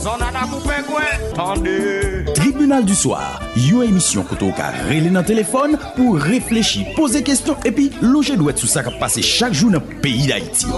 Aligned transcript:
Son 0.00 0.22
an 0.24 0.34
apoupe 0.34 0.78
kwen, 0.86 1.34
tande. 1.36 2.24
Tribunal 2.32 2.86
du 2.88 2.94
Soir, 2.94 3.42
yon 3.60 3.84
emisyon 3.84 4.24
koto 4.24 4.48
ka 4.56 4.70
rele 4.86 5.10
nan 5.12 5.26
telefon 5.28 5.74
pou 5.92 6.16
reflechi, 6.16 6.86
pose 6.96 7.20
kestyon, 7.26 7.60
epi 7.68 7.90
loje 8.00 8.38
dwet 8.40 8.62
sou 8.62 8.70
sa 8.70 8.80
ka 8.86 8.94
pase 8.96 9.20
chak 9.20 9.52
jou 9.52 9.68
nan 9.68 9.84
peyi 10.00 10.24
da 10.30 10.38
iti. 10.40 10.70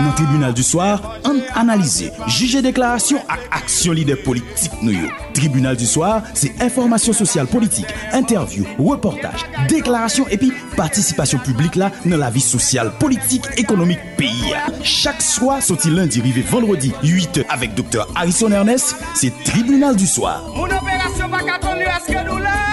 Nan 0.00 0.14
tribunal 0.16 0.54
du 0.54 0.62
soir, 0.62 1.00
an 1.24 1.38
analize, 1.54 2.08
jige 2.26 2.62
deklarasyon 2.64 3.22
ak 3.30 3.44
aksyon 3.60 3.94
lider 3.98 4.18
politik 4.24 4.74
nou 4.82 4.94
yo. 4.96 5.10
Tribunal 5.36 5.78
du 5.78 5.86
soir, 5.86 6.26
se 6.34 6.50
informasyon 6.64 7.16
sosyal 7.20 7.46
politik, 7.52 7.86
interview, 8.18 8.66
reportaj, 8.80 9.46
deklarasyon 9.70 10.32
epi 10.34 10.50
patisipasyon 10.74 11.44
publik 11.46 11.78
la 11.78 11.92
nan 12.02 12.18
la 12.24 12.32
vi 12.34 12.42
sosyal 12.42 12.90
politik 13.02 13.46
ekonomik 13.62 14.02
peyi. 14.18 14.56
Chak 14.82 15.22
soa, 15.22 15.60
soti 15.62 15.94
lundi 15.94 16.24
rive 16.24 16.42
vendredi 16.50 16.90
8 17.06 17.46
avek 17.46 17.78
Dr. 17.78 18.06
Harrison 18.16 18.58
Ernest, 18.58 18.96
se 19.14 19.30
tribunal 19.46 19.94
du 19.96 20.10
soir. 20.10 20.42
Moun 20.56 20.74
operasyon 20.82 21.30
baka 21.30 21.62
tonu 21.62 21.86
aske 21.94 22.26
nou 22.26 22.42
la. 22.42 22.71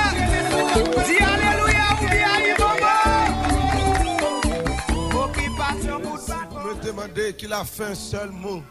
Demandez 7.09 7.33
qu'il 7.33 7.53
a 7.53 7.63
fait 7.63 7.85
un 7.85 7.95
seul 7.95 8.29
mot, 8.31 8.61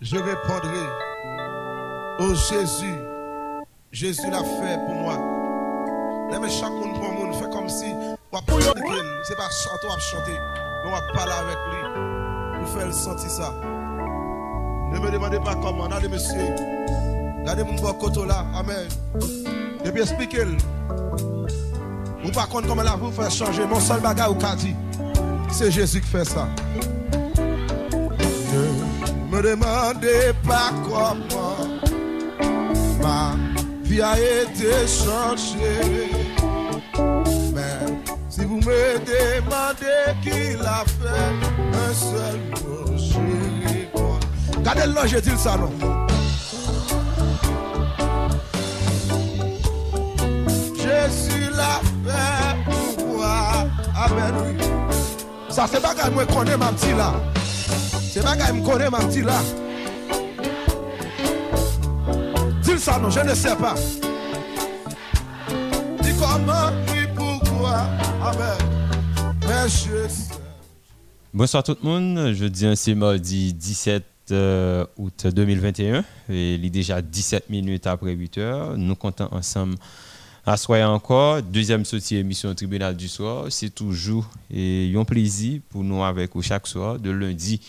je 0.00 0.16
répondrai. 0.16 0.86
Oh 2.20 2.34
Jésus, 2.34 2.94
Jésus 3.92 4.30
l'a 4.30 4.42
fait 4.42 4.78
pour 4.86 4.94
moi. 4.94 5.18
Mais 6.30 6.50
chaque 6.50 6.70
monde 6.70 6.94
pour 6.94 7.12
monde 7.12 7.34
fait 7.34 7.50
comme 7.50 7.68
si 7.68 7.86
on 8.32 8.38
c'est 9.22 9.36
pas 9.36 9.50
chanter, 9.50 9.86
on 9.88 9.98
chanter, 9.98 10.32
mais 10.32 10.88
on 10.88 10.90
va 10.90 11.00
parler 11.12 11.32
avec 11.32 11.56
lui 11.70 12.58
pour 12.58 12.68
faire 12.68 12.92
sentir 12.92 13.30
ça. 13.30 13.54
Ne 14.92 14.98
me 14.98 15.10
demandez 15.10 15.38
pas 15.38 15.54
comment, 15.54 15.86
allez 15.86 16.08
monsieur. 16.08 16.54
Regardez 17.40 17.64
mon 17.64 17.92
côté 17.94 18.26
là, 18.26 18.44
amen. 18.54 18.88
Et 19.84 19.90
puis 19.90 20.02
expliquez-le. 20.02 20.56
Ou 22.26 22.30
par 22.32 22.48
contre, 22.48 22.66
comment 22.68 22.82
là 22.82 22.96
vous 22.96 23.12
faire 23.12 23.30
changer 23.30 23.64
mon 23.66 23.80
seul 23.80 24.00
bagage 24.00 24.28
au 24.28 24.34
dit, 24.56 24.74
c'est 25.52 25.70
Jésus 25.70 26.00
qui 26.00 26.08
fait 26.08 26.24
ça. 26.24 26.48
Me 29.34 29.42
demande 29.42 30.32
pa 30.46 30.70
koman 30.86 31.80
Ma 33.02 33.34
vi 33.82 34.00
a 34.00 34.14
ete 34.16 34.86
chanche 34.86 35.56
Men 37.52 37.98
si 38.28 38.44
vous 38.44 38.60
me 38.60 38.82
demandez 39.10 40.14
Ki 40.22 40.54
la 40.62 40.84
fè 40.86 41.18
Un 41.82 41.94
seul 41.94 42.38
mot 42.62 42.96
chéri 42.96 43.88
Gade 44.62 44.86
l'ange 44.94 45.20
di 45.20 45.30
l'salon 45.30 45.72
Je 50.78 51.10
suis 51.10 51.48
la 51.56 51.80
fè 52.06 52.54
Ou 52.70 53.16
moi 53.16 53.66
Amen 53.96 54.34
oui. 54.44 54.64
Sa 55.50 55.66
se 55.66 55.80
bagay 55.82 56.10
mwen 56.14 56.26
konen 56.30 56.58
ma 56.58 56.70
pti 56.70 56.94
la 56.94 57.10
Pas 58.22 58.36
quand 58.36 58.54
je 58.54 58.62
connais 58.62 58.90
ma 58.90 58.98
petite 58.98 59.24
là. 59.24 59.40
Dis 62.62 62.78
ça, 62.78 62.98
non, 62.98 63.10
je 63.10 63.20
ne 63.20 63.34
sais 63.34 63.56
pas. 63.56 63.74
Dis 66.00 66.12
comment, 66.18 66.70
dis 66.86 67.06
pourquoi. 67.14 67.88
Amen. 68.22 68.58
Mais 69.42 69.68
je 69.68 70.08
sais. 70.08 70.34
Bonsoir 71.32 71.64
tout 71.64 71.76
le 71.82 71.88
monde. 71.88 72.32
Je 72.34 72.44
dis 72.44 72.66
c'est 72.76 72.94
mardi 72.94 73.52
17 73.52 74.04
euh, 74.30 74.86
août 74.96 75.26
2021. 75.26 76.04
Et 76.28 76.54
il 76.54 76.64
est 76.64 76.70
déjà 76.70 77.02
17 77.02 77.50
minutes 77.50 77.88
après 77.88 78.12
8 78.12 78.38
heures. 78.38 78.76
Nous 78.76 78.94
comptons 78.94 79.28
ensemble 79.32 79.74
à 80.46 80.56
soir 80.56 80.90
encore. 80.90 81.42
Deuxième 81.42 81.84
sortie 81.84 82.16
émission 82.16 82.54
tribunal 82.54 82.94
du 82.96 83.08
soir. 83.08 83.46
C'est 83.48 83.74
toujours 83.74 84.28
et 84.50 84.92
un 84.94 85.04
plaisir 85.04 85.60
pour 85.70 85.82
nous 85.82 86.04
avec 86.04 86.34
vous 86.34 86.42
chaque 86.42 86.66
soir, 86.66 86.98
de 86.98 87.10
lundi 87.10 87.60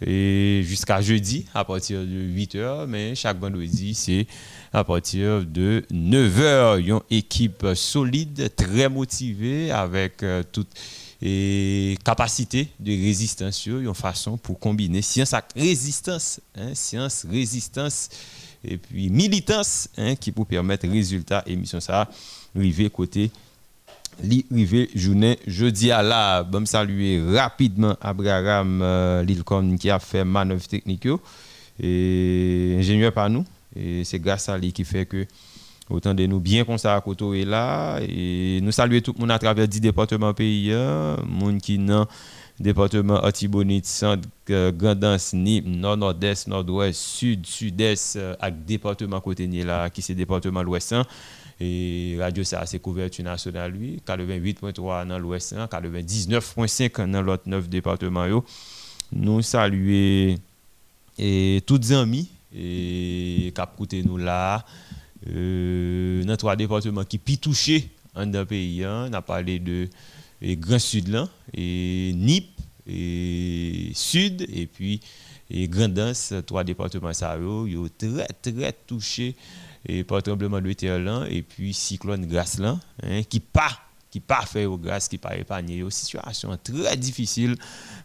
jusqu'à 0.00 1.00
jeudi 1.00 1.46
à 1.54 1.64
partir 1.64 2.00
de 2.00 2.06
8 2.06 2.54
heures. 2.56 2.86
Mais 2.88 3.14
chaque 3.14 3.38
vendredi, 3.38 3.94
c'est 3.94 4.26
à 4.72 4.82
partir 4.82 5.44
de 5.46 5.84
9 5.90 6.40
heures. 6.40 6.76
Une 6.76 7.00
équipe 7.10 7.64
solide, 7.74 8.50
très 8.56 8.88
motivée 8.88 9.70
avec 9.70 10.22
euh, 10.22 10.42
toute 10.50 10.68
capacité 12.04 12.68
de 12.78 12.90
résistance, 12.90 13.64
une 13.66 13.94
façon 13.94 14.36
pour 14.36 14.58
combiner 14.58 15.00
science 15.00 15.32
et 15.54 15.62
résistance, 15.62 16.40
hein, 16.54 16.74
science, 16.74 17.24
résistance 17.30 18.10
et 18.66 18.76
puis 18.76 19.08
militance 19.10 19.88
hein, 19.96 20.14
qui 20.16 20.32
pour 20.32 20.46
permettre 20.46 20.88
résultat 20.88 21.42
émission 21.46 21.80
ça, 21.80 22.08
river 22.54 22.90
côté 22.90 23.30
li 24.22 24.46
rive 24.50 24.88
journée 24.94 25.38
jeudi 25.46 25.90
à 25.90 26.02
la. 26.02 26.42
Bon 26.42 26.64
saluer 26.66 27.22
rapidement 27.22 27.96
Abraham 28.00 28.80
euh, 28.82 29.76
qui 29.78 29.90
a 29.90 29.98
fait 29.98 30.24
manœuvre 30.24 30.66
technique 30.66 31.08
et 31.80 32.76
ingénieur 32.78 33.12
par 33.12 33.28
nous. 33.28 33.44
Et 33.74 34.04
c'est 34.04 34.18
grâce 34.18 34.48
à 34.48 34.56
lui 34.56 34.72
qui 34.72 34.84
fait 34.84 35.06
que 35.06 35.26
Autant 35.88 36.14
de 36.14 36.26
nous 36.26 36.40
bien 36.40 36.64
comme 36.64 36.78
ça 36.78 36.96
à 36.96 37.00
côté 37.00 37.44
là. 37.44 38.00
Et 38.00 38.58
nous 38.60 38.72
saluer 38.72 39.02
tout 39.02 39.12
le 39.14 39.20
monde 39.20 39.30
à 39.30 39.38
travers 39.38 39.68
10 39.68 39.80
départements 39.80 40.34
pays, 40.34 40.74
monde 41.28 41.60
qui 41.60 41.78
département 42.58 43.24
Antibonite, 43.24 43.86
centre, 43.86 44.28
euh, 44.50 44.72
Grandance, 44.72 45.32
Nîmes, 45.32 45.76
nord, 45.76 45.96
nord-est, 45.96 46.48
nord-ouest, 46.48 46.98
sud, 46.98 47.46
sud-est, 47.46 48.16
avec 48.40 48.54
euh, 48.54 48.64
département 48.66 49.20
côté 49.20 49.46
là, 49.46 49.90
qui 49.90 50.02
c'est 50.02 50.14
département 50.14 50.62
l'ouest. 50.62 50.92
Hein. 50.92 51.04
Et 51.58 52.16
radio 52.18 52.44
ça 52.44 52.66
c'est 52.66 52.78
couverture 52.78 53.24
nationale 53.24 53.72
lui, 53.72 54.00
88.3 54.06 55.06
dans 55.06 55.18
l'ouest, 55.18 55.54
99.5 55.54 57.00
hein, 57.00 57.08
dans 57.08 57.22
l'autre 57.22 57.44
9 57.46 57.68
départements 57.68 58.44
Nous 59.12 59.42
saluer 59.42 60.36
et 61.18 61.62
toutes 61.66 61.90
amis 61.92 62.28
et 62.54 63.54
qui 63.78 64.02
nous 64.04 64.18
là 64.18 64.64
euh, 65.34 66.22
dans 66.24 66.36
trois 66.36 66.56
départements 66.56 67.04
qui 67.04 67.18
pi 67.18 67.38
touché 67.38 67.88
en 68.14 68.32
un 68.32 68.44
pays. 68.44 68.84
Hein. 68.84 69.08
On 69.10 69.12
a 69.14 69.22
parlé 69.22 69.58
de 69.58 69.88
Grand 70.42 70.78
Sud 70.78 71.26
et 71.54 72.12
Nip, 72.14 72.48
et 72.86 73.90
Sud, 73.94 74.46
et 74.52 74.66
puis 74.66 75.00
et 75.50 75.68
Grandance, 75.68 76.34
trois 76.46 76.64
départements 76.64 77.12
ça 77.12 77.36
yo, 77.38 77.88
très 77.88 78.26
très 78.42 78.72
touché. 78.72 79.36
Et 79.88 80.02
par 80.02 80.20
tremblement 80.20 80.60
de 80.60 80.72
terre 80.72 81.26
et 81.30 81.42
puis 81.42 81.72
cyclone 81.72 82.26
glace 82.26 82.58
là, 82.58 82.80
hein, 83.04 83.22
qui 83.22 83.38
pas 83.38 83.70
qui 84.10 84.18
pas 84.18 84.44
fait 84.44 84.64
au 84.64 84.76
grâce 84.76 85.06
qui 85.06 85.16
pas 85.16 85.36
épargné 85.36 85.76
une 85.76 85.90
situation 85.92 86.56
très 86.56 86.96
difficile 86.96 87.54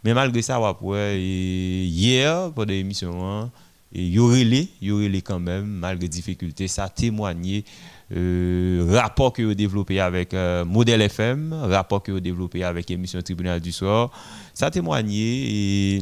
mais 0.03 0.13
malgré 0.13 0.43
ça 0.43 0.59
hier 0.93 2.51
émissions 2.69 3.27
hein, 3.27 3.51
et 3.93 4.05
y 4.07 4.19
aurait 4.19 4.43
les, 4.45 5.21
quand 5.21 5.39
même, 5.39 5.65
malgré 5.65 6.07
difficultés, 6.07 6.67
ça 6.67 6.85
a 6.85 6.89
témoigné 6.89 7.65
euh, 8.13 8.85
rapport 8.89 9.31
que 9.33 9.41
vous 9.41 9.53
développé 9.53 9.99
avec 9.99 10.33
euh, 10.33 10.65
Modèle 10.65 11.01
FM, 11.01 11.53
rapport 11.53 12.03
que 12.03 12.11
vous 12.11 12.19
développé 12.19 12.63
avec 12.63 12.91
émission 12.91 13.21
Tribunal 13.21 13.59
du 13.61 13.71
soir, 13.71 14.11
ça 14.53 14.67
a 14.67 14.71
témoigné 14.71 15.97
et 15.97 16.01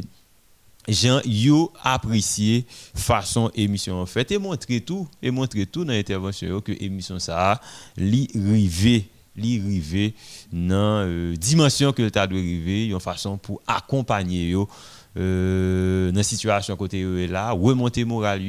Jean 0.88 1.20
yo 1.24 1.72
apprécié 1.82 2.64
façon 2.94 3.50
émission 3.54 4.00
en 4.00 4.06
fait 4.06 4.32
et 4.32 4.38
montrer 4.38 4.80
tout 4.80 5.06
et 5.22 5.30
montrer 5.30 5.66
tout 5.66 5.84
dans 5.84 5.92
l'intervention 5.92 6.60
que 6.60 6.72
émission 6.82 7.18
ça 7.18 7.60
li 7.96 8.28
rivé 8.34 9.08
li 9.36 10.14
dans 10.52 11.04
euh, 11.06 11.36
dimension 11.36 11.92
que 11.92 12.08
tu 12.08 12.18
as 12.18 12.22
arriver 12.22 12.86
une 12.86 13.00
façon 13.00 13.36
pour 13.38 13.60
accompagner 13.66 14.50
yo 14.50 14.68
euh, 15.16 16.12
dans 16.12 16.18
la 16.18 16.22
situation 16.22 16.76
côté 16.76 17.26
là, 17.26 17.50
remonter 17.50 18.04
moral 18.04 18.40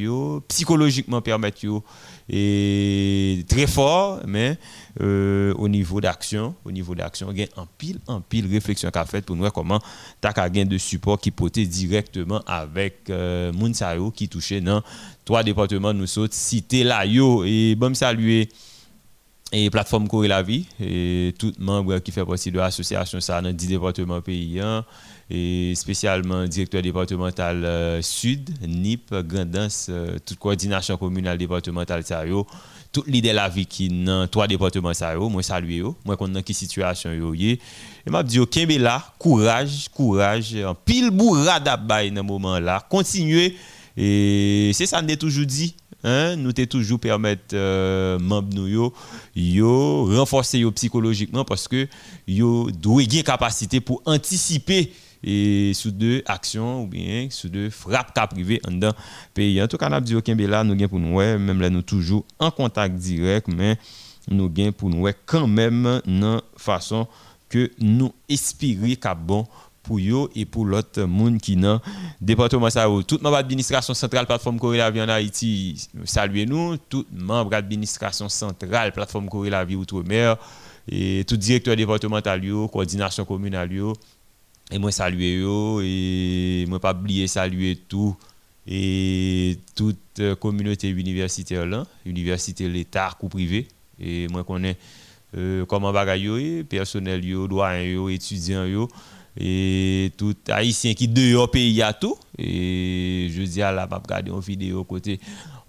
psychologiquement 0.48 1.22
permettre 1.22 1.60
et 2.30 3.44
très 3.50 3.66
fort 3.66 4.20
mais 4.28 4.58
euh, 5.02 5.54
au 5.56 5.68
niveau 5.68 6.00
d'action, 6.02 6.54
au 6.64 6.72
niveau 6.72 6.94
d'action, 6.94 7.30
a 7.30 7.62
un 7.62 7.68
pile 7.78 8.00
en 8.08 8.22
pile 8.22 8.46
réflexion 8.52 8.92
qu'a 8.92 9.06
fait 9.06 9.26
pour 9.26 9.36
nous 9.36 9.50
comment 9.50 9.80
tu 10.22 10.28
as 10.28 10.50
gain 10.50 10.66
de 10.66 10.78
support 10.78 11.20
qui 11.20 11.32
portait 11.32 11.66
directement 11.66 12.42
avec 12.46 13.10
euh, 13.10 13.52
qui 14.14 14.30
touchait 14.30 14.62
dans 14.62 14.84
trois 15.26 15.44
départements 15.44 15.94
nous 15.94 16.08
sommes 16.08 16.28
cité 16.30 16.84
là 16.84 17.06
yo. 17.06 17.44
Et 17.44 17.76
bon 17.76 17.96
saluer 17.96 18.50
et 19.52 19.70
plateforme 19.70 20.08
Corée 20.08 20.28
la 20.28 20.44
vie 20.44 20.66
et 20.80 21.34
tout 21.38 21.54
membre 21.60 22.00
qui 22.00 22.12
fait 22.12 22.26
partie 22.26 22.52
de 22.52 22.58
l'association 22.58 23.20
ça 23.20 23.42
dans 23.42 23.52
10 23.52 23.68
départements 23.68 24.22
pays 24.22 24.60
hein, 24.60 24.86
et 25.34 25.74
spécialement 25.76 26.46
directeur 26.46 26.82
départemental 26.82 27.64
euh, 27.64 28.02
sud 28.02 28.50
NIP 28.68 29.14
Grandance 29.14 29.88
euh, 29.90 30.18
toute 30.26 30.38
coordination 30.38 30.98
communale 30.98 31.38
départementale 31.38 32.04
ça 32.04 32.26
yo 32.26 32.46
tout 32.92 33.04
l'idée 33.08 33.32
la 33.32 33.48
vie 33.48 33.66
qui 33.66 33.88
dans 33.88 34.28
trois 34.28 34.48
départements 34.48 34.92
yo 34.92 35.30
moi 35.30 35.42
saluer 35.42 35.78
yo 35.78 35.96
moi 36.04 36.18
qu'on 36.18 36.28
dans 36.28 36.42
qui 36.42 36.54
situation 36.54 37.14
yo 37.14 37.34
et 37.34 37.60
m'a 38.08 38.24
dit 38.24 38.40
là 38.78 39.14
courage 39.18 39.88
courage 39.94 40.56
en 40.66 40.76
pile 40.76 41.12
bourrade 41.12 41.64
dans 41.64 42.24
moment 42.24 42.60
là 42.60 42.86
continuer 42.90 43.56
et 43.96 44.72
c'est 44.74 44.86
ça 44.86 45.02
nous 45.02 45.16
toujours 45.16 45.46
dit 45.46 45.76
nous 46.04 46.52
te 46.52 46.66
toujours 46.66 47.00
permettre 47.00 47.54
euh, 47.54 48.20
membres 48.20 48.54
nous 48.54 48.92
yo, 49.34 50.06
renforcer 50.18 50.60
yo 50.60 50.72
psychologiquement 50.72 51.46
parce 51.46 51.70
que 51.70 51.88
yo 52.28 52.70
une 52.86 53.24
capacité 53.24 53.80
pour 53.80 54.02
anticiper 54.06 54.92
et 55.24 55.74
sous 55.74 55.92
deux 55.92 56.24
actions 56.26 56.84
ou 56.84 56.88
bien 56.88 57.28
sous 57.30 57.50
deux 57.50 57.70
frappes 57.70 58.14
cas 58.14 58.28
privées 58.28 58.62
en 58.68 58.72
dans 58.72 58.94
pays. 59.34 59.62
En 59.62 59.68
tout 59.68 59.78
cas, 59.78 59.90
nous 59.90 60.00
dit 60.00 60.16
aucun 60.16 60.36
là 60.36 60.64
nous 60.64 60.76
gain 60.76 60.88
pour 60.88 61.00
nous 61.00 61.18
même 61.18 61.62
là 61.62 61.70
nous 61.70 61.82
toujours 61.82 62.26
en 62.40 62.52
contact 62.52 62.96
direct 62.96 63.48
mais 63.48 63.78
nous 64.30 64.50
gain 64.50 64.72
pour 64.72 64.90
nous 64.90 65.08
quand 65.26 65.48
même 65.48 66.02
dans 66.06 66.42
façon 66.58 67.08
que 67.50 67.72
nous 67.80 68.14
espérer 68.30 68.96
qu'à 68.96 69.14
bon 69.14 69.46
pour 69.84 69.98
eux 70.00 70.30
et 70.36 70.46
pour 70.46 70.66
l'autre 70.66 71.04
monde 71.04 71.40
qui 71.40 71.56
dans 71.56 71.82
département 72.20 72.70
ça 72.70 72.88
toute 73.08 73.22
membre 73.22 73.38
administration 73.38 73.94
centrale 73.94 74.26
plateforme 74.26 74.60
Corée 74.60 74.78
la 74.78 74.92
vie 74.92 75.02
en 75.02 75.10
Haïti 75.10 75.88
saluez 76.06 76.46
nous 76.46 76.78
tout 76.78 77.06
membre 77.12 77.56
administration 77.56 78.30
centrale 78.30 78.92
plateforme 78.92 79.28
Corée 79.28 79.50
la 79.50 79.66
vie 79.66 79.76
outre-mer 79.76 80.38
et 80.88 81.24
tout 81.28 81.38
directeur 81.38 81.76
départemental 81.76 82.42
coordination 82.72 83.26
communale 83.26 83.70
et 84.72 84.80
moi 84.80 84.92
saluer 84.92 85.40
yo 85.40 85.82
et 85.82 86.66
moi 86.68 86.80
pas 86.80 86.94
oublier 86.94 87.28
saluer 87.28 87.76
tout 87.76 88.16
et 88.68 89.58
toute 89.76 90.22
communauté 90.40 90.90
universitaire 90.90 91.66
là. 91.66 91.86
Université 92.06 92.70
l'état 92.70 93.18
ou 93.22 93.28
privé. 93.28 93.68
Et 94.00 94.28
moi 94.30 94.44
connais 94.44 94.78
euh, 95.36 95.66
comment 95.66 95.92
bagaille 95.92 96.24
yo 96.24 96.64
personnel 96.64 97.26
yo 97.26 97.48
doyen 97.48 97.84
yo 97.84 98.10
étudiant 98.10 98.66
yo 98.66 98.88
et 99.40 100.12
tout 100.18 100.36
haïtien 100.50 100.94
qui 100.94 101.08
dehors 101.08 101.50
pays 101.50 101.82
à 101.82 101.94
tout. 101.94 102.16
Et 102.38 103.30
je 103.32 103.42
dis 103.42 103.62
à 103.62 103.72
la 103.72 103.88
m'a 103.88 103.98
regardé 103.98 104.32
une 104.32 104.40
vidéo 104.40 104.84
côté 104.84 105.20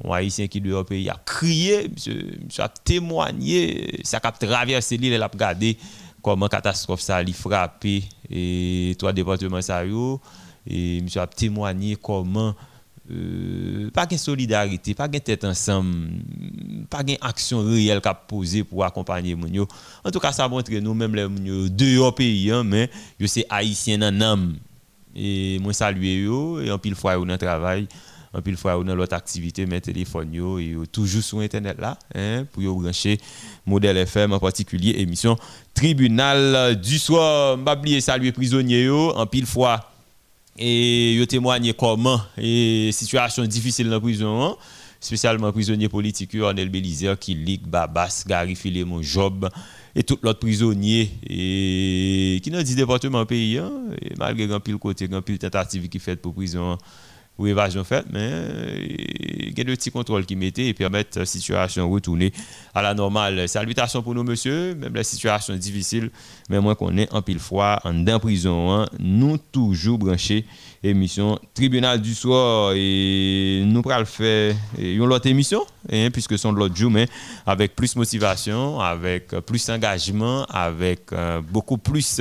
un 0.05 0.12
haïtien 0.12 0.46
qui 0.46 0.60
dehors 0.60 0.84
pays 0.84 1.08
a 1.08 1.20
crié 1.25 1.88
monsieur 1.88 2.38
témoigné 2.84 4.00
ça 4.05 4.20
a 4.22 4.32
traversé 4.32 4.96
l'île 4.96 5.20
a 5.20 5.26
regardé 5.26 5.76
comment 6.22 6.48
catastrophe 6.48 7.00
ça 7.00 7.16
a 7.16 7.24
frappé 7.32 8.04
et 8.30 8.94
trois 8.98 9.12
départements 9.12 9.60
ça 9.60 9.84
et 9.84 11.00
monsieur 11.00 11.20
a 11.20 11.26
témoigné 11.26 11.96
comment 11.96 12.54
euh, 13.10 13.90
pas 13.90 14.06
de 14.06 14.16
solidarité, 14.16 14.94
pas 14.94 15.08
de 15.08 15.19
tête 15.19 15.44
ensemble, 15.44 16.08
pas 16.88 17.02
de 17.02 17.14
action 17.20 17.64
réelle 17.64 18.00
qu'a 18.00 18.14
posée 18.14 18.62
pour 18.62 18.84
accompagner 18.84 19.34
mon 19.34 19.48
En 20.04 20.10
tout 20.10 20.20
cas, 20.20 20.30
ça 20.30 20.48
montre 20.48 20.72
nous 20.72 20.94
même 20.94 21.14
les 21.14 21.69
deux 21.69 22.12
pays 22.12 22.50
hein, 22.52 22.62
mais 22.62 22.88
je 23.19 23.26
c'est 23.26 23.44
haïtien 23.50 23.98
dans 23.98 24.20
âme. 24.20 24.54
Et 25.14 25.58
moi 25.58 25.72
saluer 25.72 26.24
et 26.64 26.70
en 26.70 26.78
pile 26.78 26.94
fois 26.94 27.16
dans 27.16 27.36
travail, 27.36 27.86
en 28.34 28.40
pile 28.40 28.56
fois 28.56 28.82
dans 28.82 28.94
l'autre 28.94 29.14
activité, 29.14 29.67
mes 29.67 29.81
téléphones 29.81 30.32
yo 30.32 30.58
et 30.58 30.75
toujours 30.90 31.23
sur 31.23 31.40
internet 31.40 31.76
là 31.79 31.99
hein, 32.14 32.46
pour 32.50 32.62
yo 32.62 32.75
brancher 32.75 33.19
modèle 33.67 33.99
FM 33.99 34.32
en 34.32 34.38
particulier 34.38 35.00
émission 35.00 35.37
tribunal 35.75 36.81
du 36.81 36.99
soir. 36.99 37.58
M'a 37.58 37.75
oublier 37.76 38.00
saluer 38.00 38.32
prisonniers 38.32 38.84
yo 38.84 39.12
en 39.14 39.26
pile 39.26 39.46
fois 39.46 39.90
et 40.58 41.14
yo 41.14 41.26
témoigné 41.26 41.75
comment 41.75 42.20
et 42.38 42.90
situation 42.93 43.44
difficile 43.44 43.87
dans 43.87 43.93
la 43.93 44.00
prison 44.00 44.43
hein. 44.43 44.56
spécialement 45.00 45.52
prisonniers 45.52 45.88
politiques 45.88 46.34
Ornel 46.40 46.70
Belizer 46.70 47.19
qui 47.19 47.34
lit 47.34 47.61
Babas 47.64 48.25
Gary 48.26 48.55
Philemon 48.55 49.02
Job 49.02 49.49
et 49.94 50.02
tout 50.02 50.19
l'autre 50.23 50.40
prisonnier 50.40 51.11
et 51.29 52.40
qui 52.43 52.50
dans 52.50 52.62
10 52.62 52.76
départements 52.76 53.26
pays 53.26 53.58
hein, 53.58 53.70
malgré 54.19 54.46
grand 54.46 54.61
pile 54.61 54.79
côté 54.79 55.06
grand 55.06 55.20
pile 55.20 55.38
tentative 55.38 55.88
qui 55.90 55.99
fait 55.99 56.17
pour 56.17 56.32
prison 56.32 56.73
hein 56.73 56.79
ou 57.38 57.46
évasion 57.46 57.82
faite, 57.82 58.06
mais 58.12 58.31
il 59.52 59.56
y 59.56 59.61
a 59.61 59.64
de 59.64 59.75
petits 59.75 59.90
contrôles 59.90 60.26
qui 60.26 60.37
mettaient 60.37 60.67
et 60.67 60.75
permettent 60.75 61.17
la 61.17 61.26
situation 61.26 61.90
retourner 61.90 62.32
à 62.75 62.82
la 62.82 62.94
normale. 62.94 63.49
Salutations 63.49 64.02
pour 64.02 64.14
nous, 64.14 64.23
monsieur, 64.23 64.75
même 64.75 64.94
la 64.94 65.05
situation 65.05 65.55
est 65.55 65.58
difficile, 65.58 66.11
mais 66.50 66.61
moi 66.61 66.75
qu'on 66.75 66.96
est 66.96 67.12
en 67.12 67.23
pile 67.23 67.38
fois 67.38 67.81
en 67.84 68.19
prison, 68.19 68.73
hein, 68.73 68.87
nous 68.99 69.38
toujours 69.38 69.99
branchés 69.99 70.44
émission 70.82 71.38
tribunal 71.55 72.00
du 72.00 72.14
soir. 72.14 72.73
Et 72.75 73.62
nous 73.67 73.82
pourrons 73.82 73.99
le 73.99 74.05
faire 74.05 74.55
une 74.79 75.00
autre 75.02 75.26
émission 75.26 75.64
hein, 75.90 76.08
puisque 76.12 76.38
sont 76.38 76.52
de 76.52 76.58
l'autre 76.58 76.76
jour 76.76 76.90
mais 76.90 77.06
avec 77.46 77.75
plus 77.76 77.94
motivation 77.96 78.81
avec 78.81 79.29
plus 79.29 79.69
engagement 79.70 80.44
avec 80.46 81.12
euh, 81.12 81.40
beaucoup 81.40 81.79
plus 81.79 82.20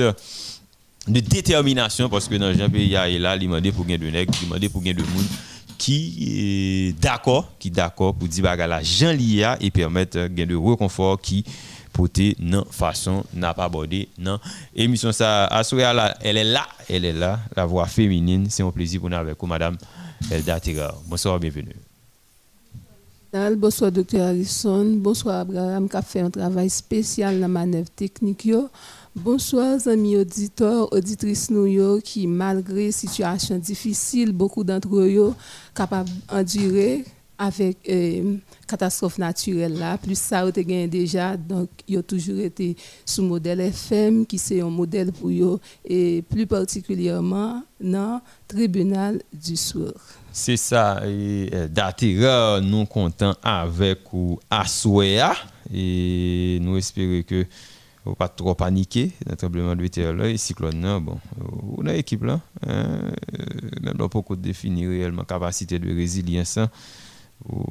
de 1.08 1.20
détermination 1.20 2.08
parce 2.08 2.28
que 2.28 2.36
dans 2.36 2.52
Jean 2.52 2.70
pays 2.70 2.90
là, 2.90 3.36
il 3.36 3.48
m'a 3.48 3.60
pour 3.72 3.84
gagner 3.84 3.98
de 3.98 4.06
il 4.06 4.48
m'a 4.48 4.68
pour 4.68 4.82
gagner 4.82 4.94
de 4.94 5.02
monde 5.02 5.26
qui 5.78 6.90
est 6.90 7.00
d'accord, 7.00 7.50
qui 7.58 7.70
d'accord 7.70 8.14
pour 8.14 8.28
dire 8.28 8.56
la 8.56 8.82
Jean 8.82 9.16
et 9.60 9.70
permettre 9.70 10.26
gain 10.28 10.46
de 10.46 10.54
reconfort 10.54 11.20
qui 11.20 11.44
porter 11.92 12.36
non 12.38 12.64
façon 12.70 13.24
n'a 13.34 13.52
pas 13.52 13.64
abordé 13.64 14.08
non 14.18 14.38
émission 14.74 15.12
ça 15.12 15.46
là 15.46 16.16
elle 16.22 16.38
est 16.38 16.44
là 16.44 16.66
elle 16.88 17.04
est 17.04 17.12
là 17.12 17.38
la 17.54 17.66
voix 17.66 17.86
féminine 17.86 18.46
c'est 18.48 18.62
un 18.62 18.70
plaisir 18.70 19.00
pour 19.00 19.10
nous 19.10 19.16
avec 19.16 19.36
vous 19.38 19.46
madame 19.46 19.76
Elda 20.30 20.58
bonsoir 21.06 21.38
bienvenue 21.38 21.76
Bonsoir, 23.56 23.90
docteur 23.90 24.26
Harrison. 24.26 24.84
Bonsoir, 24.98 25.40
Abraham, 25.40 25.88
qui 25.88 25.96
a 25.96 26.02
fait 26.02 26.20
un 26.20 26.28
travail 26.28 26.68
spécial 26.68 27.36
dans 27.36 27.40
la 27.40 27.48
manœuvre 27.48 27.88
technique. 27.88 28.46
Bonsoir, 29.14 29.78
amis 29.88 30.16
auditeurs, 30.16 30.90
auditrices 30.90 31.50
nous 31.50 32.00
qui, 32.00 32.26
malgré 32.26 32.90
situation 32.90 33.58
difficile, 33.58 34.32
beaucoup 34.32 34.64
d'entre 34.64 34.88
eux 35.00 35.34
capables 35.74 36.08
d'endurer 36.30 37.04
avec 37.36 37.76
euh, 37.90 38.36
catastrophe 38.66 39.18
naturelle 39.18 39.78
là. 39.78 39.98
Plus 39.98 40.18
ça, 40.18 40.46
ont 40.46 40.50
déjà, 40.50 41.36
donc 41.36 41.68
ils 41.86 41.98
ont 41.98 42.02
toujours 42.02 42.38
été 42.38 42.74
sous 43.04 43.22
modèle 43.22 43.60
FM, 43.60 44.24
qui 44.24 44.38
c'est 44.38 44.62
un 44.62 44.70
modèle 44.70 45.12
pour 45.12 45.28
eux, 45.28 45.60
et 45.84 46.22
plus 46.22 46.46
particulièrement 46.46 47.62
dans 47.78 48.14
le 48.48 48.56
tribunal 48.56 49.20
du 49.30 49.56
soir. 49.56 49.92
C'est 50.32 50.56
ça, 50.56 51.00
euh, 51.02 52.60
nous 52.62 52.86
comptons 52.86 53.34
avec 53.42 54.10
ou 54.14 54.40
et 55.70 56.58
nous 56.62 56.78
espérons 56.78 57.22
que 57.26 57.44
faut 58.04 58.14
pas 58.14 58.28
trop 58.28 58.54
paniquer 58.54 59.12
dans 59.24 59.32
le 59.32 59.36
tremblement 59.36 59.76
de 59.76 59.86
terre 59.86 60.12
là 60.12 60.28
et 60.28 60.36
cyclone 60.36 60.82
là 60.82 60.98
bon. 60.98 61.18
On 61.78 61.86
a 61.86 61.94
équipe 61.94 62.24
là 62.24 62.40
hein, 62.66 62.70
euh, 62.70 63.10
même 63.80 63.96
là 63.98 64.08
pour 64.08 64.36
définir 64.36 64.90
réellement 64.90 65.24
capacité 65.24 65.78
de 65.78 65.94
résilience 65.94 66.56
hein, 66.56 66.68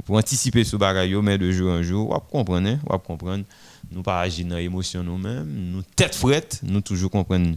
pour 0.06 0.18
anticiper 0.18 0.64
ce 0.64 0.76
bagage 0.78 1.14
mais 1.16 1.38
de 1.38 1.52
jour 1.52 1.72
en 1.72 1.84
jour 1.84 2.10
on 2.10 2.14
va 2.14 2.20
comprendre 2.20 2.68
hein, 2.70 2.80
on 2.88 2.94
va 2.94 3.00
comprendre 3.00 3.44
nous 3.92 4.04
pas 4.04 4.22
agir 4.22 4.46
dans 4.46 4.56
l'émotion 4.56 5.04
nous-mêmes 5.04 5.48
nous 5.48 5.84
tête 5.96 6.16
frette 6.16 6.62
nous 6.64 6.82
toujours 6.82 7.12
comprendre. 7.12 7.56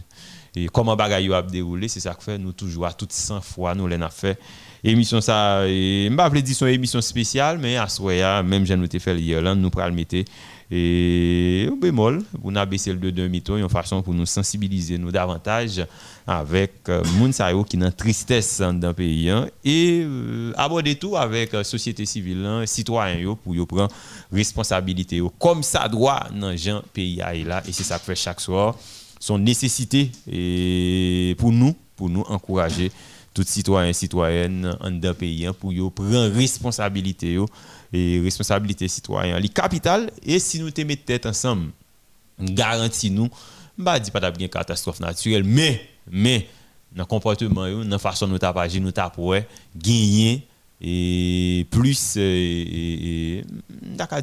Et 0.57 0.67
comment 0.67 0.95
bagage 0.95 1.29
a 1.31 1.41
déroulé 1.41 1.89
c'est 1.89 1.99
ça 1.99 2.13
que 2.13 2.23
fait 2.23 2.37
nous 2.37 2.53
toujours 2.53 2.85
à 2.85 2.93
toutes 2.93 3.11
100 3.11 3.41
fois 3.41 3.75
nous 3.75 3.87
l'en 3.87 4.01
a 4.01 4.09
fait. 4.09 4.39
Émission 4.83 5.19
ça 5.19 5.63
pas 6.15 6.29
dire 6.29 6.55
son 6.55 6.67
émission 6.67 7.01
spéciale 7.01 7.57
mais 7.57 7.77
à 7.77 7.87
soya 7.87 8.43
même 8.43 8.65
j'ai 8.65 8.75
noté 8.75 8.99
fait 8.99 9.17
hier 9.17 9.41
là 9.41 9.55
nous 9.55 9.69
pral 9.69 9.91
mettre 9.91 10.23
et 10.71 11.69
au 11.71 11.75
bémol, 11.75 12.23
pour 12.43 12.55
a 12.55 12.65
baissé 12.65 12.91
le 12.91 13.11
demi-ton, 13.11 13.57
une 13.57 13.69
façon 13.69 14.01
pour 14.01 14.13
nous 14.15 14.25
sensibiliser 14.25 14.97
nous 14.97 15.11
davantage 15.11 15.85
avec 16.25 16.89
euh, 16.89 17.03
gens 17.03 17.63
qui 17.63 17.77
ont 17.77 17.91
tristesse 17.91 18.59
dans 18.59 18.87
le 18.87 18.93
pays 18.93 19.29
hein, 19.29 19.47
et 19.63 20.01
euh, 20.03 20.53
aborder 20.57 20.95
tout 20.95 21.15
avec 21.15 21.53
la 21.53 21.59
euh, 21.59 21.63
société 21.63 22.05
civile, 22.05 22.43
hein, 22.43 22.65
citoyens 22.65 23.35
pour 23.43 23.67
prendre 23.67 23.89
responsabilité 24.31 25.21
comme 25.37 25.61
ça 25.61 25.87
doit 25.87 26.21
dans 26.33 26.49
le 26.49 26.81
pays 26.93 27.21
et 27.21 27.71
c'est 27.71 27.83
ça 27.83 27.99
que 27.99 28.05
fait 28.05 28.15
chaque 28.15 28.41
soir 28.41 28.75
son 29.19 29.37
nécessité 29.37 30.11
et 30.31 31.35
pour 31.37 31.51
nous 31.51 31.75
pour 31.95 32.09
nous 32.09 32.23
encourager 32.27 32.91
tout 33.35 33.43
citoyen 33.45 33.93
citoyenne 33.93 34.75
dans 34.81 35.09
le 35.09 35.13
pays 35.13 35.45
hein, 35.45 35.53
pour 35.53 35.71
prendre 35.91 36.27
responsabilité 36.35 37.37
et 37.95 38.19
responsabilité 38.21 38.87
citoyenne. 38.87 39.37
Les 39.37 39.49
capital 39.49 40.11
et 40.23 40.39
si 40.39 40.59
nous 40.59 40.71
te 40.71 40.81
mettons 40.81 41.03
tête 41.05 41.25
ensemble, 41.25 41.71
garantit 42.39 43.11
nous, 43.11 43.29
bah 43.77 43.99
dit 43.99 44.11
pas 44.11 44.31
une 44.39 44.49
catastrophe 44.49 44.99
naturelle, 44.99 45.43
mais 45.43 45.89
mais 46.09 46.47
dans 46.93 47.03
le 47.03 47.07
comportement, 47.07 47.67
dans 47.67 47.83
la 47.83 47.97
façon 47.97 48.27
nous 48.27 48.37
avons 48.41 48.59
agi, 48.59 48.79
nous 48.79 48.91
avons 48.95 49.43
gagner 49.75 50.45
et 50.81 51.65
plus 51.71 52.17
et, 52.17 53.43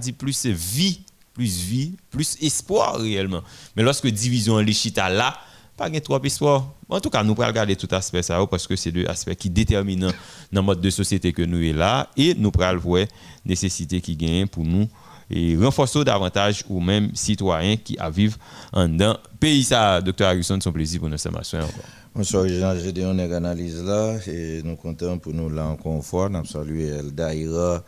dit 0.01 0.13
plus 0.13 0.47
vie 0.47 1.01
plus 1.33 1.61
vie, 1.61 1.93
plus 2.11 2.37
espoir 2.41 2.97
réellement. 2.97 3.43
Mais 3.77 3.83
lorsque 3.83 4.07
division 4.07 4.65
chita 4.67 5.09
là, 5.09 5.39
pas 5.77 5.91
gain 5.91 6.01
trop 6.01 6.23
espoir. 6.23 6.73
En 6.89 7.01
tout 7.01 7.11
cas, 7.11 7.23
nous 7.25 7.35
pourrons 7.35 7.49
regarder 7.49 7.77
tout 7.77 7.89
aspect 7.91 8.23
ça 8.23 8.39
parce 8.51 8.67
que 8.67 8.77
c'est 8.77 8.93
deux 8.93 9.07
aspects 9.07 9.35
qui 9.35 9.51
déterminent 9.51 10.09
dans 10.53 10.61
le 10.61 10.67
mode 10.67 10.81
de 10.81 10.91
société 10.91 11.33
que 11.33 11.43
nous 11.43 11.63
est 11.63 11.73
là 11.73 12.09
et 12.17 12.35
nous 12.35 12.51
pourrons 12.51 12.77
voir 12.77 13.07
nécessité 13.45 14.01
qui 14.01 14.17
gagne 14.17 14.47
pour 14.47 14.65
nous 14.65 14.89
et 15.31 15.57
renforcer 15.57 16.05
davantage 16.05 16.65
ou 16.69 16.81
même 16.81 17.15
citoyens 17.15 17.77
qui 17.77 17.97
vivent 18.13 18.37
en 18.73 18.89
dans 18.89 19.17
pays 19.41 19.65
ça. 19.65 20.01
Docteur 20.03 20.29
Harrison, 20.29 20.61
son 20.61 20.73
plaisir 20.73 21.01
pour 21.01 21.09
nous 21.09 21.27
encore. 21.27 21.69
Bonsoir, 22.15 22.47
Jean, 22.47 22.75
dit 22.75 23.03
on 23.05 23.19
analyse 23.19 23.83
là 23.83 24.17
et 24.27 24.61
nous 24.63 24.77
comptons 24.77 25.19
pour 25.19 25.33
nous 25.33 25.49
là 25.49 25.65
encore 25.67 26.05
fois. 26.05 26.29
Nous 26.29 26.45
saluons 26.45 26.99
El 26.99 27.13
Daïra, 27.13 27.83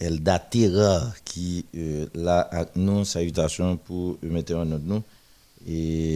El 0.00 0.20
Datira 0.20 1.12
qui 1.26 1.66
euh, 1.76 2.06
là 2.14 2.40
avec 2.40 2.76
nous, 2.76 3.04
salutations 3.04 3.76
pour 3.76 4.16
mettre 4.22 4.54
en 4.54 4.64
notre 4.64 4.84
nous. 4.84 5.02
Et. 5.72 6.10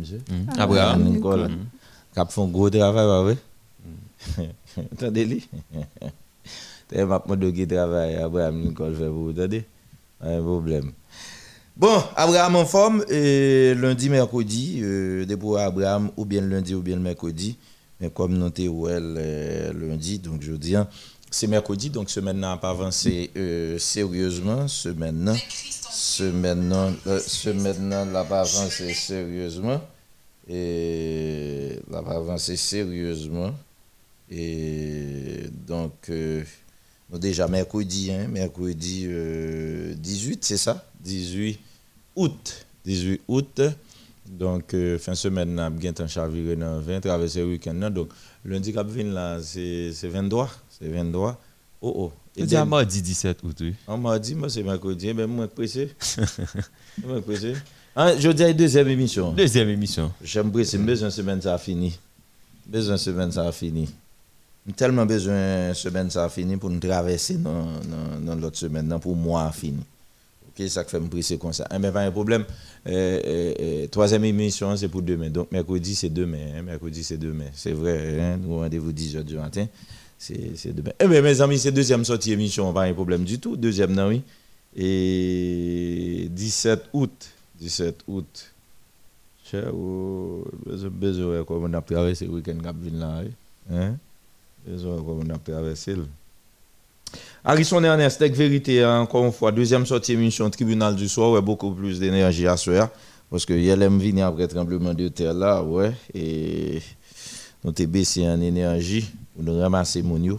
Monsieur 0.00 0.20
Mm. 0.30 0.58
Abraham. 0.58 1.04
Nicole. 1.04 1.48
Mm. 1.48 1.66
Cap 2.14 2.30
font 2.30 2.48
gros 2.48 2.70
travail, 2.70 3.06
pas 3.06 3.22
vrai? 3.22 3.36
Attendez-le. 4.92 5.38
T'es 6.88 7.04
ma 7.04 7.18
de 7.20 7.50
qui 7.50 7.66
travaille, 7.66 8.16
Abraham 8.16 8.60
Nicole 8.60 8.94
fait 8.96 9.08
vous, 9.08 9.32
un 10.22 10.42
problème. 10.42 10.92
Bon, 11.76 12.02
Abraham 12.16 12.56
en 12.56 12.66
forme, 12.66 13.04
et 13.08 13.74
lundi, 13.74 14.10
mercredi, 14.10 14.80
euh, 14.82 15.24
Abraham, 15.58 16.10
ou 16.16 16.24
bien 16.24 16.42
lundi 16.42 16.74
ou 16.74 16.82
bien 16.82 16.96
le 16.96 17.02
mercredi. 17.02 17.56
Mais 18.00 18.10
comme 18.10 18.36
nous 18.36 18.50
sommes 18.54 18.84
euh, 18.88 19.72
lundi, 19.72 20.18
donc 20.18 20.42
je 20.42 20.52
dis, 20.52 20.74
hein, 20.74 20.88
c'est 21.30 21.46
mercredi, 21.46 21.90
donc 21.90 22.10
semaine 22.10 22.38
n'a 22.38 22.56
pas 22.56 22.70
avancé 22.70 23.30
euh, 23.36 23.78
sérieusement. 23.78 24.66
Semaine, 24.66 25.34
semaine, 25.90 26.72
euh, 27.06 28.04
n'a 28.04 28.24
pas 28.24 28.40
avancé 28.40 28.92
sérieusement. 28.94 29.80
Et 30.48 31.78
n'a 31.88 32.02
pas 32.02 32.16
avancé 32.16 32.56
sérieusement. 32.56 33.54
Et 34.30 35.44
donc, 35.66 36.08
euh, 36.10 36.42
déjà 37.12 37.46
mercredi, 37.46 38.10
hein, 38.10 38.26
mercredi 38.28 39.04
euh, 39.06 39.94
18, 39.94 40.44
c'est 40.44 40.56
ça? 40.56 40.84
18 41.00 41.58
août. 42.16 42.66
18 42.84 43.20
août. 43.28 43.60
Donc, 44.26 44.74
euh, 44.74 44.98
fin 44.98 45.12
de 45.12 45.16
semaine, 45.16 45.54
nous 45.54 45.60
avons 45.60 46.08
chaviré 46.08 46.56
dans 46.56 46.80
20, 46.80 47.00
traversé 47.00 47.40
le 47.40 47.46
week-end. 47.46 47.90
Donc, 47.90 48.10
lundi, 48.44 48.72
cap 48.72 48.86
là, 48.96 49.38
c'est 49.42 49.92
23. 50.04 50.50
C'est 50.80 50.88
23. 50.88 51.40
Oh 51.82 51.92
oh. 51.96 52.12
Et 52.36 52.42
déjà 52.42 52.64
mardi 52.64 53.02
17 53.02 53.42
août. 53.42 53.56
oui. 53.60 53.74
On 53.88 53.98
m'a 53.98 54.18
dit, 54.18 54.34
moi, 54.34 54.48
c'est 54.48 54.62
mercredi. 54.62 55.12
Ben, 55.12 55.26
moi, 55.26 55.48
pressé. 55.48 55.90
moi, 57.04 57.20
pressé. 57.20 57.54
Hein, 57.96 58.14
je 58.18 58.30
dis, 58.30 58.54
deuxième 58.54 58.88
émission. 58.88 59.32
Deuxième 59.32 59.68
émission. 59.68 60.12
J'aime 60.22 60.50
pressé. 60.50 60.78
Besoin 60.78 61.10
semaine, 61.10 61.42
ça 61.42 61.54
a 61.54 61.58
fini. 61.58 61.98
Besoin 62.66 62.96
semaine, 62.96 63.32
ça 63.32 63.46
a 63.48 63.52
fini. 63.52 63.88
Tellement 64.76 65.06
besoin 65.06 65.74
semaine, 65.74 66.10
ça 66.10 66.24
a 66.24 66.28
fini 66.28 66.56
pour 66.56 66.70
nous 66.70 66.78
traverser 66.78 67.34
dans, 67.34 67.64
dans, 67.64 68.20
dans 68.24 68.34
l'autre 68.36 68.58
semaine, 68.58 68.86
dans 68.86 69.00
pour 69.00 69.16
moi, 69.16 69.50
fini. 69.50 69.82
Ok, 70.50 70.68
ça 70.68 70.84
fait 70.84 71.00
me 71.00 71.08
presser 71.08 71.38
comme 71.38 71.52
ça. 71.52 71.66
Eh 71.74 71.78
ben, 71.78 71.90
pas 71.90 72.02
un 72.02 72.10
problème. 72.12 72.44
Euh, 72.86 73.20
euh, 73.24 73.54
euh, 73.60 73.86
troisième 73.88 74.24
émission, 74.24 74.76
c'est 74.76 74.88
pour 74.88 75.02
demain. 75.02 75.30
Donc, 75.30 75.50
mercredi, 75.50 75.94
c'est 75.96 76.10
demain. 76.10 76.38
hein. 76.58 76.62
Mercredi, 76.62 77.02
c'est 77.02 77.16
demain. 77.16 77.46
C'est 77.54 77.72
vrai, 77.72 78.20
hein. 78.20 78.36
nous 78.40 78.58
rendez-vous 78.58 78.92
10 78.92 79.16
h 79.16 79.22
du 79.24 79.36
matin. 79.36 79.66
C'est 80.22 80.74
demain. 80.74 80.92
Eh 81.00 81.08
bien, 81.08 81.22
mes 81.22 81.40
amis, 81.40 81.58
c'est 81.58 81.72
deuxième 81.72 82.04
sortie 82.04 82.32
émission, 82.32 82.70
pas 82.74 82.82
un 82.82 82.92
problème 82.92 83.24
du 83.24 83.38
tout. 83.38 83.56
Deuxième, 83.56 83.94
non, 83.94 84.08
oui. 84.08 84.22
Et 84.76 86.28
17 86.30 86.90
août. 86.92 87.30
17 87.58 88.04
août. 88.06 88.52
Cher, 89.50 89.72
besoin, 90.92 91.42
comme 91.44 91.64
on 91.64 91.72
a 91.72 91.80
traversé 91.80 92.26
le 92.26 92.32
week-end, 92.32 92.58
là, 92.92 93.22
hein? 93.72 93.96
Besoin, 94.66 94.96
comme 94.96 95.26
on 95.26 95.34
a 95.34 95.38
traversé. 95.38 95.96
Harrison 97.42 97.82
Ernest, 97.82 98.20
avec 98.20 98.34
vérité, 98.34 98.82
hein, 98.82 99.00
encore 99.00 99.24
une 99.24 99.32
fois, 99.32 99.50
deuxième 99.50 99.86
sortie 99.86 100.12
émission 100.12 100.50
tribunal 100.50 100.96
du 100.96 101.08
soir, 101.08 101.32
ouais, 101.32 101.40
beaucoup 101.40 101.70
plus 101.70 101.98
d'énergie 101.98 102.46
à 102.46 102.58
ce 102.58 102.64
soir. 102.64 102.90
Parce 103.30 103.46
que 103.46 103.54
l'aime 103.54 103.98
venir 103.98 104.26
après 104.26 104.42
le 104.42 104.48
tremblement 104.48 104.92
de 104.92 105.08
terre 105.08 105.32
là, 105.32 105.62
ouais, 105.62 105.92
et 106.12 106.82
nous 107.64 107.72
t'es 107.72 107.86
baissé 107.86 108.28
en 108.28 108.40
énergie 108.40 109.08
pour 109.34 109.44
nous 109.44 109.58
ramasser 109.58 110.02
mon 110.02 110.22
yo. 110.22 110.38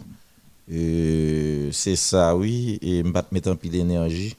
C'est 0.69 1.95
ça, 1.95 2.35
oui, 2.35 2.79
et 2.81 3.03
je 3.03 3.23
mettre 3.31 3.51
en 3.51 3.55
pile 3.55 3.71
d'énergie 3.71 4.35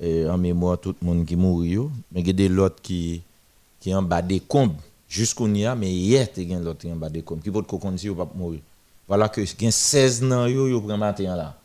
en 0.00 0.38
mémoire 0.38 0.78
tout 0.78 0.94
le 1.00 1.06
monde 1.06 1.26
qui 1.26 1.36
mourit, 1.36 1.76
mais 2.12 2.20
il 2.20 2.26
y 2.26 2.30
a 2.30 2.32
des 2.32 2.48
l'autres 2.48 2.80
qui, 2.80 3.20
qui 3.80 3.94
en 3.94 4.02
bas 4.02 4.22
des 4.22 4.40
combes, 4.40 4.76
jusqu'au 5.08 5.48
nia, 5.48 5.74
mais 5.74 5.92
hier, 5.92 6.28
il 6.36 6.50
y 6.50 6.54
a 6.54 6.60
l'autre 6.60 6.80
qui 6.80 6.92
en 6.92 6.96
bas 6.96 7.10
des 7.10 7.22
combes, 7.22 7.42
qui 7.42 7.50
peut 7.50 7.62
si 7.96 8.08
pas 8.10 8.28
mourir. 8.34 8.60
Voilà 9.08 9.28
que 9.28 9.40
il 9.40 9.62
y 9.62 9.66
a 9.66 9.70
16 9.70 10.24
ans, 10.32 10.46
yo, 10.46 10.68
yo 10.68 10.80
prend 10.80 10.96
matin 10.96 11.34
là. 11.34 11.56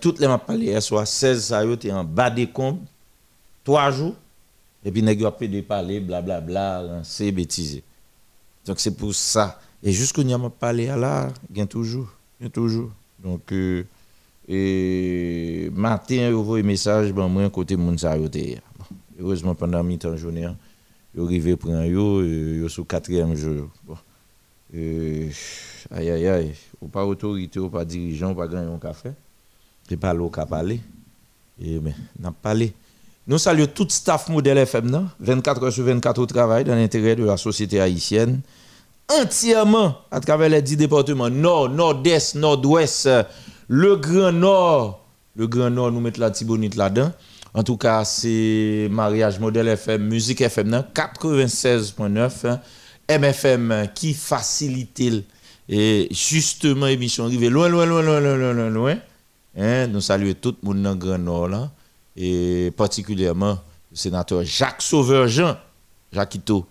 Toutes 0.00 0.18
les 0.18 0.26
m'a 0.26 0.38
parlé 0.38 0.66
hier 0.66 0.82
soir, 0.82 1.06
16 1.06 1.44
ça 1.44 1.64
yo, 1.64 1.76
t'es 1.76 1.92
en 1.92 2.02
bas 2.04 2.30
des 2.30 2.48
combes, 2.48 2.80
3 3.64 3.90
jours, 3.92 4.14
et 4.84 4.90
puis 4.90 5.02
nèg 5.02 5.20
yo 5.20 5.26
après 5.26 5.46
de 5.48 5.60
parler, 5.60 6.00
blablabla, 6.00 7.00
c'est 7.04 7.30
bêtise. 7.30 7.80
Donc 8.66 8.80
c'est 8.80 8.96
pour 8.96 9.14
ça. 9.14 9.60
Et 9.82 9.92
jusqu'au 9.92 10.22
n'y 10.22 10.34
a 10.34 10.38
parlé 10.38 10.86
là, 10.86 11.28
il 11.50 11.58
y 11.58 11.60
a 11.60 11.66
toujours, 11.66 12.08
il 12.40 12.44
y 12.44 12.46
a 12.46 12.50
toujours. 12.50 12.90
Donc, 13.22 13.52
euh, 13.52 13.84
et 14.48 15.70
matin, 15.74 16.28
yo 16.30 16.42
voyé 16.42 16.62
message, 16.62 17.12
ben 17.12 17.28
moi, 17.28 17.50
côté 17.50 17.76
moun 17.76 17.98
sa 17.98 18.16
yo 18.16 18.28
te 18.28 18.38
hier. 18.38 18.62
Bon, 18.78 18.84
heureusement, 19.18 19.54
pendant 19.54 19.82
mi-temps 19.82 20.16
journée, 20.16 20.48
yo 21.14 21.24
arrivé 21.24 21.56
prendre 21.56 21.84
yo, 21.84 22.20
euh, 22.20 22.58
yo 22.60 22.68
sous 22.68 22.84
quatrième 22.84 23.34
jour. 23.34 23.68
Bon. 23.84 23.96
Euh, 24.74 25.28
aïe 25.90 26.10
aïe 26.10 26.26
aïe, 26.26 26.54
ou 26.80 26.88
pas 26.88 27.04
autorité, 27.04 27.58
ou 27.58 27.68
pas 27.68 27.84
dirigeant, 27.84 28.32
ou 28.32 28.34
pas 28.34 28.46
grand 28.46 28.62
yon 28.62 28.78
café. 28.78 29.10
C'est 29.88 29.96
pas 29.96 30.14
l'eau 30.14 30.30
qui 30.30 30.40
a 30.40 30.46
parlé. 30.46 30.80
Et 31.60 31.80
mais, 31.80 31.94
n'a 32.18 32.30
pas 32.30 32.50
parlé. 32.50 32.72
Nous 33.26 33.38
saluons 33.38 33.66
tout 33.66 33.88
staff 33.88 34.28
modèle 34.28 34.58
FM, 34.58 34.88
non? 34.88 35.08
24 35.18 35.64
heures 35.64 35.72
sur 35.72 35.84
24 35.84 36.20
au 36.20 36.26
travail 36.26 36.64
dans 36.64 36.76
l'intérêt 36.76 37.16
de 37.16 37.24
la 37.24 37.36
société 37.36 37.80
haïtienne. 37.80 38.40
Entièrement 39.08 39.98
à 40.10 40.20
travers 40.20 40.48
les 40.48 40.62
10 40.62 40.76
départements, 40.76 41.30
nord, 41.30 41.68
nord-est, 41.68 42.34
nord-ouest, 42.34 43.08
le 43.68 43.96
Grand 43.96 44.32
Nord. 44.32 45.04
Le 45.36 45.46
Grand 45.46 45.70
Nord, 45.70 45.92
nous 45.92 46.00
mettons 46.00 46.22
la 46.22 46.30
Tibonite 46.30 46.74
là-dedans. 46.74 47.12
En 47.54 47.62
tout 47.62 47.76
cas, 47.76 48.04
c'est 48.04 48.88
Mariage 48.90 49.38
Modèle 49.38 49.68
FM, 49.68 50.02
Musique 50.08 50.40
FM, 50.40 50.68
non? 50.68 50.84
96.9, 50.94 52.48
hein. 52.48 52.60
MFM 53.08 53.88
qui 53.94 54.12
facilite 54.12 55.00
et 55.68 56.08
justement 56.10 56.86
émission 56.86 57.24
arrivée 57.24 57.48
loin, 57.48 57.68
loin, 57.68 57.86
loin, 57.86 58.02
loin, 58.02 58.20
loin, 58.20 58.52
loin, 58.52 58.70
loin. 58.70 58.96
Hein, 59.56 59.86
nous 59.86 60.00
saluons 60.00 60.34
tout 60.40 60.56
le 60.62 60.68
monde 60.68 60.82
dans 60.82 60.90
le 60.90 60.96
Grand 60.96 61.18
Nord 61.18 61.48
là, 61.48 61.70
et 62.16 62.72
particulièrement 62.76 63.58
le 63.90 63.96
sénateur 63.96 64.44
Jacques 64.44 64.82
Sauveur-Jean, 64.82 65.56
Jacquito, 66.12 66.66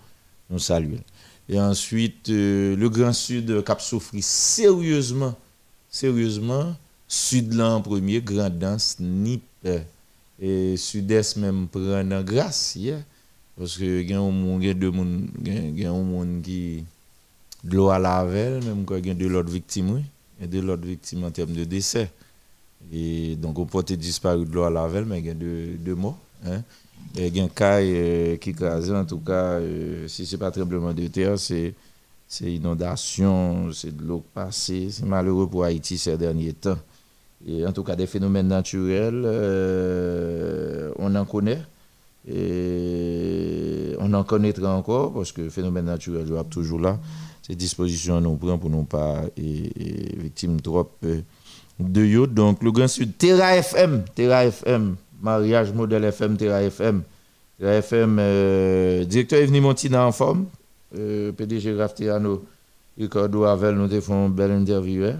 nous 0.49 0.59
saluons. 0.59 0.99
Et 1.47 1.59
ensuite, 1.59 2.29
euh, 2.29 2.75
le 2.75 2.89
Grand 2.89 3.13
Sud 3.13 3.63
Cap 3.63 3.79
souffri 3.79 4.21
sérieusement, 4.21 5.35
sérieusement, 5.89 6.75
Sud 7.07 7.53
là 7.53 7.71
en 7.71 7.81
premier, 7.81 8.21
Grand 8.21 8.49
Danse, 8.49 8.97
Nip, 8.99 9.43
et 10.39 10.75
Sud-Est 10.75 11.37
même 11.37 11.67
prend 11.67 12.21
grâce, 12.23 12.75
yeah. 12.75 12.99
parce 13.57 13.77
que 13.77 14.01
il 14.01 14.09
y 14.65 14.69
a 14.69 14.73
deux 14.73 14.91
monde 14.91 16.41
qui 16.43 16.83
de 17.65 17.75
l'eau 17.75 17.89
à 17.89 17.99
la 17.99 18.23
veille, 18.23 18.63
même 18.63 18.85
quand 18.85 18.95
il 18.95 19.07
y 19.07 19.09
a 19.09 19.13
de 19.13 19.27
l'autre 19.27 19.49
victime, 19.49 19.91
oui. 19.91 20.01
Il 20.37 20.41
y 20.41 20.45
a 20.45 20.61
de 20.61 20.65
l'autre 20.65 20.85
victime 20.85 21.23
en 21.23 21.31
termes 21.31 21.53
de 21.53 21.63
décès. 21.63 22.11
Et 22.93 23.35
donc, 23.35 23.57
on 23.57 23.65
porte 23.65 23.91
disparu 23.93 24.45
de 24.45 24.51
l'eau 24.51 24.63
à 24.63 24.69
la 24.69 24.87
veille, 24.87 25.05
mais 25.07 25.19
il 25.19 25.25
y 25.25 25.29
a 25.29 25.33
deux, 25.33 25.75
deux 25.79 25.95
morts. 25.95 26.19
Hein. 26.45 26.61
Il 27.17 27.35
y 27.35 27.39
a 27.39 27.43
un 27.43 27.47
cas 27.47 27.79
euh, 27.79 28.35
qui 28.37 28.53
crase, 28.53 28.91
en 28.91 29.05
tout 29.05 29.19
cas, 29.19 29.59
euh, 29.59 30.07
si 30.07 30.25
ce 30.25 30.35
n'est 30.35 30.39
pas 30.39 30.51
tremblement 30.51 30.93
de 30.93 31.07
terre, 31.07 31.39
c'est 31.39 31.73
inondation, 32.41 33.71
c'est 33.71 33.95
de 33.95 34.03
l'eau 34.03 34.23
passée. 34.33 34.89
C'est 34.91 35.05
malheureux 35.05 35.47
pour 35.47 35.63
Haïti 35.63 35.97
ces 35.97 36.17
derniers 36.17 36.53
temps. 36.53 36.77
Et 37.47 37.65
en 37.65 37.71
tout 37.71 37.83
cas, 37.83 37.95
des 37.95 38.07
phénomènes 38.07 38.47
naturels, 38.47 39.23
euh, 39.25 40.91
on 40.97 41.15
en 41.15 41.25
connaît. 41.25 41.61
Et 42.27 43.95
on 43.99 44.11
en 44.13 44.23
connaîtra 44.23 44.75
encore 44.75 45.13
parce 45.13 45.31
que 45.31 45.41
le 45.41 45.49
phénomène 45.49 45.85
naturel 45.85 46.27
est 46.27 46.49
toujours 46.49 46.79
là. 46.79 46.99
Ces 47.43 47.55
dispositions 47.55 48.19
nous 48.19 48.35
prend 48.35 48.57
pour 48.57 48.71
ne 48.71 48.83
pas 48.83 49.21
et, 49.37 49.71
et 49.79 50.17
victime 50.17 50.59
trop 50.59 50.89
de 51.79 52.03
yo. 52.03 52.25
Donc 52.27 52.63
le 52.63 52.71
Grand 52.71 52.87
Sud, 52.87 53.17
Terra 53.17 53.55
FM, 53.57 54.03
Terra 54.15 54.45
FM, 54.45 54.95
mariage 55.25 55.73
modèle 55.73 56.05
FM, 56.05 56.37
Terra 56.37 56.61
FM. 56.61 57.01
Terra 57.59 57.73
FM, 57.81 58.17
euh, 58.19 59.05
directeur 59.05 59.39
Evni 59.41 59.59
Montina 59.59 60.05
en 60.05 60.11
forme, 60.11 60.45
euh, 60.97 61.31
PDG 61.31 61.73
Raftiano, 61.73 62.45
Ricardo 62.97 63.43
Avel, 63.45 63.75
nous 63.75 64.01
font 64.01 64.27
une 64.27 64.33
belle 64.33 64.51
interview. 64.51 65.05
hein. 65.05 65.17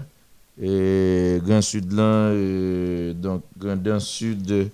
Et 0.62 1.38
Grand 1.44 1.60
Sud 1.60 1.92
là, 1.92 2.02
euh, 2.30 3.12
donc 3.12 3.42
Grand 3.58 4.00
Sud, 4.00 4.70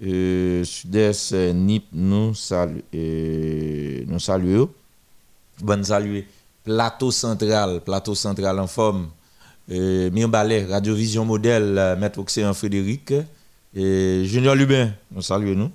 Sud-Est, 0.00 1.32
NIP, 1.54 1.84
nous 1.92 2.32
nous 2.32 4.18
saluons. 4.18 4.68
Bonne 5.62 5.84
saluer. 5.84 6.26
Plateau 6.64 7.10
central, 7.10 7.80
plateau 7.84 8.14
central 8.14 8.58
en 8.58 8.66
forme. 8.66 9.06
Euh, 9.70 10.10
Ballet, 10.28 10.66
Radio 10.68 10.94
Vision 10.94 11.24
Modèle, 11.24 11.96
Maître 11.98 12.18
Océan 12.18 12.52
Frédéric. 12.52 13.14
Et 13.76 14.24
Junior 14.24 14.54
Lubin, 14.54 14.92
nous 15.10 15.22
saluons 15.22 15.56
nous. 15.56 15.70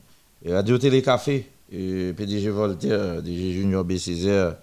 Et 0.46 0.54
Radio 0.54 0.78
Télé 0.78 1.02
Café, 1.02 1.46
PDG 1.70 2.50
Voltaire, 2.50 3.22
DG 3.22 3.52
Junior 3.52 3.84
B. 3.84 3.98
Césaire, 3.98 4.56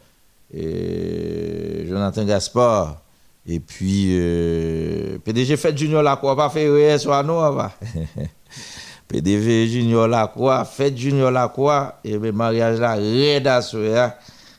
et 0.52 1.84
Jonathan 1.86 2.24
Gaspard. 2.24 3.02
Et 3.46 3.60
puis, 3.60 4.08
euh, 4.12 5.18
PDG 5.18 5.56
Fête 5.56 5.76
Junior 5.76 6.02
Lacroix, 6.02 6.34
pas 6.34 6.48
fait 6.48 6.98
soit 6.98 7.22
nous, 7.22 7.38
PDG 9.08 9.68
Junior 9.68 10.08
Lacroix, 10.08 10.64
Fête 10.64 10.96
Junior 10.96 11.30
Lacroix, 11.30 12.00
et 12.02 12.18
le 12.18 12.32
mariage 12.32 12.80
là, 12.80 12.94
Reda 12.96 13.60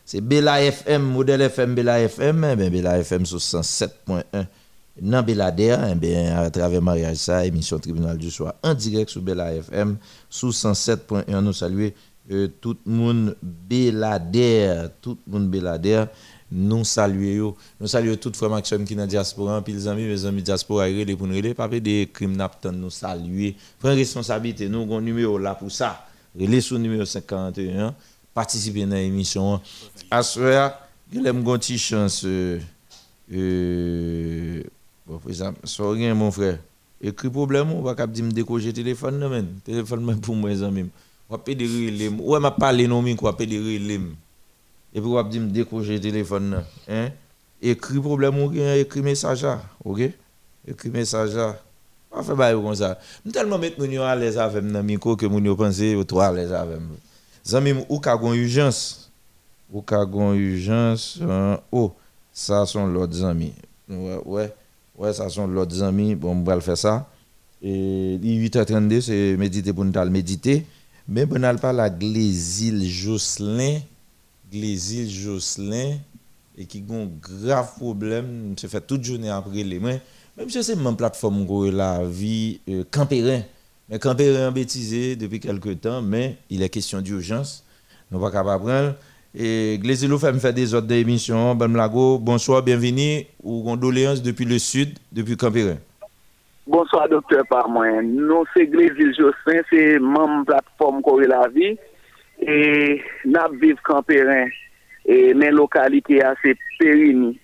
c'est 0.05 0.21
Bella 0.21 0.61
FM, 0.63 1.01
modèle 1.01 1.41
FM 1.41 1.75
Bella 1.75 1.99
FM, 1.99 2.45
eh 2.53 2.55
bien 2.55 2.69
Bella 2.69 2.99
FM 2.99 3.25
sur 3.25 3.39
107.1 3.39 4.45
dans 5.01 5.23
Belader, 5.23 5.77
eh 5.91 5.95
bien, 5.95 6.37
à 6.37 6.49
travers 6.49 6.81
mariage 6.81 7.17
ça, 7.17 7.45
émission 7.45 7.79
Tribunal 7.79 8.17
du 8.17 8.31
Soir 8.31 8.55
en 8.63 8.73
direct 8.73 9.09
sur 9.09 9.21
Bella 9.21 9.53
FM, 9.55 9.97
sous 10.29 10.51
107.1, 10.51 11.39
nous 11.41 11.53
saluons 11.53 11.91
euh, 12.31 12.47
tout 12.59 12.77
le 12.85 12.91
monde 12.91 13.35
Belader, 13.41 14.87
tout 15.01 15.17
le 15.27 15.33
monde 15.33 15.49
Belader 15.49 16.05
nous 16.51 16.85
saluons 16.85 17.55
nous 17.79 17.87
saluons 17.87 18.15
toutes 18.15 18.37
frères 18.37 18.49
Maxime 18.49 18.85
qui 18.85 18.95
dans 18.95 19.01
la 19.01 19.07
diaspora 19.07 19.61
puis 19.61 19.73
les 19.73 19.87
amis 19.87 20.03
mes 20.05 20.25
amis 20.25 20.41
diaspora 20.41 20.87
les 20.87 21.15
pour 21.15 21.27
nous 21.27 21.53
pas 21.53 21.67
des 21.67 22.09
crimes 22.13 22.37
nous 22.71 22.89
saluer. 22.89 23.55
Prendre 23.79 23.95
responsabilité 23.95 24.69
nous 24.69 24.83
avons 24.83 24.99
un 24.99 25.01
numéro 25.01 25.37
là 25.37 25.55
pour 25.55 25.71
ça. 25.71 26.05
Relais 26.39 26.61
sur 26.61 26.79
numéro 26.79 27.03
51 27.03 27.93
participer 28.33 28.85
dans 28.85 28.95
l'émission. 28.95 29.59
À 30.09 30.23
ce 30.23 30.39
petite 31.11 31.79
chance 31.79 32.21
euh, 32.23 32.59
euh, 33.33 34.63
bon 35.07 35.17
par 35.19 35.29
exemple 35.29 35.59
ça 35.63 35.89
rien 35.89 36.13
mon 36.13 36.31
frère 36.31 36.59
écrit 37.01 37.29
problème 37.29 37.71
on 37.71 37.81
va 37.81 37.95
cap 37.95 38.11
dire 38.11 38.25
me 38.25 38.31
décocher 38.31 38.73
téléphone 38.73 39.19
non 39.19 39.29
men 39.29 39.47
téléphone 39.63 40.03
même 40.05 40.19
pour 40.19 40.35
moi 40.35 40.49
les 40.49 40.61
amis 40.61 40.89
on 41.29 41.37
va 41.37 41.43
des 41.53 41.65
relais 41.65 42.09
ouais 42.09 42.39
m'a 42.39 42.51
parlé 42.51 42.87
non 42.87 43.01
mais 43.01 43.15
quoi 43.15 43.31
relais 43.31 44.01
et 44.93 44.99
puis, 44.99 45.09
on 45.09 45.13
va 45.13 45.23
dire, 45.23 45.41
décrocher 45.41 45.93
le 45.93 45.99
téléphone. 45.99 46.63
Hein? 46.87 47.09
Écris 47.61 47.99
problème 47.99 48.39
ou 48.39 48.51
écrit 48.53 49.01
message. 49.01 49.45
OK? 49.83 50.01
Écrit 50.67 50.89
message. 50.89 51.37
On 52.11 52.23
fait 52.23 52.35
pas 52.35 52.51
comme 52.53 52.73
ça. 52.73 52.97
Je 53.25 53.31
tellement 53.31 53.59
mettre 53.59 53.79
mon 53.79 54.01
à 54.01 54.15
l'aise 54.15 54.37
avec 54.37 54.63
mon 54.63 54.81
micro 54.81 55.15
que 55.15 55.25
mon 55.25 55.55
pense 55.55 55.79
au 55.81 56.03
toi 56.03 56.27
à 56.27 56.31
l'aise 56.31 56.53
avec. 56.53 56.79
Zami 57.45 57.73
ou 57.89 57.99
ka 57.99 58.15
gon 58.15 58.33
urgence. 58.33 59.11
Ou 59.71 59.81
ka 59.81 60.05
gon 60.05 60.33
urgence. 60.33 61.19
Hein? 61.21 61.59
Oh, 61.71 61.93
ça 62.33 62.65
sont 62.65 62.87
l'autre 62.87 63.23
amis. 63.23 63.53
Ouais, 63.89 64.19
ouais. 64.25 64.55
Ouais, 64.97 65.13
ça 65.13 65.29
sont 65.29 65.47
l'autre 65.47 65.81
amis. 65.83 66.15
Bon, 66.15 66.31
on 66.31 66.43
va 66.43 66.59
faire 66.59 66.77
ça. 66.77 67.09
Et 67.61 68.17
8h32, 68.17 69.01
c'est 69.01 69.37
méditer 69.37 69.73
pour 69.73 69.85
nous 69.85 70.09
méditer. 70.09 70.65
Mais 71.07 71.25
on 71.29 71.39
n'a 71.39 71.53
pas 71.55 71.71
la 71.73 71.89
Glésil 71.89 72.83
Jocelyn. 72.85 73.79
Glésil 74.51 75.09
Jocelyn 75.09 75.97
et 76.57 76.65
qui 76.65 76.83
a 76.89 76.93
un 76.93 77.09
grave 77.21 77.75
problème, 77.77 78.55
se 78.57 78.67
fait 78.67 78.81
toute 78.81 79.03
journée 79.03 79.29
après 79.29 79.63
les 79.63 79.79
mains. 79.79 79.99
Même 80.37 80.49
si 80.49 80.63
c'est 80.63 80.73
une 80.73 80.95
plateforme 80.95 81.45
la 81.71 82.03
vie 82.05 82.59
euh, 82.67 82.83
Campérin. 82.89 83.41
Mais 83.89 83.99
Campérin 83.99 84.51
bêtisé 84.51 85.15
depuis 85.15 85.39
quelques 85.39 85.81
temps, 85.81 86.01
mais 86.01 86.37
il 86.49 86.61
est 86.61 86.69
question 86.69 87.01
d'urgence. 87.01 87.63
Nous 88.11 88.19
pas 88.19 88.31
capable 88.31 88.63
prendre. 88.63 88.95
Et 89.35 89.77
Glésilou 89.81 90.17
fait 90.17 90.31
me 90.31 90.39
faire 90.39 90.53
des 90.53 90.73
autres 90.73 90.91
émissions. 90.91 91.55
Ben 91.55 91.67
Mlago, 91.67 92.17
bonsoir, 92.19 92.63
bienvenue. 92.63 93.25
Ou 93.43 93.63
condoléances 93.63 94.21
depuis 94.21 94.45
le 94.45 94.57
sud, 94.57 94.97
depuis 95.11 95.37
Campérin. 95.37 95.77
Bonsoir, 96.65 97.07
docteur 97.07 97.45
Parmoyen. 97.49 98.01
Nous, 98.01 98.43
c'est 98.53 98.67
Glésil 98.67 99.13
Jossin, 99.17 99.61
c'est 99.69 99.99
membre 99.99 100.45
plateforme 100.45 101.01
Corée 101.01 101.27
la 101.27 101.47
vie. 101.47 101.77
Et 102.41 103.01
nous 103.25 103.59
vivons 103.59 103.77
Campérin. 103.83 104.47
Et 105.05 105.33
mes 105.33 105.51
localités, 105.51 106.21
c'est 106.43 106.57
Périgny. 106.79 107.39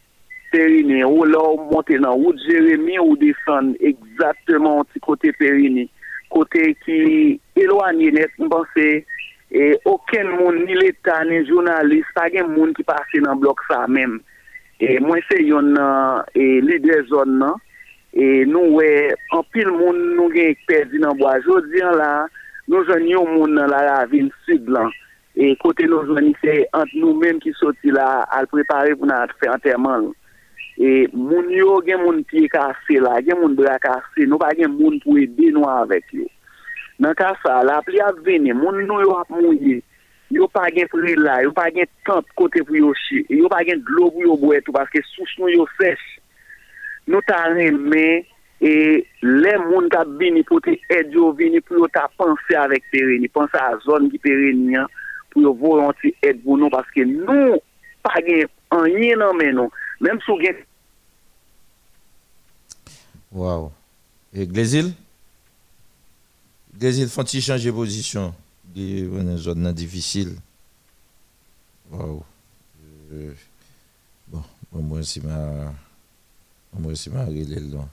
Périgny, 0.51 1.03
ou 1.03 1.23
là, 1.23 1.39
on 1.39 1.71
monte 1.71 1.91
dans 1.99 2.13
route 2.13 2.37
Jérémy, 2.47 2.99
ou 2.99 3.17
descend 3.17 3.75
exactement 3.79 4.85
du 4.93 4.99
côté 4.99 5.31
Périgny. 5.31 5.89
Côté 6.29 6.75
qui 6.85 7.39
éloigné 7.55 8.11
net, 8.11 8.29
je 8.37 8.45
pense, 8.45 8.67
E 9.53 9.75
oken 9.85 10.31
moun 10.39 10.63
ni 10.65 10.73
l'Etat, 10.73 11.27
ni 11.29 11.43
jounalist, 11.45 12.09
pa 12.17 12.25
gen 12.33 12.49
moun 12.55 12.71
ki 12.73 12.85
pase 12.87 13.21
nan 13.21 13.37
blok 13.41 13.61
sa 13.67 13.83
men. 13.85 14.15
E 14.81 14.97
mwen 15.03 15.21
se 15.27 15.37
yon 15.45 15.75
nan, 15.75 16.23
e 16.33 16.57
lidre 16.65 17.03
zon 17.11 17.37
nan, 17.37 17.61
e 18.17 18.47
nou 18.49 18.79
we, 18.79 18.87
an 19.37 19.45
pil 19.53 19.69
moun 19.75 19.99
nou 20.17 20.33
gen 20.33 20.55
ekperdi 20.55 21.03
nan 21.03 21.19
bo 21.19 21.29
a 21.29 21.35
jodian 21.45 21.93
la, 21.99 22.09
nou 22.65 22.81
jen 22.89 23.05
yon 23.11 23.29
moun 23.35 23.53
nan 23.59 23.69
la 23.69 23.83
ravine 23.91 24.33
sud 24.47 24.73
lan. 24.73 24.89
E 25.37 25.53
kote 25.61 25.85
nou 25.89 26.17
jen 26.17 26.33
se 26.41 26.59
ant 26.73 26.97
nou 26.97 27.13
menm 27.21 27.37
ki 27.43 27.53
soti 27.61 27.93
la 27.93 28.23
al 28.33 28.49
prepare 28.49 28.97
pou 28.97 29.09
nan 29.09 29.29
fe 29.37 29.53
anterman. 29.53 30.09
E 30.81 31.05
moun 31.13 31.53
yo 31.53 31.77
gen 31.85 32.01
moun 32.01 32.25
piye 32.29 32.49
kase 32.49 32.97
la, 33.05 33.19
gen 33.21 33.37
moun 33.37 33.53
bra 33.57 33.77
kase, 33.81 34.25
nou 34.25 34.41
pa 34.41 34.49
gen 34.57 34.73
moun 34.73 34.97
pou 35.05 35.21
edi 35.21 35.53
nou 35.53 35.69
avek 35.69 36.09
yo. 36.17 36.25
nan 37.01 37.15
ka 37.17 37.33
sa 37.41 37.61
la 37.65 37.79
pli 37.85 38.01
ap 38.03 38.19
vene, 38.25 38.53
moun 38.57 38.83
nou 38.85 39.01
yo 39.01 39.15
ap 39.17 39.31
mouye, 39.33 39.79
yo 40.33 40.47
pa 40.51 40.67
gen 40.73 40.89
pri 40.91 41.15
la, 41.19 41.39
yo 41.45 41.53
pa 41.55 41.69
gen 41.73 41.89
tant 42.07 42.27
kote 42.37 42.63
pou 42.67 42.77
yo 42.77 42.91
chi, 43.05 43.23
yo 43.33 43.49
pa 43.51 43.63
gen 43.65 43.81
glou 43.85 44.11
pou 44.13 44.25
yo 44.25 44.37
bwe 44.39 44.61
tou, 44.61 44.75
paske 44.75 45.01
souch 45.11 45.37
nou 45.41 45.51
yo 45.51 45.67
sech. 45.79 46.03
Nou 47.09 47.23
ta 47.27 47.41
reme, 47.51 48.23
e 48.63 48.73
le 49.25 49.53
moun 49.65 49.89
ka 49.91 50.05
bini 50.07 50.43
pou 50.47 50.63
te 50.63 50.77
edyo 50.95 51.33
vini 51.37 51.59
pou 51.65 51.81
yo 51.81 51.89
ta 51.91 52.05
panse 52.19 52.57
avèk 52.59 52.85
pereni, 52.93 53.29
panse 53.31 53.59
a 53.59 53.73
zon 53.83 54.09
ki 54.13 54.21
pereni 54.23 54.77
an, 54.79 54.89
pou 55.33 55.43
yo 55.43 55.53
volanti 55.57 56.13
edyo 56.23 56.57
nou, 56.59 56.71
paske 56.73 57.07
nou 57.09 57.59
pa 58.05 58.19
gen 58.23 58.47
anye 58.73 59.17
nan 59.19 59.37
men 59.39 59.57
nou, 59.59 59.73
menm 60.03 60.21
sou 60.25 60.39
gen... 60.41 60.61
Waw, 63.33 63.71
e 64.29 64.45
glezil? 64.45 64.93
Glezil, 66.79 67.09
fon 67.13 67.27
ti 67.29 67.41
chanje 67.43 67.71
pozisyon, 67.75 68.31
di 68.73 69.03
wè 69.09 69.23
nan 69.25 69.37
zon 69.37 69.61
nan 69.61 69.75
difisil. 69.77 70.33
Waw, 71.93 72.21
bon, 74.33 74.47
mwen 74.73 75.05
si 75.05 75.21
ma, 75.21 75.37
mwen 76.79 76.97
si 76.97 77.13
ma 77.13 77.25
don. 77.25 77.89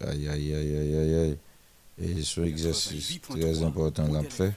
Aïe, 0.00 0.28
aïe, 0.28 0.54
aïe, 0.54 0.76
aïe, 0.76 0.96
aïe, 0.96 1.14
aïe. 1.14 1.38
Et 1.98 2.22
c'est 2.22 2.42
un 2.42 2.44
exercice 2.44 3.20
très 3.22 3.62
important 3.62 4.06
l'a 4.08 4.22
fait. 4.22 4.54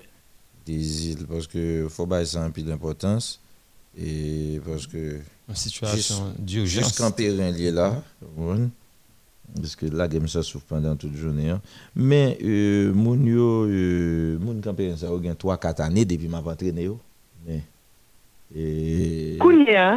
Des 0.65 1.09
îles, 1.09 1.25
parce 1.25 1.47
que 1.47 1.87
faut 1.89 2.05
pas 2.05 2.25
ça 2.25 2.43
un 2.43 2.51
peu 2.51 2.61
d'importance. 2.61 3.39
Et 3.97 4.59
parce 4.65 4.87
que. 4.87 5.19
Une 5.47 5.55
situation 5.55 6.33
d'urgence. 6.37 6.85
Juste 6.85 6.97
camper 6.97 7.29
un 7.29 7.51
lié 7.51 7.71
là. 7.71 8.03
Parce 9.55 9.75
que 9.75 9.85
la 9.87 10.07
game 10.07 10.27
ça 10.27 10.43
souffre 10.43 10.65
pendant 10.67 10.95
toute 10.95 11.15
journée. 11.15 11.49
Hein. 11.49 11.61
Mais, 11.95 12.37
euh, 12.43 12.93
mon 12.93 13.15
yo, 13.15 13.65
euh, 13.65 14.37
ça, 14.95 15.07
a 15.07 15.33
3-4 15.33 15.81
années 15.81 16.05
depuis 16.05 16.27
ma. 16.27 16.43
Mais. 17.47 17.63
Et. 18.55 19.37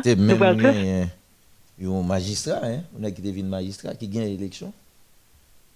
C'est 0.03 0.17
même. 0.17 1.09
Un 1.85 2.03
magistrat, 2.03 2.61
hein. 2.63 2.81
On 2.99 3.05
a 3.05 3.11
qui 3.11 3.23
devient 3.23 3.43
magistrat 3.43 3.95
qui 3.95 4.09
gagne 4.09 4.25
l'élection. 4.25 4.73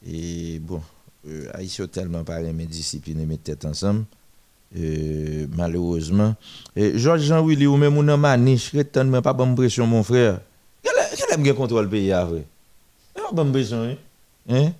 Et 0.07 0.61
bon, 0.61 0.81
euh, 1.29 1.49
Haïtien 1.55 1.87
tellement 1.87 2.23
pas 2.23 2.41
mes 2.41 2.67
disciplines 2.67 3.25
mes 3.27 3.39
têtes 3.39 3.65
ensemble. 3.65 4.05
Euh, 4.77 5.47
malheureusement. 5.57 6.35
Et 6.75 6.99
Georges 6.99 7.23
Jean-Willy 7.23 7.67
ou 7.67 7.77
même 7.77 7.95
mon 7.95 8.17
maniche, 8.17 8.73
je 8.75 9.21
pas 9.21 9.33
bonne 9.33 9.55
pression, 9.55 9.87
mon 9.87 10.03
frère. 10.03 10.41
Quel 10.83 11.41
bien 11.41 11.55
contrôle 11.55 11.89
pays 11.89 12.11
vrai? 12.11 12.45
Pas 13.27 13.33
bonne 13.33 13.51
pression, 13.51 13.83
hein? 13.83 13.97
hein? 14.49 14.73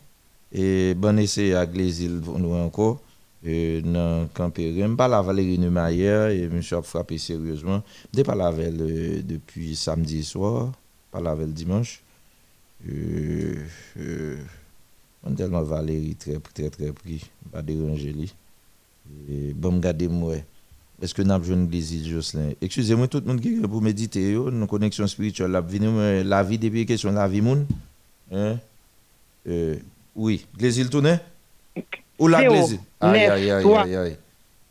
Et 0.53 0.95
bon 0.95 1.19
essai 1.19 1.53
à 1.55 1.67
Glésil 1.67 2.21
pour 2.25 2.39
nous 2.39 2.55
encore. 2.55 3.01
Euh, 3.45 3.81
dans 3.81 4.29
Campérim, 4.33 4.97
pas 4.97 5.09
la 5.09 5.21
Valérie 5.21 5.59
Neumayer 5.59 6.29
et 6.33 6.49
je 6.51 6.61
suis 6.61 6.77
frappé 6.83 7.19
sérieusement. 7.19 7.83
Je 8.17 8.23
pas 8.23 8.37
la 8.37 8.51
euh, 8.51 9.21
depuis 9.23 9.75
samedi 9.75 10.23
soir, 10.23 10.73
pas 11.11 11.21
la 11.21 11.35
dimanche. 11.47 12.03
Euh, 12.89 13.57
euh, 13.99 14.37
tellement 15.37 15.63
Valérie 15.63 16.15
très 16.15 16.39
très 16.39 16.71
très 16.71 16.93
pris, 16.93 17.29
pas 17.51 17.63
déranger 17.63 18.13
lui. 18.13 18.33
Et 19.29 19.55
bon 19.55 19.73
me 19.73 20.09
moi. 20.09 20.37
Est-ce 21.03 21.15
que 21.15 21.23
n'a 21.23 21.39
besoin 21.39 21.57
de 21.57 21.81
Jocelyn? 22.05 22.53
Excusez-moi 22.61 23.09
tout 23.09 23.21
le 23.21 23.27
monde 23.27 23.41
qui 23.41 23.59
est 23.59 23.69
pour 23.69 23.83
méditer 23.83 24.35
nos 24.35 24.67
connexions 24.67 25.07
spirituelles 25.09 25.51
la 25.51 25.61
vie 25.61 25.81
la 26.25 26.43
vie 26.45 26.59
depuis 26.59 26.87
question 26.87 27.11
la 27.11 27.27
vie 27.27 27.41
moun. 27.41 27.67
Hein? 28.33 28.59
Euh, 29.49 29.77
oui, 30.15 30.47
Glésil 30.57 30.91
tourné 30.91 31.17
Ou 32.19 32.29
la 32.29 32.45
Glésil 32.45 32.81
Aïe, 33.01 33.27
aïe, 33.27 33.51
aïe, 33.51 33.65
aïe, 33.75 33.97
aïe. 33.97 34.17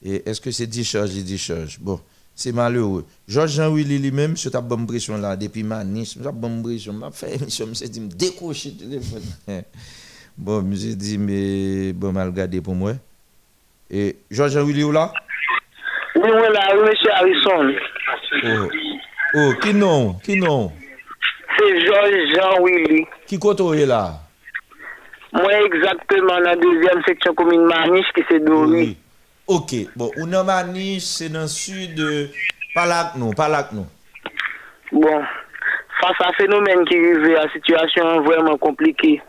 Et 0.03 0.29
est-ce 0.29 0.41
que 0.41 0.51
c'est 0.51 0.67
discharge, 0.67 1.13
il 1.15 1.23
discharge? 1.23 1.79
Bon, 1.79 1.99
c'est 2.33 2.51
malheureux. 2.51 3.05
Georges 3.27 3.51
Jean-Willy 3.51 3.97
lui-même, 3.99 4.31
monsieur 4.31 4.51
t'a 4.51 4.61
bonne 4.61 4.85
pression 4.85 5.17
là, 5.17 5.35
depuis 5.35 5.63
Manis, 5.63 6.01
monsieur 6.01 6.21
t'a 6.21 6.31
bonne 6.31 6.61
pression, 6.61 6.93
m'a 6.93 7.11
fait 7.11 7.35
émission, 7.35 7.65
dit, 7.67 8.01
me 8.01 8.09
décrocher 8.09 8.71
le 8.71 8.85
téléphone. 8.85 9.23
bon, 10.37 10.61
monsieur 10.61 10.95
dit, 10.95 11.17
mais 11.17 11.93
bon, 11.93 12.11
mal 12.11 12.31
gardé 12.33 12.61
pour 12.61 12.75
moi. 12.75 12.93
Et 13.89 14.17
Georges 14.29 14.53
Jean-Willy 14.53 14.83
ou 14.83 14.91
là? 14.91 15.13
Oui, 16.15 16.23
oui, 16.23 16.53
là, 16.53 16.75
oui, 16.75 16.89
monsieur 16.89 17.11
Harrison. 17.11 17.79
Oh, 18.43 18.69
oh, 19.35 19.53
qui 19.61 19.73
non 19.73 20.13
Qui 20.23 20.37
non? 20.37 20.71
C'est 21.57 21.85
Georges 21.85 22.35
Jean-Willy. 22.35 23.05
Qui 23.25 23.39
koto 23.39 23.73
est 23.73 23.85
là? 23.85 24.11
Moi, 25.33 25.51
exactement, 25.65 26.35
dans 26.35 26.39
la 26.39 26.55
deuxième 26.55 27.03
section 27.05 27.33
commune 27.33 27.65
Maniche, 27.65 28.07
qui 28.15 28.23
c'est 28.29 28.39
Dori. 28.39 28.97
Ok, 29.47 29.75
bon, 29.95 30.09
ou 30.17 30.25
nan 30.25 30.45
Manis, 30.45 31.01
c'est 31.01 31.29
dans 31.29 31.41
le 31.41 31.47
sud, 31.47 32.01
pas 32.73 32.85
là 32.85 33.11
que 33.13 33.75
nous. 33.75 33.85
Bon, 34.91 35.21
face 36.01 36.21
à 36.21 36.29
un 36.29 36.33
phénomène 36.33 36.85
qui 36.85 36.95
arrive 36.95 37.37
à 37.37 37.49
situation 37.49 38.21
vraiment 38.21 38.57
compliquée 38.57 39.21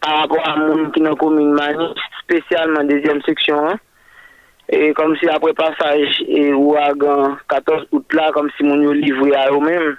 par 0.00 0.20
rapport 0.20 0.48
à 0.48 0.56
monde 0.56 0.92
qui 0.92 1.00
dans 1.00 1.10
la 1.10 1.16
commune 1.16 1.52
Maniche, 1.52 1.98
spécialement 2.22 2.84
deuxième 2.84 3.20
section, 3.22 3.68
hein. 3.68 3.78
et 4.68 4.94
comme 4.94 5.16
si 5.16 5.28
après 5.28 5.52
passage 5.54 6.22
et 6.28 6.52
ouragan 6.52 7.36
14 7.48 7.88
août 7.92 8.06
là, 8.14 8.30
comme 8.32 8.48
si 8.56 8.62
mon 8.64 8.80
yo 8.80 8.92
livré 8.92 9.34
à 9.34 9.50
eux-mêmes, 9.50 9.96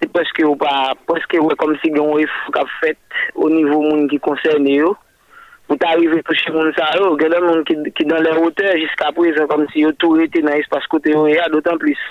se 0.00 0.08
preske 0.12 0.44
ou 0.44 0.56
pa, 0.60 0.94
preske 1.08 1.40
ou 1.40 1.52
e 1.52 1.56
kom 1.60 1.74
si 1.80 1.90
gen 1.92 2.04
ou 2.04 2.20
e 2.20 2.28
fok 2.44 2.60
ap 2.62 2.70
fet 2.82 3.18
ou 3.34 3.50
nivou 3.52 3.82
moun 3.84 4.06
ki 4.12 4.20
konserne 4.24 4.78
yo. 4.78 4.94
Ou 5.66 5.74
ta 5.82 5.90
arrive 5.96 6.20
touche 6.22 6.46
oh, 6.52 6.54
moun 6.54 6.70
sa 6.76 6.92
yo, 6.94 7.10
gen 7.18 7.32
lè 7.32 7.40
moun 7.42 7.64
ki, 7.66 7.74
ki 7.98 8.06
dan 8.06 8.22
lè 8.22 8.36
rote 8.36 8.76
jiska 8.78 9.10
prezen 9.16 9.48
kom 9.50 9.64
si 9.72 9.82
yo 9.82 9.90
tou 9.98 10.18
rete 10.20 10.42
nan 10.44 10.60
espas 10.60 10.86
kote 10.92 11.10
yo 11.10 11.24
ya, 11.26 11.48
dotan 11.50 11.80
plis. 11.82 12.02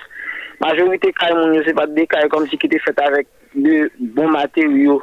Majorite 0.60 1.12
kay 1.16 1.32
moun 1.36 1.56
yo 1.56 1.64
se 1.64 1.76
pat 1.78 1.94
de 1.96 2.04
kay 2.12 2.28
kom 2.32 2.48
si 2.52 2.60
ki 2.60 2.72
te 2.72 2.82
fet 2.84 3.00
avèk 3.04 3.30
de 3.56 3.86
bon 4.16 4.34
materyo 4.36 5.00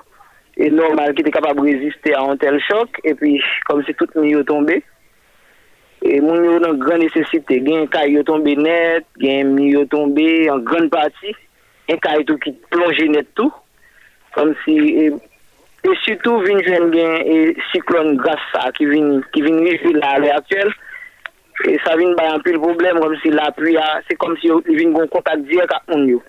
e 0.61 0.69
normal 0.69 1.15
ki 1.17 1.25
te 1.25 1.33
kapab 1.33 1.63
reziste 1.65 2.13
a 2.13 2.21
an 2.29 2.41
tel 2.41 2.59
chok, 2.69 3.01
e 3.09 3.15
pi 3.17 3.39
kom 3.69 3.81
si 3.87 3.97
tout 3.97 4.13
moun 4.19 4.29
yo 4.29 4.43
tombe. 4.49 4.83
E 6.03 6.19
moun 6.21 6.45
yo 6.45 6.59
nan 6.61 6.81
gran 6.83 7.01
nesesite, 7.01 7.61
gen 7.65 7.89
kay 7.89 8.13
yo 8.19 8.25
tombe 8.29 8.53
net, 8.59 9.07
gen 9.23 9.55
moun 9.55 9.71
yo 9.71 9.87
tombe 9.89 10.29
an 10.53 10.61
gran 10.67 10.91
pati, 10.93 11.33
un 11.91 12.23
tout 12.25 12.39
qui 12.39 12.53
plonge 12.71 13.01
net 13.01 13.27
tout 13.35 13.53
comme 14.35 14.55
si 14.65 14.77
et, 14.79 15.07
et 15.85 15.97
surtout 16.05 16.45
gen 16.47 16.95
et 16.95 17.57
cyclone 17.73 18.17
grâce 18.17 18.39
ça 18.53 18.71
qui 18.73 18.87
vient 18.87 19.21
qui 19.33 19.43
vient 19.43 19.57
rive 19.57 19.97
là 19.97 20.11
à 20.13 20.19
l'heure 20.19 20.37
actuelle 20.37 20.73
et 21.67 21.79
ça 21.85 21.97
vient 21.97 22.15
ba 22.15 22.35
un 22.35 22.41
peu 22.41 22.53
le 22.53 22.59
problème 22.59 22.99
comme 23.01 23.17
si 23.23 23.31
la 23.31 23.51
pluie 23.53 23.77
a- 23.77 24.01
c'est 24.09 24.17
comme 24.17 24.37
si 24.39 24.49
il 24.69 24.77
vient 24.77 24.95
en 24.95 25.07
contact 25.07 25.43
direct 25.43 25.73
avec 25.73 25.89
moun 25.89 26.09
yo. 26.09 26.23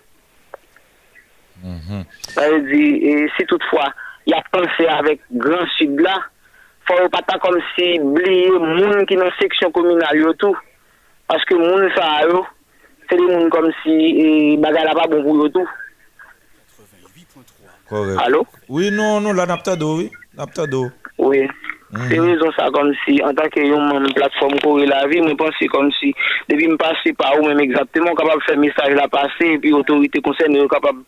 Ça 2.28 2.50
veut 2.50 2.62
dire, 2.62 2.98
et 3.02 3.30
si 3.38 3.46
toutefois, 3.46 3.94
il 4.26 4.32
y 4.32 4.34
a 4.34 4.44
pensé 4.52 4.86
avec 4.86 5.22
Grand 5.32 5.66
Sud 5.78 5.98
là, 6.02 6.16
faut 6.86 7.08
pas 7.08 7.22
comme 7.40 7.58
si 7.74 8.00
oublier 8.02 8.50
moun 8.52 9.06
qui 9.06 9.16
dans 9.16 9.32
section 9.40 9.72
communale 9.72 10.36
tout. 10.38 10.58
Parce 11.26 11.46
que 11.46 11.56
moun 11.56 11.90
ça 11.96 12.28
yo, 12.28 12.46
se 13.14 13.22
li 13.22 13.30
moun 13.30 13.50
kom 13.54 13.70
si 13.84 14.58
bagay 14.58 14.90
la 14.90 14.98
pa 14.98 15.08
bon 15.12 15.22
pou 15.22 15.38
yo 15.44 15.50
tou. 15.54 15.68
Alo? 18.18 18.48
Oui, 18.70 18.90
non, 18.90 19.22
non, 19.22 19.34
la 19.34 19.46
napta 19.46 19.76
do, 19.76 19.98
oui. 19.98 20.10
Napta 20.34 20.66
do. 20.66 20.90
Oui. 21.18 21.46
Se 21.94 22.18
rezon 22.18 22.50
sa 22.58 22.72
kom 22.74 22.90
si, 23.04 23.20
an 23.22 23.36
tanke 23.38 23.62
yon 23.62 23.84
moun 23.86 24.08
platform 24.18 24.58
kore 24.64 24.88
la 24.90 25.04
vi, 25.06 25.20
mwen 25.22 25.38
panse 25.38 25.68
kom 25.70 25.92
si, 26.00 26.10
debi 26.50 26.66
m 26.72 26.74
pase 26.82 27.14
pa 27.20 27.36
ou 27.38 27.46
mèm 27.46 27.62
exactement, 27.62 28.18
kapab 28.18 28.42
fè 28.48 28.56
mesaj 28.58 28.96
la 28.98 29.06
pase, 29.14 29.52
pi 29.62 29.76
otorite 29.78 30.24
konsen 30.26 30.58
yo 30.58 30.66
kapab 30.72 31.04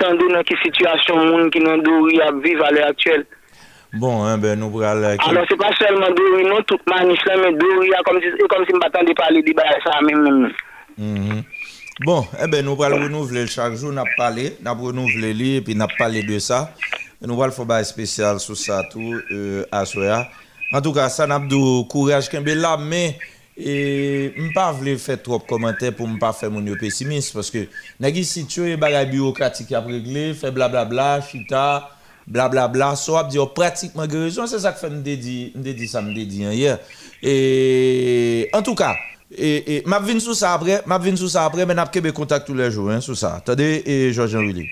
tande 0.00 0.30
nan 0.32 0.46
ki 0.48 0.56
situasyon 0.62 1.28
moun 1.28 1.52
ki 1.52 1.60
nan 1.66 1.84
do 1.84 2.06
yi 2.08 2.22
ap 2.24 2.40
vive 2.40 2.64
alè 2.70 2.88
aktuel. 2.88 3.26
Bon, 4.00 4.24
hein, 4.24 4.40
ben, 4.40 4.56
nou 4.58 4.72
pral... 4.72 5.04
Alors, 5.12 5.44
se 5.46 5.60
pa 5.60 5.68
selman 5.76 6.16
do 6.16 6.24
yi, 6.38 6.48
non 6.48 6.64
tout 6.64 6.80
manis 6.88 7.20
la, 7.28 7.36
men 7.44 7.60
do 7.60 7.74
yi 7.84 7.92
a 7.92 8.00
kom 8.08 8.16
si 8.24 8.32
m 8.72 8.80
patande 8.80 9.12
pale 9.20 9.44
di 9.44 9.52
ba 9.52 9.68
sa 9.84 10.00
mèm 10.08 10.24
mèm 10.24 10.46
mèm. 10.46 10.62
Même. 10.98 11.18
Mhm. 11.18 11.42
Bon, 12.04 12.26
eh 12.42 12.48
ben, 12.48 12.64
nous 12.64 12.82
allons 12.82 13.04
renouveler 13.04 13.46
chaque 13.46 13.74
jour, 13.74 13.92
nous 13.92 14.00
avons 14.00 14.34
nous 14.60 14.70
avons 14.70 14.84
renouvelé 14.86 15.32
lui, 15.32 15.54
et 15.56 15.60
puis 15.60 15.76
nous 15.76 15.86
parlé 15.96 16.24
de 16.24 16.38
ça. 16.40 16.74
Et 17.22 17.26
nous 17.26 17.40
allons 17.40 17.52
faire 17.52 17.70
un 17.70 17.84
spécial 17.84 18.40
sur 18.40 18.56
ça 18.56 18.82
tout 18.90 19.20
euh, 19.30 19.64
à 19.70 19.84
soir. 19.84 20.26
En 20.72 20.80
tout 20.80 20.92
cas, 20.92 21.08
ça 21.08 21.26
n'a 21.26 21.38
pas 21.38 21.46
de 21.46 21.82
courage 21.86 22.28
qu'il 22.28 22.42
là, 22.42 22.76
mais 22.76 23.16
et 23.56 24.32
je 24.36 24.52
pas 24.52 24.74
faire 24.98 25.22
trop 25.22 25.38
de 25.38 25.44
commentaires 25.44 25.94
pour 25.94 26.08
ne 26.08 26.18
pas 26.18 26.32
faire 26.32 26.50
mon 26.50 26.64
pessimiste 26.74 27.32
parce 27.32 27.50
que 27.50 27.68
nagi 28.00 28.24
situé 28.24 28.76
bagay 28.76 29.06
bureaucratique 29.06 29.70
à 29.70 29.80
régler, 29.80 30.34
fait 30.34 30.50
blablabla, 30.50 31.20
chita, 31.20 31.88
blablabla, 32.26 32.96
so 32.96 33.16
ap 33.16 33.30
di 33.30 33.36
yo 33.36 33.46
pratiquement 33.46 34.08
guérison, 34.08 34.48
c'est 34.48 34.58
ça 34.58 34.72
que 34.72 34.80
fait 34.80 34.90
me 34.90 35.00
dédi 35.00 35.52
ça 35.86 36.02
me 36.02 36.12
dédi 36.12 36.42
hier. 36.42 36.80
Et 37.22 38.50
en 38.52 38.62
tout 38.62 38.74
cas, 38.74 38.96
et, 39.36 39.76
et 39.76 39.82
m'a 39.86 39.98
vinn 39.98 40.20
sous 40.20 40.34
ça 40.34 40.54
après, 40.54 40.82
m'a 40.86 40.98
vinn 40.98 41.16
sous 41.16 41.28
ça 41.28 41.44
après, 41.44 41.66
mais 41.66 41.74
n'a 41.74 41.86
pas 41.86 42.12
contact 42.12 42.46
tous 42.46 42.54
les 42.54 42.70
jours 42.70 42.90
hein, 42.90 43.00
sur 43.00 43.16
ça. 43.16 43.36
Attendez 43.36 43.82
et 43.86 44.12
Georges 44.12 44.36
Willy. 44.36 44.68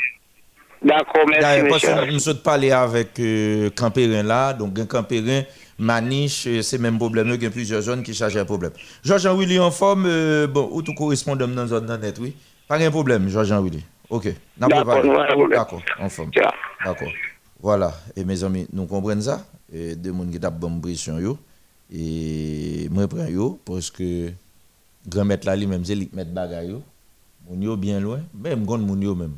D'accord, 0.84 1.22
merci, 1.28 1.40
D'ailleurs, 1.42 1.68
parce 1.68 1.84
monsieur. 1.84 2.06
que 2.06 2.12
nous 2.12 2.18
sommes 2.18 2.38
parlé 2.38 2.70
avec 2.72 3.18
euh, 3.20 3.70
Campérin 3.70 4.22
là, 4.24 4.52
donc 4.52 4.76
un 4.80 4.86
Campérin, 4.86 5.42
Maniche, 5.78 6.46
euh, 6.48 6.60
c'est 6.62 6.78
même 6.78 6.98
problème, 6.98 7.28
il 7.28 7.42
y 7.42 7.46
a 7.46 7.50
plusieurs 7.50 7.82
zones 7.82 8.02
qui 8.02 8.14
chargent 8.14 8.36
un 8.36 8.44
problème. 8.44 8.72
Georges 9.04 9.26
Willy 9.28 9.60
en 9.60 9.70
forme, 9.70 10.06
euh, 10.06 10.48
bon, 10.48 10.68
où 10.72 10.82
tout 10.82 10.94
correspond 10.94 11.36
dans 11.36 11.46
la 11.46 11.66
zone 11.68 11.86
net, 12.00 12.18
oui. 12.20 12.34
Pas 12.66 12.78
de 12.78 12.88
problème, 12.88 13.28
Georges 13.28 13.52
Willy. 13.52 13.84
Ok, 14.10 14.34
D'accord. 14.56 15.02
D'accord, 15.50 15.82
en 16.00 16.08
forme. 16.08 16.30
D'accord. 16.84 17.08
Voilà, 17.60 17.94
et 18.16 18.24
mes 18.24 18.42
amis, 18.42 18.66
nous 18.72 18.86
comprenons 18.86 19.20
ça. 19.20 19.46
Et 19.72 19.94
deux 19.94 20.12
gens 20.12 20.26
qui 20.30 20.40
tapent 20.40 20.58
bonne 20.58 20.80
pression. 20.80 21.16
Et 21.94 22.88
moi, 22.90 23.04
je 23.04 23.06
prends 23.06 23.58
parce 23.64 23.90
que 23.90 24.30
grand 25.08 25.24
maître 25.24 25.46
là, 25.46 25.56
lui-même, 25.56 25.84
c'est 25.84 25.94
lui 25.94 26.08
qui 26.08 26.16
met 26.16 26.24
bagay 26.24 26.68
yo. 26.68 26.82
Moun 27.48 27.62
yo 27.62 27.76
bien 27.76 28.00
loin, 28.00 28.20
même 28.34 28.64
gon 28.64 28.78
moun 28.78 29.00
yo 29.02 29.14
même. 29.14 29.34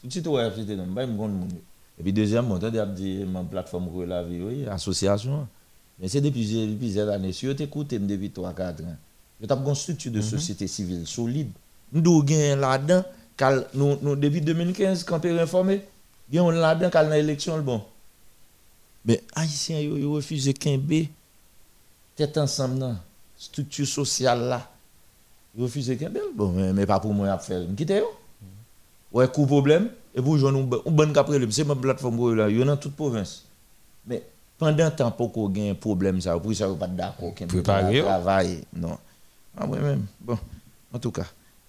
Tout 0.00 0.06
de 0.06 0.12
suite, 0.12 0.26
ouais, 0.26 0.50
c'était 0.56 0.76
non, 0.76 0.86
moun 0.86 1.48
yo. 1.50 1.58
Et 1.98 2.02
puis, 2.02 2.14
deuxième, 2.14 2.46
mon 2.46 2.58
temps, 2.58 2.70
dit, 2.70 3.24
ma 3.26 3.42
plateforme 3.42 3.90
pour 3.90 4.06
la 4.06 4.22
vie, 4.22 4.40
oui, 4.40 4.66
association. 4.66 5.46
Mais 5.98 6.08
c'est 6.08 6.22
depuis 6.22 6.74
plusieurs 6.78 7.10
années. 7.10 7.30
Si 7.30 7.44
vous 7.44 7.52
t'écoutez 7.52 7.98
depuis 7.98 8.30
3-4 8.30 8.84
ans, 8.84 8.96
vous 9.38 9.52
avez 9.52 9.68
une 9.68 9.74
structure 9.74 10.10
de 10.10 10.22
société 10.22 10.66
civile 10.66 11.06
solide. 11.06 11.50
Nous 11.92 12.22
avons 12.22 12.58
là-dedans, 12.58 13.04
nous, 13.74 13.98
nous, 14.00 14.16
depuis 14.16 14.40
2015, 14.40 15.04
quand 15.04 15.22
on 15.22 15.28
est 15.28 15.40
informé, 15.40 15.82
nous 16.32 16.40
avons 16.40 16.50
là-dedans, 16.52 16.88
on 16.94 16.96
a 16.96 17.16
l'élection, 17.16 17.56
le 17.56 17.62
bon. 17.62 17.82
Mais 19.04 19.22
Haïtiens, 19.34 19.80
ils 19.80 20.06
ont 20.06 20.12
refusé 20.12 20.54
qu'un 20.54 20.78
B, 20.78 21.04
tête 22.16 22.38
ensemble, 22.38 22.76
non, 22.76 22.96
structure 23.36 23.86
sociale 23.86 24.40
là. 24.40 24.70
Refusé 25.58 25.96
B, 25.96 26.18
bon, 26.34 26.52
mais, 26.52 26.72
mais 26.72 26.86
pas 26.86 27.00
pour 27.00 27.12
moi 27.12 27.28
à 27.28 27.38
faire. 27.38 27.64
Vous 27.66 27.74
quittez, 27.74 27.98
yo. 27.98 28.06
Ouais, 29.12 29.26
coup 29.28 29.46
problème, 29.46 29.90
et 30.14 30.22
pour 30.22 30.38
jouer 30.38 30.50
un 30.50 30.62
bon 30.62 31.12
cap 31.12 31.28
c'est 31.50 31.64
ma 31.64 31.74
plateforme 31.74 32.34
là, 32.34 32.48
il 32.48 32.58
y 32.58 32.60
en 32.60 32.62
a 32.62 32.66
dans 32.66 32.76
toute 32.76 32.94
province. 32.94 33.44
Mais 34.06 34.22
pendant 34.56 34.84
un 34.84 34.90
temps, 34.90 35.10
pour 35.10 35.32
qu'on 35.32 35.52
ait 35.54 35.70
un 35.70 35.74
problème, 35.74 36.20
ça, 36.20 36.38
pour 36.38 36.54
ça, 36.54 36.68
vous 36.68 36.76
pas 36.76 36.86
d'accord, 36.86 37.34
yo. 37.38 37.62
travail, 38.04 38.64
non. 38.72 38.96
Ah, 39.56 39.66
ouais, 39.66 39.80
même. 39.80 40.06
Bon, 40.20 40.38
en 40.92 40.98
tout 40.98 41.10
cas. 41.10 41.26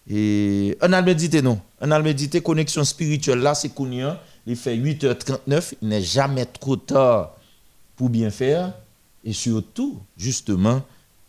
Et 0.10 0.78
on 0.82 0.94
a 0.94 1.02
médité, 1.02 1.41
non. 1.41 1.60
On 1.80 1.91
a 1.91 2.00
médité, 2.00 2.41
connexion 2.41 2.84
spirituelle 2.84 3.39
là, 3.39 3.56
c'est 3.56 3.70
Kounian. 3.70 4.17
Il 4.46 4.56
fait 4.56 4.76
8h39. 4.76 5.74
Il 5.82 5.88
n'est 5.88 6.02
jamais 6.02 6.46
trop 6.46 6.76
tard 6.76 7.36
pour 7.96 8.10
bien 8.10 8.30
faire. 8.30 8.74
Et 9.24 9.34
surtout, 9.34 10.00
justement, 10.17 10.82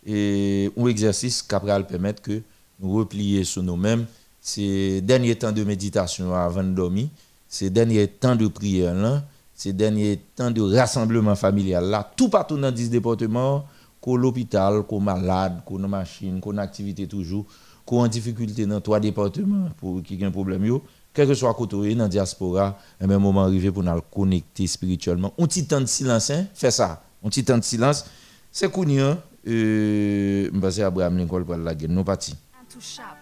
et 0.05 0.71
un 0.77 0.87
exercice 0.87 1.41
qui 1.41 1.55
va 1.55 1.81
permettre 1.83 2.21
que 2.21 2.41
nous 2.79 2.93
replier 2.93 3.43
sur 3.43 3.63
nous-mêmes. 3.63 4.05
Ces 4.41 5.01
derniers 5.01 5.35
temps 5.35 5.51
de 5.51 5.63
méditation 5.63 6.33
avant 6.33 6.63
de 6.63 6.71
dormir, 6.71 7.07
ces 7.47 7.69
derniers 7.69 8.07
temps 8.07 8.35
de 8.35 8.47
prière 8.47 9.23
ces 9.55 9.71
derniers 9.71 10.19
temps 10.35 10.51
de 10.51 10.61
rassemblement 10.61 11.35
familial 11.35 11.85
là, 11.85 12.11
tout 12.17 12.27
partout 12.27 12.57
dans 12.57 12.71
10 12.71 12.89
départements, 12.89 13.65
qu'au 14.01 14.17
l'hôpital, 14.17 14.83
qu'au 14.83 14.99
malade, 14.99 15.61
qu'au 15.65 15.77
machine, 15.77 16.41
qu'au 16.41 16.57
activité 16.57 17.07
toujours, 17.07 17.45
qu'au 17.85 17.99
en 17.99 18.07
difficulté 18.07 18.65
dans 18.65 18.81
trois 18.81 18.99
départements 18.99 19.69
pour 19.77 20.01
qui 20.03 20.21
a 20.21 20.27
un 20.27 20.31
problème 20.31 20.79
quel 21.13 21.27
que 21.27 21.33
soit 21.35 21.53
côté 21.53 21.93
dans 21.93 22.07
diaspora, 22.07 22.77
un 22.99 23.07
même 23.07 23.21
moment 23.21 23.43
arrivé 23.43 23.71
pour 23.71 23.83
nous 23.83 24.01
connecter 24.11 24.65
spirituellement. 24.65 25.31
Un 25.37 25.45
petit 25.45 25.65
temps 25.65 25.79
de 25.79 25.85
silence, 25.85 26.31
hein, 26.31 26.47
fait 26.55 26.71
ça. 26.71 27.03
Un 27.23 27.29
petit 27.29 27.45
temps 27.45 27.57
de 27.57 27.63
silence. 27.63 28.05
C'est 28.51 28.71
Kounia, 28.71 29.17
euh, 29.47 30.49
je 30.53 30.81
Abraham 30.83 31.17
Lincoln 31.17 31.43
pour 31.43 31.55
la 31.57 31.75
guerre. 31.75 31.89
Nous 31.89 32.03
partis. 32.03 32.35
intouchable, 32.61 33.19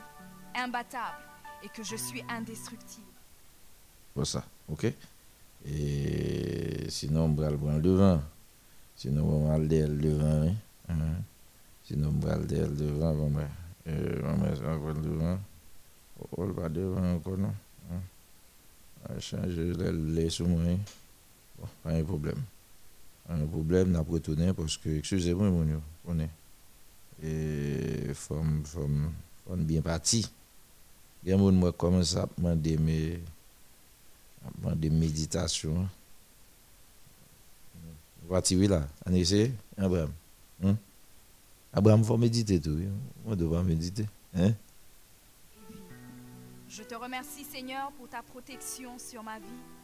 imbattable 0.56 1.24
et 1.64 1.70
que 1.70 1.84
je 1.84 1.96
suis 1.96 2.24
indestructible. 2.30 3.06
Pour 4.14 4.26
ça, 4.28 4.44
ok? 4.70 4.92
Et 5.66 6.86
sinon, 6.90 7.26
on 7.26 7.34
va 7.34 7.50
le 7.52 7.58
prendre 7.58 7.82
devant. 7.82 8.22
Sinon, 8.96 9.24
on 9.26 9.48
va 9.50 9.58
le 9.58 9.68
devant. 9.98 10.54
hein? 10.90 10.96
Sinon, 11.84 12.10
on 12.16 12.26
va 12.26 12.36
le 12.38 12.46
devant. 12.46 13.14
Bon, 13.14 13.30
ben, 13.30 13.48
euh, 13.88 14.22
on 14.26 14.36
va 14.38 14.76
encore 14.76 14.94
devant. 14.96 15.40
On 16.38 16.46
va 16.48 16.70
devant 16.70 17.14
encore, 17.16 17.38
non? 17.38 17.54
Hein? 17.92 18.00
On 19.10 19.14
va 19.14 19.20
changer 19.20 19.74
le 19.74 20.16
moi. 20.48 20.62
hein. 20.68 20.78
Bon, 21.60 21.68
pas 21.84 21.92
un 21.92 22.04
problème. 22.04 22.42
Un 23.30 23.46
problème, 23.46 23.92
n'a 23.92 24.02
retourné 24.02 24.54
parce 24.54 24.78
que, 24.78 24.90
excusez-moi, 24.90 25.50
mon 25.50 25.66
yo, 25.66 25.82
on 26.06 26.20
est. 26.20 26.30
Et, 27.24 28.14
femme, 28.14 28.64
femme, 28.66 29.12
femme 29.48 29.64
bien 29.64 29.82
parti. 29.82 30.30
Il 31.24 31.30
y 31.30 31.34
a 31.34 31.38
qui 31.38 31.78
commencent 31.78 32.16
à 32.16 32.28
demander 32.38 32.78
mes 32.78 33.20
des 34.76 34.90
méditations. 34.90 35.88
Voici 38.28 38.56
là, 38.68 38.88
on 39.06 39.14
essaie, 39.14 39.52
Abraham. 39.78 40.12
Hein? 40.64 40.78
Abraham, 41.74 42.04
faut 42.04 42.18
méditer 42.18 42.60
tout. 42.60 42.78
On 43.26 43.36
doit 43.36 43.64
méditer. 43.64 44.06
Hein? 44.36 44.54
Je 46.70 46.84
te 46.84 46.96
remercie 46.96 47.44
Seigneur 47.44 47.92
pour 47.92 48.08
ta 48.08 48.22
protection 48.22 48.98
sur 48.98 49.22
ma 49.24 49.40
vie. 49.40 49.81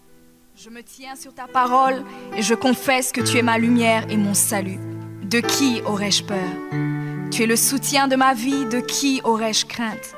Je 0.59 0.71
me 0.71 0.81
tiens 0.81 1.15
sur 1.15 1.35
ta 1.35 1.45
parole 1.45 2.03
et 2.35 2.41
je 2.41 2.55
confesse 2.55 3.11
que 3.11 3.21
tu 3.21 3.37
es 3.37 3.43
ma 3.43 3.59
lumière 3.59 4.05
et 4.09 4.17
mon 4.17 4.33
salut. 4.33 4.79
De 5.21 5.39
qui 5.39 5.83
aurais-je 5.85 6.23
peur? 6.23 7.29
Tu 7.29 7.43
es 7.43 7.45
le 7.45 7.55
soutien 7.55 8.07
de 8.07 8.15
ma 8.15 8.33
vie, 8.33 8.65
de 8.65 8.79
qui 8.79 9.21
aurais-je 9.23 9.67
crainte? 9.67 10.15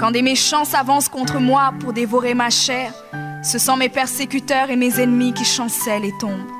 Quand 0.00 0.10
des 0.10 0.22
méchants 0.22 0.64
s'avancent 0.64 1.08
contre 1.08 1.38
moi 1.38 1.74
pour 1.78 1.92
dévorer 1.92 2.34
ma 2.34 2.50
chair, 2.50 2.92
ce 3.44 3.60
sont 3.60 3.76
mes 3.76 3.88
persécuteurs 3.88 4.70
et 4.70 4.74
mes 4.74 4.98
ennemis 4.98 5.32
qui 5.32 5.44
chancellent 5.44 6.04
et 6.04 6.18
tombent. 6.18 6.50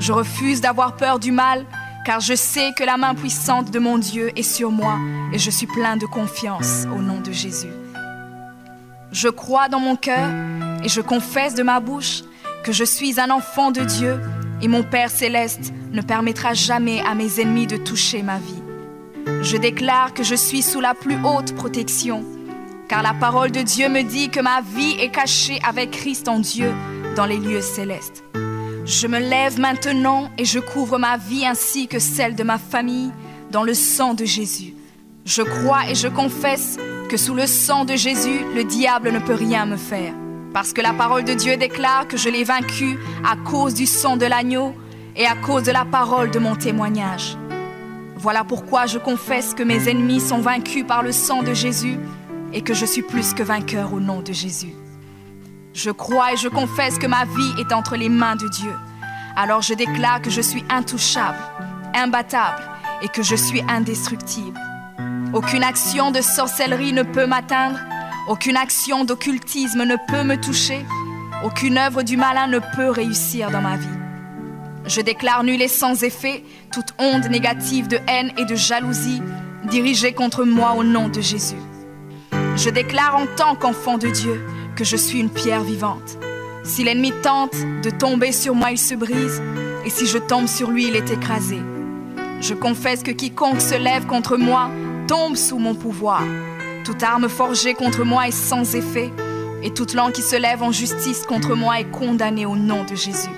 Je 0.00 0.12
refuse 0.12 0.60
d'avoir 0.60 0.96
peur 0.96 1.20
du 1.20 1.30
mal, 1.30 1.64
car 2.04 2.18
je 2.18 2.34
sais 2.34 2.72
que 2.76 2.82
la 2.82 2.96
main 2.96 3.14
puissante 3.14 3.70
de 3.70 3.78
mon 3.78 3.96
Dieu 3.96 4.32
est 4.36 4.42
sur 4.42 4.72
moi 4.72 4.98
et 5.32 5.38
je 5.38 5.50
suis 5.52 5.68
plein 5.68 5.96
de 5.96 6.06
confiance 6.06 6.86
au 6.86 7.00
nom 7.00 7.20
de 7.20 7.30
Jésus. 7.30 7.70
Je 9.12 9.28
crois 9.28 9.68
dans 9.68 9.78
mon 9.78 9.94
cœur 9.94 10.28
et 10.84 10.88
je 10.88 11.00
confesse 11.00 11.54
de 11.54 11.62
ma 11.62 11.80
bouche 11.80 12.22
que 12.62 12.72
je 12.72 12.84
suis 12.84 13.18
un 13.18 13.30
enfant 13.30 13.70
de 13.70 13.80
Dieu 13.80 14.20
et 14.62 14.68
mon 14.68 14.82
Père 14.82 15.10
céleste 15.10 15.72
ne 15.92 16.02
permettra 16.02 16.54
jamais 16.54 17.00
à 17.00 17.14
mes 17.14 17.40
ennemis 17.40 17.66
de 17.66 17.76
toucher 17.76 18.22
ma 18.22 18.38
vie. 18.38 18.62
Je 19.42 19.56
déclare 19.56 20.14
que 20.14 20.22
je 20.22 20.34
suis 20.34 20.62
sous 20.62 20.80
la 20.80 20.94
plus 20.94 21.16
haute 21.24 21.54
protection, 21.54 22.24
car 22.88 23.02
la 23.02 23.14
parole 23.14 23.50
de 23.50 23.62
Dieu 23.62 23.88
me 23.88 24.02
dit 24.02 24.28
que 24.28 24.40
ma 24.40 24.60
vie 24.60 24.96
est 25.00 25.10
cachée 25.10 25.58
avec 25.66 25.90
Christ 25.90 26.28
en 26.28 26.38
Dieu 26.38 26.72
dans 27.16 27.26
les 27.26 27.38
lieux 27.38 27.62
célestes. 27.62 28.22
Je 28.84 29.06
me 29.06 29.18
lève 29.18 29.58
maintenant 29.58 30.30
et 30.36 30.44
je 30.44 30.58
couvre 30.58 30.98
ma 30.98 31.16
vie 31.16 31.46
ainsi 31.46 31.88
que 31.88 31.98
celle 31.98 32.34
de 32.34 32.42
ma 32.42 32.58
famille 32.58 33.12
dans 33.50 33.62
le 33.62 33.72
sang 33.72 34.12
de 34.12 34.26
Jésus. 34.26 34.74
Je 35.24 35.40
crois 35.40 35.88
et 35.88 35.94
je 35.94 36.08
confesse 36.08 36.76
que 37.08 37.16
sous 37.16 37.34
le 37.34 37.46
sang 37.46 37.86
de 37.86 37.96
Jésus, 37.96 38.40
le 38.54 38.64
diable 38.64 39.10
ne 39.10 39.20
peut 39.20 39.34
rien 39.34 39.64
me 39.64 39.76
faire. 39.76 40.12
Parce 40.54 40.72
que 40.72 40.80
la 40.80 40.92
parole 40.92 41.24
de 41.24 41.34
Dieu 41.34 41.56
déclare 41.56 42.06
que 42.06 42.16
je 42.16 42.28
l'ai 42.28 42.44
vaincu 42.44 42.96
à 43.28 43.34
cause 43.34 43.74
du 43.74 43.86
sang 43.86 44.16
de 44.16 44.24
l'agneau 44.24 44.72
et 45.16 45.26
à 45.26 45.34
cause 45.34 45.64
de 45.64 45.72
la 45.72 45.84
parole 45.84 46.30
de 46.30 46.38
mon 46.38 46.54
témoignage. 46.54 47.36
Voilà 48.16 48.44
pourquoi 48.44 48.86
je 48.86 48.98
confesse 48.98 49.52
que 49.52 49.64
mes 49.64 49.88
ennemis 49.88 50.20
sont 50.20 50.38
vaincus 50.38 50.86
par 50.86 51.02
le 51.02 51.10
sang 51.10 51.42
de 51.42 51.52
Jésus 51.54 51.98
et 52.52 52.62
que 52.62 52.72
je 52.72 52.86
suis 52.86 53.02
plus 53.02 53.34
que 53.34 53.42
vainqueur 53.42 53.92
au 53.92 53.98
nom 53.98 54.20
de 54.20 54.32
Jésus. 54.32 54.72
Je 55.72 55.90
crois 55.90 56.34
et 56.34 56.36
je 56.36 56.48
confesse 56.48 56.98
que 56.98 57.08
ma 57.08 57.24
vie 57.24 57.52
est 57.58 57.72
entre 57.72 57.96
les 57.96 58.08
mains 58.08 58.36
de 58.36 58.48
Dieu. 58.48 58.72
Alors 59.34 59.60
je 59.60 59.74
déclare 59.74 60.22
que 60.22 60.30
je 60.30 60.40
suis 60.40 60.64
intouchable, 60.70 61.38
imbattable 61.96 62.62
et 63.02 63.08
que 63.08 63.24
je 63.24 63.34
suis 63.34 63.64
indestructible. 63.68 64.60
Aucune 65.32 65.64
action 65.64 66.12
de 66.12 66.20
sorcellerie 66.20 66.92
ne 66.92 67.02
peut 67.02 67.26
m'atteindre, 67.26 67.80
aucune 68.28 68.56
action 68.56 69.04
d'occultisme 69.04 69.84
ne 69.84 69.96
peut 70.08 70.24
me 70.24 70.36
toucher, 70.36 70.84
aucune 71.44 71.76
œuvre 71.76 72.02
du 72.02 72.16
malin 72.16 72.46
ne 72.46 72.58
peut 72.74 72.88
réussir 72.88 73.50
dans 73.50 73.60
ma 73.60 73.76
vie. 73.76 73.86
Je 74.86 75.00
déclare 75.00 75.44
nul 75.44 75.60
et 75.60 75.68
sans 75.68 76.02
effet 76.02 76.42
toute 76.72 76.94
onde 76.98 77.26
négative 77.26 77.88
de 77.88 77.98
haine 78.08 78.32
et 78.38 78.44
de 78.44 78.54
jalousie 78.54 79.22
dirigée 79.68 80.12
contre 80.12 80.44
moi 80.44 80.74
au 80.76 80.84
nom 80.84 81.08
de 81.08 81.20
Jésus. 81.20 81.56
Je 82.56 82.70
déclare 82.70 83.16
en 83.16 83.26
tant 83.36 83.56
qu'enfant 83.56 83.98
de 83.98 84.08
Dieu 84.08 84.44
que 84.76 84.84
je 84.84 84.96
suis 84.96 85.20
une 85.20 85.30
pierre 85.30 85.62
vivante. 85.62 86.18
Si 86.64 86.82
l'ennemi 86.82 87.12
tente 87.22 87.56
de 87.82 87.90
tomber 87.90 88.32
sur 88.32 88.54
moi, 88.54 88.70
il 88.70 88.78
se 88.78 88.94
brise, 88.94 89.42
et 89.84 89.90
si 89.90 90.06
je 90.06 90.18
tombe 90.18 90.46
sur 90.46 90.70
lui, 90.70 90.88
il 90.88 90.96
est 90.96 91.10
écrasé. 91.10 91.60
Je 92.40 92.54
confesse 92.54 93.02
que 93.02 93.10
quiconque 93.10 93.60
se 93.60 93.74
lève 93.74 94.06
contre 94.06 94.36
moi 94.36 94.70
tombe 95.06 95.36
sous 95.36 95.58
mon 95.58 95.74
pouvoir. 95.74 96.22
Toute 96.84 97.02
arme 97.02 97.30
forgée 97.30 97.72
contre 97.72 98.04
moi 98.04 98.28
est 98.28 98.30
sans 98.30 98.74
effet, 98.74 99.10
et 99.62 99.72
toute 99.72 99.94
langue 99.94 100.12
qui 100.12 100.20
se 100.20 100.36
lève 100.36 100.62
en 100.62 100.70
justice 100.70 101.22
contre 101.26 101.54
moi 101.54 101.80
est 101.80 101.90
condamnée 101.90 102.44
au 102.44 102.56
nom 102.56 102.84
de 102.84 102.94
Jésus. 102.94 103.30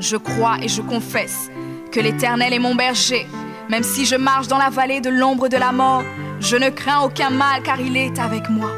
Je 0.00 0.16
crois 0.16 0.56
et 0.60 0.66
je 0.66 0.82
confesse 0.82 1.48
que 1.92 2.00
l'Éternel 2.00 2.52
est 2.52 2.58
mon 2.58 2.74
berger. 2.74 3.24
Même 3.68 3.84
si 3.84 4.04
je 4.04 4.16
marche 4.16 4.48
dans 4.48 4.58
la 4.58 4.68
vallée 4.68 5.00
de 5.00 5.10
l'ombre 5.10 5.48
de 5.48 5.56
la 5.56 5.70
mort, 5.70 6.02
je 6.40 6.56
ne 6.56 6.70
crains 6.70 7.02
aucun 7.04 7.30
mal 7.30 7.62
car 7.62 7.80
il 7.80 7.96
est 7.96 8.18
avec 8.18 8.50
moi. 8.50 8.70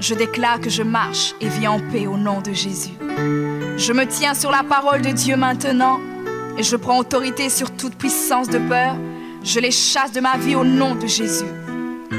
Je 0.00 0.14
déclare 0.14 0.60
que 0.60 0.70
je 0.70 0.82
marche 0.82 1.34
et 1.40 1.48
vis 1.48 1.68
en 1.68 1.78
paix 1.78 2.08
au 2.08 2.16
nom 2.16 2.40
de 2.40 2.52
Jésus. 2.52 2.94
Je 3.76 3.92
me 3.92 4.06
tiens 4.06 4.34
sur 4.34 4.50
la 4.50 4.64
parole 4.64 5.02
de 5.02 5.10
Dieu 5.10 5.36
maintenant 5.36 6.00
et 6.58 6.64
je 6.64 6.74
prends 6.74 6.98
autorité 6.98 7.48
sur 7.48 7.70
toute 7.70 7.94
puissance 7.94 8.48
de 8.48 8.58
peur. 8.58 8.96
Je 9.44 9.60
les 9.60 9.70
chasse 9.70 10.10
de 10.10 10.20
ma 10.20 10.36
vie 10.36 10.56
au 10.56 10.64
nom 10.64 10.96
de 10.96 11.06
Jésus. 11.06 11.46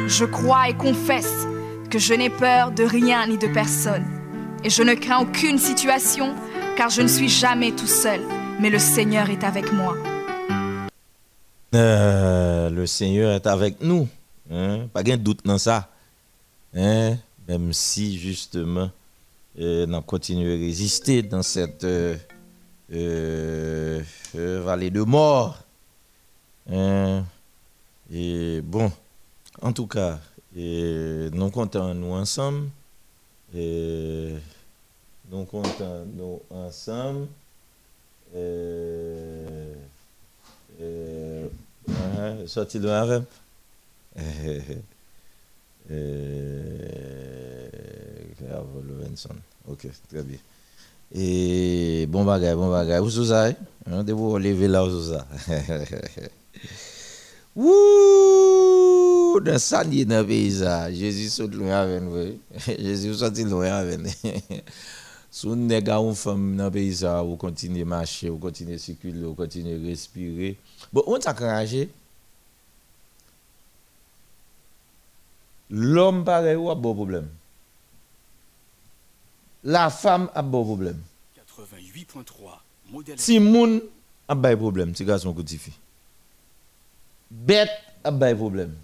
Je 0.08 0.26
crois 0.26 0.70
et 0.70 0.74
confesse 0.74 1.48
que 1.90 1.98
je 1.98 2.14
n'ai 2.14 2.30
peur 2.30 2.72
de 2.72 2.84
rien 2.84 3.26
ni 3.28 3.38
de 3.38 3.48
personne. 3.48 4.06
Et 4.64 4.70
je 4.70 4.84
ne 4.84 4.94
crains 4.94 5.22
aucune 5.22 5.58
situation 5.58 6.36
car 6.76 6.90
je 6.90 7.02
ne 7.02 7.08
suis 7.08 7.30
jamais 7.30 7.72
tout 7.72 7.88
seul, 7.88 8.22
mais 8.60 8.70
le 8.70 8.80
Seigneur 8.80 9.30
est 9.30 9.44
avec 9.44 9.72
moi. 9.72 9.96
Euh, 11.74 12.70
le 12.70 12.86
Seigneur 12.86 13.34
est 13.34 13.48
avec 13.48 13.82
nous. 13.82 14.08
Hein? 14.52 14.88
Pas 14.94 15.04
de 15.04 15.16
doute 15.16 15.46
dans 15.46 15.58
ça. 15.58 15.90
Hein? 16.76 17.16
Même 17.48 17.74
si, 17.74 18.20
justement, 18.20 18.92
euh, 19.60 19.86
on 19.90 20.02
continue 20.02 20.54
à 20.54 20.58
résister 20.58 21.22
dans 21.22 21.44
cette 21.44 21.84
euh, 21.84 22.16
euh, 22.92 24.02
euh, 24.36 24.62
vallée 24.64 24.90
de 24.90 25.02
mort. 25.02 25.60
Hein? 26.72 27.24
Et 28.12 28.62
bon, 28.62 28.92
en 29.64 29.72
tout 29.72 29.88
cas, 29.88 30.20
et 30.56 31.30
nous 31.32 31.50
comptons 31.50 31.94
nous 31.94 32.12
ensemble. 32.12 32.70
Et 33.56 34.34
nous 35.32 35.46
comptons 35.46 36.06
nous 36.16 36.42
ensemble. 36.50 37.28
Euh, 38.36 39.74
euh, 40.82 41.48
uh-huh, 41.88 42.48
sorti 42.48 42.80
de. 42.80 42.88
Euh, 42.88 43.22
euh, 45.92 47.68
Claire 48.38 48.64
Levenson. 48.88 49.36
Ok, 49.68 49.88
très 50.10 50.24
bien. 50.24 50.38
Et 51.16 52.06
bon 52.10 52.26
bagage, 52.26 52.56
bon 52.56 52.70
bagage. 52.72 53.02
Où 53.02 53.10
c'est 53.10 53.26
ça? 53.26 53.50
Hein? 53.90 54.04
De 54.04 54.14
vous 54.14 54.38
lever 54.38 54.68
là, 54.68 54.84
où 54.84 55.02
c'est 55.02 55.12
ça? 55.14 55.28
Wouh! 57.56 59.03
Dans 59.40 59.60
ça, 59.60 59.84
il 59.92 60.06
dans 60.06 60.20
le 60.20 60.28
paysage. 60.28 60.96
Jésus 60.96 61.30
saute 61.30 61.56
loin 61.56 61.76
avec 61.76 62.02
nous. 62.02 62.40
Jésus 62.80 63.14
sorti 63.16 63.44
loin 63.44 63.72
avec 63.72 64.00
nous. 64.00 64.32
Si 65.36 65.48
vous 65.48 65.54
avez 65.54 65.78
une 65.80 66.14
femme 66.14 66.56
dans 66.58 66.66
le 66.66 66.70
pays, 66.70 66.96
ça, 66.96 67.24
vous 67.24 67.38
continuez 67.38 67.82
à 67.82 67.86
marcher, 67.86 68.30
vous 68.30 68.38
continuez 68.38 68.76
à 68.76 68.78
circuler, 68.78 69.24
vous 69.24 69.34
continuez 69.34 69.84
à 69.84 69.88
respirer. 69.90 70.60
Bon, 70.94 71.02
on 71.08 71.18
t'a 71.18 71.32
encouragé. 71.32 71.90
L'homme 75.72 76.24
pareil 76.24 76.56
ou 76.56 76.70
a 76.70 76.76
bon 76.76 76.94
problème? 76.94 77.28
La 79.64 79.90
femme 79.90 80.30
a 80.36 80.44
bon 80.44 80.64
problème. 80.64 81.02
88.3, 81.36 82.22
modèle. 82.92 83.20
Si 83.20 83.40
moun 83.40 83.82
a 84.28 84.36
bon 84.36 84.56
problème, 84.56 84.94
c'est 84.96 85.04
garçon 85.04 85.36
ou 85.36 85.48
fille. 85.48 85.74
Bête 87.32 87.72
a 88.04 88.12
bon 88.12 88.36
problème. 88.36 88.76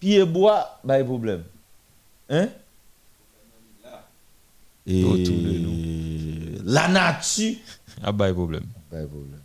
Pied 0.00 0.24
bois 0.24 0.78
a 0.88 1.02
bon 1.02 1.04
problème. 1.06 1.42
Hein? 2.30 2.48
Et 4.86 6.58
la 6.64 6.88
nature 6.88 7.56
Ah, 8.02 8.12
bah, 8.12 8.32
problème. 8.32 8.64
a 8.92 8.96
bon 9.02 9.08
problème. 9.08 9.40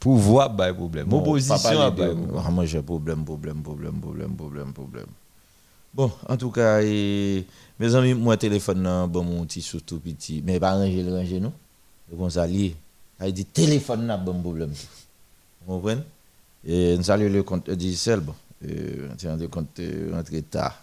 Pouvoir, 0.00 0.50
bah, 0.50 0.72
problème. 0.72 1.06
Bon, 1.08 1.20
Opposition, 1.20 1.56
pas 1.58 1.86
ah, 1.86 1.90
bah, 1.90 2.08
de- 2.08 2.12
problème. 2.14 2.42
Ah, 2.44 2.50
moi 2.50 2.64
j'ai 2.64 2.82
problème, 2.82 3.24
problème, 3.24 3.62
problème, 3.62 4.00
problème, 4.00 4.34
problème, 4.36 4.72
problème. 4.72 5.06
Bon, 5.92 6.10
en 6.28 6.36
tout 6.36 6.50
cas, 6.50 6.80
et, 6.82 7.44
mes 7.78 7.94
amis, 7.94 8.14
moi, 8.14 8.36
téléphone, 8.36 8.82
nan, 8.82 9.08
bon, 9.08 9.24
mon 9.24 9.44
petit 9.46 9.62
surtout 9.62 9.98
petit, 9.98 10.42
mais 10.44 10.60
pas 10.60 10.74
ranger 10.74 11.02
le 11.02 11.14
ranger, 11.14 11.40
non? 11.40 11.52
Donc, 12.10 12.20
on 12.20 12.30
s'allie. 12.30 12.74
Il 13.24 13.32
dit 13.32 13.46
téléphone, 13.46 14.04
n'a 14.06 14.16
bon 14.18 14.38
problème. 14.40 14.72
Vous 15.66 15.76
comprenez? 15.76 16.02
Et 16.66 16.96
nous 16.98 17.02
saluons 17.02 17.32
le 17.32 17.42
compte 17.42 17.70
Digicel, 17.70 18.20
bon. 18.20 18.34
Euh, 18.64 19.08
on 19.12 19.16
tient 19.16 19.36
de 19.36 20.40
tard. 20.40 20.82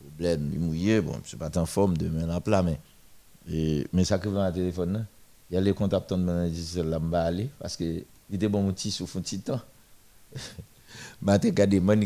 Problème, 0.00 0.50
il 0.52 0.60
mouillé, 0.60 1.00
bon, 1.00 1.14
suis 1.24 1.36
pas 1.36 1.50
en 1.56 1.66
forme 1.66 1.96
demain 1.96 2.28
à 2.28 2.40
plat, 2.40 2.62
mais, 2.62 2.78
mais 3.92 4.04
ça 4.04 4.18
que 4.18 4.28
dans 4.28 4.46
le 4.46 4.52
téléphone, 4.52 4.92
non? 4.92 5.06
il 5.50 5.54
y 5.54 5.56
a 5.56 5.60
les 5.60 5.72
contacts 5.72 6.12
de 6.12 6.48
Digicel 6.48 6.88
là, 6.88 7.00
aller, 7.24 7.50
parce 7.58 7.76
que 7.76 7.84
il 7.84 8.34
était 8.36 8.48
bon, 8.48 8.62
mon 8.62 8.72
petit 8.72 8.90
souffle 8.90 9.20
petit 9.20 9.40
temps. 9.40 9.60
Te 11.18 11.50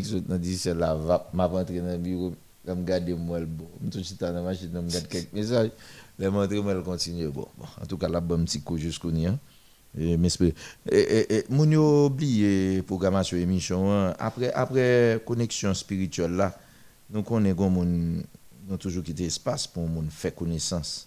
sot 0.03 0.27
nan 0.27 0.39
di 0.41 0.55
se 0.57 0.73
la 0.75 0.93
vap, 0.95 1.29
ma 1.37 1.45
rentre 1.47 1.79
nan 1.83 2.01
biro, 2.03 2.33
la 2.65 2.75
m 2.75 2.83
gade 2.85 3.13
mwel 3.15 3.45
bo. 3.45 3.67
M 3.81 3.91
tou 3.93 4.03
chita 4.03 4.31
nan 4.33 4.43
machin 4.43 4.73
nan 4.73 4.87
m 4.87 4.91
gade 4.91 5.07
kek 5.11 5.31
mesaj, 5.35 5.69
la 6.19 6.31
m 6.31 6.39
rentre 6.41 6.59
mwel 6.63 6.81
kontinye 6.83 7.29
bo. 7.31 7.47
Bon, 7.57 7.69
en 7.81 7.85
tout 7.85 8.01
la 8.09 8.19
bom 8.19 8.45
ti 8.45 8.61
kou 8.61 8.77
jusqu'au 8.77 9.11
ni 9.11 9.27
moun 11.53 11.73
yo 11.75 11.83
oubliye 12.07 12.81
programasyon 12.89 13.43
emisyon 13.43 13.89
an, 13.93 14.05
apre, 14.17 14.49
apre 14.57 14.85
koneksyon 15.27 15.77
spirituel 15.77 16.37
la, 16.39 16.49
nou 17.13 17.25
konen 17.27 17.53
kon 17.57 17.73
moun, 17.75 17.91
nou 18.65 18.81
toujou 18.81 19.05
kite 19.05 19.27
espas 19.29 19.67
pou 19.69 19.85
moun 19.85 20.09
fè 20.13 20.33
konesans 20.33 21.03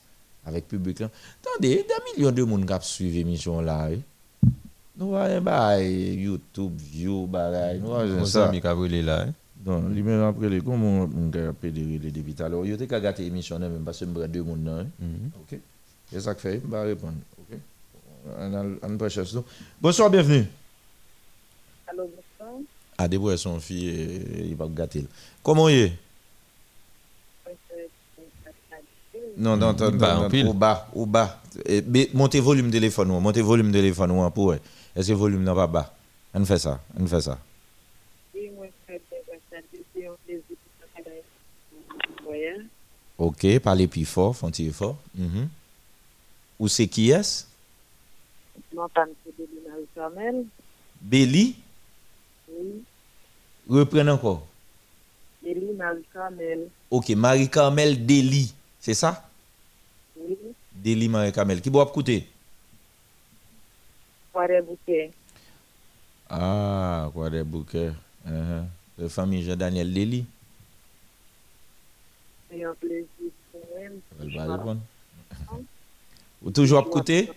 avèk 0.47 0.69
publik 0.71 1.03
lan. 1.03 1.11
Tande, 1.43 1.73
da 1.89 1.99
milyon 2.13 2.37
de 2.37 2.45
moun 2.47 2.67
kap 2.69 2.87
suive 2.87 3.25
emisyon 3.27 3.67
la, 3.67 3.81
e. 3.91 3.99
Nou 4.97 5.17
wè 5.17 5.41
ba 5.45 5.75
YouTube, 5.83 6.79
view, 6.79 7.25
bagay, 7.31 7.83
nou 7.83 7.99
wè 7.99 8.23
ça. 8.31 8.47
mi 8.55 8.63
kabrele 8.65 9.03
là. 9.03 9.25
Don, 9.67 9.89
li 9.91 10.05
men 10.07 10.23
apre 10.23 10.47
le, 10.53 10.61
kon 10.63 10.79
moun 10.79 11.11
moun 11.11 11.33
ka 11.35 11.51
pedere 11.59 11.99
le 11.99 12.13
debit 12.15 12.39
alo. 12.47 12.63
Yo 12.69 12.79
te 12.79 12.87
ka 12.87 13.03
gate 13.03 13.27
emisyon 13.27 13.59
nan 13.65 13.75
men, 13.75 13.83
parce 13.85 14.07
mbre 14.07 14.29
deux. 14.31 14.47
Ok? 15.43 15.59
Repon. 16.15 17.19
Ok? 17.19 17.36
Bonsoir, 19.81 20.11
bienvenue. 20.11 20.47
Allô, 21.87 22.05
bonsoir. 22.05 22.61
Ah, 22.99 23.09
debouè 23.09 23.37
son 23.37 23.61
fi, 23.61 23.85
il 23.85 24.57
va 24.57 24.67
gate. 24.69 25.05
Comment 25.43 25.69
y 25.69 25.75
est? 25.75 25.93
Non, 29.37 29.57
non, 29.57 29.75
non, 29.75 29.91
non, 29.91 30.49
au 30.49 30.55
bas, 30.55 30.89
au 30.95 31.07
bas. 31.07 31.43
Montez 32.15 32.41
volume 32.41 32.69
de 32.69 32.73
téléphone, 32.73 33.09
montez 33.09 33.43
volume 33.43 33.71
de 33.71 33.79
téléphone 33.79 34.31
pour. 34.33 34.55
Est-ce 34.55 35.09
que 35.09 35.13
le 35.13 35.19
volume 35.19 35.45
n'est 35.45 35.55
pas 35.55 35.67
bas? 35.67 35.95
On 36.35 36.45
fait 36.45 36.59
ça, 36.59 36.81
on 36.99 37.07
fait 37.07 37.21
ça. 37.21 37.39
Ok, 43.19 43.59
parlez 43.61 43.87
plus 43.87 44.05
fort, 44.05 44.35
font-ils 44.37 44.73
fort. 44.73 44.97
Mm 45.15 45.45
Où 46.59 46.69
c'est 46.69 46.87
qui 46.89 47.11
est-ce? 47.11 47.46
Béli? 51.01 51.57
Oui. 52.49 52.83
Reprenez 53.69 54.11
encore. 54.11 54.47
Béli 55.43 55.73
Marie-Carmel. 55.77 56.69
Ok, 56.91 57.09
Marie-Carmel 57.11 58.05
Deli, 58.07 58.55
c'est 58.81 58.95
ça? 58.95 59.29
Oui. 60.19 60.37
Deli 60.75 61.09
Marie-Carmel. 61.09 61.61
Qui 61.61 61.71
doit 61.71 61.85
écouter 61.89 62.27
Quoi 64.33 64.47
des 64.49 64.61
bouquets 64.61 65.11
Ah, 66.29 67.11
quoi 67.15 67.31
des 67.31 67.43
bouquets. 67.45 67.93
Uh 68.27 68.31
-huh. 68.31 68.65
De 68.99 69.09
famille 69.09 69.43
Jean-Daniel 69.45 69.93
Deli. 69.93 70.25
C'est 72.51 72.65
un 72.65 72.75
plaisir 72.75 73.07
pour 73.53 73.61
moi. 73.61 74.01
Elle 74.21 74.37
va 74.37 74.57
répondre. 74.57 74.81
Vous 76.43 76.51
toujours 76.51 76.79
à 76.81 76.85
côté 76.85 77.31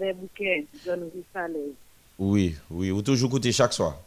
Des 0.00 0.12
bouquets, 0.12 0.66
John 0.84 1.10
Rissalez. 1.14 1.74
Oui, 2.18 2.56
oui. 2.70 2.90
Vous 2.90 3.02
toujours 3.02 3.30
côté 3.30 3.52
chaque 3.52 3.72
soir 3.72 4.00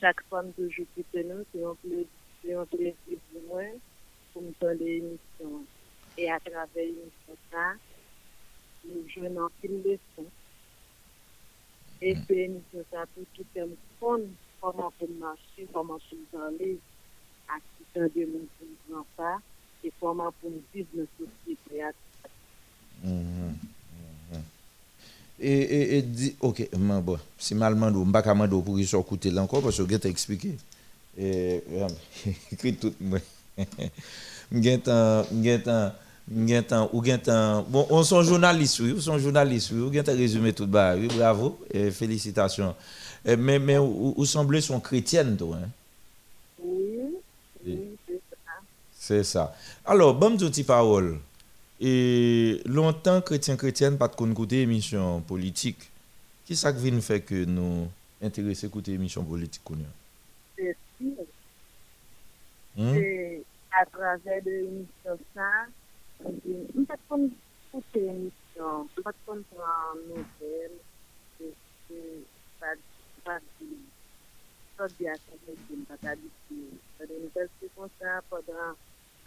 Chaque 0.00 0.22
fois, 0.28 0.42
nous 0.42 0.52
toujours 0.52 0.86
côté 0.94 1.24
nous. 1.24 1.44
C'est 1.52 1.64
un 2.54 2.64
plaisir, 2.66 2.96
c'est 3.08 3.18
pour 3.32 3.42
moi 3.48 3.62
pour 4.32 4.42
me 4.42 4.52
faire 4.52 4.76
des 4.76 4.96
émissions. 4.96 5.64
Et 6.16 6.30
à 6.30 6.38
travers 6.40 6.68
l'émission, 6.76 7.36
ça, 7.50 7.72
nous 8.84 9.08
jouons 9.08 9.44
en 9.44 9.48
fil 9.60 9.82
de 9.82 9.98
son. 10.16 10.24
Et 12.00 12.14
c'est 12.26 12.34
une 12.34 12.56
émission 12.56 12.84
ça 12.90 13.04
pour 13.14 13.24
tout 13.34 13.44
le 13.54 13.66
monde 14.00 14.28
comment 14.60 14.92
pour 14.98 15.08
marcher, 15.18 15.66
comment 15.72 15.98
pour 15.98 16.40
parler, 16.40 16.78
à 17.48 17.56
qui 17.56 17.84
tant 17.92 18.02
de 18.02 18.08
pour 18.08 18.98
ne 18.98 19.02
pas, 19.16 19.38
et 19.84 19.92
comment 20.00 20.32
pour 20.40 20.50
vivre 20.72 20.88
la 20.94 21.04
société. 21.18 21.96
Mhm, 23.02 23.12
mhm. 23.12 23.71
Et, 25.44 25.98
et, 25.98 26.02
dit, 26.02 26.36
ok, 26.40 26.68
bon, 26.76 27.18
si 27.36 27.56
mal 27.56 27.74
mando, 27.74 27.98
je 27.98 28.08
ne 28.08 28.12
vais 28.12 28.22
pas 28.22 28.32
mando 28.34 28.60
pour 28.60 28.76
qu'il 28.76 28.86
soit 28.86 29.00
écouté 29.00 29.28
là 29.28 29.42
encore 29.42 29.60
parce 29.60 29.76
que 29.76 29.82
je 29.82 29.88
vais 29.88 29.98
t'expliquer. 29.98 30.56
Et, 31.18 31.60
écrit 32.52 32.74
tout, 32.76 32.94
moi. 33.00 33.18
ou 36.92 37.02
bon 37.68 37.86
on 37.90 38.02
sont 38.04 38.22
journalistes 38.22 38.78
oui 38.80 38.94
on 38.96 39.00
sont 39.00 39.18
journalistes 39.18 39.70
oui 39.72 39.80
ou 39.80 39.92
gen 39.92 40.04
résumé 40.06 40.52
tout 40.52 40.66
bas 40.66 40.94
oui 40.96 41.08
bravo 41.08 41.58
et 41.72 41.90
félicitations. 41.90 42.74
Et, 43.24 43.36
mais 43.36 43.58
mais 43.58 43.78
ou, 43.78 44.24
semblez 44.24 44.60
sont 44.60 44.80
chrétiennes 44.80 45.36
toi 45.36 45.56
hein. 45.56 45.68
Oui, 46.64 47.00
oui 47.66 47.78
c'est 48.06 48.14
ça. 48.14 48.52
C'est 48.98 49.24
ça. 49.24 49.54
Alors 49.84 50.14
bon 50.14 50.36
petit 50.36 50.64
parole 50.64 51.18
E 51.82 52.62
lontan 52.70 53.24
kretyen-kretyen 53.26 53.96
pat 53.98 54.12
kon 54.14 54.30
koute 54.38 54.60
emisyon 54.62 55.24
politik, 55.26 55.80
ki 56.46 56.54
sak 56.54 56.76
vin 56.78 57.00
fè 57.02 57.16
ke 57.26 57.40
nou 57.50 57.88
interese 58.22 58.68
koute 58.70 58.94
emisyon 58.94 59.26
politik 59.26 59.64
kon 59.66 59.80
yon? 59.82 59.96
Se 60.54 60.76
si, 60.76 61.10
se 62.76 63.08
a 63.74 63.82
travè 63.96 64.38
de 64.46 64.54
emisyon 64.60 65.18
sa, 65.32 65.48
m 66.22 66.86
pat 66.86 67.02
kon 67.10 67.26
koute 67.72 68.04
emisyon, 68.14 68.86
m 68.86 69.02
pat 69.02 69.18
kon 69.26 69.42
pran 69.50 70.06
nouvel, 70.06 70.78
se 71.40 71.50
pat 72.62 73.42
di, 73.58 73.72
sa 74.78 74.86
di 74.94 75.10
a 75.10 75.18
sa 75.18 75.42
di, 75.48 75.58
m 75.74 75.82
pat 75.90 76.08
a 76.14 76.16
di 76.22 76.30
ki, 76.46 76.62
sa 76.94 77.10
de 77.10 77.18
nouvel 77.26 77.50
se 77.58 77.74
kon 77.74 77.90
sa, 77.98 78.20
podran, 78.30 78.78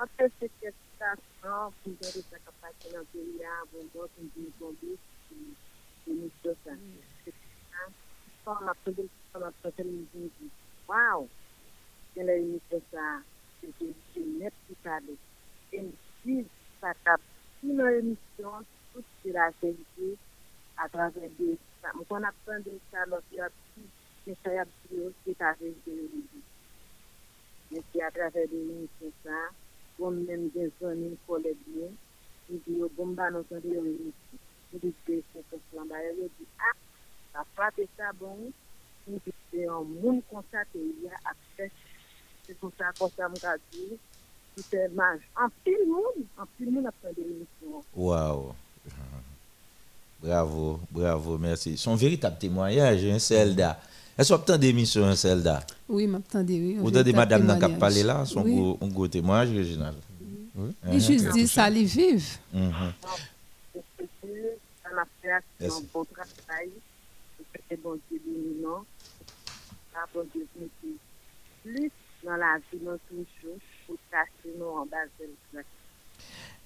apre 0.03 0.25
se 0.37 0.47
kèpikasyon 0.59 1.75
pou 1.79 1.91
jere 1.99 2.21
sa 2.29 2.39
kapasyon 2.45 2.91
nan 2.95 3.05
peyi 3.11 3.45
a 3.47 3.53
bon 3.71 3.85
bon 3.93 4.09
pou 4.15 4.25
jere 4.33 4.51
konbe 4.59 4.91
pou 6.03 6.15
nou 6.17 6.31
chosan 6.41 6.81
pou 8.43 8.65
la 8.67 8.73
prodel 8.81 9.07
pou 9.29 9.43
la 9.43 9.53
prodel 9.61 9.87
nou 9.93 10.09
jere 10.11 10.33
di 10.35 10.49
waw 10.89 11.23
gen 12.11 12.27
la 12.27 12.37
nou 12.49 12.59
chosan 12.67 13.23
se 13.61 13.71
jere 13.79 14.27
net 14.41 14.59
pou 14.67 14.83
kade 14.83 15.17
en 15.79 15.89
si 16.19 16.37
sa 16.83 16.91
kap 17.07 17.23
si 17.55 17.71
nou 17.79 17.95
emisyon 18.03 18.67
tout 18.91 19.17
se 19.23 19.35
la 19.39 19.49
jere 19.63 20.13
a 20.83 20.91
travè 20.91 21.31
de 21.39 21.53
sa 21.79 21.95
mou 21.95 22.11
kon 22.11 22.31
apren 22.35 22.67
de 22.67 22.79
sa 22.91 23.07
lò 23.11 23.23
ki 23.29 23.45
ap 23.47 23.67
si 23.71 23.89
se 24.25 24.41
sa 24.43 24.59
yap 24.59 24.79
si 24.81 24.99
yo 25.03 25.11
se 25.23 25.41
ta 25.43 25.55
jere 25.61 25.77
de 25.87 26.01
nou 26.11 27.85
jere 27.93 28.09
a 28.09 28.17
travè 28.19 28.51
de 28.51 28.67
nou 28.71 28.97
chosan 28.99 29.63
kon 29.97 30.21
men 30.27 30.49
gen 30.53 30.71
yon 30.81 31.15
kolek 31.27 31.59
mwen, 31.71 31.93
mwen 32.47 32.63
di 32.65 32.79
yo 32.79 32.89
bomba 32.97 33.29
nan 33.33 33.45
son 33.49 33.63
yon 33.73 33.87
emisyon. 33.91 34.41
Mwen 34.71 34.81
di 34.83 34.91
se 35.03 35.21
se 35.31 35.39
se 35.51 35.87
ba 35.89 36.01
yo 36.07 36.27
di 36.37 36.45
a, 36.69 36.71
bon, 38.19 38.43
mwen 39.05 39.21
di 39.25 39.31
se 39.49 39.69
moun 40.01 40.21
konsate 40.31 40.81
yon 41.03 41.15
ap 41.23 41.37
se 41.55 41.69
se 42.47 42.59
konsa 42.61 42.93
konsa 42.99 43.29
mwen 43.29 43.41
ka 43.41 43.57
di. 43.71 43.95
Waouh. 47.93 48.55
Bravo, 50.21 50.79
bravo, 50.89 51.37
merci. 51.37 51.77
Son 51.77 51.95
véritable 51.95 52.37
témoignage, 52.37 53.03
un 53.03 53.19
Zelda. 53.19 53.79
Est-ce 54.17 54.33
que 54.33 54.45
vous 54.45 54.51
avez 54.51 54.59
d'émission, 54.59 55.03
un 55.05 55.15
Zelda 55.15 55.61
Oui, 55.89 56.07
m'attendez, 56.07 56.59
oui. 56.59 56.77
Vous 56.79 56.95
avez 56.95 57.11
madame 57.13 57.57
qui 57.57 57.65
a 57.65 57.69
parlé 57.69 58.03
là, 58.03 58.25
son 58.25 58.43
oui. 58.43 58.55
gros, 58.55 58.77
un 58.81 58.87
gros 58.87 59.07
témoignage 59.07 59.49
original. 59.49 59.93
Oui. 60.55 60.71
Il 60.91 61.01
juste 61.01 61.31
dit 61.33 61.47
ça, 61.47 61.69
les 61.69 61.83
vive. 61.83 62.25
Ça 62.53 62.59
m'a 64.93 65.05
fait 65.21 65.31
un 65.31 65.41
bon 65.93 66.05
travail. 66.05 66.69
C'est 67.69 67.81
bon 67.81 67.99
Dieu 68.09 68.21
dominant. 68.25 68.85
Ça 69.93 69.99
bon 70.13 70.25
Dieu 70.33 70.47
plus 71.63 71.91
dans 72.23 72.35
la 72.37 72.57
vie, 72.71 72.79
dans 72.83 72.97
tout 73.09 73.25
chose. 73.41 73.59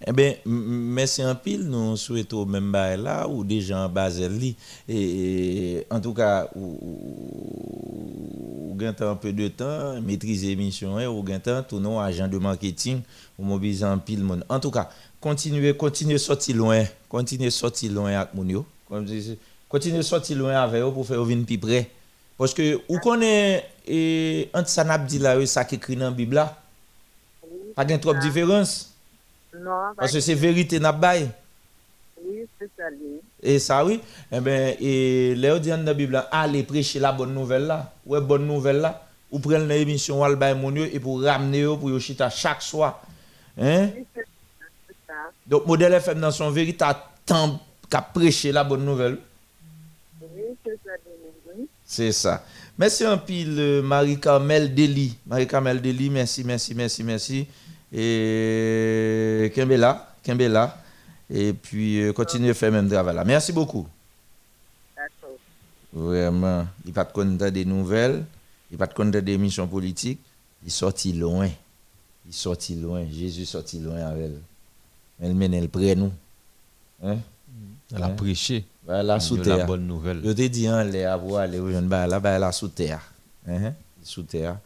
Eh 0.07 0.13
bien, 0.13 0.35
merci 0.45 1.23
en 1.25 1.35
pile, 1.35 1.63
nous 1.63 1.97
souhaitons 1.97 2.45
même 2.45 2.71
là, 2.71 3.27
ou 3.27 3.43
déjà 3.43 3.79
en 3.85 3.89
Basel. 3.89 4.55
Et, 4.87 5.85
en 5.89 5.99
tout 5.99 6.13
cas, 6.13 6.47
ou, 6.55 6.73
gain 8.77 8.95
un 8.97 9.15
peu 9.15 9.33
de 9.33 9.49
temps, 9.49 9.99
maîtriser 10.01 10.47
l'émission, 10.55 10.95
hein, 10.97 11.07
ou 11.07 11.21
gain 11.21 11.39
temps, 11.39 11.61
tout 11.63 11.79
non 11.81 11.99
agent 11.99 12.29
de 12.29 12.37
marketing, 12.37 13.01
ou 13.37 13.43
mobiliser 13.43 13.83
un 13.83 13.97
pile 13.97 14.23
monde. 14.23 14.45
En 14.47 14.61
tout 14.61 14.71
cas, 14.71 14.89
continuez, 15.19 15.75
continuez 15.75 16.17
sortir 16.17 16.55
loin, 16.55 16.85
continuez 17.09 17.49
sortir 17.49 17.91
loin 17.91 18.13
avec 18.13 18.29
dis, 19.05 19.37
Continuez 19.67 20.01
sortir 20.03 20.37
loin 20.37 20.55
avec 20.55 20.81
eux 20.81 20.91
pour 20.93 21.05
faire 21.05 21.23
venir 21.25 21.45
plus 21.45 21.57
près. 21.57 21.91
Parce 22.37 22.53
que, 22.53 22.79
où 22.87 22.99
connaît, 22.99 23.69
et, 23.85 24.49
entre 24.53 24.69
ça 24.69 24.85
n'a 24.85 24.97
dit 24.97 25.19
là, 25.19 25.37
et 25.37 25.45
ça 25.45 25.65
qui 25.65 25.75
écrit 25.75 25.97
dans 25.97 26.05
la 26.05 26.11
Bible 26.11 26.35
là, 26.35 26.57
pas 27.75 27.83
de 27.83 27.97
trop 27.97 28.13
de 28.13 28.19
différence. 28.19 28.88
Non, 29.57 29.93
Parce 29.97 30.11
que 30.11 30.19
c'est 30.19 30.35
vérité 30.35 30.79
n'a 30.79 30.91
oui, 32.25 32.45
c'est 32.59 32.69
ça. 32.77 32.89
lui. 32.89 33.21
Et 33.41 33.59
ça, 33.59 33.85
oui. 33.85 34.01
Eh 34.31 34.39
bien, 34.39 34.73
et 34.79 35.35
les 35.35 35.59
dit 35.59 35.69
dans 35.69 35.85
la 35.85 35.93
Bible, 35.93 36.23
allez 36.31 36.63
prêcher 36.63 36.99
la 36.99 37.11
bonne 37.11 37.33
nouvelle 37.33 37.63
là. 37.63 37.93
Ouais, 38.05 38.19
bonne 38.21 38.45
nouvelle 38.45 38.77
là. 38.77 39.05
Ou 39.31 39.39
prendre 39.39 39.65
l'émission 39.65 40.19
Wal 40.21 40.35
Bay 40.35 40.55
Mon 40.55 40.75
et 40.75 40.99
pour 40.99 41.21
ramener 41.21 41.63
pour 41.63 41.89
yo 41.89 41.99
chita 41.99 42.29
chaque 42.29 42.61
soir. 42.61 43.01
Hein? 43.57 43.89
Oui, 43.95 44.05
c'est 44.15 44.25
ça. 45.07 45.13
Donc, 45.45 45.65
modèle 45.67 45.93
FM 45.93 46.19
dans 46.19 46.31
son 46.31 46.49
véritable 46.49 46.99
temps 47.25 47.59
qu'a 47.89 48.01
prêché 48.01 48.51
la 48.51 48.63
bonne 48.63 48.83
nouvelle. 48.83 49.17
Oui, 50.21 50.41
c'est 50.65 50.79
ça. 50.83 50.91
lui. 51.55 51.67
C'est 51.85 52.11
ça. 52.11 52.43
Merci 52.77 53.03
un 53.05 53.17
pile, 53.17 53.55
euh, 53.59 53.81
Marie-Carmel 53.81 54.73
Deli. 54.73 55.17
Marie-Carmel 55.25 55.81
Deli, 55.81 56.09
merci, 56.09 56.43
merci, 56.43 56.73
merci, 56.73 57.03
merci. 57.03 57.47
Et 57.91 59.51
Kimbella, 59.55 60.15
Kimbella. 60.23 60.77
Et 61.29 61.53
puis, 61.53 62.01
euh, 62.01 62.13
continuez 62.13 62.49
à 62.51 62.53
faire 62.53 62.71
le 62.71 62.77
même 62.81 62.89
travail 62.89 63.15
là. 63.15 63.23
Merci 63.23 63.51
beaucoup. 63.53 63.87
D'accord. 64.95 65.37
Vraiment. 65.93 66.67
Il 66.85 66.93
pas 66.93 67.03
de 67.05 67.11
compte 67.11 67.37
des 67.37 67.65
nouvelles. 67.65 68.25
Il 68.71 68.77
pas 68.77 68.87
de 68.87 68.93
compte 68.93 69.11
des 69.11 69.33
émissions 69.33 69.67
politiques. 69.67 70.19
Il 70.65 70.71
sorti 70.71 71.13
loin. 71.13 71.49
Il 72.27 72.33
sorti 72.33 72.75
loin. 72.75 73.05
Jésus 73.11 73.45
sorti 73.45 73.79
loin 73.79 73.97
avec 73.97 74.25
elle. 74.25 74.39
Elle 75.21 75.35
mène 75.35 75.53
elle 75.53 75.69
près 75.69 75.95
nous. 75.95 76.11
Hein? 77.03 77.17
Elle 77.93 78.03
a 78.03 78.05
Hein? 78.07 78.09
prêché. 78.11 78.65
Voilà, 78.85 79.19
sous 79.19 79.37
de 79.37 79.43
terre. 79.43 79.57
la 79.57 79.65
bonne 79.65 79.85
nouvelle. 79.85 80.21
Je 80.23 80.31
te 80.31 80.47
dis, 80.47 80.67
hein, 80.67 80.83
les 80.83 81.03
avoir 81.03 81.41
aller 81.41 81.59
au 81.59 81.69
jeune 81.71 81.89
là, 81.89 82.19
bah, 82.19 82.39
là, 82.39 82.51
sous 82.51 82.69
terre. 82.69 83.01
Hein? 83.47 83.73
Sous 84.01 84.23
terre. 84.23 84.57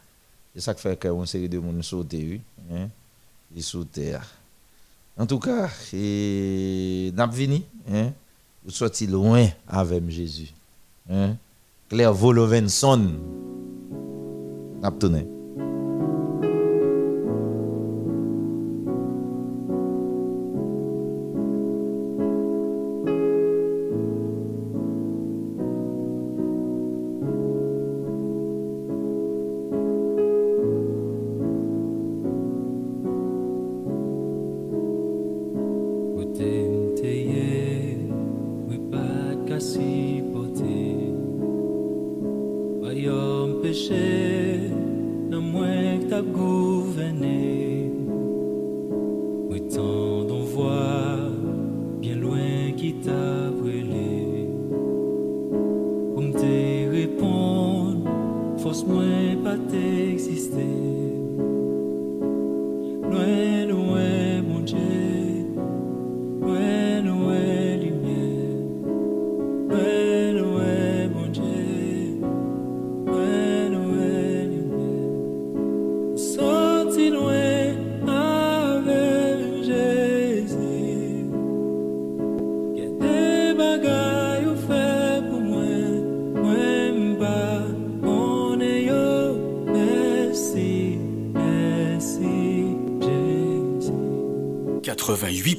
C'est 0.54 0.62
ça 0.62 0.74
qui 0.74 0.82
fait 0.82 0.98
qu'une 0.98 1.26
série 1.26 1.50
de 1.50 1.60
monde 1.60 1.84
saute, 1.84 2.14
oui. 2.14 2.40
Hein? 2.72 2.88
En 5.18 5.26
tout 5.26 5.40
cas, 5.40 5.70
n'a 7.14 7.32
fini, 7.32 7.64
hein? 7.92 8.12
Vous 8.66 8.72
sortez 8.72 9.08
loin 9.08 9.48
avec 9.68 10.10
Jésus. 10.10 10.54
Hein? 11.10 11.36
Claire 11.90 12.14
Volovenson. 12.14 13.12
N'a 14.82 14.92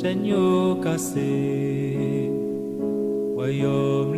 Seigneur 0.00 0.80
cassé 0.80 2.30
Royaume 3.36 4.09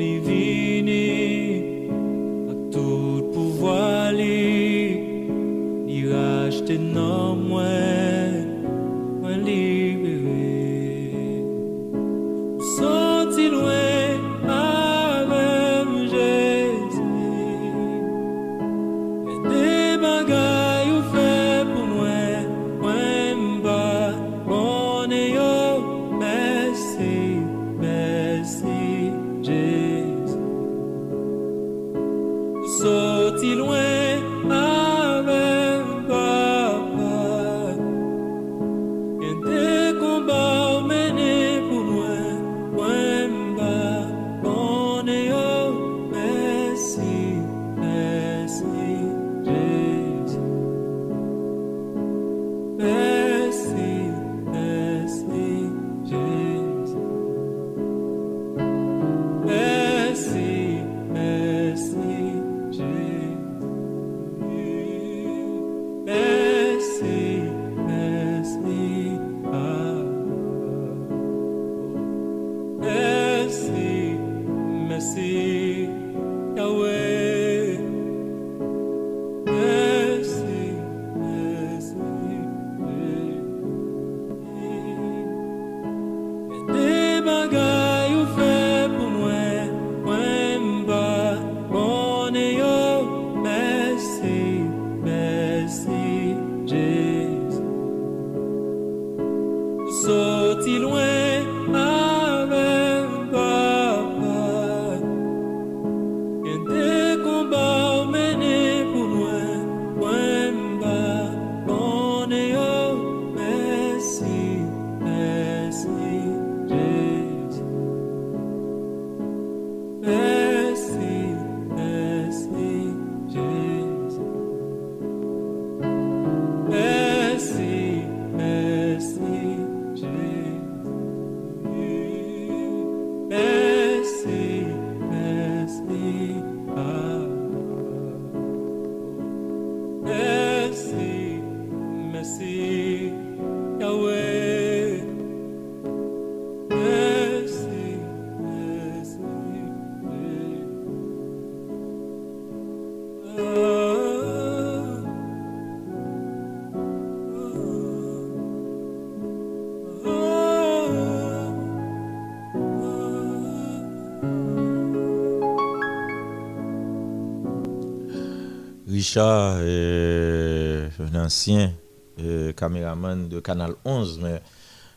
Richard, 169.13 169.57
euh, 169.59 170.89
un 170.99 171.25
ancien 171.27 171.71
euh, 172.19 172.51
caméraman 172.55 173.29
de 173.29 173.41
Canal 173.41 173.75
11, 173.85 174.21
mais 174.23 174.41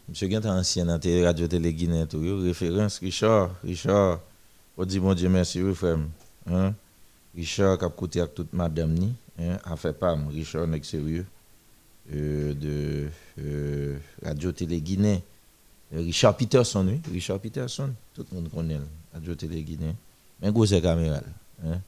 M. 0.07 0.13
Gent 0.13 0.31
est 0.31 0.45
ancien 0.45 0.85
dans 0.85 0.97
la 1.03 1.25
radio 1.25 1.47
télé 1.49 1.73
Guinée, 1.73 2.05
tout, 2.07 2.21
référence, 2.41 2.99
Richard, 2.99 3.53
Richard, 3.61 4.21
on 4.77 4.85
dit 4.85 5.01
bon 5.01 5.13
Dieu 5.13 5.27
merci, 5.27 5.61
oui, 5.61 5.75
frère. 5.75 5.97
Hein? 6.49 6.73
Richard, 7.35 7.77
qui 7.77 7.83
a 7.83 7.89
coûté 7.89 8.21
avec 8.21 8.33
toute 8.33 8.53
madame, 8.53 8.93
ni, 8.93 9.13
hein, 9.37 9.57
a 9.65 9.75
fait 9.75 9.91
pas, 9.91 10.17
Richard, 10.31 10.65
n'est 10.65 10.81
sérieux, 10.81 11.25
euh, 12.13 12.53
de 12.53 13.09
euh, 13.41 13.97
radio 14.23 14.53
télé 14.53 14.79
Guinée. 14.79 15.23
Richard 15.93 16.37
Peterson, 16.37 16.87
oui, 16.87 17.01
Richard 17.11 17.41
Peterson, 17.41 17.89
tout 18.13 18.25
le 18.31 18.37
monde 18.37 18.49
connaît, 18.49 18.79
radio 19.13 19.35
télé 19.35 19.61
Guinée. 19.61 19.93
Mais 20.41 20.53
gros, 20.53 20.65
c'est 20.65 20.81
caméral. 20.81 21.25
Hein? 21.65 21.81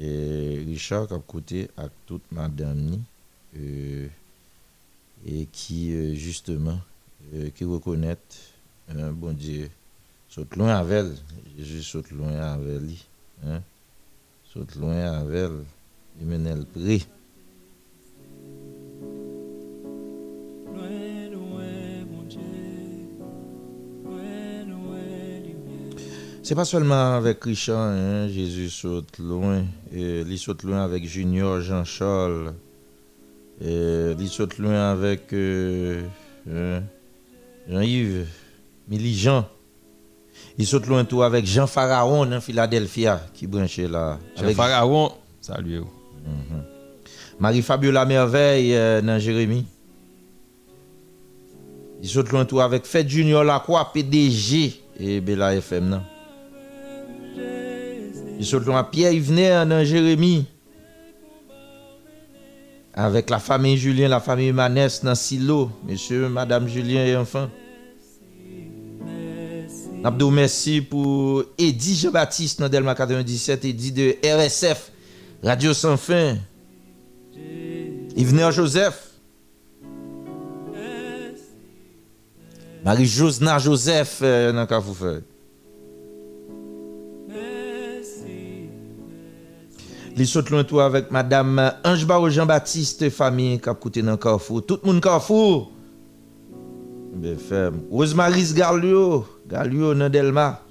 Et 0.00 0.62
Richard 0.66 1.12
a 1.12 1.18
côté 1.18 1.68
à 1.76 1.88
toute 2.06 2.30
madame 2.30 2.76
ni, 2.76 3.00
euh, 3.56 4.08
et 5.26 5.46
qui 5.46 5.92
euh, 5.92 6.14
justement 6.14 6.78
euh, 7.34 7.50
qui 7.50 7.64
reconnaît 7.64 8.18
euh, 8.90 9.10
bon 9.12 9.32
Dieu 9.32 9.70
saute 10.28 10.54
loin 10.56 10.76
avec 10.76 10.92
elle. 10.98 11.16
Jésus 11.56 11.82
saute 11.82 12.10
loin 12.10 12.34
avec 12.34 12.80
lui 12.82 13.04
hein. 13.44 13.62
Saute 14.52 14.74
loin 14.76 15.00
avec 15.00 15.34
elle 15.34 15.64
il 16.20 16.26
mène 16.26 16.46
elle 16.46 16.66
près. 16.66 17.00
Loin, 20.74 20.88
loin, 20.88 21.25
C'est 26.46 26.54
pas 26.54 26.64
seulement 26.64 27.16
avec 27.16 27.42
Richard, 27.42 27.76
hein, 27.76 28.28
Jésus 28.28 28.70
saute 28.70 29.18
loin. 29.18 29.64
Et 29.92 30.20
il 30.20 30.38
saute 30.38 30.62
loin 30.62 30.84
avec 30.84 31.04
Junior, 31.04 31.60
Jean-Charles. 31.60 32.54
Il 33.60 34.28
saute 34.28 34.56
loin 34.58 34.92
avec 34.92 35.32
euh, 35.32 36.04
euh, 36.48 36.80
Jean-Yves, 37.68 38.28
Milly 38.86 39.18
Jean. 39.18 39.48
Il 40.56 40.68
saute 40.68 40.86
loin 40.86 41.04
tout 41.04 41.20
avec 41.24 41.44
Jean 41.46 41.66
Pharaon 41.66 42.30
en 42.30 42.40
Philadelphia, 42.40 43.26
qui 43.34 43.48
branchait 43.48 43.88
là. 43.88 44.20
Jean 44.36 44.44
Avec 44.44 44.56
Pharaon, 44.56 45.10
salut. 45.40 45.82
Marie-Fabiola 47.40 48.04
Merveille 48.04 48.72
euh, 48.72 49.02
dans 49.02 49.18
Jérémie. 49.18 49.66
Il 52.04 52.08
saute 52.08 52.30
loin 52.30 52.44
tout 52.44 52.60
avec 52.60 52.86
Fête 52.86 53.08
Junior 53.08 53.42
Lacroix, 53.42 53.90
PDG 53.92 54.80
et 55.00 55.20
Bella 55.20 55.56
FM. 55.56 55.88
Non? 55.88 56.02
Il 58.38 58.58
loin 58.58 58.84
Pierre 58.84 59.12
Yvener 59.12 59.64
dans 59.66 59.84
Jérémie. 59.84 60.46
Avec 62.92 63.30
la 63.30 63.38
famille 63.38 63.76
Julien, 63.76 64.08
la 64.08 64.20
famille 64.20 64.52
Manès 64.52 65.02
dans 65.02 65.14
Silo. 65.14 65.70
Monsieur, 65.86 66.28
Madame 66.28 66.68
Julien 66.68 67.04
et 67.04 67.16
enfants. 67.16 67.48
Abdou, 70.04 70.30
merci 70.30 70.80
pour 70.82 71.44
Eddie 71.58 71.96
Jean-Baptiste 71.96 72.60
dans 72.60 72.68
Delma 72.68 72.94
97, 72.94 73.64
Eddie 73.64 73.92
de 73.92 74.16
RSF, 74.24 74.92
Radio 75.42 75.74
Sans 75.74 75.96
Fin. 75.96 76.36
Yvener 78.16 78.50
Joseph. 78.52 79.02
Marie-Josna 82.84 83.58
Joseph 83.58 84.20
euh, 84.22 84.52
dans 84.52 84.64
Carrefour. 84.64 85.22
Les 90.18 90.24
saute 90.24 90.48
loin 90.48 90.64
tout 90.64 90.80
avec 90.80 91.10
madame 91.10 91.74
Ange 91.84 92.06
Barreau 92.06 92.30
Jean-Baptiste 92.30 93.10
famille 93.10 93.60
qui 93.60 93.68
a 93.68 93.74
coûté 93.74 94.00
dans 94.00 94.16
Carrefour. 94.16 94.64
Tout 94.64 94.78
le 94.82 94.90
monde 94.90 95.02
Carrefour. 95.02 95.70
BFM. 97.12 97.82
Rosemary 97.90 98.54
Garlio, 98.54 99.26
Garlio 99.46 99.94
dans 99.94 100.08
Delma. 100.08 100.62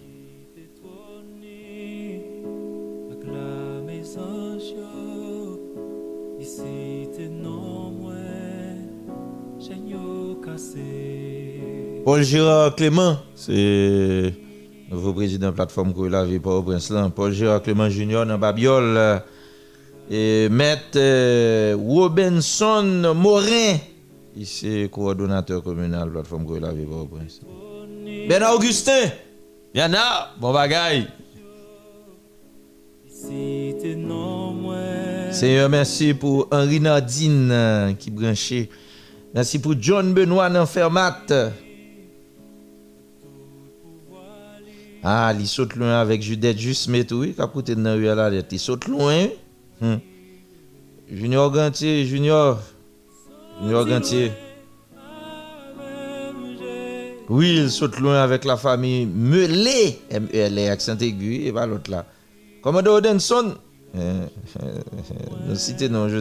Acclamez 3.12 4.18
anges, 4.18 4.74
ici 6.40 7.08
te 7.16 7.22
non 7.30 7.92
moins, 7.92 8.14
Seigneur 9.60 10.42
cassé. 10.44 12.02
Paul 12.04 12.24
Gérard 12.24 12.76
Clément, 12.76 13.18
c'est 13.36 14.34
nouveau 14.90 15.14
président 15.14 15.52
plateforme 15.52 15.94
que 15.94 16.02
la 16.02 16.26
vie 16.26 16.40
pour 16.40 16.66
Prince 16.66 16.90
là. 16.90 17.12
Paul 17.16 17.32
Gérard 17.32 17.62
Clément 17.62 17.90
Junior 17.90 18.26
dans 18.26 18.40
Babiole. 18.40 19.22
Et 20.10 20.48
euh, 20.96 21.76
Robinson 21.80 23.14
Morin, 23.16 23.78
ici 24.36 24.88
coordonnateur 24.92 25.64
communal 25.64 26.12
plateforme 26.12 26.46
que 26.46 26.60
la 26.60 26.72
vie 26.72 26.86
pour 26.86 27.10
Prince. 27.10 27.42
Ben 28.30 28.44
Augustin, 28.44 29.12
Yana, 29.74 30.34
bon 30.40 30.54
bagaille. 30.54 31.08
Seigneur, 35.32 35.70
merci 35.70 36.14
pour 36.14 36.48
Henri 36.52 36.80
Nadine 36.80 37.50
euh, 37.52 37.94
qui 37.94 38.12
branché. 38.12 38.70
Merci 39.34 39.60
pour 39.60 39.74
John 39.80 40.14
Benoît 40.14 40.50
dans 40.50 40.68
Fermat. 40.68 41.26
Ah, 45.04 45.34
il 45.38 45.48
saute 45.48 45.76
loin 45.76 46.00
avec 46.00 46.22
Judith 46.22 46.58
Juste 46.58 46.90
oui, 47.12 47.34
qui 47.34 47.42
a 47.42 47.76
dans 47.76 47.96
la 47.96 48.16
la 48.16 48.30
lettre. 48.30 48.48
Il 48.52 48.60
saute 48.60 48.88
loin. 48.88 49.28
Hum. 49.82 50.00
Junior 51.12 51.52
Gantier, 51.52 52.06
Junior. 52.06 52.60
Junior 53.62 53.86
Gantier. 53.86 54.32
Oui, 57.28 57.58
il 57.58 57.72
saute 57.72 58.00
loin 58.00 58.22
avec 58.22 58.46
la 58.46 58.56
famille 58.58 59.06
Melé. 59.06 60.00
M-E-L-E, 60.10 60.70
accent 60.70 60.98
aigu, 61.00 61.46
et 61.46 61.52
pas 61.52 61.66
l'autre 61.66 61.90
là. 61.90 62.06
Commodore 62.62 62.96
Odenson. 62.96 63.56
Euh, 63.96 64.26
Nous 65.48 65.56
citer 65.56 65.90
non, 65.90 66.08
je. 66.10 66.20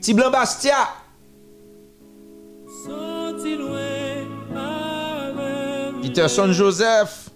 Tiblan 0.00 0.30
Bastia. 0.30 0.88
Peterson 6.02 6.52
Joseph. 6.52 7.30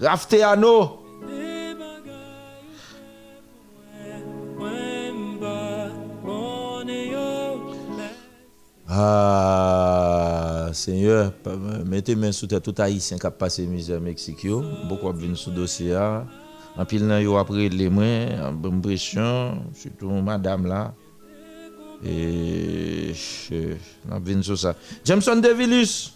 Rafteano. 0.00 1.05
Ah, 8.98 10.70
Seigneur, 10.72 11.30
mettez 11.84 12.16
main 12.16 12.32
sous 12.32 12.46
terre 12.46 12.62
tout 12.62 12.74
haïtien 12.78 13.18
qui 13.18 13.26
a 13.26 13.30
passé 13.30 13.66
misère 13.66 14.00
Mexique. 14.00 14.46
Beaucoup 14.88 15.12
viennent 15.12 15.36
sous 15.36 15.50
dossier. 15.50 15.92
Ah. 15.92 16.24
En 16.78 16.84
pile, 16.86 17.04
nan 17.04 17.20
yo 17.20 17.36
après 17.36 17.68
les 17.68 17.90
mains, 17.90 18.40
en 18.42 18.52
bonne 18.52 18.80
pression, 18.80 19.64
surtout 19.74 20.08
madame 20.22 20.66
là. 20.66 20.94
Et 22.04 23.12
on 24.10 24.18
vient 24.20 24.40
sur 24.40 24.58
ça. 24.58 24.74
Jameson 25.04 25.36
Devilus. 25.36 26.12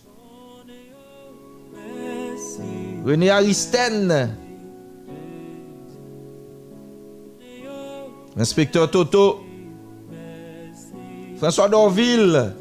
René 3.04 3.28
Aristène. 3.28 4.36
Inspecteur 8.38 8.90
Toto. 8.90 9.40
François 11.36 11.68
Dorville. 11.68 12.54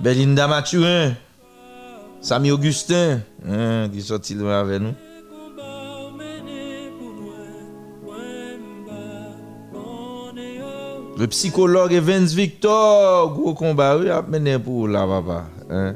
Belinda 0.00 0.48
Mathurin, 0.48 1.14
Samy 2.22 2.50
Augustin, 2.50 3.20
hein, 3.46 3.86
qui 3.92 4.00
sorti 4.00 4.32
loin 4.32 4.60
avec 4.60 4.80
nous. 4.80 4.94
Le 11.18 11.26
psychologue 11.26 11.92
Evans 11.92 12.24
Victor, 12.24 13.34
gros 13.34 13.52
combat, 13.52 13.98
oui, 13.98 14.08
a 14.08 14.22
mené 14.22 14.58
pour 14.58 14.88
là, 14.88 15.06
papa. 15.06 15.44
Hein? 15.68 15.94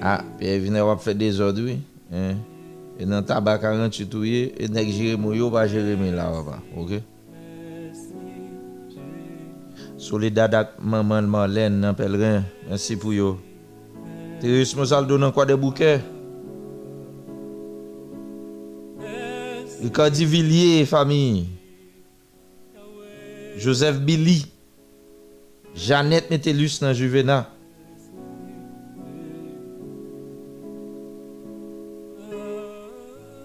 Ah, 0.00 0.22
puis 0.38 0.58
venir 0.58 0.86
va 0.86 0.96
faire 0.96 1.14
des 1.14 1.38
ordres, 1.38 1.60
oui. 1.62 1.80
Hein? 2.10 2.36
Et 2.98 3.04
dans 3.04 3.18
le 3.18 3.24
tabac 3.26 3.58
48, 3.58 4.14
et 4.56 4.68
dans 4.68 4.80
Jérémy, 4.80 5.36
il 5.36 5.42
va 5.50 5.66
Jérémy 5.66 6.12
là, 6.12 6.30
papa. 6.32 6.60
Ok? 6.78 6.92
Soledad 9.98 10.54
ak 10.54 10.68
maman 10.78 11.26
Marlène 11.26 11.82
nan 11.82 11.96
pelren, 11.98 12.44
ansi 12.70 12.94
pou 12.94 13.10
yo. 13.10 13.34
Teres 14.38 14.70
Mozaldo 14.78 15.18
nan 15.18 15.34
kwa 15.34 15.42
de 15.50 15.56
bouke. 15.58 15.98
Ricardi 19.82 20.24
Villiers, 20.24 20.86
fami. 20.86 21.48
Joseph 23.58 23.98
Billy. 24.06 24.46
Jeannette 25.74 26.30
Metelus 26.30 26.78
nan 26.78 26.94
Juvena. 26.94 27.40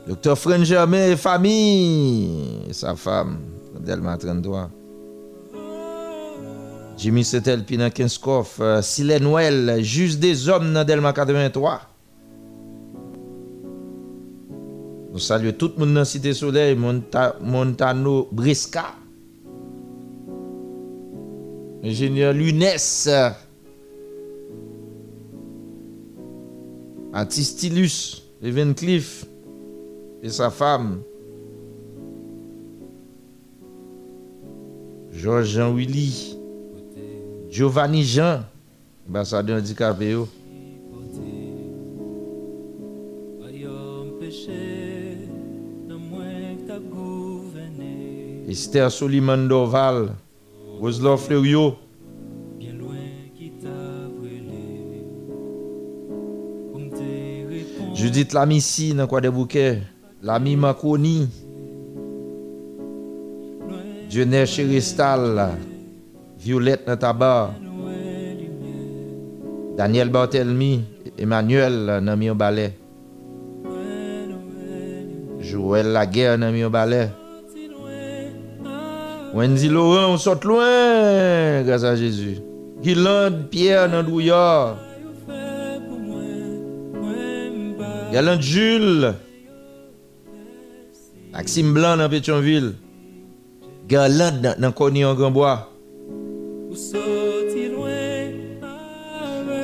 Doktor 0.06 0.38
Fren 0.38 0.62
Germain, 0.70 1.18
fami. 1.18 2.70
Sa 2.78 2.94
fam, 2.94 3.40
Delma 3.82 4.18
33. 4.22 4.83
Jimmy 6.98 7.24
Setel, 7.24 7.64
Pina 7.66 7.90
Kinskoff, 7.90 8.60
euh, 8.62 8.82
Silène 8.82 9.24
Noël, 9.24 9.80
Juste 9.84 10.20
des 10.20 10.48
hommes 10.48 10.74
dans 10.74 10.86
Delma 10.86 11.12
83. 11.12 11.82
Nous 15.12 15.20
saluons 15.20 15.54
tout 15.58 15.72
le 15.78 15.86
monde 15.86 15.96
dans 15.96 16.06
Cité 16.06 16.34
Soleil, 16.34 16.76
Monta- 16.76 17.36
Montano 17.42 18.28
Brisca. 18.32 18.96
Ingénieur 21.84 22.34
Lunès. 22.34 23.10
Antistilus, 27.14 28.24
Evan 28.42 28.74
Cliff 28.74 29.26
et 30.24 30.30
sa 30.30 30.50
femme. 30.50 31.02
Georges 35.12 35.50
Jean 35.50 35.74
Willy. 35.76 36.38
Giovanni 37.54 38.02
Jean, 38.02 38.46
ambassadeur 39.08 39.60
handicapé. 39.60 40.16
Esther 48.50 48.90
Soliman 48.90 49.48
Doval. 49.48 50.16
Roselor 50.80 51.20
Fleurio. 51.20 51.78
Judith 57.94 58.34
Lamissi 58.34 58.96
dans 58.96 59.06
quoi 59.06 59.22
des 59.22 59.30
bouquets? 59.30 59.84
Lami 60.24 60.56
Maconi. 60.56 61.30
Dionner 64.10 64.48
Chiristal. 64.48 65.56
Violette 66.44 66.86
Natabar, 66.88 67.54
Daniel 69.78 70.10
Barthelmy, 70.10 70.84
Emmanuel 71.18 72.02
Namio 72.02 72.36
Ballet, 72.36 72.74
Joël 75.40 75.94
Laguerre 75.94 76.38
Namio 76.38 76.70
Ballet, 76.70 77.10
Wendy 79.34 79.70
Laurent, 79.70 80.14
on 80.14 80.18
saute 80.18 80.44
loin, 80.44 81.64
grâce 81.64 81.86
à 81.86 81.96
Jésus. 81.96 82.40
Guilande 82.82 83.48
Pierre 83.50 83.88
Nandouillard, 83.90 84.78
Galante 88.12 88.42
Jules, 88.42 89.14
Maxime 91.32 91.74
Blanc 91.74 91.96
dans 91.96 92.10
Pétionville, 92.10 92.74
Galante 93.88 94.42
dans 94.60 94.72
Cogny 94.74 95.06
en 95.06 95.16
Gambois, 95.16 95.73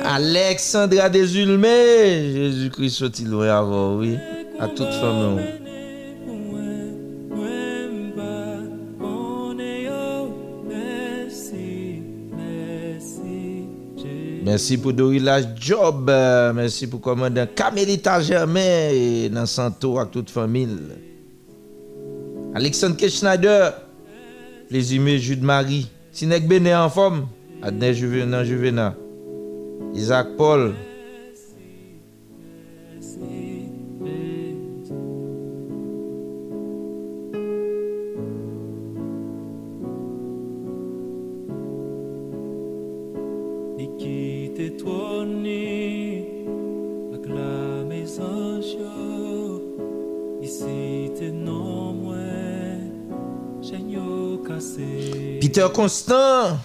Alexandra 0.04 1.08
Desulmé. 1.08 2.32
Jésus-Christ 2.32 2.90
sorti 2.90 3.24
loin 3.24 3.48
avant, 3.48 3.96
oui. 3.96 4.16
À 4.58 4.68
toute 4.68 4.92
famille. 4.92 5.44
Merci 14.42 14.78
pour 14.78 14.92
Dorila 14.92 15.40
Job. 15.54 16.10
Merci 16.54 16.86
pour 16.86 17.00
commandant 17.00 17.46
Camélita 17.54 18.20
Germain 18.20 18.90
et 18.90 19.28
dans 19.28 19.46
Santo 19.46 19.98
avec 19.98 20.10
toute 20.10 20.30
famille. 20.30 20.76
Alexandre. 22.54 22.96
Schneider. 23.08 23.74
Les 24.70 24.94
humains 24.94 25.18
Jude 25.18 25.42
Marie. 25.42 25.88
Si 26.20 26.26
nèk 26.28 26.44
bè 26.50 26.58
nè 26.60 26.72
an 26.76 26.90
fòm, 26.92 27.14
ad 27.64 27.78
nè 27.80 27.94
juve 27.96 28.26
nan 28.28 28.44
juve 28.44 28.70
nan. 28.76 28.92
Isaac 29.96 30.26
Paul, 30.36 30.74
Peter 55.52 55.66
Constant. 55.74 56.58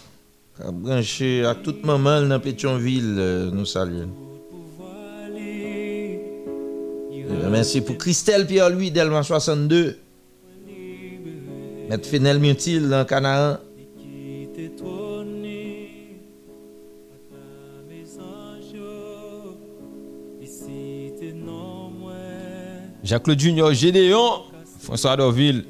branché 0.71 1.43
à 1.43 1.55
toute 1.55 1.83
maman 1.83 2.21
dans 2.21 2.39
Pétionville. 2.39 3.15
euh, 3.17 3.49
Nous 3.51 3.65
saluons. 3.65 4.11
Euh, 7.27 7.49
Merci 7.49 7.81
pour 7.81 7.97
Christelle 7.97 8.45
Pierre-Louis 8.45 8.91
Delma 8.91 9.23
62. 9.23 9.97
Maître 11.89 12.07
Fenel 12.07 12.37
Mutil 12.37 12.87
dans 12.87 13.05
Canaan. 13.05 13.57
Jacques-Claude 23.03 23.39
Junior, 23.39 23.73
Gédéon, 23.73 24.43
François 24.79 25.15
Dorville, 25.15 25.65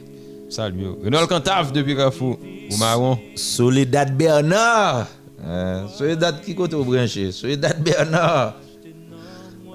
salut. 0.50 0.88
Renald 1.04 1.28
Cantave 1.28 1.72
depuis 1.74 1.96
Carrefour, 1.96 2.40
au 2.72 2.78
Marron. 2.78 3.20
Soledad 3.36 4.16
Bernard. 4.16 5.08
Euh, 5.44 5.88
Soledad 5.88 6.42
qui 6.42 6.56
côté 6.56 6.76
au 6.76 6.84
branché? 6.84 7.32
Soledad 7.32 7.82
Bernard. 7.82 8.56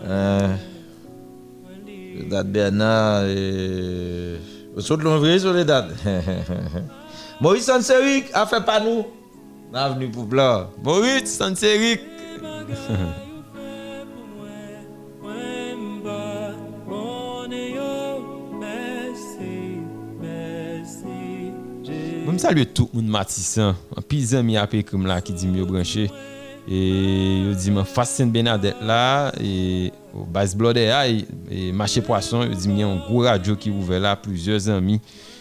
Euh, 0.04 0.54
Soledad 2.16 2.50
Bernard. 2.50 3.24
Et... 3.26 4.36
Vous 4.74 4.80
sautez 4.80 5.04
le 5.04 5.10
vrai 5.10 5.38
Soledad. 5.38 5.94
Maurice 7.40 7.64
Sanseric 7.64 8.26
a 8.32 8.46
fait 8.46 8.64
pas 8.64 8.80
nous. 8.80 9.06
Bienvenue 9.72 10.10
pour 10.10 10.24
Blanc. 10.24 10.70
Maurice 10.82 11.36
Sanseric. 11.36 12.00
Mwen 22.30 22.38
salye 22.38 22.62
tout 22.62 22.92
moun 22.94 23.08
matisan, 23.10 23.72
an 23.98 24.04
pil 24.06 24.22
zan 24.22 24.44
mi 24.46 24.54
apè 24.60 24.84
koum 24.86 25.08
la 25.08 25.16
ki 25.24 25.34
di 25.34 25.48
myo 25.50 25.64
branche. 25.66 26.04
E 26.70 26.80
yo 27.48 27.54
di 27.58 27.72
mwen 27.74 27.88
fasen 27.88 28.30
Benadet 28.30 28.78
la, 28.86 29.32
e 29.34 29.90
o 30.14 30.22
bas 30.30 30.54
blode 30.54 30.84
a, 30.94 31.00
e, 31.10 31.24
e 31.50 31.72
mache 31.74 32.04
poason, 32.06 32.44
yo 32.46 32.54
di 32.54 32.70
mwen 32.70 32.84
yon 32.84 33.00
gwo 33.08 33.24
radyo 33.26 33.56
ki 33.58 33.72
ouve 33.74 33.98
la, 33.98 34.12
plizye 34.14 34.60
zan 34.62 34.78
mi, 34.86 35.00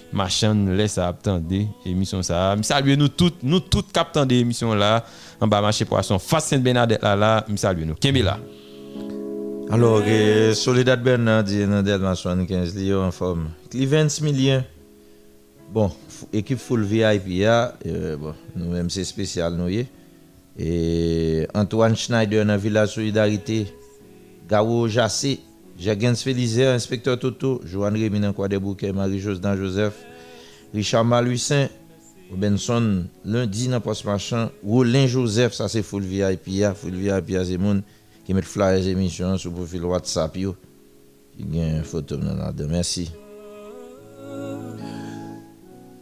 machan 0.09 0.57
nou 0.65 0.79
lè 0.79 0.87
sa 0.89 1.11
ap 1.13 1.21
tende, 1.27 1.61
emisyon 1.85 2.25
sa. 2.25 2.55
Mwen 2.55 2.65
salye 2.65 2.97
nou 2.97 3.13
tout, 3.13 3.37
nou 3.45 3.61
tout 3.61 3.93
kap 3.93 4.09
tende 4.15 4.41
emisyon 4.41 4.73
la, 4.81 4.95
an 5.37 5.53
ba 5.53 5.61
mache 5.61 5.85
poason, 5.85 6.17
fasen 6.17 6.65
Benadet 6.65 7.05
la 7.05 7.13
la, 7.13 7.31
mwen 7.51 7.61
salye 7.61 7.85
nou. 7.85 8.01
Kenbe 8.01 8.25
la? 8.25 8.39
Alors, 9.69 10.01
eh, 10.09 10.55
Soledad 10.57 11.05
Bernard 11.05 11.45
di 11.45 11.61
nan 11.69 11.85
Delma 11.85 12.17
75 12.17 12.73
li 12.73 12.89
yo 12.89 13.05
an 13.05 13.13
form. 13.13 13.51
Klivens 13.69 14.17
Milien. 14.25 14.65
Bon. 15.69 15.93
Équipe 16.34 16.59
full 16.59 16.84
VIP, 16.84 17.28
ya, 17.28 17.76
euh, 17.86 18.17
bon, 18.17 18.34
nous-mêmes 18.55 18.89
c'est 18.89 19.03
spécial, 19.03 19.53
nous 19.53 19.70
y 19.70 19.80
est. 19.80 19.88
Et 20.57 21.47
Antoine 21.53 21.95
Schneider 21.95 22.45
dans 22.45 22.57
Villa 22.57 22.86
Solidarité. 22.86 23.67
Gao 24.49 24.88
Jassé. 24.89 25.39
Jagens 25.80 26.22
Félizer, 26.22 26.74
inspecteur 26.74 27.17
Toto. 27.17 27.61
Joanne 27.65 27.95
Rémy 27.95 28.20
dans 28.20 28.34
Croix 28.34 28.49
des 28.49 28.59
Bouquets. 28.59 28.91
Marie-Jose 28.91 29.39
dans 29.39 29.55
Joseph. 29.55 29.93
Richard 30.74 31.05
Maluissin. 31.05 31.70
Benson 32.36 33.05
lundi 33.24 33.70
dans 33.70 33.80
Post 33.80 34.05
Machin. 34.05 34.51
Roulin 34.63 35.07
Joseph, 35.07 35.53
ça 35.53 35.67
c'est 35.70 35.82
full 35.82 36.03
VIP, 36.03 36.47
ya. 36.49 36.74
Full 36.74 36.93
VIP, 36.93 37.30
ya, 37.30 37.45
c'est 37.45 37.57
moun 37.57 37.82
qui 38.26 38.34
met 38.34 38.43
flyers 38.43 38.88
émission 38.88 39.38
sur 39.38 39.51
profil 39.51 39.84
WhatsApp 39.84 40.38
yo. 40.38 40.55
Une 41.39 41.84
photo 41.84 42.17
dans 42.17 42.36
la 42.36 42.51
dedans. 42.51 42.70
Merci. 42.70 43.09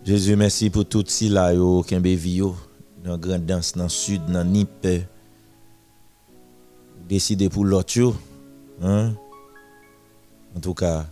Jésus, 0.07 0.37
merci 0.37 0.69
pour 0.69 0.85
tout 0.85 1.03
si 1.05 1.27
là 1.27 1.53
yo, 1.53 1.83
Kembe 1.83 2.07
vi 2.15 2.37
yo, 2.37 2.55
dans 3.03 3.17
grande 3.17 3.45
danse 3.45 3.73
dans 3.73 3.89
sud, 3.89 4.21
dans 4.31 4.45
Nip. 4.45 4.87
Décider 7.09 7.49
pour 7.49 7.65
l'autre. 7.65 8.13
Hein? 8.81 9.11
En 10.55 10.61
tout 10.61 10.73
cas, 10.73 11.07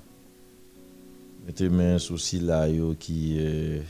mettez 1.45 1.67
main 1.67 1.97
sur 1.97 2.17
si 2.17 2.39
là 2.39 2.69
qui 2.97 3.35
euh, 3.37 3.81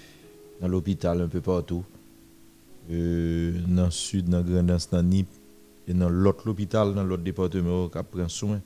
dans 0.60 0.68
l'hôpital 0.68 1.22
un 1.22 1.28
peu 1.28 1.39
partout. 1.39 1.84
Euh, 2.89 3.60
dans 3.68 3.86
le 3.86 3.91
sud, 3.91 4.28
dans 4.28 4.41
grande 4.41 4.66
danse 4.66 4.89
dans 4.89 5.03
Nip 5.03 5.28
et 5.88 5.93
dans 5.93 6.10
l'autre 6.10 6.49
hôpital, 6.49 6.95
dans 6.95 7.03
l'autre 7.03 7.22
département 7.22 7.89
qui 7.89 7.99
prend 8.12 8.28
soin. 8.28 8.60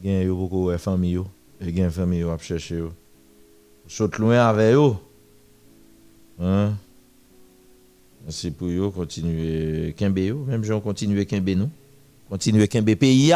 Gen 0.00 0.22
yo 0.28 0.36
beaucoup 0.36 0.70
de 0.70 0.76
famille 0.76 1.14
yo, 1.14 1.26
et 1.60 1.74
gen 1.74 1.90
famille 1.90 2.20
yo 2.20 2.30
à 2.30 2.38
chercher 2.38 2.76
yo. 2.76 2.92
Saute 3.88 4.16
loin 4.18 4.38
avec 4.38 4.74
yo. 4.74 5.09
Hein? 6.40 6.74
Merci 8.24 8.50
pour 8.50 8.68
yo, 8.70 8.90
continuer 8.90 9.94
kembe 9.96 10.18
même 10.46 10.64
gens 10.64 10.80
continuer 10.80 11.26
kembe 11.26 11.50
nous. 11.50 11.70
Continuer 12.28 12.68
kembe 12.68 12.94
pays 12.94 13.32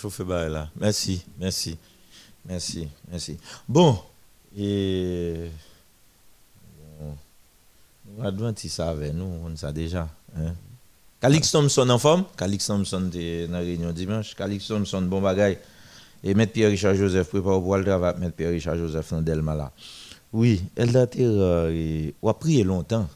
chauffer 0.00 0.24
bah, 0.24 0.48
là. 0.48 0.68
Merci, 0.76 1.24
merci, 1.38 1.76
merci, 2.46 2.88
merci. 3.10 3.36
Bon, 3.68 3.98
et 4.56 5.50
nous 8.06 8.24
Adventis 8.24 8.74
avec 8.78 9.14
nous, 9.14 9.24
on 9.24 9.54
sait 9.56 9.72
déjà. 9.72 10.08
Hein? 10.36 10.54
Calix 11.20 11.50
Thompson 11.50 11.88
en 11.90 11.98
forme, 11.98 12.24
Calix 12.36 12.66
Thompson 12.66 13.10
dans 13.12 13.52
la 13.52 13.58
réunion 13.58 13.92
dimanche. 13.92 14.34
Calix 14.34 14.66
Thompson, 14.66 15.02
bon 15.02 15.20
bagaille. 15.20 15.58
Et 16.22 16.34
Maître 16.34 16.52
Pierre-Richard 16.52 16.94
Joseph 16.94 17.28
prépare 17.28 17.60
pour 17.60 17.76
le 17.76 17.84
travail, 17.84 18.14
Maître 18.18 18.36
Pierre-Richard 18.36 18.76
Joseph 18.76 19.10
dans 19.10 19.22
Delma 19.22 19.54
là. 19.54 19.72
Oui, 20.32 20.62
elle 20.76 20.96
a 20.96 21.04
été, 21.04 21.24
euh, 21.24 22.10
ou 22.22 22.28
a 22.28 22.38
prié 22.38 22.62
longtemps. 22.62 23.08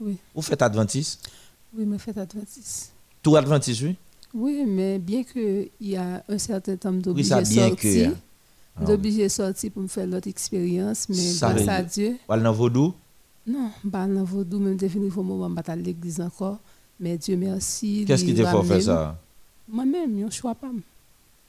Oui. 0.00 0.16
Vous 0.34 0.42
faites 0.42 0.62
Adventiste 0.62 1.30
Oui, 1.76 1.84
mais 1.86 1.98
faites 1.98 2.18
Adventiste. 2.18 2.92
Tout 3.22 3.36
Adventiste, 3.36 3.82
oui? 3.82 3.96
Oui, 4.32 4.64
mais 4.66 4.98
bien 4.98 5.24
qu'il 5.24 5.70
y 5.80 5.96
a 5.96 6.22
un 6.28 6.38
certain 6.38 6.76
temps 6.76 6.92
d'obligé 6.92 7.44
sortir, 7.44 8.10
hein. 8.10 8.14
Ah 8.76 8.84
d'obligé 8.84 9.28
sortir 9.28 9.72
pour 9.72 9.82
me 9.82 9.88
faire 9.88 10.06
l'autre 10.06 10.28
expérience, 10.28 11.08
mais 11.08 11.16
Ça 11.16 11.52
grâce 11.52 11.68
à 11.68 11.82
Dieu, 11.82 12.16
Wal 12.28 12.40
nan 12.40 12.52
Vaudou? 12.54 12.94
Non, 13.46 13.70
pas 13.90 14.06
dans 14.06 14.22
vaudou, 14.22 14.58
même 14.60 14.76
défini, 14.76 15.06
il 15.06 15.10
faut 15.10 15.22
moment 15.22 15.50
pas 15.52 15.72
à 15.72 15.76
l'église 15.76 16.20
encore, 16.20 16.58
mais 17.00 17.16
Dieu 17.18 17.36
merci. 17.36 18.04
Qu'est-ce 18.06 18.24
qui 18.24 18.34
te 18.34 18.44
fait 18.44 18.62
faire 18.62 18.82
ça? 18.82 19.18
Moi-même, 19.68 20.26
je 20.30 20.34
choix 20.34 20.54
pas. 20.54 20.70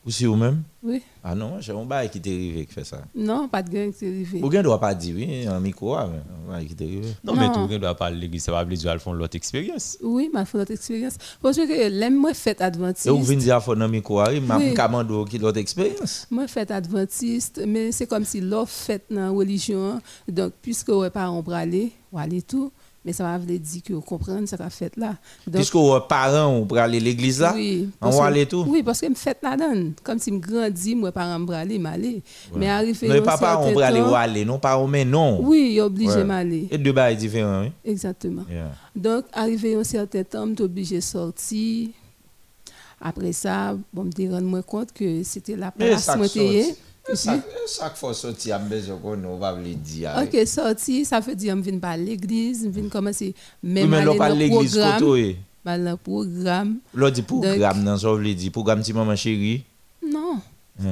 Ou 0.03 0.35
même 0.35 0.63
Oui. 0.81 1.03
Ah 1.23 1.35
non, 1.35 1.57
j'ai 1.59 1.71
un 1.73 1.85
bail 1.85 2.09
qui 2.09 2.19
t'est 2.19 2.31
arrivé 2.31 2.65
qui 2.65 2.73
fait 2.73 2.83
ça. 2.83 3.03
Non, 3.13 3.47
pas 3.47 3.61
de 3.61 3.69
gain 3.69 3.91
qui 3.91 4.03
est 4.03 4.07
arrivé. 4.07 4.41
Ou 4.41 4.49
bien 4.49 4.63
doit 4.63 4.79
pas 4.79 4.95
dire 4.95 5.15
oui, 5.15 5.47
en 5.47 5.59
micro, 5.59 5.93
ah, 5.93 6.09
mais 6.11 6.17
un 6.17 6.51
bail 6.51 6.65
qui 6.65 6.75
t'est 6.75 6.85
arrivé. 6.85 7.07
Non, 7.23 7.35
mais 7.35 7.47
tout 7.51 7.59
le 7.59 7.67
monde 7.67 7.79
doit 7.81 7.93
parler 7.93 8.15
de 8.15 8.21
l'église, 8.21 8.43
ça 8.43 8.51
va 8.51 8.65
dire 8.65 8.99
font 8.99 9.13
l'autre 9.13 9.35
expérience. 9.35 9.99
Oui, 10.01 10.31
ma 10.33 10.43
fait 10.45 10.57
notre 10.57 10.71
expérience. 10.71 11.17
Parce 11.39 11.57
que 11.57 11.89
l'aime 11.89 12.15
moi 12.15 12.33
fait 12.33 12.59
adventiste. 12.61 13.05
Et 13.05 13.11
vous 13.11 13.21
venez 13.23 13.41
dire 13.41 13.61
faut 13.61 13.75
dans 13.75 13.87
micro, 13.87 14.19
ah, 14.21 14.31
m'a 14.39 14.57
Oui. 14.57 14.73
commandé 14.73 15.29
qui 15.29 15.37
l'autre 15.37 15.59
expérience. 15.59 16.25
Moi, 16.31 16.47
fait 16.47 16.71
adventiste, 16.71 17.61
mais 17.67 17.91
c'est 17.91 18.07
comme 18.07 18.25
si 18.25 18.41
l'offre 18.41 18.73
faite 18.73 19.05
dans 19.11 19.21
la 19.21 19.29
religion. 19.29 20.01
Donc, 20.27 20.53
puisque 20.63 20.89
vous 20.89 20.99
n'avez 21.01 21.11
pas 21.11 21.29
en 21.29 21.41
aller, 21.51 21.91
vous 22.11 22.17
allez 22.17 22.41
tout, 22.41 22.71
mais 23.03 23.13
ça 23.13 23.37
vous 23.37 23.45
dire 23.45 23.81
que 23.83 23.93
vous 23.93 24.01
comprenez 24.01 24.45
ce 24.45 24.55
qu'a 24.55 24.69
fait 24.69 24.95
là. 24.95 25.15
Puisque 25.51 25.73
vos 25.73 25.99
parents 26.01 26.63
pour 26.65 26.77
aller 26.77 26.97
à 26.97 27.01
l'église 27.01 27.41
là, 27.41 27.51
oui, 27.55 27.89
on 27.99 28.05
parce 28.05 28.17
va 28.17 28.25
aller 28.25 28.45
tout. 28.45 28.63
Oui, 28.67 28.83
parce 28.83 29.01
que 29.01 29.07
je 29.09 29.13
fait 29.15 29.37
là-dedans. 29.41 29.91
Comme 30.03 30.19
si 30.19 30.31
je 30.31 30.35
grandis, 30.37 30.95
moi, 30.95 31.11
par 31.11 31.23
exemple, 31.33 31.53
aller, 31.53 31.79
m'aller. 31.79 32.21
Mais 32.55 32.69
arrivé 32.69 33.07
Non, 33.07 33.15
un 33.15 33.21
papa, 33.21 33.59
on 33.59 33.77
aller 33.79 34.01
ou 34.01 34.13
aller, 34.13 34.45
non 34.45 34.59
pas 34.59 34.85
mais 34.87 35.03
non. 35.03 35.39
Oui, 35.41 35.69
il 35.71 35.77
est 35.77 35.81
obligé 35.81 36.11
Ouais. 36.11 36.17
de 36.17 36.23
m'aller. 36.23 36.67
Et 36.69 36.77
deux 36.77 36.91
bails 36.91 37.17
différents, 37.17 37.61
oui. 37.61 37.71
Exactement. 37.83 38.43
Yeah. 38.49 38.71
Donc, 38.95 39.25
arrivé 39.33 39.75
un 39.75 39.83
certain 39.83 40.23
temps, 40.23 40.47
je 40.47 40.53
suis 40.55 40.63
obligé 40.63 40.95
de 40.97 41.01
sortir. 41.01 41.89
Après 42.99 43.31
ça, 43.31 43.75
bon, 43.91 44.07
je 44.15 44.23
me 44.23 44.31
rendre 44.31 44.61
compte 44.61 44.91
que 44.93 45.23
c'était 45.23 45.55
la 45.55 45.71
place 45.71 46.03
ça 46.03 46.17
chaque 47.15 47.95
fois 47.97 48.13
sorti, 48.13 48.51
à 48.51 48.59
besoin 48.59 48.97
qu'on 48.97 49.23
on 49.23 49.37
va 49.37 49.53
le 49.53 49.73
dire. 49.73 50.11
Ok, 50.21 50.47
sorti, 50.47 51.03
ça 51.05 51.19
veut 51.19 51.35
dire 51.35 51.55
que 51.55 51.63
je 51.63 51.69
viens 51.69 51.79
pas 51.79 51.91
à 51.91 51.97
l'église, 51.97 52.63
je 52.63 52.69
viens 52.69 52.89
commencer 52.89 53.33
même 53.61 53.89
mais 53.89 53.97
aller 53.97 54.05
là, 54.05 54.15
pas 54.15 54.29
l'église 54.29 54.71
programme. 54.71 54.99
côté. 54.99 55.37
Bah, 55.63 55.77
le 55.77 55.95
programme. 55.95 56.77
Là, 56.93 57.11
dit 57.11 57.21
programme, 57.21 57.83
non, 57.83 57.97
ça 57.97 58.11
veut 58.13 58.33
dire 58.33 58.51
programme 58.51 58.81
petit 58.81 58.93
maman 58.93 59.15
chérie. 59.15 59.63
Non. 60.03 60.39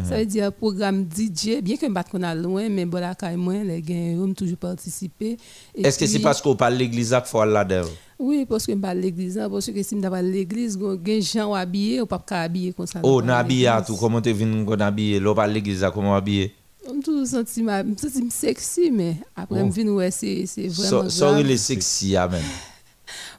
Ça 0.08 0.18
veut 0.18 0.26
dire 0.26 0.54
programme 0.54 1.06
DJ, 1.06 1.62
bien 1.64 1.76
que 1.76 1.82
je 1.82 1.88
ne 1.88 1.94
pas 1.94 2.36
loin, 2.36 2.70
mais 2.70 2.86
bon, 2.86 3.00
là, 3.00 3.16
quand 3.16 3.36
même, 3.36 3.68
les 3.68 3.84
gens 3.84 4.24
ont 4.24 4.34
toujours 4.34 4.58
participé. 4.58 5.38
Est-ce 5.76 5.98
que 5.98 6.06
c'est 6.06 6.20
parce 6.20 6.42
qu'on 6.42 6.56
parle 6.56 6.74
de 6.74 6.80
l'église 6.80 7.16
faut 7.26 7.40
aller 7.40 7.54
là-dedans? 7.54 7.90
Oui, 8.20 8.46
parce 8.46 8.66
que 8.66 8.74
je 8.74 8.78
de 8.78 9.00
l'église, 9.00 9.38
hein, 9.38 9.50
parce 9.50 9.72
que 9.72 9.82
si 9.82 9.96
je 9.96 10.02
de 10.02 10.32
l'église, 10.32 10.78
il 10.80 10.86
y 10.86 10.92
a 10.92 10.96
des 10.98 11.22
gens 11.22 11.54
habillés, 11.54 12.02
ou 12.02 12.06
pas 12.06 12.22
habillés 12.32 12.74
comme 12.74 12.86
ça. 12.86 13.00
Oh, 13.02 13.22
habillé 13.22 13.68
à 13.68 13.78
l'église. 13.78 13.88
tout. 13.88 13.96
Comment 13.96 14.22
tu 14.22 14.34
viens 14.34 14.48
habillé 14.82 15.20
on 15.26 15.36
parle 15.36 15.50
de 15.52 15.56
l'église 15.56 15.84
comment 15.94 16.14
habillé 16.16 16.54
Je 16.86 16.92
me 18.22 18.30
sexy, 18.30 18.92
mais 18.92 19.16
après, 19.36 19.62
Oh. 19.62 19.62
je 19.62 19.66
me 19.66 19.72
ouais, 19.90 20.12
c'est 20.12 20.46
vraiment 20.68 21.10
Sorry 21.10 21.44
les 21.44 21.58
sexy, 21.58 22.18
amen. 22.18 22.42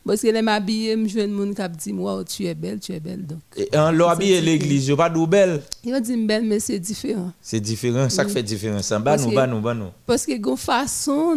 Parce 0.05 0.23
que 0.23 0.29
les 0.29 0.43
m'habiller, 0.43 0.97
je 1.09 1.21
vois 1.21 1.69
qui 1.69 1.77
disent, 1.77 1.93
wow, 1.93 2.25
tu 2.25 2.45
es 2.47 2.55
belle, 2.55 2.81
tu 2.81 2.93
es 2.93 2.99
belle. 2.99 3.25
Donc, 3.27 3.41
Et 3.55 3.77
en 3.77 3.93
là, 3.93 4.11
habillé 4.11 4.41
l'église, 4.41 4.89
yo 4.89 4.97
pas 4.97 5.11
d'où 5.11 5.27
belle. 5.27 5.63
ils 5.85 6.01
disent 6.01 6.27
belle, 6.27 6.45
mais 6.45 6.59
c'est 6.59 6.79
différent. 6.81 7.33
C'est 7.41 7.61
différent, 7.61 8.09
ça 8.09 8.25
qui 8.25 8.29
Oui. 8.29 8.35
fait 8.35 8.43
différence. 8.43 8.89
Parce 9.05 9.23
nous, 9.23 9.31
que- 9.31 9.35
bah 9.37 9.47
nous, 9.47 9.61
nous. 9.75 9.91
Parce 10.07 10.25
que 10.27 10.37
gon 10.39 10.57
façon 10.57 11.37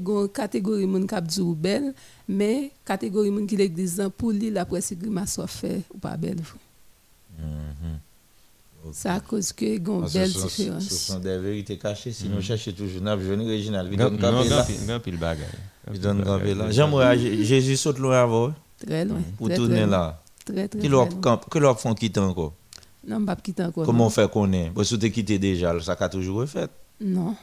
gon 0.00 0.26
catégorie 0.28 0.86
moun 0.86 1.06
k'ap 1.06 1.26
di 1.26 1.40
ou 1.40 1.54
belle, 1.54 1.92
mais 2.26 2.70
catégorie 2.84 3.30
moun 3.30 3.46
qui 3.46 3.56
l'église 3.56 4.00
an, 4.00 4.10
pour 4.10 4.32
lui 4.32 4.50
c'est 4.80 4.98
grimace 4.98 5.34
soit 5.34 5.46
fait 5.46 5.82
ou 5.94 5.98
pas 5.98 6.16
belle. 6.16 6.38
C'est 8.92 9.08
à 9.08 9.20
cause 9.20 9.52
que 9.52 9.78
gon 9.78 10.00
Parce 10.00 10.12
que 10.14 10.18
belle 10.18 10.28
ce 10.30 10.38
sont- 10.38 10.48
Ce 10.48 10.56
différence. 10.62 10.88
sont 10.88 11.18
des 11.18 11.38
vérités 11.38 11.76
cachées. 11.76 12.12
Si 12.12 12.28
nous 12.28 12.36
Mhm. 12.36 12.42
cherchons 12.42 12.72
toujours, 12.72 13.02
nous 13.02 13.08
avons 13.08 13.40
original. 13.46 13.90
Grand- 13.90 14.10
Il 15.92 16.00
donne 16.00 16.24
camper 16.24 16.54
là. 16.54 16.70
J'aimerais 16.70 17.18
Jésus 17.18 17.76
saute 17.76 17.98
loin 17.98 18.22
avant. 18.22 18.52
Très 18.84 19.04
loin. 19.04 19.20
Pour 19.38 19.48
tourner 19.52 19.86
là. 19.86 20.20
Très 20.44 20.68
très 20.68 20.88
loin. 20.88 21.08
que 21.50 21.58
leur 21.58 21.80
font 21.80 21.94
quitter 21.94 22.20
encore? 22.20 22.54
Non, 23.06 23.24
pas 23.24 23.36
quitter 23.36 23.64
encore. 23.64 23.84
Comment 23.86 24.10
fait 24.10 24.28
qu'on 24.30 24.52
est? 24.52 24.70
Parce 24.74 24.90
que 24.90 24.96
tu 24.96 25.10
quitté 25.10 25.38
déjà, 25.38 25.78
ça 25.80 25.96
a 25.98 26.08
toujours 26.08 26.38
refait. 26.38 26.66
Non. 27.00 27.36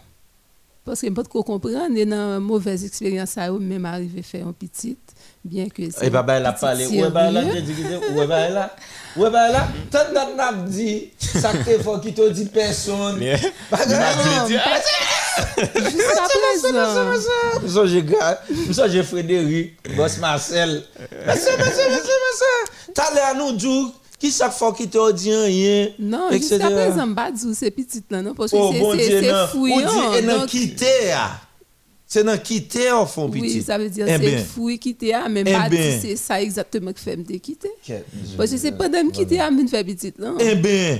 Parce 0.83 0.99
que 0.99 1.07
je 1.07 1.11
ne 1.11 1.15
peux 1.15 1.23
pas 1.23 1.43
comprendre, 1.43 1.95
et 1.95 2.05
dans 2.05 2.37
une 2.37 2.43
mauvaise 2.43 2.83
expérience, 2.83 3.29
ça 3.31 3.43
a 3.43 3.51
même 3.51 3.85
arrivé 3.85 4.19
à 4.19 4.23
faire 4.23 4.47
un 4.47 4.51
petit, 4.51 4.97
bien 5.43 5.67
que 5.69 5.83
c'est. 5.91 6.07
Et 6.07 6.11
papa, 6.11 6.33
elle 6.35 6.45
a 6.45 6.53
parlé. 6.53 6.87
Ouais, 6.87 7.09
bah, 7.09 7.25
elle 7.27 7.37
a 7.37 7.43
ouais, 7.43 8.27
bah, 8.27 8.37
elle 8.39 8.57
a. 8.57 8.75
Ouais, 9.15 9.29
bah, 9.29 9.45
elle 9.49 9.55
a. 9.55 9.67
Tant 9.91 10.11
n'a 10.35 10.53
dit, 10.67 11.09
ça 11.17 11.51
fort 11.79 12.01
qui 12.01 12.13
te 12.13 12.29
dit 12.29 12.45
personne. 12.45 13.19
Bah, 13.69 13.77
Non, 13.87 14.47
Jusqu'à 15.57 16.23
présent. 16.23 17.67
Ça, 17.67 17.85
j'ai 17.85 18.03
gars, 18.03 18.39
ça, 18.71 18.87
j'ai 18.87 19.03
Frédéric, 19.03 19.73
boss 19.95 20.17
Marcel. 20.19 20.83
Monsieur, 21.27 21.51
monsieur, 21.57 21.89
monsieur, 21.89 22.17
monsieur. 22.23 22.93
T'as 22.93 23.13
l'air 23.13 23.27
à 23.31 23.33
nous 23.33 23.53
dire, 23.53 23.87
fois 24.51 24.73
qui 24.73 24.87
te 24.87 25.11
Non, 25.99 26.29
etc. 26.29 26.59
c'est 27.53 27.71
petit 27.71 28.03
là, 28.09 28.21
non, 28.21 28.33
que 28.51 28.57
Oh, 28.57 28.71
Ou 29.75 29.81
donc- 29.81 30.47
quitter, 30.47 31.11
ah. 31.13 31.31
C'est 32.13 32.23
dans 32.23 32.37
quitter, 32.37 32.91
au 32.91 33.07
fond, 33.07 33.27
petit. 33.27 33.41
Oui, 33.41 33.61
ça 33.63 33.75
veut 33.75 33.89
dire 33.89 34.05
Eh 34.07 34.11
c'est 34.11 34.19
bien. 34.19 34.37
fouille 34.37 34.77
quitter, 34.77 35.15
ah, 35.15 35.27
mais 35.27 35.41
Eh 35.41 35.51
pas 35.51 35.67
c'est 35.99 36.15
ça 36.15 36.39
exactement 36.39 36.93
que 36.93 36.99
fait 36.99 37.17
me 37.17 37.23
quitter. 37.23 37.71
Parce 38.37 38.51
que 38.51 38.57
c'est 38.57 38.69
que 38.69 39.03
me 39.03 39.09
quitter, 39.09 39.39
ah, 39.39 39.49
me 39.49 39.65
faire 39.65 39.83
petit 39.83 40.13
là. 40.19 40.31
Eh 40.39 40.53
bien, 40.53 40.99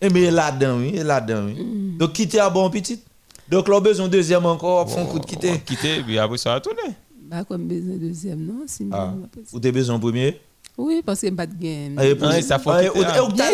eh 0.00 0.08
bien, 0.08 0.30
là-dedans, 0.30 0.78
oui, 0.78 0.92
là-dedans, 0.92 1.46
oui. 1.46 1.60
Mm. 1.60 1.98
Donc, 1.98 2.12
quitter 2.12 2.38
à 2.38 2.48
bon 2.48 2.70
petit. 2.70 3.00
Donc, 3.48 3.68
là, 3.68 3.80
besoin 3.80 4.06
deuxième 4.06 4.46
encore, 4.46 4.88
font 4.88 5.04
coup 5.04 5.18
de 5.18 5.26
quitter. 5.26 5.58
Quitter, 5.66 6.00
puis 6.04 6.16
après 6.16 6.38
ça 6.38 6.50
va 6.50 6.60
tourner. 6.60 6.94
Bah, 7.20 7.42
comme 7.42 7.66
besoin 7.66 7.96
deuxième, 7.96 8.46
non? 8.46 8.62
Si 8.68 8.86
Ah. 8.92 9.12
Ou 9.52 9.58
t'es 9.58 9.72
besoin 9.72 9.98
premier? 9.98 10.40
Oui, 10.78 11.02
parce 11.04 11.20
que 11.20 11.28
pas 11.30 11.46
de 11.46 11.54
game. 11.54 11.94
Ah, 11.98 12.06
et 12.06 12.14
pour- 12.14 12.28
Ouais, 12.28 12.40
ça 12.40 12.58
ou- 12.88 12.98
ou 12.98 13.02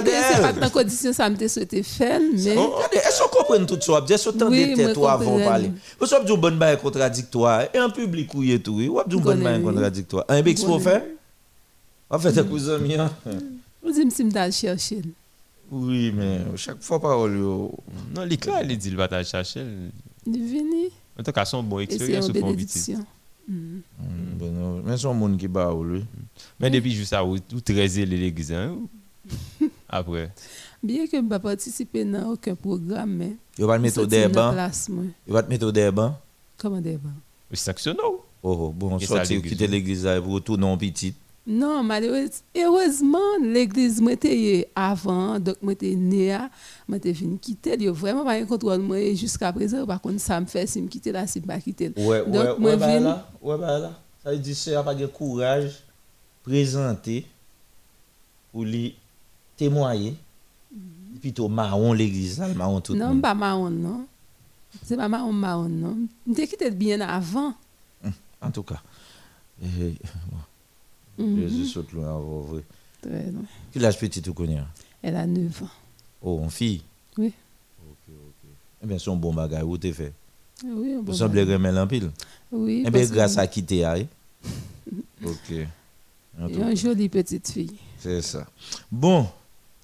que 0.04 0.10
c'est 0.10 0.40
pas 0.40 0.52
dans 0.52 0.70
condition 0.70 1.12
ça 1.12 1.28
me 1.28 1.48
souhaité 1.48 1.82
faire, 1.82 2.20
mais. 2.20 2.54
Oh, 2.56 2.74
regardez, 2.76 2.96
Est-ce 2.98 3.22
qu'on 3.22 3.28
comprend 3.28 3.66
tout 3.66 3.80
ça? 3.80 4.00
Oui, 4.48 4.70
de 4.70 4.74
tête, 4.76 4.84
moi, 4.86 4.94
toi, 4.94 5.12
avant 5.12 5.36
de 5.38 5.42
parler. 5.44 5.72
Vous 5.98 6.06
savez, 6.06 6.24
du 6.24 6.36
bon 6.36 6.56
bail 6.56 6.78
contradictoire. 6.78 7.64
Et 7.74 7.80
en 7.80 7.90
public, 7.90 8.30
oui, 8.34 8.52
et 8.52 8.60
tout. 8.62 8.74
oui. 8.76 8.88
Ou 8.88 9.00
du 9.06 9.16
bon 9.16 9.22
Connais, 9.22 9.44
bail 9.44 9.58
oui. 9.58 9.64
contradictoire. 9.64 10.24
Un 10.28 10.42
faut 10.64 10.72
Connais. 10.78 10.84
faire? 10.84 11.02
En 12.10 12.18
fait, 12.20 12.38
un 12.38 12.44
cousin 12.44 12.78
mien. 12.78 13.10
Je 13.84 13.90
dis, 13.90 14.14
je 14.16 14.22
me 14.22 14.50
chercher. 14.52 15.02
Oui, 15.70 16.12
mais 16.16 16.38
chaque 16.56 16.80
fois, 16.82 17.00
parole. 17.00 17.32
Non, 17.36 18.24
l'éclat, 18.26 18.62
il 18.62 18.78
dit, 18.78 18.88
il 18.88 18.96
va 18.96 19.08
chercher. 19.24 19.64
Divini. 20.24 20.90
En 21.18 21.22
tout 21.24 21.32
cas, 21.32 21.44
son 21.44 21.62
bon 21.64 21.80
expérience. 21.80 22.28
Mm, 23.48 23.80
bon, 24.38 24.50
non, 24.52 24.82
Mais 24.84 24.96
son 24.96 25.14
monde 25.14 25.36
qui 25.38 25.48
bat, 25.48 25.72
lui. 25.82 26.04
Mais 26.60 26.70
depuis 26.70 26.92
juste 26.92 27.10
ça, 27.10 27.24
ou 27.24 27.36
ou 27.36 27.60
l'église. 27.68 28.52
hein, 28.52 28.76
Après. 29.88 30.30
Bien 30.82 31.06
que 31.06 31.16
je 31.16 31.22
ne 31.22 31.28
pas 31.28 31.38
participer 31.38 32.04
dans 32.04 32.32
aucun 32.32 32.54
programme, 32.54 33.16
mais. 33.16 33.36
Il 33.58 33.64
va 33.64 33.76
te 33.76 33.82
mettre 33.82 33.98
au 33.98 34.02
sorti 34.02 34.16
débat. 34.16 34.70
Il 35.26 35.32
va 35.32 35.42
te 35.42 35.48
mettre 35.48 35.66
au 35.66 35.72
débat. 35.72 36.20
Comment 36.56 36.80
débat? 36.80 37.10
C'est 37.50 37.56
sanctionné. 37.56 37.98
Oh, 38.04 38.22
oh, 38.42 38.72
bon, 38.76 38.96
l'église, 38.96 39.42
quitter 39.42 39.66
l'église 39.66 40.08
pour 40.22 40.34
retourner 40.34 40.64
en 40.64 40.76
petit. 40.78 41.14
Non, 41.50 41.82
malheureusement, 41.82 42.42
heureusement, 42.54 43.38
l'église 43.42 44.02
moi 44.02 44.12
était 44.12 44.68
avant, 44.76 45.40
donc 45.40 45.56
moi 45.62 45.72
était 45.72 45.94
né, 45.94 46.34
à, 46.34 46.50
moi 46.86 46.98
était 46.98 47.12
venu 47.12 47.38
quitter, 47.38 47.72
il 47.72 47.84
y 47.84 47.88
a 47.88 47.92
vraiment 47.92 48.22
pas 48.22 48.34
un 48.34 48.44
contrôle 48.44 48.80
moi 48.80 48.98
et 48.98 49.16
jusqu'à 49.16 49.50
présent, 49.50 49.86
par 49.86 49.98
contre 49.98 50.20
ça 50.20 50.38
me 50.42 50.44
fait 50.44 50.66
si 50.66 50.82
me 50.82 50.88
quitter 50.88 51.10
là, 51.10 51.26
si 51.26 51.40
me 51.40 51.46
pas 51.46 51.58
quitter. 51.58 51.90
Ouais, 51.96 52.22
donc 52.22 52.34
ouais, 52.34 52.54
moi 52.58 52.70
ouais, 52.72 52.76
bah 52.76 53.00
là, 53.00 53.30
ouais, 53.40 53.58
bah 53.58 53.78
là. 53.78 53.92
Ça 54.22 54.32
veut 54.32 54.36
dire 54.38 54.54
que 54.54 54.84
pas 54.84 54.94
de 54.94 55.06
courage, 55.06 55.84
présenter, 56.52 57.26
pour 58.52 58.64
lui 58.64 58.94
témoigner, 59.56 60.14
puis 61.20 61.32
tout 61.34 61.48
marron 61.48 61.92
l'église 61.92 62.38
marron 62.56 62.80
tout 62.80 62.94
Non, 62.94 63.20
pas 63.20 63.34
marron 63.34 63.68
non. 63.70 64.06
C'est 64.84 64.96
pas 64.96 65.08
marron 65.08 65.32
marron 65.32 65.68
non. 65.68 65.96
M'était 66.26 66.46
quitté 66.46 66.70
bien 66.70 67.00
avant. 67.02 67.54
En 68.40 68.50
tout 68.50 68.62
cas, 68.62 68.80
Mhm. 69.60 71.48
je 71.48 71.64
saute 71.64 71.92
loin 71.92 72.06
avant 72.08 72.40
vrai. 72.42 72.62
Très 73.02 73.30
loin. 73.32 73.42
Quel 73.72 73.84
âge 73.84 73.98
petit 73.98 74.22
tu 74.22 74.32
connais? 74.32 74.58
hein? 74.58 74.66
Elle 75.02 75.16
a 75.16 75.26
9 75.26 75.62
ans. 75.64 75.68
Oh, 76.22 76.40
en 76.44 76.48
fille? 76.48 76.82
Oui. 77.16 77.32
Eh 78.82 78.86
bien, 78.86 78.98
c'est 78.98 79.10
un 79.10 79.16
bon 79.16 79.34
bagage, 79.34 79.64
où 79.64 79.76
t'es 79.76 79.92
fait? 79.92 80.12
Oui, 80.64 80.92
un 80.92 80.96
Vous 80.98 81.02
bon 81.02 81.12
semblez 81.12 81.42
bagage. 81.44 81.56
remettre 81.58 81.78
en 81.78 81.86
pile? 81.88 82.10
Oui, 82.52 82.84
Eh 82.86 82.90
bien, 82.90 83.04
grâce 83.06 83.36
à 83.36 83.46
quitter, 83.48 83.84
hein? 83.84 84.06
Ok. 85.24 85.52
Une 86.38 86.76
jolie 86.76 87.08
petite 87.08 87.50
fille. 87.50 87.74
C'est 87.98 88.22
ça. 88.22 88.46
Bon, 88.92 89.28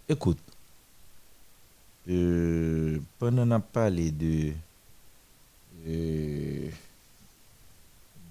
écoute. 0.08 0.38
Euh, 2.08 3.00
pendant 3.18 3.44
qu'on 3.44 3.50
a 3.52 3.60
parlé 3.60 4.10
de. 4.10 4.52
euh, 5.88 6.68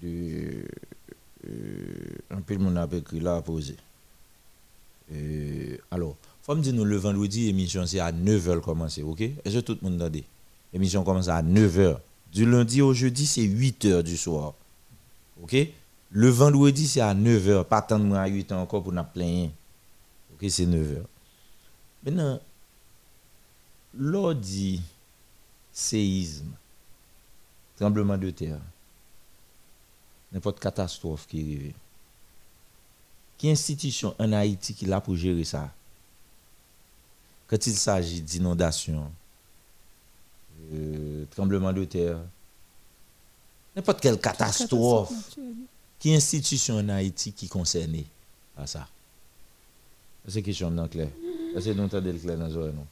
de. 0.02 0.64
euh, 1.48 2.16
un 2.30 2.40
peu 2.40 2.56
de 2.56 2.62
monde 2.62 2.78
a 2.78 2.88
écrit 2.96 3.20
là 3.20 3.36
à 3.36 3.42
poser. 3.42 3.76
Euh, 5.12 5.76
alors, 5.90 6.16
faut 6.42 6.54
me 6.54 6.62
dire 6.62 6.72
nous 6.72 6.84
le 6.84 6.96
vendredi, 6.96 7.46
l'émission 7.46 7.84
c'est 7.84 7.98
à 8.00 8.10
9h 8.12 8.60
commencer, 8.60 9.02
ok? 9.02 9.20
Est-ce 9.20 9.56
que 9.56 9.60
tout 9.60 9.78
le 9.82 9.90
monde 9.90 10.00
entend? 10.00 10.18
L'émission 10.72 11.04
commence 11.04 11.28
à 11.28 11.42
9h. 11.42 11.98
Du 12.32 12.46
lundi 12.50 12.80
au 12.80 12.94
jeudi, 12.94 13.26
c'est 13.26 13.42
8h 13.42 14.02
du 14.02 14.16
soir. 14.16 14.54
Ok? 15.42 15.56
Le 16.16 16.28
vendredi, 16.28 16.86
c'est 16.86 17.00
à 17.00 17.12
9h. 17.12 17.64
Pas 17.64 17.78
attendre 17.78 18.14
à 18.14 18.28
8h 18.28 18.54
encore 18.54 18.84
pour 18.84 18.92
nous 18.92 19.02
plaindre. 19.02 19.50
Ok, 20.32 20.48
c'est 20.48 20.64
9h. 20.64 21.02
Maintenant, 22.04 22.40
l'on 23.94 24.32
dit 24.32 24.80
séisme, 25.72 26.52
tremblement 27.76 28.16
de 28.16 28.30
terre, 28.30 28.60
n'importe 30.32 30.60
catastrophe 30.60 31.26
qui 31.26 31.40
arrive. 31.40 31.74
Qui 33.36 33.50
institution 33.50 34.14
en 34.20 34.32
Haïti 34.32 34.72
qui 34.72 34.86
là 34.86 35.00
pour 35.00 35.16
gérer 35.16 35.42
ça? 35.42 35.68
Quand 37.48 37.66
il 37.66 37.74
s'agit 37.74 38.20
d'inondation, 38.20 39.10
euh, 40.72 41.24
tremblement 41.32 41.72
de 41.72 41.84
terre, 41.84 42.18
n'importe 43.74 44.00
quelle 44.00 44.20
catastrophe, 44.20 45.12
qui 45.98 46.14
institution 46.14 46.78
en 46.78 46.88
Haïti 46.88 47.32
qui 47.32 47.48
concernée 47.48 48.06
à 48.56 48.66
ça? 48.66 48.88
C'est 50.26 50.38
une 50.38 50.44
question 50.44 50.70
non 50.70 50.88
clair? 50.88 51.08
Nous 51.54 51.80
entendons 51.80 52.12
le 52.12 52.18
clair 52.18 52.36
dans 52.38 52.46
les 52.46 52.56
oreilles, 52.56 52.74
non? 52.74 52.86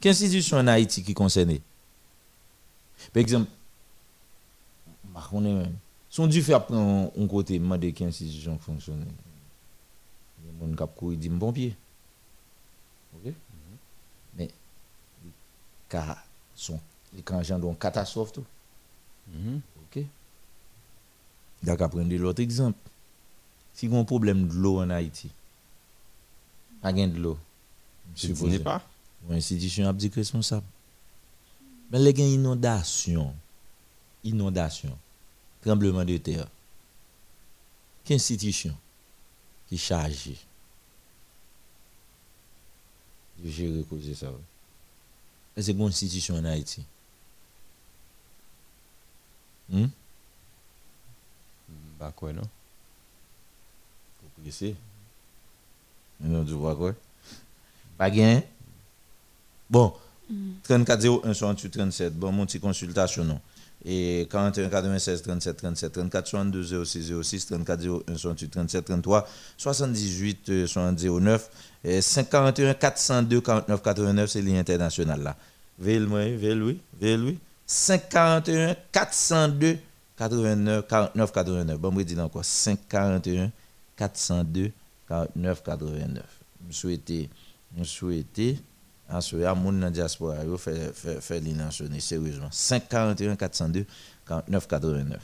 Quelle 0.00 0.12
institution 0.12 0.58
en 0.58 0.66
Haïti 0.66 1.02
qui 1.02 1.14
concernée? 1.14 1.60
Par 3.12 3.20
exemple, 3.20 3.50
on 5.32 5.44
est 5.44 5.52
même. 5.52 5.76
Si 6.10 6.20
on 6.20 6.26
dû 6.26 6.42
faire 6.42 6.64
prendre 6.64 7.12
un 7.18 7.26
côté, 7.26 7.58
demander 7.58 7.92
quelle 7.92 8.08
institution 8.08 8.58
fonctionne. 8.58 9.04
Des 10.38 10.76
gens 10.76 10.86
qui 10.86 10.94
courent, 10.98 11.12
dit 11.12 11.28
pompier. 11.28 11.76
OK? 13.14 13.32
Mais 14.36 14.48
les 15.92 15.98
sont 16.54 16.80
les 17.14 17.22
cas 17.22 17.34
engendrent 17.34 17.68
une 17.68 17.76
catastrophe 17.76 18.32
tout. 18.32 18.44
D'accord, 21.62 21.90
prendre 21.90 22.14
l'autre 22.14 22.40
exemple. 22.40 22.78
Si 23.74 23.88
on 23.88 23.96
a 23.96 24.00
un 24.00 24.04
problème 24.04 24.48
de 24.48 24.54
l'eau 24.54 24.80
en 24.80 24.90
Haïti, 24.90 25.30
pas 26.80 26.92
de 26.92 27.18
l'eau. 27.18 27.38
Je 28.16 28.28
dis 28.32 28.58
pas? 28.58 28.82
Ou 29.28 29.32
institution 29.32 29.88
a 29.88 29.92
dit 29.92 30.10
responsable. 30.14 30.66
Mais 31.90 31.98
les 31.98 32.14
gens 32.14 32.24
inondation, 32.24 33.34
inondation, 34.24 34.96
tremblement 35.62 36.04
de 36.04 36.16
terre. 36.18 36.46
Quelle 38.04 38.16
institution 38.16 38.76
qui 39.68 39.74
est 39.74 39.78
chargée 39.78 40.38
de 43.38 43.50
gérer 43.50 43.82
cause 43.88 44.06
de 44.06 44.14
ça? 44.14 44.28
Est-ce 45.56 45.66
qu'il 45.66 45.78
y 45.78 45.80
a 45.80 45.84
une 45.84 45.88
institution 45.88 46.36
en 46.36 46.44
Haïti? 46.44 46.84
Hmm? 49.70 49.86
Bah 51.98 52.12
quoi, 52.14 52.32
non? 52.32 52.42
Vous 54.22 54.42
pressé? 54.42 54.76
Non, 56.20 56.44
tu 56.44 56.52
vois 56.52 56.76
quoi? 56.76 56.94
Pas 57.96 58.10
gain? 58.10 58.42
Bon, 59.68 59.92
34 60.64 61.04
01 61.24 61.34
68 61.34 61.70
37. 61.70 62.14
Bon, 62.14 62.32
mon 62.32 62.46
petit 62.46 62.60
consultation, 62.60 63.24
non. 63.24 63.40
Et 63.84 64.26
41 64.30 64.68
96 64.68 65.22
37 65.22 65.56
37 65.56 65.92
34 65.92 66.26
62 66.26 66.84
06 66.84 67.12
06 67.22 67.46
34 67.46 67.86
01 68.08 68.16
68 68.16 68.50
37 68.50 68.84
33 68.84 69.28
78 69.56 70.48
euh, 70.48 70.66
79 70.66 71.50
et 71.84 72.00
51 72.02 72.74
402 72.74 73.40
49 73.40 73.82
89 73.82 74.30
c'est 74.30 74.42
ligne 74.42 74.58
internationale 74.58 75.22
là. 75.22 75.36
Veuillez 75.78 76.00
moi, 76.00 76.24
veuillez 76.24 76.54
oui, 76.54 76.80
veuillez 77.00 77.16
oui. 77.16 77.38
541 77.66 78.74
402 78.90 79.78
89 80.18 80.86
49 80.88 81.32
89. 81.32 81.78
Bon, 81.78 81.96
je 81.98 82.04
dis 82.04 82.20
encore 82.20 82.44
541 82.44 83.50
402 83.96 84.72
49 85.08 85.62
89. 85.62 86.24
Je 86.68 86.74
souhaitais, 86.74 87.28
je 87.76 87.84
souhaitais 87.84 88.58
En 89.10 89.20
ce 89.22 89.36
moment, 89.36 89.72
dans 89.72 89.90
diaspora, 89.90 90.44
yo 90.44 90.58
nan 91.54 91.70
sonner 91.70 92.00
sérieusement. 92.00 92.50
541 92.50 93.36
402 93.36 93.86
49 94.26 94.68
89. 94.68 95.20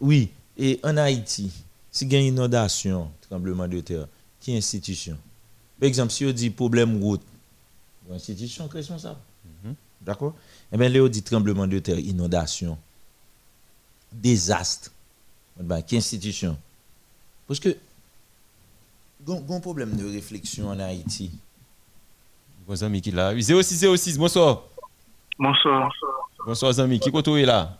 Oui, 0.00 0.30
et 0.56 0.78
en 0.84 0.96
Haïti, 0.96 1.50
si 1.90 2.04
il 2.04 2.12
y 2.12 2.16
a 2.16 2.20
une 2.20 2.26
inondation, 2.26 3.10
tremblement 3.28 3.66
de 3.66 3.80
terre, 3.80 4.06
qui 4.40 4.56
institution? 4.56 5.16
Par 5.80 5.88
exemple, 5.88 6.12
si 6.12 6.24
on 6.24 6.30
dit 6.30 6.50
problème 6.50 7.02
route, 7.02 7.22
l'institution 8.08 8.66
est 8.66 8.72
responsable. 8.72 9.18
D'accord? 10.00 10.34
Eh 10.72 10.76
bien, 10.76 10.88
là, 10.88 11.00
on 11.00 11.08
dit 11.08 11.22
tremblement 11.22 11.66
de 11.66 11.78
terre, 11.80 11.98
inondation, 11.98 12.78
désastre. 14.12 14.90
Qui 15.86 15.96
institution? 15.96 16.56
Parce 17.46 17.60
que, 17.60 17.68
il 17.68 19.28
y 19.28 19.32
a 19.32 19.54
un 19.54 19.60
problème 19.60 19.94
de 19.96 20.04
réflexion 20.10 20.68
en 20.70 20.78
Haïti. 20.80 21.30
Bon 22.66 22.82
ami 22.82 23.00
qui 23.00 23.10
là. 23.10 23.32
06 23.38 23.86
06, 23.96 24.18
bonsoir. 24.18 24.62
Bonsoir. 25.38 25.90
Bonsoir 26.44 26.78
ami, 26.80 26.98
qui 26.98 27.10
côté 27.10 27.30
est 27.42 27.46
là 27.46 27.76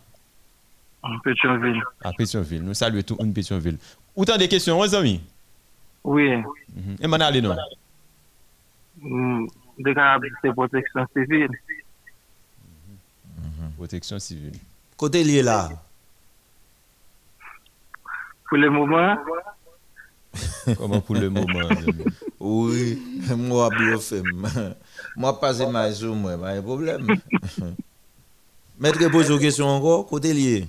En 1.01 1.19
Pétionville. 1.19 1.81
À 2.03 2.11
Pétionville. 2.13 2.63
Nous 2.63 2.73
saluons 2.73 3.01
tout 3.01 3.17
une 3.19 3.33
Pétionville. 3.33 3.77
Autant 4.15 4.37
des 4.37 4.47
questions, 4.47 4.81
les 4.83 4.93
amis 4.95 5.21
Oui. 6.03 6.29
Mhm. 6.37 6.97
Et 7.01 7.07
maintenant, 7.07 7.25
allez 7.27 7.41
non. 7.41 7.55
Mm, 9.01 9.47
Déclarabilité 9.79 10.51
protection 10.53 11.05
civile. 11.13 11.49
Protection 13.75 14.19
civile. 14.19 14.53
Côté 14.95 15.23
lié 15.23 15.41
là. 15.41 15.69
Pour 18.53 18.59
le 18.61 18.69
moment, 18.69 19.17
Comment 20.77 21.01
pour 21.01 21.15
le 21.15 21.27
moment? 21.27 21.69
Oui, 22.39 23.01
moi, 23.35 23.67
bien 23.75 23.97
fait. 23.97 24.21
Moi, 25.15 25.39
passer 25.39 25.65
ma 25.65 25.91
sur 25.91 26.13
moi, 26.13 26.37
pas 26.37 26.55
de 26.55 26.61
problème. 26.61 27.07
Maître, 28.79 29.09
pose 29.09 29.31
une 29.31 29.39
question 29.39 29.65
encore, 29.65 30.05
côté 30.05 30.35
lié. 30.35 30.67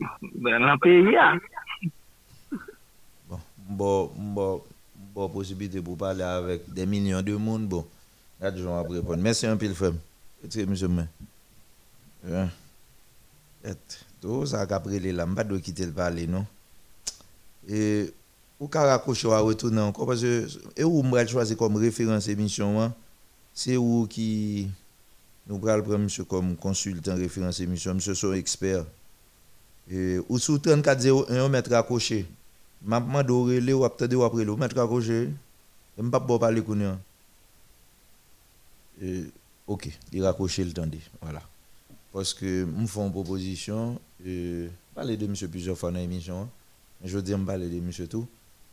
dans 0.00 0.58
le 0.58 0.78
pays, 0.80 1.16
hein. 1.16 1.38
Bon, 3.68 4.10
bon, 4.16 4.64
bon, 5.14 5.28
possibilité 5.28 5.80
pour 5.80 5.96
parler 5.96 6.24
avec 6.24 6.68
des 6.74 6.84
millions 6.84 7.22
de 7.22 7.36
monde. 7.36 7.68
Bon, 7.68 7.86
là, 8.40 8.50
je 8.52 8.60
vais 8.60 8.96
répondre. 8.96 9.22
Merci 9.22 9.46
un 9.46 9.56
peu, 9.56 9.68
le 9.68 9.74
femme. 9.74 9.98
Très 10.50 10.66
monsieur, 10.66 10.88
mais. 10.88 11.06
Et, 13.64 13.70
Tout 14.24 14.46
ça, 14.46 14.64
qu'après, 14.64 14.98
les 14.98 15.12
lames, 15.12 15.34
de 15.34 15.58
quitter 15.58 15.84
le 15.84 15.92
parler, 15.92 16.26
non? 16.26 16.46
Et, 17.68 18.10
ou 18.58 18.68
qu'à 18.68 18.84
raccrocher 18.84 19.30
à 19.30 19.40
retourner 19.40 19.82
encore, 19.82 20.06
parce 20.06 20.22
que, 20.22 20.48
et 20.78 20.82
où 20.82 21.02
moi 21.02 21.26
choisir 21.26 21.58
comme 21.58 21.76
référence 21.76 22.26
émission, 22.28 22.80
hein? 22.80 22.94
c'est 23.52 23.76
où 23.76 24.06
qui. 24.08 24.70
Nous 25.46 25.58
prenons 25.58 25.98
monsieur 25.98 26.24
comme 26.24 26.56
consultant 26.56 27.16
référence 27.16 27.60
émission, 27.60 27.92
monsieur 27.92 28.14
son 28.14 28.32
expert. 28.32 28.86
Et, 29.90 30.18
ou 30.30 30.38
sous 30.38 30.58
3401, 30.58 31.44
on 31.44 31.48
mettra 31.50 31.76
raccroché. 31.76 32.26
M'a 32.82 33.00
demandé 33.00 33.30
relais 33.30 33.74
ou 33.74 33.84
attendez 33.84 34.16
ou 34.16 34.24
après 34.24 34.42
le 34.42 34.56
mettre 34.56 34.76
raccroché. 34.76 35.28
Je 35.98 36.02
ne 36.02 36.08
pas 36.08 36.20
pas 36.20 36.38
parler 36.38 36.62
connait. 36.62 36.94
Et 39.02 39.24
OK, 39.66 39.90
il 40.14 40.24
raccroché 40.24 40.64
le 40.64 40.72
temps 40.72 40.88
voilà. 41.20 41.42
Parce 42.10 42.32
que 42.32 42.64
nous 42.64 42.86
faisons 42.86 43.06
une 43.06 43.12
proposition 43.12 44.00
euh, 44.26 44.68
parler 44.94 45.16
de 45.16 45.26
monsieur 45.26 45.48
plusieurs 45.48 45.76
fois 45.76 45.90
dans 45.90 45.98
l'émission. 45.98 46.42
hein. 46.42 46.48
Je 47.04 47.16
veux 47.16 47.22
dire 47.22 47.38
parler 47.44 47.68
de 47.68 47.80
monsieur 47.80 48.06
tout. 48.06 48.26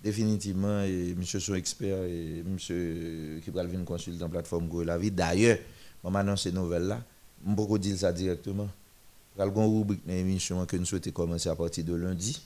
Définitivement 0.04 0.82
et 0.82 1.14
monsieur 1.16 1.40
son 1.40 1.54
expert 1.56 2.04
et 2.04 2.42
monsieur 2.46 3.40
qui 3.44 3.52
va 3.52 3.64
venir 3.64 3.86
consulter 3.86 4.24
en 4.24 4.30
plateforme 4.30 4.68
Go 4.68 4.84
la 4.84 4.98
vie. 4.98 5.12
D'ailleurs, 5.12 5.58
je 6.04 6.10
annonce 6.16 6.44
ces 6.44 6.52
nouvelles 6.52 6.88
là. 6.88 7.02
Peux 7.56 7.80
dire 7.80 7.98
ça 7.98 8.12
directement. 8.12 8.70
Il 9.36 9.40
y 9.40 9.42
a 9.42 9.46
une 9.46 9.54
rubrique 9.54 10.06
dans 10.06 10.14
l'émission 10.14 10.66
que 10.66 10.76
nous 10.78 10.86
souhaitons 10.86 11.12
commencer 11.12 11.50
à 11.50 11.56
partir 11.56 11.84
de 11.84 11.94
lundi. 11.94 12.42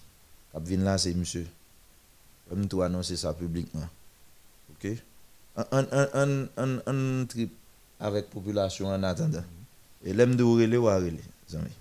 Vin 0.54 0.78
là, 0.78 0.98
c'est 0.98 1.14
monsieur. 1.14 1.46
Comme 2.50 2.68
tout 2.68 2.82
annoncer 2.82 3.16
ça 3.16 3.34
publiquement. 3.34 3.88
OK? 4.72 4.92
Un, 5.58 7.26
trip 7.28 7.52
avec 8.00 8.30
population 8.30 8.88
en 8.88 9.02
attendant. 9.04 9.44
Et 10.04 10.14
l'aime 10.14 10.36
de 10.36 10.44
ou 10.44 10.88
à 10.88 10.98
relais, 10.98 11.14
les 11.50 11.56
amis? 11.56 11.72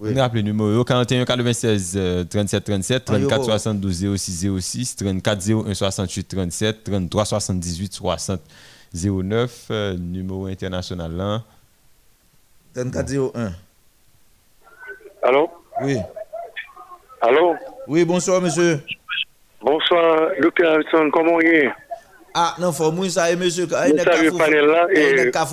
Oui. 0.00 0.14
Nous 0.14 0.20
rappelez 0.20 0.42
le 0.42 0.52
numéro 0.52 0.84
41 0.84 1.24
96 1.24 1.94
euh, 1.96 2.24
37 2.24 2.64
37 2.64 3.10
Ah, 3.10 3.18
yo, 3.18 3.28
34 3.28 3.40
oh. 3.40 3.44
72 3.44 4.16
06 4.16 4.46
06 4.60 4.96
34 4.96 5.50
01 5.68 5.74
68 5.74 6.28
37 6.28 6.84
33 6.84 7.24
78 7.24 7.92
60 7.94 8.40
09 8.94 9.66
euh, 9.70 9.96
numéro 9.96 10.46
international 10.46 11.12
là. 11.16 11.42
3401. 12.74 13.52
Allô? 15.22 15.50
Oui. 15.82 15.96
Allô? 17.20 17.56
Oui, 17.88 18.04
bonsoir, 18.04 18.40
monsieur. 18.40 18.80
Bonsoir, 19.60 20.30
docteur 20.40 20.74
Alson, 20.74 21.10
comment 21.12 21.40
il 21.40 21.48
est? 21.48 21.70
Ah, 22.40 22.54
non, 22.60 22.70
faut 22.70 22.92
moi 22.92 23.10
ça, 23.10 23.32
et 23.32 23.34
monsieur. 23.34 23.66
Il 23.66 23.90
Nous 23.90 23.96
n'est 23.96 24.04
qu'à 24.04 24.24
il 24.24 24.30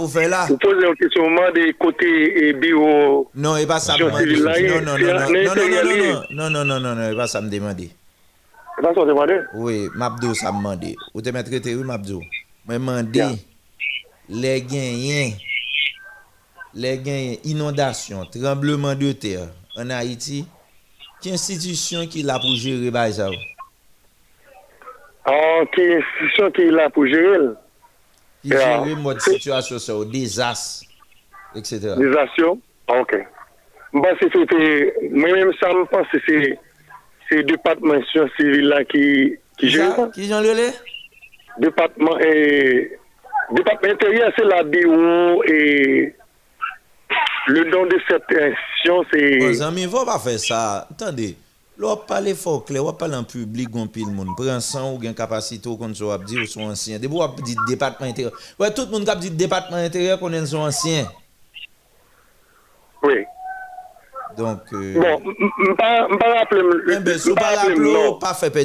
faire 0.08 0.30
là. 0.30 0.46
vous 0.48 0.58
posez 0.58 0.86
une 0.86 0.96
question 0.96 1.24
des 1.56 1.74
côtés 1.74 2.54
bio. 2.54 3.28
Non, 3.34 3.58
il 3.58 3.66
pas 3.66 3.80
ça 3.80 3.94
me 3.98 4.06
demander. 4.06 4.82
Non, 4.82 4.94
non, 4.94 4.98
non, 5.00 5.20
non, 6.30 6.30
non, 6.30 6.50
non, 6.50 6.50
non, 6.50 6.50
non, 6.52 6.66
non, 6.66 6.80
non, 6.80 6.96
non, 6.96 7.10
il 7.10 7.18
pas 7.18 7.26
ça 7.26 7.42
me 7.42 7.50
demander. 7.50 7.90
C'est 8.76 8.84
pas 8.84 8.94
ça 8.94 9.02
que 9.02 9.08
demandé 9.08 9.40
Oui, 9.56 9.88
Mabdo, 9.96 10.36
ça 10.36 10.52
me 10.52 10.58
demandé. 10.60 10.96
Ou 11.16 11.22
te 11.24 11.30
mettre 11.32 11.50
traité, 11.50 11.74
oui, 11.74 11.84
Mabdo. 11.84 12.22
Mais 12.68 12.76
demandé, 12.76 13.24
les 14.30 14.62
gagnants, 14.62 15.36
les 16.76 17.00
gagnants, 17.00 17.40
inondation, 17.46 18.26
tremblement 18.26 18.94
de 18.94 19.12
terre 19.14 19.48
en 19.76 19.90
Haïti, 19.90 20.46
qui 21.20 21.32
institution 21.32 22.06
qui 22.06 22.22
l'a 22.22 22.38
pour 22.38 22.54
gérer 22.54 22.92
bah, 22.92 23.12
ça? 23.12 23.28
An 25.26 25.70
ki 25.74 25.86
institisyon 25.96 26.52
ki 26.54 26.68
la 26.74 26.90
pou 26.94 27.10
jerel. 27.10 27.54
Ki 28.44 28.52
jerel 28.54 28.98
mwen 29.02 29.22
situasyon 29.26 29.82
sa 29.82 29.96
ou 29.98 30.06
dizas, 30.06 30.84
etc. 31.58 31.96
Dizasyon? 31.98 32.60
Ah, 32.92 33.00
ok. 33.02 33.16
Mwen 33.96 34.20
se 34.20 34.30
te, 34.36 34.60
mwen 35.10 35.40
mwen 35.40 35.56
sa 35.58 35.72
mwen 35.74 35.88
pan 35.90 36.06
se 36.12 36.22
se 37.26 37.42
depatman 37.50 38.04
syon 38.12 38.30
sivil 38.36 38.70
la 38.70 38.84
ki 38.86 39.06
jerel. 39.64 40.12
Ki 40.14 40.30
jan 40.30 40.46
lele? 40.46 40.70
Depatman 41.64 42.22
e... 42.22 42.36
Depatman 43.56 43.96
interyen 43.96 44.36
se 44.38 44.46
la 44.46 44.62
biwo 44.68 45.42
e... 45.50 45.58
Le 47.46 47.66
don 47.70 47.90
de 47.90 47.98
set 48.06 48.30
institisyon 48.30 49.10
se... 49.10 49.24
Oh, 49.26 49.42
mwen 49.48 49.58
zan 49.58 49.74
mi 49.74 49.90
vwa 49.90 50.06
pa 50.06 50.20
fe 50.22 50.38
sa, 50.44 50.60
tande... 51.02 51.34
parler 52.06 52.34
fort 52.36 52.64
clair, 52.64 52.86
on 52.86 52.94
parle 52.94 53.16
en 53.16 53.24
public, 53.24 53.70
on 53.74 53.88
pile 53.88 54.08
monde. 54.08 54.30
Prends 54.38 54.60
sang 54.62 54.94
ou 54.94 54.98
gain 54.98 55.14
capacité 55.14 55.68
ou 55.68 55.76
qu'on 55.78 55.94
soit 55.94 56.18
dire 56.20 56.48
ou. 56.70 57.00
Des 57.00 57.10
fois, 57.10 57.34
dit 57.44 57.56
département 57.68 58.10
intérieur. 58.10 58.34
Ouais, 58.60 58.74
tout 58.74 58.86
le 58.86 58.92
monde 58.92 59.06
qui 59.06 59.16
dit 59.20 59.32
département 59.32 59.78
intérieur 59.78 60.20
qu'on 60.20 60.46
sont 60.46 60.58
anciens. 60.60 61.06
Oui. 63.04 63.26
Donc, 64.38 64.60
euh, 64.74 64.94
Bon, 65.00 65.22
eh 66.92 67.00
ben, 67.00 67.18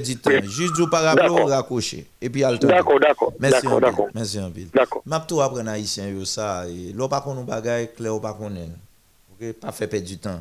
du 0.00 0.16
temps. 0.16 0.30
Juste 0.42 0.76
vous 0.76 0.88
pas 0.88 1.00
rappeler, 1.00 1.28
D'accord. 1.28 1.48
raccrocher. 1.48 2.06
Et 2.20 2.28
puis, 2.28 2.42
attendre. 2.42 2.66
D'accord, 2.68 2.98
d'accord. 2.98 3.32
Merci 3.38 3.62
D'accord, 3.62 3.72
en 3.72 3.80
pile. 3.80 3.88
d'accord. 3.90 4.06
Merci 4.14 4.40
en 4.40 4.50
pile. 4.50 4.68
D'accord. 4.74 5.02
M'a 5.06 5.20
tout 5.20 5.40
apprendre 5.40 5.70
haïtien 5.70 6.08
yo 6.08 6.24
ça 6.24 6.64
et 6.68 6.92
l'on 6.92 7.08
pas 7.08 7.20
qu'on 7.20 7.34
bagaille 7.44 7.92
clair 7.94 8.14
ou 8.14 8.20
pas 8.20 8.34
connaît. 8.34 8.68
OK, 9.40 9.52
du 10.00 10.18
temps. 10.18 10.40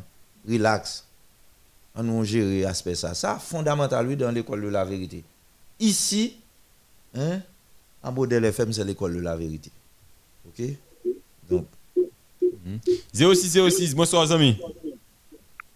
Relax. 0.49 1.05
On 1.99 2.03
nous 2.03 2.23
gérer 2.23 2.63
aspect 2.63 2.95
ça. 2.95 3.13
Ça 3.13 3.35
fondamental 3.35 4.07
oui 4.07 4.15
dans 4.15 4.31
l'école 4.31 4.61
de 4.61 4.69
la 4.69 4.85
vérité. 4.85 5.21
Ici 5.79 6.37
hein 7.13 7.39
en 8.01 8.13
modèle 8.13 8.45
FM 8.45 8.71
c'est 8.71 8.85
l'école 8.85 9.15
de 9.15 9.21
la 9.21 9.35
vérité. 9.35 9.69
OK? 10.47 10.65
Donc 11.49 11.65
0606, 13.13 13.95
bonsoir 13.95 14.31
amis. 14.31 14.57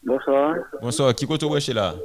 Bonsoir. 0.05 0.55
Bonsoir, 0.82 1.13
qui 1.13 1.28
côté 1.28 1.45
wesh 1.45 1.67
là? 1.69 1.95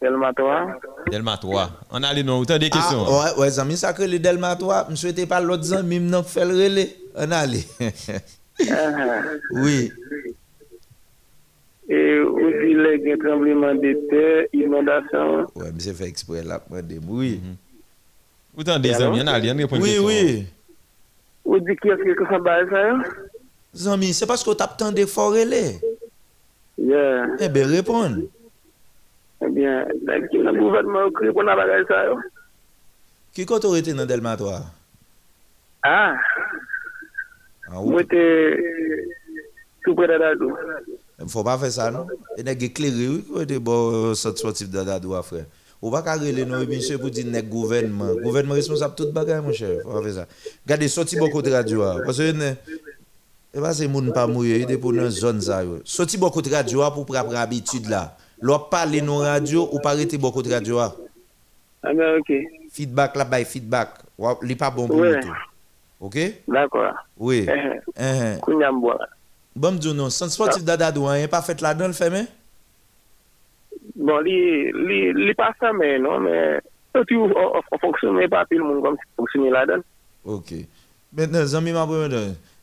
Selma 0.00 0.32
toi. 0.32 0.78
Delma 1.10 1.36
3. 1.36 1.70
On 1.90 2.02
a 2.02 2.12
les 2.12 2.22
noms, 2.22 2.38
autant 2.38 2.58
des 2.58 2.70
questions. 2.70 3.04
Ah, 3.08 3.34
ouais, 3.34 3.40
ouais, 3.40 3.58
amis, 3.58 3.76
ça 3.76 3.92
que 3.92 4.02
le 4.02 4.18
Delma 4.18 4.54
toi, 4.54 4.86
me 4.90 4.94
souhaitez 4.94 5.26
pas 5.26 5.40
l'autre 5.40 5.72
ami, 5.72 5.98
me 5.98 6.10
non 6.10 6.22
fait 6.22 6.44
le 6.44 6.54
relais. 6.54 6.96
On 7.16 7.30
allez. 7.30 7.64
oui. 9.52 9.90
E 11.84 12.00
ou 12.24 12.48
di 12.48 12.72
le 12.78 12.94
gen 13.04 13.20
trembleman 13.20 13.80
de 13.82 13.92
te, 14.08 14.24
inondasyon. 14.56 15.50
Ouè, 15.52 15.70
mi 15.74 15.84
se 15.84 15.92
fè 15.96 16.08
ekspre 16.08 16.40
lapman 16.46 16.86
de 16.88 16.96
moui. 17.02 17.34
Mm-hmm. 17.36 17.58
Ou 18.56 18.64
tan 18.64 18.80
de 18.80 18.92
zami, 18.96 19.20
an 19.20 19.32
alyan 19.34 19.60
repon 19.60 19.82
de 19.82 19.90
son. 19.90 20.06
Oui, 20.06 20.22
oui. 20.24 20.46
Ou 21.44 21.60
di 21.60 21.76
ki 21.76 21.92
eske 21.92 22.16
kon 22.16 22.30
sa 22.32 22.40
baye 22.46 22.64
sa 22.70 22.86
yo? 22.86 22.96
Zami, 23.84 24.14
se 24.16 24.28
paske 24.30 24.48
ou 24.48 24.56
tap 24.56 24.78
tan 24.80 24.96
de 24.96 25.04
forele. 25.10 25.64
Yeah. 26.80 27.36
Ebe, 27.44 27.66
repon. 27.74 28.22
Ebyen, 29.44 29.92
nek 30.08 30.30
ki 30.32 30.40
nan 30.46 30.56
gouvernement 30.56 31.10
ou 31.10 31.16
kri 31.20 31.34
pou 31.34 31.44
nan 31.44 31.60
bagay 31.60 31.84
sa 31.90 32.00
yo. 32.08 32.16
Ki 33.36 33.44
koto 33.50 33.74
rete 33.74 33.92
nan 33.92 34.08
delman 34.08 34.40
to 34.40 34.48
a? 34.48 34.62
Ah. 35.84 36.16
Mwen 37.74 38.06
te 38.08 38.22
sou 39.84 39.92
preda 39.98 40.16
dadou. 40.22 40.54
De 41.24 41.28
Dadou. 41.28 41.28
Faut 41.28 41.44
pas 41.44 41.58
faire 41.58 41.72
ça, 41.72 41.90
non? 41.90 42.06
Et 42.36 42.42
nèg 42.42 42.62
éclairé, 42.62 43.08
oui, 43.08 43.24
quoi, 43.30 43.44
de 43.44 43.58
bon 43.58 44.14
sportif 44.14 44.70
de 44.70 44.82
Dadou, 44.82 45.14
frère. 45.22 45.44
Ou 45.82 45.90
pas 45.90 46.02
qu'à 46.02 46.14
rele 46.14 46.44
non, 46.44 46.64
monsieur, 46.66 46.98
pour 46.98 47.10
dire 47.10 47.26
nèg 47.26 47.48
gouvernement. 47.48 48.14
Gouvernement 48.22 48.54
responsable 48.54 48.94
tout 48.94 49.12
bagay, 49.12 49.40
mon 49.40 49.52
cher. 49.52 49.80
Faut 49.82 49.90
pas 49.90 50.02
faire 50.02 50.14
ça. 50.14 50.26
Regardez, 50.64 50.88
sorti 50.88 51.16
beaucoup 51.16 51.42
de 51.42 51.50
radio, 51.50 51.82
parce 52.04 52.18
que, 52.18 52.32
ne- 52.32 52.52
et 53.56 53.60
pas 53.60 53.72
c'est 53.72 53.86
moun 53.86 54.12
pas 54.12 54.26
mourir, 54.26 54.56
il 54.56 54.70
est 54.70 54.78
pour 54.78 54.92
dans 54.92 55.08
zone 55.10 55.40
ça. 55.40 55.62
Sorti 55.84 56.16
beaucoup 56.18 56.42
de 56.42 56.50
radio 56.52 56.90
pour 56.90 57.06
prendre 57.06 57.36
habitude 57.36 57.88
là. 57.88 58.16
L'on 58.40 58.58
parle 58.58 59.00
dans 59.00 59.18
radio 59.18 59.68
ou 59.72 59.78
pas 59.78 59.90
arrêter 59.90 60.18
beaucoup 60.18 60.42
de 60.42 60.52
radio. 60.52 60.78
ah. 60.78 60.94
Ben, 61.84 62.18
ok. 62.18 62.32
Feedback 62.72 63.14
là, 63.14 63.24
bas 63.24 63.44
feedback. 63.44 63.90
Wa- 64.18 64.38
Li 64.42 64.56
pas 64.56 64.70
bon 64.70 64.88
pour 64.88 64.96
nous. 64.96 65.12
OK? 66.00 66.18
D'accord. 66.48 66.94
Oui. 67.18 67.46
Mboa. 68.72 68.98
Bon, 69.56 69.72
m'dou 69.72 69.94
non, 69.94 70.10
sans 70.10 70.28
sportif 70.28 70.62
ah. 70.62 70.66
d'Adadouan, 70.66 71.14
il 71.14 71.28
pas 71.28 71.42
fait 71.42 71.60
là-dedans, 71.60 71.86
le 71.86 71.92
fait, 71.92 72.10
Bon, 73.94 74.18
li, 74.18 74.72
li, 74.72 75.34
pas 75.34 75.54
ça, 75.60 75.72
mais 75.72 75.98
non, 75.98 76.18
mais 76.20 76.60
tout 76.94 77.14
on 77.14 77.78
fonctionne 77.78 78.28
pas 78.28 78.44
tout 78.46 78.58
le 78.58 78.64
monde 78.64 78.82
comme 78.82 78.96
fonctionne 79.16 79.48
là-dedans. 79.50 79.82
Ok. 80.24 80.54
Maintenant, 81.12 81.46
Zami 81.46 81.72
Maboué, 81.72 82.08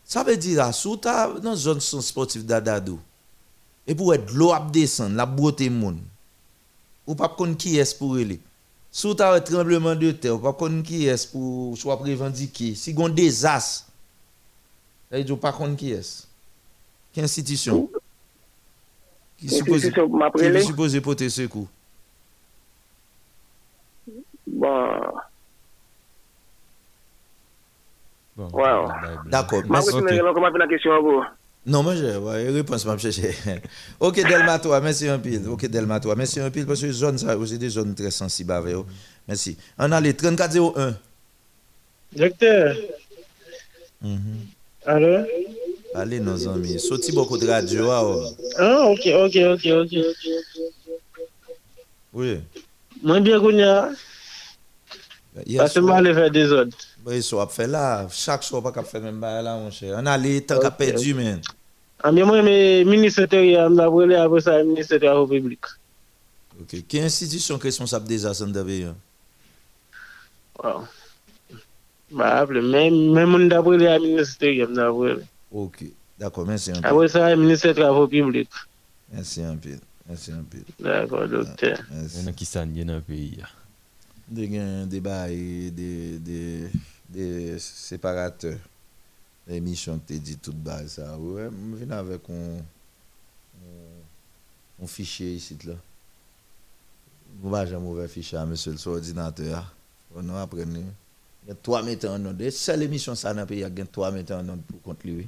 ça 0.04 0.24
veut 0.24 0.36
dire, 0.36 0.58
là, 0.58 0.72
sous 0.74 0.98
ta 0.98 1.30
dans 1.42 1.56
zone 1.56 1.80
son 1.80 2.02
sportif 2.02 2.46
d'Adadou, 2.46 3.00
et 3.88 3.96
pour 3.96 4.14
être 4.14 4.34
l'eau 4.34 4.52
ap 4.52 4.72
descendre, 4.72 5.16
la 5.16 5.26
beauté 5.26 5.70
moun, 5.70 6.00
ou 7.08 7.16
pas 7.16 7.30
qu'on 7.30 7.54
qui 7.54 7.80
est 7.80 7.98
pour 7.98 8.16
lui. 8.16 8.42
Sous 8.92 9.14
ta 9.14 9.40
tremblement 9.40 9.96
de 9.96 10.12
terre, 10.12 10.36
ou 10.36 10.40
pas 10.40 10.52
qu'on 10.52 10.82
qui 10.82 11.08
est 11.08 11.32
pour 11.32 11.78
soit 11.78 11.96
revendiquer. 11.96 12.76
Si 12.76 12.94
on 12.98 13.08
désastre, 13.08 13.88
là, 15.10 15.20
il 15.20 15.30
ne 15.30 15.36
pas 15.36 15.54
qu'on 15.54 15.74
qui 15.76 15.94
est. 15.94 16.28
Quelle 17.14 17.24
institution? 17.26 17.90
Qui 19.38 19.50
suppose, 19.50 19.82
suppose 20.62 21.00
porter 21.02 21.30
secours? 21.30 21.68
Bon. 24.48 25.14
Wow. 28.38 28.92
D'accord. 29.26 29.64
Merci. 29.70 29.92
question 29.92 30.08
est 30.08 30.34
comment 30.34 30.50
la 30.50 30.68
question 30.68 30.92
à 30.94 31.00
vous? 31.00 31.24
Non, 31.66 31.84
moi, 31.84 31.96
j'ai 31.96 32.18
ouais, 32.18 32.50
réponse, 32.50 32.86
m'a 32.86 32.98
cherché. 32.98 33.36
ok, 34.00 34.16
Delma, 34.16 34.58
toi, 34.58 34.82
merci 34.82 35.08
un 35.08 35.20
pile. 35.20 35.48
Ok, 35.48 35.68
Delma, 35.68 36.00
toi, 36.00 36.16
merci 36.16 36.40
un 36.40 36.50
pile, 36.50 36.66
parce 36.66 36.82
que 36.82 36.92
zone, 36.92 37.20
ça, 37.20 37.36
c'est 37.46 37.60
des 37.60 37.70
zones 37.70 37.94
très 37.94 38.10
sensibles 38.10 38.52
avec 38.52 38.74
vous. 38.74 38.86
Merci. 39.28 39.56
On 39.78 39.92
a 39.92 40.02
les 40.02 40.16
3401. 40.16 40.96
Docteur, 42.14 42.76
Mhm. 44.02 44.48
allô? 44.86 45.24
Allez, 45.94 46.20
nos 46.20 46.48
amis. 46.48 46.80
Sorti 46.80 47.12
beaucoup 47.12 47.38
de 47.38 47.48
radio. 47.48 47.90
Ah, 47.92 48.88
ok, 48.88 49.08
ok, 49.26 49.36
ok, 49.54 49.66
ok. 49.66 49.94
Oui. 52.14 52.40
Moi, 53.04 53.20
bien 53.20 53.40
connu. 53.40 53.64
Parce 55.58 55.74
que 55.74 55.82
je 55.82 56.04
vais 56.04 56.14
faire 56.14 56.32
des 56.32 56.52
autres. 56.52 56.78
Oui, 57.06 57.22
ça 57.24 57.36
va 57.36 57.48
faire 57.48 57.68
là. 57.68 58.08
Chaque 58.12 58.44
soir, 58.44 58.62
pas 58.62 58.84
faire 58.84 59.02
même 59.02 59.20
là, 59.20 59.58
mon 59.58 59.72
cher. 59.72 59.98
On 59.98 60.06
a 60.06 60.18
les 60.18 60.42
temps 60.42 60.58
okay. 60.58 60.70
perdu, 60.78 61.14
man. 61.14 61.42
Ah, 62.04 62.12
mais 62.12 62.24
moi, 62.24 62.42
mais 62.42 62.84
ministre 62.86 63.24
intérieur, 63.24 63.70
je 63.70 64.08
vais 64.08 64.16
après 64.16 64.42
ça, 64.42 64.64
ministre 64.64 64.96
intérieur 64.96 65.28
public. 65.28 65.60
Ok. 66.60 66.76
Quelle 66.88 67.04
institution 67.04 67.58
responsable 67.58 68.08
des 68.08 68.26
assemblées 68.26 68.64
d'ailleurs? 68.64 68.96
Wow. 70.64 70.88
Bah, 72.12 72.46
même, 72.46 73.12
même 73.14 73.36
on 73.36 73.48
d'après 73.48 73.78
les 73.78 74.00
ministres, 74.00 74.46
on 74.70 74.74
d'après. 74.74 75.24
Ok. 75.52 75.84
D'accord, 76.18 76.46
merci 76.46 76.72
un 76.72 76.82
peu. 76.82 76.88
Après 76.88 77.08
ça, 77.08 77.36
ministre 77.36 77.68
des 77.68 77.74
Travaux 77.76 78.08
publics. 78.08 78.50
Merci 79.12 79.42
un 79.44 79.58
peu. 79.58 79.78
Merci 80.08 80.32
un 80.32 80.44
peu. 80.44 80.60
D'accord, 80.80 81.28
docteur. 81.28 81.80
Merci. 81.92 82.18
Il 82.20 82.22
y 82.24 82.26
en 82.26 82.28
a 82.30 82.34
qui 82.34 82.46
s'en 82.46 82.66
dans 82.66 82.94
le 82.96 83.02
pays. 83.02 83.38
de 84.30 84.46
gen 84.46 84.88
débat 84.88 85.30
et 85.30 85.70
des 85.72 86.18
des 86.20 86.70
des 87.10 87.60
séparateurs 87.60 88.58
l'émission 89.46 90.00
dit 90.08 90.38
toute 90.38 90.56
base 90.56 90.94
ça 90.94 91.18
ouais 91.18 91.50
je 91.52 91.84
viens 91.84 91.98
avec 91.98 92.22
un 92.30 92.56
un, 93.60 94.84
un 94.84 94.88
fichier 94.88 95.34
ici 95.34 95.58
là 95.66 95.74
on 97.44 97.50
va 97.50 97.66
jamais 97.66 97.86
ouvert 97.86 98.10
fichier 98.10 98.38
à 98.38 98.46
monsieur 98.46 98.78
sur 98.78 98.92
ordinateur 98.92 99.76
on 100.16 100.22
nous 100.22 100.38
apprendre 100.38 100.78
il 100.78 101.50
y 101.50 101.52
a 101.52 101.56
trois 101.56 101.84
metteurs 101.84 102.14
en 102.14 102.24
ordre 102.26 102.50
seule 102.52 102.84
émission 102.84 103.14
ça 103.16 103.34
dans 103.34 103.42
le 103.42 103.46
pays 103.48 103.58
il 103.68 103.78
y 103.78 103.82
a 103.82 103.86
trois 103.86 104.12
metteurs 104.12 104.40
en 104.40 104.48
ordre 104.48 104.64
pour 104.64 104.82
contre 104.82 105.06
lui 105.08 105.28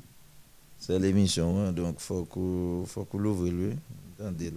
c'est 0.86 1.00
l'émission, 1.00 1.60
hein, 1.60 1.72
donc 1.72 1.96
il 1.98 2.02
faut 2.02 2.26
qu'on 2.26 2.84
qu 2.84 3.18
l'ouvre, 3.18 3.48
lui, 3.48 3.74
attendez. 4.20 4.52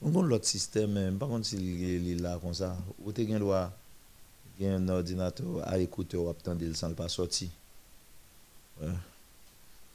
On 0.00 0.18
a 0.18 0.22
l'autre 0.22 0.46
système, 0.46 1.18
par 1.18 1.28
contre, 1.28 1.44
s'il 1.44 2.08
est 2.08 2.14
là 2.14 2.38
comme 2.40 2.54
ça, 2.54 2.74
ou 3.04 3.12
tu 3.12 3.30
as 3.30 3.38
droit 3.38 3.70
un 4.62 4.88
ordinateur, 4.88 5.46
à 5.64 5.78
écouter, 5.78 6.16
ou 6.16 6.30
attendre 6.30 6.64
sans 6.72 6.88
le 6.88 6.94
pas 6.94 7.08
sortir. 7.10 7.48
Ouais. 8.80 8.88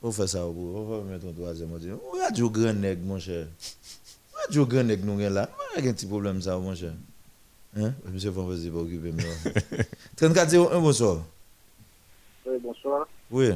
On 0.04 0.12
fait 0.12 0.28
ça, 0.28 0.46
on 0.46 0.84
va 0.84 1.12
mettre 1.12 1.26
un 1.26 1.34
troisième 1.34 1.74
ordinateur. 1.74 2.00
On 2.14 2.20
a 2.20 2.30
du 2.30 2.48
grand 2.48 2.74
nègre, 2.74 3.04
mon 3.04 3.18
cher. 3.18 3.48
On 4.36 4.48
a 4.48 4.52
du 4.52 4.64
grand 4.64 4.84
nègre, 4.84 5.06
nous, 5.06 5.18
là. 5.18 5.50
On 5.58 5.80
a 5.80 5.80
un 5.80 5.94
petit 5.94 6.06
problème, 6.06 6.40
ça, 6.40 6.56
mon 6.60 6.76
cher. 6.76 6.94
Hein? 7.76 7.94
Monsieur 8.14 8.32
Fonfos, 8.32 8.58
il 8.58 8.70
va 8.70 8.82
occuper, 8.82 9.12
mais... 9.12 9.24
Bon. 9.24 9.84
34 10.18 10.54
01, 10.54 10.80
bonsoir. 10.80 11.24
Oui, 12.46 12.58
bonsoir. 12.62 13.08
Oui. 13.32 13.54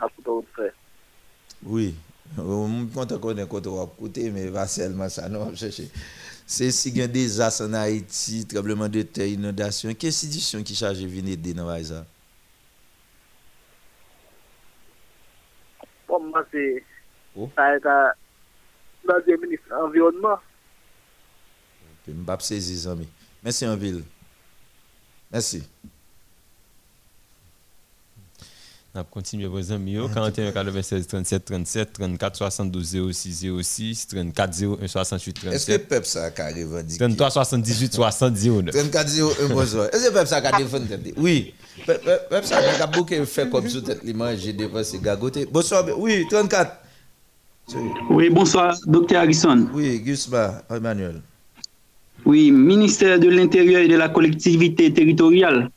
nan 0.00 0.12
koutou 0.16 0.40
ou 0.40 0.46
pre. 0.56 0.70
Oui, 1.60 1.90
mwen 2.38 2.88
konta 2.94 3.20
konen 3.20 3.48
koutou 3.50 3.80
wap 3.80 3.92
koute, 3.98 4.24
men 4.32 4.48
va 4.54 4.66
selman 4.70 5.12
sa 5.12 5.28
nou 5.28 5.44
wap 5.44 5.58
chèche. 5.60 5.90
Se 6.50 6.66
si 6.74 6.90
gen 6.90 7.10
dezas 7.12 7.60
an 7.62 7.76
Haiti, 7.78 8.40
trableman 8.50 8.90
de 8.90 9.04
te 9.06 9.28
inodasyon, 9.36 9.94
ke 9.94 10.10
sidisyon 10.14 10.64
ki 10.66 10.74
chaje 10.78 11.06
vini 11.06 11.36
de 11.38 11.54
nan 11.54 11.68
vay 11.68 11.84
za? 11.92 12.00
Pon 16.10 16.26
mwen 16.32 16.48
se, 16.50 16.64
sa 17.54 17.68
e 17.76 17.82
ta, 17.84 17.96
nan 19.06 19.22
de 19.28 19.36
ministre 19.44 19.84
environnement. 19.84 20.42
Pe 22.02 22.16
mbap 22.16 22.42
sezi 22.42 22.80
zami. 22.82 23.06
Mersi 23.44 23.68
an 23.68 23.78
vil. 23.78 24.02
Mersi. 25.30 25.62
On 28.92 28.98
va 28.98 29.04
continuer 29.04 29.46
vos 29.46 29.70
amis. 29.70 29.96
41 30.12 30.50
96 30.50 31.06
37 31.06 31.44
37 31.44 31.92
34 31.92 32.36
72 32.36 33.12
06 33.12 33.46
06 33.62 34.08
34 34.08 34.62
01 34.82 34.88
68 34.88 35.32
37. 35.34 35.54
Est-ce 35.54 35.66
que 35.66 35.72
le 35.72 35.78
peuple 35.78 36.06
ça 36.06 36.24
a 36.24 36.48
revendiqué? 36.48 36.98
33 36.98 37.30
78 37.30 37.94
60 37.94 38.34
09. 38.34 38.74
34 38.74 39.08
01 39.42 39.54
bonsoir. 39.54 39.86
Est-ce 39.92 40.08
que 40.08 40.12
peuple 40.12 40.26
ça 40.26 40.36
a 40.38 40.58
défendu 40.58 40.88
Oui. 41.16 41.54
Le 41.86 42.28
peuple 42.28 42.46
ça 42.46 42.58
a 42.58 42.86
beaucoup 42.88 43.14
fait 43.24 43.48
comme 43.48 43.68
sous 43.68 43.80
tête. 43.80 44.00
Bonsoir. 45.52 45.86
Oui, 45.96 46.26
34. 46.28 46.76
Oui, 48.10 48.28
bonsoir, 48.30 48.76
docteur 48.86 49.22
Harrison. 49.22 49.68
Oui, 49.72 50.00
Gusba, 50.00 50.64
Emmanuel. 50.68 51.22
Oui, 52.24 52.50
ministère 52.50 53.18
de 53.20 53.28
l'Intérieur 53.28 53.82
et 53.82 53.88
de 53.88 53.96
la 53.96 54.08
collectivité 54.08 54.92
territoriale. 54.92 55.70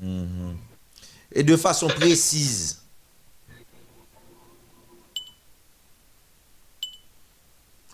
Mhm. 0.00 0.56
Et 1.36 1.42
de 1.42 1.54
façon 1.54 1.88
précise. 1.88 2.78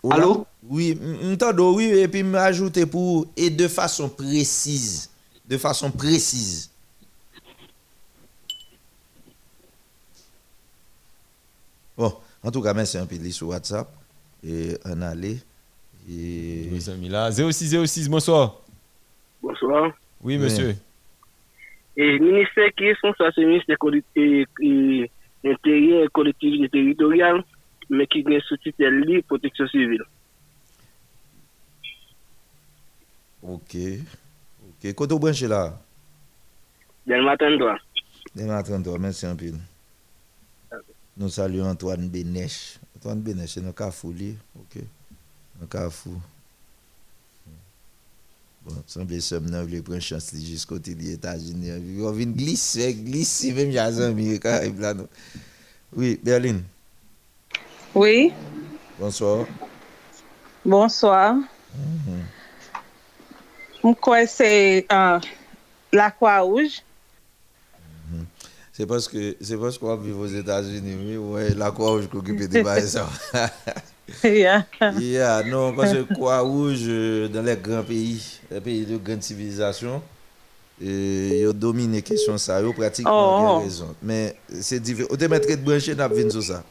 Allô? 0.09 0.47
Oui, 0.63 0.95
m'entends, 0.95 1.73
oui, 1.73 1.83
et 1.83 2.07
puis 2.07 2.23
m'ajouter 2.23 2.85
pour 2.85 3.27
et 3.35 3.49
de 3.49 3.67
façon 3.67 4.07
précise. 4.07 5.09
De 5.45 5.57
façon 5.57 5.91
précise. 5.91 6.69
Bon, 11.97 12.15
en 12.41 12.49
tout 12.49 12.61
cas, 12.61 12.73
merci 12.73 12.97
un 12.97 13.05
peu 13.05 13.29
sur 13.29 13.49
WhatsApp. 13.49 13.93
Et 14.41 14.77
on 14.85 15.01
allait. 15.01 15.39
Et... 16.09 16.69
Amis 16.87 17.09
là. 17.09 17.29
06 17.29 17.85
06, 17.85 18.07
bonsoir. 18.07 18.61
Bonsoir. 19.41 19.91
Oui, 20.21 20.37
monsieur. 20.37 20.77
E 21.93 22.07
minister 22.19 22.71
ki 22.73 22.89
responsable 22.89 23.33
se 23.35 23.45
minister 23.45 23.77
e, 24.15 24.45
e, 24.65 24.71
interyen 25.43 26.09
kolektivite 26.09 26.71
teritorial 26.73 27.43
men 27.89 28.09
ki 28.09 28.23
gen 28.25 28.41
sou 28.47 28.57
titel 28.63 29.01
li 29.05 29.21
proteksyon 29.29 29.69
sivil. 29.69 30.01
Ok. 33.43 33.75
Ok. 34.69 34.89
Koto 34.97 35.19
branche 35.19 35.49
la? 35.51 35.67
Den 37.05 37.25
matan 37.27 37.59
doa. 37.59 37.77
Den 38.33 38.49
matan 38.49 38.83
doa. 38.83 38.97
Mersi 38.97 39.27
anpil. 39.29 39.59
Okay. 40.71 40.95
Nou 41.19 41.29
salu 41.29 41.61
Antoine 41.67 42.09
Benesh. 42.09 42.79
Antoine 42.95 43.21
Benesh, 43.21 43.59
se 43.59 43.65
nou 43.65 43.75
ka 43.77 43.91
fou 43.93 44.15
li. 44.15 44.31
Ok. 44.63 44.79
Nou 45.59 45.69
ka 45.69 45.89
fou. 45.93 46.17
Semble 48.87 49.19
somme 49.23 49.49
nan 49.51 49.65
vle 49.67 49.81
pren 49.85 50.01
chans 50.03 50.31
li 50.35 50.43
jis 50.45 50.65
kote 50.69 50.93
li 50.97 51.13
Etats-Unis. 51.15 52.01
On 52.03 52.11
vin 52.11 52.31
glisse, 52.35 52.77
glisse 53.03 53.51
même 53.53 54.13
mi 54.15 54.39
Caraïbes 54.39 54.79
là. 54.79 54.93
Oui, 55.95 56.19
Berlin. 56.23 56.61
Oui, 57.93 58.31
Bonsoir. 58.99 59.45
bonsoir. 60.65 61.35
Mwen 63.83 63.95
kwen 63.99 64.27
se 64.31 64.47
euh, 64.91 65.19
la 65.91 66.09
Croix-Rouge. 66.11 66.81
C'est 68.71 68.87
parce 68.87 69.07
que 69.07 69.35
c'est 69.41 69.57
parce 69.57 69.77
qu'on 69.77 69.95
vit 69.97 70.11
aux 70.11 70.25
États-Unis, 70.25 70.95
oui, 70.95 71.17
ouais, 71.17 71.53
la 71.53 71.69
Croix-Rouge 71.69 72.09
qui 72.09 72.15
occupe 72.15 72.47
des 72.47 72.63
bails, 72.63 72.87
ça. 72.87 73.09
Yeah. 74.23 74.63
Yeah, 74.99 75.43
non, 75.45 75.73
parce 75.73 75.93
que 75.93 76.13
Croix-Rouge, 76.13 76.83
euh, 76.87 77.27
dans 77.29 77.41
les 77.41 77.55
grands 77.55 77.83
pays, 77.83 78.21
les 78.51 78.59
pays 78.61 78.85
de 78.85 78.97
grande 78.97 79.23
civilisation, 79.23 80.01
euh, 80.83 81.29
ils 81.41 81.47
ont 81.47 81.53
dominé 81.53 81.97
la 81.97 82.01
question 82.01 82.37
ça, 82.37 82.59
ils 82.61 82.65
ont 82.67 82.73
pratiquement 82.73 83.11
Oh. 83.13 83.57
bien 83.59 83.63
raison. 83.65 83.95
Mais 84.01 84.35
c'est 84.61 84.79
différent. 84.81 85.07
On 85.11 85.15
te 85.15 85.25
mettre 85.25 85.47
de 85.49 85.55
brancher, 85.55 85.95
sur 86.29 86.43
ça. 86.43 86.63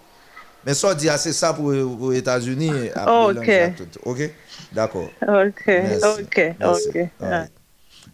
Mais 0.67 0.75
ça 0.75 0.95
dit 0.95 1.09
assez 1.09 1.33
ça 1.33 1.53
pour 1.55 1.73
les 1.73 2.19
États-Unis. 2.19 2.71
Oh, 3.09 3.33
ok. 3.35 3.51
Ok? 4.05 4.31
D'accord. 4.73 5.11
Ok, 5.23 5.63
Merci. 5.67 6.05
ok, 6.23 6.55
Merci. 6.61 6.89
ok. 6.89 7.09
Right. 7.21 7.51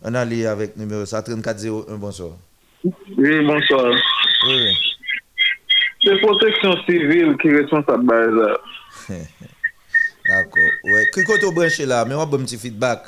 On 0.03 0.15
allait 0.15 0.47
avec 0.47 0.77
numéro 0.77 1.05
3401, 1.05 1.97
bonsoir. 1.97 2.31
Oui, 2.85 3.45
bonsoir. 3.45 3.91
Oui, 4.47 4.55
oui. 4.55 4.75
C'est 6.05 6.21
protection 6.21 6.77
civile 6.89 7.37
qui 7.43 7.49
est 7.49 7.57
responsable 7.57 8.07
de 8.07 8.47
ça. 8.47 8.61
D'accord. 10.29 10.71
Ouais. 10.85 11.07
Qui 11.15 11.25
côté 11.25 11.47
au 11.47 11.53
branché 11.53 11.87
là, 11.87 12.05
mais 12.05 12.15
on 12.15 12.21
a 12.21 12.25
un 12.25 12.27
petit 12.27 12.59
feedback. 12.59 13.03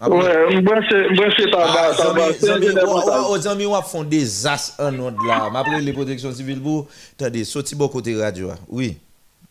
Ouais, 0.00 0.60
branché 0.62 1.50
par 1.50 1.76
Ah, 1.76 1.90
bas, 1.92 2.02
par 2.02 2.14
bas. 2.14 3.38
zami, 3.38 3.66
ou 3.66 3.74
ap 3.76 3.84
font 3.84 4.02
des 4.02 4.46
as 4.46 4.74
en 4.78 4.98
onde 4.98 5.16
là. 5.26 5.50
M'appelle 5.52 5.84
les 5.84 5.92
protections 5.92 6.32
civiles 6.32 6.60
pour, 6.60 6.88
attendez, 7.18 7.44
sorti 7.44 7.74
bon 7.76 7.88
côté 7.88 8.16
radio. 8.16 8.48
ah. 8.50 8.56
Oui. 8.68 8.96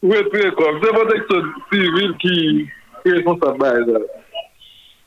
Oui, 0.01 0.17
très 0.33 0.51
comme. 0.51 0.79
C'est 0.83 0.89
protection 0.91 1.41
civile 1.71 2.13
qui 2.19 2.67
est 3.05 3.09
responsable 3.11 3.59
ça. 3.93 3.99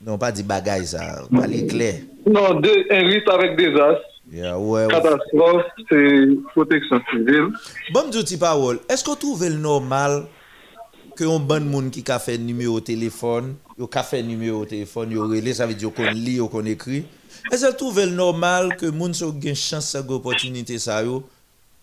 Non, 0.05 0.17
pas 0.19 0.31
dit 0.33 0.43
bagay 0.45 0.85
ça, 0.85 1.23
pas 1.35 1.47
les 1.47 1.67
clair. 1.67 1.95
Non, 2.27 2.55
de- 2.61 2.87
un 2.93 3.07
risque 3.07 3.29
avec 3.29 3.57
des 3.57 3.75
as. 3.81 3.99
Yeah, 4.33 4.59
ouais. 4.59 4.87
Catastrophe, 4.89 5.65
c'est 5.91 6.27
protection 6.55 7.01
civile. 7.11 7.49
Bon, 7.93 8.07
me 8.07 8.23
dit 8.23 8.37
parole, 8.39 8.79
est-ce 8.89 9.03
qu'on 9.05 9.15
trouve 9.17 9.45
le 9.45 9.57
normal 9.57 10.25
que 11.15 11.25
un 11.25 11.39
bon 11.39 11.65
monde 11.65 11.91
qui 11.91 12.05
a 12.11 12.19
fait 12.19 12.39
numéro 12.39 12.81
téléphone, 12.81 13.57
yo 13.79 13.87
ka 13.87 14.03
fait 14.03 14.23
numéro 14.23 14.65
téléphone, 14.65 15.13
yo 15.13 15.23
relé, 15.29 15.55
ça 15.55 15.67
veut 15.67 15.75
dire 15.75 15.93
qu'on 15.93 16.11
lit 16.11 16.41
ou 16.41 16.49
qu'on 16.49 16.65
écrit. 16.65 17.05
Est-ce 17.51 17.67
qu'on 17.67 17.73
trouve 17.73 18.05
normal 18.07 18.77
que 18.77 18.87
moun 18.87 19.15
so 19.15 19.35
gen 19.41 19.55
chance 19.55 19.91
sa 19.91 20.01
opportunité 20.01 20.79
ça 20.79 21.03
yo, 21.03 21.25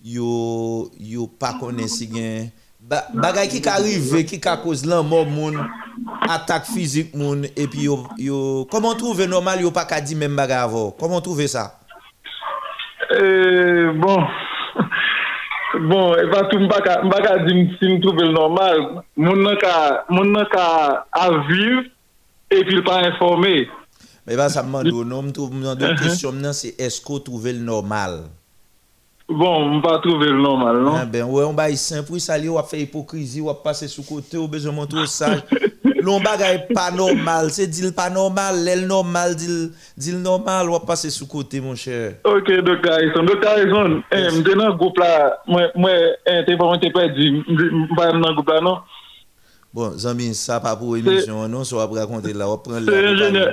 yo 0.03 0.89
yo 0.99 1.27
pas 1.27 1.57
connaît 1.59 1.87
si 1.87 2.09
gen 2.13 2.49
ba, 2.79 3.05
bagay 3.13 3.47
qui 3.47 3.67
arrive 3.67 4.23
qui 4.25 4.39
ka 4.39 4.57
cause 4.57 4.85
lan 4.85 5.03
mort 5.03 5.25
moun, 5.25 5.57
attaque 6.29 6.65
physique 6.65 7.13
moun 7.13 7.45
et 7.55 7.67
puis 7.67 7.83
yo 7.83 8.05
yo 8.17 8.67
comment 8.71 8.95
trouver 8.95 9.27
normal 9.27 9.61
yo 9.61 9.71
pas 9.71 9.85
ka 9.85 9.99
di 9.99 10.15
même 10.15 10.35
bagay 10.35 10.53
avant? 10.53 10.91
Comment 10.91 11.21
trouver 11.21 11.47
ça? 11.47 11.79
Euh, 13.11 13.91
bon, 13.93 14.23
Bon, 15.77 16.15
eva 16.17 16.43
tou 16.49 16.59
mbaka, 16.59 17.03
mbaka 17.03 17.37
di 17.45 17.53
msi 17.53 17.89
mtouvel 17.93 18.31
normal, 18.33 19.03
moun 19.15 19.43
nan 19.45 19.57
ka, 19.61 19.73
moun 20.09 20.31
nan 20.33 20.47
ka 20.49 20.63
aviv, 21.13 21.91
epi 22.49 22.79
l 22.79 22.81
pa 22.87 23.03
informe. 23.05 23.67
Eva 24.25 24.47
sa 24.49 24.63
mman 24.65 24.89
do, 24.89 25.03
mman 25.05 25.29
do 25.77 25.91
kresyon 25.99 26.41
nan 26.41 26.57
se 26.57 26.73
esko 26.81 27.19
touvel 27.21 27.61
normal. 27.61 28.23
Bon, 29.29 29.77
mpa 29.77 29.99
touvel 30.01 30.41
normal, 30.41 30.81
non? 30.81 30.97
Ah 30.97 31.05
ben, 31.05 31.27
wè, 31.29 31.43
ouais, 31.43 31.53
mba 31.53 31.69
yi 31.69 31.77
sen 31.77 32.01
pou 32.01 32.17
yi 32.17 32.25
sali 32.25 32.49
wap 32.49 32.65
fe 32.71 32.81
hipokrizi, 32.81 33.45
wap 33.45 33.61
pase 33.61 33.85
sou 33.93 34.01
kote, 34.07 34.41
ou 34.41 34.49
bezon 34.49 34.73
mwantou 34.73 35.05
saj. 35.05 35.45
L'on 36.01 36.19
bagay 36.19 36.67
pas 36.73 36.91
normal, 36.91 37.49
c'est 37.49 37.67
dit 37.67 37.91
pas 37.91 38.09
normal, 38.09 38.63
l'aile 38.63 38.87
normal, 38.87 39.35
dit 39.35 40.13
normal, 40.13 40.69
on 40.69 40.73
va 40.73 40.79
passer 40.79 41.09
sous 41.09 41.27
côté, 41.27 41.59
mon 41.59 41.75
cher. 41.75 42.13
Ok, 42.23 42.51
Dr. 42.51 42.91
Harrison. 42.91 43.23
Dr. 43.23 43.47
Harrison, 43.47 44.03
je 44.11 44.53
dans 44.55 44.67
le 44.67 44.73
groupe 44.73 44.97
là, 44.97 45.39
moi, 45.47 45.61
je 45.75 46.55
pas 46.55 46.77
t'ai 46.77 46.91
perdu, 46.91 47.43
di, 47.47 47.69
pas 47.95 48.11
dans 48.11 48.19
nan 48.19 48.35
goup 48.35 48.47
la, 48.47 48.61
non? 48.61 48.77
Bon, 49.73 49.91
Zami, 49.97 50.33
ça 50.33 50.59
pas 50.59 50.75
pour 50.75 50.97
émission, 50.97 51.47
non? 51.47 51.63
Ça 51.63 51.75
va 51.75 51.99
raconter 52.01 52.33
là, 52.33 52.49
on 52.49 52.57
prend 52.57 52.79
C'est 52.85 53.05
ingénieur, 53.05 53.49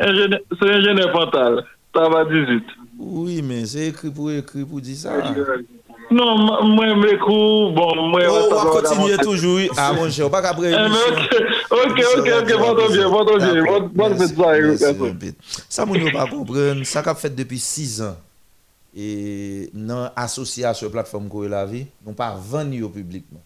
se 0.51 0.64
ingénieur 0.64 1.12
mental, 1.12 1.64
ça 1.94 2.09
va 2.09 2.24
18. 2.24 2.64
Oui, 2.98 3.43
mais 3.43 3.66
c'est 3.66 3.89
écrit 3.89 4.10
pour 4.10 4.31
écrit 4.31 4.64
pour 4.64 4.81
dire 4.81 4.97
ça. 4.97 5.12
Non, 6.08 6.36
m- 6.38 6.68
mwen 6.76 6.94
m'ekou, 7.00 7.72
bon, 7.74 7.96
mwen... 8.12 8.26
Oh, 8.30 8.48
on 8.52 8.54
va 8.54 8.80
continuer 8.80 9.16
toujours, 9.18 9.56
oui. 9.56 9.68
Ah, 9.76 9.92
mon 9.92 10.08
cher, 10.08 10.30
pas 10.30 10.40
qu'après 10.40 10.70
Eh, 10.70 10.74
ok, 10.76 12.00
ok, 12.18 12.30
ok, 12.42 12.58
bon, 12.58 12.74
bien, 12.92 13.08
bon, 13.08 13.24
bien, 13.36 13.64
bon, 13.64 13.90
bon, 13.92 14.16
fait 14.16 14.28
ça, 14.28 14.34
Merci, 14.36 14.84
Harrison. 14.84 14.94
mon 15.04 15.14
pit. 15.14 15.36
Ça, 15.68 15.84
moun 15.84 16.00
yo 16.00 16.12
pas 16.12 16.26
comprendre. 16.28 16.84
Ça 16.84 17.02
qu'a 17.02 17.14
fait 17.16 17.34
depuis 17.34 17.58
6 17.58 18.02
ans. 18.02 18.16
Et 18.96 19.68
dans 19.74 20.08
l'association 20.16 20.88
plateforme 20.90 21.28
Courir 21.28 21.50
la 21.50 21.66
vie, 21.66 21.86
nous 22.06 22.12
pas 22.12 22.34
vendre 22.40 22.80
au 22.84 22.88
publiquement. 22.88 23.40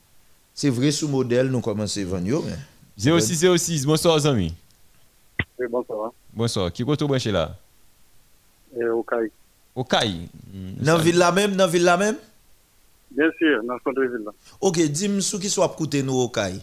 C'est 0.55 0.69
vrai, 0.71 0.91
sous 0.91 1.09
modèle, 1.09 1.47
nous 1.49 1.61
commençons 1.63 2.01
à 2.01 2.05
vendre. 2.05 2.27
yo, 2.27 2.45
mais- 2.47 3.21
0606, 3.21 3.87
bonsoir, 3.87 4.19
Zami. 4.19 4.53
Oui, 5.59 5.67
bonsoir. 5.71 6.13
Bonsoir. 6.33 6.71
Branché 7.09 7.33
là? 7.33 7.53
Et 8.79 8.85
au 8.85 9.03
CAI. 9.03 9.31
Au 9.75 9.83
CAI. 9.83 10.29
Dans 10.53 10.99
la 10.99 11.03
ville 11.03 11.17
là 11.17 11.33
même, 11.33 11.57
dans 11.57 11.71
la 11.73 11.97
même? 11.97 12.17
Bien 13.11 13.31
sûr, 13.39 13.63
dans 13.65 13.75
le 13.75 13.81
centre-ville. 13.85 14.25
Ok, 14.61 14.79
dis-moi 14.81 15.21
ce 15.21 15.37
qui 15.37 15.49
soit 15.49 15.69
coûté 15.71 16.03
nous 16.03 16.15
au 16.15 16.29
CAI. 16.29 16.55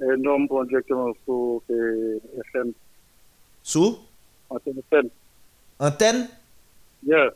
Et 0.00 0.16
nous, 0.18 0.30
on 0.30 0.46
prend 0.46 0.64
directement 0.64 1.12
sur 1.24 1.62
FM. 1.68 2.72
Sous? 3.62 3.98
Antenne 4.50 4.78
FM. 4.90 5.08
Antenne? 5.78 6.28
Yeah. 7.06 7.30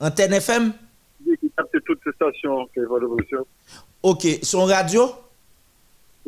Antenne 0.00 0.34
FM? 0.34 0.72
Oui, 1.26 1.36
qui 1.40 1.50
capte 1.56 1.76
toutes 1.84 2.00
ces 2.04 2.12
stations 2.12 2.66
que 2.74 2.80
va 2.82 2.98
l'évolution. 3.00 3.46
Ok, 4.02 4.26
son 4.42 4.66
radio? 4.66 5.10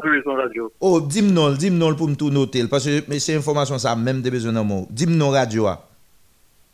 Oui, 0.03 0.21
son 0.25 0.35
radio. 0.35 0.73
Oh, 0.81 1.01
dis-moi 1.01 1.33
non, 1.33 1.53
dis-moi 1.55 1.91
non 1.91 1.95
pour 1.97 2.09
me 2.09 2.15
tout 2.17 2.31
noter. 2.31 2.67
Parce 2.69 2.85
que 2.87 3.03
mais 3.09 3.19
c'est 3.19 3.35
information 3.35 3.79
ça, 3.79 3.95
même 3.97 4.23
des 4.23 4.31
besoins 4.31 4.53
dans 4.53 4.65
mon. 4.65 4.87
Dis-moi 4.91 5.17
non 5.17 5.31
radio. 5.31 5.67
ah. 5.67 5.87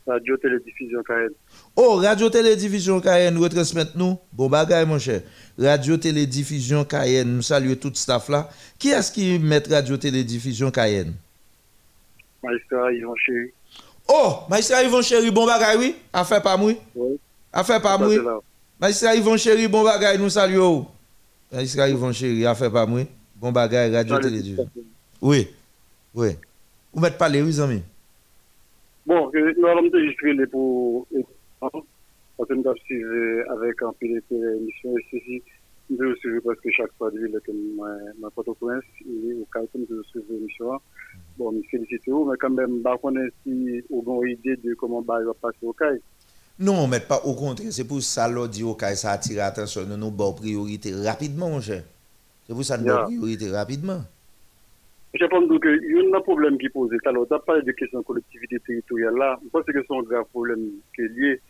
Radio 0.07 0.37
Télédiffusion 0.37 1.03
KN. 1.03 1.29
Oh, 1.75 1.97
Radio 1.97 2.29
Télédiffusion 2.29 3.01
Cayenne, 3.01 3.39
retransmettre 3.39 3.93
nous. 3.97 4.19
Bon 4.33 4.49
bagay, 4.49 4.85
mon 4.85 4.99
cher. 4.99 5.23
Radio 5.59 5.97
Télédiffusion 5.97 6.85
Cayenne, 6.85 7.37
nous 7.37 7.43
saluons 7.43 7.77
tout 7.77 7.91
staff 7.95 8.29
là. 8.29 8.51
Qui 8.79 8.91
est-ce 8.91 9.11
qui 9.11 9.39
met 9.39 9.63
Radio 9.71 9.97
Télédiffusion 9.97 10.71
Cayenne? 10.71 11.15
Maïstra, 12.43 12.93
Yvon 12.93 13.15
Chéri. 13.17 13.51
Oh, 14.09 14.41
Maïstra 14.51 14.83
Yvon 14.83 15.01
Chéri, 15.01 15.31
bon 15.31 15.47
bagay, 15.47 15.79
oui? 15.79 15.95
Affaire 16.13 16.43
pas 16.43 16.57
moi? 16.59 16.73
Oui. 16.95 17.19
Affaire 17.53 17.81
pas 17.81 17.93
Ça, 17.93 17.99
moi? 17.99 18.09
c'est 18.11 18.23
là. 18.23 18.39
Maïstra 18.79 19.15
Yvon 19.17 19.37
Chéri, 19.39 19.69
bon 19.69 19.83
bagay, 19.83 20.19
nous 20.19 20.29
saluons. 20.29 20.87
Maïstra 21.51 21.89
Yvon 21.89 22.13
Chéri, 22.13 22.45
affaire 22.45 22.71
pas 22.73 22.85
moi? 22.85 23.03
Bon 23.37 23.51
bagay, 23.51 23.91
Radio 23.97 24.17
Salut. 24.17 24.29
Télédiffusion. 24.29 24.69
Oui, 25.23 25.49
oui. 26.15 26.31
Vous 26.93 27.01
mettez 27.01 27.17
parler, 27.17 27.41
oui, 27.41 27.59
amis? 27.61 27.83
Bon, 29.07 29.31
nous 29.33 29.67
allons 29.67 29.89
enregistrer 29.89 30.35
pour. 30.51 31.07
Parce 31.71 32.49
que 32.49 32.55
nous 32.55 32.67
avons 32.67 32.77
suivi 32.85 33.41
avec 33.51 33.83
un 33.83 33.93
pilote 33.93 34.25
d'émission 34.31 34.95
ici. 34.99 35.43
Nous 35.91 36.03
avons 36.03 36.17
suivi 36.17 36.41
presque 36.41 36.69
chaque 36.77 36.93
fois 36.99 37.11
que 37.11 37.53
ma 38.21 38.31
Port-au-Prince 38.31 38.85
et 39.01 39.35
au 39.35 39.47
cas 39.53 39.61
où 39.61 39.69
nous 39.79 39.87
avons 39.95 40.03
suivi 40.05 40.27
l'émission. 40.31 40.81
Bon, 41.39 41.53
nous 41.53 41.63
félicitons, 41.71 42.25
mais 42.25 42.37
quand 42.39 42.51
même, 42.51 42.83
par 42.83 42.99
contre, 43.01 43.21
si 43.45 43.83
vous 43.91 44.19
avez 44.19 44.33
une 44.33 44.39
idée 44.39 44.57
de 44.57 44.75
comment 44.75 45.03
bah, 45.03 45.19
il 45.21 45.27
va 45.27 45.35
passer 45.35 45.59
au 45.63 45.73
CAI. 45.73 46.01
Non, 46.59 46.87
mais 46.87 47.01
pas 47.01 47.21
au 47.25 47.35
contraire. 47.35 47.73
C'est 47.73 47.87
pour 47.87 48.03
ça 48.03 48.29
que 48.29 48.47
dit 48.49 48.63
au 48.63 48.75
cas 48.75 48.95
ça 48.95 49.13
attire 49.13 49.39
l'attention 49.39 49.85
de 49.85 49.97
nous 49.97 50.11
bonne 50.11 50.35
priorité 50.35 50.93
rapidement, 50.95 51.49
mon 51.49 51.61
cher. 51.61 51.83
C'est 52.47 52.55
pour 52.55 52.65
ça 52.65 52.77
que 52.77 52.83
nous 52.83 52.89
Yeah. 52.89 53.05
bonne 53.05 53.19
priorité 53.19 53.51
rapidement. 53.51 54.03
Je 55.15 55.27
pense 55.27 55.47
donc 55.47 55.63
qu'il 55.63 55.93
y 55.93 56.15
a 56.15 56.17
un 56.17 56.21
problème 56.21 56.57
qui 56.57 56.67
est 56.67 56.71
posé. 56.71 56.97
Alors, 57.05 57.27
tu 57.29 57.35
as 57.35 57.39
parlé 57.39 57.63
de 57.63 57.73
question 57.73 57.99
de 58.01 58.05
collectivité 58.05 58.59
territoriale 58.61 59.15
là. 59.15 59.39
Je 59.45 59.49
pense 59.51 59.65
que 59.65 59.73
c'est 59.73 59.95
un 59.95 60.03
grave 60.03 60.25
problème 60.33 60.71
qui 60.95 61.03
est 61.03 61.09
lié. 61.09 61.41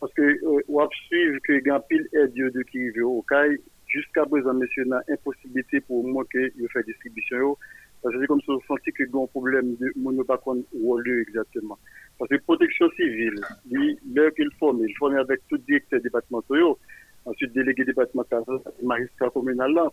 Parce 0.00 0.12
que, 0.14 0.22
euh, 0.22 0.62
on 0.68 0.88
suivre 0.90 1.38
que 1.44 1.52
il 1.52 1.66
y 1.66 1.70
a 1.70 1.76
un 1.76 1.80
pile 1.80 2.08
aide 2.12 2.32
de 2.32 2.62
qui 2.62 2.78
arrive 2.78 3.06
au 3.06 3.22
CAI. 3.22 3.58
Jusqu'à 3.86 4.24
présent, 4.26 4.52
monsieur, 4.52 4.84
n'a 4.84 5.02
impossibilité 5.08 5.80
pour 5.80 6.06
moi 6.06 6.24
que 6.30 6.52
il 6.58 6.68
fait 6.68 6.84
distribution. 6.84 7.56
Parce 8.02 8.14
que 8.14 8.20
c'est 8.20 8.26
comme 8.26 8.40
si 8.42 8.50
on 8.50 8.60
sentit 8.60 8.92
que 8.92 9.02
un 9.02 9.26
problème 9.26 9.74
de, 9.76 9.92
mon 9.96 10.12
ne 10.12 10.22
pas 10.22 10.38
qu'on 10.38 10.62
lieu 10.98 11.22
exactement. 11.22 11.78
Parce 12.18 12.30
que 12.30 12.36
protection 12.36 12.88
civile, 12.92 13.40
lui, 13.70 13.98
l'heure 14.14 14.32
qu'il 14.34 14.50
forme, 14.58 14.84
il 14.86 14.94
forme 14.96 15.16
avec 15.16 15.40
tout 15.48 15.58
directeur 15.58 16.00
départementaux, 16.00 16.56
yo. 16.56 16.78
ensuite 17.24 17.52
délégué 17.52 17.84
départemental, 17.84 18.42
magistrat 18.82 19.30
communal 19.30 19.72
là. 19.72 19.92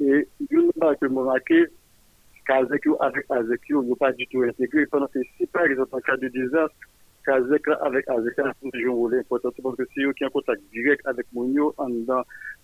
Et, 0.00 0.28
une 0.50 0.70
chose 0.80 0.96
que 1.00 1.08
je 1.08 1.66
Kazek 2.46 2.84
yo 2.84 2.96
avec 3.00 3.24
Azek 3.30 3.68
yo, 3.68 3.82
yo 3.82 3.96
pas 3.96 4.12
du 4.12 4.26
tout 4.26 4.42
intégré. 4.42 4.86
Pendant 4.86 5.06
que 5.06 5.20
si 5.36 5.46
par 5.46 5.64
exemple 5.64 5.94
en 5.94 6.00
cas 6.00 6.16
de 6.16 6.28
désastre, 6.28 6.76
Kazek 7.24 7.68
avec 7.80 8.06
c'est 8.06 8.42
un 8.42 8.90
rôle 8.90 9.18
important 9.18 9.50
parce 9.62 9.76
que 9.76 9.82
c'est 9.94 10.02
eux 10.02 10.12
qui 10.12 10.24
ont 10.24 10.30
contact 10.30 10.62
direct 10.72 11.06
avec 11.06 11.26
Mounio 11.32 11.74
en 11.78 11.90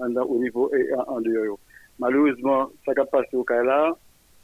en 0.00 0.16
au 0.22 0.38
niveau 0.38 0.72
et 0.74 0.92
en, 0.94 1.20
dehors. 1.20 1.58
Malheureusement, 1.98 2.70
ça 2.84 2.94
qui 2.94 3.00
a 3.00 3.04
passé 3.04 3.34
au 3.34 3.44
cas 3.44 3.62
là, 3.62 3.96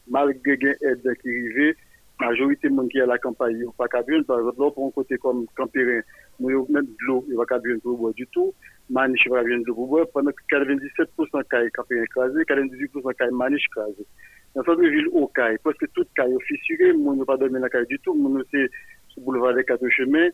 malgré 0.09 0.59
gen 0.59 0.75
aide 0.83 1.15
qui 1.23 1.29
arrivait, 1.29 1.77
majorité 2.21 2.69
de 2.69 2.75
monde 2.75 2.89
qui 2.89 3.01
à 3.01 3.07
la 3.07 3.19
campagne, 3.19 3.59
yo 3.59 3.73
pas 3.77 3.87
bien, 4.07 4.23
par 4.23 4.39
exemple, 4.39 4.63
là, 4.63 4.71
pour 4.71 4.87
un 4.87 4.91
côté 4.91 5.19
comme 5.19 5.47
Campérin, 5.57 6.01
nous 6.41 6.67
même 6.69 6.85
de 6.85 6.97
l'eau, 7.07 7.25
il 7.29 7.37
va 7.37 7.45
qu'à 7.45 7.59
bien 7.59 7.79
pour 7.79 7.99
boire 7.99 8.15
du 8.15 8.27
tout. 8.29 8.55
Maniche 8.89 9.29
va 9.29 9.43
bien 9.43 9.59
de 9.59 9.65
l'eau 9.65 9.75
pour 9.75 9.89
boire, 9.89 10.07
pendant 10.13 10.31
que 10.31 10.55
97% 10.55 11.45
caille 11.49 11.71
Campérin 11.73 12.03
écrasé, 12.05 12.43
98% 12.43 13.15
caille 13.15 13.31
Maniche 13.33 13.67
écrasé. 13.67 14.07
Dans 14.55 14.63
cette 14.65 14.81
ville 14.81 15.09
au 15.13 15.27
caille, 15.29 15.59
parce 15.63 15.77
que 15.77 15.87
toute 15.87 16.09
caille 16.15 16.33
est 16.33 16.45
fissurée, 16.45 16.93
moun 16.95 17.19
ne 17.19 17.25
pas 17.25 17.37
dormir 17.37 17.59
dans 17.59 17.65
la 17.65 17.69
caille 17.69 17.87
du 17.87 17.99
tout, 17.99 18.15
moun 18.15 18.43
c'est 18.51 18.71
boulevard 19.19 19.55
des 19.55 19.65
quatre 19.65 19.89
chemins. 19.89 20.29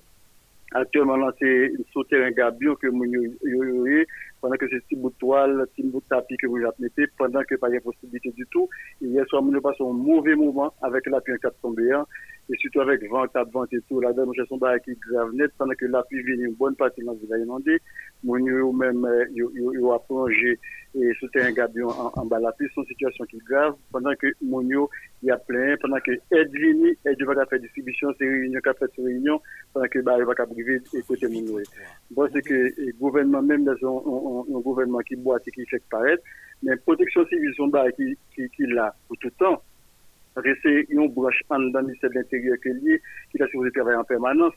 Actuellement, 0.74 1.16
là, 1.16 1.30
c'est 1.38 1.70
terrain 2.08 2.30
gabion 2.30 2.74
que 2.76 2.86
yo 2.86 3.64
yo, 3.64 4.04
pendant 4.40 4.56
que 4.56 4.66
c'est 4.70 4.80
petit 4.80 4.96
bout 4.96 5.10
de 5.10 5.16
toile, 5.16 5.66
petit 5.76 5.82
bout 5.82 6.00
de 6.00 6.06
tapis 6.08 6.36
que 6.38 6.46
vous 6.46 6.56
mis, 6.56 6.88
pendant 7.18 7.42
que 7.42 7.56
pas 7.56 7.68
de 7.68 7.78
possibilité 7.80 8.30
du 8.30 8.46
tout. 8.50 8.70
Hier 9.02 9.26
soir, 9.26 9.42
yo 9.52 9.60
passe 9.60 9.80
un 9.80 9.92
mauvais 9.92 10.34
moment 10.34 10.72
avec 10.80 11.06
la 11.08 11.20
pluie 11.20 11.34
en 11.34 11.38
cap 11.38 11.54
tombé, 11.60 11.92
hein, 11.92 12.06
et 12.48 12.56
surtout 12.56 12.80
avec 12.80 13.06
vent, 13.10 13.26
tap, 13.26 13.52
vent 13.52 13.66
et 13.70 13.80
tout. 13.86 14.00
La 14.00 14.14
dernière 14.14 14.46
son 14.48 14.56
bail 14.56 14.80
qui 14.82 14.96
grave 15.10 15.34
net, 15.34 15.50
pendant 15.58 15.74
que 15.74 15.84
la 15.84 16.02
pluie 16.04 16.22
vient 16.22 16.46
une 16.46 16.54
bonne 16.54 16.74
partie 16.74 17.02
de 17.02 17.06
la 17.06 17.12
ville 17.12 17.34
a 17.34 17.38
inondé. 17.38 17.78
Yo 18.24 18.72
même, 18.72 19.04
euh, 19.04 19.26
yo, 19.34 19.52
yo, 19.54 19.74
yo 19.74 19.92
a 19.92 20.02
plongé 20.02 20.58
et 20.94 21.12
sous 21.18 21.28
terrain 21.28 21.52
gabion 21.52 21.88
en, 21.88 22.12
en 22.14 22.26
bas 22.26 22.38
la 22.38 22.52
pluie, 22.52 22.68
son 22.74 22.84
situation 22.84 23.24
qui 23.24 23.36
est 23.36 23.44
grave, 23.44 23.74
pendant 23.90 24.14
que 24.14 24.26
il 24.40 24.78
y 25.22 25.30
a 25.30 25.36
plein, 25.38 25.76
pendant 25.80 25.98
que 26.00 26.12
vini, 26.32 26.96
aide 27.04 27.22
va 27.22 27.46
faire 27.46 27.60
distribution, 27.60 28.12
c'est 28.18 28.24
réunion 28.26 28.60
qu'a 28.60 28.74
fait 28.74 28.90
ces 28.94 29.02
réunions, 29.02 29.40
pendant 29.72 29.86
que 29.86 29.98
bah, 30.00 30.16
il 30.18 30.24
va 30.24 30.34
priver 30.34 30.82
et 30.94 31.02
côté 31.02 31.28
moun 31.28 31.46
yo. 31.46 31.60
Bon, 32.10 32.28
c'est 32.32 32.42
que 32.42 32.52
le 32.54 32.92
gouvernement, 32.98 33.42
même 33.42 33.64
dans 33.64 33.72
un, 33.72 34.54
un, 34.54 34.56
un 34.56 34.60
gouvernement 34.60 35.00
qui 35.00 35.16
boite 35.16 35.46
et 35.46 35.50
qui 35.50 35.64
fait 35.66 35.82
paraître, 35.90 36.22
mais 36.62 36.76
protection 36.76 37.26
civile, 37.26 37.52
son 37.56 37.68
bail 37.68 37.92
qui, 37.94 38.16
qui, 38.34 38.48
qui 38.50 38.66
l'a 38.66 38.94
pour 39.08 39.16
tout 39.18 39.28
le 39.28 39.32
temps. 39.32 39.62
C'est 40.34 40.86
une 40.88 41.08
branche 41.08 41.42
en 41.50 41.60
dans 41.60 41.80
le 41.80 41.86
ministère 41.88 42.10
de 42.10 42.14
l'Intérieur 42.14 42.56
qui 42.62 42.68
est 42.68 42.74
lié, 42.74 43.02
qui 43.30 43.42
a 43.42 43.46
supposé 43.48 43.70
travailler 43.70 43.98
en 43.98 44.04
permanence. 44.04 44.54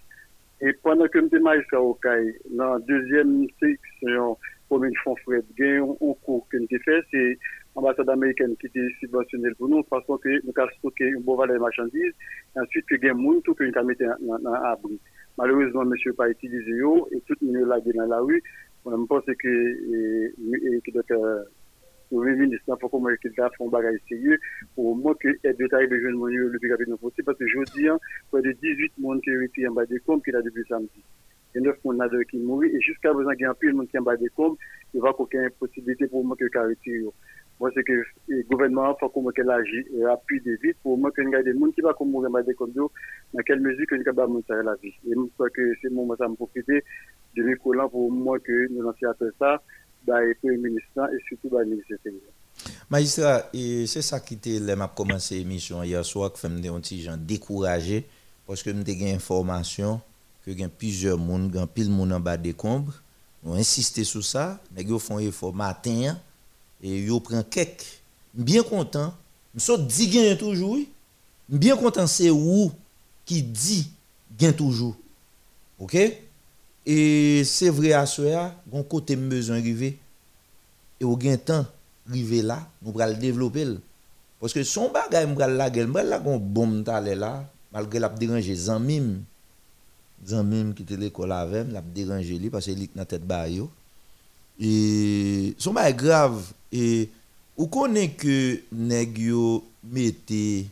Et 0.61 0.71
pendant 0.71 1.07
que 1.07 1.19
je 1.19 1.37
magistrat 1.37 1.81
au 1.81 1.95
CAI, 1.95 2.33
dans 2.51 2.75
la 2.75 2.79
deuxième 2.79 3.45
section, 3.59 4.37
komine 4.75 4.99
Fonfouet, 5.03 5.45
gen 5.57 5.77
yon 5.79 6.15
kou 6.27 6.43
ke 6.51 6.59
nou 6.59 6.71
te 6.71 6.79
fè, 6.83 6.99
se 7.11 7.23
ambasade 7.79 8.11
Ameriken 8.11 8.55
ki 8.59 8.69
te 8.73 8.83
subvensyonel 8.99 9.55
pou 9.59 9.71
nou, 9.71 9.87
fason 9.91 10.19
ke 10.23 10.39
nou 10.43 10.55
ka 10.55 10.67
stoke 10.75 11.07
yon 11.13 11.23
bo 11.27 11.37
valè 11.39 11.55
machandise, 11.63 12.13
answit 12.59 12.87
ke 12.91 12.99
gen 13.03 13.19
moun 13.19 13.39
tou 13.47 13.55
ke 13.55 13.67
nou 13.67 13.75
ka 13.75 13.85
mette 13.87 14.11
nan 14.27 14.51
abri. 14.73 14.99
Malouzman, 15.39 15.91
mèche 15.91 16.13
pa 16.19 16.29
itilize 16.31 16.77
yo, 16.79 16.93
et 17.11 17.23
tout 17.27 17.39
moun 17.43 17.67
la 17.71 17.79
gen 17.83 17.99
nan 18.01 18.11
la 18.11 18.21
wè, 18.27 18.39
mwen 18.85 19.05
mponse 19.07 19.35
ke 19.41 19.53
ki 20.85 20.95
dote 20.95 21.19
nou 22.11 22.21
revinis 22.23 22.63
nan 22.69 22.79
fokon 22.83 23.03
mwen 23.03 23.19
ki 23.23 23.31
da 23.39 23.49
fon 23.57 23.71
bagay 23.73 23.97
seye, 24.11 24.39
pou 24.77 24.95
mwen 24.99 25.17
ke 25.23 25.33
et 25.41 25.55
detay 25.59 25.87
de 25.91 25.99
joun 26.03 26.19
moun 26.21 26.35
yo 26.35 26.51
le 26.51 26.61
pi 26.61 26.71
kapit 26.71 26.91
nou 26.91 27.01
posi, 27.01 27.23
parce 27.27 27.51
jodi 27.55 27.89
an, 27.91 27.99
pou 28.29 28.43
de 28.45 28.53
18 28.63 28.99
moun 29.03 29.23
ki 29.25 29.35
yon 29.35 29.53
pi 29.55 29.67
yon 29.67 29.77
ba 29.79 29.87
de 29.89 30.03
kom 30.05 30.23
ki 30.23 30.35
la 30.35 30.43
debi 30.45 30.67
samdi. 30.69 31.03
gen 31.55 31.63
9 31.69 31.79
moun 31.87 32.01
nadeur 32.01 32.27
ki 32.27 32.41
mouri, 32.43 32.69
e 32.75 32.83
jiska 32.83 33.13
bezan 33.15 33.39
gen 33.39 33.53
apil 33.53 33.73
moun 33.77 33.87
ki 33.87 34.01
an 34.01 34.07
ba 34.07 34.17
dekoum, 34.19 34.57
e 34.91 35.01
va 35.03 35.15
koken 35.15 35.47
posibilite 35.61 36.09
pou 36.11 36.27
mwen 36.27 36.39
ke 36.41 36.51
kariti 36.51 36.99
yo. 36.99 37.13
Mwen 37.55 37.71
se 37.71 37.85
ke 37.87 37.95
gouvenman 38.49 38.97
fwa 38.99 39.07
kou 39.13 39.23
mwen 39.23 39.35
ke 39.37 39.45
la 39.47 39.61
api 40.11 40.41
de 40.43 40.57
vit, 40.59 40.75
pou 40.83 40.99
mwen 40.99 41.13
ke 41.15 41.23
nga 41.29 41.39
de 41.47 41.53
moun 41.55 41.71
ki 41.71 41.85
va 41.85 41.95
kou 41.95 42.07
moun 42.09 42.27
an 42.27 42.35
ba 42.35 42.43
dekoum 42.43 42.75
yo, 42.75 42.89
nan 43.31 43.47
kel 43.47 43.63
mezi 43.63 43.87
ke 43.87 44.01
nga 44.01 44.15
ba 44.17 44.27
moun 44.27 44.43
sa 44.47 44.59
re 44.59 44.65
la 44.67 44.75
vit. 44.81 44.95
E 45.07 45.15
mwen 45.15 45.29
se 45.31 45.51
ke 45.55 45.69
se 45.79 45.91
moun 45.93 46.11
mwen 46.11 46.19
sa 46.19 46.27
mwen 46.27 46.41
profite, 46.41 46.81
de 47.35 47.45
mi 47.47 47.55
kolan 47.63 47.87
pou 47.93 48.11
mwen 48.11 48.43
ke 48.43 48.65
nou 48.73 48.89
lansi 48.89 49.07
apel 49.07 49.31
sa, 49.39 49.55
ba 50.05 50.19
e 50.27 50.35
pou 50.41 50.51
yon 50.51 50.65
ministran, 50.67 51.15
e 51.15 51.21
soutou 51.29 51.55
ba 51.55 51.63
yon 51.63 51.77
ministran. 51.77 52.19
Magistra, 52.91 53.37
se 53.87 54.03
sa 54.03 54.19
ki 54.23 54.35
te 54.43 54.57
lem 54.63 54.83
ap 54.83 54.91
komanse 54.99 55.39
emisyon, 55.39 55.87
yaswa 55.87 56.27
ke 56.33 56.43
fèm 56.43 56.59
de 56.59 56.69
yon 56.69 56.83
ti 56.83 56.99
jan 57.05 57.23
dekouraje, 57.31 58.03
poske 58.45 58.75
mwen 58.75 58.83
te 58.85 58.97
gen 58.99 59.15
informasyon, 59.15 60.03
que 60.45 60.51
il 60.51 60.59
y 60.59 60.63
a 60.63 60.69
plusieurs 60.69 61.17
monde, 61.17 61.55
a 61.57 61.65
pile 61.67 61.89
monde 61.89 62.13
en 62.13 62.19
bas 62.19 62.37
des 62.37 62.53
combres. 62.53 62.93
Nous 63.43 63.53
insisté 63.53 64.03
sur 64.03 64.23
ça, 64.23 64.59
nous 64.75 64.99
font 64.99 65.19
effort 65.19 65.53
matin, 65.53 66.17
et 66.81 66.99
ils 67.03 67.21
prennent 67.21 67.43
quelques. 67.43 68.01
Bien 68.33 68.63
content, 68.63 69.13
sommes 69.57 69.87
dit 69.87 70.07
gain 70.07 70.35
toujours, 70.35 70.77
bien 71.47 71.77
content 71.77 72.07
c'est 72.07 72.29
où 72.29 72.71
qui 73.25 73.41
dit 73.41 73.89
gain 74.37 74.51
toujours. 74.51 74.95
OK? 75.79 75.97
Et 76.85 77.43
c'est 77.43 77.69
vrai 77.69 77.93
à 77.93 78.05
cela, 78.05 78.55
gon 78.69 78.83
côté 78.83 79.15
besoin 79.15 79.57
arriver 79.57 79.97
et 80.99 81.03
au 81.03 81.17
gain 81.17 81.37
temps 81.37 81.65
arriver 82.07 82.41
là, 82.41 82.67
nous 82.81 82.99
allons 82.99 83.13
le 83.13 83.19
développer. 83.19 83.65
Parce 84.39 84.53
que 84.53 84.63
son 84.63 84.91
bagage 84.91 85.27
m'bral 85.27 85.55
la 85.55 85.69
gueule, 85.69 85.87
m'bral 85.87 86.09
la 86.09 86.19
gon 86.19 86.37
bombe 86.37 86.85
là, 86.85 87.49
malgré 87.71 87.99
la 87.99 88.09
déranger. 88.09 88.55
Zanmim 90.25 90.73
qui 90.73 90.83
était 90.83 90.97
l'école 90.97 91.31
avec, 91.31 91.71
la 91.71 91.81
déranger 91.81 92.37
lui 92.37 92.49
parce 92.49 92.65
qu'il 92.65 92.81
est 92.81 92.89
dans 92.95 93.05
tête 93.05 93.25
ba 93.25 93.49
yo. 93.49 93.69
Et 94.59 95.53
son 95.57 95.73
bagage 95.73 95.95
grave 95.95 96.53
et 96.71 97.09
ou 97.57 97.67
connaît 97.67 98.09
que 98.09 98.61
nèg 98.71 99.17
yo 99.17 99.63
mettez 99.83 100.67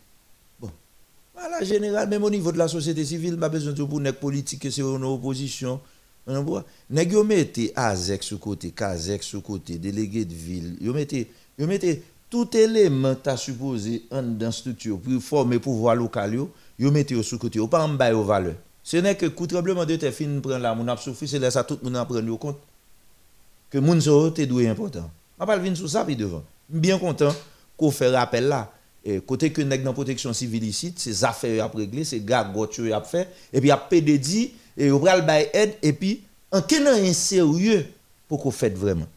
bon 0.60 0.72
voilà 1.36 1.64
général 1.64 2.08
même 2.10 2.24
au 2.24 2.30
niveau 2.30 2.52
de 2.52 2.58
la 2.58 2.68
société 2.68 3.04
civile 3.04 3.38
pas 3.38 3.50
besoin 3.50 3.74
de 3.74 3.84
pour 3.84 4.00
nèg 4.00 4.16
politique 4.16 4.62
que 4.62 4.70
c'est 4.70 4.82
une 4.82 5.04
opposition 5.04 5.80
Nèg 6.26 7.12
yo 7.12 7.24
mette 7.24 7.74
Azek 7.76 8.24
sous 8.24 8.38
côté, 8.38 8.72
Kazek 8.72 9.24
sous 9.24 9.42
côté, 9.42 9.78
délégué 9.78 10.24
de 10.24 10.34
ville. 10.34 10.78
Yo 10.80 10.94
mette 10.94 11.28
yo 11.58 11.68
tout 12.30 12.58
élément 12.58 13.14
t'a 13.14 13.38
supposé 13.38 14.04
en 14.10 14.24
dans 14.24 14.52
structure 14.52 15.00
pour 15.00 15.22
former 15.22 15.60
pouvoir 15.60 15.96
local 15.96 16.34
yo, 16.34 16.50
yo 16.80 16.92
mette 16.92 17.12
yo 17.12 17.22
sous 17.22 17.38
côté, 17.38 17.58
yo 17.58 17.68
pas 17.68 17.84
en 17.84 17.90
bas 17.90 18.12
yo 18.12 18.24
valeur. 18.24 18.56
Ce 18.84 18.98
n'est 18.98 19.16
que 19.16 19.28
coup 19.28 19.48
tremblement 19.48 19.86
de 19.86 19.96
terre 19.96 20.14
fin 20.14 20.40
prend 20.42 20.58
là, 20.58 20.76
mon 20.76 20.88
a 20.90 20.98
souffri, 20.98 21.28
c'est 21.28 21.40
là 21.40 21.50
ça 21.50 21.64
tout 21.64 21.80
moun 21.82 21.96
en 21.96 22.06
prend 22.06 22.20
yo 22.20 22.38
compte 22.38 22.60
que 23.70 23.78
moun 23.80 24.00
so 24.02 24.30
te 24.30 24.42
doué 24.42 24.68
important. 24.68 25.10
On 25.40 25.46
pas 25.46 25.58
venir 25.58 25.78
sous 25.78 25.88
ça 25.88 26.04
puis 26.06 26.16
devant. 26.16 26.44
Bien 26.70 27.00
content 27.00 27.34
qu'on 27.78 27.92
fait 27.92 28.10
rappel 28.10 28.48
là. 28.48 28.72
Et 29.06 29.20
côté 29.20 29.52
que 29.52 29.62
nèg 29.62 29.84
dans 29.84 29.94
protection 29.94 30.32
civile 30.32 30.64
ici, 30.64 30.94
ces 30.96 31.24
affaires 31.24 31.66
a 31.66 31.68
régler, 31.68 32.04
c'est 32.04 32.20
gars 32.20 32.44
gotcho 32.44 32.84
a 32.94 33.02
fait 33.02 33.30
et 33.52 33.60
puis 33.60 33.72
a 33.72 33.78
PDD 33.78 34.52
et 34.78 34.92
on 34.92 35.00
va 35.00 35.18
le 35.18 35.48
aide 35.54 35.76
et 35.82 35.94
puis 35.94 36.22
en 36.52 36.60
un 36.60 37.14
sérieux 37.14 37.86
pour 38.28 38.42
qu'on 38.42 38.52
fait 38.52 38.76
vraiment? 38.78 39.08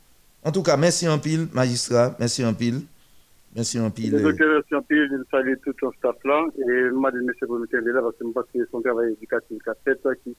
En 0.42 0.52
tout 0.52 0.62
cas, 0.62 0.76
merci 0.76 1.08
en 1.08 1.18
pile 1.18 1.48
magistrat, 1.52 2.16
merci 2.18 2.44
en 2.44 2.54
pile. 2.54 2.82
Merci 3.56 3.80
en 3.80 3.90
pile. 3.90 4.12
Merci 4.14 4.74
en 4.74 4.82
pile, 4.82 5.08
je 5.10 5.16
salue 5.30 5.54
tout 5.64 5.72
ton 5.80 5.90
staff 5.92 6.16
là 6.24 6.44
et 6.58 6.90
moi 6.90 7.10
de 7.10 7.20
monsieur 7.20 7.46
pour 7.46 7.58
là 7.58 8.00
parce 8.02 8.16
que 8.16 8.26
je 8.26 8.32
pense 8.32 8.44
que 8.52 8.68
son 8.70 8.82
travail 8.82 9.12
éducatif 9.14 9.58
qu'a 9.64 9.74
fait 9.82 9.98
qui 10.22 10.36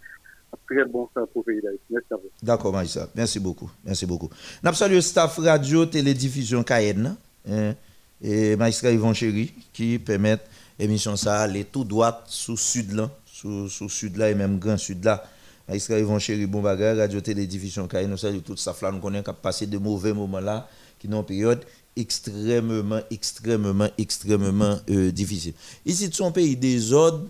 très 0.69 0.85
bon 0.85 1.09
sens 1.13 1.27
pour 1.33 1.43
le 1.45 1.53
pays 1.53 1.61
d'Haïti. 1.61 1.83
Merci 1.89 2.07
à 2.11 2.15
vous. 2.15 2.29
D'accord, 2.43 2.73
magistrat. 2.73 3.07
Merci 3.15 3.39
beaucoup. 3.39 3.69
Merci 3.83 4.05
beaucoup. 4.05 4.29
Nous 4.63 4.73
saluons 4.73 4.95
le 4.95 5.01
staff 5.01 5.37
radio, 5.37 5.85
télédiffusion 5.85 6.63
Cayenne. 6.63 7.15
Hein, 7.49 7.73
et 8.21 8.55
magistrat 8.55 8.91
Yvon 8.91 9.13
Chéri 9.13 9.53
qui 9.73 9.99
permet 9.99 10.37
l'émission 10.77 11.15
ça 11.15 11.41
aller 11.41 11.63
tout 11.63 11.83
droit 11.83 12.23
sous 12.27 12.57
sud 12.57 12.93
là, 12.93 13.09
sous, 13.25 13.69
sous 13.69 13.89
sud 13.89 14.17
là 14.17 14.29
et 14.29 14.35
même 14.35 14.59
grand 14.59 14.77
sud 14.77 15.03
là. 15.03 15.23
Magistrat 15.67 15.99
Yvon 15.99 16.19
Chéri, 16.19 16.45
bon 16.45 16.61
bagage, 16.61 16.97
radio 16.97 17.19
télédiffusion 17.21 17.87
Cayenne, 17.87 18.11
nous 18.11 18.17
saluons 18.17 18.41
tout 18.41 18.57
ça 18.57 18.75
là, 18.81 18.91
nous 18.91 18.99
connaissons 18.99 19.23
qu'à 19.23 19.33
passer 19.33 19.65
de 19.67 19.77
mauvais 19.77 20.13
moments 20.13 20.39
là, 20.39 20.67
qui 20.99 21.07
sont 21.07 21.13
en 21.15 21.23
période 21.23 21.63
extrêmement, 21.97 22.99
extrêmement, 23.11 23.87
extrêmement 23.97 24.75
euh, 24.89 25.11
difficile. 25.11 25.53
Ici, 25.85 26.09
son 26.11 26.31
pays 26.31 26.55
des 26.55 26.93
ordres. 26.93 27.25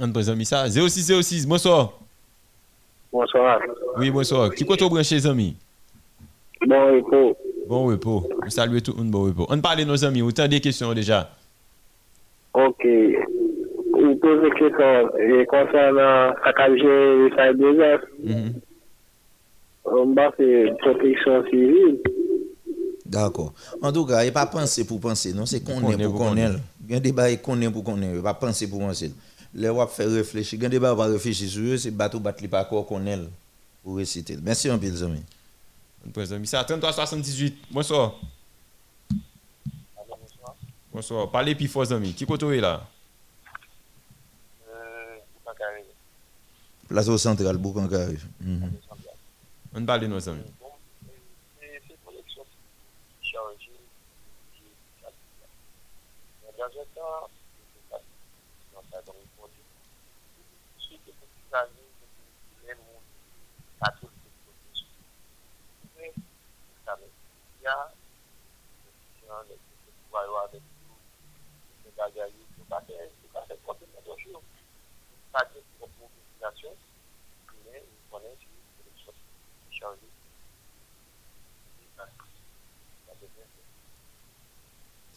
On 0.00 0.10
présente 0.12 0.42
ça. 0.44 0.68
0606, 0.68 1.46
bonsoir. 1.46 1.92
Bonsoir. 3.12 3.60
Oui, 3.96 4.10
bonsoir. 4.10 4.52
Qui 4.54 4.64
compte 4.64 4.80
brancher 4.80 5.16
les 5.16 5.26
amis? 5.26 5.56
Bon 6.66 6.96
repos. 6.96 7.36
Bon 7.68 7.86
repos. 7.86 8.28
Saluons 8.48 8.80
tout 8.80 8.92
le 8.92 8.98
monde, 8.98 9.10
bon 9.10 9.24
repos. 9.24 9.46
On 9.48 9.60
parle 9.60 9.78
de 9.80 9.84
nos 9.84 10.04
amis, 10.04 10.22
autant 10.22 10.48
des 10.48 10.60
questions 10.60 10.92
déjà. 10.92 11.30
Ok. 12.52 12.86
Vous 13.92 14.16
posez 14.16 14.46
une 14.46 14.54
question 14.54 15.16
et 15.18 15.46
concernant 15.46 16.34
la 16.44 16.52
qualité 16.56 16.84
de 16.84 17.30
sa 17.36 17.52
désastre. 17.52 18.06
On 19.84 20.06
va 20.14 20.32
faire 20.32 20.76
protection 20.78 21.44
civile. 21.50 21.98
D'accord. 23.04 23.52
En 23.82 23.92
tout 23.92 24.06
cas, 24.06 24.22
il 24.22 24.24
n'y 24.24 24.30
a 24.30 24.32
pas 24.32 24.46
penser 24.46 24.86
pour 24.86 24.98
penser, 24.98 25.34
non, 25.34 25.44
c'est 25.44 25.60
qu'on 25.60 25.90
est 25.90 26.04
pour 26.06 26.16
qu'on 26.16 26.36
est. 26.36 26.48
Il 26.88 26.92
y 26.92 26.96
a 26.96 27.00
des 27.00 27.10
débat 27.10 27.36
qu'on 27.36 27.60
est 27.60 27.70
pour 27.70 27.84
qu'on 27.84 28.00
est, 28.00 28.14
il 28.16 28.22
pas 28.22 28.32
penser 28.34 28.66
pour 28.68 28.80
penser. 28.80 29.12
Les 29.52 29.68
on 29.68 29.76
va 29.76 29.86
faire 29.86 30.10
réfléchir. 30.10 30.58
Il 30.58 30.62
y 30.62 30.66
a 30.66 30.68
des 30.68 30.76
débats 30.76 30.94
on 30.94 30.96
va 30.96 31.06
réfléchir 31.06 31.48
sur 31.48 31.62
eux, 31.62 31.76
c'est 31.76 31.90
bateau 31.90 32.18
battre 32.18 32.46
pas 32.48 32.64
quoi 32.64 32.82
qu'on 32.82 33.06
est 33.06 33.18
pour 33.82 33.96
réciter. 33.96 34.38
Merci 34.42 34.70
un 34.70 34.78
peu, 34.78 34.86
les 34.86 35.02
amis. 35.02 35.22
Président 36.12 36.38
Missa, 36.38 36.64
33 36.64 36.92
78. 36.92 37.56
Bonsoir. 37.70 38.14
Bonsoir. 40.92 41.30
Parlez 41.30 41.54
plus 41.54 41.68
fort, 41.68 41.90
amis. 41.92 42.14
Qui 42.14 42.24
côté 42.24 42.60
là? 42.60 42.86
Place 46.88 47.08
au 47.08 47.18
central, 47.18 47.56
Boukankari. 47.58 48.18
Mhm. 48.40 48.72
On 49.74 49.84
parle 49.84 50.00
de 50.00 50.06
nos 50.06 50.28
amis. 50.28 50.42
Dans 56.56 56.66
un 56.66 56.86
temps, 56.94 57.28
dans 58.72 58.84
sa 58.90 59.02
dans 59.02 59.12
le 59.12 59.26
monde, 59.36 59.50
suite 60.78 61.04
de 61.04 61.12
petites 61.12 61.52
années, 61.52 61.92
même 62.66 62.78
à 63.82 63.90
tout 63.90 64.06
le 64.06 64.10
Mais, 65.98 66.12
vous 66.16 66.22
savez, 66.86 67.10
il 67.60 67.64
y 67.64 67.66
a 67.66 67.92
des 68.86 69.26
gens, 69.26 69.42
des 69.46 69.58
pouvoirs 70.06 70.48
avec 70.48 70.62
nous, 70.62 70.96
des 71.84 71.92
bagages, 71.98 72.32
des 72.32 72.64
bagages, 72.70 73.12
des 73.20 73.30
bagages, 73.34 73.58
complètement 73.66 74.00
de 74.06 74.20
choses. 74.22 74.42
Pas 75.32 75.44
de 75.44 75.60
population, 75.78 76.72
mais 77.66 77.82
ils 77.84 78.10
connaissent 78.10 78.48
les 78.78 79.04
choses 79.04 79.20
qui 79.68 79.76
changent. 79.76 79.98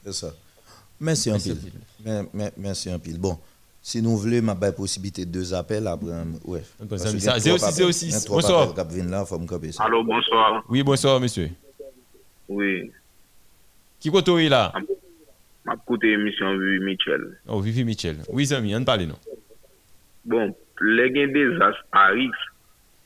C'est 0.07 0.13
ça. 0.13 0.33
Merci 1.01 1.29
un 1.29 1.37
pile. 1.37 1.57
Merci 2.55 2.89
un 2.89 2.97
pile. 2.97 3.19
Bon, 3.19 3.37
si 3.81 4.01
nous 4.01 4.15
voulons, 4.15 4.41
ma 4.41 4.55
baille 4.55 4.73
possibilité 4.73 5.25
de 5.25 5.31
deux 5.31 5.53
appels 5.53 5.85
après. 5.85 6.07
Ouais. 6.45 6.63
Parce 6.89 7.03
que 7.03 7.09
amis, 7.09 7.19
il 7.19 7.25
y 7.25 7.27
a 7.27 7.39
ça, 7.39 7.55
trois 7.57 7.71
06, 7.71 7.81
appels. 7.81 7.93
06. 7.93 8.05
Il 8.05 8.11
y 8.11 8.15
a 8.15 8.19
trois 8.21 8.41
Bonsoir. 8.41 9.85
Allô, 9.85 10.03
bonsoir. 10.05 10.63
Oui, 10.69 10.81
bonsoir, 10.81 11.19
monsieur. 11.19 11.49
Oui, 12.47 12.89
Qui 13.99 14.09
côté 14.09 14.47
là? 14.47 14.71
M'a 15.65 15.73
écouté 15.73 16.07
l'émission 16.15 16.57
Vivi 16.57 16.79
Michel. 16.79 17.39
Oh, 17.45 17.59
Vivi 17.59 17.83
Michel. 17.83 18.19
Oui, 18.29 18.53
amis, 18.53 18.73
on 18.73 18.85
parle 18.85 19.01
non. 19.01 19.19
Bon, 20.23 20.55
les 20.79 21.11
gains 21.11 21.27
des 21.27 21.49
désastres 21.49 21.83
à 21.91 22.07
risque, 22.07 22.33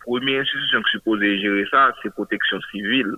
première 0.02 0.42
institution 0.42 0.84
qui 0.84 0.92
supposée 0.92 1.42
gérer 1.42 1.66
ça, 1.72 1.92
c'est 2.04 2.14
protection 2.14 2.60
civile. 2.72 3.16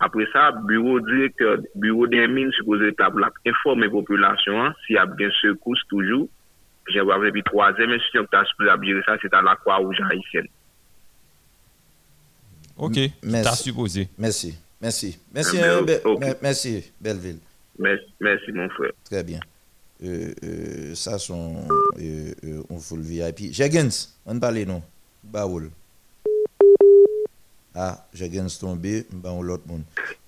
Après 0.00 0.26
ça, 0.32 0.52
bureau 0.52 1.00
directeur, 1.00 1.58
bureau 1.74 2.06
des 2.06 2.26
mines 2.28 2.52
supposé 2.52 2.88
établir 2.88 3.30
informer 3.46 3.86
la 3.86 3.90
population 3.90 4.62
hein, 4.64 4.74
s'il 4.86 4.94
y 4.96 4.98
a 4.98 5.06
bien 5.06 5.28
secousses 5.42 5.82
toujours. 5.88 6.28
J'ai 6.90 7.00
voir 7.00 7.20
puis 7.32 7.42
troisième 7.42 7.90
institution 7.90 8.24
qui 8.26 8.36
a 8.36 8.44
supposé 8.44 8.70
gérer 8.82 9.02
ça, 9.04 9.16
c'est 9.20 9.34
à 9.34 9.42
la 9.42 9.56
Croix-Rouge 9.56 9.98
haïtienne. 10.10 10.46
Ok, 12.76 12.96
Merci. 13.24 13.42
t'as 13.44 13.56
supposé. 13.56 14.08
Merci. 14.16 14.56
Merci. 14.80 15.18
Merci, 15.34 15.58
Ah, 15.60 15.78
hein, 15.78 15.82
ben, 15.82 15.98
Be- 15.98 16.06
ok. 16.06 16.20
me- 16.20 16.34
merci, 16.42 16.92
Belleville. 17.00 17.40
Merci, 17.78 18.04
merci 18.20 18.52
mon 18.52 18.68
frère. 18.70 18.92
Très 19.04 19.24
bien. 19.24 19.40
Euh, 20.04 20.32
euh, 20.44 20.94
ça, 20.94 21.18
sont. 21.18 21.56
Euh, 21.98 22.32
euh, 22.44 22.62
on 22.70 22.78
fout 22.78 22.98
le 22.98 23.02
VIP. 23.04 23.52
Jeggins, 23.52 23.88
on 24.24 24.38
parle 24.38 24.58
non. 24.62 24.80
Baoul. 25.24 25.70
ah, 27.80 27.96
j'ai 28.12 28.28
gagné 28.28 28.48
tombé, 28.58 29.06
ben 29.12 29.30
on 29.30 29.40
l'autre 29.40 29.62
monde. 29.68 29.84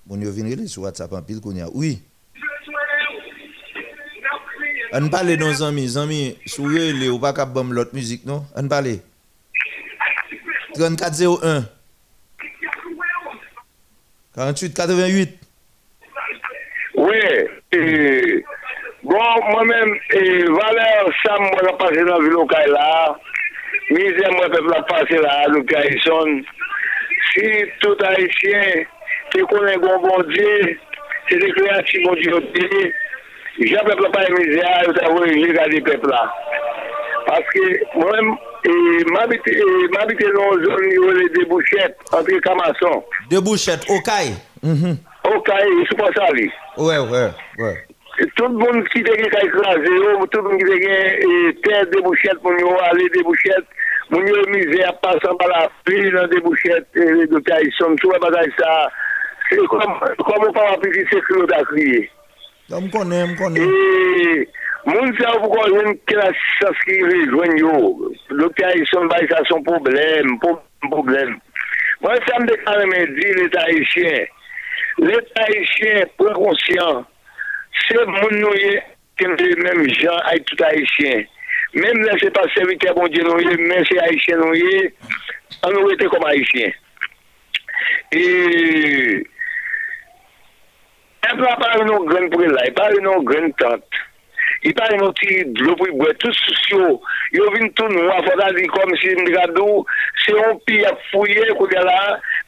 Mon 0.06 0.20
yo 0.20 0.30
vini 0.30 0.68
sur 0.68 0.82
WhatsApp 0.82 1.12
en 1.12 1.20
pile 1.20 1.40
qu'on 1.40 1.50
y 1.50 1.60
a. 1.60 1.66
Oui. 1.74 2.00
On 4.92 5.08
parle 5.08 5.34
nos 5.34 5.60
amis, 5.64 5.98
amis, 5.98 6.38
souye 6.46 6.92
le 6.92 7.10
ou 7.10 7.18
pas 7.18 7.32
cap 7.32 7.52
bam 7.52 7.72
l'autre 7.72 7.92
musique 7.92 8.24
non? 8.24 8.44
On 8.54 8.68
parle. 8.68 8.98
3401 10.74 11.64
48 14.36 14.74
88 14.74 15.38
Oui, 16.94 17.16
et... 17.72 18.44
bon, 19.02 19.18
moi-même, 19.50 19.94
et 20.10 20.44
Valère 20.44 21.06
Sam, 21.24 21.40
moi, 21.40 21.60
j'ai 21.64 21.76
passé 21.76 22.04
dans 22.04 22.18
la 22.18 22.24
ville 22.24 22.36
au 22.36 22.46
là. 22.46 23.18
Misère, 23.90 24.32
moi, 24.34 24.48
peuple, 24.48 24.70
la 24.70 24.82
passé 24.82 25.16
là, 25.16 25.46
le 25.48 25.62
Caïson. 25.62 26.44
Si 27.30 27.46
tout 27.80 28.02
haïtien 28.02 28.84
te 29.30 29.42
konen 29.50 29.78
gon 29.82 30.02
bon 30.02 30.22
diye, 30.32 30.74
se 31.28 31.38
te 31.38 31.50
kreati 31.54 32.04
bon 32.06 32.18
diyo 32.18 32.40
diye, 32.56 32.86
jan 33.70 33.86
pepla 33.86 34.10
pa 34.14 34.24
yon 34.26 34.38
mizya, 34.38 34.70
yo 34.86 34.94
ta 34.96 35.10
vwe 35.12 35.28
yon 35.36 35.54
gade 35.54 35.82
pepla. 35.86 36.22
Paske 37.28 37.66
mwen 37.94 38.32
mabite 39.14 40.32
non 40.34 40.64
zon 40.64 40.88
yo 40.90 41.12
le 41.14 41.28
debouchet, 41.36 41.94
antre 42.12 42.40
kamason. 42.40 43.04
Debouchet, 43.30 43.86
okay. 43.88 44.34
Okay, 45.30 45.70
sou 45.88 46.00
pa 46.00 46.10
sa 46.16 46.32
li. 46.34 46.48
Ouè, 46.80 46.98
ouè, 46.98 47.28
ouè. 47.60 47.76
Tout 48.36 48.52
moun 48.52 48.82
ki 48.90 49.04
te 49.06 49.14
gen 49.16 49.30
kaj 49.32 49.46
krasi 49.54 49.92
yo, 49.94 50.16
tout 50.32 50.42
moun 50.42 50.58
ki 50.58 50.66
te 50.66 50.78
gen 50.82 51.28
eh, 51.28 51.52
ter 51.64 51.86
debouchet, 51.94 52.42
moun 52.42 52.58
yo 52.60 52.74
ale 52.88 53.06
debouchet, 53.14 53.78
Moun 54.10 54.26
yo 54.26 54.42
mize 54.50 54.82
a 54.82 54.92
pasan 54.98 55.36
pa 55.38 55.46
la 55.46 55.68
pli 55.86 56.08
nan 56.10 56.26
debouchet 56.32 56.82
de 56.98 57.04
eh, 57.22 57.42
Kaison, 57.46 57.94
sou 58.02 58.10
e 58.10 58.18
batay 58.18 58.48
sa, 58.58 58.70
se 59.46 59.58
kwa 59.70 59.86
moun 59.86 60.50
pa 60.56 60.64
la 60.66 60.78
pli 60.82 60.90
ki 60.96 61.04
se 61.12 61.20
klo 61.28 61.44
da 61.46 61.60
kriye. 61.68 62.00
Da 62.72 62.80
m 62.82 62.88
konen, 62.90 63.30
m 63.30 63.36
konen. 63.38 63.70
E, 63.70 64.42
moun 64.88 65.14
sa 65.20 65.30
ou 65.36 65.44
pou 65.44 65.54
kon 65.54 65.78
jen 65.78 65.94
ki 66.10 66.18
la 66.18 66.26
sas 66.58 66.82
ki 66.88 66.98
rejwen 67.06 67.54
yo, 67.62 67.78
de 68.34 68.50
Kaison 68.58 69.06
bay 69.14 69.30
sa 69.30 69.44
son 69.46 69.62
problem, 69.70 70.34
problem. 70.90 71.38
Mwen 72.02 72.26
sa 72.26 72.42
m 72.42 72.50
dekane 72.50 72.90
men 72.90 73.14
di 73.14 73.32
l'Etat 73.38 73.70
Haitien, 73.70 74.26
l'Etat 75.06 75.44
Haitien 75.46 76.10
prekonsyen, 76.18 77.04
se 77.86 78.06
moun 78.10 78.40
nou 78.42 78.58
ye 78.58 78.80
ken 79.22 79.38
de 79.38 79.54
menm 79.62 79.86
jan 80.02 80.18
ay 80.32 80.42
tout 80.50 80.66
Haitien. 80.66 81.30
Mèm 81.74 82.02
lè 82.02 82.18
se 82.18 82.30
pa 82.34 82.42
servite 82.54 82.92
bon 82.96 83.10
diye 83.12 83.24
nou 83.26 83.42
ye, 83.42 83.56
mèm 83.60 83.84
se 83.88 83.98
haïtien 84.02 84.40
nou 84.42 84.56
ye, 84.58 84.86
an 85.66 85.76
nou 85.76 85.90
ete 85.94 86.08
kom 86.10 86.26
haïtien. 86.26 86.72
E... 88.10 88.22
e 91.22 91.30
an 91.30 91.36
pou 91.38 91.50
apare 91.50 91.84
nou 91.86 92.06
gren 92.10 92.30
pou 92.32 92.46
la, 92.46 92.66
e 92.66 92.74
apare 92.74 93.02
nou 93.04 93.22
gren 93.26 93.52
tante. 93.60 94.06
E 94.60 94.68
I 94.68 94.72
pari 94.76 94.98
nou 95.00 95.12
ti 95.16 95.38
dlopou 95.56 95.88
i 95.88 95.94
bwe, 95.96 96.10
tout 96.20 96.36
sou 96.66 96.98
yo 97.32 97.46
vin 97.54 97.70
tou 97.78 97.88
nou 97.88 98.10
afoda 98.12 98.50
di 98.52 98.66
kom 98.68 98.90
si 99.00 99.14
mdikadou, 99.16 99.86
se 100.20 100.34
yon 100.36 100.58
pi 100.68 100.82
ap 100.84 101.00
fouye 101.08 101.46
kou 101.56 101.68
de 101.70 101.80
la, 101.86 101.96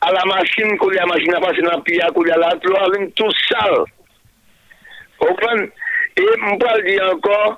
a 0.05 0.13
la 0.13 0.25
masin 0.29 0.77
kou 0.77 0.93
de 0.93 0.99
la 1.01 1.09
masin 1.09 1.39
apasen 1.39 1.71
an 1.73 1.81
pi 1.87 1.97
a 2.05 2.11
kou 2.13 2.27
de 2.29 2.37
la, 2.37 2.51
tou 2.61 2.77
avin 2.83 3.09
tou 3.17 3.33
sal. 3.47 3.79
Okon, 5.25 5.65
e 6.21 6.27
mpal 6.51 6.85
di 6.85 6.99
ankon, 7.07 7.57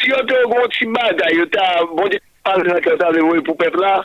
si 0.00 0.10
yo 0.10 0.16
te 0.24 0.36
yon 0.40 0.72
ti 0.72 0.86
bagay, 0.94 1.36
yo 1.36 1.46
ta 1.52 1.66
bon 1.92 2.08
di 2.08 2.18
pal 2.44 2.62
nan 2.64 2.80
kata 2.84 3.12
de 3.12 3.22
woy 3.24 3.42
pou 3.44 3.58
pepla, 3.60 4.00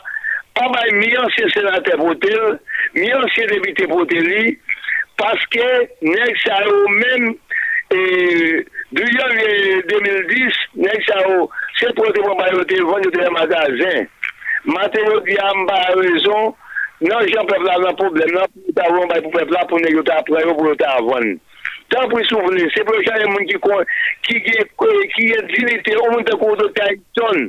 pa 0.56 0.68
bay 0.72 0.92
mi 0.92 1.08
ansye 1.16 1.48
senate 1.54 1.96
potel, 1.96 2.58
mi 2.94 3.08
ansye 3.16 3.46
debite 3.52 3.88
poteli, 3.88 4.56
paske 5.16 5.68
nek 6.04 6.42
sa 6.44 6.60
yo 6.66 6.76
men, 7.00 7.32
e, 7.96 8.00
du 8.92 9.08
yon 9.16 9.40
2010, 9.88 10.60
nek 10.84 11.08
sa 11.08 11.22
yo, 11.24 11.48
se 11.80 11.90
pote 11.96 12.20
pou 12.20 12.36
bay 12.42 12.52
yo 12.52 12.62
te 12.68 12.80
yon 12.82 13.08
te 13.08 13.24
yon 13.24 13.36
magazen, 13.38 14.06
maten 14.68 15.10
yo 15.12 15.18
di 15.24 15.40
ah, 15.40 15.50
am 15.54 15.66
ba 15.70 15.80
rezon, 15.96 16.52
nan 17.08 17.28
jen 17.32 17.48
pepla 17.48 17.80
nan 17.86 18.00
problem 18.00 18.36
nan, 18.36 18.52
pou 18.52 18.76
ta 18.76 18.88
yon 18.92 19.12
bay 19.12 19.24
pou 19.24 19.40
pepla 19.40 19.64
pou 19.70 19.80
nek 19.80 19.96
yo 19.96 20.04
ta 20.04 20.20
apre 20.20 20.44
yo 20.44 20.56
pou 20.58 20.68
yo 20.68 20.80
ta 20.84 20.98
avon. 21.00 21.36
Tan 21.92 22.08
pou 22.10 22.22
souveni, 22.26 22.66
se 22.74 22.82
pou 22.86 23.02
chan 23.06 23.20
yon 23.22 23.30
moun 23.30 23.46
ki 23.46 23.60
kon, 23.62 23.84
ki 24.26 24.40
gen 24.42 25.46
dinite, 25.52 25.94
ou 26.00 26.10
moun 26.10 26.26
te 26.26 26.34
kon 26.40 26.58
do 26.58 26.66
ta 26.74 26.88
yon. 26.90 27.46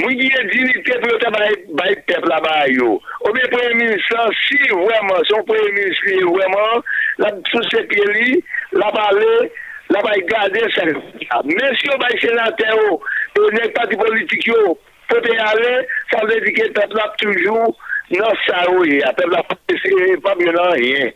Moun 0.00 0.16
ki 0.18 0.30
gen 0.32 0.50
dinite 0.50 0.96
pou 1.02 1.12
yo 1.12 1.20
ta 1.22 1.30
bay 1.36 1.94
pepla 2.10 2.40
bay 2.42 2.74
yo. 2.74 2.96
Ou 3.22 3.34
be 3.36 3.44
premi 3.52 3.84
ministran, 3.84 4.34
si 4.42 4.58
vwèman, 4.72 5.22
son 5.30 5.46
premi 5.46 5.76
ministri 5.76 6.18
vwèman, 6.24 6.82
la 7.22 7.30
sou 7.52 7.62
sepe 7.70 8.02
li, 8.16 8.40
la 8.80 8.90
pale, 8.96 9.30
la 9.94 10.02
bay 10.08 10.26
gade 10.32 10.66
sen. 10.74 10.90
Men 11.52 11.78
si 11.78 11.90
yo 11.92 12.00
bay 12.02 12.18
senate 12.24 12.66
yo, 12.72 12.98
yo 13.38 13.54
nek 13.60 13.78
pati 13.78 14.00
politik 14.00 14.50
yo, 14.50 14.74
pou 15.06 15.22
te 15.22 15.38
ale, 15.46 15.72
sa 16.10 16.26
vle 16.26 16.42
dike 16.48 16.72
pepla 16.80 17.06
toujou, 17.22 17.70
nan 18.16 18.44
sa 18.48 18.66
yo 18.66 18.82
ye. 18.90 19.02
Pepla 19.22 19.46
pati 19.52 19.78
se, 19.86 20.14
pap 20.26 20.42
yon 20.42 20.64
an 20.66 20.78
ye. 20.82 21.10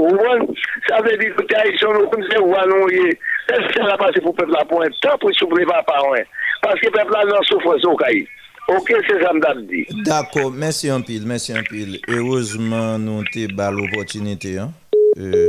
Pas 0.00 0.12
bien 0.12 0.16
non, 0.16 0.30
rien. 0.30 0.40
Ou 0.40 0.46
bon, 0.46 0.54
ça 0.88 1.00
veut 1.02 1.16
dire 1.16 1.36
que 1.36 1.72
ils 1.72 1.78
sont 1.78 1.86
au 1.86 2.08
conseil 2.08 2.38
ou 2.40 2.54
à 2.54 2.66
nous 2.66 2.88
Est-ce 2.88 3.68
que 3.68 3.80
ça 3.80 3.86
va 3.86 3.96
passer 3.96 4.20
pour 4.20 4.32
le 4.32 4.36
peuple 4.36 4.52
là 4.52 4.64
pour 4.64 4.82
un 4.82 4.88
temps 5.02 5.18
pour 5.18 5.30
souffrir 5.34 5.66
pas 5.66 5.82
par 5.82 6.04
un? 6.12 6.22
Parce 6.62 6.80
que 6.80 6.86
le 6.86 6.92
peuple 6.92 7.12
là 7.12 7.24
non 7.26 7.42
souffre 7.42 7.76
au 7.84 7.96
cahier. 7.96 8.28
Ok, 8.68 8.92
c'est 9.08 9.22
ça 9.22 9.32
me 9.32 9.62
dit. 9.62 9.86
D'accord, 10.04 10.52
merci 10.52 10.88
un 10.90 11.00
pile, 11.00 11.24
merci 11.26 11.52
un 11.52 11.62
pile. 11.62 11.98
Heureusement, 12.08 12.98
nous 12.98 13.20
avons 13.20 13.54
bas 13.54 13.70
l'opportunité. 13.70 14.58
Hein? 14.58 14.72
Euh, 15.18 15.48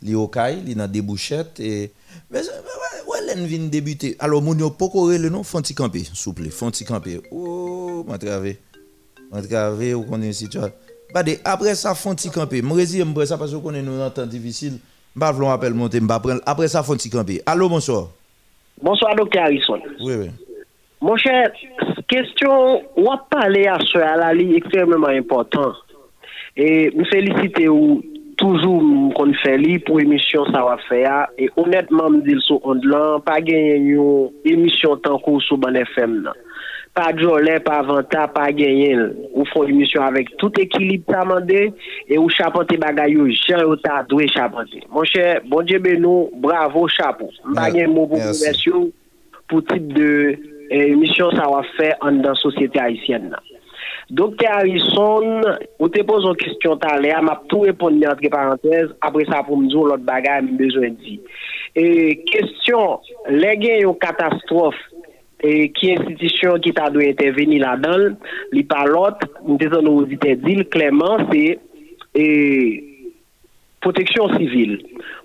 li 0.00 0.14
caille, 0.32 0.62
li 0.64 0.74
dans 0.74 0.90
des 0.90 1.02
bouchettes. 1.02 1.60
Et... 1.60 1.92
Mais 2.30 2.38
ouais, 2.40 2.46
ouais, 3.08 3.34
l'en 3.34 3.44
vient 3.44 3.58
débuter. 3.66 4.16
Alors, 4.18 4.40
mon 4.40 4.56
yo 4.56 4.74
le 4.80 5.28
nom, 5.28 5.42
Fonti 5.42 5.74
vous 5.76 6.32
plaît, 6.32 6.50
Fonti 6.50 6.84
camper. 6.84 7.20
Oh, 7.30 8.04
m'a 8.08 8.16
travé. 8.16 8.58
M'a 9.30 9.42
travé, 9.42 9.92
vous 9.92 10.04
connaissez 10.04 10.44
situation. 10.44 10.70
Bah, 10.70 10.81
de, 11.22 11.32
après 11.44 11.74
ça, 11.74 11.94
Fonti. 11.94 12.30
Moi, 12.62 12.78
je 12.80 12.84
dis, 12.84 13.26
ça 13.26 13.36
parce 13.36 13.50
que 13.50 13.56
vous 13.56 13.62
connaissez 13.62 13.84
nous 13.84 14.00
en 14.00 14.10
temps 14.10 14.26
difficile. 14.26 14.78
M'pa 15.14 15.32
vlon 15.32 15.50
appel 15.50 15.74
monter. 15.74 16.00
Après 16.46 16.68
ça, 16.68 16.82
faut 16.82 16.96
camper. 17.12 17.42
Allô, 17.44 17.68
bonsoir. 17.68 18.08
Bonsoir, 18.80 19.14
docteur 19.14 19.44
Harrison. 19.44 19.78
Oui, 20.00 20.14
oui. 20.14 20.30
Mon 21.02 21.16
cher, 21.16 21.50
question, 22.08 22.82
on 22.96 23.02
va 23.02 23.26
parler 23.28 23.66
à 23.66 23.78
ce 23.80 23.98
à 23.98 24.32
extrêmement 24.34 25.08
important. 25.08 25.72
Et 26.56 26.90
me 26.96 27.04
féliciter 27.04 27.68
ou 27.68 28.02
toujours 28.36 29.12
qu'on 29.14 29.32
fait 29.34 29.58
li 29.58 29.78
pour 29.78 30.00
émission 30.00 30.44
ça 30.46 30.62
va 30.64 30.76
faire 30.88 31.28
et 31.38 31.48
honnêtement 31.56 32.10
me 32.10 32.22
dire 32.22 32.40
sur 32.42 32.64
onde 32.66 32.84
là 32.84 33.18
pas 33.24 33.40
gagner 33.40 33.76
une 33.76 34.30
émission 34.44 34.96
tant 34.96 35.18
qu'on 35.18 35.38
sur 35.40 35.58
Ban 35.58 35.74
FM 35.74 36.24
là. 36.24 36.32
pa 36.96 37.08
djolè, 37.16 37.56
pa 37.64 37.80
vanta, 37.86 38.26
pa 38.32 38.48
genyen. 38.54 39.12
Ou 39.32 39.46
fon 39.52 39.70
emisyon 39.70 40.04
avèk 40.06 40.34
tout 40.40 40.58
ekilib 40.60 41.06
ta 41.08 41.24
mande, 41.28 41.64
e 42.06 42.18
ou 42.20 42.32
chapante 42.32 42.76
bagay 42.80 43.16
yo, 43.16 43.28
jen 43.32 43.64
yo 43.64 43.78
ta 43.80 44.02
dwe 44.10 44.28
chapante. 44.32 44.82
Mon 44.92 45.08
chè, 45.08 45.38
bon 45.48 45.64
dje 45.68 45.80
be 45.82 45.96
nou, 46.00 46.28
bravo 46.44 46.84
chapo. 46.92 47.30
Mba 47.48 47.70
gen 47.74 47.94
mou 47.94 48.10
pou 48.10 48.20
konversyon 48.20 48.90
pou 49.50 49.64
tip 49.68 49.88
de 49.96 50.10
e, 50.32 50.84
emisyon 50.92 51.32
sa 51.38 51.48
wafè 51.52 51.94
an 52.04 52.20
dan 52.24 52.36
sosyete 52.40 52.80
Haitienne 52.82 53.32
nan. 53.32 53.48
Dokte 54.12 54.44
Harrison, 54.44 55.40
ou 55.80 55.88
te 55.88 56.02
pose 56.04 56.28
an 56.28 56.36
kistyon 56.36 56.80
ta 56.82 56.98
le, 57.00 57.14
a 57.16 57.22
map 57.24 57.46
tou 57.48 57.64
repon 57.64 57.94
ni 57.96 58.04
antre 58.04 58.28
parantez, 58.32 58.90
apre 59.00 59.24
sa 59.30 59.40
pou 59.46 59.56
mdou 59.56 59.86
lout 59.88 60.04
bagay 60.04 60.42
mi 60.44 60.58
bezwen 60.58 60.98
di. 61.00 61.16
E 61.72 62.18
kestyon, 62.28 63.00
le 63.32 63.54
gen 63.62 63.86
yon 63.86 63.96
katastrofe 64.02 64.91
e 65.42 65.68
ki 65.74 65.92
institisyon 65.96 66.62
ki 66.62 66.72
ta 66.76 66.88
dwe 66.94 67.10
interveni 67.10 67.58
la 67.62 67.74
dan, 67.82 68.16
li 68.54 68.62
palot, 68.68 69.24
mte 69.48 69.68
zon 69.72 69.86
nou 69.88 70.06
zite 70.10 70.36
dil, 70.44 70.62
kleman, 70.72 71.26
se 71.32 71.56
e, 72.14 72.26
proteksyon 73.82 74.36
sivil. 74.38 74.78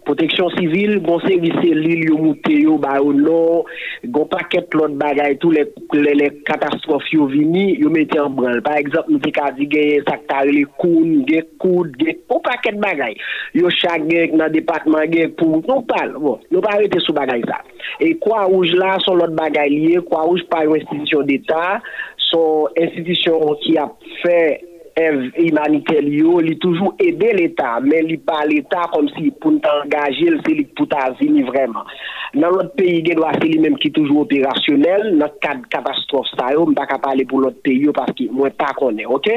Protection 0.07 0.49
civile, 0.51 0.99
bon 0.99 1.19
service 1.19 1.51
l'île 1.67 2.05
yo 2.07 2.17
mouté 2.17 2.63
ba 2.79 2.97
non, 3.03 3.65
paquet 4.23 4.63
l'autre 4.71 4.95
bagay 4.95 5.35
tout 5.35 5.51
les 5.51 5.67
les, 5.91 6.29
catastrophes 6.45 7.11
yo 7.11 7.25
vini, 7.25 7.75
yo 7.77 7.89
mette 7.89 8.17
en 8.17 8.29
branle. 8.29 8.61
Par 8.61 8.77
exemple, 8.77 9.11
nous 9.11 9.19
te 9.19 9.27
ka 9.35 9.51
di 9.51 9.67
gen 9.69 10.05
sakta 10.07 10.45
les 10.45 10.63
paquet. 10.79 11.25
Yo 13.53 13.67
département 14.47 15.03
gen 15.11 15.33
nous 15.67 15.81
parle. 15.81 16.13
Bon, 16.13 16.39
sous 17.01 17.11
ça. 17.45 17.57
Et 17.99 18.15
quoi 18.15 18.45
rouge 18.45 18.71
là 18.75 18.97
sont 18.99 19.15
l'autre 19.15 19.35
lié, 19.67 19.99
quoi 20.09 20.21
rouge 20.21 20.45
pas 20.49 20.63
une 20.63 20.77
institution 20.77 21.21
d'état, 21.23 21.81
son 22.15 22.69
institution 22.79 23.57
qui 23.61 23.77
a 23.77 23.91
fait 24.23 24.61
œuvre 24.99 25.29
humanitaire 25.37 26.03
yo, 26.03 26.39
li 26.39 26.57
toujours 26.57 26.95
aider 26.99 27.33
l'État, 27.33 27.79
mais 27.81 28.01
li 28.01 28.17
pas 28.17 28.45
l'État 28.45 28.89
comme 28.93 29.09
si 29.17 29.31
pour 29.31 29.53
t'engager, 29.61 30.31
c'est 30.45 30.53
li 30.53 30.65
pour 30.65 30.87
ta 30.87 31.11
venir 31.19 31.45
vraiment. 31.47 31.83
Dans 32.35 32.49
l'autre 32.49 32.73
pays, 32.75 33.03
il 33.05 33.15
doit 33.15 33.31
c'est 33.33 33.47
lui-même 33.47 33.77
qui 33.77 33.91
toujours 33.91 34.21
opérationnel, 34.21 35.17
dans 35.17 35.25
le 35.27 35.31
cadre 35.39 35.61
de 35.61 35.67
catastrophe 35.67 36.27
ça, 36.37 36.51
yo, 36.51 36.65
m'pas 36.65 36.85
pas 36.87 36.99
parler 36.99 37.25
pour 37.25 37.39
l'autre 37.39 37.61
pays 37.63 37.79
yo, 37.79 37.93
parce 37.93 38.11
que 38.11 38.23
moi 38.31 38.49
pas 38.49 38.73
connais, 38.77 39.05
ok? 39.05 39.29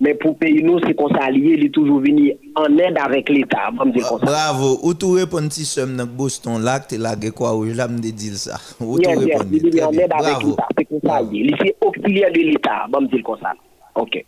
Mais 0.00 0.14
pour 0.14 0.36
pays 0.38 0.62
nous, 0.62 0.78
c'est 0.80 0.94
qu'on 0.94 1.08
s'allie, 1.14 1.56
il 1.58 1.70
toujours 1.70 2.00
venir 2.00 2.34
en 2.56 2.76
aide 2.78 2.98
avec 2.98 3.28
l'État, 3.28 3.70
on 3.78 3.86
me 3.86 3.92
dire 3.92 4.08
comme 4.08 4.20
ça. 4.20 4.26
Bravo. 4.26 4.78
Ou 4.82 4.94
tout 4.94 5.12
répond 5.12 5.48
si 5.50 5.64
somme 5.64 5.96
dans 5.96 6.06
Boston 6.06 6.62
que 6.62 6.88
t'es 6.88 6.98
là, 6.98 7.14
quoi, 7.34 7.54
ou 7.54 7.64
là, 7.64 7.86
me 7.86 7.98
dire 7.98 8.34
ça. 8.34 8.56
Ou 8.80 8.98
tout 8.98 9.10
Yes, 9.10 9.20
yes, 9.26 9.38
répond. 9.38 9.48
il 9.52 9.78
est 9.78 9.82
en 9.82 9.92
aide 9.92 10.00
avec 10.00 10.10
Bravo. 10.10 10.48
l'État, 10.48 10.66
c'est 10.76 10.84
comme 10.86 11.00
ça, 11.04 11.20
il 11.32 11.50
est 11.52 11.76
auxiliaire 11.80 12.32
de 12.32 12.38
l'État, 12.38 12.86
on 12.92 13.00
me 13.02 13.06
dire 13.08 13.22
comme 13.24 13.38
ça. 13.40 13.52
Ok. 13.94 14.24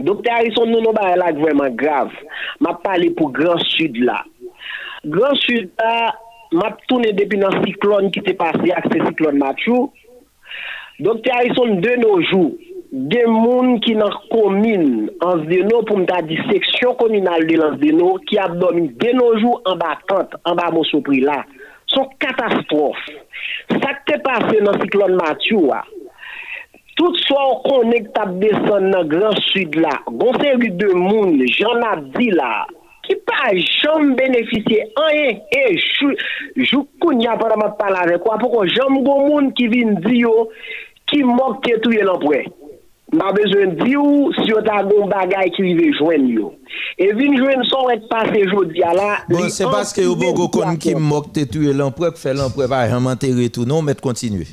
Dokte 0.00 0.30
Harrison 0.32 0.70
nou 0.72 0.80
nou 0.80 0.96
ba 0.96 1.10
elak 1.12 1.36
vwèman 1.36 1.74
grav. 1.76 2.12
Ma 2.64 2.72
pale 2.80 3.10
pou 3.16 3.32
Grand 3.34 3.60
Sud 3.74 3.98
la. 4.00 4.22
Grand 5.04 5.36
Sud 5.44 5.68
la, 5.76 6.12
ma 6.56 6.70
toune 6.88 7.12
depi 7.16 7.40
nan 7.40 7.58
siklon 7.64 8.08
ki 8.14 8.22
te 8.24 8.36
pase 8.38 8.72
ak 8.72 8.88
se 8.88 9.02
siklon 9.04 9.40
matyou. 9.42 9.90
Dokte 11.02 11.32
Harrison 11.34 11.76
de 11.84 11.96
nou 12.00 12.22
jou, 12.24 12.54
de 12.92 13.20
moun 13.28 13.78
ki 13.84 13.94
nan 13.98 14.12
komine 14.32 15.10
ans 15.24 15.44
de 15.48 15.60
nou 15.66 15.84
pou 15.88 16.00
mta 16.00 16.22
di 16.24 16.36
seksyon 16.48 16.96
kominal 17.00 17.44
de 17.48 17.56
lans 17.60 17.78
de 17.80 17.92
nou 17.96 18.20
ki 18.28 18.40
ap 18.40 18.56
domi 18.60 18.88
de 19.00 19.12
nou 19.16 19.36
jou 19.40 19.60
an 19.68 19.80
ba 19.80 19.96
kante, 20.08 20.40
an 20.48 20.56
ba 20.56 20.70
monsopri 20.72 21.20
la. 21.24 21.42
Son 21.92 22.08
katastrofe. 22.22 23.18
Sa 23.76 23.96
te 24.08 24.16
pase 24.24 24.60
nan 24.64 24.80
siklon 24.80 25.18
matyou 25.20 25.72
wa. 25.72 25.82
Tout 26.98 27.16
swa 27.24 27.40
ou 27.48 27.60
konek 27.64 28.10
tap 28.12 28.34
desan 28.42 28.90
nan 28.92 29.08
Gran 29.08 29.36
Sud 29.48 29.76
la, 29.80 29.94
gonseri 30.20 30.68
de 30.76 30.90
moun, 30.92 31.38
jan 31.48 31.84
ap 31.88 32.02
di 32.18 32.28
la, 32.34 32.66
ki 33.06 33.16
pa 33.28 33.52
jom 33.56 34.12
benefisye 34.18 34.84
anye, 35.00 35.38
e 35.48 35.62
jou, 35.78 36.12
jou 36.60 36.84
koun 37.00 37.22
ya 37.24 37.38
paramat 37.40 37.78
pala 37.80 38.04
rekwa, 38.10 38.36
pou 38.42 38.52
kon 38.52 38.68
jom 38.68 38.98
goun 39.00 39.30
moun 39.30 39.48
ki 39.56 39.70
vin 39.72 39.96
di 40.04 40.20
yo, 40.20 40.50
ki 41.08 41.22
mok 41.24 41.62
te 41.64 41.78
touye 41.84 42.04
lanpwe. 42.04 42.42
Ma 43.16 43.28
bezwen 43.36 43.74
di 43.80 43.94
yo, 43.94 44.04
si 44.36 44.46
yo 44.50 44.60
ta 44.64 44.82
goun 44.84 45.08
bagay 45.08 45.48
ki 45.52 45.64
vive 45.64 45.88
jwen 45.96 46.28
yo. 46.32 46.52
E 47.00 47.08
vin 47.16 47.38
jwen 47.40 47.64
son 47.68 47.88
wet 47.88 48.04
pase 48.12 48.44
jodi 48.52 48.84
ya 48.84 48.92
la. 48.96 49.08
Bon, 49.32 49.48
se 49.52 49.64
baske 49.68 50.04
yo 50.04 50.12
bon 50.20 50.36
goun 50.36 50.52
kon 50.52 50.76
ki 50.80 50.92
mok 51.00 51.32
te 51.32 51.48
touye 51.48 51.72
lanpwe, 51.76 52.12
ki 52.12 52.20
fe 52.20 52.36
lanpwe 52.36 52.68
va 52.68 52.84
jaman 52.92 53.16
te 53.20 53.32
retou, 53.32 53.64
non, 53.68 53.80
met 53.84 54.00
kontinue. 54.04 54.44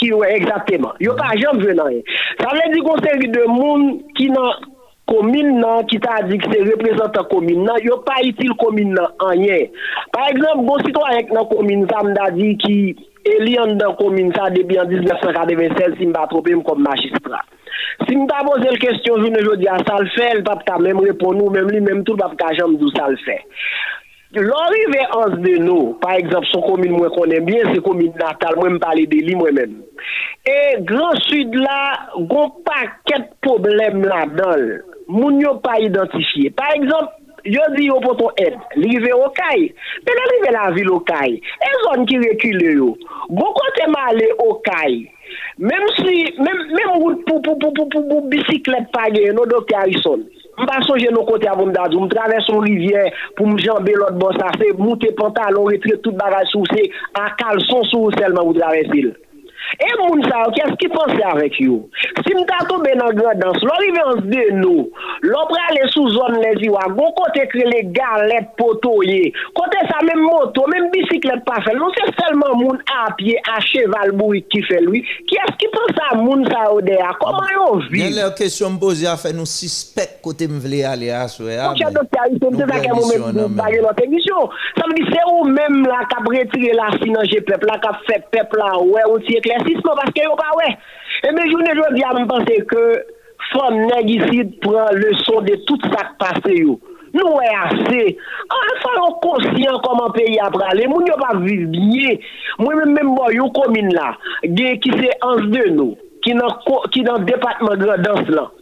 ki 0.00 0.12
yo 0.12 0.22
exactement. 0.28 0.96
Yo 1.02 1.16
pa 1.18 1.32
jom 1.40 1.60
vwe 1.62 1.74
nan 1.78 1.92
yon. 1.96 2.16
Sa 2.40 2.52
vle 2.54 2.70
di 2.74 2.82
kon 2.86 3.02
seri 3.04 3.30
de 3.32 3.44
moun 3.50 3.88
ki 4.18 4.30
nan 4.34 4.66
komine 5.06 5.58
nan, 5.60 5.84
ki 5.90 5.98
ta 6.02 6.20
di 6.26 6.38
ki 6.42 6.52
se 6.52 6.62
reprezentan 6.66 7.28
komine 7.30 7.66
nan, 7.66 7.82
yo 7.84 8.00
pa 8.06 8.18
itil 8.26 8.54
komine 8.62 8.96
nan 8.96 9.26
anyen. 9.30 9.68
Par 10.14 10.30
exemple, 10.32 10.66
bon 10.68 10.82
sitwarek 10.86 11.32
nan 11.34 11.48
komine 11.52 11.86
sa 11.92 12.02
mda 12.06 12.30
di 12.36 12.54
ki 12.62 12.78
eli 13.36 13.56
an 13.62 13.76
dan 13.80 13.94
komine 14.00 14.34
sa 14.36 14.50
debi 14.54 14.78
an 14.78 14.90
1996 14.90 15.98
si 16.00 16.10
mba 16.10 16.26
trope 16.30 16.54
m 16.54 16.64
kom 16.66 16.82
magistra. 16.82 17.42
Si 18.06 18.16
mta 18.18 18.42
pose 18.46 18.68
l 18.68 18.78
kestyon 18.82 19.24
jounen 19.24 19.46
jodi 19.46 19.68
a 19.72 19.78
sal 19.86 20.04
fe, 20.14 20.32
l 20.36 20.42
pap 20.46 20.66
ta 20.68 20.78
mem 20.82 21.00
repon 21.06 21.38
nou, 21.38 21.52
mem 21.54 21.70
li, 21.72 21.80
mem 21.80 22.02
tout 22.04 22.18
pap 22.20 22.36
ta 22.40 22.52
jom 22.58 22.76
dou 22.80 22.92
sal 22.96 23.16
fe. 23.24 23.38
Lorive 24.38 25.00
ans 25.14 25.30
de 25.30 25.56
nou, 25.56 25.94
par 26.00 26.12
exemple, 26.12 26.46
son 26.52 26.60
komine 26.66 26.92
mwen 26.92 27.12
konen 27.14 27.46
bien, 27.46 27.70
se 27.72 27.80
komine 27.80 28.12
natal, 28.20 28.58
mwen 28.60 28.74
mpale 28.76 29.06
de 29.08 29.22
li 29.24 29.36
mwen 29.38 29.56
men. 29.56 29.72
E 30.44 30.56
Grand 30.84 31.16
Sud 31.24 31.56
la, 31.56 31.78
goun 32.18 32.52
pa 32.66 32.82
ket 33.08 33.30
problem 33.46 34.04
la 34.04 34.26
dal, 34.34 34.66
moun 35.08 35.40
yo 35.40 35.54
pa 35.64 35.78
identifiye. 35.80 36.52
Par 36.58 36.74
exemple, 36.76 37.16
yo 37.48 37.64
di 37.78 37.88
yo 37.88 37.96
poto 38.04 38.28
et, 38.42 38.60
rive 38.76 39.14
Okay, 39.30 39.70
pe 40.04 40.20
nan 40.20 40.32
rive 40.34 40.52
la 40.58 40.68
vil 40.76 40.92
Okay, 40.98 41.40
e 41.40 41.74
zon 41.86 42.04
ki 42.10 42.20
rekile 42.26 42.76
yo. 42.76 42.92
Goun 43.32 43.56
kote 43.56 43.88
ma 43.94 44.10
ale 44.12 44.28
Okay, 44.50 44.98
menm 45.64 45.92
si, 46.02 46.26
menm 46.36 46.98
wout 47.00 47.24
pou 47.24 47.40
pou 47.40 47.56
pou 47.56 47.72
pou 47.72 47.88
pou 47.88 48.04
pou 48.12 48.32
bisiklet 48.36 48.92
pa 48.92 49.08
gen, 49.16 49.32
nou 49.32 49.48
do 49.48 49.64
Karison. 49.72 50.28
Mpa 50.56 50.80
sonje 50.86 51.10
nou 51.12 51.26
kote 51.28 51.48
avon 51.50 51.70
mdadou, 51.70 52.06
mtraves 52.06 52.46
son 52.48 52.64
rivye 52.64 53.02
pou 53.36 53.50
mjambe 53.50 53.92
lot 54.00 54.16
bon 54.20 54.32
sa 54.38 54.54
fe, 54.56 54.72
mwote 54.78 55.12
pantalon 55.18 55.68
retre 55.72 55.98
tout 56.00 56.16
bagaj 56.16 56.48
sou 56.54 56.64
se, 56.72 56.88
akal 57.26 57.60
son 57.68 57.84
sou 57.92 58.12
selman 58.16 58.52
mtraves 58.54 58.92
il. 58.96 59.12
E 59.76 59.88
moun 59.98 60.22
sa, 60.24 60.44
kè 60.54 60.64
s 60.70 60.74
ki 60.80 60.88
panse 60.92 61.18
avèk 61.26 61.56
yo? 61.60 61.80
Si 62.22 62.34
mta 62.38 62.62
tobe 62.70 62.92
nan 62.96 63.16
gredans, 63.16 63.58
lò 63.66 63.74
rive 63.82 64.02
ans 64.04 64.22
de 64.30 64.44
nou, 64.56 64.86
lò 65.26 65.42
pralè 65.50 65.88
sou 65.92 66.08
zon 66.14 66.38
nezi 66.40 66.70
wago, 66.72 66.94
bon 66.96 67.12
kote 67.18 67.44
krele 67.52 67.82
galet 67.96 68.52
poto 68.60 68.94
ye, 69.04 69.32
kote 69.58 69.82
sa 69.90 70.00
mèm 70.06 70.22
moto, 70.22 70.64
mèm 70.70 70.88
bisiklet 70.94 71.42
pa 71.48 71.58
fèl, 71.66 71.80
non 71.82 71.92
se 71.96 72.06
selman 72.20 72.54
moun 72.62 72.80
apye 73.02 73.36
a 73.52 73.58
cheval 73.66 74.14
bou 74.16 74.38
ki 74.54 74.62
fè 74.68 74.80
lwi, 74.86 75.02
kè 75.28 75.48
s 75.50 75.58
ki 75.60 75.70
panse 75.74 75.95
moun 76.18 76.44
sa 76.48 76.66
ou 76.72 76.82
de 76.84 76.96
a, 77.02 77.12
koman 77.20 77.50
yo 77.52 77.66
vi? 77.86 78.00
Gen 78.02 78.16
lè 78.16 78.26
kèsyon 78.38 78.76
mpozi 78.76 79.08
a 79.10 79.16
fè 79.20 79.32
nou 79.36 79.48
sispek 79.48 80.18
kote 80.24 80.48
m 80.50 80.58
vle 80.62 80.82
ale 80.88 81.10
a 81.14 81.24
sou 81.32 81.50
e 81.50 81.58
a. 81.58 81.70
Mwen 81.70 81.80
chè 81.82 81.90
doktor, 81.94 82.32
yon 82.32 82.58
te 82.58 82.68
zake 82.72 82.94
mou 82.94 83.10
mèm 83.10 83.26
pou 83.26 83.58
bagè 83.60 83.82
lò 83.84 83.92
tenisyon. 83.98 84.56
Sa 84.78 84.88
mè 84.90 84.98
di 84.98 85.06
se 85.10 85.26
ou 85.32 85.44
mèm 85.50 85.82
la 85.90 86.02
ka 86.12 86.22
bretire 86.26 86.72
la 86.78 86.90
sinanje 86.96 87.42
pep 87.48 87.66
la, 87.68 87.78
ka 87.84 87.94
fè 88.08 88.20
pep 88.34 88.56
la 88.60 88.72
ouè 88.80 89.06
ou 89.10 89.22
ti 89.26 89.38
eklesisman, 89.40 90.00
paske 90.02 90.26
yo 90.26 90.34
pa 90.40 90.50
ouè. 90.56 90.72
E 91.26 91.36
mè 91.36 91.46
jounè 91.52 91.76
jò 91.78 91.92
di 91.94 92.04
a 92.06 92.16
mè 92.16 92.26
pense 92.32 92.58
ke 92.72 92.84
fòm 93.52 93.80
negisid 93.92 94.58
pran 94.64 94.92
le 94.96 95.14
son 95.24 95.46
de 95.46 95.56
tout 95.68 95.90
sa 95.92 96.10
k'pase 96.12 96.58
yo. 96.58 96.78
Nou 97.16 97.40
e 97.40 97.48
ase, 97.48 98.02
an 98.52 98.72
sa 98.82 98.94
yo 98.98 99.06
konsyen 99.22 99.78
koman 99.84 100.12
peyi 100.16 100.36
ap 100.42 100.52
prale, 100.56 100.88
moun 100.90 101.06
yo 101.08 101.16
pa 101.20 101.32
viv 101.38 101.68
biye, 101.72 102.18
moun 102.60 102.82
men 102.82 102.92
men 102.96 103.12
mwen 103.14 103.36
yo 103.38 103.46
komin 103.56 103.88
la, 103.94 104.10
gen 104.44 104.76
ki 104.84 104.92
se 104.98 105.14
ans 105.24 105.46
de 105.54 105.64
nou. 105.78 105.96
ki 106.26 106.36
nan, 106.36 106.52
nan 107.06 107.26
depatman 107.30 107.82
gredans 107.82 108.30
lan. 108.34 108.52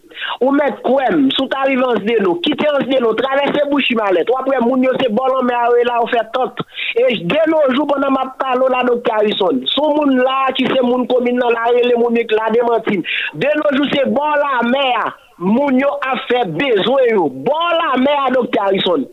Ou 0.41 0.53
met 0.55 0.81
kouem, 0.85 1.28
sou 1.35 1.47
t'arive 1.51 1.85
ansde 1.86 2.16
nou, 2.23 2.39
kite 2.45 2.66
ansde 2.70 2.99
nou, 3.03 3.15
travesse 3.19 3.65
bouchi 3.70 3.97
malet, 3.99 4.28
wapre 4.32 4.61
moun 4.65 4.85
yo 4.85 4.93
se 4.99 5.09
bolon 5.15 5.47
me 5.49 5.55
awe 5.57 5.85
la 5.89 6.01
ou 6.03 6.11
fe 6.11 6.23
tot. 6.35 6.62
E 6.95 7.07
jde 7.19 7.43
nou 7.51 7.74
jou 7.74 7.86
bonan 7.91 8.15
map 8.15 8.35
palo 8.41 8.69
la 8.73 8.85
do 8.86 8.97
karison. 9.07 9.62
Sou 9.73 9.95
moun 9.97 10.20
la 10.24 10.53
ki 10.57 10.69
se 10.70 10.81
moun 10.85 11.07
komin 11.11 11.39
nan 11.41 11.55
la 11.55 11.66
rele 11.70 11.99
moun 11.99 12.19
ek 12.20 12.35
la 12.36 12.51
demantin. 12.55 13.05
De 13.35 13.51
nou 13.59 13.74
jou 13.78 13.91
se 13.93 14.07
bon 14.11 14.39
la 14.43 14.62
me 14.69 14.86
a, 15.01 15.11
moun 15.43 15.81
yo 15.82 15.91
a 16.07 16.16
fe 16.28 16.45
bezwe 16.55 17.11
yo. 17.11 17.28
Bon 17.49 17.77
la 17.81 17.99
me 18.03 18.15
a 18.27 18.31
do 18.35 18.47
karison. 18.55 19.07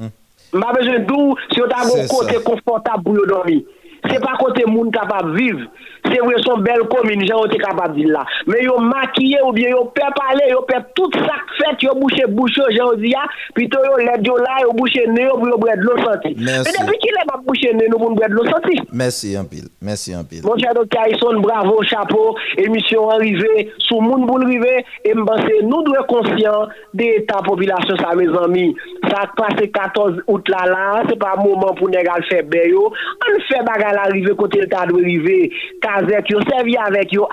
Hmm. 0.00 0.12
Ma 0.58 0.74
bezwen 0.76 1.06
dou 1.10 1.38
si 1.50 1.62
yo 1.62 1.70
ta 1.70 1.86
go 1.88 2.02
kote 2.10 2.42
konfortab 2.46 3.06
pou 3.06 3.18
yo 3.18 3.26
domi. 3.30 3.62
Se 4.04 4.18
pa 4.20 4.34
kote 4.40 4.66
moun 4.68 4.90
kapab 4.94 5.32
vive. 5.36 5.70
C'est 6.04 6.20
vrai 6.20 6.34
son 6.44 6.58
belle 6.58 6.82
commune, 6.90 7.26
gens 7.26 7.44
été 7.44 7.58
capable 7.58 7.94
de 7.96 8.02
dire 8.02 8.12
là. 8.12 8.24
Mais 8.46 8.62
yo 8.62 8.78
maquillé 8.78 9.38
ou 9.46 9.52
bien 9.52 9.70
yo 9.70 9.84
peur 9.94 10.12
parler, 10.14 10.50
yo 10.50 10.62
peur 10.62 10.82
tout 10.94 11.10
ça 11.14 11.34
fait, 11.56 11.82
yo 11.82 11.94
bouché 11.94 12.24
bouche 12.28 12.60
gens 12.70 12.92
dit 12.94 13.14
ah, 13.16 13.26
puis 13.54 13.68
to 13.68 13.78
yo 13.84 13.96
l'aide 13.98 14.26
là, 14.26 14.62
yo 14.62 14.72
bouché 14.72 15.06
nez 15.08 15.26
pour 15.28 15.48
yo 15.48 15.58
boire 15.58 15.76
de 15.76 15.82
l'eau 15.82 15.96
santé. 15.98 16.34
Mais 16.38 16.58
depuis 16.58 16.98
qu'il 16.98 17.10
est 17.10 17.26
pas 17.26 17.40
bouché 17.44 17.72
nez 17.74 17.86
nous 17.90 17.98
pour 17.98 18.14
boire 18.14 18.28
de 18.28 18.34
l'eau 18.34 18.44
santé. 18.44 18.76
Merci 18.92 19.36
un 19.36 19.44
pile. 19.44 19.68
Merci 19.80 20.14
un 20.14 20.24
pile. 20.24 20.42
Mon 20.44 20.56
cher 20.58 20.74
docteur 20.74 21.02
Harrison, 21.02 21.40
bravo, 21.40 21.82
chapeau, 21.82 22.36
émission 22.56 23.10
arrivée, 23.10 23.70
sous 23.78 24.00
moun 24.00 24.26
boule 24.26 24.46
rivé, 24.46 24.84
et 25.04 25.14
m'pense, 25.14 25.40
nous 25.62 25.82
devons 25.82 26.04
conscients 26.08 26.68
de 26.94 27.04
l'état 27.04 27.42
population, 27.44 27.96
ça, 27.96 28.14
mes 28.14 28.28
amis. 28.38 28.74
Ça 29.10 29.24
passe 29.36 29.60
14 29.72 30.22
août 30.26 30.48
là, 30.48 30.66
là, 30.66 31.02
c'est 31.08 31.18
pas 31.18 31.36
moment 31.36 31.74
pour 31.74 31.88
nous 31.88 31.94
faire 32.28 32.44
béyo. 32.44 32.90
On 32.90 33.40
fait 33.42 33.64
bagarre 33.64 34.06
arriver 34.06 34.34
côté 34.36 34.60
le 34.60 34.68
tas 34.68 34.86
de 34.86 34.94
rivé, 34.94 35.50
kazek 35.94 36.30
yo, 36.30 36.40
servi 36.48 36.76
avec 36.76 37.12
yo, 37.12 37.28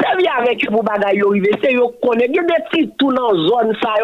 servi 0.00 0.26
avec 0.26 0.62
yo 0.62 0.70
pour 0.70 0.82
bagarre 0.84 1.14
yo 1.14 1.30
rivé, 1.30 1.50
c'est 1.62 1.72
yo 1.72 1.94
connaît, 2.02 2.26
il 2.28 2.34
y 2.34 2.38
a 2.38 2.42
des 2.42 2.48
petits 2.70 2.90
tout 2.98 3.12
dans 3.12 3.34
zone 3.34 3.74
ça, 3.80 3.94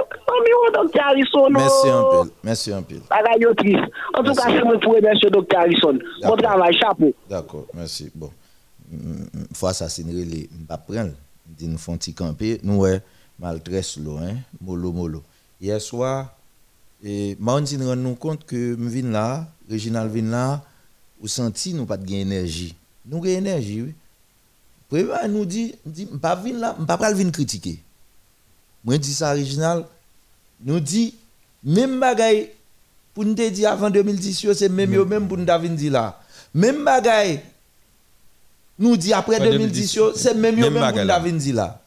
docteur 0.72 1.04
Harrison. 1.04 1.50
Merci 1.50 2.70
un 2.70 2.82
pile. 2.82 3.00
Merci 3.08 3.44
un 3.44 3.54
triste. 3.54 3.84
En 4.14 4.22
tout 4.22 4.34
cas, 4.34 4.48
c'est 4.48 4.64
mon 4.64 4.78
pour 4.78 4.94
monsieur 4.94 5.30
docteur 5.30 5.60
Harrison. 5.60 5.98
Bon 6.22 6.36
travail, 6.36 6.76
chapeau. 6.78 7.12
D'accord, 7.28 7.66
merci. 7.74 8.10
Bon, 8.14 8.30
faut 9.52 9.66
assassiner 9.66 10.24
les 10.24 10.48
pas 10.68 10.78
prendre, 10.78 11.12
dit 11.46 11.68
nous 11.68 11.78
font 11.78 11.96
petit 11.96 12.14
camper, 12.14 12.60
nous 12.62 12.80
ouais 12.80 13.00
hein, 13.42 14.36
mollo 14.60 14.92
mollo. 14.92 15.22
Hier 15.60 15.80
soir 15.80 16.34
et 17.02 17.36
nous 17.38 17.88
rend 17.88 17.96
nous 17.96 18.14
compte 18.14 18.44
que 18.44 18.76
me 18.76 18.88
vinn 18.88 19.12
là, 19.12 19.46
Réginal 19.68 20.08
vinn 20.08 20.30
là, 20.30 20.62
ou 21.20 21.26
senti 21.26 21.74
nous 21.74 21.86
pas 21.86 21.96
de 21.96 22.12
énergie. 22.12 22.74
Nous 23.06 23.20
gain 23.20 23.30
énergie 23.30 23.82
oui. 23.82 23.94
Président 24.88 25.28
nous 25.28 25.44
dit 25.44 25.74
dit 25.84 26.06
pas 26.06 26.34
vinn 26.34 26.58
là, 26.58 26.74
pas 26.86 27.12
vinn 27.12 27.30
critiquer. 27.30 27.78
Moi 28.84 28.98
dit 28.98 29.12
ça 29.12 29.32
Réginal 29.32 29.84
nous 30.64 30.80
dit 30.80 31.14
même 31.62 31.98
bagaille 32.00 32.50
pour 33.14 33.24
nous 33.24 33.34
dire 33.34 33.70
avant 33.70 33.90
2010 33.90 34.42
yo, 34.42 34.54
c'est 34.54 34.68
même 34.68 34.92
yo 34.92 35.04
même 35.04 35.28
pour 35.28 35.38
nous 35.38 35.46
dit 35.76 35.90
là. 35.90 36.20
Même 36.52 36.84
bagaille 36.84 37.40
nous 38.78 38.96
dit 38.96 39.12
après 39.12 39.36
Après 39.36 39.50
2010 39.50 39.94
yo, 39.94 40.12
c'est 40.14 40.34
même 40.34 40.58
yo 40.58 40.70
Même 40.70 40.92
pour 40.92 41.22
nous 41.22 41.38
dit 41.38 41.52
là. 41.52 41.80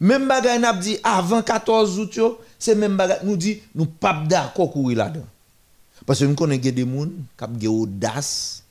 Même 0.00 0.26
bagaille 0.26 0.58
n'a 0.58 0.72
dit 0.72 0.98
avant 1.04 1.42
14 1.42 1.98
août 1.98 2.18
c'est 2.58 2.74
même 2.74 2.96
bagaille 2.96 3.20
nous 3.24 3.36
dit 3.36 3.60
nous 3.74 3.86
pas 3.86 4.22
d'accord 4.26 4.72
courir 4.72 4.98
là-dedans. 4.98 5.26
Parce 6.06 6.20
que 6.20 6.24
nous 6.24 6.34
connaissons 6.34 6.70
des 6.70 6.82
gens 6.82 7.08
qui 7.58 7.68
ont 7.68 7.74
une 7.74 7.82
audace, 7.82 8.62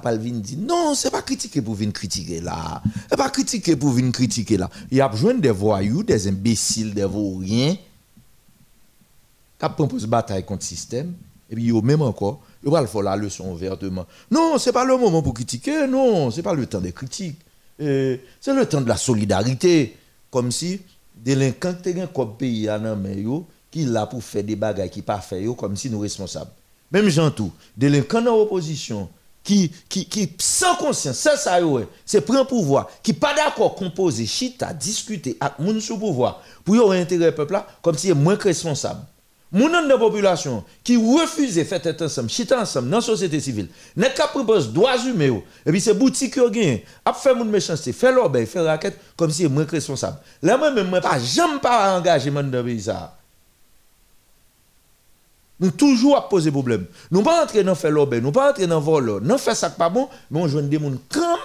venir 0.00 0.40
dire 0.40 0.58
non, 0.58 0.94
c'est 0.94 1.10
pas 1.10 1.22
critiquer 1.22 1.60
pour 1.60 1.74
venir 1.74 1.92
critiquer 1.92 2.40
là. 2.40 2.82
C'est 3.08 3.16
pas 3.16 3.30
critiquer 3.30 3.76
pour 3.76 3.90
venir 3.90 4.12
critiquer 4.12 4.56
là. 4.56 4.70
Il 4.90 4.96
y 4.96 5.00
a 5.00 5.08
besoin 5.08 5.34
des 5.34 5.50
voyous, 5.50 6.02
des 6.02 6.28
imbéciles, 6.28 6.94
des 6.94 7.04
vauriens 7.04 7.76
qui 9.58 9.68
proposent 9.76 10.06
bataille 10.06 10.44
contre 10.44 10.62
le 10.62 10.66
système. 10.66 11.14
Et 11.50 11.54
puis, 11.54 11.72
même 11.82 12.00
encore, 12.02 12.40
ils 12.64 12.86
faire 12.86 13.02
la 13.02 13.14
leçon 13.14 13.52
ouvertement. 13.52 14.06
Non, 14.30 14.56
c'est 14.58 14.72
pas 14.72 14.84
le 14.84 14.96
moment 14.96 15.22
pour 15.22 15.34
critiquer, 15.34 15.86
non, 15.86 16.30
c'est 16.30 16.42
pas 16.42 16.54
le 16.54 16.64
temps 16.66 16.80
des 16.80 16.92
critiques. 16.92 17.38
C'est 17.78 18.20
le 18.46 18.66
temps 18.66 18.80
de 18.80 18.88
la 18.88 18.96
solidarité. 18.96 19.96
Comme 20.30 20.50
si, 20.50 20.80
délinquant 21.14 21.74
qui 21.74 22.00
a 22.00 22.04
un 22.04 22.26
pays 22.26 22.66
nan 22.66 22.98
men 22.98 23.18
yo, 23.18 23.46
qui 23.70 23.84
là 23.84 24.06
pour 24.06 24.24
faire 24.24 24.42
des 24.42 24.56
bagages 24.56 24.88
qui 24.88 25.02
pas 25.02 25.20
fait 25.20 25.44
comme 25.58 25.76
si 25.76 25.90
nous 25.90 26.00
responsables. 26.00 26.50
Même 26.90 27.10
gens 27.10 27.30
tout, 27.30 27.52
délinquant 27.76 28.22
dans 28.22 28.38
l'opposition, 28.38 29.10
qui, 29.44 29.72
qui, 29.88 30.04
qui 30.06 30.32
sans 30.38 30.76
conscience, 30.76 31.16
ça 31.16 31.64
ouais, 31.64 31.88
c'est 32.04 32.20
prendre 32.20 32.46
pouvoir, 32.46 32.88
qui 33.02 33.12
pas 33.12 33.34
d'accord 33.34 33.74
composer, 33.74 34.26
chita, 34.26 34.72
discuter 34.72 35.36
avec 35.40 35.58
moun 35.58 35.80
sous 35.80 35.98
pouvoir, 35.98 36.42
pour 36.64 36.76
yo 36.76 36.90
intérêt 36.90 37.34
peuple 37.34 37.54
là, 37.54 37.66
comme 37.82 37.96
si 37.96 38.10
est 38.10 38.14
moins 38.14 38.36
responsable. 38.36 39.00
Moun 39.50 39.70
de 39.86 39.94
population 39.96 40.64
qui 40.82 40.96
refuse 40.96 41.56
de 41.56 41.64
faire 41.64 41.82
tête 41.82 42.00
ensemble, 42.00 42.30
chita 42.30 42.58
ensemble 42.58 42.88
dans 42.88 42.98
la 42.98 43.02
société 43.02 43.38
civile, 43.38 43.68
n'est 43.96 44.14
qu'à 44.14 44.26
propose 44.26 44.72
droits 44.72 44.96
humains 45.04 45.42
et 45.66 45.70
puis 45.70 45.80
c'est 45.80 45.92
boutique 45.92 46.38
gagne, 46.50 46.80
a 47.04 47.12
fait 47.12 47.34
moun 47.34 47.50
méchanceté, 47.50 47.92
fait 47.92 48.12
l'obé, 48.12 48.46
fait 48.46 48.60
raquette 48.60 48.98
comme 49.14 49.30
si 49.30 49.44
est 49.44 49.48
moins 49.48 49.66
responsable. 49.66 50.16
Là 50.40 50.56
moi 50.56 50.70
même 50.70 50.88
moi 50.88 51.02
pas 51.02 51.18
jamais 51.18 51.58
pas 51.58 52.00
dans 52.00 52.40
le 52.40 52.64
pays 52.64 52.80
ça. 52.80 53.18
Nous 55.62 55.70
toujours 55.70 56.16
à 56.16 56.28
poser 56.28 56.50
problème. 56.50 56.86
Nous 57.12 57.22
pas 57.22 57.44
entrer 57.44 57.62
dans 57.62 57.76
faire 57.76 57.92
l'obé, 57.92 58.20
nous 58.20 58.32
pas 58.32 58.50
entrer 58.50 58.66
dans 58.66 58.80
vol, 58.80 59.20
non 59.22 59.38
faire 59.38 59.56
ça 59.56 59.70
pas 59.70 59.88
bon, 59.88 60.08
mais 60.28 60.40
on 60.40 60.48
joue 60.48 60.60
des 60.60 60.76
gens 60.76 60.92
quand 61.08 61.36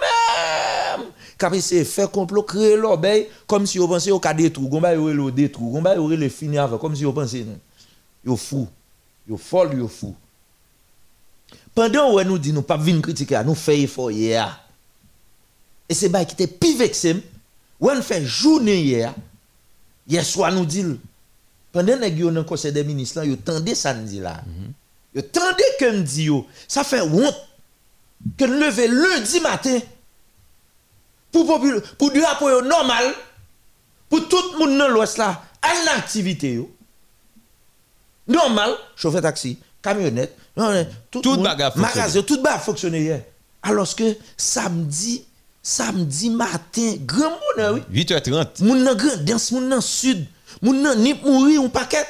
même. 0.96 1.06
Quand 1.38 1.52
c'est 1.60 1.84
faire 1.84 2.10
complot 2.10 2.42
créer 2.42 2.76
l'obé 2.76 3.30
comme 3.46 3.64
si 3.64 3.78
on 3.78 3.86
pensait 3.86 4.10
au 4.10 4.18
cas 4.18 4.34
détruire, 4.34 4.68
on 4.72 4.80
va 4.80 4.92
le 4.92 5.30
détruire, 5.30 5.72
on 5.72 5.80
va 5.80 5.94
le 5.94 6.28
finir 6.28 6.64
avec 6.64 6.80
comme 6.80 6.96
si 6.96 7.06
on 7.06 7.12
pensait 7.12 7.44
non. 7.44 7.56
Yo 8.26 8.36
fou. 8.36 8.66
Yo 9.28 9.36
folle, 9.36 9.78
yo 9.78 9.86
fou. 9.86 10.16
Pendant 11.72 12.12
où 12.12 12.20
nous 12.24 12.38
dit 12.38 12.52
nous 12.52 12.62
pas 12.62 12.76
venir 12.76 13.00
critiquer, 13.00 13.40
nous 13.46 13.54
fait 13.54 13.82
effort 13.82 14.10
hier. 14.10 14.64
Et 15.88 15.94
c'est 15.94 16.08
bah 16.08 16.24
qui 16.24 16.32
était 16.32 16.48
plus 16.48 16.76
vexé. 16.76 17.22
On 17.80 18.02
fait 18.02 18.24
journée 18.24 18.80
hier. 18.80 19.14
Hier 20.08 20.24
soir 20.24 20.50
nous 20.50 20.64
dit 20.64 20.84
pendant 21.72 21.98
que 21.98 22.08
nous 22.08 22.26
dans 22.30 22.40
le 22.40 22.44
conseil 22.44 22.72
des 22.72 22.84
ministres 22.84 23.24
yo 23.24 23.36
tendez 23.36 23.74
ça 23.74 23.94
dit 23.94 24.20
là. 24.20 24.42
Yo 25.14 25.22
tendez 25.22 25.62
que 25.78 25.90
me 25.90 26.02
dit 26.02 26.30
ça 26.66 26.84
fait 26.84 27.00
honte 27.00 27.36
que 28.36 28.44
nous 28.44 28.58
lever 28.58 28.88
lundi 28.88 29.40
matin 29.40 29.78
pour 31.30 31.44
popul- 31.46 31.82
pour 31.98 32.10
drapeau 32.12 32.48
yo 32.50 32.62
normal 32.62 33.04
pour 34.08 34.26
tout 34.28 34.42
le 34.54 34.58
monde 34.58 34.78
dans 34.78 34.88
l'ouest 34.88 35.18
là, 35.18 35.42
à 35.60 35.68
l'activité. 35.84 36.58
Normal, 38.26 38.70
chauffeur 38.96 39.22
taxi, 39.22 39.58
camionnette, 39.82 40.36
tout, 41.10 41.20
Tout 41.22 41.36
magasin, 41.38 42.22
tout 42.22 42.40
bagarre 42.42 42.62
fonctionne 42.62 42.94
hier. 42.94 43.22
Alors 43.62 43.94
que 43.94 44.16
samedi, 44.36 45.24
samedi 45.62 46.30
matin, 46.30 46.94
grand 47.06 47.30
monde, 47.30 47.82
oui. 47.90 48.04
8h30. 48.04 48.62
Moun 48.64 48.82
nan 48.84 48.94
grand 48.96 49.16
danse, 49.24 49.50
moun 49.52 49.68
nan 49.68 49.80
sud, 49.80 50.26
moun 50.62 50.82
nan 50.82 50.98
nip 51.02 51.22
mouri 51.24 51.56
un 51.56 51.68
paquet. 51.68 52.06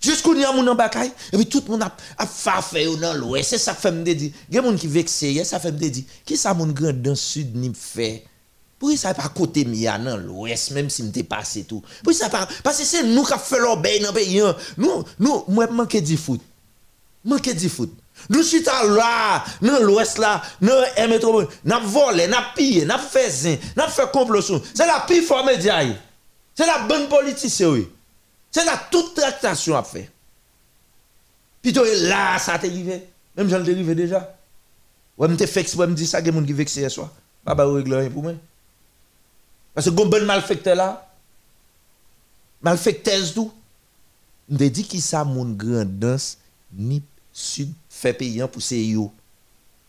Jusqu'où 0.00 0.32
y 0.36 0.44
a 0.44 0.52
moun 0.52 0.72
bakay, 0.76 1.10
et 1.32 1.36
puis 1.36 1.46
tout 1.46 1.60
le 1.66 1.72
monde 1.72 1.82
a, 1.82 1.92
a 2.18 2.62
fait 2.62 2.84
yo 2.84 2.94
dans 2.94 3.14
l'ouest, 3.14 3.50
c'est 3.50 3.58
ça 3.58 3.74
que 3.74 3.80
fait 3.80 3.90
me 3.90 4.04
dire. 4.04 4.30
Moun 4.62 4.78
qui 4.78 4.86
vexé, 4.86 5.42
ça 5.42 5.58
fait 5.58 5.72
me 5.72 5.78
dire, 5.78 6.04
qui 6.24 6.36
ça 6.36 6.54
moun 6.54 6.72
grand 6.72 6.92
dans 6.92 7.16
sud 7.16 7.56
nip 7.56 7.76
fait? 7.76 8.24
Pourquoi 8.78 8.96
ça 8.96 9.12
pas 9.12 9.28
côté 9.28 9.64
mia 9.64 9.98
dans 9.98 10.16
l'ouest 10.16 10.70
même 10.70 10.88
si 10.88 11.02
m'était 11.02 11.24
passé 11.24 11.64
tout? 11.64 11.82
Ça 12.12 12.28
parce 12.30 12.78
que 12.78 12.84
c'est 12.84 13.02
nous 13.02 13.24
qui 13.24 13.32
fait 13.42 13.58
l'obéi 13.58 13.98
dans 13.98 14.12
pays. 14.12 14.40
hein. 14.40 14.54
Nous 14.76 15.02
nous 15.18 15.44
moi 15.48 15.66
du 15.86 16.16
foot. 16.16 16.40
Manque 17.24 17.52
du 17.52 17.68
foot. 17.68 17.92
Nous 18.30 18.44
sommes 18.44 18.96
là, 18.96 19.44
dans 19.60 19.80
l'ouest 19.80 20.18
là, 20.18 20.42
dans 20.62 21.08
métropole, 21.08 21.48
n'a 21.64 21.80
volé, 21.80 22.28
n'a 22.28 22.52
pillé, 22.54 22.86
fait 23.10 23.30
zin, 23.30 23.56
n'a 23.76 23.88
fait 23.88 24.08
complot. 24.12 24.42
C'est 24.42 24.86
la 24.86 25.04
pire 25.08 25.24
forme 25.24 25.46
média. 25.46 25.80
C'est 26.58 26.66
la 26.66 26.80
bonne 26.88 27.08
politique 27.08 27.54
oui. 27.68 27.88
C'est 28.50 28.64
la 28.64 28.76
toute 28.90 29.14
tractation 29.14 29.76
à 29.76 29.84
faire. 29.84 30.08
Toi, 31.72 31.86
là, 32.02 32.36
ça 32.40 32.58
t'est 32.58 32.66
arrivé. 32.66 33.04
Même 33.36 33.48
j'en 33.48 33.62
t'ai 33.62 33.70
arrivé 33.70 33.94
déjà. 33.94 34.36
Ouais, 35.16 35.28
m'te 35.28 35.46
fait 35.46 35.60
exprès, 35.60 35.86
me 35.86 35.94
dit 35.94 36.04
ça, 36.04 36.18
il 36.18 36.26
y 36.26 36.30
a 36.30 36.32
gens 36.32 36.42
qui 36.42 36.52
vexent 36.52 36.74
hier 36.74 36.90
soir. 36.90 37.12
Pas 37.44 37.54
bah, 37.54 37.64
régler 37.72 37.98
rien 37.98 38.10
pour 38.10 38.24
moi. 38.24 38.32
Parce 39.72 39.86
que 39.86 39.92
gon 39.92 40.06
bon 40.06 40.26
malfecteur 40.26 40.74
là, 40.74 41.08
malfecteur 42.60 43.32
tout. 43.32 43.52
M'te 44.48 44.64
dit 44.64 44.82
qui 44.82 45.00
ça 45.00 45.22
mon 45.22 45.44
grandance 45.52 46.38
ni 46.72 47.04
sud 47.32 47.72
fait 47.88 48.14
payant 48.14 48.48
pour 48.48 48.62
ces 48.62 48.82
yo. 48.82 49.12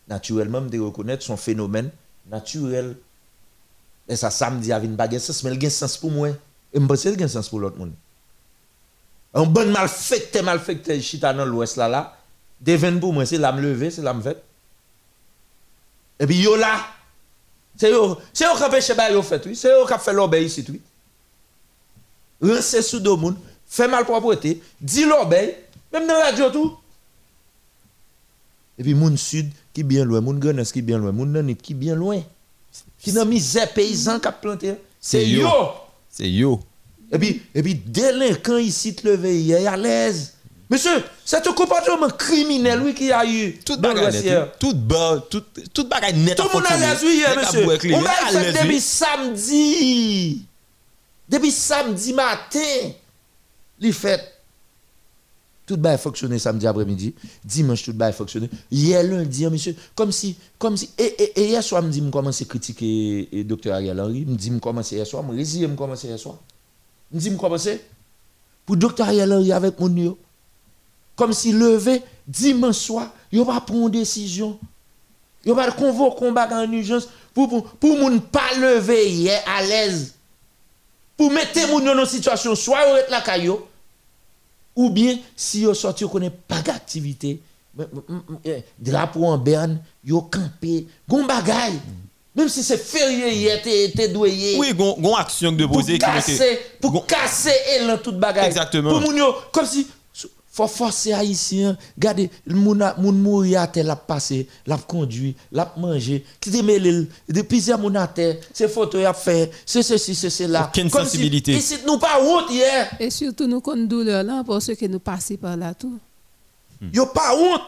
Naturellement, 0.08 0.62
me 0.62 0.80
reconnaître 0.80 1.24
son 1.24 1.36
phénomène 1.36 1.90
naturel. 2.30 2.96
Et 4.08 4.16
ça 4.16 4.30
samedi 4.30 4.72
avait 4.72 4.86
une 4.86 4.96
baguette 4.96 5.24
sens, 5.24 5.44
mais 5.44 5.56
il 5.56 5.66
a 5.66 5.68
un 5.68 5.72
sens 5.72 5.98
pour 5.98 6.12
moi. 6.12 6.30
Et 6.74 6.80
me 6.80 6.88
pense 6.88 7.06
a 7.06 7.10
un 7.10 7.28
sens 7.28 7.50
pour 7.50 7.60
l'autre 7.60 7.78
monde. 7.78 7.94
Un 9.34 9.44
bon 9.44 9.72
malfecteur, 9.72 10.44
malfecteur, 10.44 11.00
chita 11.02 11.34
dans 11.34 11.46
l'ouest 11.46 11.78
là, 11.78 11.88
là, 11.88 12.18
devine 12.60 13.00
pour 13.00 13.14
moi, 13.14 13.26
c'est 13.26 13.38
la 13.38 13.52
me 13.52 13.62
lever, 13.62 13.92
c'est 13.92 14.02
la 14.02 14.14
me 14.14 14.22
fait. 14.22 14.42
Et 16.20 16.26
puis 16.26 16.38
yo 16.38 16.56
là, 16.56 16.86
c'est 17.76 17.92
c'est 18.34 18.46
yo 18.46 18.56
qui 18.56 18.64
a 18.64 18.70
péché 18.70 18.94
ba 18.94 19.12
yo 19.12 19.22
fait, 19.22 19.46
oui. 19.46 19.56
C'est 19.56 19.70
yo 19.70 19.86
qui 19.86 19.94
a 19.94 20.00
fait 20.00 20.14
l'obéi 20.14 20.46
ici, 20.46 20.66
oui. 20.70 20.82
Rense 22.42 22.82
sous 22.82 23.00
deux 23.00 23.16
moun, 23.16 23.36
fait 23.68 23.88
mal 23.88 24.06
propreté, 24.06 24.62
dit 24.80 25.06
l'obéi, 25.06 25.56
même 25.92 26.08
dans 26.08 26.14
la 26.14 26.26
radio 26.26 26.50
tout. 26.50 26.78
Et 28.78 28.84
puis 28.84 28.94
moun 28.94 29.18
sud 29.18 29.52
qui 29.74 29.84
bien 29.84 30.06
loin, 30.06 30.22
moun 30.22 30.40
grenes 30.40 30.64
qui 30.66 30.82
bien 30.82 30.98
loin, 30.98 31.12
moun 31.12 31.32
nanit 31.32 31.56
qui 31.56 31.74
bien 31.74 31.96
loin. 31.96 32.22
Qui 33.00 33.12
dans 33.12 33.26
misère 33.26 33.72
paysan 33.74 34.20
qui 34.20 34.28
a 34.28 34.32
planté. 34.32 34.76
C'est 35.00 35.26
yo. 35.26 35.48
C'est 36.20 36.30
yo. 36.30 36.60
Et 37.12 37.18
puis, 37.18 37.42
et 37.56 37.64
puis 37.64 37.76
délinquant 37.76 38.58
ici 38.58 38.94
te 38.94 39.08
lever 39.08 39.40
hier 39.40 39.72
à 39.72 39.78
l'aise. 39.78 40.34
Monsieur, 40.70 41.04
c'est 41.26 41.48
un 41.48 41.54
comportement 41.54 42.10
criminel, 42.10 42.82
oui, 42.84 42.94
qui 42.94 43.12
a 43.12 43.26
eu 43.26 43.58
Tout 43.66 43.78
bagay 43.78 44.12
net, 44.22 44.52
tout 44.60 44.76
tout, 45.32 45.44
tout 45.74 45.88
bagay 45.88 46.14
net 46.14 46.38
Tout 46.38 46.44
le 46.44 46.54
monde 46.54 46.64
a 46.70 46.78
l'aise, 46.78 47.00
oui, 47.04 47.24
monsieur. 47.36 47.96
On 47.96 48.02
va 48.02 48.12
à 48.28 48.32
l'aise, 48.32 48.54
depuis 48.62 48.80
samedi. 48.80 50.46
Depuis 51.28 51.52
samedi 51.52 52.14
matin. 52.14 52.92
Les 53.80 53.92
fêtes. 53.92 54.39
Tout 55.70 55.78
va 55.80 56.00
fonctionner 56.00 56.40
samedi 56.40 56.66
après-midi. 56.66 57.14
Dimanche, 57.46 57.84
tout 57.84 57.94
va 57.96 58.12
fonctionner. 58.12 58.50
Hier, 58.72 59.04
lundi, 59.04 59.46
hein, 59.46 59.52
monsieur, 59.52 59.76
comme 59.94 60.12
si, 60.12 60.36
comme 60.58 60.76
si, 60.76 60.90
et, 60.98 61.04
et, 61.04 61.42
et 61.42 61.48
hier 61.50 61.64
soir, 61.64 61.84
me 61.84 61.92
dit, 61.92 62.02
me 62.02 62.10
commence 62.10 62.42
à 62.42 62.46
critiquer 62.46 63.30
le 63.32 63.44
docteur 63.44 63.76
Ariel 63.76 64.00
Henry. 64.00 64.26
Me 64.26 64.36
dit, 64.36 64.50
me 64.50 64.58
commence 64.58 64.92
hier 64.92 65.06
soir. 65.06 65.22
Me 65.22 65.36
résilier, 65.36 65.68
me 65.68 65.76
commence 65.76 66.04
hier 66.06 66.18
soir. 66.18 66.38
Me 67.12 67.20
dit, 67.20 67.30
me 67.30 67.38
commence. 67.38 67.70
Pour 68.66 68.78
docteur 68.78 69.06
Ariel 69.06 69.32
Henry 69.32 69.52
avec 69.52 69.80
mon 69.80 69.96
yo. 69.96 70.18
Comme 71.16 71.34
si 71.34 71.52
levé 71.52 72.02
dimanche 72.28 72.78
soir, 72.78 73.12
il 73.32 73.44
va 73.44 73.62
prendre 73.62 73.86
une 73.86 73.92
décision. 73.92 74.58
Il 75.46 75.54
va 75.54 75.70
convoquer 75.70 76.30
un 76.30 76.32
bagage 76.32 76.68
en 76.68 76.72
urgence 76.72 77.08
pour 77.32 77.48
pour 77.48 77.64
pour 77.64 77.96
moun 77.96 78.20
pas 78.22 78.56
lever 78.60 79.08
hier 79.08 79.40
à 79.46 79.62
l'aise. 79.62 80.16
Pour 81.16 81.30
mettre 81.30 81.70
moun 81.70 81.86
dans 81.86 81.96
une 81.96 82.08
situation 82.08 82.56
soit 82.56 82.92
ou 82.92 82.96
être 82.96 83.12
la 83.12 83.22
caillou 83.22 83.60
ou 84.80 84.90
bien 84.90 85.18
si 85.36 85.62
yo 85.62 85.74
sorti 85.74 86.04
yo 86.04 86.10
connaît 86.10 86.30
pas 86.30 86.62
d'activité 86.62 87.42
eh, 88.46 88.64
drapeau 88.78 89.26
en 89.26 89.38
berne, 89.38 89.80
yo 90.06 90.22
campé, 90.22 90.88
gon 91.08 91.26
bagay. 91.26 91.74
Même 92.36 92.48
si 92.48 92.64
c'est 92.64 92.78
férié 92.78 93.34
hier, 93.34 93.62
t'es 93.62 94.08
doué. 94.08 94.56
Oui, 94.58 94.74
gon, 94.74 95.16
action 95.16 95.52
de 95.52 95.66
pour 95.66 95.78
poser 95.78 95.94
mette- 95.94 96.02
casser, 96.02 96.60
pour 96.80 97.06
casser 97.06 97.52
élan 97.76 97.98
toute 97.98 98.18
bagay. 98.20 98.46
Exactement. 98.46 98.92
Pour 99.02 99.02
comme 99.52 99.66
si 99.66 99.88
faut 100.60 100.68
forcer 100.68 101.14
haïtien, 101.14 101.78
regardez, 101.96 102.30
moun 102.46 102.84
moun 102.98 103.18
mouri 103.18 103.56
à 103.56 103.66
terre 103.68 103.86
l'a 103.86 103.96
passé, 103.96 104.48
l'a 104.68 104.78
conduit, 104.78 105.36
l'a 105.52 105.74
mangé, 105.78 106.26
qui 106.40 106.52
te 106.52 106.62
mêle 106.62 107.08
depuis 107.28 107.62
ça 107.62 107.78
moun 107.78 107.96
à 107.96 108.08
terre, 108.08 108.38
ces 108.54 108.68
photos 108.68 109.06
a 109.06 109.14
fait, 109.14 109.52
c'est 109.66 109.84
ceci, 109.84 110.16
c'est 110.16 110.30
cela. 110.30 110.68
Aucune 110.68 110.90
sensibilité. 110.90 111.54
ici 111.54 111.78
nous 111.86 111.98
pas 111.98 112.22
honte 112.22 112.52
hier. 112.52 112.90
Et 113.00 113.10
surtout, 113.10 113.48
nous 113.48 113.62
connaissons 113.62 113.88
douleur 113.88 114.24
là 114.24 114.44
parce 114.46 114.74
que 114.74 114.86
nous 114.86 115.00
passons 115.00 115.36
par 115.36 115.56
là 115.56 115.74
tout. 115.74 115.98
Yo 116.94 117.06
pas 117.06 117.36
honte. 117.36 117.62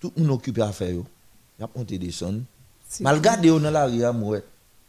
Tout 0.00 0.12
monde 0.16 0.30
occupé 0.30 0.62
à 0.62 0.72
faire 0.72 0.90
yo. 0.90 1.04
Y 1.58 1.64
a 1.64 1.68
monté 1.74 1.98
des 1.98 2.12
sons. 2.12 2.42
Mal 3.00 3.20
gardé 3.20 3.48
yo 3.48 3.58
dans 3.58 3.70
la 3.70 3.86
rue 3.86 4.02
moi. 4.16 4.38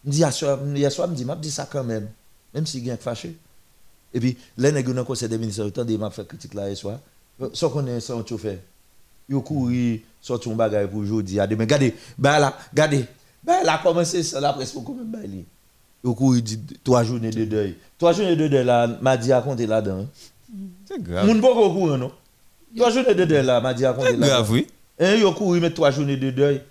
Hier 0.05 0.31
soir, 0.31 0.59
hier 0.75 0.91
soir 0.91 1.07
me 1.07 1.15
dit 1.15 1.25
m'a 1.25 1.35
dit 1.35 1.49
ça 1.49 1.67
quand 1.71 1.83
même. 1.83 2.09
Même 2.53 2.65
si 2.65 2.83
gen 2.85 2.97
fâché. 2.97 3.35
Et 4.15 4.19
puis 4.19 4.37
les 4.57 4.71
nèg 4.71 4.89
dans 4.91 5.03
conseil 5.03 5.27
des 5.27 5.37
ministres 5.37 5.65
autant 5.65 5.83
de 5.83 5.95
m'a 5.97 6.09
fait 6.09 6.25
critique 6.25 6.53
là 6.53 6.67
hier 6.69 6.77
soir. 6.77 6.99
Sans 7.53 7.69
connaît 7.69 7.99
sans 7.99 8.25
chauffeur. 8.25 8.55
Yo 9.27 9.41
couru 9.41 10.01
sorti 10.21 10.49
un 10.49 10.55
bagage 10.55 10.87
pour 10.87 10.99
aujourd'hui 11.01 11.37
à 11.39 11.45
demain. 11.45 11.63
Regardez, 11.65 11.93
bah 12.17 12.39
là, 12.39 12.57
regardez. 12.71 13.05
Bah 13.43 13.61
là 13.63 13.79
commencé 13.83 14.23
ça 14.23 14.39
la 14.39 14.53
presse 14.53 14.71
pour 14.71 14.83
bail 14.95 15.27
li. 15.27 15.45
Yo 16.03 16.13
couru 16.15 16.41
dit 16.41 16.59
trois 16.81 17.03
journées 17.03 17.29
de 17.31 17.43
deuil. 17.43 17.75
Trois 17.97 18.13
journées 18.13 18.37
de 18.37 18.47
deuil 18.47 18.63
là 18.63 18.87
m'a 19.01 19.17
dit 19.17 19.33
à 19.33 19.41
compter 19.41 19.67
là-dedans. 19.67 20.07
C'est 20.87 21.03
grave. 21.03 21.25
Moun 21.27 21.41
pas 21.41 21.49
au 21.51 21.73
courant 21.73 21.97
non? 21.97 22.11
Trois 22.77 22.91
journées 22.91 23.15
de 23.15 23.25
deuil 23.25 23.45
là 23.45 23.59
m'a 23.59 23.73
dit 23.73 23.85
à 23.85 23.91
compter 23.91 24.11
C'est 24.11 24.17
là. 24.17 24.27
grave, 24.27 24.51
oui. 24.51 24.67
Hein, 24.97 25.15
yo 25.15 25.33
couru 25.33 25.59
mettre 25.59 25.75
trois 25.75 25.91
journées 25.91 26.15
de 26.17 26.31
deuil. 26.31 26.61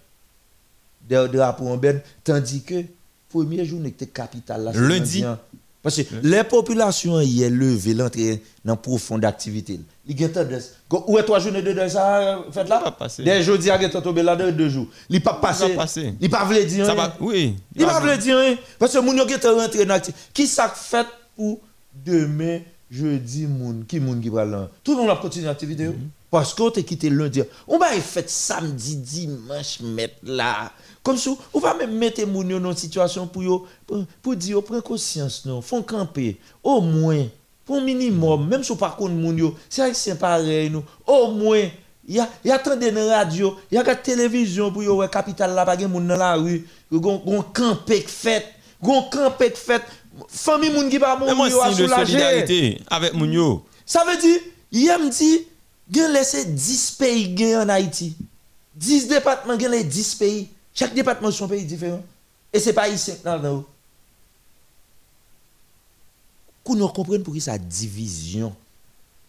De 1.11 1.27
drapeau 1.27 1.69
en 1.69 1.77
ben 1.77 2.01
tandis 2.23 2.63
que 2.63 2.83
première 3.29 3.67
journée 3.67 3.91
que 3.93 4.07
capitale 4.07 4.65
là 4.65 4.73
c'est 4.73 4.81
Lundi. 4.81 5.23
hein. 5.25 5.39
Parce 5.85 6.03
que 6.03 6.03
les 6.23 6.43
populations 6.43 7.21
hier 7.21 7.51
levé 7.51 7.95
l'entrée 7.95 8.43
dans 8.65 8.75
profonde 8.77 9.25
activité. 9.25 9.79
Il 10.07 10.19
y 10.21 10.25
a 10.25 10.29
tendance. 10.31 10.71
Où 11.07 11.19
est 11.19 11.23
trois 11.23 11.39
journées 11.39 11.61
de 11.63 11.73
deuil 11.73 11.91
ça 11.91 12.43
fait 12.51 12.65
là? 12.67 12.97
Des 13.19 13.43
jeudi 13.43 13.71
à 13.71 13.79
geta 13.79 14.01
tomber 14.01 14.23
là 14.23 14.35
de 14.35 14.51
deux 14.51 14.69
jours. 14.71 14.87
Il 15.11 15.23
pas 15.23 15.35
passé. 15.35 15.77
Il 16.21 16.31
pas 16.31 16.45
vle 16.45 16.65
dire. 16.67 16.87
Ça 16.87 16.93
rien. 16.95 17.03
va- 17.09 17.17
oui. 17.21 17.55
Il 17.77 17.85
pas 17.85 18.01
vle 18.01 18.19
dire 18.19 18.37
parce 18.79 18.93
que 18.95 18.99
moun 18.99 19.17
yo 19.17 19.29
geta 19.29 19.53
rentré 19.53 19.85
dans 19.85 19.95
activité. 19.95 20.19
Qui 20.33 20.47
ça 20.47 20.69
fait 20.71 21.07
pour 21.37 21.61
demain 22.05 22.61
jeudi 22.91 23.47
moun? 23.47 23.85
Qui 23.87 24.01
moun 24.01 24.21
qui 24.23 24.31
va 24.31 24.45
là? 24.47 24.69
Tout 24.83 24.93
le 24.97 25.03
monde 25.03 25.11
a 25.11 25.17
continué 25.17 25.45
l'activité. 25.47 25.85
yo. 25.85 25.95
Parce 26.31 26.53
qu'on 26.53 26.69
t'a 26.71 26.83
quitté 26.83 27.11
lundi. 27.11 27.43
On 27.69 27.79
va 27.79 27.91
faire 27.93 28.25
samedi, 28.27 28.97
dimanche, 28.97 29.79
mettre 29.81 30.17
là. 30.25 30.73
Comme 31.05 31.19
ça, 31.19 31.31
on 31.53 31.61
va 31.61 31.75
même 31.75 31.93
mettre 31.93 32.27
moun 32.27 32.49
yo 32.49 32.59
dans 32.59 32.71
une 32.71 32.77
situation 32.79 33.27
pour, 33.27 33.43
yo, 33.43 33.67
pour, 33.87 34.03
pour 34.23 34.35
dire, 34.35 34.63
prends 34.65 34.81
conscience, 34.81 35.45
non, 35.45 35.61
font 35.61 35.83
camper. 35.83 36.39
Au 36.63 36.81
moins, 36.81 37.27
pour 37.67 37.77
un 37.77 37.83
minimum, 37.83 38.49
même 38.49 38.65
si 38.65 38.73
on 38.73 38.77
par 38.77 38.97
contre 38.97 39.13
moun 39.13 39.37
yo, 39.37 39.55
c'est 39.69 40.19
pareil, 40.19 40.71
nous. 40.71 40.83
Au 41.07 41.31
moins, 41.31 41.69
il 42.09 42.15
y 42.15 42.21
a, 42.21 42.29
y 42.43 42.51
a 42.51 42.55
attendez 42.55 42.91
dans 42.91 43.05
la 43.05 43.19
radio, 43.19 43.55
il 43.71 43.75
y 43.75 43.79
a 43.79 43.83
la 43.83 43.95
télévision 43.97 44.73
pour 44.73 44.83
yo, 44.83 44.97
ouais, 44.97 45.09
capital 45.11 45.55
là, 45.55 45.67
pas 45.67 45.77
gen 45.77 45.91
moun 45.91 46.09
dans 46.09 46.17
la 46.17 46.37
rue, 46.37 46.67
gon, 46.91 47.23
qui 47.87 48.01
fait, 48.01 48.47
gon 48.83 49.03
campé 49.03 49.53
qui 49.53 49.61
fait. 49.61 49.83
Famille 50.29 50.71
moun 50.71 50.89
qui 50.89 50.99
pas 50.99 51.19
moun 51.19 51.51
yo 51.51 51.61
a 51.61 51.69
de 51.69 51.87
solidarité 51.87 52.81
avec 52.89 53.13
Mounio. 53.13 53.67
Ça 53.85 54.05
veut 54.09 54.19
dire, 54.19 54.41
hier 54.73 54.99
me 54.99 55.11
dit, 55.11 55.47
gen 55.93 56.11
laissé 56.13 56.47
10 56.47 56.93
pays 56.93 57.37
gen 57.37 57.59
en 57.61 57.69
Haïti. 57.69 58.17
10 58.75 59.09
départements 59.09 59.61
gen 59.61 59.71
les 59.71 59.85
10 59.85 60.15
pays. 60.15 60.49
Chaque 60.75 60.93
département 60.93 61.31
son 61.31 61.47
pays 61.47 61.65
différent. 61.65 62.03
Et 62.53 62.59
c'est 62.59 62.73
pas 62.73 62.89
ici 62.89 63.13
non. 63.25 63.65
Qu'on 66.65 66.75
nous 66.75 66.89
pour 66.89 67.35
qui 67.35 67.43
division. 67.59 68.55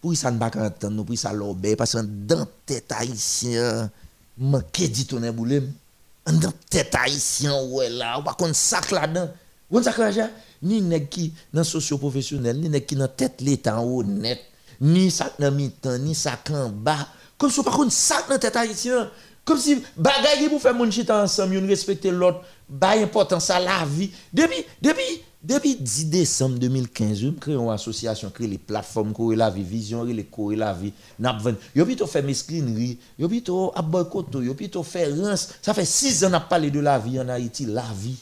Pour 0.00 0.10
qui 0.10 0.16
ça 0.16 0.30
ne 0.30 0.38
pas 0.38 0.46
entendre, 0.46 1.04
pour 1.04 1.12
qui 1.12 1.16
ça 1.16 1.32
l'obé 1.32 1.76
parce 1.76 1.92
que 1.92 1.98
dans 1.98 2.46
tête 2.64 2.90
haïtien, 2.90 3.90
manqué 4.36 4.88
dit 4.88 5.06
ton. 5.06 5.20
Dans 5.20 6.52
tête 6.68 6.94
haïtien 6.94 7.62
ouais 7.64 7.90
là, 7.90 8.18
on 8.18 8.22
va 8.22 8.32
qu'on 8.34 8.52
sac 8.52 8.90
là-dedans. 8.90 9.30
Vous 9.70 9.80
là 9.80 10.30
ni 10.62 11.08
qui 11.08 11.32
dans 11.52 11.64
socio-professionnel, 11.64 12.58
ni 12.60 12.68
nèg 12.68 12.86
qui 12.86 12.96
dans 12.96 13.08
tête 13.08 13.40
l'état 13.40 13.80
honnête, 13.80 14.40
ni 14.80 15.10
sac 15.10 15.34
dans 15.38 15.52
mi-temps, 15.52 15.98
ni 15.98 16.14
sac 16.14 16.50
en 16.50 16.70
bas. 16.70 17.08
Comme 17.38 17.50
si 17.50 17.60
on 17.60 17.62
pas 17.62 17.72
qu'on 17.72 17.90
sac 17.90 18.28
dans 18.28 18.38
tête 18.38 18.56
haïtien. 18.56 19.10
Comme 19.46 19.58
si 19.58 19.80
bagay 19.96 20.40
qui 20.40 20.48
pour 20.48 20.60
faire 20.60 20.74
mon 20.74 20.90
chita 20.90 21.22
ensemble, 21.22 21.54
yon 21.54 21.68
respecter 21.68 22.10
l'autre, 22.10 22.40
ba 22.68 22.90
importance 22.98 23.48
à 23.48 23.60
la 23.60 23.84
vie. 23.86 24.10
Depuis 24.32 24.64
depuis 24.82 25.22
depuis 25.40 25.76
10 25.76 26.06
décembre 26.06 26.58
2015, 26.58 27.18
je 27.18 27.28
crée 27.28 27.52
une 27.52 27.70
association, 27.70 28.28
créé 28.30 28.48
les 28.48 28.58
plateformes 28.58 29.12
Corée 29.12 29.36
la 29.36 29.48
vie, 29.48 29.62
Vision 29.62 30.02
les 30.02 30.24
Corée 30.24 30.56
la 30.56 30.72
vie, 30.72 30.92
n'a 31.20 31.38
Yo 31.76 31.84
plutôt 31.84 32.08
fait 32.08 32.22
mesquinerie, 32.22 32.98
yo 33.16 33.28
plutôt 33.28 33.70
à 33.76 33.82
boycotto, 33.82 34.42
yo 34.42 34.54
plutôt 34.54 34.82
fait 34.82 35.06
rance. 35.06 35.54
Ça 35.62 35.72
fait 35.72 35.84
6 35.84 36.24
ans 36.24 36.30
n'a 36.30 36.40
parlé 36.40 36.72
de 36.72 36.80
la 36.80 36.98
vie 36.98 37.20
en 37.20 37.28
Haïti, 37.28 37.66
la 37.66 37.86
vie. 37.96 38.18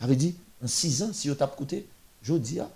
Ça 0.00 0.06
veut 0.06 0.16
dire, 0.16 0.32
en 0.64 0.66
6 0.66 1.02
ans, 1.02 1.10
si 1.12 1.28
vous 1.28 1.36
avez 1.38 1.52
écouté, 1.52 1.84
je 2.22 2.32
dis, 2.32 2.60
ah, 2.60 2.70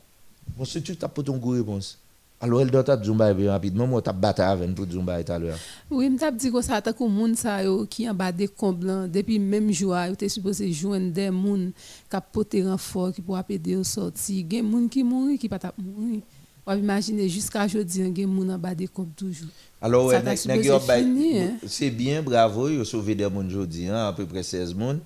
bon, 0.54 0.66
si 0.66 0.82
tu 0.82 0.94
tapes 0.96 1.24
ton 1.24 1.38
goût 1.38 1.52
réponse. 1.52 1.96
Alors, 2.42 2.62
elle 2.62 2.70
doit 2.70 2.80
être 2.86 3.04
Zumba 3.04 3.34
bien 3.34 3.50
rapidement, 3.50 3.86
moi, 3.86 4.00
tu 4.00 4.08
as 4.08 4.14
battu 4.14 4.40
avec 4.40 4.74
pour 4.74 4.86
Zumba 4.90 5.22
tout 5.22 5.32
à 5.32 5.38
l'heure. 5.38 5.58
Oui, 5.90 6.08
je 6.10 6.18
t'a 6.18 6.30
dit 6.30 6.50
que 6.50 6.62
ça 6.62 6.76
a 6.76 6.92
moun 6.98 7.34
sa 7.34 7.62
yo 7.62 7.84
qui 7.84 8.08
en 8.08 8.14
bas 8.14 8.32
des 8.32 8.48
comblants 8.48 9.06
depuis 9.06 9.38
même 9.38 9.70
jour 9.70 9.94
yo 9.94 10.14
était 10.14 10.30
supposé 10.30 10.72
joindre 10.72 11.12
des 11.12 11.30
moun 11.30 11.72
qui 12.10 12.16
porter 12.32 12.66
renfort 12.66 13.12
qui 13.12 13.20
pour 13.20 13.38
aider 13.46 13.76
au 13.76 13.84
sortir. 13.84 14.46
Gen 14.50 14.64
moun 14.64 14.88
qui 14.88 15.04
mouri 15.04 15.36
qui 15.36 15.50
pas 15.50 15.58
t'a 15.58 15.74
mouri. 15.76 16.22
On 16.66 16.74
imaginer 16.74 17.28
jusqu'à 17.28 17.66
aujourd'hui 17.66 18.10
gen 18.16 18.26
moun 18.26 18.50
en 18.50 18.58
bas 18.58 18.74
des 18.74 18.88
combles 18.88 19.12
toujours. 19.14 19.50
Alors, 19.82 20.06
ouais, 20.06 20.16
hein? 20.16 21.56
c'est 21.66 21.90
bien, 21.90 22.22
bravo, 22.22 22.70
yo 22.70 22.84
sauvé 22.84 23.14
des 23.14 23.28
moun 23.28 23.50
jodi, 23.50 23.86
hein, 23.86 24.08
à 24.08 24.14
peu 24.14 24.24
près 24.24 24.42
16 24.42 24.74
moun, 24.74 24.98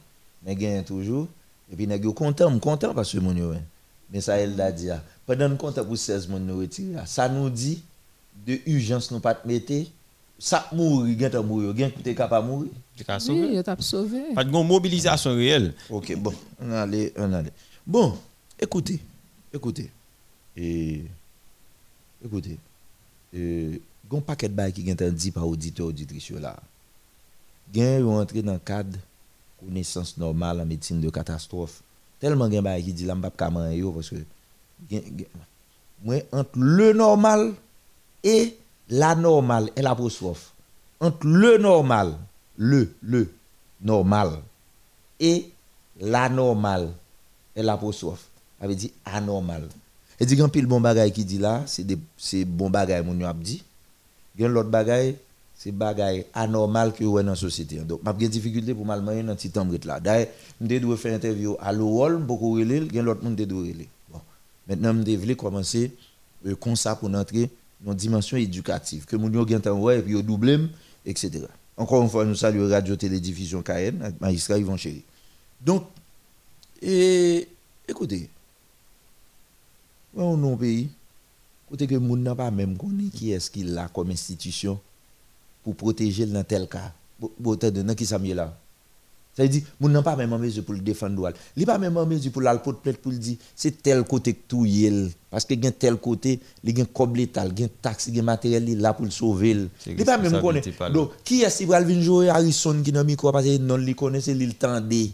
mais 0.46 0.54
gagne 0.54 0.84
toujours. 0.84 1.26
Et 1.72 1.74
puis, 1.74 1.88
nèg 1.88 2.04
yo 2.04 2.12
content, 2.12 2.48
m 2.48 2.60
content 2.60 2.94
parce 2.94 3.10
que 3.10 3.18
hein. 3.18 3.60
Mais 4.12 4.20
ça, 4.20 4.36
elle 4.36 4.54
l'a 4.54 4.70
dit, 4.70 4.90
ah. 4.90 5.02
Pendant 5.26 5.48
nous 5.48 5.56
content 5.56 5.84
pour 5.84 5.96
16 5.96 6.28
moun 6.28 6.44
nous 6.44 6.58
retirer, 6.58 7.06
ça 7.06 7.28
nous 7.28 7.50
dit, 7.50 7.82
de 8.46 8.58
urgence 8.66 9.10
nous 9.10 9.20
pas 9.20 9.34
te 9.34 9.46
mettre, 9.46 9.90
ça 10.38 10.68
mourir, 10.72 11.30
ta 11.30 11.42
mourir, 11.42 11.76
gen 11.76 11.90
qui 11.90 12.14
capable 12.14 12.48
mourir. 12.48 12.70
Oui, 13.28 13.54
yo 13.54 13.62
t'a 13.62 13.76
sauvé. 13.80 14.34
Pas 14.34 14.44
de 14.44 14.50
mobilisation 14.50 15.34
réelle. 15.34 15.74
Ok, 15.90 16.14
bon, 16.16 16.32
on 16.60 16.70
allait, 16.70 17.12
on 17.16 17.32
allait. 17.32 17.52
Bon, 17.84 18.16
écoutez, 18.60 19.00
écoutez. 19.52 19.90
Et, 20.56 21.02
écoutez, 22.24 22.56
euh, 23.34 23.76
gon 24.08 24.20
paquet 24.20 24.48
de 24.48 24.54
bail 24.54 24.72
qui 24.72 24.86
gen 24.86 25.10
dit 25.10 25.30
par 25.32 25.48
auditeur 25.48 25.86
auditrice 25.86 26.30
là. 26.30 26.56
Gen 27.74 28.00
yo 28.00 28.12
entré 28.12 28.42
dans 28.42 28.52
le 28.52 28.58
cadre 28.60 28.98
connaissance 29.58 30.16
normale 30.16 30.60
en 30.60 30.66
médecine 30.66 31.00
de 31.00 31.10
catastrophe. 31.10 31.82
Tellement 32.20 32.48
gen 32.48 32.62
bail 32.62 32.84
qui 32.84 32.92
dit 32.92 33.04
là 33.04 33.16
m'pa 33.16 33.30
ka 33.30 33.50
man 33.50 33.72
yo 33.72 33.90
parce 33.90 34.10
que 34.10 34.16
entre 36.32 36.58
le 36.58 36.92
normal 36.92 37.52
et 38.22 38.56
la 38.88 39.14
normale 39.14 39.70
et 39.76 39.82
l'apostrophe. 39.82 40.52
Entre 41.00 41.26
le 41.26 41.58
normal, 41.58 42.14
le 42.56 42.94
le 43.02 43.32
normal 43.82 44.30
et 45.20 45.50
l'anormal 46.00 46.92
et 47.56 47.62
l'apostrophe. 47.62 48.26
Ça 48.60 48.66
veut 48.66 48.74
dire 48.74 48.90
anormal. 49.04 49.68
Et 50.20 50.26
dit, 50.26 50.36
quand 50.36 50.48
pile 50.48 50.66
bon 50.66 50.80
bagay 50.80 51.10
qui 51.10 51.24
dit 51.24 51.38
là, 51.38 51.62
c'est 51.66 51.84
des 51.84 51.98
bon 52.44 52.70
bagay 52.70 53.02
mon 53.02 53.18
yo 53.18 53.26
ap 53.26 53.38
dit. 53.38 53.62
Gen 54.38 54.48
l'autre 54.48 54.70
bagay, 54.70 55.16
c'est 55.54 55.72
bagay 55.72 56.26
anormal 56.32 56.92
que 56.92 57.04
ouais 57.04 57.22
dans 57.22 57.30
la 57.30 57.36
société. 57.36 57.76
Donc, 57.76 58.02
m'a 58.02 58.14
gen 58.18 58.28
difficulté 58.28 58.74
pour 58.74 58.86
mal 58.86 59.02
manger 59.02 59.22
dans 59.22 59.34
petit 59.34 59.50
temps 59.50 59.66
là. 59.84 60.00
D'ailleurs, 60.00 60.28
m'dé 60.60 60.80
doit 60.80 60.96
faire 60.96 61.14
interview 61.14 61.56
à 61.60 61.72
l'OL, 61.72 62.18
beaucoup 62.18 62.52
relé, 62.52 62.88
gen 62.92 63.04
l'autre 63.04 63.24
monde 63.24 63.36
doit 63.36 63.60
relé. 63.60 63.88
Maintenant, 64.68 64.94
m'dé 64.94 65.16
voulais 65.16 65.36
commencer 65.36 65.92
euh, 66.46 66.54
comme 66.56 66.76
ça 66.76 66.96
pour 66.96 67.08
entrer 67.14 67.50
dans 67.80 67.92
une 67.92 67.98
dimension 67.98 68.36
éducative 68.36 69.04
que 69.04 69.16
temps 69.58 69.78
ouais 69.78 69.98
et 69.98 70.02
puis 70.02 70.22
doublé 70.22 70.58
etc. 71.04 71.44
Encore 71.76 72.02
une 72.02 72.08
fois, 72.08 72.24
nous 72.24 72.34
saluons 72.34 72.70
Radio 72.70 72.96
Télédiffusion 72.96 73.62
KN, 73.62 74.00
avec 74.02 74.20
magistrat 74.20 74.58
Yvon 74.58 74.76
Chéri. 74.76 75.02
Donc, 75.60 75.84
et, 76.80 77.48
écoutez, 77.88 78.28
on 80.16 80.36
non 80.36 80.56
pays, 80.56 80.88
côté 81.68 81.86
que 81.86 81.96
moun 81.96 82.22
n'a 82.22 82.34
pas 82.34 82.50
même 82.50 82.76
qui 83.12 83.32
est-ce 83.32 83.50
qu'il 83.50 83.76
a 83.76 83.88
comme 83.88 84.10
institution 84.10 84.80
pour 85.62 85.74
protéger 85.74 86.26
dans 86.26 86.44
tel 86.44 86.68
cas. 86.68 86.92
Bon, 87.18 87.56
dans 87.56 87.94
qui 87.94 88.06
mieux 88.20 88.34
là? 88.34 88.56
Ça 89.36 89.42
veut 89.42 89.48
dire, 89.48 89.62
moun 89.80 89.90
n'a 89.90 90.00
pas 90.00 90.14
même 90.14 90.32
en 90.32 90.38
mesure 90.38 90.64
pour 90.64 90.74
le 90.74 90.80
défendre. 90.80 91.32
Il 91.56 91.66
pas 91.66 91.76
même 91.76 91.96
en 91.96 92.06
mesure 92.06 92.30
pour 92.30 92.42
plainte 92.80 92.98
pour 92.98 93.10
le 93.10 93.18
dire, 93.18 93.36
c'est 93.56 93.82
tel 93.82 94.04
côté 94.04 94.32
que 94.32 94.42
tout 94.46 94.64
yel. 94.64 95.10
Parce 95.28 95.44
que 95.44 95.54
tel 95.54 95.96
côté, 95.96 96.38
il 96.62 96.76
gen 96.76 96.86
comme 96.86 97.16
l'étal, 97.16 97.50
gen 97.56 97.68
taxe, 97.82 98.12
gen 98.14 98.22
matériel 98.22 98.78
là 98.78 98.92
pour 98.92 99.04
le 99.04 99.10
sauver. 99.10 99.66
Il 99.86 100.04
pas 100.04 100.18
même 100.18 100.40
connaît. 100.40 100.62
Donc, 100.92 101.10
qui 101.24 101.42
est-ce 101.42 101.58
qui 101.58 101.64
va 101.64 101.80
venir 101.80 102.00
jouer? 102.00 102.28
Harrison 102.28 102.80
qui 102.80 102.92
dans 102.92 103.02
micro 103.02 103.32
parce 103.32 103.44
que 103.44 103.58
non 103.58 103.76
li 103.76 103.96
connaît, 103.96 104.20
c'est 104.20 104.34
l'il 104.34 104.54
tendé. 104.54 105.10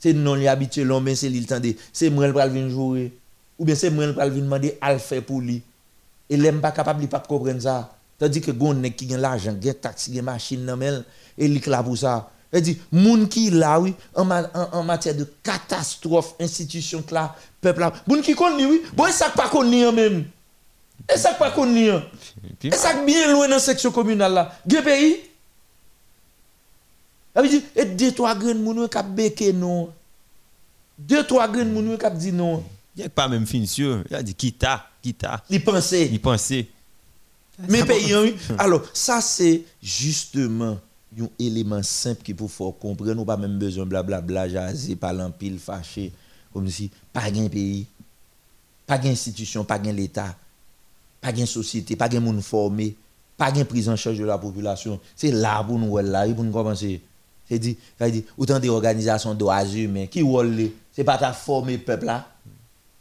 C'est 0.00 0.12
non 0.12 0.34
li 0.34 0.48
habitué 0.48 0.82
l'homme, 0.82 1.14
c'est 1.14 1.28
l'il 1.28 1.46
tendé. 1.46 1.76
C'est 1.92 2.10
moi 2.10 2.26
qui 2.26 2.32
va 2.32 2.48
venir 2.48 2.68
jouer. 2.70 3.12
Ou 3.56 3.64
bien 3.64 3.76
c'est 3.76 3.90
moi 3.90 4.08
qui 4.08 4.14
va 4.14 4.28
venir 4.28 4.42
demander 4.42 4.76
à 4.80 4.92
le 4.92 4.98
faire 4.98 5.22
pour 5.22 5.40
lui. 5.40 5.62
Et 6.28 6.36
l'aime 6.36 6.60
pas 6.60 6.72
capable, 6.72 7.04
il 7.04 7.08
comprendre 7.08 7.60
ça. 7.60 7.94
Tandis 8.18 8.40
que 8.40 8.50
gon 8.50 8.74
nek 8.74 8.96
qui 8.96 9.08
gen 9.08 9.20
l'argent, 9.20 9.54
gen 9.62 9.74
taxe, 9.74 10.10
gen 10.10 10.24
machine 10.26 10.64
nan 10.66 10.76
mel, 10.76 11.04
et 11.38 11.46
li 11.46 11.62
là 11.68 11.84
pour 11.84 11.96
ça. 11.96 12.28
Elle 12.50 12.62
dit, 12.62 12.78
moun 12.90 13.28
qui 13.28 13.50
là, 13.50 13.78
oui, 13.78 13.94
en, 14.14 14.30
en, 14.30 14.48
en 14.54 14.82
matière 14.82 15.14
de 15.14 15.26
catastrophe, 15.42 16.34
institution 16.40 17.04
là, 17.10 17.36
peuple 17.60 17.80
là, 17.80 17.92
moun 18.06 18.22
qui 18.22 18.34
connaît, 18.34 18.64
oui, 18.64 18.82
bon, 18.94 19.06
et 19.06 19.12
ça 19.12 19.28
pas 19.30 19.48
connaît 19.48 19.92
même. 19.92 20.24
Et 21.12 21.16
ça 21.16 21.34
pas 21.34 21.50
connaît. 21.50 22.02
Et 22.62 22.70
ça 22.72 23.02
bien 23.02 23.32
loin 23.32 23.48
dans 23.48 23.54
la 23.54 23.60
section 23.60 23.90
communale 23.90 24.32
là. 24.32 24.58
Gen 24.66 24.82
pays? 24.82 25.20
Veut 27.36 27.48
dire, 27.48 27.62
et 27.76 27.84
deux, 27.84 28.12
trois 28.12 28.34
grains 28.34 28.54
de 28.54 28.58
moun 28.58 28.88
qui 28.88 28.96
ont 28.98 29.04
béqué 29.04 29.52
non. 29.52 29.92
Deux, 30.98 31.24
trois 31.24 31.46
grains 31.46 31.64
de 31.64 31.70
moun 31.70 31.96
qui 31.96 32.04
ont 32.04 32.14
dit 32.14 32.32
non. 32.32 32.64
Il 32.96 33.00
n'y 33.00 33.06
a 33.06 33.08
pas 33.08 33.28
même 33.28 33.46
fin 33.46 33.64
sûr. 33.64 34.02
Il 34.10 34.16
a 34.16 34.22
dit 34.22 34.34
quitta, 34.34 34.86
quitta. 35.00 35.44
Il 35.48 35.62
pensait. 35.62 36.06
Il 36.06 36.20
pensait. 36.20 36.66
Mais 37.68 37.84
pays, 37.84 38.14
oui. 38.16 38.36
Alors, 38.58 38.82
ça, 38.92 39.20
c'est 39.20 39.62
justement 39.80 40.78
un 41.20 41.28
élément 41.38 41.82
simple 41.82 42.22
qui 42.22 42.34
pour 42.34 42.50
faire 42.50 42.72
comprendre. 42.78 43.20
Ou 43.20 43.24
pas 43.24 43.36
même 43.36 43.58
besoin 43.58 43.84
de 43.84 43.90
blablabla, 43.90 44.48
jaser, 44.48 44.96
parler 44.96 45.22
en 45.22 45.30
pile, 45.30 45.58
fâché. 45.58 46.12
Comme 46.52 46.68
si, 46.68 46.90
pas 47.12 47.24
un 47.24 47.48
pays, 47.48 47.86
pas 48.86 48.96
une 48.96 49.10
institution, 49.10 49.64
pas 49.64 49.78
un 49.78 49.92
l'État, 49.92 50.34
pas 51.20 51.30
une 51.30 51.46
société, 51.46 51.94
pas 51.94 52.08
un 52.10 52.20
monde 52.20 52.40
formé, 52.40 52.96
pas 53.36 53.50
une 53.50 53.64
prise 53.64 53.88
en 53.88 53.96
charge 53.96 54.18
de 54.18 54.24
la 54.24 54.38
population. 54.38 54.98
C'est 55.14 55.30
là 55.30 55.62
pour 55.62 55.78
nous, 55.78 55.98
là, 55.98 56.26
pour 56.34 56.44
nous 56.44 56.52
commencer. 56.52 57.02
C'est 57.48 57.58
dit, 57.58 57.76
autant 58.36 58.58
des 58.58 58.68
organisations 58.68 59.32
de 59.32 59.38
droits 59.38 59.64
humains 59.64 60.06
qui 60.06 60.20
ce 60.20 60.70
c'est 60.92 61.04
pas 61.04 61.16
ta 61.16 61.32
former 61.32 61.78
le 61.78 61.82
peuple 61.82 62.04
là 62.04 62.28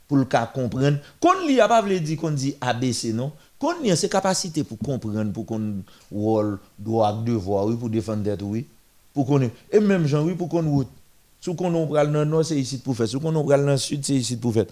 pour 0.08 0.18
le 0.18 0.26
cas 0.26 0.46
comprendre. 0.46 1.00
Qu'on 1.20 1.46
lit 1.46 1.60
a 1.60 1.68
pas 1.68 1.82
veut 1.82 2.00
dire 2.00 2.18
qu'on 2.18 2.32
dit 2.32 2.56
ABC 2.62 3.12
non? 3.12 3.34
Qu'on 3.60 3.80
lit 3.82 3.96
ses 3.98 4.08
capacités 4.10 4.64
pour 4.64 4.78
comprendre 4.78 5.32
pour 5.34 5.46
qu'on 5.46 5.78
rôle 6.12 6.60
droit 6.78 7.12
devoir 7.14 7.66
oui 7.66 7.76
pour 7.76 7.90
défendre 7.90 8.24
tête 8.24 8.42
oui. 8.44 8.68
Pour 9.14 9.26
qu'on 9.26 9.42
et 9.42 9.80
même 9.80 10.06
gens 10.06 10.24
oui 10.24 10.36
pour 10.36 10.48
qu'on 10.48 10.70
route. 10.70 10.88
Sous 11.42 11.56
qu'on 11.56 11.74
on 11.74 11.88
pral 11.88 12.12
dans 12.12 12.20
le 12.20 12.26
nord 12.26 12.46
c'est 12.46 12.56
ici 12.56 12.78
pour 12.78 12.96
faire. 12.96 13.08
Sous 13.08 13.20
qu'on 13.20 13.36
on 13.36 13.44
pral 13.44 13.66
dans 13.66 13.72
le 13.72 13.78
sud 13.78 14.06
c'est 14.06 14.14
ici 14.14 14.38
pour 14.38 14.54
faire. 14.54 14.66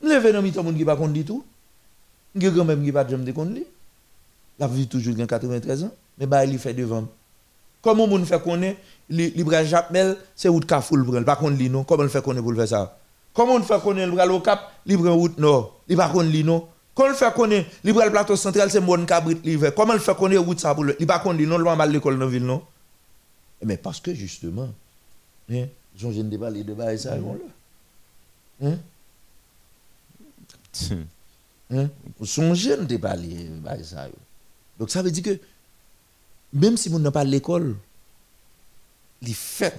Levé 0.00 0.32
dans 0.32 0.40
mi-temps 0.40 0.62
moun 0.62 0.76
qui 0.76 0.84
pas 0.84 0.94
qu'on 0.94 1.08
dit 1.08 1.24
tout. 1.24 1.44
Nge 2.36 2.52
grand 2.52 2.64
même 2.64 2.84
qui 2.84 2.92
pas 2.92 3.08
jamais 3.08 3.24
de 3.24 3.32
qu'on 3.32 3.44
lit. 3.44 3.64
La 4.58 4.68
vie 4.68 4.86
toujours 4.86 5.16
gen 5.16 5.26
93 5.26 5.84
ans 5.84 5.90
mais 6.18 6.26
bah 6.26 6.44
il 6.44 6.56
fait 6.58 6.74
devant. 6.74 7.08
Comment 7.80 8.06
moun 8.06 8.24
fait 8.24 8.40
connaître 8.40 8.78
li 9.10 9.30
li 9.30 9.42
bral 9.42 9.66
Japmel 9.66 10.16
c'est 10.36 10.48
route 10.48 10.66
Kafoul 10.66 11.04
prend 11.04 11.24
pas 11.24 11.34
qu'on 11.34 11.48
lit 11.48 11.68
non. 11.68 11.82
Comment 11.82 12.04
le 12.04 12.08
fait 12.08 12.22
connaître 12.22 12.44
pour 12.44 12.54
faire 12.54 12.68
ça? 12.68 12.98
Comment 13.34 13.54
on 13.54 13.62
fait 13.62 13.80
connaître 13.82 14.08
le 14.08 14.14
bral 14.14 14.30
au 14.30 14.38
Cap, 14.38 14.70
li 14.86 14.96
prend 14.96 15.16
route 15.16 15.38
nord. 15.38 15.80
Li 15.88 15.96
pas 15.96 16.08
qu'on 16.08 16.20
lit 16.20 16.44
non. 16.44 16.68
Comment 16.94 17.08
le 17.08 17.14
fait 17.14 17.32
connaître 17.32 17.70
bral 17.84 18.10
plateau 18.10 18.36
central 18.36 18.70
c'est 18.70 18.80
mon 18.80 19.04
cabrit. 19.06 19.40
Comment 19.74 19.94
le 19.94 19.98
fait 19.98 20.14
connaître 20.14 20.42
route 20.42 20.60
ça 20.60 20.74
pour 20.74 20.84
le 20.84 20.96
li 20.98 21.06
pas 21.06 21.22
lit 21.32 21.46
non, 21.46 21.56
le 21.58 21.64
mal 21.64 21.90
l'école 21.90 22.18
dans 22.18 22.26
ville 22.26 22.44
non? 22.44 22.62
Mais 23.64 23.76
parce 23.76 24.00
que 24.00 24.12
justement 24.12 24.68
hein, 25.50 25.66
Jean 25.96 26.12
jeune 26.12 26.28
débat 26.28 26.50
les 26.50 26.64
débats 26.64 26.92
et 26.92 26.98
ça 26.98 27.16
ils 27.16 27.22
vont 27.22 27.34
là. 28.60 28.68
Hein? 28.68 28.78
Hein? 31.74 31.88
Son 32.22 32.52
jeune 32.54 32.84
débats 32.86 33.16
et 33.16 33.82
ça. 33.82 34.06
Donc 34.78 34.90
ça 34.90 35.00
veut 35.00 35.10
dire 35.10 35.22
que 35.22 35.38
même 36.52 36.76
si 36.76 36.90
vous 36.90 36.98
n'avez 36.98 37.14
pas 37.14 37.24
l'école, 37.24 37.76
les 39.22 39.32
fait 39.32 39.74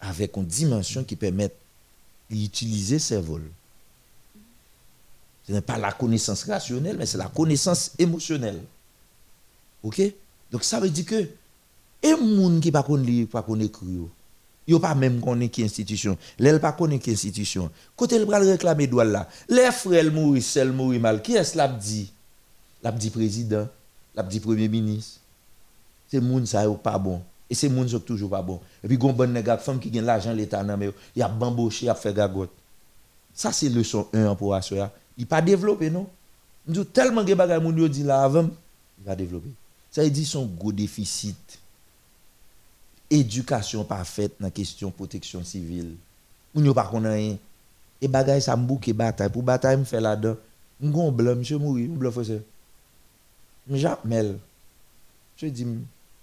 avec 0.00 0.36
une 0.36 0.46
dimension 0.46 1.02
qui 1.02 1.16
permet 1.16 1.50
d'utiliser 2.30 3.00
ces 3.00 3.20
vols. 3.20 3.50
Ce 5.46 5.52
n'est 5.52 5.60
pas 5.60 5.78
la 5.78 5.92
connaissance 5.92 6.42
rationnelle, 6.44 6.96
mais 6.96 7.06
c'est 7.06 7.18
la 7.18 7.28
connaissance 7.28 7.92
émotionnelle. 7.98 8.60
OK? 9.82 10.02
Donc 10.50 10.64
ça 10.64 10.80
veut 10.80 10.90
dire 10.90 11.06
que 11.06 11.28
et 12.02 12.14
moun 12.14 12.60
qui 12.60 12.70
pas 12.70 12.82
connaît 12.82 13.26
pas 13.26 13.42
connaît 13.42 13.66
écrire, 13.66 14.08
yo 14.66 14.78
pas 14.78 14.94
même 14.94 15.20
connaît 15.20 15.48
qui 15.48 15.62
institution, 15.62 16.18
l'elle 16.38 16.60
pas 16.60 16.72
connaît 16.72 16.98
qui 16.98 17.12
institution. 17.12 17.70
Côté 17.96 18.18
le 18.18 18.24
bral 18.24 18.42
réclamer 18.42 18.86
droit 18.86 19.04
là, 19.04 19.28
les 19.48 19.70
frères 19.70 20.12
mourir, 20.12 20.42
seul 20.42 20.72
mourir 20.72 21.00
mal, 21.00 21.22
qui 21.22 21.34
est-ce 21.34 21.56
l'a 21.56 21.68
dit? 21.68 22.12
L'a 22.82 22.92
dit 22.92 23.10
président, 23.10 23.68
l'a 24.14 24.22
dit 24.22 24.40
premier 24.40 24.68
ministre. 24.68 25.20
C'est 26.08 26.20
moun 26.20 26.44
ça 26.46 26.64
pas 26.82 26.98
bon. 26.98 27.22
Et 27.48 27.54
c'est 27.54 27.68
moun 27.68 27.86
qui 27.86 28.00
toujours 28.00 28.30
pas 28.30 28.42
bon. 28.42 28.60
Et 28.82 28.88
puis 28.88 28.98
gon 28.98 29.12
bon 29.12 29.32
nèg 29.32 29.56
femme 29.58 29.78
qui 29.78 29.90
gagne 29.90 30.04
l'argent 30.04 30.32
l'état 30.32 30.64
il 31.14 31.22
a 31.22 31.28
bamboché, 31.28 31.86
il 31.86 31.88
a 31.88 31.94
fait 31.94 32.12
gagote. 32.12 32.50
Ça 33.32 33.52
c'est 33.52 33.68
leçon 33.68 34.08
1 34.12 34.34
pour 34.34 34.54
assoya. 34.54 34.92
Il 35.18 35.26
pas 35.26 35.42
développé 35.42 35.90
non? 35.90 36.06
Nous 36.66 36.84
tellement 36.84 37.22
de 37.22 37.34
bagay 37.34 37.60
moun 37.60 37.76
yo 37.78 37.88
dit 37.88 38.02
là 38.02 38.22
avant, 38.22 38.50
il 38.98 39.04
va 39.04 39.14
développer. 39.14 39.50
Ça 39.90 40.06
dire 40.08 40.26
son 40.26 40.46
gros 40.46 40.72
déficit 40.72 41.58
éducation 43.08 43.84
parfaite 43.84 44.34
dans 44.40 44.48
la 44.48 44.50
question 44.50 44.90
protection 44.90 45.44
civile. 45.44 45.94
Moun 46.54 46.66
yo 46.66 46.74
pas 46.74 46.90
rien. 46.90 47.36
Et 48.00 48.08
bagay 48.08 48.40
ça 48.40 48.56
m'bouke 48.56 48.90
bataille 48.92 49.30
pour 49.30 49.42
bataille 49.42 49.78
me 49.78 49.84
fait 49.84 50.00
là-dedans. 50.00 50.36
M'gon 50.80 51.12
blanc 51.12 51.36
monsieur 51.36 51.56
mouri, 51.56 51.88
m'blanc 51.88 52.10
frère. 52.10 52.40
M'jamel. 53.68 54.38
Je 55.36 55.46
dis 55.46 55.66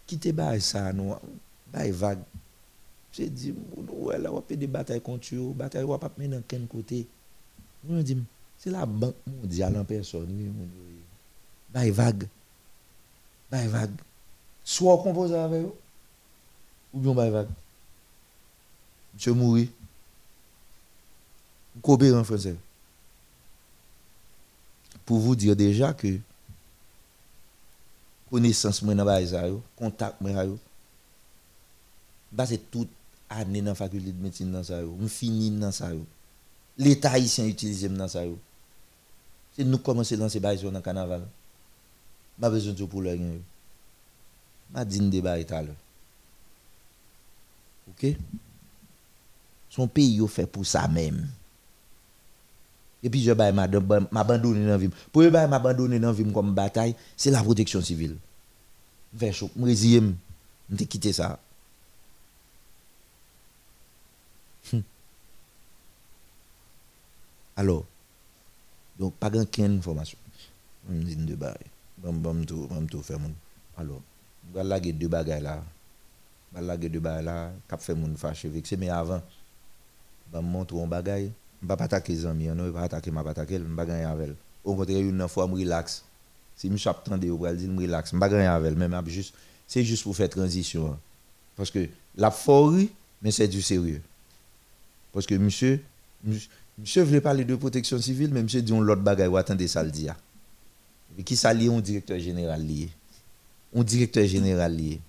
quittez 0.05 0.33
ça 0.59 0.91
non, 0.91 1.17
ba 1.71 1.89
vague. 1.89 2.19
Je 3.13 3.23
dis 3.23 3.53
ouais 3.89 4.19
là 4.19 4.31
on 4.31 4.41
peut 4.41 4.55
des 4.55 4.67
batailles 4.67 5.01
contre 5.01 5.33
eux, 5.33 5.53
bataille 5.53 5.83
on 5.83 5.97
pas 5.97 6.11
mener 6.17 6.35
dans 6.35 6.43
quel 6.47 6.67
côté. 6.67 7.07
Je 7.89 8.01
dis 8.01 8.17
c'est 8.63 8.69
la 8.69 8.85
banque 8.85 9.15
mondiale 9.27 9.75
en 9.77 9.83
personne 9.83 10.29
oui 10.29 10.45
mon 10.45 10.63
Dieu. 10.63 11.03
Ba 11.69 11.91
vague. 11.91 12.29
Ba 13.51 13.67
vague. 13.67 13.99
Soit 14.63 14.93
on 14.93 14.97
compose 14.99 15.33
avec 15.33 15.63
eux 15.63 15.73
ou 16.93 16.99
bien 16.99 17.13
ba 17.13 17.29
vague. 17.29 17.49
Monsieur 19.13 19.33
mouri. 19.33 19.69
Coopérer 21.81 22.17
en 22.17 22.23
français. 22.23 22.55
Pour 25.05 25.19
vous 25.19 25.35
dire 25.35 25.57
déjà 25.57 25.93
que 25.93 26.17
connaissance 28.31 28.81
moi 28.81 28.95
dans 28.95 29.03
bail 29.03 29.27
ça 29.27 29.43
contact 29.75 30.21
moi. 30.21 30.45
Bah 32.31 32.45
c'est 32.45 32.71
toute 32.71 32.89
année 33.29 33.61
dans 33.61 33.75
faculté 33.75 34.13
de 34.13 34.23
médecine 34.23 34.53
dans 34.53 34.63
ça 34.63 34.81
yo, 34.81 34.97
on 35.01 35.07
fini 35.09 35.51
dans 35.51 35.73
ça 35.73 35.93
yo. 35.93 36.05
L'état 36.77 37.11
haïtien 37.11 37.45
utilise 37.45 37.83
dans 37.89 38.07
ça 38.07 38.25
yo. 38.25 38.39
C'est 39.55 39.63
nous 39.63 39.77
commencer 39.77 40.17
dans 40.17 40.29
ces 40.29 40.39
bail 40.39 40.59
dans 40.61 40.81
carnaval. 40.81 41.27
Pas 42.39 42.49
besoin 42.49 42.73
de 42.73 42.85
pour 42.85 43.01
le 43.01 43.11
rien. 43.11 43.31
M'a 44.71 44.83
l'heure. 45.61 45.75
OK? 47.89 48.15
Son 49.69 49.87
pays 49.87 50.15
yo 50.15 50.27
fait 50.27 50.47
pour 50.47 50.65
ça 50.65 50.87
même. 50.87 51.27
Et 53.03 53.09
puis 53.09 53.21
je 53.21 53.31
vais 53.31 53.51
m'abandonner 53.51 54.63
dans 54.65 54.71
la 54.71 54.77
vie. 54.77 54.89
Pour 55.11 55.23
je 55.23 55.29
m'abandonner 55.29 55.99
dans 55.99 56.07
la 56.07 56.13
vie 56.13 56.31
comme 56.31 56.53
bataille, 56.53 56.95
c'est 57.17 57.31
la 57.31 57.43
protection 57.43 57.81
civile. 57.81 58.17
Je 59.13 59.19
vais 59.19 59.31
chaud, 59.31 59.51
je 59.55 59.65
vais 59.65 60.01
je 60.71 60.83
quitter 60.85 61.13
ça. 61.13 61.39
Hum. 64.71 64.81
Alors, 67.55 67.85
Donc, 68.99 69.13
pas 69.15 69.29
grand 69.29 69.45
qu'une 69.49 69.77
information. 69.77 70.17
Me 70.89 71.03
dis 71.03 71.15
deux 71.15 71.35
bagages. 71.35 71.57
Je 72.03 72.09
vais 72.09 72.45
tout, 72.45 72.67
tout 72.89 73.01
faire. 73.01 73.19
mon- 73.19 73.33
Alors, 73.77 74.01
je 74.49 74.57
vais 74.57 74.63
laguer 74.63 74.93
deux 74.93 75.07
bagages 75.07 75.41
là. 75.41 75.63
Je 76.53 76.59
vais 76.59 76.65
laguer 76.65 76.89
deux 76.89 76.99
bagages 76.99 77.25
là. 77.25 77.51
Cap 77.67 77.81
fait 77.81 77.95
mon 77.95 78.13
fâché. 78.15 78.49
vexé. 78.49 78.75
Mais 78.77 78.89
avant, 78.89 79.21
je 80.31 80.37
vais 80.37 80.43
montrer 80.43 80.81
un 80.81 80.87
bagage. 80.87 81.21
Je 81.61 81.65
ne 81.65 81.69
vais 81.69 81.77
pas 81.77 81.83
attaquer 81.85 82.13
les 82.13 82.25
amis. 82.25 82.45
Je 82.45 82.51
ne 82.51 82.63
vais 82.63 82.71
pas 82.71 82.81
attaquer, 82.83 83.09
ne 83.11 83.15
vais 83.17 83.23
pas 83.23 83.29
attaquer. 83.31 83.57
Vais 83.57 83.75
pas 83.75 83.85
gagner 83.85 84.03
avec 84.05 84.27
elle. 84.29 84.35
Au 84.63 84.75
contraire, 84.75 84.97
une 84.99 85.27
fois, 85.27 85.47
je 85.49 85.53
relax. 85.55 86.03
Si 86.55 86.69
je 86.69 86.75
suis 86.75 86.89
attendu, 86.89 87.27
je 87.27 87.33
vais 87.33 87.55
dire, 87.55 88.01
pas 88.19 88.29
gagner 88.29 88.45
avec 88.45 88.73
elle. 88.77 89.01
Je 89.05 89.09
juste, 89.09 89.33
c'est 89.65 89.83
juste 89.83 90.03
pour 90.03 90.15
faire 90.15 90.29
transition. 90.29 90.91
hein. 90.91 90.99
Parce 91.55 91.71
que 91.71 91.87
la 92.15 92.29
forêt, 92.31 92.87
mais 93.21 93.31
c'est 93.31 93.47
du 93.47 93.61
sérieux. 93.61 94.01
Parce 95.13 95.25
que 95.25 95.35
monsieur, 95.35 95.83
monsieur 96.77 97.03
voulait 97.03 97.21
parler 97.21 97.45
de 97.45 97.55
protection 97.55 97.99
civile, 97.99 98.31
mais 98.33 98.43
monsieur 98.43 98.61
dit 98.61 98.73
on 98.73 98.81
l'autre 98.81 99.01
bagaille, 99.01 99.27
ou 99.27 99.37
attendez 99.37 99.67
ça 99.67 99.83
le 99.83 99.91
dit. 99.91 100.09
ah. 100.09 100.17
Et 101.17 101.23
qui 101.23 101.35
ça 101.35 101.53
lié 101.53 101.67
un 101.67 101.79
directeur 101.79 102.19
général 102.19 102.65
lié? 102.65 102.89
Un 103.75 103.83
directeur 103.83 104.25
général 104.25 104.75
lié. 104.75 104.99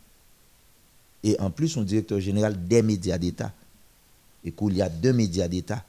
Et 1.23 1.39
en 1.41 1.51
plus, 1.51 1.77
un 1.79 1.83
directeur 1.83 2.21
général 2.21 2.67
des 2.67 2.83
médias 2.83 3.17
d'État. 3.17 3.53
Et 4.45 4.53
qu'il 4.53 4.77
y 4.77 4.83
a 4.83 4.89
deux 4.91 5.13
médias 5.15 5.49
d'État. 5.49 5.83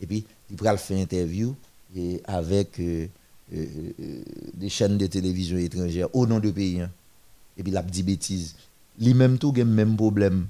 Et 0.00 0.06
puis, 0.06 0.24
il 0.50 0.56
pourra 0.56 0.76
faire 0.78 0.98
interview 0.98 1.54
et 1.94 2.22
avec 2.24 2.80
euh, 2.80 3.06
euh, 3.52 3.66
euh, 4.00 4.22
des 4.54 4.68
chaînes 4.70 4.96
de 4.96 5.06
télévision 5.06 5.58
étrangères 5.58 6.08
au 6.14 6.26
nom 6.26 6.40
de 6.40 6.50
pays. 6.50 6.80
hein. 6.80 6.90
Et 7.58 7.62
puis, 7.62 7.72
il 7.72 7.76
a 7.76 7.82
dit 7.82 8.02
bêtises. 8.02 8.54
Lui-même 8.98 9.36
tout, 9.38 9.52
il 9.54 9.60
a 9.60 9.64
même 9.66 9.96
problème. 9.96 10.46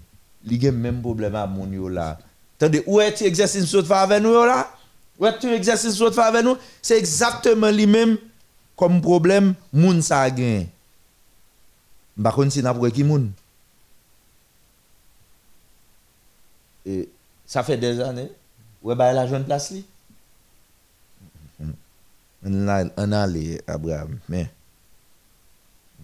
Il 0.49 0.65
a 0.67 0.71
même 0.73 1.01
problème 1.01 1.35
à 1.35 1.47
mon 1.47 1.71
yo 1.71 1.89
là. 1.89 2.19
Attendez, 2.61 2.83
où 2.87 3.01
est-ce 3.01 3.21
que 3.21 3.25
l'exercice 3.25 3.65
saute 3.65 3.87
faire 3.87 3.97
avec 3.97 4.23
nous 4.23 4.35
là? 4.35 4.71
Où 5.19 5.27
est-ce 5.27 5.39
que 5.39 5.47
l'exercice 5.47 5.95
saute 5.95 6.15
faire 6.15 6.27
avec 6.27 6.45
nous? 6.45 6.59
C'est 6.83 6.99
exactement 6.99 7.71
lui-même 7.71 8.19
comme 8.77 9.01
problème, 9.01 9.55
moun 9.73 10.03
sa 10.03 10.21
a 10.21 10.31
gagné. 10.31 10.69
Par 12.23 12.35
contre, 12.35 12.53
si 12.53 12.63
n'a 12.63 12.75
pas 12.75 12.91
qui 12.91 13.03
moun? 13.03 13.33
Et 16.85 17.09
ça 17.47 17.63
fait 17.63 17.79
des 17.79 17.99
années. 18.01 18.31
Ouais, 18.83 18.95
bah, 18.95 19.13
la 19.15 19.27
jeune 19.27 19.45
place 19.45 19.71
li. 19.71 19.85
On 22.45 22.69
a, 22.69 22.85
on 22.97 23.13
a 23.13 23.21
allé, 23.23 23.61
Abraham, 23.67 24.19
mais. 24.29 24.51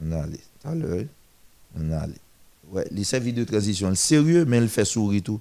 On 0.03 0.12
a 0.12 0.23
allé. 0.23 0.41
Tout 0.62 0.69
à 0.69 0.74
l'heure, 0.74 1.05
on 1.78 1.93
a 1.93 1.99
allé. 1.99 2.15
Ouais, 2.70 2.87
les 2.91 3.05
services 3.05 3.35
de 3.35 3.45
transition, 3.45 3.95
sérieux, 3.95 4.47
mais 4.47 4.59
il 4.59 4.69
fait 4.69 4.85
sourire 4.87 5.23
tout. 5.23 5.41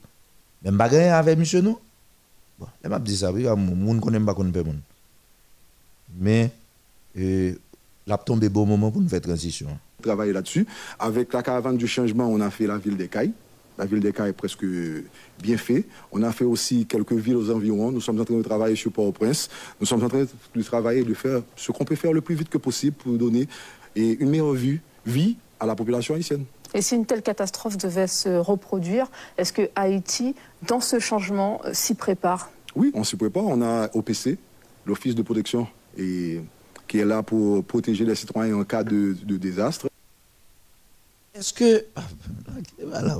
Même 0.66 0.78
pas 0.80 0.86
avec 0.86 1.38
monsieur, 1.38 1.62
non? 1.62 1.78
Bon, 2.60 2.66
je 2.84 2.90
m'a 2.90 2.98
dit 2.98 3.16
ça, 3.16 3.32
oui, 3.32 3.46
moun 3.46 4.02
connaît 4.02 4.20
pas 4.20 4.34
qu'on 4.34 4.52
peut 4.52 4.64
moun. 4.64 4.80
Mais, 6.18 6.52
euh, 7.18 7.54
l'a 8.08 8.18
tombé 8.18 8.50
bon 8.50 8.66
moment 8.66 8.92
pour 8.92 9.02
nous 9.02 9.08
faire 9.08 9.22
transition. 9.22 9.68
travailler 10.02 10.34
là-dessus. 10.34 10.66
Avec 11.00 11.32
la 11.34 11.44
caravane 11.44 11.78
du 11.78 11.88
changement, 11.88 12.28
on 12.28 12.42
a 12.42 12.50
fait 12.50 12.66
la 12.66 12.78
ville 12.78 12.98
des 12.98 13.08
Cailles. 13.08 13.32
La 13.78 13.86
ville 13.86 14.00
des 14.00 14.10
est 14.10 14.34
presque 14.34 14.66
bien 15.42 15.58
fait. 15.58 15.86
On 16.12 16.24
a 16.24 16.32
fait 16.32 16.46
aussi 16.46 16.86
quelques 16.86 17.14
villes 17.14 17.36
aux 17.36 17.52
environs. 17.52 17.92
Nous 17.92 18.02
sommes 18.02 18.20
en 18.20 18.26
train 18.26 18.36
de 18.36 18.42
travailler 18.42 18.76
sur 18.76 18.92
Port-au-Prince. 18.92 19.50
Nous 19.80 19.86
sommes 19.86 20.04
en 20.04 20.08
train 20.08 20.26
de 20.56 20.64
travailler, 20.64 21.04
de 21.04 21.14
faire 21.14 21.42
ce 21.56 21.72
qu'on 21.72 21.84
peut 21.84 21.96
faire 21.96 22.14
le 22.14 22.22
plus 22.22 22.36
vite 22.36 22.50
que 22.50 22.58
possible 22.58 22.96
pour 22.96 23.18
donner 23.18 23.48
une 23.96 24.30
meilleure 24.30 24.54
vie 25.06 25.36
à 25.60 25.66
la 25.66 25.76
population 25.76 26.16
haïtienne. 26.16 26.46
Et 26.74 26.82
si 26.82 26.96
une 26.96 27.06
telle 27.06 27.22
catastrophe 27.22 27.78
devait 27.78 28.08
se 28.08 28.30
reproduire, 28.30 29.08
est-ce 29.38 29.54
que 29.54 29.70
Haïti, 29.76 30.36
dans 30.68 30.82
ce 30.82 31.00
changement, 31.00 31.62
euh, 31.66 31.74
s'y 31.74 31.96
prépare? 31.96 32.52
Oui, 32.76 32.92
on 32.94 33.04
s'y 33.04 33.16
prépare. 33.16 33.46
On 33.46 33.62
a 33.62 33.90
OPC, 33.94 34.38
l'Office 34.86 35.16
de 35.16 35.22
protection, 35.22 35.68
et, 35.98 36.42
qui 36.88 37.00
est 37.00 37.06
là 37.06 37.24
pour 37.24 37.64
protéger 37.64 38.06
les 38.06 38.16
citoyens 38.16 38.58
en 38.58 38.64
cas 38.64 38.84
de, 38.84 39.16
de 39.24 39.38
désastre. 39.38 39.88
Est-ce 41.34 41.54
que. 41.54 41.86
Ah, 41.96 42.02
Voilà. 42.86 43.16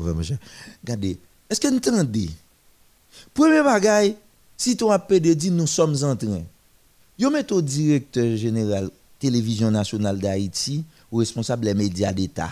Regardez. 0.84 1.18
Est-ce 1.50 1.60
que 1.62 1.68
vous 1.68 1.78
entendez 1.78 2.30
Premier 3.34 3.62
bagaille, 3.62 4.16
si 4.58 4.78
ton 4.78 4.90
APD 4.92 5.36
dit 5.36 5.52
nous 5.52 5.68
sommes 5.68 5.96
en 6.04 6.16
train, 6.16 6.42
vous 7.20 7.30
mettez 7.30 7.54
au 7.54 7.62
directeur 7.62 8.36
général 8.36 8.90
télévision 9.20 9.72
nationale 9.72 10.20
d'Haïti 10.20 10.84
ou 11.12 11.18
responsable 11.18 11.66
des 11.66 11.74
médias 11.74 12.14
d'État. 12.14 12.52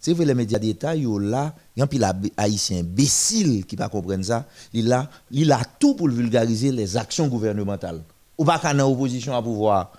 C'est 0.00 0.12
vrai, 0.12 0.24
les 0.24 0.34
médias 0.34 0.58
d'État, 0.58 0.94
yo 0.94 1.18
là, 1.18 1.54
il 1.76 1.80
y 1.80 1.82
a 1.82 2.06
un 2.08 2.20
haïtien 2.36 2.80
imbécile 2.80 3.66
qui 3.66 3.74
pas 3.74 3.88
comprendre 3.88 4.24
ça. 4.24 4.46
Il 4.72 4.92
a, 4.92 5.08
a 5.08 5.64
tout 5.78 5.94
pour 5.94 6.08
vulgariser 6.08 6.70
les 6.70 6.96
actions 6.96 7.26
gouvernementales. 7.26 8.02
Ou 8.36 8.44
pas 8.44 8.60
qu'en 8.60 8.78
opposition 8.78 9.34
à 9.34 9.42
pouvoir. 9.42 9.92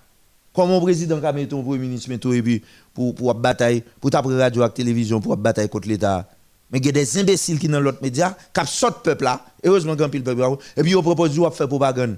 Comme 0.53 0.69
mon 0.69 0.79
président 0.79 1.19
qui 1.19 1.33
met 1.33 1.47
ton 1.47 1.63
premier 1.63 1.79
ministre, 1.79 2.11
et 2.11 2.41
puis 2.41 2.63
pour, 2.93 3.13
pour 3.13 3.35
bataille, 3.35 3.83
pour 3.99 4.11
radio 4.11 4.65
et 4.65 4.69
télévision, 4.69 5.19
pour 5.19 5.35
bataille 5.35 5.67
contre 5.69 5.89
l'État. 5.89 6.27
Mais 6.71 6.79
il 6.79 6.85
y 6.85 6.89
a 6.89 6.91
des 6.93 7.17
imbéciles 7.17 7.59
qui 7.59 7.67
dans 7.67 7.79
l'autre 7.81 7.99
média, 8.01 8.37
qui 8.53 8.65
sortent 8.67 9.03
peuple 9.03 9.25
là, 9.25 9.45
heureusement 9.63 9.93
qu'il 9.93 10.01
y 10.01 10.03
a 10.03 10.07
un 10.07 10.09
peuple 10.35 10.57
et 10.77 10.81
puis 10.81 10.91
ils 10.91 11.01
proposent 11.01 11.35
de 11.35 11.49
faire 11.49 11.67
propagande. 11.67 12.17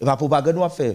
Et 0.00 0.04
pas 0.04 0.16
propagande, 0.16 0.56
on 0.56 0.60
va 0.60 0.68
faire. 0.68 0.94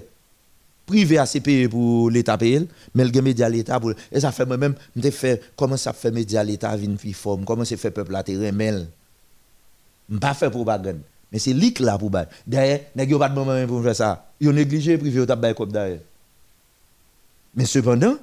Privé 0.85 1.17
à 1.17 1.25
payer 1.25 1.69
pour 1.69 2.09
l'État 2.09 2.37
payer, 2.37 2.67
mais 2.93 3.05
le 3.05 3.21
média 3.21 3.47
l'État 3.47 3.79
pour. 3.79 3.93
Et 4.11 4.19
ça 4.19 4.33
fait 4.33 4.45
moi-même, 4.45 4.75
je 4.95 5.09
fait 5.11 5.41
comment 5.55 5.77
ça 5.77 5.93
fait 5.93 6.11
média 6.11 6.43
l'État 6.43 6.75
une 6.77 6.97
comment 7.45 7.63
ça 7.63 7.77
fait 7.77 7.91
peuple 7.91 8.13
à 8.15 8.23
terrain, 8.23 8.51
mais 8.51 8.73
je 10.09 10.17
pas 10.17 10.33
faire 10.33 10.51
propagande. 10.51 10.99
Mais 11.31 11.39
c'est 11.39 11.53
qui 11.53 11.81
là 11.81 11.97
pour 11.97 12.09
bailler. 12.09 12.27
D'ailleurs, 12.45 12.79
a 12.97 13.19
pas 13.19 13.29
de 13.29 13.33
moment 13.33 13.67
pour 13.67 13.81
faire 13.81 13.95
ça? 13.95 14.27
Ils 14.39 14.49
ont 14.49 14.53
négligé 14.53 14.97
privé 14.97 15.21
au 15.21 15.25
tabac 15.25 15.53
comme 15.53 15.71
d'ailleurs. 15.71 15.99
Mais 17.55 17.65
cependant, 17.65 18.15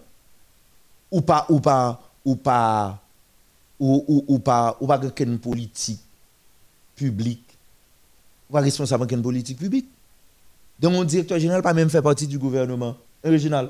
ou 1.11 1.23
pas, 1.23 1.47
ou 1.49 1.61
pas, 1.61 2.01
ou 2.25 2.37
pas, 2.37 3.03
ou, 3.79 4.05
ou, 4.07 4.25
ou 4.29 4.39
pas, 4.39 4.77
ou 4.81 4.87
pas 4.87 4.99
quelqu'un 4.99 5.37
politique 5.39 6.01
publique, 6.95 7.57
ou 8.49 8.53
pas 8.53 8.61
responsable 8.61 9.07
d'une 9.07 9.23
politique 9.23 9.59
publique. 9.59 9.89
Donc, 10.81 10.93
mon 10.93 11.05
directeur 11.05 11.39
général 11.39 11.63
pas 11.63 11.75
même 11.75 11.91
fait 11.91 12.03
partie 12.03 12.27
du 12.27 12.39
gouvernement 12.39 12.97
régional. 13.23 13.69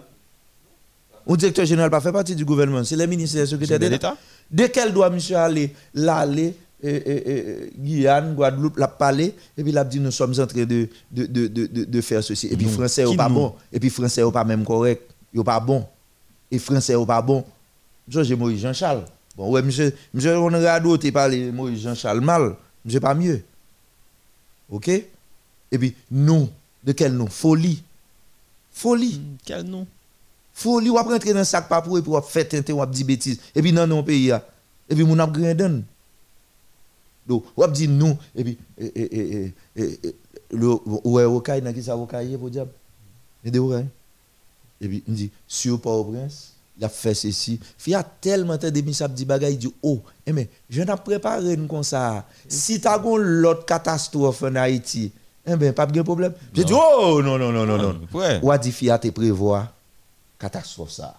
Mon 1.26 1.36
directeur 1.36 1.64
général 1.66 1.90
pas 1.90 2.00
fait 2.00 2.12
partie 2.12 2.34
du 2.34 2.44
gouvernement, 2.44 2.82
c'est 2.84 2.96
le 2.96 3.06
ministre 3.06 3.36
et 3.36 3.40
le 3.40 3.46
secrétaire 3.46 3.78
d'État. 3.78 4.16
Dès 4.50 4.70
qu'elle 4.70 4.92
doit, 4.92 5.10
monsieur, 5.10 5.36
aller, 5.36 5.74
l'aller, 5.94 6.54
euh, 6.84 7.00
euh, 7.06 7.20
euh, 7.26 7.66
Guyane, 7.76 8.34
Guadeloupe, 8.34 8.78
l'a 8.78 8.88
parlé, 8.88 9.34
et 9.56 9.62
puis 9.62 9.70
l'a 9.70 9.84
dit 9.84 10.00
nous 10.00 10.10
sommes 10.10 10.32
en 10.38 10.46
train 10.46 10.64
de, 10.64 10.88
de, 11.10 11.26
de, 11.26 11.46
de, 11.46 11.84
de- 11.84 12.00
faire 12.00 12.24
ceci. 12.24 12.46
Et 12.48 12.56
puis 12.56 12.66
français 12.66 13.04
n'est 13.04 13.16
pas 13.16 13.28
nous? 13.28 13.34
bon. 13.34 13.54
Et 13.72 13.78
puis 13.78 13.90
français 13.90 14.24
n'est 14.24 14.32
pas 14.32 14.44
même 14.44 14.64
correct. 14.64 15.02
Il 15.34 15.38
n'est 15.38 15.44
pas 15.44 15.60
bon. 15.60 15.84
Et 16.50 16.58
français 16.58 16.96
n'est 16.96 17.06
pas 17.06 17.20
bon. 17.20 17.44
Georges 18.08 18.32
Moïse 18.32 18.60
Jean-Charles. 18.62 19.04
Bon, 19.36 19.50
ouais, 19.50 19.62
monsieur, 19.62 19.94
monsieur, 20.14 20.38
on 20.38 20.52
a 20.54 20.80
d'autres 20.80 21.10
parler 21.10 21.52
Moïse 21.52 21.82
Jean-Charles 21.82 22.20
mal. 22.22 22.54
Monsieur, 22.84 22.98
pas 23.00 23.14
mieux. 23.14 23.42
OK? 24.70 24.88
Et 24.88 25.78
puis, 25.78 25.94
nous, 26.10 26.48
de 26.84 26.92
quel 26.92 27.12
nom? 27.12 27.26
Folie. 27.26 27.82
Folie. 28.72 29.20
quel 29.44 29.64
nom? 29.64 29.86
Folie, 30.52 30.90
ou 30.90 30.98
après 30.98 31.14
rentrer 31.14 31.32
dans 31.32 31.38
le 31.40 31.44
sac 31.44 31.68
pas 31.68 31.80
pour 31.80 31.98
et 31.98 32.02
pour 32.02 32.22
faire 32.24 32.48
tenter 32.48 32.72
ou 32.72 32.84
dire 32.86 33.06
bêtises. 33.06 33.40
Et 33.54 33.62
puis, 33.62 33.72
non, 33.72 33.86
non, 33.86 34.02
pays. 34.02 34.32
Et 34.88 34.94
puis, 34.94 35.04
mon 35.04 35.18
ap 35.18 35.32
grandon. 35.32 35.82
Donc, 37.26 37.44
ou 37.56 37.62
ap 37.62 37.72
dit 37.72 37.88
nous. 37.88 38.16
Et 38.34 38.44
puis, 38.44 38.58
et, 38.78 38.86
et, 38.86 39.54
et, 39.76 40.14
le, 40.50 40.68
ouais, 41.04 41.24
Okaï, 41.24 41.62
n'a 41.62 41.72
qui 41.72 41.82
ça 41.82 41.96
Okaï, 41.96 42.36
pour 42.36 42.50
diable? 42.50 42.70
Et 43.44 43.50
puis, 43.50 45.02
il 45.06 45.14
dit, 45.14 45.30
sur 45.46 45.80
Port-au-Prince, 45.80 46.54
il 46.76 46.84
a 46.84 46.88
fait 46.88 47.14
ceci. 47.14 47.60
Il 47.86 47.90
y 47.90 47.94
a 47.94 48.02
tellement 48.02 48.56
de 48.56 48.70
demi 48.70 48.94
ça 48.94 49.06
dit 49.06 49.24
bagay, 49.24 49.52
il 49.52 49.58
dit, 49.58 49.74
oh, 49.82 50.00
eh 50.26 50.32
mais, 50.32 50.48
je 50.68 50.82
n'ai 50.82 50.96
préparé 50.96 51.54
une 51.54 51.68
comme 51.68 51.82
ça. 51.82 52.26
Si 52.48 52.80
tu 52.80 52.88
as 52.88 52.98
l'autre 52.98 53.66
catastrophe 53.66 54.42
en 54.42 54.56
Haïti, 54.56 55.12
eh 55.54 55.56
bien, 55.56 55.72
pas 55.72 55.86
de 55.86 56.02
problème. 56.02 56.32
J'ai 56.54 56.64
dit, 56.64 56.72
oh, 56.72 57.20
non, 57.22 57.38
non, 57.38 57.52
non, 57.52 57.66
non, 57.66 57.78
non. 57.78 58.00
Ouais. 58.12 58.40
Ou 58.42 58.50
a 58.50 58.58
dit, 58.58 58.72
fiat 58.72 58.98
te 58.98 59.08
prévoir 59.08 59.68
catastrophe 60.38 60.90
ça. 60.90 61.14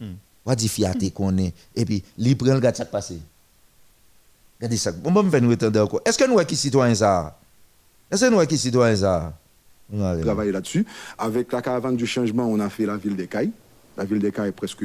Hmm. 0.00 0.14
Ou 0.46 0.50
a 0.50 0.56
dit, 0.56 0.68
fiat 0.68 0.94
te 0.94 1.08
connaît. 1.10 1.52
Et 1.74 1.84
puis, 1.84 2.02
il 2.16 2.36
prend 2.36 2.54
le 2.54 2.60
gars 2.60 2.72
de 2.72 2.76
ça 2.76 2.84
passé. 2.84 3.20
Regardez 4.58 4.76
ça. 4.76 4.92
Bon, 4.92 5.10
bon, 5.10 5.22
me 5.22 5.30
faire 5.30 5.42
nous 5.42 5.52
étendre 5.52 5.80
encore. 5.80 6.00
Est-ce 6.04 6.18
que 6.18 6.28
nous, 6.28 6.38
qui 6.44 6.56
citoyens 6.56 6.94
ça? 6.94 7.38
Est-ce 8.10 8.24
que 8.24 8.30
nous, 8.30 8.44
qui 8.46 8.58
citoyens 8.58 8.96
ça? 8.96 9.32
On 9.92 9.98
va 9.98 10.18
travailler 10.18 10.52
là-dessus. 10.52 10.84
Avec 11.16 11.52
la 11.52 11.62
caravane 11.62 11.96
du 11.96 12.06
changement, 12.06 12.44
on 12.44 12.60
a 12.60 12.68
fait 12.68 12.86
la 12.86 12.96
ville 12.96 13.16
des 13.16 13.26
Cailles. 13.26 13.52
La 13.98 14.04
ville 14.04 14.20
des 14.20 14.30
Cailles 14.30 14.50
est 14.50 14.52
presque 14.52 14.84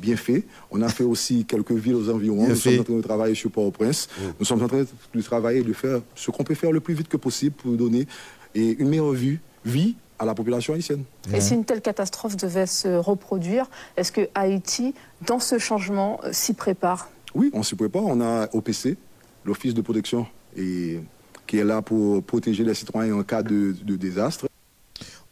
bien 0.00 0.16
fait. 0.16 0.44
On 0.70 0.80
a 0.80 0.88
fait 0.88 1.02
aussi 1.02 1.44
quelques 1.44 1.72
villes 1.72 1.96
aux 1.96 2.08
environs. 2.08 2.44
Bien 2.44 2.48
nous 2.50 2.54
fait. 2.54 2.70
sommes 2.70 2.80
en 2.80 2.84
train 2.84 2.94
de 2.94 3.02
travailler 3.02 3.34
sur 3.34 3.50
Port-au-Prince. 3.50 4.08
Nous 4.38 4.46
sommes 4.46 4.62
en 4.62 4.68
train 4.68 4.84
de 5.14 5.22
travailler, 5.22 5.62
de 5.62 5.72
faire 5.72 6.00
ce 6.14 6.30
qu'on 6.30 6.44
peut 6.44 6.54
faire 6.54 6.70
le 6.70 6.78
plus 6.78 6.94
vite 6.94 7.08
que 7.08 7.16
possible 7.16 7.56
pour 7.56 7.72
donner 7.72 8.06
et 8.54 8.76
une 8.78 8.88
meilleure 8.88 9.10
vue, 9.10 9.40
vie 9.64 9.96
à 10.20 10.24
la 10.24 10.34
population 10.34 10.74
haïtienne. 10.74 11.02
Et 11.34 11.40
si 11.40 11.54
une 11.54 11.64
telle 11.64 11.80
catastrophe 11.80 12.36
devait 12.36 12.66
se 12.66 12.88
reproduire, 12.88 13.68
est-ce 13.96 14.12
que 14.12 14.28
Haïti, 14.34 14.94
dans 15.26 15.40
ce 15.40 15.58
changement, 15.58 16.20
euh, 16.24 16.30
s'y 16.32 16.54
prépare? 16.54 17.10
Oui, 17.34 17.50
on 17.52 17.62
s'y 17.62 17.74
prépare. 17.74 18.04
On 18.04 18.20
a 18.20 18.48
OPC, 18.52 18.96
l'Office 19.44 19.74
de 19.74 19.80
protection, 19.80 20.26
et, 20.56 21.00
qui 21.46 21.58
est 21.58 21.64
là 21.64 21.82
pour 21.82 22.22
protéger 22.22 22.64
les 22.64 22.74
citoyens 22.74 23.16
en 23.16 23.22
cas 23.22 23.42
de, 23.42 23.74
de 23.82 23.96
désastre. 23.96 24.46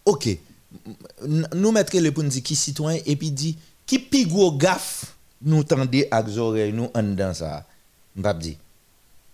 Ok. 0.04 0.28
Nous 1.54 1.72
mettre 1.72 1.96
les 1.96 2.10
pour 2.10 2.24
nous 2.24 2.30
qui 2.30 2.54
citoyen 2.54 3.00
et 3.04 3.16
puis 3.16 3.30
dit 3.30 3.56
qui 3.86 3.98
pi 3.98 4.26
gros 4.26 4.52
gaffe 4.52 5.16
nous 5.42 5.64
tendez 5.64 6.08
avec 6.10 6.36
oreilles 6.36 6.72
nous 6.72 6.90
en 6.94 7.02
dans 7.02 7.34
ça. 7.34 7.64
M'pa 8.16 8.34
dit. 8.34 8.56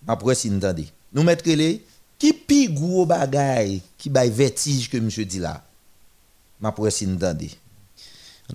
Après 0.06 0.34
si 0.34 0.50
nous 0.50 0.60
tendez. 0.60 0.86
Nous 1.12 1.22
mettre 1.22 1.48
les 1.48 1.82
qui 2.18 2.32
pi 2.32 2.68
gros 2.68 3.06
bagay 3.06 3.80
qui 3.96 4.10
bail 4.10 4.30
vertige 4.30 4.90
que 4.90 4.98
monsieur 4.98 5.24
dit 5.24 5.38
là. 5.38 5.64
Après 6.62 6.90
si 6.90 7.06
nous 7.06 7.16
tendez. 7.16 7.50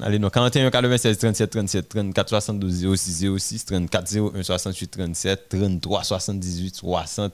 Allez, 0.01 0.19
non, 0.19 0.30
41 0.30 0.69
96 0.69 1.18
37 1.18 1.49
37 1.49 1.89
34 1.89 2.30
72 2.30 2.95
06 2.95 3.38
06 3.38 3.65
34 3.65 4.18
01 4.35 4.43
68 4.43 4.91
37 4.91 5.49
33 5.49 6.03
78 6.03 6.76
60 6.76 7.34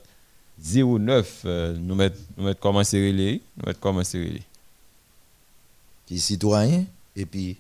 09. 0.60 1.42
Euh, 1.46 1.76
nous 1.78 1.96
mettons 1.96 2.16
nous 2.38 2.54
comment 2.56 2.84
c'est 2.84 3.06
relais. 3.06 3.42
Nous 3.58 3.66
mettre 3.66 3.80
comment 3.80 4.04
c'est 4.04 4.20
relais. 4.20 4.44
Qui 6.06 6.20
citoyen 6.20 6.86
et 7.16 7.26
puis 7.26 7.58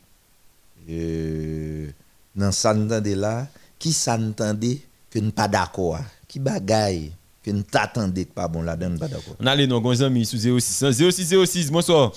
euh, 0.89 1.87
dans 2.35 2.51
ça 2.51 2.73
n'entendez 2.73 3.15
là 3.15 3.47
qui 3.79 3.95
n'entendez 4.07 4.81
que 5.09 5.19
nous 5.19 5.31
pas 5.31 5.47
d'accord 5.47 5.99
qui 6.27 6.39
bagaille 6.39 7.11
que 7.43 7.51
nous 7.51 7.63
t'attendez 7.63 8.25
que 8.25 8.31
pas 8.33 8.47
bon 8.47 8.61
là 8.61 8.75
dedans 8.75 8.97
pas 8.97 9.07
d'accord 9.07 9.35
On 9.39 9.45
allait, 9.45 9.67
non, 9.67 9.79
gonzan 9.81 10.09
mi 10.09 10.25
sous 10.25 10.37
06. 10.37 10.85
06 10.91 11.45
06, 11.45 11.71
bonsoir. 11.71 12.13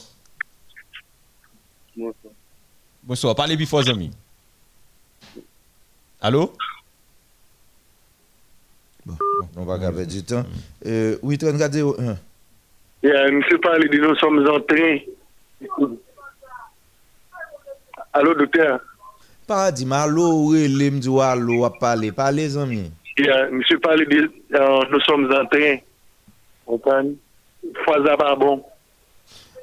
Bonsoir. 1.96 2.32
Bonsoir, 3.02 3.34
parlez 3.34 3.66
fort, 3.66 3.88
amis. 3.88 4.10
Allô? 6.20 6.52
on 9.56 9.64
va 9.64 9.78
perdre 9.78 10.04
du 10.04 10.22
temps 10.24 10.44
euh, 10.84 11.16
oui 11.22 11.38
34 11.38 11.76
01 11.76 12.16
Yeah, 13.02 13.30
monsieur 13.30 13.60
parle 13.60 13.88
de 13.88 13.98
nous 13.98 14.16
sommes 14.16 14.44
en 14.48 14.58
train. 14.60 14.98
Alo, 18.16 18.32
doktor. 18.34 18.80
Paradima, 19.47 20.02
alo, 20.02 20.48
rele 20.55 20.90
mdou 20.90 21.20
alo, 21.20 21.60
wap 21.60 21.76
pale. 21.78 22.09
Pale, 22.16 22.48
zanmi. 22.48 22.86
Yeah, 23.20 23.51
msè 23.52 23.76
pale 23.84 24.06
de, 24.09 24.22
euh, 24.56 24.86
nou 24.88 25.02
som 25.05 25.26
zantren. 25.28 25.82
Opan, 26.64 27.10
fwa 27.82 27.98
zaba 28.06 28.30
bon. 28.40 28.62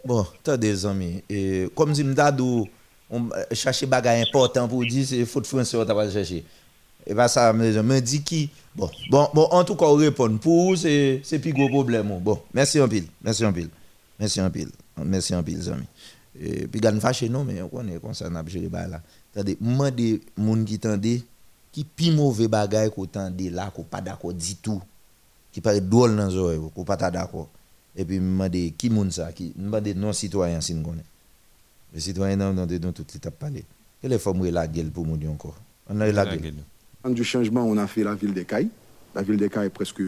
Bon, 0.05 0.29
tade, 0.45 0.69
zanmi. 0.83 1.23
E, 1.25 1.65
kom 1.73 1.95
zi 1.97 2.05
mdadou, 2.05 2.67
euh, 3.09 3.41
chache 3.57 3.89
bagay 3.89 4.21
important 4.21 4.69
pou 4.69 4.85
di, 4.85 5.01
se 5.09 5.23
fote 5.25 5.49
franse 5.49 5.73
wot 5.79 5.89
aval 5.89 6.13
chache. 6.13 6.43
E 7.03 7.17
ba 7.17 7.25
sa, 7.31 7.49
mè 7.57 8.01
di 8.05 8.21
ki. 8.21 8.43
Bon, 8.77 8.93
bon, 9.09 9.33
bon, 9.33 9.49
an 9.49 9.65
tou 9.65 9.79
kon 9.79 9.97
repon. 9.97 10.37
Pou 10.37 10.69
ou, 10.69 10.77
se 10.77 11.41
pi 11.41 11.57
gwo 11.57 11.71
problem 11.73 12.19
ou. 12.19 12.21
Bon, 12.29 12.45
mèsi 12.53 12.85
an 12.85 12.93
pil. 12.93 13.09
Mèsi 13.25 13.49
an 13.49 13.57
pil. 13.57 13.73
Mèsi 14.21 14.45
an 14.45 14.53
pil. 14.53 14.69
Mèsi 15.01 15.33
an 15.33 15.41
pil, 15.41 15.57
zanmi. 15.71 15.89
Et 16.43 16.67
puis 16.67 16.81
gagne 16.81 16.99
fâché 16.99 17.29
non 17.29 17.43
mais 17.43 17.61
on 17.61 17.69
connaît 17.69 17.99
comme 17.99 18.13
ça 18.13 18.29
n'a 18.29 18.43
géré 18.45 18.67
ba 18.67 18.87
là. 18.87 19.01
Attendez 19.33 19.57
moi 19.61 19.89
des 19.91 20.21
moun 20.37 20.65
qui 20.65 20.77
tendait 20.77 21.23
qui 21.71 21.83
pi 21.83 22.11
mauvais 22.11 22.47
bagay 22.47 22.89
qu'on 22.93 23.05
tendait 23.05 23.49
là 23.49 23.71
qu'on 23.73 23.83
pas 23.83 24.01
d'accord 24.01 24.33
du 24.33 24.55
tout 24.55 24.81
qui 25.51 25.61
paraît 25.61 25.81
drôle 25.81 26.15
dans 26.15 26.35
oreilles 26.35 26.59
qu'on 26.75 26.83
pas 26.83 26.97
d'accord. 26.97 27.49
Et 27.95 28.05
puis 28.05 28.19
me 28.19 28.69
qui 28.69 28.89
moun 28.89 29.11
ça 29.11 29.31
qui 29.31 29.53
me 29.55 29.93
non 29.93 30.13
citoyen 30.13 30.61
si 30.61 30.73
nous 30.73 30.83
connaît 30.83 31.05
les 31.93 31.99
citoyens 31.99 32.35
non 32.35 32.53
non 32.53 32.65
dans 32.65 32.91
toute 32.91 33.13
l'étape 33.13 33.39
parler 33.39 33.63
quelle 34.01 34.19
forme 34.19 34.45
la 34.49 34.67
gueule 34.67 34.91
pour 34.91 35.07
encore? 35.07 35.55
On 35.89 36.01
a 36.01 36.09
eu 36.09 36.11
la 36.11 36.25
gueule. 36.25 36.55
Du 37.09 37.23
changement, 37.23 37.63
on 37.63 37.77
a 37.77 37.87
fait 37.87 38.03
la 38.03 38.15
ville 38.15 38.33
des 38.33 38.43
Cailles. 38.43 38.67
La 39.15 39.21
ville 39.21 39.37
des 39.37 39.49
Cailles 39.49 39.67
est 39.67 39.69
presque 39.69 40.01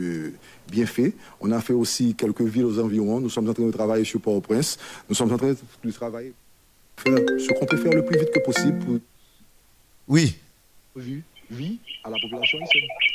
bien 0.69 0.85
fait. 0.85 1.13
On 1.39 1.51
a 1.51 1.61
fait 1.61 1.73
aussi 1.73 2.15
quelques 2.15 2.41
villes 2.41 2.65
aux 2.65 2.79
environs. 2.79 3.19
Nous 3.19 3.29
sommes 3.29 3.47
en 3.49 3.53
train 3.53 3.63
de 3.65 3.71
travailler 3.71 4.03
sur 4.03 4.19
Port-au-Prince. 4.21 4.77
Nous 5.07 5.15
sommes 5.15 5.31
en 5.31 5.37
train 5.37 5.53
de 5.83 5.91
travailler 5.91 6.33
faire 6.97 7.17
ce 7.39 7.51
qu'on 7.59 7.65
peut 7.65 7.77
faire 7.77 7.93
le 7.93 8.05
plus 8.05 8.17
vite 8.17 8.31
que 8.31 8.39
possible 8.39 8.79
pour 8.79 8.97
oui 10.07 10.37
vie, 10.95 11.21
vie 11.51 11.79
à 12.03 12.09
la 12.09 12.15
population. 12.21 12.57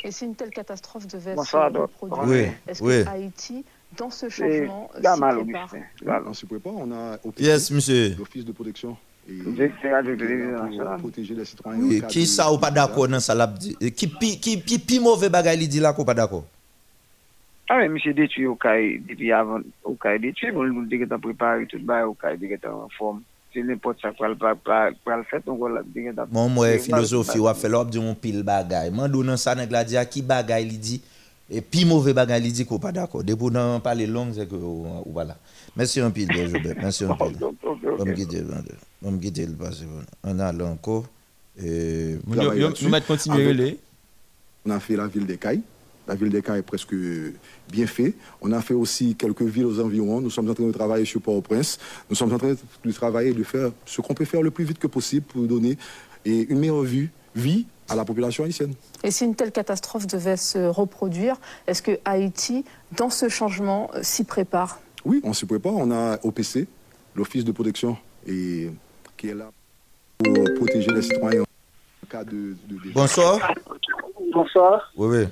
Et 0.03 0.11
si 0.11 0.25
une 0.25 0.35
telle 0.35 0.51
catastrophe 0.51 1.07
devait 1.07 1.35
se 1.35 2.27
Oui, 2.27 2.45
est-ce 2.67 2.83
oui. 2.83 3.03
que 3.03 3.09
Haïti, 3.09 3.65
dans 3.97 4.09
ce 4.11 4.29
changement, 4.29 4.91
s'y 4.95 5.19
mal, 5.19 5.43
prépare 5.43 5.73
On 6.27 6.33
s'y 6.33 6.45
prépare. 6.45 6.73
On 6.75 6.91
a 6.91 7.17
Yes, 7.39 7.71
monsieur. 7.71 8.15
l'Office 8.17 8.45
de 8.45 8.51
protection. 8.51 8.95
Et 9.29 9.33
pour 9.33 10.97
protéger 10.97 11.35
les 11.35 11.45
citoyens. 11.45 11.79
Oui, 11.81 11.97
en 11.97 12.01
cas 12.01 12.07
qui 12.07 12.25
ça 12.25 12.51
ou 12.51 12.57
pas 12.57 12.71
d'accord 12.71 13.07
dans 13.07 13.19
ça 13.19 13.47
dit 13.47 13.77
Eh, 13.79 13.91
qui 13.91 14.07
pi 14.07 14.39
qui 14.39 14.61
qui 14.61 14.79
pi 14.79 14.99
mauvais 14.99 15.29
bagay 15.29 15.55
li 15.55 15.67
dit 15.67 15.79
là 15.79 15.93
qu'on 15.93 16.03
pas 16.03 16.13
d'accord? 16.13 16.45
Ah 17.69 17.77
ouais, 17.77 17.87
monsieur 17.87 18.13
détruit 18.13 18.47
au 18.47 18.55
cas 18.55 18.75
depuis 19.07 19.31
avant 19.31 19.59
au 19.83 19.93
cas 19.93 20.17
détruit, 20.17 20.51
bon 20.51 20.63
nous 20.65 20.85
déjà 20.85 21.17
préparé 21.17 21.65
tout 21.67 21.79
bas 21.79 22.07
au 22.07 22.13
cas 22.13 22.35
déjà 22.35 22.73
en 22.73 22.89
forme. 22.97 23.21
C'est 23.53 23.61
n'importe 23.61 24.01
ça 24.01 24.11
quoi 24.11 24.29
le 24.29 24.35
pas 24.35 24.55
le 24.55 25.23
fait 25.23 25.45
donc 25.45 25.59
voilà 25.59 25.81
déjà 25.85 26.25
Mon 26.31 26.49
moi 26.49 26.77
philosophie 26.79 27.37
ou 27.37 27.47
a 27.47 27.53
fait 27.53 27.69
l'op 27.69 27.89
dit 27.89 27.99
on 27.99 28.15
pile 28.15 28.43
bagay. 28.43 28.89
Mandou 28.89 29.23
nan 29.23 29.37
ça 29.37 29.53
nèg 29.55 29.71
la 29.71 29.83
dit 29.83 29.97
qui 30.09 30.21
bagay 30.23 30.65
li 30.65 30.77
dit 30.77 31.01
et 31.49 31.61
pi 31.61 31.85
mauvais 31.85 32.13
bagay 32.13 32.39
li 32.39 32.51
dit 32.51 32.65
qu'on 32.65 32.79
pas 32.79 32.91
d'accord. 32.91 33.23
Dès 33.23 33.35
pour 33.35 33.51
nan 33.51 33.79
parler 33.81 34.07
long 34.07 34.33
c'est 34.33 34.49
que 34.49 34.55
ou 34.55 34.87
voilà. 35.05 35.37
Merci 35.75 36.01
un 36.01 36.09
pile 36.11 36.31
Jobert, 36.33 36.75
merci 36.81 37.05
un 37.05 37.13
pile. 37.15 37.37
On 37.99 38.05
me 38.05 38.13
quitter 38.13 38.41
on 39.03 39.17
a 42.37 42.55
yo-. 42.55 42.69
On 44.65 44.79
fait 44.79 44.95
la 44.95 45.07
ville 45.07 45.25
des 45.25 45.37
Cailles. 45.37 45.61
La 46.07 46.15
ville 46.15 46.29
des 46.29 46.41
Cailles 46.41 46.59
est 46.59 46.63
presque 46.63 46.93
bien 47.71 47.87
fait. 47.87 48.13
On 48.41 48.51
a 48.51 48.61
fait 48.61 48.73
aussi 48.73 49.15
quelques 49.15 49.43
villes 49.43 49.65
aux 49.65 49.79
environs. 49.79 50.21
Nous 50.21 50.29
sommes 50.29 50.49
en 50.49 50.53
train 50.53 50.65
de 50.65 50.71
travailler 50.71 51.05
sur 51.05 51.21
Port-au-Prince. 51.21 51.79
Nous 52.09 52.15
sommes 52.15 52.33
en 52.33 52.37
train 52.37 52.55
de 52.85 52.91
travailler, 52.91 53.33
de 53.33 53.43
faire 53.43 53.71
ce 53.85 54.01
qu'on 54.01 54.13
peut 54.13 54.25
faire 54.25 54.41
le 54.41 54.51
plus 54.51 54.65
vite 54.65 54.79
que 54.79 54.87
possible 54.87 55.25
pour 55.25 55.43
donner 55.43 55.77
et 56.25 56.47
une 56.49 56.59
meilleure 56.59 56.83
vue, 56.83 57.11
vie 57.35 57.65
à 57.89 57.95
la 57.95 58.05
population 58.05 58.43
haïtienne. 58.43 58.73
Et 59.03 59.11
si 59.11 59.25
une 59.25 59.35
telle 59.35 59.51
catastrophe 59.51 60.07
devait 60.07 60.37
se 60.37 60.59
reproduire, 60.59 61.37
est-ce 61.67 61.81
que 61.81 61.99
Haïti, 62.05 62.63
dans 62.95 63.09
ce 63.09 63.29
changement, 63.29 63.89
s'y 64.01 64.23
prépare? 64.23 64.79
Oui, 65.05 65.21
on 65.23 65.33
s'y 65.33 65.45
prépare. 65.45 65.73
On 65.73 65.91
a 65.91 66.19
OPC, 66.23 66.67
l'Office 67.15 67.43
de 67.43 67.51
protection, 67.51 67.97
et, 68.27 68.69
qui 69.21 69.29
est 69.29 69.35
là 69.35 69.51
pour 70.17 70.43
protéger 70.55 70.91
les 70.91 71.01
citoyens 71.03 71.43
en 71.43 72.07
cas 72.09 72.23
de, 72.23 72.55
de 72.67 72.91
Bonsoir. 72.93 73.53
Bonsoir. 74.33 74.91
Oui, 74.97 75.17
oui. 75.17 75.27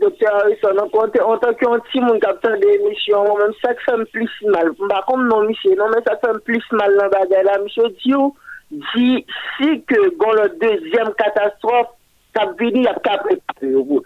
Docteur 0.00 0.34
Harrison, 0.34 0.76
en 0.76 1.38
tant 1.38 1.54
qu'un 1.54 1.78
petit 1.78 2.00
monde 2.00 2.20
capteur 2.20 2.58
de 2.58 2.66
l'émission, 2.66 3.24
moi-même, 3.24 3.52
ça 3.62 3.70
fait 3.86 3.96
me 3.96 4.04
plus 4.04 4.28
mal. 4.48 4.70
Bah, 4.88 5.02
comme 5.08 5.26
non, 5.28 5.48
monsieur, 5.48 5.74
non, 5.76 5.86
mais 5.94 6.02
ça 6.06 6.18
fait 6.18 6.32
me 6.32 6.40
plus 6.40 6.62
mal 6.72 6.94
dans 6.96 7.18
la 7.30 7.42
là. 7.42 7.58
Monsieur 7.62 7.88
Diou 8.04 8.36
dit 8.70 9.24
si 9.56 9.82
que 9.84 10.16
bon, 10.18 10.26
dans 10.26 10.42
la 10.42 10.48
deuxième 10.48 11.12
catastrophe, 11.16 11.88
ça 12.36 12.52
vini, 12.58 12.80
il 12.80 12.84
y 12.84 12.86
a 12.86 12.94
qu'à 12.94 13.18
préparer. 13.18 13.96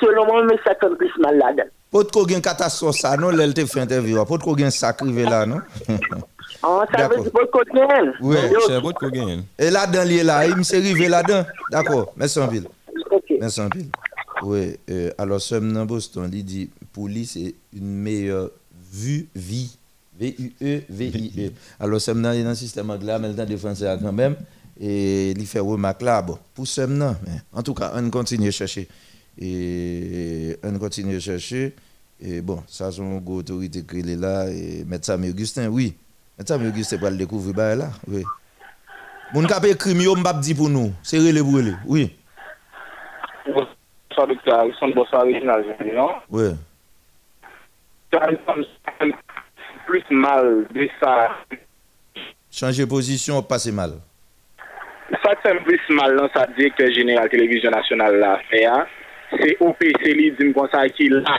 Selon 0.00 0.26
moi, 0.26 0.44
mais 0.44 0.58
ça 0.66 0.74
fait 0.74 0.88
me 0.88 0.96
plus 0.96 1.16
mal 1.18 1.38
là-dedans. 1.38 1.70
Pot 1.92 2.10
ko 2.10 2.26
gen 2.26 2.40
catastrophe, 2.40 2.96
ça, 2.96 3.16
non, 3.16 3.30
l'elle 3.30 3.54
te 3.54 3.64
fait 3.66 3.80
interview. 3.80 4.24
Pas 4.24 4.38
de 4.38 4.42
quoi 4.42 4.70
sacré 4.70 5.24
là, 5.24 5.46
non? 5.46 5.60
Ah, 6.62 6.84
ça 6.94 7.08
veut 7.08 7.22
dire 7.22 7.32
gagne. 7.74 8.12
Oui, 8.20 8.36
c'est 8.66 8.80
votre 8.80 8.98
ko 8.98 9.14
gen. 9.14 9.44
Et 9.58 9.70
là-dedans, 9.70 10.02
il 10.06 10.18
est 10.18 10.24
là, 10.24 10.46
il 10.46 10.56
m'est 10.56 10.74
arrivé 10.74 11.08
là-dedans. 11.08 11.44
D'accord, 11.70 12.12
merci 12.16 12.38
en 12.38 12.48
pile. 12.48 12.68
Merci 13.40 13.60
en 13.60 13.68
pile. 13.68 13.88
Oui, 14.42 14.76
euh, 14.90 15.10
alors, 15.18 15.40
ce 15.40 15.54
dans 15.54 15.86
Boston, 15.86 16.30
il 16.32 16.44
dit 16.44 16.70
police 16.92 17.32
c'est 17.32 17.54
une 17.74 18.02
meilleure 18.02 18.50
vue, 18.92 19.28
vie. 19.34 19.76
V-U-E, 20.18 20.82
V-I-E. 20.88 21.50
Alors, 21.80 22.00
ce 22.00 22.10
dans 22.10 22.32
le 22.32 22.54
système 22.54 22.90
anglais, 22.90 23.18
mais 23.18 23.28
le 23.28 23.34
temps 23.34 23.46
de 23.46 24.02
quand 24.02 24.12
même. 24.12 24.36
Et 24.78 25.30
il 25.30 25.46
fait 25.46 25.58
remarque 25.58 26.02
là, 26.02 26.22
bon, 26.22 26.38
pour 26.54 26.66
ce 26.66 26.82
mais 26.82 27.14
en 27.52 27.62
tout 27.62 27.74
cas, 27.74 27.92
on 27.94 28.10
continue 28.10 28.48
à 28.48 28.50
chercher. 28.50 28.88
Et 29.38 30.56
on 30.62 30.78
continue 30.78 31.16
à 31.16 31.20
chercher. 31.20 31.74
Et 32.20 32.40
bon, 32.40 32.62
ça, 32.68 32.90
c'est 32.92 32.98
une 32.98 33.22
autorité 33.26 33.82
qui 33.82 33.98
est 33.98 34.16
là. 34.16 34.48
Et 34.50 34.84
médecin 34.84 35.20
Augustin, 35.22 35.68
oui. 35.68 35.94
Médecin 36.42 36.66
Augustin 36.66 36.96
va 36.96 37.10
le 37.10 37.16
découvrir 37.16 37.54
bah, 37.54 37.76
là. 37.76 37.90
Oui. 38.08 38.24
Moun 39.32 39.46
kap 39.46 39.62
ekri 39.64 39.94
mi 39.94 40.08
yo 40.08 40.16
mbap 40.18 40.40
di 40.42 40.56
pour 40.56 40.68
nous. 40.68 40.90
C'est 41.04 41.18
relé 41.18 41.38
pour 41.38 41.54
relé. 41.54 41.72
Oui. 41.86 42.10
Bonsoir 43.46 44.26
docteur 44.26 44.58
Harrison, 44.58 44.88
bonsoir 44.88 45.22
Réginald 45.22 45.64
Jean. 45.94 46.10
Oui. 46.30 46.50
Plus 49.86 50.04
mal 50.10 50.66
de 50.74 50.88
ça. 51.00 51.30
Changer 52.50 52.86
position, 52.88 53.40
passer 53.40 53.70
mal. 53.70 53.92
Ça 55.22 55.36
fait 55.44 55.54
plus 55.60 55.80
mal 55.90 56.16
dans 56.16 56.28
sa 56.34 56.48
directeur 56.48 56.92
général 56.92 57.28
télévision 57.28 57.70
nationale 57.70 58.18
là 58.18 58.40
fait 58.50 58.66
hein, 58.66 58.86
c'est 59.30 59.56
OPC 59.60 60.04
li 60.06 60.32
dit 60.32 60.52
comme 60.52 60.68
ça 60.72 60.88
qui 60.88 61.08
là 61.08 61.38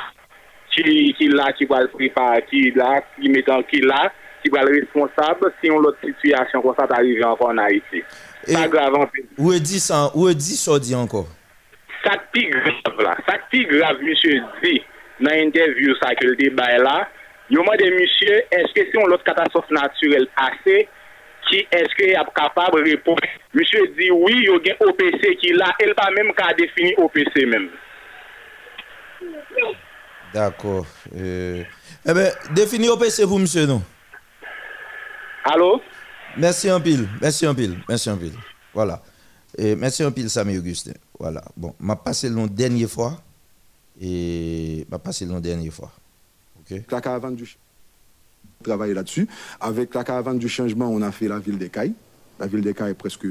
qui 0.72 1.14
qui 1.18 1.28
là 1.28 1.52
qui 1.52 1.66
va 1.66 1.82
le 1.82 1.90
préparer 1.90 2.46
qui 2.50 2.72
là 2.72 3.04
qui 3.20 3.28
mettant 3.28 3.62
qui 3.64 3.82
là 3.82 4.10
qui 4.44 4.50
va 4.50 4.64
le 4.64 4.82
responsable 4.82 5.54
si 5.64 5.72
on 5.72 5.80
l'autre 5.80 5.98
situation 6.04 6.62
comme 6.62 6.76
ça 6.78 6.88
t'arrive 6.88 7.26
encore 7.26 7.50
en 7.50 7.58
Haïti. 7.58 8.04
Pas 8.52 8.68
grave 8.68 8.96
en 8.96 9.08
fait. 9.08 9.26
Où 9.38 9.54
est 9.54 9.60
dit 9.60 9.80
ça 9.80 10.12
Où 10.14 10.28
est 10.28 10.36
dit 10.36 10.58
ça 10.58 10.78
dit 10.78 10.94
encore? 10.94 11.28
Ça 12.04 12.12
qui 12.34 12.48
grave 12.50 13.02
là, 13.02 13.18
ça 13.28 13.38
qui 13.50 13.64
grave 13.64 13.98
monsieur 14.02 14.42
dit 14.62 14.82
dans 15.22 15.32
l'interview 15.32 15.96
ça 16.02 16.14
que 16.16 16.28
le 16.28 16.36
débat 16.36 16.78
là 16.78 17.08
Yo 17.50 17.62
mande 17.64 17.86
monsieur, 17.92 18.40
eske 18.56 18.86
se 18.88 18.96
yon 18.96 19.10
lot 19.12 19.24
katastrofe 19.28 19.74
naturel 19.76 20.26
pase, 20.38 20.86
ki 21.50 21.60
eske 21.76 22.14
ap 22.18 22.32
kapab 22.38 22.78
repon. 22.80 23.20
Monsieur 23.54 23.90
di 23.98 24.08
oui, 24.16 24.46
yo 24.48 24.60
gen 24.64 24.80
OPC 24.88 25.36
ki 25.42 25.52
la, 25.58 25.74
el 25.84 25.92
pa 25.98 26.08
menm 26.16 26.32
ka 26.38 26.54
defini 26.58 26.96
OPC 27.04 27.44
menm. 27.52 27.68
D'accord. 30.34 30.88
Euh, 31.16 31.62
eh 32.08 32.14
bien, 32.14 32.30
défini 32.56 32.90
OPC 32.90 33.28
pour 33.28 33.40
monsieur, 33.40 33.68
non? 33.68 33.84
Allô? 35.44 35.82
Merci 36.38 36.72
en 36.72 36.80
pile, 36.80 37.08
merci 37.22 37.46
en 37.46 37.54
pile, 37.54 37.78
merci 37.88 38.10
en 38.10 38.18
pile. 38.18 38.34
Voilà. 38.74 39.04
Et 39.58 39.76
merci 39.76 40.04
en 40.04 40.12
pile, 40.12 40.30
Samy 40.30 40.58
Augustin. 40.58 40.94
Voilà. 41.20 41.44
Bon, 41.56 41.76
m'a 41.80 41.96
passé 41.96 42.30
le 42.30 42.36
nom 42.36 42.48
dernière 42.48 42.90
fois. 42.90 43.22
Et 44.02 44.88
m'a 44.90 44.98
passé 45.00 45.26
le 45.26 45.32
nom 45.32 45.40
dernière 45.40 45.72
fois. 45.72 45.92
OK? 46.60 46.82
La 46.90 47.02
caravane 47.02 47.36
du 47.36 47.56
travailler 48.64 48.94
là-dessus. 48.94 49.28
Avec 49.60 49.94
la 49.94 50.04
caravane 50.04 50.40
du 50.40 50.48
changement, 50.48 50.88
on 50.88 51.02
a 51.02 51.12
fait 51.12 51.28
la 51.28 51.38
ville 51.38 51.58
des 51.58 51.70
Cailles. 51.70 51.94
La 52.40 52.48
ville 52.48 52.62
des 52.62 52.74
Cailles 52.74 52.92
est 52.92 52.96
presque 52.96 53.28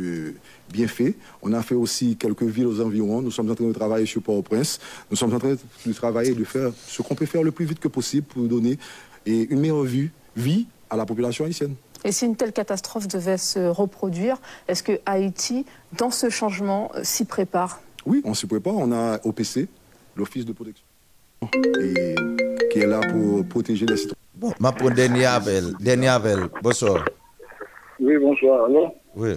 bien 0.71 0.87
fait. 0.87 1.17
On 1.41 1.53
a 1.55 1.63
fait 1.63 1.75
aussi 1.75 2.17
quelques 2.17 2.43
villes 2.43 2.67
aux 2.67 2.81
environs. 2.81 3.23
Nous 3.23 3.31
sommes 3.31 3.51
en 3.51 3.55
train 3.55 3.65
de 3.65 3.73
travailler 3.73 4.07
sur 4.07 4.23
Port-au-Prince. 4.23 4.79
Nous 5.11 5.17
sommes 5.17 5.35
en 5.35 5.39
train 5.39 5.57
de 5.87 5.93
travailler, 5.93 6.35
de 6.35 6.45
faire 6.45 6.71
ce 6.87 7.03
qu'on 7.03 7.15
peut 7.15 7.27
faire 7.27 7.43
le 7.43 7.51
plus 7.51 7.65
vite 7.65 7.81
que 7.81 7.89
possible 7.89 8.27
pour 8.27 8.45
donner 8.45 8.79
et 9.25 9.49
une 9.51 9.61
meilleure 9.61 9.83
vue, 9.83 10.13
vie 10.37 10.67
à 10.91 10.97
la 10.97 11.07
population 11.07 11.47
haïtienne. 11.47 11.75
Et 12.05 12.13
si 12.13 12.27
une 12.27 12.37
telle 12.37 12.53
catastrophe 12.53 13.07
devait 13.09 13.39
se 13.39 13.61
reproduire, 13.61 14.37
est-ce 14.69 14.83
que 14.83 15.01
Haïti, 15.07 15.65
dans 15.97 16.11
ce 16.11 16.31
changement, 16.31 16.91
euh, 16.97 17.01
s'y 17.05 17.25
prépare? 17.25 17.81
Oui, 18.07 18.23
on 18.25 18.35
s'y 18.35 18.47
prépare. 18.47 18.75
On 18.77 18.91
a 18.93 19.21
OPC, 19.25 19.69
l'Office 20.17 20.45
de 20.45 20.53
protection, 20.53 20.85
et, 21.81 22.15
qui 22.71 22.81
est 22.81 22.87
là 22.87 23.01
pour 23.01 23.47
protéger 23.47 23.87
les 23.87 23.97
citoyens. 23.97 24.17
Bon, 24.35 24.53
ma 24.59 24.73
pour 24.73 24.91
dernier 24.91 25.27
appel. 25.27 25.75
Dernier 25.79 26.09
appel. 26.09 26.41
Bonsoir. 26.63 27.05
Oui, 28.01 28.17
bonsoir. 28.19 28.65
Alors, 28.65 28.93
Oui. 29.15 29.35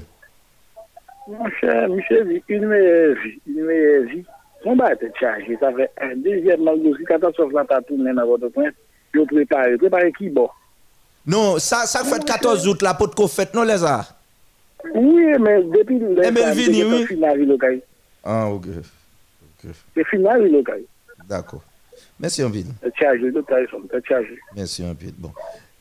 mon 1.28 1.50
cher, 1.60 1.88
monsieur 1.90 2.26
dit 2.26 2.42
une 2.50 2.66
meilleure 2.66 3.16
vie, 3.24 3.40
une 3.46 3.64
meilleure 3.66 4.04
vie. 4.06 4.24
On 4.66 4.76
va 4.76 4.94
être 4.94 5.06
chargé. 5.20 5.56
Ça 5.60 5.72
fait 5.74 5.92
un 6.02 6.16
deuxième 6.16 6.64
mal 6.64 6.82
de 6.82 6.92
catastrophe 7.06 7.54
là, 7.54 7.64
t'as 7.70 7.82
tourné 7.84 8.12
dans 8.14 8.26
votre 8.26 8.48
point. 8.48 8.70
Je 9.14 9.22
prépare. 9.22 9.68
Préparez 9.78 10.12
qui, 10.14 10.30
bon? 10.30 10.50
Non, 11.28 11.58
ça, 11.60 11.86
ça 11.86 12.04
fait 12.04 12.24
14 12.24 12.68
août, 12.68 12.82
la 12.82 12.94
pote 12.94 13.16
qu'on 13.16 13.28
fait, 13.28 13.54
non, 13.54 13.64
les 13.64 13.80
gars? 13.80 14.06
Oui, 14.94 15.26
mais 15.40 15.64
depuis 15.64 15.98
le 15.98 16.16
Eh, 16.24 16.32
oui. 16.32 17.02
c'est 17.02 17.08
fini 17.08 17.46
le 17.46 17.58
cahier. 17.58 17.84
Ah, 18.24 18.48
ok. 18.50 18.66
C'est 19.62 20.06
fini 20.08 20.24
le 20.24 20.62
cahier. 20.64 20.86
D'accord. 21.28 21.64
Merci 22.20 22.44
chargé. 24.08 24.38
Merci 24.56 24.84
peu. 24.94 25.08
Bon. 25.18 25.32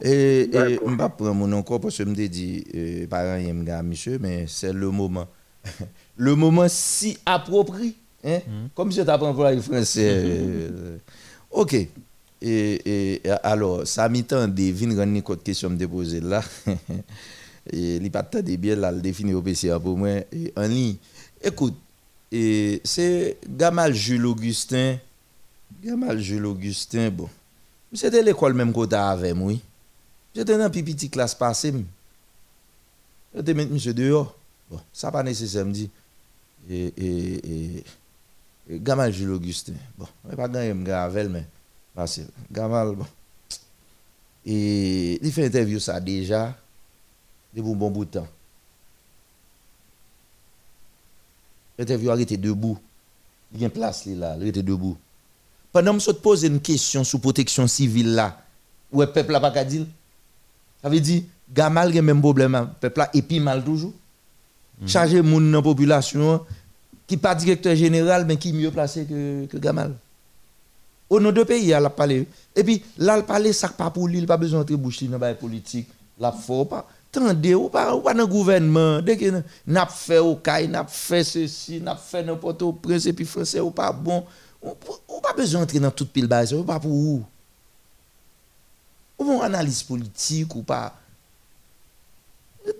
Et, 0.00 0.48
je 0.52 0.58
ne 0.58 0.90
vais 0.90 0.96
pas 0.96 1.08
prendre 1.08 1.34
mon 1.34 1.46
nom 1.46 1.58
encore 1.58 1.80
parce 1.80 1.96
que 1.96 2.04
je 2.04 2.08
me 2.08 2.14
dit, 2.14 2.64
euh, 2.74 3.06
parents, 3.06 3.36
il 3.36 3.52
me 3.54 3.82
monsieur, 3.82 4.18
mais 4.20 4.46
c'est 4.48 4.72
le 4.72 4.90
moment. 4.90 5.28
le 6.16 6.34
moment 6.34 6.66
si 6.68 7.18
approprié. 7.24 7.94
Hein? 8.24 8.40
Comme 8.74 8.90
si 8.90 9.04
tu 9.04 9.10
apprends 9.10 9.34
pour 9.34 9.44
le 9.44 9.60
français. 9.60 10.22
euh, 10.24 10.96
ok. 11.50 11.76
Et, 12.46 13.22
et, 13.24 13.30
alors, 13.42 13.86
ça 13.86 14.06
m'y 14.10 14.22
de 14.22 14.72
venir 14.72 14.98
rendre 14.98 15.16
une 15.16 15.22
question 15.38 15.70
me 15.70 15.76
déposer 15.76 16.20
là. 16.20 16.44
et 17.72 17.96
il 17.96 18.10
pas 18.10 18.22
de 18.22 18.56
bien 18.56 18.76
là, 18.76 18.92
le 18.92 19.00
définir 19.00 19.38
au 19.38 19.42
PCA 19.42 19.80
pour 19.80 19.96
moi. 19.96 20.10
Et 20.30 20.52
en 20.54 20.66
ligne, 20.66 20.96
écoute, 21.42 21.74
et 22.30 22.82
c'est 22.84 23.38
Gamal 23.48 23.94
Jules 23.94 24.26
Augustin. 24.26 24.98
Gamal 25.82 26.20
Jules 26.20 26.44
Augustin, 26.44 27.08
bon. 27.08 27.30
C'était 27.94 28.22
l'école 28.22 28.52
même 28.52 28.74
qu'on 28.74 28.84
avait, 28.84 29.32
oui. 29.32 29.62
J'étais 30.36 30.58
dans 30.58 30.70
une 30.70 30.84
petite 30.84 31.12
classe 31.12 31.34
passée. 31.34 31.72
J'étais 33.34 33.54
maintenant 33.54 33.74
monsieur 33.74 33.94
dehors. 33.94 34.36
Bon, 34.70 34.80
ça 34.92 35.10
pas 35.10 35.22
nécessaire, 35.22 35.64
me 35.64 35.72
dit. 35.72 35.88
E, 36.70 36.74
et, 36.74 36.92
et, 36.98 37.76
et, 37.78 37.84
et 38.68 38.80
Gamal 38.80 39.14
Jules 39.14 39.30
Augustin. 39.30 39.72
Bon, 39.96 40.08
je 40.28 40.36
pas 40.36 40.46
gagné, 40.46 40.74
me 40.74 40.92
avec, 40.92 41.28
mais. 41.30 41.46
Facile. 41.94 42.28
Gamal, 42.50 42.94
bon. 42.96 43.06
Et 44.46 45.18
il 45.24 45.32
fait 45.32 45.46
interview 45.46 45.78
ça 45.78 46.00
déjà, 46.00 46.54
depuis 47.54 47.70
un 47.70 47.74
bon 47.74 47.90
bout 47.90 48.04
de 48.04 48.10
temps. 48.10 48.28
L'interview 51.78 52.10
a 52.10 52.20
été 52.20 52.36
debout. 52.36 52.78
Il 53.52 53.60
y 53.60 53.64
a 53.64 53.66
une 53.66 53.72
place 53.72 54.06
là, 54.06 54.36
il 54.40 54.48
était 54.48 54.62
debout. 54.62 54.96
Pendant 55.72 55.96
que 55.96 56.02
je 56.02 56.10
pose 56.10 56.44
une 56.44 56.60
question 56.60 57.04
sur 57.04 57.20
protection 57.20 57.66
civile 57.66 58.14
là, 58.14 58.40
où 58.92 59.00
le 59.00 59.06
peuple 59.10 59.32
n'a 59.32 59.40
pas 59.40 59.50
qu'à 59.50 59.64
dire, 59.64 59.86
ça 60.82 60.88
veut 60.88 61.00
dire, 61.00 61.22
Gamal 61.52 61.88
a 61.88 61.92
le 61.92 62.02
même 62.02 62.20
problème, 62.20 62.52
le 62.52 62.66
peuple 62.80 63.08
et 63.14 63.22
puis 63.22 63.40
mal 63.40 63.64
toujours. 63.64 63.92
Charger 64.86 65.22
moun 65.22 65.50
dans 65.50 65.58
la 65.58 65.62
population, 65.62 66.44
qui 67.06 67.16
pas 67.16 67.34
directeur 67.34 67.74
général, 67.76 68.26
mais 68.26 68.36
qui 68.36 68.50
est 68.50 68.52
mieux 68.52 68.70
placé 68.70 69.06
que, 69.06 69.46
que 69.46 69.56
Gamal. 69.56 69.94
Au 71.08 71.20
nom 71.20 71.32
de 71.32 71.42
pays, 71.42 71.66
il 71.66 71.74
a 71.74 71.90
parlé. 71.90 72.26
Et 72.56 72.64
puis, 72.64 72.82
là, 72.98 73.18
il 73.18 73.24
parle, 73.24 73.52
ça 73.52 73.68
pas 73.68 73.90
pour 73.90 74.08
lui, 74.08 74.18
il 74.18 74.26
pas 74.26 74.36
besoin 74.36 74.64
de 74.64 74.76
boucher 74.76 75.06
dans 75.06 75.18
la 75.18 75.34
politique. 75.34 75.88
Là, 76.18 76.32
faut 76.32 76.64
pas. 76.64 76.86
Tendez, 77.12 77.54
ou 77.54 77.68
pas, 77.68 77.94
ou 77.94 78.00
pas 78.00 78.14
dans 78.14 78.20
le 78.20 78.26
gouvernement. 78.26 79.00
Dès 79.00 79.16
que 79.16 79.42
n'a 79.66 79.86
fait 79.86 80.18
au 80.18 80.36
caille, 80.36 80.68
n'a 80.68 80.84
fait 80.84 81.22
ceci, 81.22 81.80
n'a 81.80 81.94
fait 81.94 82.22
n'importe 82.22 82.62
où, 82.62 82.72
prince 82.72 83.06
et 83.06 83.12
puis 83.12 83.24
français, 83.24 83.60
ou 83.60 83.70
pas 83.70 83.92
bon. 83.92 84.24
Ou, 84.62 85.20
pas 85.22 85.34
besoin 85.34 85.60
d'entrer 85.60 85.78
dans 85.78 85.90
toute 85.90 86.10
pile 86.10 86.26
base, 86.26 86.54
ou 86.54 86.64
pas 86.64 86.80
pour 86.80 86.90
où. 86.90 87.22
Ou 89.18 89.24
bon 89.24 89.40
analyse 89.42 89.82
politique, 89.82 90.54
ou 90.56 90.62
pas. 90.62 90.94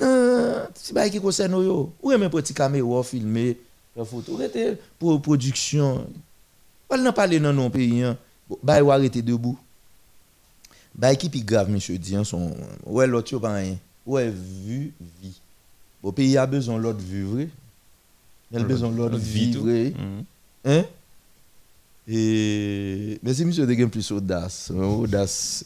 Euh, 0.01 0.67
c'est 0.75 0.95
pas 0.95 1.09
qui 1.11 1.21
concerne 1.21 1.63
yo. 1.63 1.93
Ou 2.03 2.09
même 2.11 2.31
petit 2.31 2.55
caméra 2.55 3.03
filmer, 3.03 3.61
faire 3.95 4.07
photo, 4.07 4.41
pour 4.99 5.21
production. 5.21 6.07
Pas 6.89 6.97
n'a 6.97 7.13
parler 7.13 7.41
dans 7.41 7.53
non 7.53 7.71
pays. 7.71 8.03
Hein. 8.03 8.17
Bah, 8.63 8.83
ou 8.83 8.91
arrêter 8.91 9.23
debout. 9.23 9.59
Bah, 10.95 11.15
qui 11.17 11.29
plus 11.29 11.43
grave, 11.43 11.71
monsieur 11.71 11.99
dit, 11.99 12.15
hein, 12.15 12.25
son. 12.25 12.55
Ouais, 12.85 13.07
l'autre, 13.07 13.39
pas 13.39 13.55
rien. 13.55 13.77
Ouais, 14.07 14.31
vu, 14.31 14.93
vie. 15.23 15.41
Bon, 16.03 16.13
pays 16.13 16.37
a 16.37 16.47
besoin 16.47 16.77
de 16.77 16.83
l'autre 16.83 17.01
vrai. 17.01 17.49
Il 18.53 18.59
a 18.59 18.63
besoin 18.63 18.91
de 18.91 18.97
l'autre 18.97 19.17
vrai. 19.17 19.93
Mhm. 19.97 20.25
Hein? 20.67 20.85
Et. 22.07 23.19
Mais 23.23 23.33
c'est 23.35 23.45
monsieur 23.45 23.67
de 23.67 23.85
plus 23.87 24.11
audace, 24.13 24.71
hein, 24.75 24.85
audace 24.85 25.65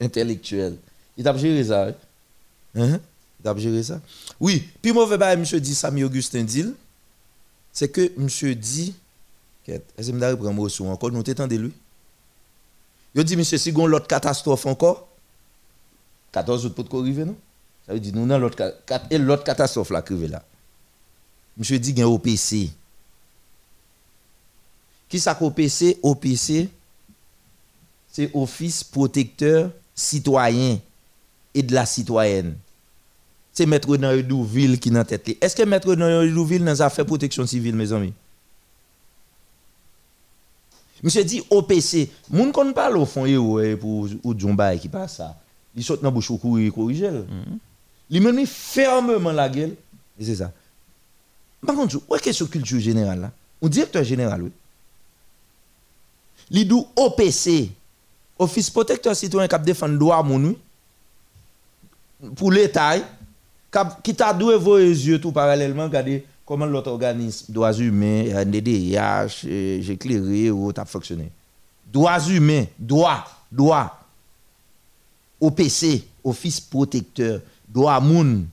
intellectuelle. 0.00 0.76
Il 1.16 1.22
t'a 1.22 1.36
géré 1.36 1.64
ça. 1.64 1.86
hein? 2.74 3.00
Il 3.38 3.42
t'a 3.42 3.56
géré 3.56 3.82
ça. 3.82 4.00
Oui, 4.40 4.64
puis 4.82 4.92
mauvais 4.92 5.16
bail, 5.16 5.38
monsieur 5.38 5.60
dit, 5.60 5.74
Samy 5.74 6.02
Augustin 6.02 6.42
dit, 6.42 6.66
c'est 7.72 7.88
que 7.88 8.12
monsieur 8.16 8.54
dit, 8.54 8.94
est-ce 9.66 10.10
que 10.10 10.16
je 10.18 10.50
mot 10.50 10.68
sur 10.68 10.86
encore, 10.86 11.10
nous 11.10 11.22
t'étendez 11.22 11.58
lui? 11.58 11.72
Il 13.14 13.24
dit, 13.24 13.36
monsieur, 13.36 13.58
si 13.58 13.72
on 13.76 13.86
l'autre 13.86 14.06
catastrophe 14.06 14.66
encore, 14.66 15.08
14 16.32 16.66
août 16.66 16.74
pour 16.88 17.00
arriver, 17.00 17.24
non? 17.24 17.36
Ça 17.86 17.92
veut 17.92 18.00
dire, 18.00 18.14
nous, 18.14 18.26
dans 18.26 18.38
l'autre, 18.38 19.44
catastrophe 19.44 19.90
là, 19.90 20.02
qui 20.02 20.14
arrive 20.14 20.30
là. 20.30 20.42
Monsieur 21.56 21.78
dit, 21.78 21.90
il 21.90 21.98
y 21.98 22.02
a 22.02 22.08
OPC. 22.08 22.70
Qui 25.08 25.20
ça 25.20 25.34
qu'OPC? 25.34 25.98
OPC, 26.02 26.68
c'est 28.10 28.30
Office 28.34 28.82
Protecteur 28.82 29.70
Citoyen 29.94 30.80
et 31.54 31.62
de 31.62 31.72
la 31.72 31.86
Citoyenne. 31.86 32.56
C'est 33.52 33.66
Maître 33.66 33.96
Noyodouville 33.96 34.80
qui 34.80 34.88
est 34.88 34.92
dans 34.92 35.04
tête. 35.04 35.28
Est-ce 35.40 35.54
que 35.54 35.62
Maître 35.62 35.94
Noyodouville 35.94 36.64
dans 36.64 36.80
affaires 36.80 37.06
protection 37.06 37.46
civile, 37.46 37.76
mes 37.76 37.92
amis? 37.92 38.12
Monsieur 41.02 41.24
dit 41.24 41.42
OPC. 41.50 42.08
Moun 42.30 42.52
kon 42.52 42.72
parle 42.72 42.96
au 42.96 43.04
fond 43.04 43.24
pour 43.80 44.08
ou 44.22 44.38
Djomba 44.38 44.76
qui 44.76 44.88
passe 44.88 45.16
ça. 45.16 45.36
Il 45.76 45.82
saute 45.82 46.02
dans 46.02 46.12
bouche 46.12 46.30
ou 46.30 46.38
courir 46.38 46.72
corriger. 46.72 47.10
Il 48.08 48.22
même 48.22 48.36
mis 48.36 48.46
fermement 48.46 49.32
la 49.32 49.48
gueule. 49.48 49.74
C'est 50.20 50.36
ça. 50.36 50.52
Par 51.66 51.74
contre, 51.74 52.00
où 52.08 52.14
est-ce 52.14 52.44
que 52.44 52.50
culture 52.50 52.80
générale 52.80 53.20
là? 53.20 53.32
Ou 53.60 53.68
directeur 53.68 54.04
général 54.04 54.42
oui. 54.42 54.52
Li 56.50 56.64
dou 56.64 56.86
OPC. 56.96 57.70
Office 58.38 58.70
protecteur 58.70 59.14
citoyen 59.14 59.48
qui 59.48 59.58
défend 59.60 59.88
droit 59.88 60.22
moun. 60.22 60.54
Pour 62.36 62.52
l'État 62.52 62.94
qui 64.02 64.14
t'a 64.14 64.32
doué 64.32 64.56
vos 64.56 64.78
yeux 64.78 65.20
tout 65.20 65.32
parallèlement 65.32 65.84
regarder 65.84 66.24
comment 66.44 66.66
l'autre 66.66 66.90
organisme 66.90 67.52
droits 67.52 67.72
humains 67.72 68.44
NDDH 68.44 69.44
euh, 69.46 69.78
j'ai 69.80 69.92
éclairé 69.92 70.50
ou 70.50 70.72
t'a 70.72 70.84
fonctionné? 70.84 71.30
Droits 71.92 72.28
humains 72.28 72.64
droit 72.78 73.24
droit. 73.50 74.00
OPC 75.40 76.04
office 76.22 76.60
protecteur 76.60 77.40
droit 77.68 78.00
moun. 78.00 78.46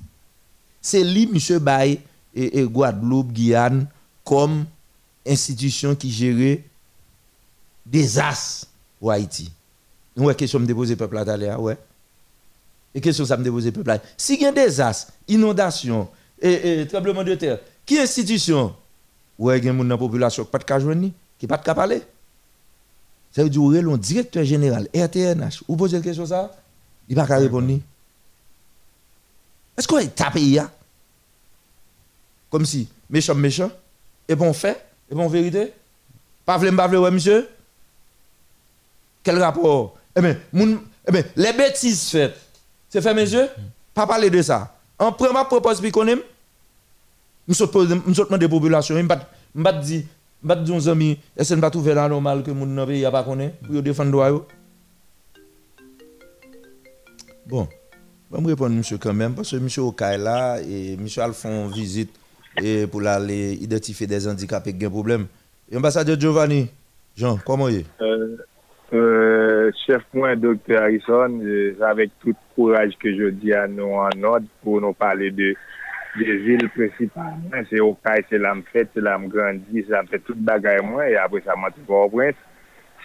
C'est 0.82 1.04
lui 1.04 1.28
monsieur 1.28 1.60
Baye 1.60 2.00
et, 2.34 2.64
Guadeloupe 2.64 3.32
Guyane 3.32 3.88
comme 4.24 4.66
institution 5.26 5.96
qui 5.96 6.12
gérait 6.12 6.64
désastre 7.86 8.68
au 9.00 9.10
Haïti. 9.10 9.52
Ouais, 10.16 10.36
question 10.36 10.60
me 10.60 10.66
déposer 10.66 10.96
peuple 10.96 11.16
là 11.16 11.26
d'aller, 11.26 11.54
ouais. 11.54 11.78
Et 12.94 13.00
question 13.00 13.26
ça 13.26 13.38
me 13.38 13.44
déposer 13.44 13.72
peuple. 13.72 14.00
Si 14.18 14.36
il 14.36 14.42
y 14.42 14.46
a 14.46 14.52
des 14.52 14.66
désastre, 14.66 15.14
inondation, 15.28 16.10
et, 16.42 16.82
et 16.82 16.88
tremblement 16.88 17.24
de 17.24 17.36
terre, 17.36 17.60
qui 17.86 18.00
institution? 18.00 18.76
Ouais, 19.38 19.58
il 19.58 19.66
y 19.66 19.70
a 19.70 19.74
dans 19.74 19.84
la 19.84 19.98
population 19.98 20.44
qui 20.44 20.52
pas 20.52 20.60
de 20.60 20.64
cas 20.64 20.80
qui 21.40 21.48
pas 21.48 21.58
de 21.58 21.64
parler. 21.64 22.04
Ça 23.32 23.44
veut 23.44 23.50
dire 23.50 23.62
que 23.62 23.98
directeur 23.98 24.44
général 24.44 24.88
RTNH, 24.94 25.64
ou 25.68 25.76
posez 25.76 25.98
la 25.98 26.04
question 26.04 26.26
ça, 26.26 26.52
il 27.08 27.16
va 27.16 27.26
pas 27.26 27.38
répondre. 27.38 27.80
Est-ce 29.78 29.88
qu'on 29.88 30.00
est 30.00 30.14
tapé 30.14 30.42
ya? 30.42 30.70
Comme 32.50 32.66
si, 32.66 32.90
méchant, 33.10 33.34
méchant, 33.34 33.72
et 34.28 34.36
bon 34.36 34.52
fait, 34.54 34.86
et 35.10 35.16
bon 35.16 35.28
vérité? 35.28 35.74
Pas 36.46 36.58
vle, 36.58 36.76
pas 36.76 36.88
vle, 36.88 37.10
monsieur? 37.10 37.50
Quel 39.24 39.42
rapport? 39.42 39.98
Eh 40.16 40.22
bien, 40.22 40.38
eh 40.54 41.12
bien, 41.12 41.24
les 41.36 41.54
bêtises 41.54 42.10
faites, 42.10 42.38
c'est 42.90 43.02
fait, 43.02 43.14
monsieur? 43.14 43.48
Pas 43.94 44.06
parler 44.06 44.30
de 44.30 44.42
ça. 44.42 44.76
En 45.00 45.14
premier 45.14 45.46
propose, 45.46 45.80
puis 45.80 45.92
qu'on 45.92 46.06
nous 47.48 47.54
sommes 47.54 48.38
des 48.38 48.48
populations, 48.48 48.96
je 48.96 49.02
ne 49.02 49.08
pas 49.08 49.74
dire, 49.74 50.04
je 50.44 50.50
ne 50.50 50.72
aux 50.78 50.90
amis, 50.90 51.18
est-ce 51.36 51.50
que 51.50 51.56
nous 51.56 51.62
pas 51.62 51.70
trouver 51.70 51.94
la 51.94 52.08
normal 52.08 52.44
que 52.44 52.52
nan 52.52 52.86
pays 52.86 53.06
a 53.06 53.12
pas 53.12 53.24
connaît 53.24 53.54
pour 53.66 53.82
défendre? 53.82 54.46
Bon, 57.48 57.68
je 58.32 58.38
vais 58.38 58.48
répondre 58.48 58.76
monsieur 58.76 58.98
quand 58.98 59.14
même 59.14 59.34
parce 59.34 59.52
que 59.52 59.58
monsieur 59.58 59.82
Okaï 59.82 60.18
là 60.18 60.60
et 60.62 60.96
monsieur 60.98 61.24
Alphon 61.24 61.68
visite 61.68 62.12
pour 62.92 63.06
aller 63.06 63.54
identifier 63.54 64.08
des 64.08 64.28
handicapés 64.28 64.72
qui 64.72 64.78
ont 64.86 64.90
des 64.90 64.90
problèmes. 64.90 65.28
Ambassadeur 65.76 66.20
Giovanni, 66.20 66.70
Jean, 67.16 67.38
comment 67.46 67.68
est? 67.70 67.86
Euh, 68.02 68.38
euh, 68.94 69.72
chef 69.86 70.02
point, 70.12 70.36
docteur 70.36 70.84
Harrison, 70.84 71.40
euh, 71.42 71.76
avec 71.82 72.12
tout 72.22 72.36
courage 72.56 72.94
que 73.00 73.14
je 73.16 73.30
dis 73.30 73.54
à 73.54 73.68
nous 73.68 73.84
en 73.94 74.10
ordre 74.24 74.48
pour 74.64 74.82
nous 74.82 74.94
parler 74.94 75.32
de 75.32 75.56
de 76.18 76.36
vil 76.46 76.68
prinsipal. 76.76 77.38
Se 77.70 77.80
yo 77.80 77.92
kaj, 78.04 78.26
se 78.30 78.40
la 78.42 78.54
m 78.58 78.64
fèt, 78.72 78.92
se 78.96 79.04
la 79.04 79.18
m 79.20 79.28
grandi, 79.32 79.84
se 79.86 79.94
la 79.94 80.04
m 80.04 80.10
fèt 80.12 80.26
tout 80.28 80.40
bagay 80.48 80.82
mwen, 80.86 81.12
e 81.14 81.18
apre 81.22 81.42
sa 81.46 81.58
mati 81.60 81.84
pou 81.88 82.04
obrens, 82.06 82.38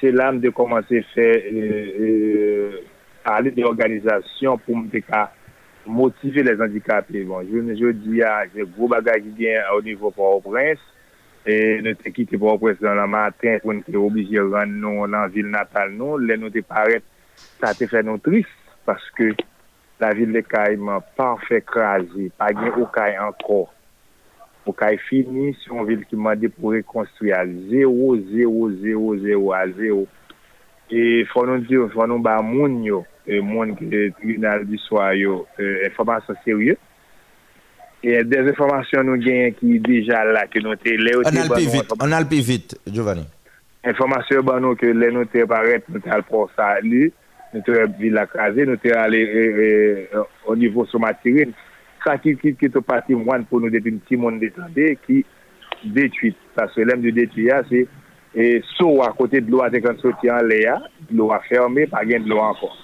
se 0.01 0.13
la 0.15 0.31
m 0.33 0.41
de 0.43 0.53
komanse 0.55 1.03
fè 1.13 1.29
euh, 1.53 1.89
euh, 2.07 2.77
alè 3.37 3.53
de 3.55 3.67
organizasyon 3.67 4.61
pou 4.65 4.79
m 4.79 4.87
de 4.93 5.03
ka 5.07 5.27
motive 5.87 6.43
les 6.47 6.61
handikapè. 6.61 7.23
Bon, 7.29 7.47
je 7.47 7.93
di 8.03 8.23
a, 8.27 8.45
je 8.53 8.67
gro 8.75 8.91
bagay 8.91 9.23
ki 9.25 9.35
gen 9.39 9.73
au 9.73 9.83
nivou 9.87 10.11
pou 10.15 10.41
obrens, 10.41 10.83
e 11.47 11.79
nou 11.87 11.95
te 12.01 12.11
kite 12.11 12.39
pou 12.41 12.51
obrens 12.51 12.81
nan 12.83 12.99
la 12.99 13.07
matin 13.07 13.61
pou 13.63 13.71
nou 13.71 13.83
non. 13.83 13.87
te 13.87 14.01
oblige 14.01 14.47
ran 14.51 14.81
nou 14.83 15.07
nan 15.07 15.31
vil 15.31 15.47
natal 15.53 15.95
nou, 15.95 16.19
lè 16.19 16.35
nou 16.41 16.51
te 16.51 16.65
paret 16.67 17.07
sa 17.61 17.71
te 17.77 17.87
fè 17.87 18.03
nou 18.03 18.19
tris, 18.19 18.49
paske 18.87 19.37
la 20.01 20.13
vil 20.17 20.35
de 20.35 20.43
Kayman 20.45 21.05
parfè 21.17 21.63
krasi, 21.65 22.29
pa 22.37 22.51
gen 22.55 22.75
ou 22.75 22.89
Kay 22.93 23.17
anko. 23.21 23.65
Ou 24.67 24.75
Kay 24.77 24.99
fini, 25.07 25.53
si 25.61 25.71
yon 25.71 25.87
vil 25.89 26.03
ki 26.09 26.19
mande 26.21 26.51
pou 26.53 26.75
rekonstruy 26.75 27.33
al 27.37 27.53
0, 27.71 28.17
0, 28.33 28.71
0, 28.83 29.13
0, 29.25 29.53
al 29.57 29.77
0. 29.79 30.03
E 30.93 31.25
fò 31.33 31.47
nou 31.49 31.63
di, 31.65 31.79
fò 31.95 32.07
nou 32.07 32.23
ba 32.23 32.39
moun 32.45 32.83
yo, 32.87 33.01
e, 33.27 33.41
moun 33.43 33.75
ki 33.79 33.89
e, 33.91 34.03
tribunal 34.19 34.67
di 34.69 34.79
swa 34.85 35.11
yo, 35.19 35.45
euh, 35.59 35.81
e, 35.81 35.89
informasyon 35.89 36.43
serye. 36.45 36.77
E 38.07 38.21
des 38.29 38.53
informasyon 38.53 39.09
nou 39.09 39.19
gen 39.23 39.57
ki 39.57 39.81
deja 39.83 40.21
la, 40.29 40.45
ki 40.51 40.63
nou 40.63 40.79
te 40.79 40.95
le 41.01 41.17
ou 41.17 41.27
te 41.27 41.33
ban 41.33 41.57
nou. 41.57 42.03
An 42.07 42.15
alpi 42.21 42.43
vit, 42.45 42.77
Giovanni. 42.87 43.25
Informasyon 43.87 44.45
ban 44.47 44.63
nou 44.63 44.79
ki 44.79 44.93
le 44.95 45.09
nou 45.15 45.27
te 45.31 45.43
paret, 45.49 45.89
nou 45.91 46.05
te 46.05 46.13
alpon 46.15 46.53
sa 46.55 46.77
li. 46.85 47.09
E, 47.09 47.26
nou 47.53 47.63
te 47.67 47.85
vil 48.01 48.19
akraze, 48.21 48.67
nou 48.67 48.81
te 48.81 48.93
ale 48.97 49.21
e, 49.23 49.45
e, 49.67 50.25
o 50.47 50.57
nivou 50.59 50.87
sou 50.91 51.01
matirin, 51.03 51.55
kakil 52.05 52.39
kit 52.41 52.59
ki 52.61 52.71
te 52.73 52.83
pati 52.85 53.17
mwan 53.19 53.47
pou 53.51 53.63
nou 53.63 53.73
depin 53.73 54.01
ti 54.09 54.19
moun 54.21 54.41
detande 54.43 54.93
ki 55.07 55.23
detuit, 55.97 56.39
paske 56.57 56.87
lem 56.87 57.03
di 57.05 57.15
detuit 57.15 57.51
ya 57.51 57.63
se 57.69 57.85
e, 57.87 58.49
sou 58.75 59.03
a 59.05 59.13
kote 59.17 59.43
dlo 59.45 59.63
a 59.65 59.71
dekan 59.73 59.99
soti 60.03 60.31
an 60.33 60.47
le 60.49 60.63
ya, 60.65 60.77
dlo 61.11 61.31
a 61.35 61.41
ferme, 61.47 61.89
pa 61.91 62.05
gen 62.09 62.27
dlo 62.27 62.43
ankon. 62.45 62.83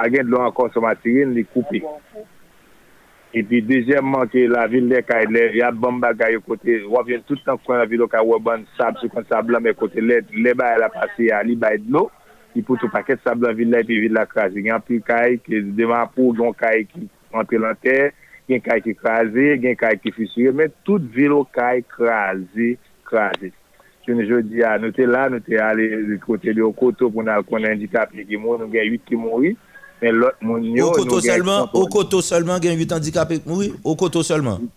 A 0.00 0.08
gen 0.12 0.28
dlo 0.28 0.42
ankon 0.44 0.72
sou 0.74 0.84
matirin, 0.84 1.34
li 1.36 1.46
koupe. 1.48 1.82
E 3.36 3.42
pi 3.44 3.58
dezemman 3.66 4.30
ki 4.32 4.46
la 4.48 4.64
vil 4.70 4.86
le 4.88 5.02
ka 5.04 5.18
le, 5.28 5.48
ya 5.58 5.72
bon 5.74 5.98
bagay 6.00 6.36
yo 6.36 6.44
kote, 6.46 6.78
wap 6.92 7.08
jen 7.10 7.24
tout 7.28 7.50
an 7.52 7.58
kon 7.64 7.80
la 7.80 7.88
vil 7.88 8.04
yo 8.04 8.08
ka 8.12 8.22
waban 8.24 8.64
sab, 8.76 9.00
sou 9.00 9.12
kon 9.12 9.26
sab 9.28 9.50
la 9.52 9.60
me 9.60 9.74
kote 9.76 10.00
le, 10.00 10.22
le 10.32 10.54
bay 10.56 10.78
la 10.80 10.88
pase 10.94 11.28
ya, 11.28 11.42
li 11.44 11.58
bay 11.58 11.80
dlo, 11.82 12.06
ki 12.56 12.64
poto 12.64 12.88
paket 12.92 13.20
sabla 13.24 13.52
villa 13.56 13.82
epi 13.84 14.00
villa 14.00 14.24
krasi. 14.28 14.64
Gen 14.64 14.78
apil 14.78 15.04
kay 15.04 15.36
ki 15.44 15.60
devan 15.76 16.08
pou, 16.16 16.32
gen 16.38 16.56
kay 16.56 16.86
ki 16.88 17.04
antre 17.36 17.60
lantè, 17.60 17.98
gen 18.48 18.64
kay 18.64 18.80
ki 18.84 18.96
krasi, 18.96 19.52
gen 19.60 19.76
kay 19.76 20.00
ki 20.00 20.14
fisure, 20.16 20.56
men 20.56 20.72
tout 20.88 21.04
vilo 21.12 21.42
kay 21.52 21.84
krasi, 21.92 22.74
krasi. 23.06 23.52
Jouni 24.06 24.26
jodi 24.28 24.62
a, 24.62 24.76
nou 24.78 24.94
te 24.94 25.04
la, 25.08 25.26
nou 25.32 25.42
te 25.42 25.58
ale 25.58 26.16
kote 26.22 26.52
li 26.54 26.62
Okoto 26.62 27.10
pou 27.10 27.26
nan 27.26 27.42
konen 27.46 27.72
handikapye 27.74 28.22
ki 28.28 28.38
moun, 28.38 28.62
nou 28.62 28.70
gen 28.70 28.86
8 28.94 29.02
ki 29.08 29.18
mouri, 29.18 29.52
men 30.00 30.20
lot 30.22 30.38
moun 30.46 30.68
yo... 30.76 30.92
Okoto 30.92 31.18
selman, 31.24 31.66
Okoto 31.74 32.22
selman 32.22 32.62
gen 32.62 32.78
8 32.78 32.94
handikapye 33.00 33.40
ki 33.42 33.50
mouri, 33.50 33.72
Okoto 33.82 34.22
selman? 34.26 34.68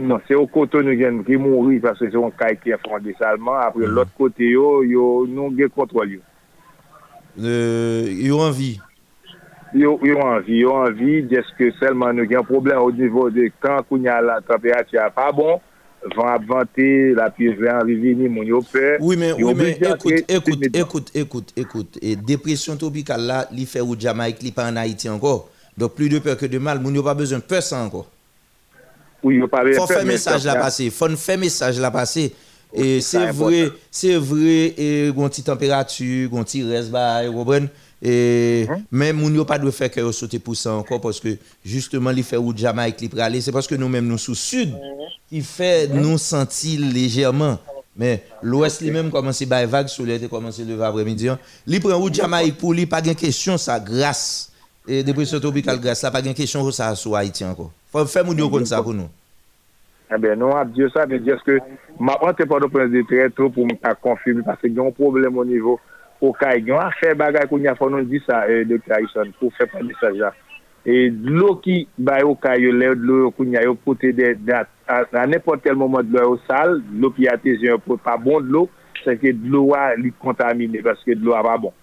Non, 0.00 0.16
se 0.24 0.34
Okoto 0.34 0.80
nou 0.80 0.96
gen 0.96 1.20
ki 1.28 1.36
mouri, 1.38 1.76
paswe 1.84 2.08
se 2.08 2.16
yon 2.16 2.32
kay 2.40 2.56
ki 2.62 2.72
a 2.72 2.80
fronde 2.80 3.12
salman, 3.20 3.60
apre 3.66 3.90
lot 3.90 4.08
kote 4.16 4.48
yo, 4.48 4.80
yo 4.88 5.10
nou 5.28 5.52
gen 5.54 5.68
kontrol 5.76 6.16
yo. 6.16 6.24
Ils 7.36 8.32
ont 8.32 8.40
envie. 8.40 8.80
yo, 9.74 9.98
yo 10.02 10.18
envie, 10.20 10.58
yo 10.58 10.70
envie, 10.72 11.26
est-ce 11.30 11.52
que 11.58 11.72
seulement 11.80 12.12
nous 12.12 12.24
gagne 12.26 12.40
un 12.40 12.44
problème 12.44 12.78
au 12.78 12.92
niveau 12.92 13.28
de 13.30 13.50
quand 13.60 13.82
qu'on 13.88 14.00
y 14.02 14.08
a 14.08 14.20
la 14.20 14.40
température 14.40 15.00
est 15.00 15.10
pas 15.10 15.32
bon, 15.32 15.60
vent 16.14 16.26
à 16.28 16.38
vanter, 16.38 17.12
la 17.14 17.28
pluie 17.30 17.52
vient 17.54 17.78
arriver, 17.80 18.14
ni 18.14 18.28
mon 18.28 18.42
yo 18.44 18.62
peur. 18.62 18.98
Oui, 19.00 19.16
mais, 19.16 19.30
Yo 19.30 19.48
oui, 19.48 19.54
mais 19.56 19.72
obligé 19.72 19.86
à 19.86 19.90
écoute, 19.96 20.12
créer- 20.12 20.24
écoute, 20.36 20.76
écoute, 20.76 21.10
écoute, 21.14 21.52
écoute. 21.56 21.98
Et 22.02 22.14
dépression 22.14 22.76
tropicale 22.76 23.22
là, 23.22 23.48
il 23.52 23.66
fait 23.66 23.80
au 23.80 23.96
Jamaïque, 23.98 24.36
il 24.42 24.52
pas 24.52 24.70
en 24.70 24.76
Haïti 24.76 25.08
encore. 25.08 25.48
Donc 25.76 25.94
plus 25.96 26.08
de 26.08 26.20
peur 26.20 26.36
que 26.36 26.46
de 26.46 26.58
mal, 26.58 26.78
moun 26.78 26.94
yo 26.94 27.02
pas 27.02 27.14
besoin 27.14 27.38
de 27.38 27.42
peur 27.44 27.62
ça 27.62 27.78
encore. 27.82 28.06
Oui, 29.24 29.36
yo 29.36 29.48
pas 29.48 29.58
Faut 29.58 29.64
besoin 29.64 29.82
de 29.82 29.88
faire 29.88 29.96
peur, 29.96 30.06
mais 30.06 30.12
message 30.12 30.42
ça- 30.42 30.54
là 30.54 30.60
passer, 30.60 30.90
faut 30.90 31.08
faire 31.16 31.38
message 31.38 31.80
là 31.80 31.90
passer. 31.90 32.32
Et 32.74 33.00
c'est 33.00 33.22
est 33.22 33.30
vrai, 33.30 33.70
c'est 33.90 34.16
vrai, 34.16 34.74
et 34.76 35.12
gon 35.14 35.28
petite 35.28 35.46
température, 35.46 36.28
gon 36.28 36.42
petit 36.42 36.62
reste 36.64 36.90
vous 36.90 37.32
comprenez? 37.32 37.68
Et 38.02 38.66
Hein? 38.68 38.82
mais 38.90 39.12
moun 39.14 39.34
yo 39.34 39.44
pas 39.46 39.58
de 39.58 39.70
faire 39.70 39.90
que 39.90 40.12
sauter 40.12 40.38
pour 40.38 40.54
ça 40.54 40.72
encore 40.74 41.00
parce 41.00 41.20
que 41.20 41.38
justement 41.64 42.10
il 42.10 42.22
fait 42.22 42.36
ou 42.36 42.54
Jamaïque 42.54 43.00
li 43.00 43.20
aller, 43.20 43.40
c'est 43.40 43.52
parce 43.52 43.66
que 43.66 43.74
nous 43.76 43.88
même 43.88 44.06
nous 44.06 44.18
sous 44.18 44.34
sud 44.34 44.74
qui 45.30 45.40
fait 45.40 45.88
nous 45.88 46.18
sentir 46.18 46.80
légèrement 46.80 47.58
mais 47.96 48.24
l'ouest 48.42 48.82
lui-même 48.82 49.10
commence 49.10 49.40
à 49.40 49.66
vague 49.66 49.88
sur 49.88 50.04
l'été 50.04 50.28
commence 50.28 50.58
le 50.58 50.82
après-midi. 50.82 51.28
hein. 51.30 51.38
Li 51.66 51.80
prend 51.80 51.98
ou 51.98 52.12
Jamaïque 52.12 52.58
pour 52.58 52.74
lui 52.74 52.84
pas 52.84 53.00
de 53.00 53.12
question 53.14 53.56
ça 53.56 53.80
grâce 53.80 54.50
et 54.86 55.02
dépression 55.02 55.40
tropicale 55.40 55.80
grâce 55.80 56.02
là 56.02 56.10
pas 56.10 56.20
de 56.20 56.32
question 56.32 56.70
ça 56.72 56.94
sur 56.94 57.16
Haïti 57.16 57.44
encore. 57.44 57.70
Faut 57.90 58.04
faire 58.04 58.24
moun 58.24 58.36
yo 58.36 58.50
comme 58.50 58.66
ça 58.66 58.82
pour 58.82 58.92
nous. 58.92 59.08
Ebe, 60.14 60.34
nou 60.38 60.54
ap 60.54 60.70
diyo 60.74 60.90
sa, 60.92 61.08
de 61.10 61.18
diyo 61.22 61.36
se 61.40 61.46
ke 61.48 61.58
ma 61.98 62.14
ante 62.26 62.46
pa 62.48 62.60
do 62.62 62.68
prens 62.72 62.92
de 62.92 63.02
treto 63.08 63.48
pou 63.50 63.66
mta 63.66 63.94
konfirmi, 64.04 64.44
pase 64.46 64.68
gen 64.68 64.84
yon 64.84 64.96
problem 64.96 65.40
o 65.40 65.46
nivou 65.48 65.80
pou 66.20 66.34
ka 66.38 66.52
gen 66.60 66.78
a 66.78 66.90
fe 67.00 67.14
bagay 67.18 67.48
koun 67.50 67.66
ya 67.66 67.74
fon 67.78 67.94
nou 67.94 68.06
di 68.08 68.20
sa, 68.24 68.44
e, 68.48 68.62
de 68.68 68.78
Karison, 68.84 69.32
pou 69.40 69.54
fe 69.58 69.66
pa 69.70 69.82
mesaj 69.84 70.20
la. 70.20 70.30
E, 70.84 71.08
dlo 71.10 71.54
ki 71.64 71.80
bayo 71.96 72.34
ka 72.40 72.54
yo 72.60 72.70
le, 72.76 72.92
dlo 73.00 73.24
yo 73.24 73.32
koun 73.34 73.56
ya 73.56 73.64
yo 73.64 73.74
pote 73.86 74.12
de 74.16 74.34
dat, 74.44 74.70
an 74.86 75.32
nepot 75.32 75.62
tel 75.64 75.78
momen 75.80 76.06
dlo 76.06 76.28
yo 76.28 76.38
sal, 76.46 76.78
dlo 76.92 77.10
pi 77.16 77.28
ate 77.32 77.56
jen 77.56 77.74
yo 77.74 77.80
pote 77.82 78.04
pa 78.04 78.18
bon 78.20 78.44
dlo, 78.44 78.66
se 79.02 79.16
ke 79.20 79.34
dlo 79.36 79.70
wa 79.72 79.88
li 79.98 80.12
kontamine, 80.22 80.84
paske 80.84 81.16
dlo 81.18 81.34
a 81.36 81.42
pa 81.46 81.58
bon. 81.60 81.74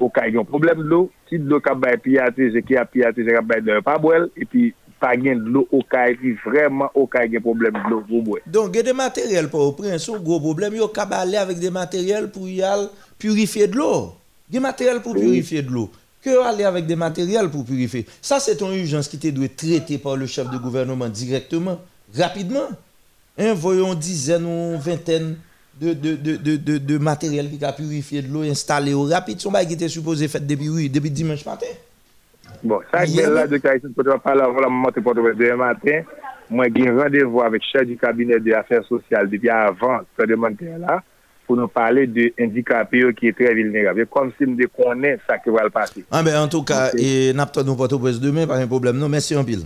Pou 0.00 0.10
ka 0.12 0.26
gen 0.32 0.48
problem 0.48 0.82
dlo, 0.82 1.04
si 1.30 1.38
dlo 1.38 1.60
ka 1.62 1.76
bay 1.78 2.00
pi 2.02 2.18
ate, 2.20 2.50
se 2.56 2.64
ki 2.66 2.80
a 2.80 2.86
pi 2.88 3.04
ate, 3.06 3.22
se 3.24 3.36
ka 3.36 3.44
bay 3.46 3.62
dlo 3.62 3.78
yo 3.78 3.86
pa 3.86 3.98
bwel, 4.02 4.30
e 4.34 4.48
pi 4.48 4.70
gain 5.16 5.36
de 5.36 5.50
l'eau 5.50 5.68
au 5.72 5.82
cas 5.82 6.06
puis 6.18 6.36
vraiment 6.44 6.90
au 6.94 7.06
cas 7.06 7.24
il 7.24 7.32
y 7.32 7.36
a 7.36 7.38
un 7.38 7.42
problème 7.42 7.74
de 7.74 7.90
l'eau 7.90 8.02
pour 8.08 8.22
boire. 8.22 8.40
Donc, 8.46 8.70
il 8.72 8.76
y 8.76 8.80
a 8.80 8.82
des 8.82 8.92
matériels 8.92 9.48
pour 9.48 9.60
au 9.60 9.72
prince, 9.72 10.08
un 10.08 10.18
gros 10.18 10.40
problème, 10.40 10.72
il 10.74 10.80
y 10.80 10.82
a 10.82 11.02
aller 11.16 11.36
avec 11.36 11.58
des 11.58 11.70
matériels 11.70 12.30
pour 12.30 12.48
y 12.48 12.62
aller 12.62 12.86
purifier 13.18 13.66
de 13.66 13.76
l'eau. 13.76 14.14
Des 14.48 14.60
matériels 14.60 15.00
pour 15.00 15.14
purifier 15.14 15.62
de 15.62 15.70
l'eau. 15.70 15.90
Que 16.22 16.44
aller 16.44 16.64
avec 16.64 16.86
des 16.86 16.96
matériels 16.96 17.48
pour 17.50 17.64
purifier? 17.64 18.06
Ça, 18.20 18.38
c'est 18.38 18.60
une 18.60 18.74
urgence 18.74 19.08
qui 19.08 19.18
te 19.18 19.28
doit 19.28 19.46
être 19.46 19.56
traitée 19.56 19.98
par 19.98 20.16
le 20.16 20.26
chef 20.26 20.48
de 20.50 20.58
gouvernement 20.58 21.08
directement, 21.08 21.80
rapidement. 22.16 22.68
Hein, 23.38 23.54
voyons 23.54 23.94
dizaines 23.94 24.44
ou 24.44 24.78
vingtaine 24.78 25.36
de, 25.80 25.94
de, 25.94 26.16
de, 26.16 26.36
de, 26.36 26.56
de, 26.56 26.78
de 26.78 26.98
matériel 26.98 27.50
qui 27.50 27.64
a 27.64 27.72
purifié 27.72 28.22
de 28.22 28.32
l'eau 28.32 28.42
installé 28.42 28.94
au 28.94 29.04
rapide. 29.04 29.40
Son 29.40 29.50
qui 29.50 29.72
était 29.72 29.88
supposé 29.88 30.28
faire 30.28 30.42
depuis, 30.42 30.68
oui, 30.68 30.90
depuis 30.90 31.10
dimanche 31.10 31.44
matin. 31.44 31.66
Bon, 32.62 32.80
ça 32.92 33.04
que 33.04 33.30
là 33.34 33.46
de 33.46 33.56
Caïsine, 33.58 33.92
pour 33.92 34.04
te 34.04 34.16
parler 34.18 34.42
avant 34.42 34.60
la 34.60 34.68
monter 34.68 35.00
pour 35.00 35.14
demain 35.14 35.56
matin, 35.56 36.02
moi 36.48 36.66
j'ai 36.74 36.88
un 36.88 36.98
rendez-vous 36.98 37.40
avec 37.40 37.62
le 37.62 37.78
chef 37.78 37.86
du 37.86 37.96
cabinet 37.96 38.38
des 38.38 38.52
affaires 38.52 38.84
sociales 38.84 39.28
depuis 39.28 39.50
avant 39.50 40.00
ce 40.18 40.24
demande 40.26 40.56
là 40.78 41.02
pour 41.46 41.56
nous 41.56 41.68
parler 41.68 42.06
de 42.06 42.32
handicapés 42.40 43.02
qui 43.14 43.28
est 43.28 43.32
très 43.32 43.52
vulnérable. 43.54 44.06
Comme 44.06 44.32
si 44.38 44.46
nous 44.46 44.56
connaissons 44.68 45.22
ça 45.26 45.38
qui 45.38 45.50
va 45.50 45.64
le 45.64 45.70
passer. 45.70 46.04
Ah 46.10 46.22
ben, 46.22 46.40
en 46.40 46.48
tout 46.48 46.62
cas, 46.62 46.90
et 46.96 47.32
n'a 47.32 47.46
pas 47.46 47.62
au 47.62 47.64
demain, 47.64 48.46
pas 48.46 48.56
un 48.56 48.66
problème. 48.66 48.96
Non, 48.96 49.08
merci 49.08 49.36
en 49.36 49.44
pile. 49.44 49.64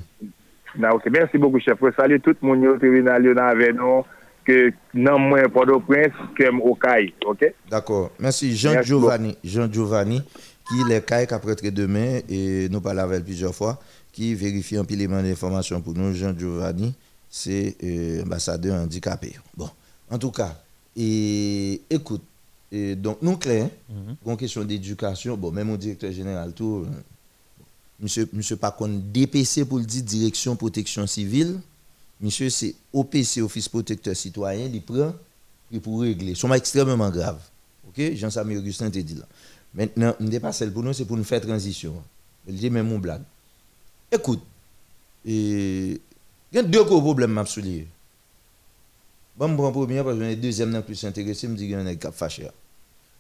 Non, 0.78 0.98
merci 1.10 1.38
beaucoup, 1.38 1.58
chef. 1.60 1.78
Salut 1.96 2.20
tout 2.20 2.34
le 2.42 2.48
monde 2.48 2.78
qui 2.78 2.86
est 2.86 3.38
avec 3.38 3.74
nous, 3.74 4.04
que 4.44 4.72
non 4.94 5.18
moins 5.18 5.48
Port-au-Prince, 5.48 6.12
comme 6.38 6.60
au 6.60 6.74
CAI. 6.74 7.14
Ok? 7.24 7.52
D'accord. 7.70 8.10
Merci. 8.18 8.56
Jean 8.56 8.72
Merci 8.72 8.88
Giovanni. 8.88 9.38
Jean 9.44 9.72
Giovanni, 9.72 10.22
qui 10.68 10.80
est 10.80 11.06
CAI 11.06 11.26
qui 11.26 11.34
prêté 11.38 11.70
demain, 11.70 12.20
et 12.28 12.68
nous 12.68 12.80
parlons 12.80 13.02
avec 13.02 13.24
plusieurs 13.24 13.54
fois, 13.54 13.80
qui 14.12 14.34
vérifie 14.34 14.76
un 14.76 14.84
élément 14.84 15.22
d'information 15.22 15.80
pour 15.80 15.94
nous. 15.94 16.12
Jean 16.14 16.36
Giovanni, 16.36 16.94
c'est 17.30 17.76
euh, 17.82 18.22
ambassadeur 18.22 18.82
handicapé. 18.82 19.34
Bon, 19.56 19.68
en 20.10 20.18
tout 20.18 20.30
cas, 20.30 20.60
et 20.96 21.82
écoute, 21.90 22.22
et 22.72 22.96
donc 22.96 23.18
nous 23.22 23.36
clair, 23.36 23.70
une 24.26 24.36
question 24.36 24.64
d'éducation, 24.64 25.36
bon, 25.36 25.52
même 25.52 25.70
au 25.70 25.76
directeur 25.76 26.10
général, 26.12 26.52
tout, 26.52 26.84
euh, 26.86 26.90
monsieur, 28.00 28.28
monsieur 28.32 28.56
pas 28.56 28.70
contre 28.70 28.94
DPC 29.12 29.66
pour 29.66 29.78
le 29.78 29.84
dire 29.84 30.02
direction 30.02 30.56
protection 30.56 31.06
civile, 31.06 31.60
monsieur 32.20 32.50
c'est 32.50 32.74
OPC, 32.92 33.42
Office 33.42 33.68
protecteur 33.68 34.16
citoyen, 34.16 34.68
il 34.72 34.82
prend, 34.82 35.14
il 35.70 35.80
pour 35.80 36.00
régler. 36.00 36.34
C'est 36.34 36.50
extrêmement 36.52 37.10
grave. 37.10 37.38
OK? 37.88 38.14
Jean-Samuel 38.14 38.58
Augustin 38.58 38.90
te 38.90 38.98
dit 38.98 39.14
là. 39.14 39.26
Maintenant, 39.76 40.14
pas 40.40 40.52
celle 40.52 40.72
pour 40.72 40.82
nous, 40.82 40.94
c'est 40.94 41.04
pour 41.04 41.18
nous 41.18 41.24
faire 41.24 41.40
transition. 41.40 42.02
Il 42.48 42.56
dit 42.56 42.70
même 42.70 42.88
mon 42.88 42.98
blague. 42.98 43.22
Écoute, 44.10 44.42
il 45.24 46.00
y 46.52 46.58
a 46.58 46.62
deux 46.62 46.82
gros 46.84 47.02
problèmes 47.02 47.32
m'a 47.32 47.44
souligné. 47.44 47.86
Bon, 49.36 49.48
je 49.50 49.54
prends 49.54 49.72
premier 49.72 50.02
parce 50.02 50.16
que 50.16 50.22
le 50.22 50.36
deuxième 50.36 50.70
n'est 50.70 50.80
plus 50.80 51.04
intéressé, 51.04 51.46
me 51.46 51.56
dit 51.56 51.64
qu'il 51.68 51.72
y 51.72 51.74
a 51.74 51.80
un 51.80 52.12
fâché. 52.12 52.48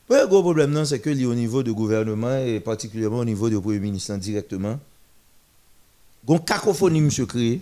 Le 0.08 0.26
gros 0.26 0.40
problème, 0.40 0.70
non, 0.70 0.84
c'est 0.86 1.00
que 1.00 1.10
au 1.10 1.34
niveau 1.34 1.62
du 1.62 1.74
gouvernement 1.74 2.38
et 2.38 2.60
particulièrement 2.60 3.18
au 3.18 3.24
niveau 3.24 3.50
du 3.50 3.60
Premier 3.60 3.80
ministre 3.80 4.16
directement, 4.16 4.78
il 6.26 6.30
y 6.30 6.32
a 6.32 6.36
une 6.36 6.44
cacophonie, 6.44 7.00
monsieur, 7.02 7.26
créé. 7.26 7.60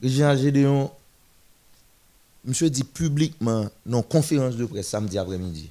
Jean 0.00 0.36
Gédéon, 0.36 0.90
monsieur 2.44 2.70
dit 2.70 2.84
publiquement 2.84 3.68
dans 3.84 4.02
conférence 4.02 4.56
de 4.56 4.64
presse 4.64 4.88
samedi 4.88 5.18
après-midi. 5.18 5.70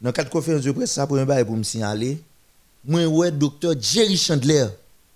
Dans 0.00 0.12
quatre 0.12 0.30
conférences 0.30 0.62
de 0.62 0.72
presse, 0.72 0.92
ça 0.92 1.06
pour 1.06 1.16
un 1.18 1.24
bail 1.24 1.44
pour 1.44 1.56
me 1.56 1.62
signaler, 1.62 2.20
moi, 2.84 3.06
ouais, 3.06 3.30
docteur 3.30 3.74
Jerry 3.80 4.16
Chandler, 4.16 4.66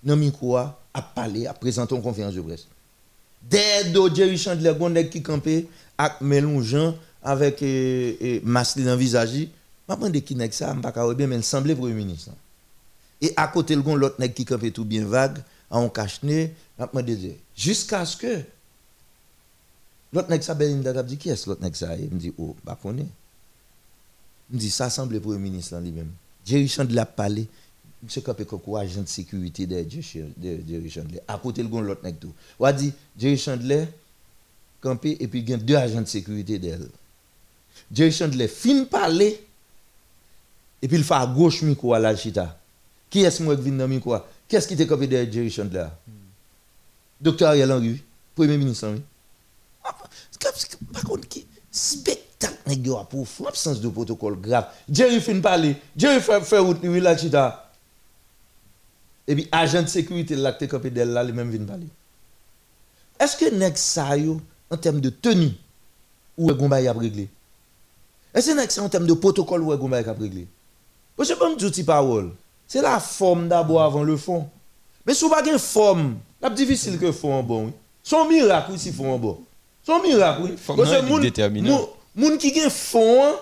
dans 0.03 0.15
micro, 0.15 0.57
a 0.57 0.79
parlé, 1.15 1.45
a 1.45 1.53
présenté 1.53 1.95
une 1.95 2.01
conférence 2.01 2.33
de 2.33 2.41
presse. 2.41 2.65
Dès 3.41 3.91
que 3.93 4.15
Jerry 4.15 4.37
Chandler, 4.37 4.73
gondek 4.77 5.09
qui 5.09 5.21
campé, 5.21 5.67
avec 5.97 6.21
mélangeant 6.21 6.95
avec 7.21 7.61
euh, 7.61 8.13
euh, 8.21 8.39
masque 8.43 8.79
dans 8.79 8.95
visage, 8.95 9.31
je 9.33 9.39
me 9.93 9.95
demande 9.95 10.21
qui 10.21 10.35
n'est 10.35 10.51
ça, 10.51 10.73
sais 10.73 10.81
pas 10.81 11.13
bien, 11.13 11.27
mais 11.27 11.35
il 11.35 11.43
semblait 11.43 11.75
Premier 11.75 11.93
ministre. 11.93 12.31
Et 13.21 13.33
à 13.35 13.47
côté, 13.47 13.75
le 13.75 13.81
l'autre 13.95 14.23
qui 14.27 14.45
campait 14.45 14.71
tout 14.71 14.85
bien 14.85 15.05
vague, 15.05 15.39
en 15.69 15.89
cache-nez, 15.89 16.53
je 16.77 16.83
me 16.83 17.01
demande 17.01 17.35
jusqu'à 17.55 18.05
ce 18.05 18.15
que 18.15 18.41
l'autre 20.13 20.29
nèg 20.29 20.41
ça, 20.41 20.53
ben, 20.53 20.71
il 20.71 20.77
me 20.77 21.03
dit, 21.03 21.17
qui 21.17 21.29
est 21.29 21.45
l'autre 21.45 21.61
nèg 21.61 21.75
ça? 21.75 21.95
Il 21.95 22.09
me 22.09 22.19
dit, 22.19 22.33
oh, 22.37 22.55
bah, 22.63 22.77
connaît. 22.81 23.05
Il 24.51 24.55
me 24.55 24.59
dit, 24.59 24.71
ça 24.71 24.89
semble 24.89 25.13
le 25.13 25.19
Premier 25.19 25.37
ministre 25.37 25.77
lui-même. 25.79 26.11
Jerry 26.45 26.67
Chandler 26.67 26.99
a 26.99 27.05
parlé, 27.05 27.47
monsieur 28.01 28.21
Kapé 28.21 28.45
Koko, 28.45 28.77
agent 28.77 29.01
de 29.01 29.07
sécurité 29.07 29.67
de 29.67 29.85
Jerry 29.87 30.89
Chandler. 30.89 31.19
À 31.27 31.37
côté, 31.37 31.61
le 31.61 31.67
gon 31.67 31.81
l'autre 31.81 32.03
nèg 32.03 32.17
tout. 32.19 32.33
On 32.59 32.65
a 32.65 32.73
dit, 32.73 32.91
Jerry 33.17 33.37
Chandler, 33.37 33.85
campé, 34.81 35.17
et 35.19 35.27
puis 35.27 35.41
il 35.41 35.49
y 35.49 35.53
a 35.53 35.57
deux 35.57 35.75
agents 35.75 36.01
de 36.01 36.07
sécurité 36.07 36.57
d'elle. 36.57 36.89
Jerry 37.91 38.11
Chandler 38.11 38.47
fin 38.47 38.85
parler, 38.85 39.45
et 40.81 40.87
puis 40.87 40.97
il 40.97 41.03
fait 41.03 41.13
à 41.13 41.27
gauche 41.27 41.61
micro 41.61 41.93
à 41.93 41.99
la 41.99 42.15
chita. 42.15 42.57
Qui 43.09 43.21
est-ce 43.21 43.43
qui 43.43 43.61
vient 43.61 43.73
dans 43.73 43.87
micro? 43.87 44.15
Qu'est-ce 44.47 44.67
qui 44.67 44.73
était 44.73 44.87
campé 44.87 45.05
derrière 45.07 45.31
Jerry 45.31 45.51
Chandler? 45.51 45.87
Docteur 47.21 47.49
Ariel 47.49 47.71
Henry, 47.71 48.01
Premier 48.33 48.57
ministre 48.57 48.87
Henry. 48.87 49.01
Par 49.83 51.03
contre, 51.03 51.27
qui 51.27 51.45
spectacle 52.39 52.69
nèg 52.69 52.87
yo 52.87 53.03
pour 53.09 53.27
fou, 53.27 53.47
absence 53.47 53.81
de 53.81 53.89
protocole 53.89 54.39
grave. 54.39 54.67
Jerry 54.89 55.19
fin 55.21 55.39
parler, 55.41 55.75
Jerry 55.95 56.21
fait 56.21 56.41
faire 56.41 56.63
route 56.63 56.83
la 56.83 57.17
chita. 57.17 57.65
Et 59.27 59.35
puis 59.35 59.47
agent 59.51 59.83
de 59.83 59.87
sécurité 59.87 60.35
là 60.35 60.53
qui 60.53 60.67
campé 60.67 60.89
d'elle 60.89 61.09
là, 61.09 61.23
lui 61.23 61.33
même 61.33 61.51
vient 61.51 61.65
parler. 61.65 61.87
Est-ce 63.19 63.37
que 63.37 63.53
nèg 63.53 63.75
sa 63.75 64.17
yo 64.17 64.41
en 64.69 64.77
termes 64.77 65.01
de 65.01 65.09
tenue 65.09 65.51
ou 66.37 66.49
est 66.49 66.55
gomba 66.55 66.81
y 66.81 66.87
a 66.87 66.93
réglé? 66.93 67.27
Est-ce 68.33 68.51
que 68.51 68.71
c'est 68.71 68.79
en 68.79 68.89
termes 68.89 69.07
de 69.07 69.13
protocole 69.13 69.61
ou 69.63 69.73
est 69.73 69.77
gomba 69.77 70.01
y 70.01 70.05
a 70.05 70.13
réglé? 70.13 70.47
Parce 71.15 71.29
que 71.29 71.35
je 71.35 71.39
peux 71.39 71.49
me 71.49 71.57
dire 71.57 71.85
parole. 71.85 72.31
C'est 72.67 72.81
la 72.81 72.99
forme 72.99 73.47
d'abord 73.49 73.81
avant 73.81 74.03
le 74.03 74.15
fond. 74.15 74.47
Mais 75.05 75.13
si 75.13 75.23
vous 75.25 75.31
pas 75.31 75.43
une 75.45 75.57
forme, 75.57 76.17
c'est 76.41 76.53
difficile 76.53 76.99
que 76.99 77.11
fond 77.11 77.41
bon. 77.43 77.73
Son 78.03 78.27
miracle 78.27 78.77
si 78.77 78.93
fond 78.93 79.17
bon. 79.17 79.41
Son 79.83 80.01
miracle. 80.01 80.43
oui. 80.43 80.55
Forme 80.55 81.19
déterminant. 81.19 81.89
Moun- 82.15 82.37
qui 82.37 82.53
gen 82.53 82.69
fond, 82.69 83.35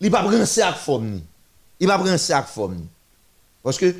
il 0.00 0.10
pas 0.10 0.22
prendre 0.22 0.44
ça 0.44 0.72
forme 0.72 1.10
ni. 1.10 1.24
Il 1.78 1.86
pas 1.86 1.98
prendre 1.98 2.16
ça 2.16 2.42
forme 2.42 2.74
ni. 2.76 2.86
Parce 3.62 3.78
que 3.78 3.94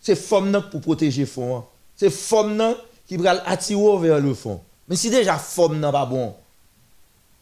c'est 0.00 0.16
forme 0.16 0.50
nan 0.50 0.62
pour 0.70 0.80
protéger 0.80 1.26
fond. 1.26 1.58
hein. 1.58 1.64
C'est 1.96 2.10
forme 2.10 2.56
nan 2.56 2.74
qui 3.06 3.16
va 3.16 3.42
attirer 3.46 3.98
vers 3.98 4.20
le 4.20 4.34
fond. 4.34 4.60
Mais 4.88 4.96
si 4.96 5.10
déjà 5.10 5.38
forme 5.38 5.78
nan 5.80 5.92
pas 5.92 6.06
bon, 6.06 6.34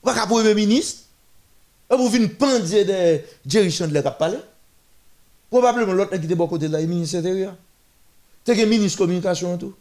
pas 0.02 0.14
qu'à 0.14 0.26
premier 0.26 0.54
ministre, 0.54 1.02
et 1.92 1.96
vous 1.96 2.08
venez 2.08 2.28
pendier 2.28 2.84
de 2.84 3.20
Jerry 3.46 3.70
Chandler 3.70 4.00
qui 4.02 4.06
a 4.08 4.12
parlé. 4.12 4.38
Probablement 5.50 5.92
l'autre 5.92 6.16
qui 6.16 6.24
était 6.24 6.36
bon 6.36 6.46
côté 6.46 6.68
de 6.68 6.72
la 6.72 6.80
ministre 6.82 7.18
intérieur. 7.18 7.56
C'est 8.44 8.56
que 8.56 8.64
ministre 8.64 8.98
communication 8.98 9.56
et 9.56 9.58
tout. 9.58 9.74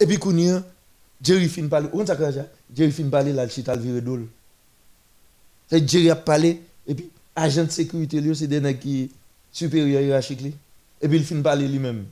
Et 0.00 0.06
puis 0.06 0.16
Kounia, 0.18 0.62
Jerry 1.22 1.48
fin 1.48 1.66
parler. 1.66 1.88
On 1.92 2.06
ça? 2.06 2.16
Jerry 2.74 2.92
fin 2.92 3.08
parler 3.08 3.32
là, 3.32 3.48
chita 3.48 3.74
le 3.74 3.82
viré 3.82 4.00
d'ol. 4.00 4.26
C'est 5.68 5.88
Jerry 5.88 6.10
a 6.10 6.16
parlé 6.16 6.60
et 6.86 6.94
puis 6.94 7.10
agent 7.34 7.64
de 7.64 7.70
sécurité 7.70 8.20
lui 8.20 8.34
c'est 8.34 8.46
des 8.46 8.60
nèg 8.60 8.78
qui 8.78 9.10
supérieur 9.52 10.00
hiérarchique. 10.00 10.42
Et 11.00 11.08
puis 11.08 11.18
il 11.18 11.24
fin 11.24 11.40
parler 11.40 11.68
lui-même. 11.68 12.04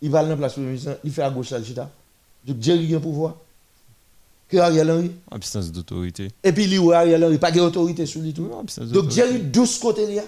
Il 0.00 0.10
va 0.10 0.22
dans 0.22 0.30
la 0.30 0.36
place 0.36 0.52
premier 0.52 0.68
ministre, 0.68 0.98
il 1.04 1.12
fait 1.12 1.22
à 1.22 1.30
gauche 1.30 1.50
là 1.50 1.62
chita. 1.62 1.90
Donc 2.46 2.60
Jerry 2.60 2.94
a 2.94 2.98
un 2.98 3.00
pouvoir. 3.00 3.36
Que 4.48 4.56
Ariel 4.56 4.90
Henry. 4.90 5.10
Absence 5.30 5.70
d'autorité. 5.70 6.28
Et 6.42 6.52
puis 6.52 6.66
lui, 6.66 6.92
Ariel 6.92 7.22
Henry, 7.22 7.36
pas 7.36 7.52
d'autorité 7.52 8.06
sur 8.06 8.22
lui 8.22 8.32
tout. 8.32 8.50
absence 8.58 8.88
Donc. 8.88 9.10
Jerry 9.10 9.40
12 9.40 9.78
côtés 9.78 10.14
là. 10.14 10.22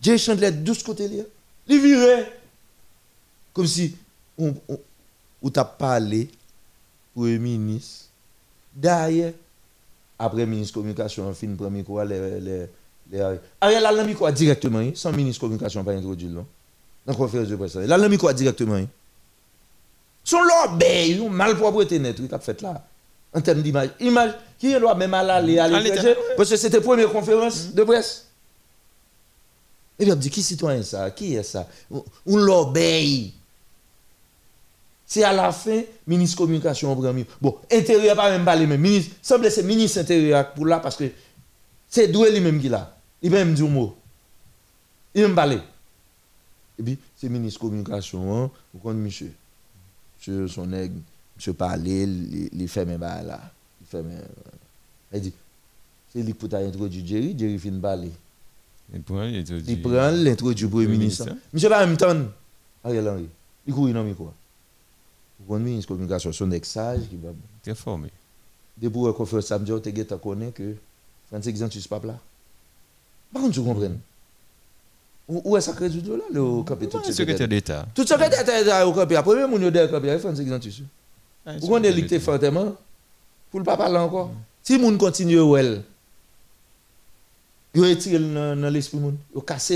Jerry 0.00 0.18
Chandler 0.18 0.50
12 0.50 0.82
côtés 0.82 1.08
là. 1.08 1.22
Il 1.68 1.80
virait. 1.80 2.32
Comme 3.52 3.66
si 3.66 3.94
on, 4.36 4.54
on, 4.68 4.78
on 5.42 5.50
t'a 5.50 5.64
parlé 5.64 6.28
Premier 7.18 7.38
ministre. 7.38 8.06
D'ailleurs, 8.74 9.32
après 10.18 10.46
ministre 10.46 10.74
communication, 10.74 11.26
on 11.28 11.34
fin 11.34 11.52
premier 11.56 11.82
quoi, 11.82 12.04
les, 12.04 12.40
les, 12.40 12.66
les, 13.10 13.20
Ariel 13.60 13.84
a 13.86 13.90
l'ami 13.92 14.14
quoi 14.14 14.30
directement, 14.30 14.78
hein, 14.78 14.92
sans 14.94 15.12
ministre 15.12 15.40
communication 15.40 15.82
pas 15.82 15.92
introduit 15.92 16.28
là. 16.28 16.42
Dans 17.06 17.12
la 17.12 17.14
conférence 17.14 17.48
de 17.48 17.56
presse. 17.56 17.74
là. 17.74 17.84
Il 17.84 17.92
a 17.92 17.96
l'ami 17.96 18.18
quoi 18.18 18.32
directement. 18.32 18.74
hein. 18.74 18.86
Son 20.22 20.38
lobby, 20.42 21.12
une 21.12 21.28
malpropreté 21.30 21.98
net, 21.98 22.16
il 22.18 22.32
a 22.32 22.38
fait 22.38 22.60
là. 22.62 22.86
En 23.34 23.40
termes 23.40 23.62
d'image. 23.62 23.90
Image, 24.00 24.34
qui 24.58 24.72
est 24.72 24.78
là 24.80 24.94
même 24.94 25.14
à 25.14 25.22
l'aller 25.22 25.58
à 25.58 25.68
l'étranger, 25.68 26.14
parce 26.36 26.50
que 26.50 26.56
c'était 26.56 26.78
la 26.78 26.82
première 26.82 27.10
conférence 27.10 27.72
de 27.74 27.82
presse. 27.84 28.26
Et 29.98 30.10
on 30.12 30.14
dit, 30.14 30.30
qui 30.30 30.42
citoyen 30.42 30.82
ça? 30.82 31.10
Qui 31.10 31.34
est 31.34 31.42
ça? 31.42 31.66
On 31.90 32.36
l'obéit. 32.36 33.34
C'est 35.10 35.24
à 35.24 35.32
la 35.32 35.50
fin, 35.52 35.80
ministre 36.06 36.36
communication 36.36 36.94
prend 36.94 37.14
mieux. 37.14 37.24
Bon, 37.40 37.56
intérieur 37.72 38.14
pas 38.14 38.30
même 38.30 38.44
parler 38.44 38.66
même. 38.66 38.78
Ministre, 38.78 39.16
semble 39.22 39.50
c'est 39.50 39.62
ministre 39.62 40.00
intérieur 40.00 40.52
pour 40.52 40.66
là 40.66 40.80
parce 40.80 40.96
que 40.96 41.10
c'est 41.88 42.08
doué 42.08 42.30
lui-même 42.30 42.60
qui 42.60 42.68
là. 42.68 42.94
Il 43.22 43.30
va 43.30 43.38
même 43.38 43.54
dire 43.54 43.64
un 43.64 43.70
mot. 43.70 43.96
Il 45.14 45.22
va 45.22 45.28
me 45.28 45.34
parler. 45.34 45.60
Et 46.78 46.82
puis, 46.82 46.98
c'est 47.16 47.30
ministre 47.30 47.58
communication, 47.58 48.44
hein, 48.44 48.50
vous 48.74 48.80
connaissez 48.80 49.02
monsieur? 49.02 49.32
Monsieur 50.18 50.46
son 50.46 50.66
nègre, 50.66 50.94
monsieur 51.34 51.54
parler, 51.54 52.02
il 52.02 52.50
il 52.52 52.68
fait 52.68 52.84
mes 52.84 52.98
bas 52.98 53.22
là. 53.22 53.40
Il 53.80 53.86
fait 53.86 54.02
mes. 54.02 54.14
Il 55.14 55.20
dit, 55.22 55.32
c'est 56.12 56.22
lui 56.22 56.34
pour 56.34 56.52
introduire 56.52 57.06
Jerry, 57.06 57.34
Jerry 57.36 57.58
fin 57.58 57.70
parler. 57.80 58.10
Il 58.92 59.00
prend 59.00 59.22
l'introduit. 59.22 59.64
Il 59.68 59.80
prend 59.80 60.10
l'introduit 60.10 60.66
du 60.66 60.68
Premier 60.68 60.86
ministre. 60.86 61.30
Monsieur 61.50 61.70
pas 61.70 61.86
même 61.86 61.96
temps. 61.96 62.14
Ariel 62.84 63.08
Henry. 63.08 63.26
Il 63.66 63.72
court 63.72 63.88
dans 63.88 64.02
le 64.02 64.08
micro. 64.10 64.30
Connaissez 65.48 65.70
ministre 65.70 65.88
communication, 65.88 66.32
son 66.32 66.50
ex 66.52 66.68
sage 66.68 67.00
qui 67.08 67.16
va. 67.16 67.30
Très 67.62 67.74
formé. 67.74 68.10
Depuis 68.76 69.02
la 69.04 69.12
conférence 69.12 69.46
samedi, 69.46 69.72
on 69.72 69.80
te 69.80 70.14
connaît 70.14 70.50
que 70.50 70.74
Francis 71.28 71.54
Xantus 71.54 71.88
pas 71.88 72.00
là. 72.04 72.18
Par 73.32 73.42
contre, 73.42 73.54
tu 73.54 73.62
comprends. 73.62 73.90
Où 75.28 75.42
où 75.44 75.56
est 75.56 75.60
ça 75.60 75.72
crédit 75.72 76.00
là, 76.02 76.16
le 76.32 76.40
Ouais, 76.40 77.12
secrétaire 77.12 77.48
d'État? 77.48 77.86
Tout 77.94 78.06
secrétaire 78.06 78.44
d'État 78.44 78.86
au 78.86 78.92
campé. 78.92 79.16
Après, 79.16 79.46
mon 79.46 79.60
yo 79.60 79.70
derrière 79.70 79.90
campé, 79.90 80.18
Francis 80.18 80.46
Xantus. 80.46 80.82
Ah, 81.44 81.56
Vous 81.58 81.68
connaissez 81.68 81.94
l'électé 81.94 82.20
fortement 82.20 82.74
Pour 83.50 83.60
le 83.60 83.64
pas 83.64 83.76
parler 83.76 83.98
encore. 83.98 84.30
Si 84.62 84.76
le 84.76 84.82
monde 84.82 84.98
continue 84.98 85.36
elle, 85.56 85.82
yo 87.74 87.82
retire 87.84 88.20
dans 88.20 88.72
l'esprit 88.72 88.98
yo 89.34 89.40
casse. 89.40 89.72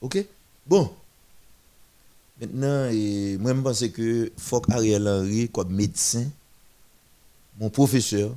OK? 0.00 0.24
Bon. 0.66 0.90
Maintenant, 2.40 2.90
moi, 3.40 3.54
je 3.54 3.60
pense 3.62 3.88
que 3.88 4.32
faut 4.36 4.62
Ariel 4.70 5.08
Henry, 5.08 5.48
comme 5.48 5.72
médecin, 5.72 6.24
mon 7.58 7.70
professeur, 7.70 8.36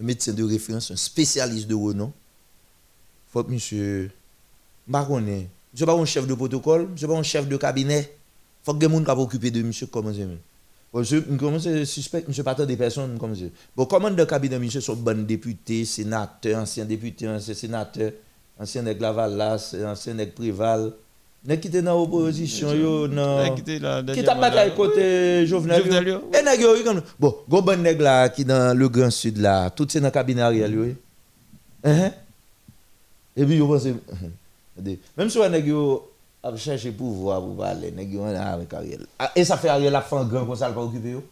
un 0.00 0.04
médecin 0.04 0.32
de 0.32 0.44
référence, 0.44 0.92
un 0.92 0.96
spécialiste 0.96 1.66
de 1.66 1.74
renom, 1.74 2.12
faut 3.32 3.42
que 3.42 3.50
monsieur, 3.50 4.10
je 4.90 4.96
ne 4.96 5.46
suis 5.74 5.84
pas 5.84 5.92
un 5.94 6.04
chef 6.04 6.26
de 6.26 6.34
protocole, 6.34 6.86
je 6.88 6.92
ne 6.92 6.96
suis 6.96 7.06
pas 7.06 7.16
un 7.18 7.22
chef 7.22 7.48
de 7.48 7.56
cabinet, 7.56 8.16
faut 8.62 8.74
que 8.74 8.88
soient 8.88 9.18
occupés 9.18 9.50
de 9.50 9.62
monsieur 9.62 9.86
comme 9.88 10.14
ça. 10.14 10.20
Bon, 10.92 11.02
je 11.02 11.84
suspect, 11.84 12.24
je 12.28 12.40
ne 12.40 12.44
pas 12.44 12.54
des 12.54 12.76
personnes 12.76 13.18
comme 13.18 13.34
ça. 13.34 13.44
Bon, 13.76 13.84
comment 13.84 14.10
de 14.10 14.24
cabinet, 14.24 14.58
monsieur, 14.60 14.80
sont 14.80 14.94
bons 14.94 15.26
députés, 15.26 15.84
sénateurs, 15.84 16.60
anciens 16.62 16.84
députés, 16.84 17.28
anciens 17.28 17.54
sénateurs, 17.54 18.12
anciens 18.58 18.82
nèg 18.82 19.00
Lavalas, 19.00 19.74
anciens 19.84 20.14
nèg 20.14 20.32
Préval, 20.32 20.92
nèg 21.44 21.60
qui 21.60 21.68
étaient 21.68 21.82
dans 21.82 21.94
l'opposition, 21.98 22.72
yo. 22.74 23.08
Nèg 23.08 23.62
qui 23.64 23.78
là, 23.78 24.02
t'a 24.02 24.34
bataille 24.34 24.70
là. 24.70 24.74
côté 24.74 25.46
Jovenel. 25.46 26.06
Yo. 26.06 26.30
Et 26.32 26.42
nèg 26.42 26.60
yo, 26.60 26.74
comme- 26.84 27.02
Bon, 27.18 27.36
gon 27.48 27.76
nèg 27.76 28.00
là, 28.00 28.28
qui 28.28 28.44
dans 28.44 28.76
le 28.76 28.88
Grand 28.88 29.10
Sud 29.10 29.38
là, 29.38 29.70
tout 29.70 29.86
c'est 29.90 30.00
dans 30.00 30.06
le 30.06 30.12
cabinet 30.12 30.42
Ariel, 30.42 30.72
yo. 30.74 30.84
Hein? 31.84 32.10
Et 33.36 33.44
puis, 33.44 33.56
yo 33.56 33.68
pense, 33.68 33.84
Regardez, 34.76 34.98
même 35.16 35.30
si 35.30 35.38
nèg 35.38 35.66
yo 35.66 36.08
a 36.42 36.56
cherché 36.56 36.90
pouvoir 36.90 37.40
pour 37.40 37.56
parler, 37.56 37.90
nèg 37.90 38.12
yo 38.12 38.24
là 38.26 38.52
avec 38.52 38.72
Ariel. 38.72 39.06
Et 39.34 39.44
ça 39.44 39.56
fait 39.56 39.68
Ariel 39.68 39.94
a 39.94 40.02
fait 40.02 40.16
un 40.16 40.24
grand 40.24 40.44
comme 40.44 40.56
ça, 40.56 40.70
pas 40.70 40.80
occupé 40.80 41.10
yo. 41.10 41.24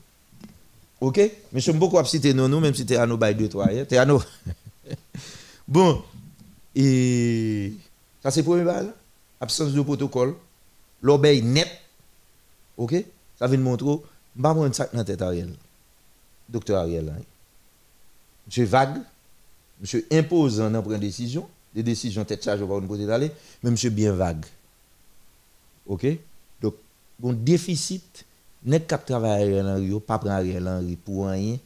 OK? 1.01 1.19
Mais 1.19 1.61
je 1.61 1.70
suis 1.70 1.73
beaucoup 1.73 1.99
à 1.99 2.05
citer 2.05 2.33
non, 2.33 2.49
nous, 2.49 2.61
même 2.61 2.74
si 2.74 2.87
t'es 2.87 2.97
à 2.97 3.07
deux, 3.07 3.49
trois, 3.49 3.66
hein. 3.69 3.85
t'es 3.87 3.99
à 3.99 4.07
nous. 4.07 4.23
bon, 5.69 6.03
et 6.74 7.73
ça 8.23 8.31
c'est 8.31 8.41
le 8.41 8.45
premier 8.47 8.65
bail? 8.65 8.87
Absence 9.40 9.72
de 9.72 9.82
protocole, 9.82 10.34
l'obéi 11.02 11.42
net. 11.42 11.68
OK? 12.76 12.94
Ça 13.38 13.46
vient 13.46 13.58
de 13.58 13.62
montrer, 13.62 13.86
je 13.86 14.42
ne 14.42 14.54
vais 14.54 14.68
pas 14.68 14.72
sac 14.72 14.92
dans 14.92 14.98
la 14.98 15.04
tête 15.04 15.22
Ariel. 15.22 15.50
Docteur 16.48 16.78
Ariel. 16.80 17.12
hein. 17.16 17.22
Monsieur 18.46 18.64
vague, 18.64 18.98
monsieur 19.80 20.06
imposant 20.12 20.70
dans 20.70 20.82
prendre 20.82 20.98
décision, 20.98 21.46
des 21.74 21.82
décisions 21.82 22.24
tête 22.24 22.44
chargée 22.44 22.64
par 22.64 22.78
une 22.78 22.88
côté 22.88 23.04
d'aller, 23.04 23.30
mais 23.62 23.70
monsieur 23.70 23.90
bien 23.90 24.12
vague. 24.12 24.44
OK? 25.86 26.06
Donc, 26.62 26.74
bon 27.18 27.32
déficit, 27.32 28.24
net 28.64 28.86
cap 28.86 29.04
travail 29.04 29.42
Ariel 29.42 29.66
Henry, 29.66 30.00
pas 30.00 30.18
prendre 30.18 30.34
Ariel 30.36 30.66
Henry 30.66 30.96
pour 30.96 31.28
rien. 31.28 31.58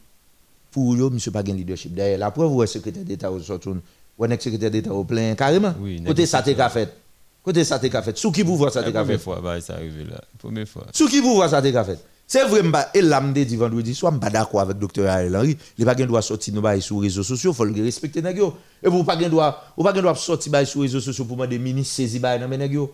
Pour 0.71 0.93
eux, 0.95 1.09
monsieur 1.09 1.31
pas 1.31 1.43
gain 1.43 1.53
leadership. 1.53 1.93
D'ailleurs, 1.93 2.19
la 2.19 2.31
preuve, 2.31 2.49
vous 2.51 2.63
êtes 2.63 2.69
secrétaire 2.69 3.03
d'État 3.03 3.31
au 3.31 3.39
sortoun, 3.41 3.81
ou 4.17 4.25
êtes 4.25 4.41
secrétaire 4.41 4.71
d'État 4.71 4.93
au 4.93 5.03
plein, 5.03 5.35
carrément. 5.35 5.73
Oui, 5.79 6.01
Côté 6.03 6.25
ça, 6.25 6.41
t'es 6.41 6.55
fait. 6.69 7.00
Côté 7.43 7.63
ça, 7.63 7.79
t'es 7.79 7.89
fait. 7.89 8.17
Sous 8.17 8.31
qui 8.31 8.43
pouvoir 8.43 8.71
ça, 8.71 8.83
t'es 8.83 8.91
qu'a 8.91 8.99
première 8.99 9.17
fait. 9.17 9.23
fois, 9.23 9.41
bah, 9.41 9.59
ça 9.61 9.73
arrivé 9.75 10.03
là. 10.03 10.21
Première 10.37 10.67
fois. 10.67 10.85
Sous 10.93 11.07
qui 11.07 11.21
pouvoir 11.21 11.49
ça, 11.49 11.61
t'es 11.61 11.71
fait. 11.71 11.99
C'est 12.31 12.45
vrai, 12.45 12.61
et 12.93 13.01
là, 13.01 13.19
m'de 13.19 13.43
dit 13.43 13.57
vendredi 13.57 13.93
soir, 13.93 14.13
m'pas 14.13 14.29
d'accord 14.29 14.61
avec 14.61 14.77
docteur 14.77 15.09
Ariel 15.09 15.35
Henry. 15.35 15.57
Il 15.77 15.83
pas 15.83 15.95
gain 15.95 16.05
droit 16.05 16.21
sortir 16.21 16.61
bail 16.61 16.81
sur 16.81 17.01
les 17.01 17.09
réseaux 17.09 17.23
sociaux, 17.23 17.51
faut 17.51 17.65
le 17.65 17.83
respecter. 17.83 18.19
Et 18.19 18.87
vous 18.87 19.03
pas 19.03 19.17
vous 19.75 19.83
pas 19.83 19.91
droit 19.91 20.15
sortir 20.15 20.65
sur 20.65 20.79
les 20.79 20.87
réseaux 20.87 21.01
sociaux 21.01 21.25
pour 21.25 21.35
demander 21.35 21.59
ministre 21.59 21.93
saisi 21.93 22.19
bail 22.19 22.39
men 22.47 22.57
nèg 22.57 22.71
yo. 22.71 22.89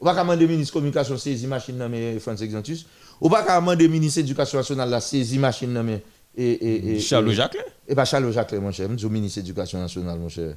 Ou 0.00 0.04
pas 0.04 0.14
demander 0.14 0.46
ministre 0.46 0.72
communication 0.72 1.18
saisi 1.18 1.48
machine 1.48 1.76
nan 1.76 1.90
men 1.90 2.20
France 2.20 2.42
Exantus. 2.42 2.86
Ou 3.20 3.28
pas 3.28 3.42
demander 3.42 3.88
ministre 3.88 4.20
éducation 4.20 4.58
nationale 4.58 4.90
la 4.90 5.00
saisi 5.00 5.36
machine 5.36 5.72
nan 5.72 5.84
men 5.84 6.00
et 6.36 6.52
et 6.52 6.94
et 6.94 7.00
Charles 7.00 7.32
Jacquelin. 7.32 7.64
Et 7.88 7.94
pas 7.96 8.04
Charles 8.04 8.30
Jacquelin 8.30 8.60
mon 8.60 8.70
cher, 8.70 8.88
m'dou 8.88 9.08
ministre 9.08 9.40
éducation 9.40 9.80
nationale 9.80 10.20
mon 10.20 10.28
cher. 10.28 10.54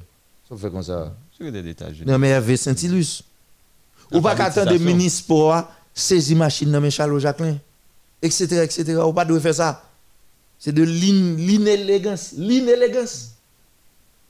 Ça 0.48 0.54
fait 0.56 0.70
comme 0.70 0.84
ça. 0.84 1.12
Secrétaire 1.32 1.64
d'État. 1.64 1.92
je 1.92 2.04
Non 2.04 2.16
mais 2.16 2.28
Hervé 2.28 2.56
Saint-Ilus. 2.56 3.24
Ou 4.12 4.20
pas 4.20 4.30
attendre 4.32 4.44
Alphabétisation. 4.68 4.86
ministre 4.96 5.26
pour 5.26 5.54
saisir 5.94 6.36
machine 6.36 6.70
nan 6.70 6.80
men 6.82 6.90
Charles 6.90 7.18
Jacquelin 7.20 7.56
etc., 8.22 8.62
etc. 8.64 8.98
Ou 9.06 9.12
pas 9.12 9.24
de 9.24 9.38
faire 9.38 9.54
ça. 9.54 9.82
C'est 10.58 10.72
de 10.72 10.82
l'in- 10.82 11.36
l'inélégance. 11.36 12.32
L'inélégance. 12.36 13.30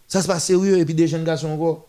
Ça 0.07 0.23
se 0.23 0.27
passe 0.27 0.45
sérieux 0.45 0.79
et 0.79 0.85
puis 0.85 0.95
des 0.95 1.09
jeunes 1.09 1.25
garçons 1.25 1.49
encore. 1.49 1.87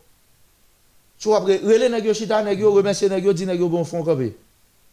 Soit 1.19 1.37
après, 1.37 1.57
relais 1.57 1.89
nèg 1.89 2.05
yo 2.05 2.13
chita, 2.15 2.41
nèg 2.43 2.59
yo 2.59 2.71
remercier 2.73 3.07
nèg 3.09 3.23
yo, 3.23 3.33
dit 3.33 3.45
nèg 3.45 3.59
yo 3.59 3.69
bon 3.69 3.83
font 3.85 4.03
camper. 4.03 4.35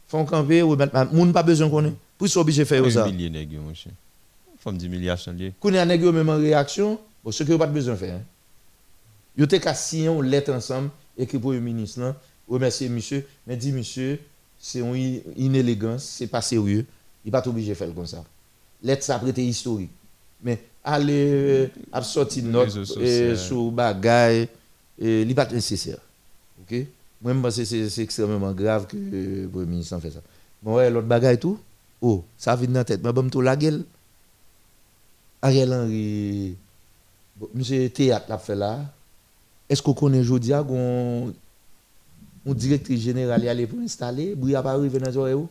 Font 0.09 0.25
camper, 0.27 0.61
remettre 0.63 0.93
ma- 0.93 1.05
moun 1.07 1.33
pas 1.33 1.43
besoin 1.43 1.71
qu'on 1.71 1.85
ait. 1.87 1.95
Pour 2.19 2.29
ça 2.29 2.41
obligé 2.41 2.65
faire 2.67 2.85
ça. 2.91 3.07
humilier 3.09 3.31
nèg 3.31 3.53
yo, 3.53 3.61
mon 3.63 3.73
cher. 3.75 3.93
Faut 4.61 4.71
me 4.73 4.77
dire 4.77 4.89
humiliation 4.89 5.33
lié. 5.33 5.53
Qu'on 5.61 5.73
a 5.75 5.85
nèg 5.87 6.03
yo 6.03 6.13
même 6.13 6.29
en 6.29 6.37
réaction, 6.37 6.99
bon 7.25 7.31
ce 7.33 7.45
que 7.45 7.55
pas 7.55 7.67
besoin 7.67 7.97
faire. 7.97 8.17
Hein. 8.17 8.23
Yo 9.39 9.47
te 9.47 9.57
ka 9.57 9.73
signer 9.73 10.09
une 10.09 10.25
lettre 10.25 10.53
ensemble 10.53 10.91
écrit 11.17 11.39
pour 11.39 11.53
le 11.53 11.61
ministre 11.61 12.15
remercier 12.49 12.89
monsieur, 12.89 13.27
mais 13.47 13.57
dit 13.57 13.73
monsieur, 13.73 14.19
c'est 14.59 14.81
une 14.81 15.21
inélégance, 15.37 16.05
c'est 16.05 16.27
pas 16.27 16.43
sérieux, 16.43 16.85
il 17.25 17.31
pas 17.31 17.47
obligé 17.47 17.71
de 17.71 17.75
faire 17.75 17.95
comme 17.95 18.07
ça. 18.07 18.25
Lettre 18.83 19.05
ça 19.05 19.17
après 19.17 19.33
historique. 19.43 19.91
Mais 20.43 20.59
aller 20.85 21.71
Réseaux 22.65 22.85
sociaux. 22.85 23.03
euh, 23.03 23.37
sur 23.37 23.71
bagaille, 23.71 24.49
euh, 25.03 25.25
il 25.27 25.35
pas 25.35 25.47
nécessaire. 25.51 25.99
OK? 26.61 26.87
Moi 27.21 27.35
je 27.35 27.39
pense 27.41 27.57
que 27.57 27.89
c'est 27.89 28.03
extrêmement 28.03 28.53
grave 28.53 28.87
que 28.87 28.97
euh, 28.97 29.43
le 29.43 29.49
Premier 29.49 29.67
ministre 29.67 29.99
fait 29.99 30.11
ça. 30.11 30.21
Bon 30.63 30.77
ouais, 30.77 30.91
l'autre 30.91 31.07
bagaille 31.07 31.39
tout? 31.39 31.59
Oh, 32.01 32.25
ça 32.37 32.55
vient 32.55 32.69
dans 32.69 32.75
la 32.75 32.85
tête, 32.85 33.01
mais 33.03 33.13
bon 33.13 33.29
tout 33.29 33.41
la 33.41 33.57
gueule. 33.57 33.85
Ariel 35.43 35.73
Henry, 35.73 36.57
monsieur 37.55 37.89
théâtre 37.91 38.27
l'a 38.29 38.39
fait 38.39 38.55
là. 38.55 38.81
Est-ce 39.69 39.83
qu'on 39.83 39.95
connaît 39.95 40.21
aujourd'hui 40.21 40.53
qu'on 40.67 41.33
une 42.49 42.55
directrice 42.55 43.01
générale 43.01 43.45
y 43.45 43.49
aller 43.49 43.67
pour 43.67 43.79
installer, 43.81 44.35
Bria 44.35 44.63
pas 44.63 44.73
arrivé 44.73 44.99
dans 44.99 45.27
les 45.27 45.35
où? 45.35 45.49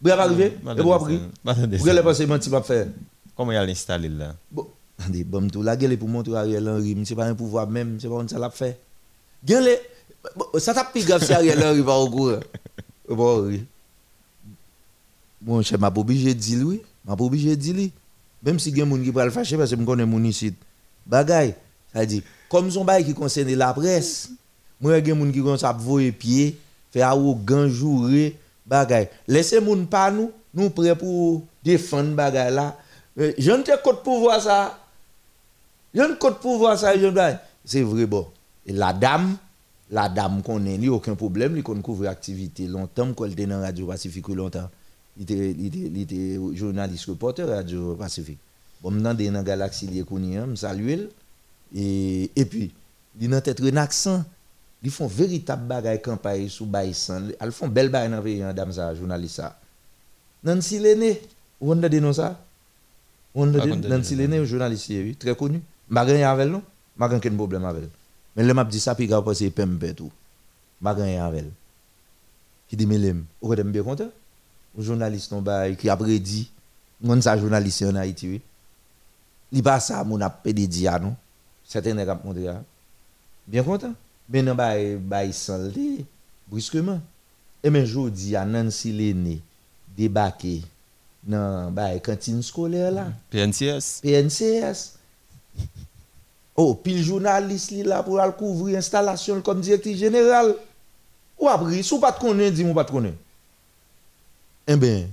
Bria 0.00 0.16
pas 0.16 0.24
arrivé? 0.24 0.46
Et 0.46 0.64
Madame 0.64 0.84
vous 0.84 0.92
appris? 0.92 1.20
Vous 1.44 1.88
allez 1.88 2.02
passer 2.02 2.26
menti 2.26 2.48
pas 2.48 2.62
faire. 2.62 2.88
Comment 3.36 3.52
il 3.52 3.56
a 3.56 3.66
l'installer 3.66 4.08
là? 4.08 4.34
Bon, 4.50 4.66
attendez, 4.98 5.24
bon 5.24 5.48
tout 5.48 5.62
la 5.62 5.76
gueule 5.76 5.92
est 5.92 5.96
pour 5.96 6.08
montrer 6.08 6.36
Ariel 6.36 6.68
Henry, 6.68 6.96
c'est 7.04 7.14
pas 7.14 7.26
un 7.26 7.34
pouvoir 7.34 7.68
même, 7.68 7.98
c'est 8.00 8.08
pas 8.08 8.14
on 8.14 8.26
ça 8.26 8.38
l'a 8.38 8.50
fait. 8.50 8.78
Le 9.46 9.76
bon, 10.34 10.46
ça 10.58 10.72
t'a 10.72 10.84
plus 10.84 11.06
grave 11.06 11.22
si 11.22 11.32
Ariel 11.32 11.62
Henry 11.62 11.82
pas 11.82 11.98
au 11.98 12.10
courant. 12.10 12.40
Bon, 13.08 13.42
oui. 13.42 13.64
Bon, 15.40 15.62
je 15.62 15.76
m'a 15.76 15.92
pas 15.92 16.00
obligé 16.00 16.34
de 16.34 16.40
dire 16.40 16.66
oui, 16.66 16.82
m'a 17.04 17.14
pas 17.14 17.22
obligé 17.22 17.50
de 17.50 17.54
dire 17.54 17.74
lui. 17.74 17.92
Même 18.42 18.58
si 18.58 18.74
gen 18.74 18.88
moun 18.88 19.02
qui 19.02 19.12
pral 19.12 19.30
fâcher 19.30 19.56
parce 19.56 19.70
que 19.70 19.76
me 19.76 19.84
connais 19.84 20.04
moun 20.04 20.24
ici. 20.24 20.52
Bagay, 21.06 21.54
ça 21.92 22.04
dit 22.04 22.24
comme 22.48 22.68
son 22.68 22.84
bail 22.84 23.04
qui 23.04 23.14
concerne 23.14 23.52
la 23.54 23.72
presse. 23.72 24.30
Moi 24.80 25.02
gen 25.02 25.18
moun 25.18 25.32
qui 25.32 25.40
kon 25.42 25.56
ça 25.56 25.72
voyer 25.72 26.12
pied, 26.12 26.58
fait 26.92 27.00
arrogant 27.00 27.68
jouer 27.68 28.36
bagay. 28.66 29.10
Laissez 29.26 29.60
moun 29.60 29.86
pas 29.86 30.10
nous, 30.10 30.30
nous 30.52 30.70
prêts 30.70 30.96
pour 30.96 31.42
défendre 31.64 32.14
bagay 32.14 32.50
là. 32.50 32.76
Je 33.16 33.50
ne 33.52 33.62
te 33.62 33.82
code 33.82 34.02
pouvoir 34.02 34.40
ça. 34.40 34.78
Je 35.94 36.02
ne 36.02 36.14
code 36.14 36.38
pouvoir 36.40 36.78
ça, 36.78 36.98
je 36.98 37.08
C'est 37.64 37.82
vrai 37.82 38.04
bon. 38.04 38.26
Et 38.66 38.72
la 38.72 38.92
dame, 38.92 39.36
la 39.90 40.08
dame 40.08 40.42
il 40.46 40.80
n'y 40.80 40.88
a 40.88 40.92
aucun 40.92 41.14
problème, 41.14 41.56
il 41.56 41.62
connaît 41.62 41.80
couvrir 41.80 42.10
activité 42.10 42.66
longtemps, 42.66 43.14
quand 43.14 43.24
elle 43.24 43.32
était 43.32 43.46
dans 43.46 43.60
Radio 43.60 43.86
Pacifique 43.86 44.28
longtemps. 44.28 44.68
Il 45.16 45.22
était, 45.22 45.50
il 45.52 46.02
était, 46.02 46.14
il 46.14 46.56
journaliste 46.56 47.06
reporter 47.06 47.48
Radio 47.48 47.94
Pacifique. 47.94 48.38
Bon, 48.82 48.90
maintenant, 48.90 49.14
dans 49.14 49.32
la 49.32 49.42
galaxie, 49.42 49.88
il 49.90 49.98
est 49.98 50.06
connu, 50.06 50.38
je 50.50 50.54
salue. 50.56 51.06
Et, 51.74 52.30
et 52.36 52.44
puis, 52.44 52.72
il 53.18 53.32
a 53.32 53.38
un 53.38 53.76
accent. 53.76 54.24
Ils 54.86 54.92
font 54.92 55.08
véritable 55.08 55.66
bagaille 55.66 56.00
campagne 56.00 56.48
sous 56.48 56.64
Baïsan. 56.64 57.30
Ils 57.42 57.50
font 57.50 57.66
belle 57.66 57.88
bagaille 57.88 58.08
dans 58.08 58.18
le 58.18 58.22
pays, 58.22 58.40
hein, 58.40 58.54
dame 58.54 58.70
ça, 58.70 58.94
journaliste. 58.94 59.42
Nancy 60.44 60.78
Lenné, 60.78 61.20
vous 61.60 61.72
avez 61.72 61.88
dit 61.88 62.14
ça? 62.14 62.40
A 63.34 63.40
Pas 63.40 63.66
Nancy 63.66 64.14
Lenné. 64.14 64.46
Journaliste, 64.46 64.90
oui, 64.90 65.16
très 65.16 65.34
connu. 65.34 65.60
Je 65.90 65.92
n'ai 65.92 66.00
rien 66.02 66.30
avec 66.30 66.48
non? 66.48 66.62
Je 66.96 67.04
n'ai 67.04 67.16
aucun 67.16 67.34
problème 67.34 67.64
avec 67.64 67.82
elle. 67.82 67.90
Mais 68.36 68.44
le 68.44 68.54
m'a 68.54 68.62
dit 68.62 68.78
ça, 68.78 68.94
puis 68.94 69.06
il 69.06 69.12
a 69.12 69.20
passé 69.20 69.50
PMP 69.50 69.92
tout. 69.92 70.12
Je 70.80 70.88
n'ai 70.88 71.02
rien 71.02 71.26
avec 71.26 71.40
elle. 71.40 71.50
Qui 72.68 72.76
dit, 72.76 72.86
mais 72.86 72.96
l'aime. 72.96 73.24
Vous 73.42 73.52
êtes 73.52 73.66
bien 73.66 73.82
content? 73.82 74.10
Un 74.78 74.82
journaliste 74.82 75.32
non, 75.32 75.42
bah, 75.42 75.68
qui 75.72 75.88
a 75.88 75.96
prédit, 75.96 76.48
on 77.02 77.20
sa 77.20 77.36
journaliste 77.36 77.82
en 77.82 77.96
Haïti, 77.96 78.28
oui. 78.28 78.40
Il 79.50 79.64
pas 79.64 79.80
ça, 79.80 80.04
mon 80.04 80.20
a 80.20 80.30
pédé 80.30 80.86
à 80.86 81.00
non? 81.00 81.16
Certains 81.64 81.92
nègres 81.92 82.20
ont 82.22 82.28
montré, 82.28 82.46
hein. 82.46 82.62
Bien 83.48 83.64
content? 83.64 83.92
men 84.30 84.48
nan 84.50 84.58
bay, 84.58 84.94
bay 84.96 85.32
san 85.36 85.68
li, 85.74 86.04
briskeman. 86.50 87.00
E 87.64 87.72
men 87.72 87.86
jodi, 87.86 88.34
anan 88.38 88.70
si 88.74 88.92
le 88.94 89.12
ne, 89.16 89.36
debake 89.96 90.60
nan 91.26 91.74
bay 91.74 91.98
kantin 92.04 92.42
skole 92.46 92.82
la. 92.94 93.08
Mm. 93.10 93.18
PNCS. 93.32 93.90
PNCS. 94.04 94.86
Oh, 96.56 96.72
pil 96.80 97.02
jounalist 97.04 97.74
li 97.74 97.82
la 97.84 98.00
pou 98.04 98.16
al 98.22 98.32
kouvri 98.38 98.78
instalasyon 98.78 99.42
kom 99.44 99.60
direkti 99.60 99.92
general. 100.00 100.54
Ou 101.36 101.50
apri, 101.52 101.82
sou 101.84 102.00
pat 102.00 102.16
konen, 102.20 102.54
di 102.54 102.64
mou 102.64 102.76
pat 102.76 102.88
konen. 102.92 103.12
E 104.66 104.72
eh 104.72 104.80
ben, 104.80 105.10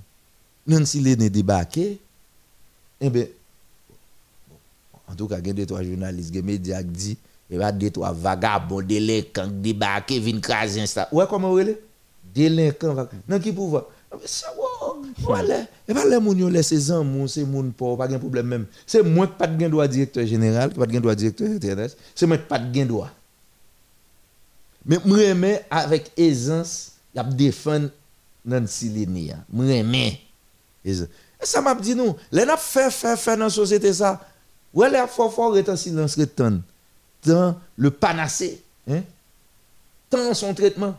nan 0.72 0.88
si 0.88 1.02
le 1.03 1.18
ne 1.19 1.27
debake, 1.30 1.98
e 3.03 3.10
ben, 3.11 3.27
an 5.03 5.19
tou 5.19 5.27
ka 5.30 5.41
gen 5.44 5.57
de 5.57 5.68
to 5.68 5.76
a 5.76 5.84
jounalist 5.84 6.31
gen 6.34 6.48
media 6.48 6.80
ak 6.80 6.88
di, 6.95 7.18
E 7.52 7.60
ba 7.60 7.72
detwa 7.76 8.11
vagabon, 8.15 8.86
delinkan, 8.88 9.52
debake, 9.64 10.20
vin 10.24 10.40
krasen 10.44 10.88
sa. 10.90 11.07
Ouè 11.11 11.26
koman 11.30 11.53
wè 11.57 11.68
lè? 11.68 11.76
Delinkan, 12.36 12.95
vagabon. 12.98 13.26
Nan 13.30 13.44
ki 13.44 13.53
pouva? 13.56 13.84
Sa 14.30 14.52
wò, 14.56 14.94
wò 15.26 15.40
lè. 15.44 15.60
E 15.90 15.95
ba 15.95 16.06
lè 16.07 16.20
moun 16.24 16.40
yo 16.40 16.49
lè 16.53 16.64
se 16.65 16.78
zan 16.88 17.03
moun, 17.07 17.28
se 17.32 17.44
moun 17.48 17.74
pou, 17.76 17.98
pa 17.99 18.07
gen 18.10 18.22
problem 18.22 18.49
mèm. 18.53 18.65
Se 18.88 19.03
mwen 19.06 19.30
ki 19.32 19.38
pat 19.41 19.57
gen 19.60 19.74
doa 19.74 19.90
direktor 19.91 20.26
general, 20.30 20.72
ki 20.72 20.82
pat 20.82 20.95
gen 20.95 21.03
doa 21.03 21.18
direktor 21.20 21.60
TNS, 21.61 21.98
se 22.15 22.30
mwen 22.30 22.41
ki 22.41 22.49
pat 22.49 22.68
gen 22.74 22.90
doa. 22.94 23.10
Men 24.88 25.03
mwen 25.07 25.22
remè 25.34 25.53
avèk 25.74 26.11
ezans, 26.20 26.94
yap 27.15 27.32
defan 27.38 27.90
nan 28.48 28.68
silini 28.72 29.30
ya. 29.32 29.41
Mwen 29.52 29.72
remè. 29.76 30.06
Ezans. 30.88 31.22
E 31.44 31.48
sa 31.49 31.61
map 31.64 31.82
di 31.84 31.95
nou, 31.98 32.15
lè 32.32 32.48
nap 32.48 32.61
fè 32.64 32.88
fè 32.94 33.18
fè 33.20 33.36
nan 33.40 33.52
sosete 33.53 33.91
sa. 33.98 34.15
Wè 34.74 34.88
lè 34.90 35.02
ap 35.03 35.11
fò 35.11 35.28
fò 35.32 35.52
retan 35.53 35.78
silans 35.80 36.15
retan. 36.20 36.61
Le 37.26 37.91
panacée, 37.91 38.62
hein? 38.90 39.02
Dans 40.12 40.34
son 40.34 40.54
traitement. 40.54 40.95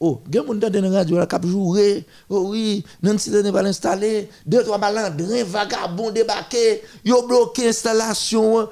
Oh, 0.00 0.20
gen 0.30 0.44
moun 0.46 0.60
dans 0.60 0.70
la 0.72 0.90
radio 0.90 1.16
la 1.18 1.26
cap 1.26 1.44
jouer. 1.44 2.04
Oh 2.30 2.50
oui, 2.50 2.84
Nancy 3.02 3.30
n'est 3.30 3.50
pas 3.50 3.64
installé, 3.64 4.28
deux 4.46 4.62
trois 4.62 4.78
balandrins 4.78 5.42
vagabonds 5.44 6.12
débarqués, 6.12 6.82
yo 7.04 7.26
bloqué 7.26 7.68
installation. 7.68 8.68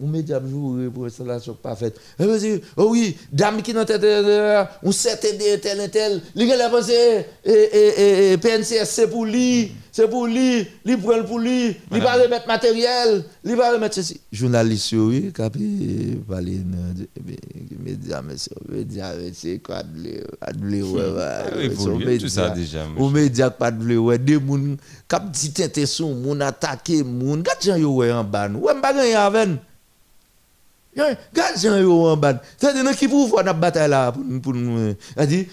On 0.00 0.06
média 0.06 0.40
jouer 0.40 0.88
pour 0.88 1.04
installation 1.04 1.52
pas 1.54 1.74
dit, 1.74 2.60
oh 2.76 2.88
oui, 2.90 3.16
dame 3.30 3.60
qui 3.60 3.74
dans 3.74 3.84
tête 3.84 4.02
on 4.82 4.92
certain 4.92 5.32
de 5.32 5.56
tel 5.56 5.80
et 5.80 5.90
tel, 5.90 6.22
li 6.34 6.48
gen 6.48 6.56
la 6.56 6.70
pensée 6.70 7.26
et 7.44 7.52
et 7.52 8.32
et 8.32 8.38
PNCS 8.38 8.86
c'est 8.86 9.08
pour 9.08 9.26
lui, 9.26 9.72
c'est 9.94 10.08
pour 10.08 10.26
lui, 10.26 10.66
li 10.84 10.96
prend 10.96 11.22
pour 11.22 11.38
lui, 11.38 11.68
li 11.68 12.00
va 12.00 12.14
remettre 12.14 12.48
matériel, 12.48 13.22
li 13.44 13.54
va 13.54 13.70
remettre 13.70 13.94
ceci. 13.94 14.20
Journaliste 14.32 14.92
oui, 14.94 15.32
capi 15.32 16.18
parler 16.28 16.58
média 17.78 18.20
monsieur, 18.20 18.56
média 18.68 19.12
c'est 19.32 19.60
quoi 19.60 19.84
de 19.84 20.26
adler 20.40 20.82
ouais. 20.82 21.64
évolué, 21.66 22.18
tout 22.18 22.26
ça 22.26 22.50
déjà, 22.50 22.88
Au 22.98 23.08
média 23.08 23.50
pas 23.50 23.70
de 23.70 23.96
ouais, 23.96 24.18
des 24.18 24.36
moun 24.36 24.76
cap 25.06 25.30
dit 25.30 25.52
tente 25.52 25.86
son 25.86 26.12
moun 26.12 26.42
attaquer 26.42 27.04
moun, 27.04 27.44
jan 27.60 27.76
yo 27.76 27.94
ouais 27.94 28.10
en 28.10 28.24
bas. 28.24 28.48
Ouais 28.48 28.74
m'pa 28.74 28.92
gagner 28.92 29.14
avec. 29.14 29.48
Jan 30.96 31.80
yo 31.80 32.06
en 32.06 32.16
bas. 32.16 32.40
C'est-à-dire 32.56 32.96
qui 32.96 33.08
pouvoir 33.08 33.44
n'a 33.44 33.52
bataille 33.52 33.90
là 33.90 34.12
pour 34.12 34.22
pour 34.42 34.54
nous. 34.54 34.94
A 35.16 35.26
dit, 35.26 35.48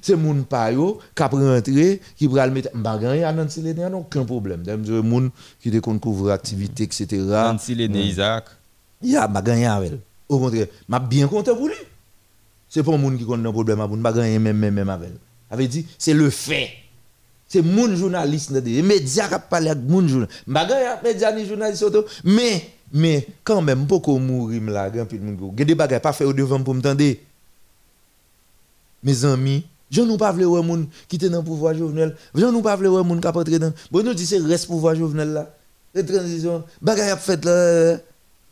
c'est 0.00 0.16
moun 0.16 0.44
pa 0.44 0.70
yo 0.70 1.00
qui 1.14 2.28
mettre 2.28 2.70
gagner 3.00 3.24
à 3.24 3.32
Nancy 3.32 3.62
Lene 3.62 3.88
non 3.90 3.98
aucun 3.98 4.24
problème. 4.24 4.62
Dem 4.62 4.82
moun 5.02 5.30
qui 5.60 5.70
te 5.70 5.78
kon 5.78 5.98
couvre 5.98 6.30
activité 6.30 6.84
etc. 6.84 7.06
Nancy 7.20 7.72
Isaac. 7.72 8.44
Ya 9.02 9.26
m'a 9.26 9.42
gagné 9.42 9.66
avec. 9.66 9.92
Au 10.28 10.38
contraire, 10.38 10.66
m'a 10.88 10.98
bien 10.98 11.26
content 11.26 11.56
pour 11.56 11.68
lui. 11.68 11.74
C'est 12.68 12.82
pas 12.82 12.96
moun 12.96 13.18
qui 13.18 13.26
connaît 13.26 13.48
un 13.48 13.52
problème 13.52 13.84
m'a 13.96 14.12
gagné 14.12 14.38
même 14.38 14.56
même 14.56 14.74
même 14.74 14.88
avec. 14.88 15.10
Avait 15.50 15.66
dit 15.66 15.86
c'est 15.98 16.14
le 16.14 16.30
fait. 16.30 16.70
C'est 17.48 17.62
moun 17.62 17.96
journaliste 17.96 18.50
les 18.50 18.82
médias 18.82 19.28
qui 19.28 19.34
avec 19.34 19.78
moun 19.78 20.08
journaliste. 20.08 20.42
M'a 20.46 20.64
gagné 20.64 20.86
médias 21.02 21.32
ni 21.32 21.44
journaliste 21.44 21.84
mais 22.24 22.70
mais 22.92 23.26
quand 23.44 23.62
même 23.62 23.84
beaucoup 23.84 24.18
mourir 24.18 24.62
là 24.70 24.90
grand 24.90 25.06
pile 25.06 25.76
pas 25.76 26.12
fait 26.12 26.24
au 26.24 26.32
devant 26.32 26.62
pour 26.62 26.74
m'tendre. 26.74 27.02
Mes 29.02 29.24
amis, 29.24 29.64
je 29.90 30.02
nous 30.02 30.16
pas 30.16 30.32
vle 30.32 30.46
moun 30.46 30.88
qui 31.08 31.16
était 31.16 31.28
dans 31.28 31.42
pouvoir 31.42 31.74
Jovenel. 31.74 32.16
Je 32.34 32.46
nous 32.46 32.62
pas 32.62 32.76
vle 32.76 32.88
moun 32.88 33.20
qui 33.20 33.28
entrer 33.28 33.58
dans. 33.58 33.72
Bon 33.90 34.02
nous 34.02 34.14
dit 34.14 34.26
c'est 34.26 34.38
reste 34.38 34.66
pouvoir 34.66 34.94
Jovenel 34.94 35.32
là. 35.32 35.54
Les 35.94 36.04
transition 36.04 36.64
bagay 36.80 37.10
a 37.10 37.16
fait 37.16 37.44
là. 37.44 37.98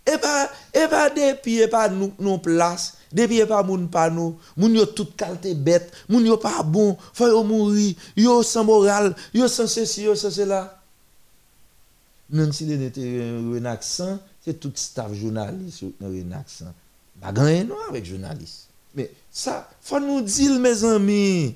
Et 0.07 0.19
pas 0.19 0.51
et 0.75 0.87
pas 0.89 1.09
depuis 1.09 1.61
et 1.61 1.67
pas 1.67 1.89
nous 1.89 2.13
non 2.21 2.39
place. 2.39 2.99
Depuis 3.11 3.45
pas 3.47 3.63
moun 3.63 3.89
pas 3.89 4.11
nous. 4.11 4.37
Moun 4.57 4.87
pas 6.37 6.63
bon, 6.63 6.97
faut 7.13 7.29
yo 7.29 7.43
mourir, 7.43 7.95
yo 8.17 8.43
sans 8.43 8.65
moral, 8.65 9.15
yo 9.33 9.49
sans 9.49 9.67
ceci, 9.67 10.03
yo 10.03 10.15
sans 10.15 10.31
cela. 10.31 10.83
Lene 12.31 12.83
était 12.83 13.23
un 13.23 13.65
accent, 13.67 14.19
c'est 14.45 14.59
tout 14.59 14.73
staff 14.75 15.13
journaliste 15.13 15.85
dans 16.01 16.09
un 16.09 16.33
accent. 16.33 16.73
Pas 17.21 17.33
gagné 17.33 17.65
non 17.65 17.77
avec 17.89 18.05
journaliste. 18.05 18.69
Mais 18.95 19.11
ça, 19.31 19.69
faut 19.81 20.01
nous 20.01 20.23
dire 20.23 20.59
mes 20.59 20.85
amis. 20.85 21.55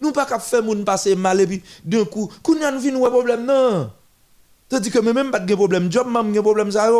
Nous 0.00 0.12
pas 0.12 0.26
qu'à 0.26 0.38
faire 0.38 0.62
moun 0.62 0.84
passer 0.84 1.14
mal 1.14 1.40
et 1.40 1.46
puis 1.46 1.62
d'un 1.84 2.04
coup, 2.04 2.30
kounya 2.42 2.70
nous 2.70 2.80
vinn 2.80 2.96
ouais 2.96 3.10
problème 3.10 3.44
non. 3.44 3.90
Tandis 4.68 4.90
que 4.90 4.98
même 4.98 5.30
pas 5.30 5.40
de 5.40 5.54
problème 5.54 5.90
job, 5.90 6.08
même 6.08 6.32
de 6.32 6.40
problème 6.40 6.70
ça. 6.70 6.90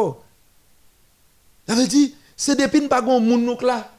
Ça 1.67 1.75
veut 1.75 1.87
dire 1.87 2.11
c'est 2.37 2.57
depuis 2.57 2.89
pas 2.89 3.01
gon 3.03 3.21
moun 3.21 3.45
nou 3.45 3.57
là. 3.61 3.91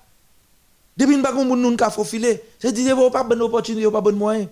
Depuis 0.98 1.22
pas 1.22 1.32
gon 1.32 1.46
moun 1.46 1.62
nou 1.62 1.76
ka 1.76 1.90
faufile. 1.90 2.42
C'est 2.60 2.72
dire 2.72 3.12
pas 3.12 3.24
bonne 3.24 3.42
opportunité, 3.42 3.90
pas 3.90 4.02
bon 4.02 4.16
moyen. 4.16 4.48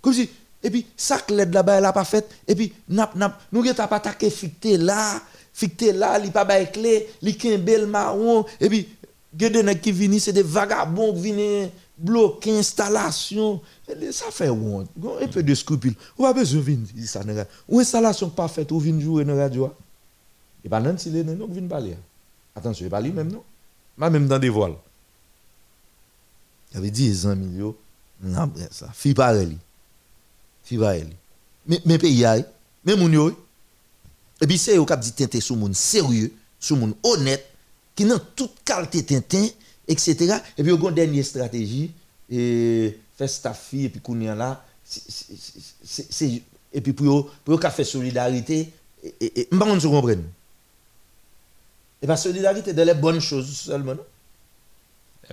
Comme 0.00 0.14
si 0.14 0.30
et 0.62 0.70
puis 0.70 0.86
ça 0.96 1.18
l'aide 1.28 1.52
là-bas 1.52 1.78
elle 1.78 1.84
a 1.84 1.92
pas 1.92 2.04
fait 2.04 2.28
et 2.46 2.54
puis 2.54 2.72
nap 2.88 3.14
nap 3.14 3.40
nous 3.52 3.64
geta 3.64 3.88
pas 3.88 3.96
attaquer 3.96 4.30
ficté 4.30 4.76
là, 4.76 5.20
ficté 5.52 5.92
là, 5.92 6.18
li 6.18 6.30
pas 6.30 6.44
bail 6.44 6.70
clé, 6.70 7.08
li 7.20 7.36
bel 7.58 7.86
marron 7.86 8.44
et 8.60 8.68
puis 8.68 8.88
nèg 9.40 9.80
qui 9.80 9.92
vini 9.92 10.20
c'est 10.20 10.32
des 10.32 10.42
vagabonds 10.42 11.14
qui 11.14 11.32
viennent 11.32 11.70
bloquer 12.02 12.58
installation. 12.58 13.60
Ça 14.10 14.30
fait 14.30 14.50
honte. 14.50 14.88
Un 15.20 15.28
peu 15.28 15.42
de 15.42 15.54
scrupule. 15.54 15.94
On 16.18 16.24
pas 16.24 16.32
besoin 16.32 16.60
venir 16.60 16.88
ça 17.06 17.20
Ou 17.68 17.80
installation 17.80 18.30
pas 18.30 18.48
faite 18.48 18.72
ou 18.72 18.80
venir 18.80 19.04
jouer 19.04 19.24
dans 19.24 19.36
radio. 19.36 19.72
Et 20.64 20.68
pas 20.68 20.80
Nancy 20.80 21.10
Lene 21.10 21.34
non 21.34 21.46
vient 21.46 21.66
parler. 21.66 21.96
Attention, 22.54 22.88
pas 22.88 23.00
lui 23.00 23.12
même 23.12 23.30
non? 23.30 23.42
Moi 23.96 24.10
même 24.10 24.26
dans 24.26 24.38
des 24.38 24.48
voiles. 24.48 24.74
Il 26.72 26.78
avait 26.78 26.90
10 26.90 27.26
ans 27.26 27.36
millions. 27.36 27.74
Non, 28.22 28.50
ça. 28.70 28.88
Fille 28.92 29.14
pareil. 29.14 29.58
Mais 30.70 31.80
mais 31.84 31.98
pays 31.98 32.24
mais 32.84 32.96
moun 32.96 33.12
yo. 33.12 33.30
Et 34.40 34.46
puis 34.46 34.58
c'est 34.58 34.78
au 34.78 34.84
cap 34.84 35.00
dit 35.00 35.12
tintin 35.12 35.40
sous 35.40 35.56
moun 35.56 35.74
sérieux, 35.74 36.32
sous 36.58 36.76
moun 36.76 36.94
honnête 37.02 37.46
qui 37.94 38.04
n'a 38.04 38.18
toute 38.18 38.64
qualité 38.64 39.04
tintin 39.04 39.46
etc. 39.86 40.38
Et 40.56 40.62
puis 40.62 40.72
au 40.72 40.90
dernière 40.90 41.24
stratégie 41.24 41.92
et 42.30 42.98
faire 43.16 43.28
staff 43.28 43.74
et 43.74 43.88
puis 43.88 44.00
c'est 45.84 46.42
et 46.72 46.80
puis 46.80 46.92
pour 46.92 47.30
pour 47.44 47.60
faire 47.60 47.86
solidarité 47.86 48.72
et 49.04 49.40
et 49.40 49.48
m'pas 49.52 49.66
on 49.66 49.78
se 49.78 49.86
comprendre. 49.86 50.22
Et 52.00 52.06
pas 52.06 52.16
solidarité 52.16 52.72
dans 52.72 52.86
les 52.86 52.94
bonnes 52.94 53.20
choses 53.20 53.56
seulement 53.56 53.94
non? 53.94 54.04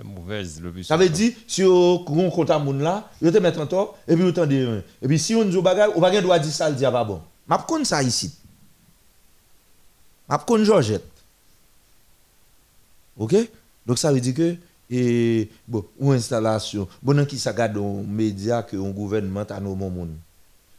Mauvaise 0.02 0.60
le 0.60 0.70
plus. 0.72 0.84
Ça 0.84 0.96
veut 0.96 1.08
dire 1.08 1.32
si 1.46 1.62
on 1.64 2.04
compte 2.04 2.50
à 2.50 2.58
moun 2.58 2.82
là, 2.82 3.10
yo 3.20 3.30
te 3.30 3.38
mettre 3.38 3.60
en 3.60 3.66
tort 3.66 3.98
et 4.06 4.14
puis 4.14 4.24
autant 4.24 4.46
de 4.46 4.82
et 5.02 5.06
puis 5.08 5.18
si 5.18 5.34
on 5.34 5.44
dit 5.44 5.60
bagay, 5.60 5.86
ou 5.94 6.00
pas 6.00 6.20
droit 6.20 6.38
dire 6.38 6.52
ça 6.52 6.68
le 6.70 6.76
dire 6.76 6.92
pas 6.92 7.04
bon. 7.04 7.20
M'a 7.46 7.58
connait 7.58 7.84
ça 7.84 8.02
ici. 8.02 8.32
M'a 10.28 10.38
connait 10.38 10.64
Georgette. 10.64 11.04
OK? 13.18 13.34
Donc 13.86 13.98
ça 13.98 14.12
veut 14.12 14.20
dire 14.20 14.34
que 14.34 14.56
et 14.92 15.48
bon, 15.68 15.84
ou 15.98 16.10
installation, 16.10 16.88
bon 17.02 17.24
qui 17.24 17.38
ça 17.38 17.52
garde 17.52 17.76
un 17.76 18.02
média 18.02 18.62
que 18.62 18.76
un 18.76 18.90
gouvernement 18.90 19.44
a 19.48 19.60
nommé 19.60 19.88
moun. 19.88 20.16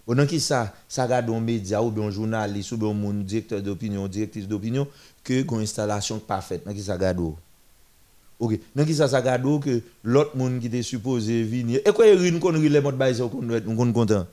Bon 0.07 0.27
qui 0.27 0.39
ça 0.39 0.73
ça 0.87 1.07
garde 1.07 1.29
un 1.29 1.39
média 1.39 1.81
ou 1.81 1.93
un 2.01 2.11
journaliste 2.11 2.71
ou 2.71 2.85
un 2.85 3.13
directeur 3.13 3.61
d'opinion, 3.61 4.07
directrice 4.07 4.47
d'opinion 4.47 4.87
que 5.23 5.33
une 5.33 5.61
installation 5.61 6.19
parfaite, 6.19 6.63
qui 6.73 6.81
ça 6.81 6.97
garde 6.97 7.21
OK. 8.41 8.59
Donc 8.75 8.87
qui 8.87 8.95
ça 8.95 9.07
ça 9.07 9.21
garde 9.21 9.63
que 9.63 9.81
l'autre 10.03 10.35
monde 10.35 10.59
qui 10.59 10.65
était 10.65 10.81
supposé 10.81 11.43
venir 11.43 11.79
et 11.85 11.91
quoi 11.91 12.07
il 12.07 12.39
qu'on 12.39 12.51
les 12.51 12.81
mode 12.81 12.97
baïse 12.97 13.19
qu'on 13.19 13.79
on 13.79 13.93
content. 13.93 14.25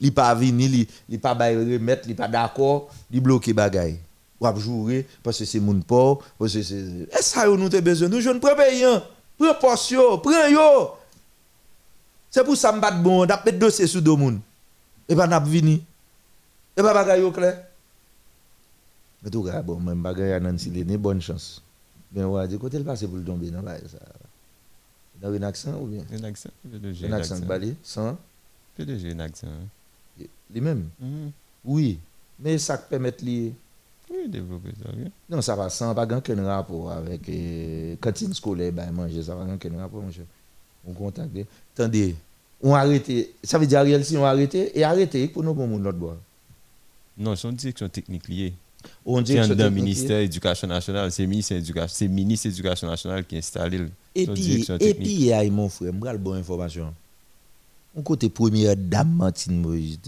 Il 0.00 0.12
pas 0.14 0.34
venir, 0.34 0.70
il 0.72 0.86
il 1.10 1.20
pas 1.20 1.34
bail 1.34 1.56
remettre, 1.56 2.08
il 2.08 2.16
pas 2.16 2.28
d'accord, 2.28 2.88
il 3.10 3.20
bloquer 3.20 3.52
bagaille. 3.52 3.98
Ou 4.40 4.46
ap 4.46 4.58
jouer 4.58 5.06
parce 5.22 5.38
que 5.38 5.44
c'est 5.44 5.60
mon 5.60 5.78
port, 5.82 6.24
parce 6.38 6.54
que 6.54 6.62
c'est 6.62 6.76
et 6.76 7.20
ça 7.20 7.46
nous 7.46 7.66
avons 7.66 7.80
besoin 7.82 8.08
nous 8.08 8.22
jeunes 8.22 8.40
prends 8.40 8.56
payant, 8.56 9.02
prends 9.38 9.54
portion, 9.60 10.18
prends 10.18 10.48
yo. 10.48 10.92
C'est 12.30 12.42
pour 12.42 12.56
ça 12.56 12.72
me 12.72 12.80
battre 12.80 13.02
bon, 13.02 13.26
d'après 13.26 13.52
dossier 13.52 13.86
sous 13.86 14.00
deux 14.00 14.16
moun. 14.16 14.40
Et 15.06 15.14
pas 15.14 15.26
n'a 15.26 15.38
venir. 15.38 15.80
Et 16.74 16.80
pas 16.80 16.94
bagaille 16.94 17.30
clair. 17.32 17.66
Mais 19.22 19.28
tout 19.28 19.42
cas 19.42 19.60
bon, 19.60 19.78
Nancy 19.78 20.70
Lene 20.70 20.96
bonne 20.96 21.20
chance. 21.20 21.60
Ben 22.12 22.26
ouais, 22.26 22.46
de 22.46 22.56
côté 22.58 22.78
le 22.78 22.84
passé 22.84 23.06
pour 23.06 23.16
le 23.16 23.24
tomber 23.24 23.50
dans 23.50 23.62
là 23.62 23.78
ça. 23.78 23.98
Dans 25.20 25.32
un 25.32 25.42
accent 25.42 25.80
ou 25.80 25.86
bien? 25.86 26.02
Un 26.12 26.24
accent, 26.24 26.50
PDG. 26.70 27.06
Un 27.06 27.12
accent 27.12 27.38
balé, 27.40 27.74
sans? 27.82 28.18
PDG 28.76 29.12
un 29.12 29.20
accent. 29.20 29.46
Les 30.52 30.60
mêmes? 30.60 30.88
Oui, 31.64 31.98
mais 32.38 32.58
ça 32.58 32.76
permet 32.76 33.14
li 33.20 33.52
Oui, 34.10 34.28
développer 34.28 34.70
ça. 34.82 34.90
Non, 35.30 35.40
ça 35.40 35.54
va 35.56 35.70
sans 35.70 35.94
pas 35.94 36.04
aucun 36.04 36.44
rapport 36.44 36.90
avec 36.90 37.28
euh, 37.28 37.96
cantine 38.00 38.34
scolaire, 38.34 38.72
ben 38.72 38.90
manger, 38.90 39.22
ça 39.22 39.34
va 39.34 39.44
aucun 39.54 39.78
rapport, 39.78 40.02
mon 40.02 40.10
cher. 40.10 40.24
On 40.86 40.92
contacte. 40.92 41.30
Attendez, 41.74 42.16
On 42.62 42.74
arrêté. 42.74 43.32
Ça 43.42 43.58
veut 43.58 43.66
dire 43.66 43.78
Ariel 43.78 44.04
si 44.04 44.16
on 44.16 44.24
arrêté 44.24 44.76
et 44.78 44.84
arrêté 44.84 45.28
pour 45.28 45.42
nous 45.42 45.54
pour 45.54 45.66
mon 45.66 45.82
autre 45.84 45.98
bois. 45.98 46.18
Non, 47.16 47.36
c'est 47.36 47.48
une 47.48 47.54
direction 47.54 47.88
technique 47.88 48.28
liée. 48.28 48.52
On 49.04 49.24
C'est 49.24 49.38
un 49.38 49.48
d'un 49.48 49.68
ministère 49.70 50.18
de 50.18 50.22
l'Éducation 50.22 50.68
nationale. 50.68 51.10
C'est 51.10 51.22
le 51.22 51.28
ministre 51.28 51.54
de 51.54 51.58
l'Éducation- 51.58 51.94
c'est 51.96 52.06
le 52.06 52.12
ministre 52.14 52.46
de 52.46 52.50
l'Éducation 52.52 52.86
nationale 52.88 53.24
qui 53.26 53.36
installe. 53.36 53.72
le- 53.72 53.90
Et 54.14 54.26
puis, 54.26 54.64
et 54.80 54.94
puis, 54.94 55.12
y 55.24 55.32
a 55.32 55.42
mon 55.50 55.68
frère, 55.68 55.92
le 55.92 56.18
bonne 56.18 56.38
information. 56.38 56.94
On 57.96 58.02
côté 58.02 58.28
première 58.28 58.76
dame 58.76 59.12
Martine 59.16 59.60
Moïse, 59.60 59.98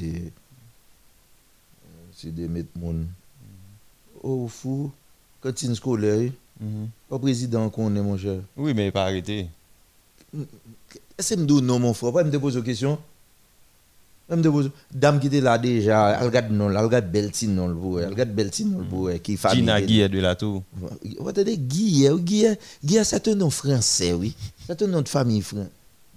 c'est 2.16 2.34
de 2.34 2.46
mettre 2.46 2.68
mon. 2.78 3.04
Oh, 4.22 4.46
fou, 4.48 4.90
cantine 5.40 5.74
scolaire, 5.74 6.30
Mhm. 6.60 6.88
pas 7.10 7.18
président 7.18 7.68
qu'on 7.68 7.94
est, 7.96 8.00
mon 8.00 8.16
cher. 8.16 8.38
Oui, 8.56 8.72
mais 8.74 8.82
il 8.82 8.86
n'est 8.86 8.92
pas 8.92 9.02
arrêté. 9.04 9.48
Est-ce 11.18 11.34
que 11.34 11.40
me 11.40 11.60
non, 11.60 11.78
mon 11.78 11.92
frère? 11.94 12.12
Pas 12.12 12.24
me 12.24 12.38
poser 12.38 12.58
une 12.58 12.64
question? 12.64 12.98
Pas 14.26 14.36
me 14.36 14.50
poser. 14.50 14.70
Dame 14.90 15.20
qui 15.20 15.26
était 15.26 15.42
là 15.42 15.58
déjà, 15.58 16.18
elle 16.18 16.24
regarde 16.26 16.50
non, 16.50 16.70
elle 16.70 16.78
regarde 16.78 17.10
Beltine 17.10 17.54
non, 17.54 17.98
elle 17.98 18.08
regarde 18.08 18.30
Beltine 18.30 18.70
non, 18.70 19.08
elle, 19.08 19.20
qui 19.20 19.34
est 19.34 19.36
famille. 19.36 19.58
Gina 19.60 19.82
Guillet 19.82 20.08
de 20.08 20.18
la 20.18 20.34
Tour. 20.34 20.62
Vous 20.72 21.28
attendez, 21.28 21.58
c'est 23.04 23.28
un 23.28 23.34
nom 23.34 23.50
français, 23.50 24.14
oui. 24.14 24.34
C'est 24.66 24.80
un 24.80 24.86
nom 24.86 25.02
de 25.02 25.08
famille 25.08 25.44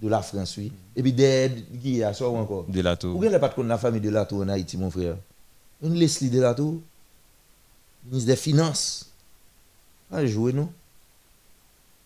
de 0.00 0.08
la 0.08 0.22
France, 0.22 0.56
oui. 0.56 0.72
Et 0.96 1.02
puis, 1.02 1.12
derrière 1.12 1.50
Guy, 1.70 2.02
ça 2.14 2.28
encore. 2.28 2.64
De 2.66 2.80
la 2.80 2.96
Tour. 2.96 3.18
Vous 3.18 3.24
ne 3.24 3.36
pas 3.36 3.54
de 3.54 3.62
la 3.62 3.78
famille 3.78 4.00
de 4.00 4.10
la 4.10 4.24
Tour 4.24 4.40
en 4.42 4.48
Haïti, 4.48 4.78
mon 4.78 4.90
frère. 4.90 5.16
Une 5.82 5.94
Leslie 5.94 6.30
de 6.30 6.40
la 6.40 6.54
Tour, 6.54 6.80
ministre 8.06 8.28
des 8.28 8.36
Finances. 8.36 9.10
Ah, 10.10 10.24
jouer, 10.24 10.54
non? 10.54 10.70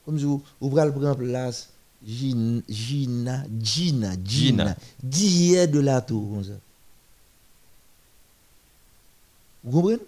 Comme 0.04 0.18
si 0.18 0.24
vous, 0.24 0.42
vous 0.60 0.68
prenez 0.68 1.14
place, 1.16 1.68
Gina, 2.06 2.62
Gina, 2.68 3.44
Gina, 3.60 4.12
Gina, 4.24 4.76
Guy 5.04 5.68
de 5.68 5.80
la 5.80 6.00
Tour, 6.00 6.34
comme 6.34 6.44
ça. 6.44 6.52
Vous 9.64 9.80
comprenez? 9.80 9.98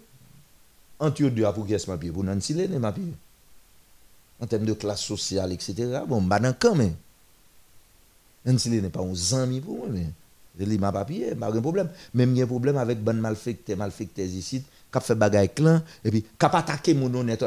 Entre 0.99 1.23
deux, 1.23 1.43
pour 1.53 1.65
qui 1.65 1.73
est-ce 1.73 1.89
ma 1.89 1.97
pied? 1.97 2.11
Pour 2.11 2.23
Nancy 2.23 2.53
Lene, 2.53 2.77
ma 2.79 2.91
pied. 2.91 3.13
En 4.41 4.47
termes 4.47 4.65
de 4.65 4.73
classe 4.73 5.01
sociale, 5.01 5.53
etc. 5.53 6.01
Bon, 6.07 6.21
bah, 6.21 6.39
dans 6.39 6.53
quand 6.57 6.75
même. 6.75 6.95
Nancy 8.45 8.69
Lene 8.69 8.81
n'est 8.81 8.89
pas 8.89 9.01
un 9.01 9.41
ami 9.41 9.61
pour 9.61 9.77
moi, 9.77 9.87
mais 9.89 10.07
je 10.59 10.65
lis 10.65 10.77
ma 10.77 10.91
papier, 10.91 11.35
pas 11.35 11.51
de 11.51 11.59
problème. 11.59 11.89
Même 12.13 12.31
il 12.31 12.37
y 12.37 12.41
a 12.41 12.45
un 12.45 12.47
problème 12.47 12.77
avec 12.77 13.01
bon 13.01 13.15
malfecté, 13.19 13.75
malfecté 13.75 14.25
ici, 14.25 14.63
qui 14.99 15.07
fait 15.07 15.15
bagaille 15.15 15.49
clan, 15.49 15.81
et 16.03 16.11
puis 16.11 16.21
qui 16.21 16.45
attaqué 16.45 16.93
mon 16.93 17.13
honnête, 17.13 17.43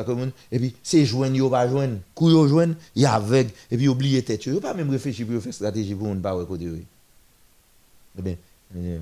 et 0.51 0.59
puis 0.59 0.75
c'est 0.83 1.05
joindre, 1.05 1.37
yo 1.37 1.49
pas 1.49 1.69
joindre, 1.69 1.99
yo 2.21 2.49
joindre, 2.49 2.75
y 2.95 3.05
avec, 3.07 3.49
et 3.71 3.77
puis 3.77 3.89
oublier 3.89 4.23
tête, 4.23 4.45
yo 4.45 4.61
pas 4.61 4.75
même 4.75 4.91
réfléchir 4.91 5.27
pour 5.27 5.43
faire 5.43 5.55
stratégie 5.55 5.95
pour 5.95 6.15
ne 6.15 6.21
pas 6.21 6.45
côté. 6.45 6.69
Eh 8.19 8.23
bien, 8.23 8.35
eh, 8.77 8.99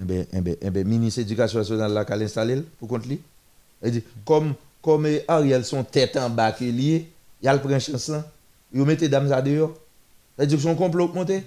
eh 0.00 0.04
bien, 0.04 0.24
eh 0.32 0.40
bien, 0.40 0.54
eh 0.60 0.70
bien, 0.70 0.84
ministre 0.84 1.20
de 1.20 1.24
l'Éducation 1.24 1.58
nationale 1.58 1.92
là, 1.92 2.04
qu'elle 2.04 2.22
installé 2.22 2.62
pour 2.78 2.88
contre 2.88 3.08
lui. 3.08 3.20
Il 3.82 3.90
dit, 3.90 4.02
comme, 4.24 4.54
comme 4.80 5.06
Ariel 5.28 5.64
son 5.64 5.84
tête 5.84 6.16
en 6.16 6.30
bas 6.30 6.52
qui 6.52 6.72
lié, 6.72 7.08
il 7.42 7.46
y 7.46 7.48
a 7.48 7.54
le 7.54 7.60
prince 7.60 7.90
chance 7.90 8.08
là, 8.08 8.26
il 8.72 8.82
met 8.82 8.96
dames 8.96 9.30
à 9.32 9.42
dehors. 9.42 9.74
C'est-à-dire 10.36 10.60
son 10.60 10.74
complot 10.74 11.08
monté. 11.12 11.42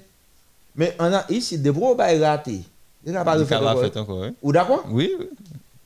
Mais 0.76 0.96
on 1.00 1.14
a 1.14 1.26
ici 1.30 1.58
des 1.58 1.72
gros 1.72 1.96
bails 1.96 2.24
ratés. 2.24 2.62
Il 3.06 3.14
n'a 3.14 3.24
pas 3.24 3.38
Il 3.38 3.46
fait 3.46 3.56
encore. 3.98 4.26
Ou 4.42 4.52
d'accord? 4.52 4.86
Oui, 4.90 5.12
oui. 5.20 5.30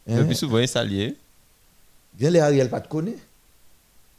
Hein? 0.07 0.17
Le 0.17 0.25
plus 0.25 0.35
souvent, 0.35 0.59
il 0.59 0.67
salié. 0.67 1.15
Bien 2.13 2.29
les 2.29 2.39
Ariel 2.39 2.69
pas 2.69 2.81
te 2.81 2.87
connaît. 2.87 3.17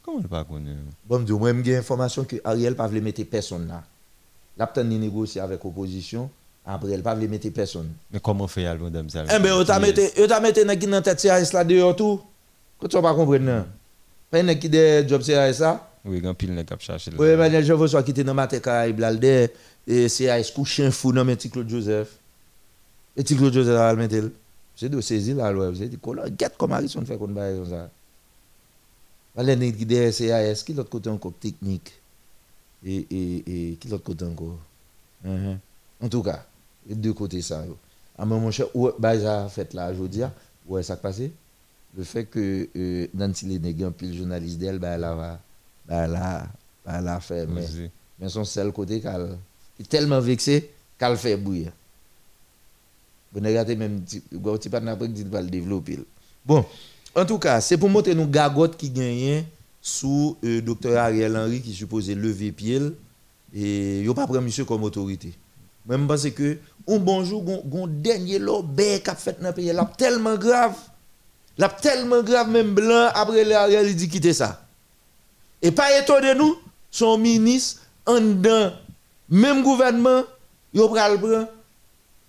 Comment 0.02 0.20
ne 0.20 0.26
pas 0.26 0.44
connaître 0.44 0.78
Bon, 1.06 1.24
je 1.26 1.32
moi 1.32 1.52
j'ai 1.64 1.76
information 1.76 2.24
que 2.24 2.36
Ariel 2.44 2.74
pas 2.76 2.86
voulu 2.86 3.00
mettre 3.00 3.22
personne 3.24 3.66
là. 3.68 3.82
L'a 4.56 4.66
peut 4.66 4.82
négocier 4.82 5.40
avec 5.40 5.62
l'opposition, 5.64 6.30
après 6.64 6.92
elle 6.92 7.02
pas 7.02 7.14
voulu 7.14 7.28
mettre 7.28 7.48
personne. 7.50 7.88
Mais 8.12 8.20
comment 8.20 8.46
faire 8.46 8.70
alors, 8.70 8.84
madame 8.84 9.08
ça 9.10 9.24
Eh 9.34 9.38
ben, 9.38 9.52
on 9.54 9.64
t'a 9.64 9.78
mis 9.78 9.92
dans 9.92 11.02
tête 11.02 11.20
CRS 11.20 11.52
là 11.52 11.64
dehors 11.64 11.96
tout. 11.96 12.20
Que 12.80 12.86
tu 12.86 12.96
vas 12.96 13.02
pas 13.02 13.14
comprendre 13.14 13.44
non. 13.44 13.66
Pas 14.30 14.42
nèg 14.42 14.58
qui 14.58 14.68
de 14.68 15.06
job 15.08 15.22
CRS 15.22 15.54
ça. 15.54 15.90
Oui, 16.04 16.20
grand 16.20 16.34
pile 16.34 16.54
n'est 16.54 16.64
pas 16.64 16.76
chercher. 16.78 17.10
là. 17.10 17.16
Oui, 17.18 17.34
mais 17.36 17.62
je 17.62 17.72
veux 17.72 17.88
soit 17.88 18.02
quitter 18.02 18.22
dans 18.22 18.34
matin 18.34 18.58
Caraïbe 18.60 19.00
là 19.00 19.12
et 19.88 20.06
CRS 20.08 20.52
couché 20.54 20.90
fou 20.90 21.12
dans 21.12 21.24
Claude 21.50 21.68
Joseph. 21.68 22.08
Et 23.16 23.24
Claude 23.24 23.52
Joseph 23.52 23.76
a 23.76 23.94
mettre 23.94 24.30
c'est 24.76 24.88
de 24.90 25.00
saisir 25.00 25.36
là 25.36 25.52
ouais, 25.52 25.72
c'est 25.76 25.88
dit 25.88 25.98
comment 26.00 26.22
get 26.38 26.50
comme 26.58 26.72
Harrison 26.72 27.04
fait 27.04 27.16
qu'on 27.16 27.28
bail 27.28 27.56
comme 27.56 27.70
ça. 27.70 27.90
Valé 29.34 29.56
nèg 29.56 29.76
qui 29.76 29.86
de 29.86 30.10
CRS 30.10 30.62
qui 30.64 30.74
l'autre 30.74 30.90
côté 30.90 31.08
encore 31.10 31.32
technique? 31.40 31.92
Et 32.84 33.06
et 33.10 33.70
et 33.72 33.76
qui 33.76 33.88
l'autre 33.88 34.04
côté 34.04 34.24
encore? 34.26 34.58
Mhm. 35.24 35.58
En 36.02 36.08
tout 36.08 36.22
cas, 36.22 36.44
les 36.86 36.94
deux 36.94 37.14
côtés 37.14 37.40
ça. 37.42 37.64
À 38.18 38.22
un 38.22 38.26
moment 38.26 38.50
cher 38.50 38.66
ouais 38.76 38.92
bah 38.98 39.18
ça 39.18 39.48
fait 39.48 39.72
là 39.74 39.90
aujourd'hui 39.90 40.22
ouais 40.68 40.82
ça 40.82 40.96
passé 40.96 41.32
le 41.96 42.04
fait 42.04 42.26
que 42.26 42.68
euh, 42.76 43.06
Nancy 43.14 43.46
Lenegui 43.46 43.84
un 43.84 43.90
pile 43.90 44.14
journaliste 44.16 44.58
d'elle 44.58 44.78
bah 44.78 44.98
là 44.98 45.14
va 45.14 45.40
bah 45.88 46.06
là 46.06 46.46
bah 46.84 47.00
là 47.00 47.20
fait 47.20 47.46
mais 47.46 47.66
mais 48.18 48.28
son 48.28 48.44
seul 48.44 48.72
côté 48.72 49.00
qu'elle 49.00 49.36
est 49.80 49.88
tellement 49.88 50.20
vexé 50.20 50.70
qu'elle 50.98 51.16
fait 51.16 51.36
bouillir. 51.36 51.72
Vous 53.36 53.42
ne 53.42 53.48
regardez 53.48 53.76
même 53.76 54.00
gros 54.32 54.56
petit 54.56 54.70
pas 54.70 54.78
après 54.78 55.08
pas 55.08 55.42
le 55.42 55.50
développer. 55.50 55.98
Bon, 56.46 56.64
en 57.14 57.26
tout 57.26 57.38
cas, 57.38 57.60
c'est 57.60 57.76
pour 57.76 57.90
montrer 57.90 58.14
nous 58.14 58.26
gagotte 58.26 58.78
qui 58.78 58.88
gagne 58.88 59.44
sous 59.82 60.38
euh, 60.42 60.62
docteur 60.62 60.96
Ariel 60.96 61.36
Henry 61.36 61.60
qui 61.60 61.74
supposait 61.74 62.14
lever 62.14 62.50
pied 62.50 62.80
et 63.54 64.00
yo 64.00 64.14
pas 64.14 64.24
prendre 64.24 64.40
monsieur 64.40 64.64
comme 64.64 64.84
autorité. 64.84 65.34
Même 65.84 66.08
parce 66.08 66.30
que 66.30 66.56
un 66.88 66.96
bonjour 66.96 67.44
gon 67.44 67.86
dernier 67.86 68.38
lobé 68.38 69.02
qu'a 69.04 69.14
fait 69.14 69.38
dans 69.38 69.48
le 69.48 69.54
pays 69.54 69.70
là 69.70 69.84
tellement 69.98 70.36
grave. 70.36 70.74
Là 71.58 71.68
tellement 71.68 72.22
grave 72.22 72.48
même 72.48 72.72
blanc 72.72 73.10
après 73.12 73.44
le 73.44 73.54
Ariel 73.54 73.86
il 73.86 73.96
dit 73.96 74.08
quitter 74.08 74.32
ça. 74.32 74.64
Et 75.60 75.72
pas 75.72 76.00
étonné 76.00 76.34
nous, 76.34 76.56
son 76.90 77.18
ministre 77.18 77.82
en 78.06 78.18
dedans 78.18 78.72
même 79.28 79.62
gouvernement 79.62 80.22
pral 80.72 81.20
prend 81.20 81.44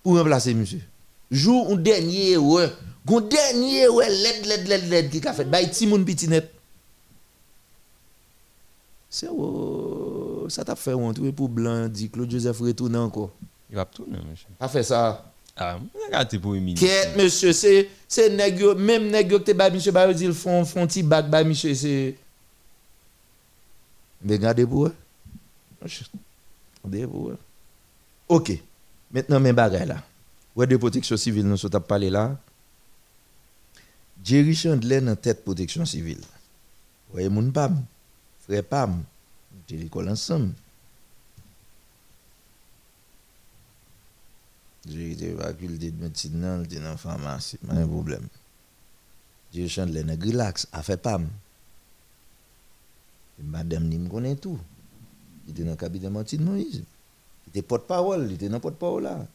pour 0.04 0.18
remplacer 0.18 0.54
monsieur. 0.54 0.82
Jour 1.30 1.72
un 1.72 1.76
dernier 1.76 2.38
ouais, 2.38 2.72
gon 3.06 3.22
dernier 3.22 3.88
ouais 3.90 4.10
led 4.10 4.46
led 4.46 4.68
led 4.68 4.90
led 4.90 5.10
qui 5.10 5.28
a 5.28 5.34
fait 5.34 5.46
bay 5.46 5.70
ti 5.70 5.88
moun 5.88 6.06
petit 6.06 6.28
net. 6.28 6.54
C'est 9.10 9.28
ça 10.50 10.64
t'a 10.64 10.76
fait 10.76 10.94
honte 10.94 11.18
oui, 11.20 11.32
pour 11.32 11.50
blanc 11.50 11.88
dit 11.88 12.10
Claude 12.10 12.30
Joseph 12.30 12.60
retourne 12.60 12.96
encore. 12.96 13.32
Il 13.70 13.76
va 13.76 13.86
tourner, 13.86 14.20
monsieur. 14.30 14.48
A 14.60 14.68
fait 14.68 14.84
ça. 14.84 15.26
Ah, 15.56 15.80
regardez 16.06 16.40
pour 16.40 16.52
minute. 16.52 16.80
Quête, 16.80 17.18
monsieur, 17.18 17.52
c'est 17.52 17.90
c'est 18.08 18.30
nèg 18.30 18.64
même 18.78 19.10
nèg 19.10 19.30
que 19.30 19.38
te 19.38 19.52
ba 19.52 19.70
monsieur 19.70 19.92
ba 19.92 20.08
yo 20.08 20.14
dit 20.14 20.32
font 20.32 20.64
font 20.64 20.86
ti 20.88 21.04
bac 21.04 21.30
ba 21.30 21.44
monsieur 21.44 21.74
c'est 21.74 22.16
Mais 24.22 24.36
regardez 24.36 24.66
pour. 24.66 24.90
Regardez 26.84 27.08
pour. 27.08 27.32
OK. 28.30 28.52
Maintenant 29.12 29.40
mes 29.40 29.54
bagages 29.54 29.88
là. 29.88 30.04
Ouais 30.58 30.66
de 30.66 30.76
protection 30.76 31.16
civile 31.18 31.46
nous 31.46 31.56
sommes 31.56 31.80
parlé 31.82 32.10
là. 32.10 32.36
Jerry 34.24 34.56
Chandler 34.56 35.02
dans 35.02 35.16
tête 35.16 35.44
protection 35.44 35.86
civile. 35.86 36.24
Ouais 37.14 37.30
moun 37.30 37.54
pam. 37.54 37.86
Frère 38.40 38.64
pam. 38.64 39.04
J'ai 39.70 39.78
l'école 39.78 40.10
ensemble. 40.10 40.54
J'ai 44.90 45.12
été 45.12 45.36
faculté 45.36 45.92
de 45.92 46.02
médecine 46.02 46.42
dans 46.42 46.64
dans 46.64 46.82
la 46.82 46.98
pharmacie, 46.98 47.58
pas 47.58 47.74
un 47.74 47.88
problème. 47.88 48.26
J'ai 49.54 49.68
chanté 49.68 50.02
le 50.02 50.14
relax, 50.14 50.68
a 50.72 50.82
fait 50.82 50.98
pam. 50.98 51.30
Et 53.40 53.44
madame 53.44 53.88
ni 53.88 54.00
me 54.00 54.10
connaît 54.10 54.36
tout. 54.36 54.58
Il 55.46 55.52
était 55.52 55.64
dans 55.64 55.72
le 55.72 55.76
cabinet 55.76 56.08
de 56.08 56.10
Martine 56.12 56.44
Moïse. 56.44 56.84
Il 57.46 57.50
était 57.50 57.62
porte-parole, 57.62 58.26
il 58.26 58.34
était 58.34 58.50
dans 58.50 58.60
porte-parole 58.60 59.04
là. 59.04 59.28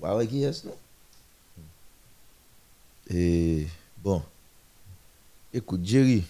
Vous 0.00 0.08
voyez 0.08 0.28
qui 0.28 0.42
est-ce 0.42 0.66
non? 0.66 0.76
Et 3.10 3.66
bon. 4.02 4.22
Écoute, 5.52 5.80
Jerry. 5.84 6.24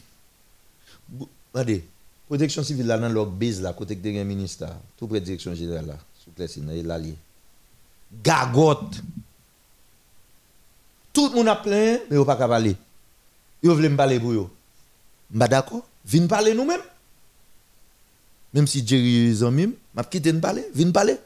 Regardez, 1.52 1.84
protection 2.26 2.62
civile 2.62 2.86
là 2.86 2.98
dans 2.98 3.08
leur 3.08 3.26
base 3.26 3.60
là, 3.60 3.72
côté 3.72 3.96
que 3.96 4.06
le 4.06 4.24
ministère, 4.24 4.76
tout 4.96 5.06
près 5.06 5.20
de 5.20 5.24
direction 5.24 5.54
générale 5.54 5.86
là, 5.86 5.98
sous 6.22 6.30
Clessine, 6.30 6.66
là, 6.66 6.74
il 6.74 6.90
a. 6.90 6.98
Gagotte. 8.22 9.02
Tout 11.12 11.28
le 11.28 11.34
monde 11.34 11.48
a 11.48 11.56
plein, 11.56 11.98
mais 12.10 12.16
il 12.18 12.24
pas 12.24 12.36
qu'à 12.36 12.48
parler. 12.48 12.76
Ils 13.62 13.70
veulent 13.70 13.90
me 13.90 13.96
parler 13.96 14.20
pour 14.20 14.32
eux. 14.32 14.50
Bah 15.30 15.48
d'accord, 15.48 15.86
viens 16.04 16.26
parler 16.26 16.54
nous-mêmes. 16.54 16.80
Même 18.54 18.66
si 18.66 18.86
Jerry 18.86 19.30
est 19.30 19.42
en 19.42 19.50
mime, 19.50 19.74
m'a 19.94 20.04
quitté 20.04 20.32
de 20.32 20.38
parler, 20.38 20.64
viens 20.74 20.90
parler. 20.90 21.18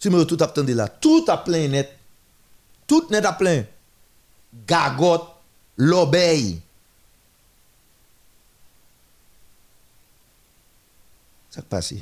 Si 0.00 0.08
me 0.08 0.24
tout 0.24 0.38
attendez 0.42 0.72
là, 0.74 0.88
tout 0.88 1.24
a 1.28 1.36
plein 1.36 1.68
net. 1.68 1.94
Tout 2.86 3.06
net 3.10 3.24
a 3.24 3.34
plein. 3.34 3.64
Gagotte, 4.66 5.28
l'obéi. 5.76 6.60
Ça 11.50 11.60
qui 11.60 11.68
passe. 11.68 11.94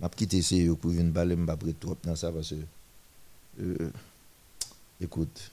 m'a 0.00 0.08
quitté 0.08 0.40
CEO 0.40 0.74
pour 0.76 0.90
venir 0.90 1.12
parler, 1.12 1.36
m'a 1.36 1.56
pas 1.56 1.66
trop 1.78 1.96
dans 2.02 2.16
ça 2.16 2.32
parce 2.32 2.50
que 2.50 3.62
euh, 3.62 3.90
écoute, 5.00 5.50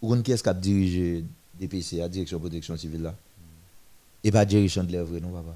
ou 0.00 0.16
qui 0.16 0.32
est-ce 0.32 0.42
qui 0.42 0.48
a 0.48 0.54
dirigé 0.54 1.24
DPC, 1.54 1.98
la 1.98 2.08
direction 2.08 2.38
de 2.38 2.42
protection 2.42 2.76
civile 2.76 3.02
là 3.02 3.14
Et 4.24 4.32
pas 4.32 4.46
Jerry 4.48 4.68
Chandler, 4.68 5.02
vrai, 5.02 5.20
non, 5.20 5.30
papa? 5.30 5.54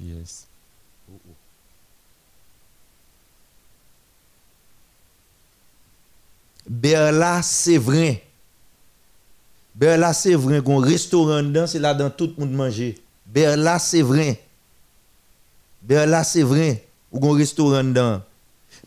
Yes. 0.00 0.46
Berla, 6.68 7.42
c'est 7.42 7.78
vrai. 7.78 8.22
Berla, 9.74 10.12
c'est 10.12 10.34
vrai 10.34 10.62
qu'on 10.62 10.78
restaurant 10.78 11.42
dedans, 11.42 11.66
c'est 11.66 11.78
là 11.78 11.94
dans 11.94 12.10
tout 12.10 12.32
le 12.36 12.44
monde 12.44 12.54
manger. 12.54 12.96
Berla, 13.26 13.78
c'est 13.78 14.02
vrai. 14.02 14.40
Berla, 15.82 16.24
c'est 16.24 16.42
vrai. 16.42 16.84
Ou 17.12 17.20
qu'on 17.20 17.32
restaurant 17.32 17.84
dedans. 17.84 18.22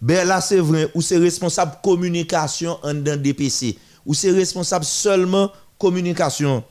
Berla, 0.02 0.42
c'est 0.42 0.60
vrai. 0.60 0.90
Ou 0.96 1.02
c'est 1.02 1.18
responsable 1.18 1.74
communication 1.84 2.80
en 2.84 2.94
dedans 2.94 3.18
DPC. 3.18 3.78
Ou 4.06 4.14
c'est 4.14 4.32
responsable 4.32 4.86
seulement 4.86 5.52
communication. 5.78 6.64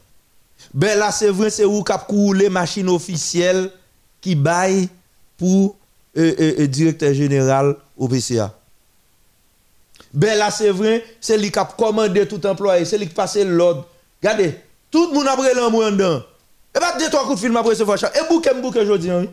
Berla, 0.72 1.12
c'est 1.12 1.30
vrai, 1.30 1.50
c'est 1.50 1.64
où 1.64 1.82
cap 1.82 2.10
les 2.34 2.48
machines 2.48 2.88
officielles 2.88 3.70
qui 4.20 4.34
baillent 4.34 4.88
pour 5.36 5.76
euh, 6.16 6.34
euh, 6.40 6.54
euh, 6.60 6.66
directeur 6.66 7.12
général 7.12 7.76
au 7.96 8.08
PCA. 8.08 8.55
Ben 10.16 10.38
là, 10.38 10.50
c'est 10.50 11.36
lui 11.36 11.52
qui 11.52 11.58
a 11.58 11.66
commandé 11.66 12.26
tout 12.26 12.44
employé, 12.46 12.86
c'est 12.86 12.96
lui 12.96 13.06
qui 13.06 13.12
passe 13.12 13.36
l'ordre. 13.36 13.86
Regardez, 14.22 14.54
tout 14.90 15.08
le 15.08 15.14
monde 15.14 15.28
a 15.28 15.36
pris 15.36 15.54
l'amour 15.54 15.84
en 15.84 15.90
dedans. 15.90 16.22
Et 16.74 16.80
pas 16.80 16.98
deux, 16.98 17.10
trois 17.10 17.24
coups 17.24 17.36
de 17.36 17.40
film 17.40 17.56
après 17.58 17.74
ce 17.74 17.84
fois. 17.84 17.96
Et 17.96 18.26
bouquet, 18.26 18.54
bouquet 18.54 18.80
aujourd'hui. 18.80 19.10
Hein. 19.10 19.26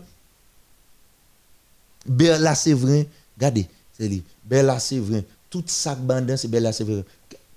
Ben 2.06 2.42
là, 2.42 2.53
c'est 2.53 2.74
vrai, 2.74 3.08
regardez, 3.38 3.66
c'est 3.98 4.10
lui. 4.10 4.24
Ben 4.44 4.78
c'est 4.78 5.00
vrai. 5.00 5.24
Tout 5.50 5.64
ça 5.68 5.95
bandin, 5.95 6.36
c'est 6.36 6.50
ben 6.50 6.70
c'est 6.74 6.84
vrai. 6.84 7.06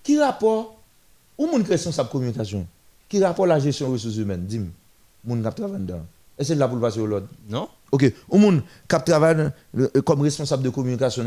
Qui 0.05 0.21
rapport? 0.21 0.77
Où 1.37 1.47
mon 1.47 1.63
responsable 1.65 2.09
communication? 2.09 2.65
Qui 3.09 3.23
rapport 3.23 3.47
la 3.47 3.59
gestion 3.59 3.89
des 3.89 3.95
ressources 3.95 4.17
humaines? 4.17 4.45
Dis-moi, 4.47 4.69
mon 5.25 5.51
qui 5.51 5.63
dedans. 5.63 6.07
Est-ce 6.39 6.49
que 6.49 6.55
c'est 6.55 6.59
là 6.59 6.67
pour 6.69 6.77
le 6.77 6.83
passer 6.83 7.01
au 7.01 7.07
l'ordre 7.07 7.29
Non? 7.49 7.69
Ok. 7.93 8.13
Au 8.29 8.37
monde 8.39 8.63
qui 8.89 8.97
travaille 9.05 9.51
comme 10.05 10.21
responsable 10.23 10.63
de 10.65 10.71
communication 10.71 11.25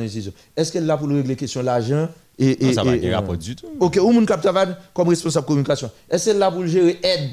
est-ce 0.55 0.71
qu'elle 0.71 0.83
est 0.83 0.87
là 0.87 0.97
pour 0.97 1.07
régler 1.07 1.23
les 1.23 1.35
questions 1.35 1.61
de 1.61 1.65
l'argent 1.65 2.09
et, 2.37 2.57
Non, 2.65 2.73
ça 2.73 2.83
va 2.83 2.95
et- 2.95 3.09
pas 3.11 3.35
du 3.35 3.55
tout. 3.55 3.65
Ok. 3.79 3.97
Au 3.97 4.11
monde 4.11 4.27
qui 4.27 4.39
travaille 4.41 4.75
comme 4.93 5.07
responsable 5.09 5.45
de 5.45 5.47
communication, 5.47 5.89
est-ce 6.09 6.25
qu'elle 6.25 6.35
est 6.35 6.39
là 6.39 6.51
pour 6.51 6.65
gérer 6.67 6.99
aide? 7.01 7.31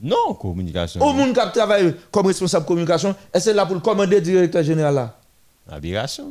Non, 0.00 0.34
communication. 0.34 1.00
Au 1.02 1.12
monde 1.12 1.34
qui 1.34 1.52
travaille 1.52 1.94
comme 2.10 2.26
responsable 2.26 2.64
de 2.64 2.68
communication, 2.68 3.14
est-ce 3.32 3.44
qu'elle 3.46 3.52
est 3.52 3.56
là 3.56 3.66
pour 3.66 3.74
le 3.76 3.80
commander 3.80 4.20
directeur 4.20 4.62
général 4.62 4.94
là? 4.94 5.16
Aberration. 5.70 6.26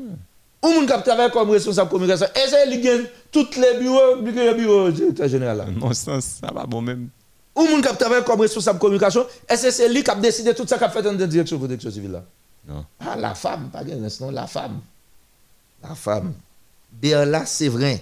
Au 0.62 0.68
monde 0.70 0.88
qui 0.92 1.04
travaille 1.04 1.32
comme 1.32 1.50
responsable 1.52 1.88
de 1.88 1.92
communication, 1.94 2.28
est-ce 2.36 2.52
qu'elle 2.52 2.82
gagne 2.82 3.06
tous 3.32 3.48
les 3.56 3.80
bureaux, 3.80 4.16
les 4.24 4.54
bureaux 4.56 4.90
directeur 4.92 5.28
général 5.28 5.58
là? 5.58 5.66
Non, 5.74 5.94
ça, 5.94 6.20
ça 6.20 6.52
va 6.54 6.66
bon 6.66 6.82
même. 6.82 7.08
Ou 7.60 7.68
moun 7.68 7.82
qui 7.82 7.98
travaille 7.98 8.24
comme 8.24 8.40
responsable 8.40 8.78
de 8.78 8.82
communication, 8.82 9.28
est-ce 9.48 9.64
que 9.64 9.72
c'est 9.72 9.90
lui 9.90 10.02
qui 10.02 10.10
a 10.10 10.16
décidé 10.16 10.56
tout 10.56 10.66
ça 10.66 10.78
qui 10.78 10.84
a 10.86 10.90
fait 10.90 11.02
dans 11.02 11.12
la 11.12 11.28
direction 11.28 11.58
de 11.58 11.62
protection 11.62 11.92
civile 11.92 12.12
là? 12.12 12.24
Non. 12.66 12.86
Ah, 13.02 13.18
la 13.18 13.36
femme, 13.36 13.70
pas 13.70 13.84
bien, 13.84 13.98
non, 13.98 14.32
la 14.32 14.48
femme. 14.48 14.80
La 15.84 15.94
femme. 15.94 16.34
Berla, 16.90 17.46
c'est 17.46 17.68
vrai. 17.68 18.02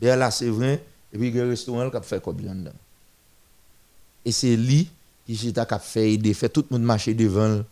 Berla, 0.00 0.30
c'est 0.30 0.48
vrai. 0.48 0.84
Et 1.12 1.18
puis, 1.18 1.28
il 1.28 1.36
y 1.36 1.40
a 1.40 1.44
un 1.44 1.48
restaurant 1.48 1.90
qui 1.90 1.96
a 1.96 2.02
fait 2.02 2.22
comme 2.22 2.36
dedans. 2.36 2.70
Et 4.24 4.30
c'est 4.30 4.54
lui 4.56 4.88
qui 5.26 5.52
a 5.56 5.78
fait 5.80 6.12
aider, 6.12 6.32
fait 6.32 6.48
tout 6.48 6.64
le 6.70 6.76
monde 6.76 6.86
marcher 6.86 7.12
devant. 7.12 7.64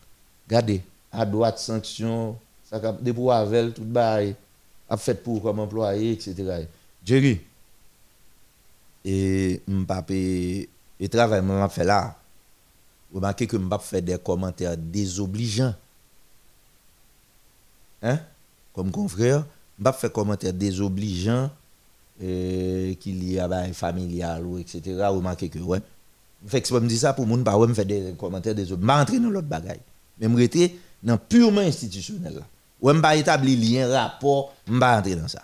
Regardez, 0.48 0.82
à 1.12 1.24
droite, 1.24 1.60
sanction, 1.60 2.36
ça 2.68 2.76
a 2.76 2.92
des 2.92 3.14
avec, 3.30 3.74
tout 3.74 3.84
bail, 3.84 4.34
a 4.88 4.96
fait 4.96 5.14
pour 5.14 5.42
comme 5.42 5.60
employé, 5.60 6.12
etc. 6.12 6.66
Jerry, 7.04 7.40
et 9.04 9.62
m'pape 9.68 10.10
et 11.00 11.08
travail 11.08 11.42
m'a 11.42 11.68
fait 11.68 11.84
là. 11.84 12.16
Vous 13.10 13.16
remarquez 13.16 13.46
que 13.46 13.56
m'pape 13.56 13.82
fait 13.82 14.02
des 14.02 14.18
commentaires 14.18 14.76
désobligeants. 14.76 15.74
Hein? 18.02 18.18
Comme 18.74 18.90
confrère, 18.90 19.46
m'pape 19.78 19.98
fait 19.98 20.12
commentaires 20.12 20.52
désobligeants 20.52 21.50
euh, 22.22 22.94
qu'il 22.94 23.30
y 23.30 23.38
a 23.38 23.48
bah, 23.48 23.72
familial 23.72 24.44
ou 24.44 24.58
etc. 24.58 24.82
Remarquez 25.08 25.48
que 25.48 25.58
ouais. 25.58 25.80
Fait 26.46 26.60
que 26.60 26.68
je 26.68 26.74
me 26.74 26.86
dis 26.86 26.98
ça 26.98 27.12
pour 27.12 27.26
moun 27.26 27.42
pas 27.42 27.56
fait 27.74 27.84
des 27.84 28.14
commentaires 28.18 28.54
désobligeants. 28.54 28.86
M'a 28.86 29.02
entré 29.02 29.18
dans 29.18 29.30
l'autre 29.30 29.48
bagaille. 29.48 29.80
Mais 30.20 30.28
me 30.28 30.36
rester 30.36 30.78
dans 31.02 31.16
purement 31.16 31.60
institutionnel 31.60 32.34
là. 32.34 32.42
Ouais 32.80 32.92
m'pa 32.92 33.16
établir 33.16 33.58
lien 33.58 33.88
rapport, 33.88 34.54
m'pa 34.66 34.98
entrer 34.98 35.16
dans 35.16 35.28
ça. 35.28 35.42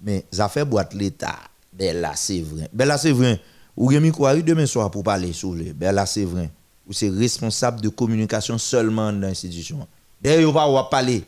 Mais 0.00 0.24
ça 0.32 0.48
fait 0.48 0.64
boîte 0.64 0.94
l'État. 0.94 1.38
Ben 1.72 1.96
là, 1.96 2.14
c'est 2.16 2.40
vrai. 2.40 3.40
Ben. 3.80 3.84
Ou 3.84 3.86
Rémi 3.86 4.12
Kouari 4.12 4.42
demain 4.42 4.66
soir 4.66 4.90
pour 4.90 5.02
parler 5.02 5.32
sur 5.32 5.54
le. 5.54 5.72
Ben 5.72 5.92
là, 5.92 6.06
c'est 6.06 6.24
vrai. 6.24 6.50
Ou 6.86 6.92
c'est 6.92 7.08
responsable 7.08 7.80
de 7.80 7.88
communication 7.88 8.58
seulement 8.58 9.12
dans 9.12 9.20
l'institution. 9.20 9.86
D'ailleurs, 10.20 10.52
pas 10.52 10.70
va 10.70 10.84
parler. 10.84 11.24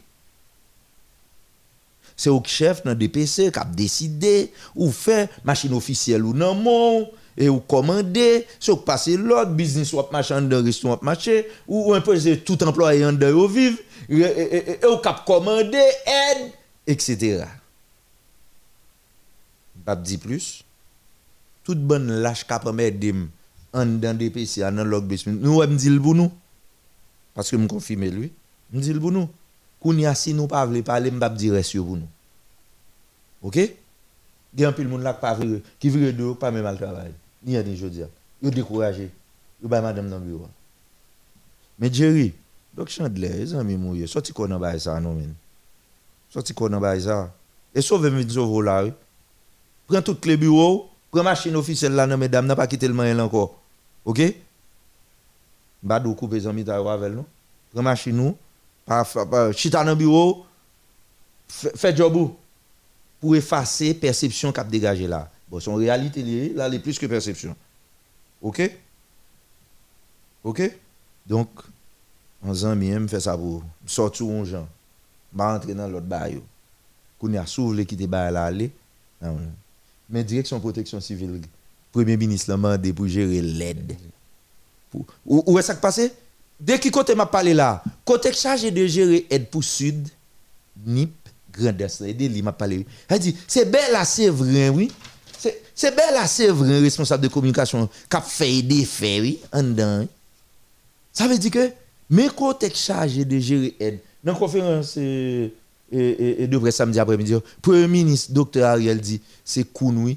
C'est 2.16 2.30
au 2.30 2.42
chef 2.44 2.84
dans 2.84 2.94
DPC 2.94 3.50
qui 3.50 3.58
a 3.58 3.64
décidé 3.64 4.52
ou 4.76 4.92
fait 4.92 5.30
machine 5.44 5.72
officielle 5.72 6.24
ou 6.24 6.34
non 6.34 7.08
et 7.34 7.48
ou 7.48 7.60
commander, 7.60 8.46
c'est 8.60 8.70
ou 8.70 8.76
passer 8.76 9.16
l'autre 9.16 9.52
business 9.52 9.94
ou 9.94 10.02
machin 10.12 10.42
dans 10.42 10.62
restaurant 10.62 10.98
marché 11.00 11.48
ou 11.66 11.94
imposer 11.94 12.40
tout 12.40 12.62
employé 12.62 13.06
en 13.06 13.14
dehors 13.14 13.48
vivre 13.48 13.78
et, 14.10 14.78
ou 14.86 14.98
cap 14.98 15.24
commander 15.24 15.78
aide 15.78 16.52
etc 16.86 17.46
pas 19.84 19.96
dire 19.96 20.18
plus. 20.20 20.64
Toute 21.64 21.80
bonne 21.80 22.10
lâche 22.10 22.46
permet 22.46 22.90
d'aider 22.90 23.14
en 23.72 23.86
dans 23.86 24.16
des 24.16 24.30
PC, 24.30 24.60
dans 24.60 24.84
log. 24.84 25.04
Nous, 25.26 25.60
me 25.60 25.76
dit 25.76 25.88
le. 25.88 26.28
Parce 27.34 27.50
que 27.50 27.56
je 27.56 27.62
me 27.62 27.68
confirme 27.68 28.04
lui. 28.04 28.32
Je 28.72 28.76
me 28.76 28.82
dit 28.82 28.92
le 28.92 29.00
nous. 29.00 29.28
Qu'on 29.80 30.14
si 30.14 30.34
nous 30.34 30.46
pas 30.46 30.64
voulons 30.64 30.82
parler, 30.82 31.10
je 31.10 31.28
dire 31.36 31.54
reste 31.54 31.76
pour. 31.76 31.98
OK? 33.42 33.56
Il 34.54 34.60
y 34.60 34.64
a 34.64 34.68
un 34.68 34.72
peu 34.72 34.84
de 34.84 34.88
monde 34.88 35.02
pas 35.20 35.38
qui 35.80 35.88
vire 35.88 36.14
de 36.14 36.32
pas 36.34 36.50
même 36.50 36.62
mal 36.62 36.76
travail. 36.76 37.12
Ni 37.44 37.76
jours 37.76 37.90
dire. 37.90 38.08
Yo 38.42 38.50
découragé. 38.50 39.10
Yo 39.62 39.68
ba 39.68 39.80
madame 39.80 40.10
dans 40.10 40.20
bureau. 40.20 40.48
Mais 41.78 41.92
Jerry, 41.92 42.32
donc 42.74 42.88
Chandler, 42.88 43.28
les 43.28 43.54
amis 43.54 43.76
mouillés, 43.76 44.06
sorti 44.06 44.32
qu'on 44.32 44.50
en 44.50 44.58
bas 44.60 44.78
ça 44.78 45.00
non 45.00 45.14
men. 45.14 45.34
Sorti 46.30 46.52
qu'on 46.52 46.72
en 46.72 47.00
ça? 47.00 47.32
Et 47.74 47.80
sauve 47.80 48.08
mes 48.10 48.28
sauve 48.28 48.62
là. 48.62 48.84
Prends 49.86 50.02
toutes 50.02 50.26
les 50.26 50.36
bureaux, 50.36 50.90
prends 51.12 51.22
machine 51.22 51.54
officielle 51.54 51.92
là, 51.92 52.06
non, 52.06 52.16
mesdames, 52.16 52.46
n'a 52.46 52.56
pas 52.56 52.66
quitté 52.66 52.88
le 52.88 52.94
moyen 52.94 53.18
encore. 53.20 53.60
OK? 54.04 54.20
Badou 55.82 56.14
coupe 56.14 56.32
les 56.32 56.46
amis 56.46 56.68
avec 56.68 57.12
nous. 57.12 57.26
Prends 57.72 57.82
machine 57.82 58.16
nous, 58.16 58.36
chita 59.52 59.84
dans 59.84 59.94
bureau, 59.94 60.46
fait 61.48 61.96
job 61.96 62.16
ou, 62.16 62.36
pour 63.20 63.36
effacer 63.36 63.94
perception 63.94 64.52
qu'a 64.52 64.64
dégagé 64.64 65.06
là. 65.06 65.30
Bon, 65.48 65.60
son 65.60 65.74
réalité 65.74 66.22
là, 66.54 66.66
elle 66.66 66.74
est 66.74 66.78
plus 66.78 66.98
que 66.98 67.06
perception. 67.06 67.54
OK? 68.40 68.70
OK? 70.42 70.62
Donc, 71.26 71.48
en 72.42 72.54
zami, 72.54 72.90
me 72.90 73.06
fait 73.06 73.20
ça 73.20 73.36
pour 73.36 73.62
sortir 73.86 74.28
un 74.28 74.44
gens, 74.44 74.68
m'a 75.32 75.54
entrer 75.54 75.74
dans 75.74 75.88
l'autre 75.88 76.06
bail. 76.06 76.40
Qu'on 77.18 77.32
y 77.32 77.36
a 77.36 77.46
s'ouvre 77.46 77.80
qui 77.82 77.96
te 77.96 78.04
bail 78.06 78.32
là 78.32 78.46
aller. 78.46 78.72
Mais 80.12 80.22
direction 80.22 80.60
protection 80.60 81.00
civile, 81.00 81.40
premier 81.90 82.18
ministre 82.18 82.50
l'a 82.50 82.56
demandé 82.56 82.92
pour 82.92 83.08
gérer 83.08 83.40
l'aide. 83.40 83.96
Où, 85.24 85.58
est-ce 85.58 85.68
que 85.68 85.72
ça 85.72 85.80
passé? 85.80 86.12
Dès 86.60 86.78
qui 86.78 86.90
côté 86.90 87.14
m'a 87.14 87.24
parlé 87.24 87.54
là, 87.54 87.82
côté 88.04 88.32
chargé 88.32 88.70
de 88.70 88.86
gérer 88.86 89.26
aide 89.30 89.48
pour 89.48 89.64
Sud, 89.64 90.06
NIP, 90.86 91.12
Grand 91.50 91.80
Est, 91.80 92.02
aider 92.02 92.28
lui 92.28 92.42
m'a 92.42 92.52
parlé. 92.52 92.86
Elle 93.08 93.18
dit, 93.18 93.36
c'est 93.48 93.70
là, 93.90 94.04
c'est 94.04 94.28
vrai, 94.28 94.68
oui. 94.68 94.92
C'est 95.74 95.96
là, 95.96 96.26
c'est 96.26 96.48
vrai, 96.48 96.78
responsable 96.78 97.22
de 97.24 97.28
communication, 97.28 97.88
qui 98.08 98.16
a 98.16 98.20
fait 98.20 98.62
des 98.62 98.84
faits, 98.84 99.22
oui. 99.22 99.40
Ça 101.12 101.26
veut 101.26 101.38
dire 101.38 101.50
que, 101.50 101.72
mais 102.10 102.28
côté 102.28 102.70
chargé 102.72 103.24
de 103.24 103.38
gérer 103.38 103.74
aide, 103.80 103.98
dans 104.22 104.32
la 104.32 104.38
conférence 104.38 104.94
euh, 104.98 105.48
et, 105.92 105.98
et, 105.98 106.42
et 106.42 106.46
de 106.46 106.58
presse 106.58 106.76
samedi 106.76 106.98
après-midi, 106.98 107.34
Premier 107.60 107.86
ministre, 107.88 108.32
docteur 108.32 108.70
Ariel 108.70 109.00
dit, 109.00 109.20
c'est 109.44 109.64
Kounoui. 109.72 110.16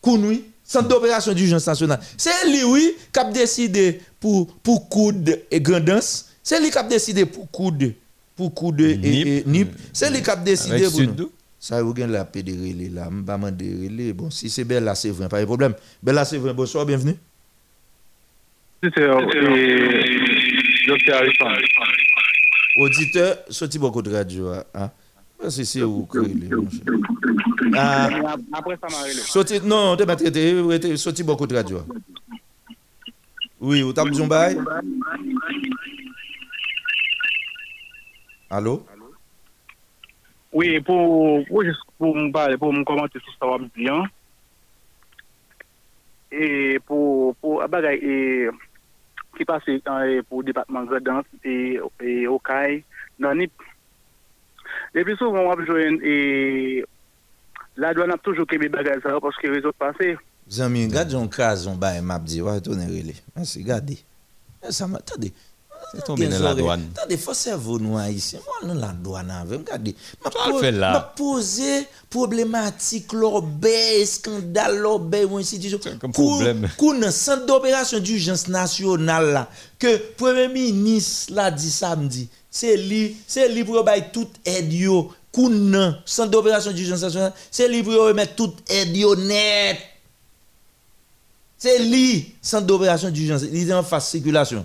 Kounoui, 0.00 0.44
centre 0.64 0.88
d'opération 0.88 1.32
d'urgence 1.32 1.66
nationale. 1.66 2.00
C'est 2.16 2.46
lui, 2.48 2.64
oui, 2.64 2.94
qui 3.12 3.18
a 3.20 3.24
décidé 3.24 4.00
pour, 4.20 4.46
pour 4.62 4.88
coude 4.88 5.40
et 5.50 5.60
grandance. 5.60 6.26
C'est 6.42 6.60
lui 6.60 6.70
qui 6.70 6.78
a 6.78 6.82
décidé 6.82 7.26
pour 7.26 7.50
coude, 7.50 7.94
pour 8.36 8.54
coude 8.54 8.80
et, 8.80 8.96
Nip. 8.96 9.26
et 9.26 9.42
nip. 9.46 9.68
C'est 9.92 10.10
lui 10.10 10.22
qui 10.22 10.30
a 10.30 10.36
décidé 10.36 10.84
Avec 10.86 10.90
pour 10.90 11.00
nous. 11.02 11.30
Ça, 11.60 11.82
vous 11.82 11.90
avez 11.90 12.06
la 12.06 12.24
paix 12.24 12.42
de 12.44 12.52
relais 12.52 12.88
là. 12.88 13.08
Je 13.10 13.88
relais. 13.88 14.12
Bon, 14.12 14.30
si 14.30 14.48
c'est 14.48 14.62
belle 14.64 14.84
là, 14.84 14.94
c'est 14.94 15.10
vrai, 15.10 15.28
pas 15.28 15.40
de 15.40 15.44
problème. 15.44 15.74
Belle 16.02 16.14
là, 16.14 16.24
c'est 16.24 16.38
vrai. 16.38 16.54
Bonsoir, 16.54 16.86
bienvenue. 16.86 17.16
C'est 18.82 18.96
euh, 18.96 19.20
Docteur 20.86 21.16
Harrison. 21.16 21.46
Auditeur, 22.78 23.38
sorti 23.50 23.76
beaucoup 23.78 24.02
de 24.02 24.12
radio. 24.12 24.52
Hein? 24.72 24.90
Mwen 25.38 25.52
se 25.54 25.64
se 25.70 25.84
ou 25.86 26.02
kre 26.10 26.26
li 26.26 26.50
mwen 26.50 26.66
chè. 26.72 26.82
Ah. 27.78 28.34
Apre 28.58 28.74
sa 28.80 28.90
mare 28.90 29.12
le. 29.14 29.22
Soti, 29.22 29.60
non, 29.62 29.94
te 29.98 30.06
matre 30.08 30.32
te, 30.34 30.94
soti 30.98 31.26
bokout 31.26 31.52
radyo. 31.54 31.84
Oui, 33.62 33.82
ou 33.82 33.94
tap 33.94 34.10
zon 34.14 34.30
bay? 34.30 34.58
Alo? 38.50 38.80
Oui, 40.52 40.78
pou 40.82 41.44
mwen 41.44 42.32
pale, 42.34 42.58
pou 42.58 42.72
mwen 42.72 42.86
komante 42.88 43.20
sou 43.22 43.34
sa 43.36 43.52
wap 43.52 43.66
diyan. 43.76 44.06
E 46.34 46.78
pou, 46.88 47.34
pou, 47.42 47.60
abagay, 47.64 48.00
e, 48.02 48.50
ki 49.38 49.46
pase 49.48 49.78
e, 49.78 50.22
pou 50.26 50.42
depatman 50.46 50.88
gredans, 50.90 51.28
e, 51.44 51.78
e, 52.02 52.16
okay, 52.32 52.82
nanip, 53.22 53.67
souvent, 55.18 55.40
on 55.40 55.54
va 55.56 55.64
jouer, 55.64 55.88
et, 56.04 56.84
la 57.76 57.94
douane 57.94 58.10
a 58.12 58.18
toujours 58.18 58.46
qu'aimé 58.46 58.68
bagay 58.68 58.98
ça, 59.02 59.10
parce 59.20 59.36
que 59.36 59.46
les 59.48 59.64
autres 59.64 59.78
passés, 59.78 60.16
Zami, 60.50 60.86
regarde 60.86 61.14
un 61.14 61.26
cas, 61.28 61.56
on 61.66 61.74
bail 61.76 62.00
m'a 62.00 62.18
dit, 62.18 62.40
ouais, 62.40 62.60
tourner 62.60 62.86
relé. 62.86 63.14
Merci, 63.36 63.62
regardez. 63.62 63.98
Eh, 64.66 64.72
Ça 64.72 64.86
m'a, 64.86 64.96
attendez. 64.98 65.32
C'est 65.94 66.04
tombé 66.04 66.26
dans 66.26 66.40
la 66.42 66.54
douane. 66.54 66.88
Attendez, 66.96 67.16
faut 67.18 67.32
cerveau 67.34 67.78
nous 67.78 67.96
haïtien. 67.98 68.40
Moi, 68.62 68.74
dans 68.74 68.80
la 68.80 68.88
douane 68.92 69.30
avec, 69.30 69.58
regardez. 69.60 69.94
M'a 70.24 70.30
Ça 70.30 70.38
le 70.46 70.52
po- 70.52 70.58
fait 70.58 70.72
là. 70.72 70.92
m'a 70.92 71.00
posé 71.00 71.86
problématique, 72.10 73.12
l'obé, 73.12 74.04
scandale, 74.06 74.78
l'obé, 74.78 75.24
ou 75.24 75.36
institution. 75.38 75.78
comme 76.00 76.12
Kou- 76.12 76.30
problème. 76.38 76.68
kou 76.76 76.94
nan 76.94 77.10
centre 77.10 77.46
d'opération 77.46 78.00
d'urgence 78.00 78.48
nationale 78.48 79.32
là, 79.32 79.48
que 79.78 79.96
Premier 80.16 80.48
ministre 80.48 81.32
l'a 81.34 81.50
dit 81.50 81.70
samedi, 81.70 82.28
c'est 82.50 82.76
lui, 82.76 83.16
c'est 83.26 83.48
lui 83.48 83.64
pour 83.64 83.82
bailler 83.84 84.06
toute 84.12 84.32
aide 84.44 84.72
yo. 84.72 85.12
Kou 85.30 85.50
nan 85.50 85.98
centre 86.06 86.30
d'opération 86.30 86.72
d'urgence 86.72 87.02
nationale, 87.02 87.32
c'est 87.50 87.68
lui 87.68 87.82
pour 87.82 88.12
mettre 88.14 88.34
toute 88.34 88.70
aide 88.70 88.96
yo 88.96 89.14
net. 89.16 89.78
C'est 91.58 91.80
lui, 91.80 92.34
centre 92.40 92.66
d'opération 92.66 93.10
d'urgence. 93.10 93.42
Il 93.42 93.68
est 93.68 93.74
en 93.74 93.82
phase 93.82 94.06
circulation. 94.06 94.64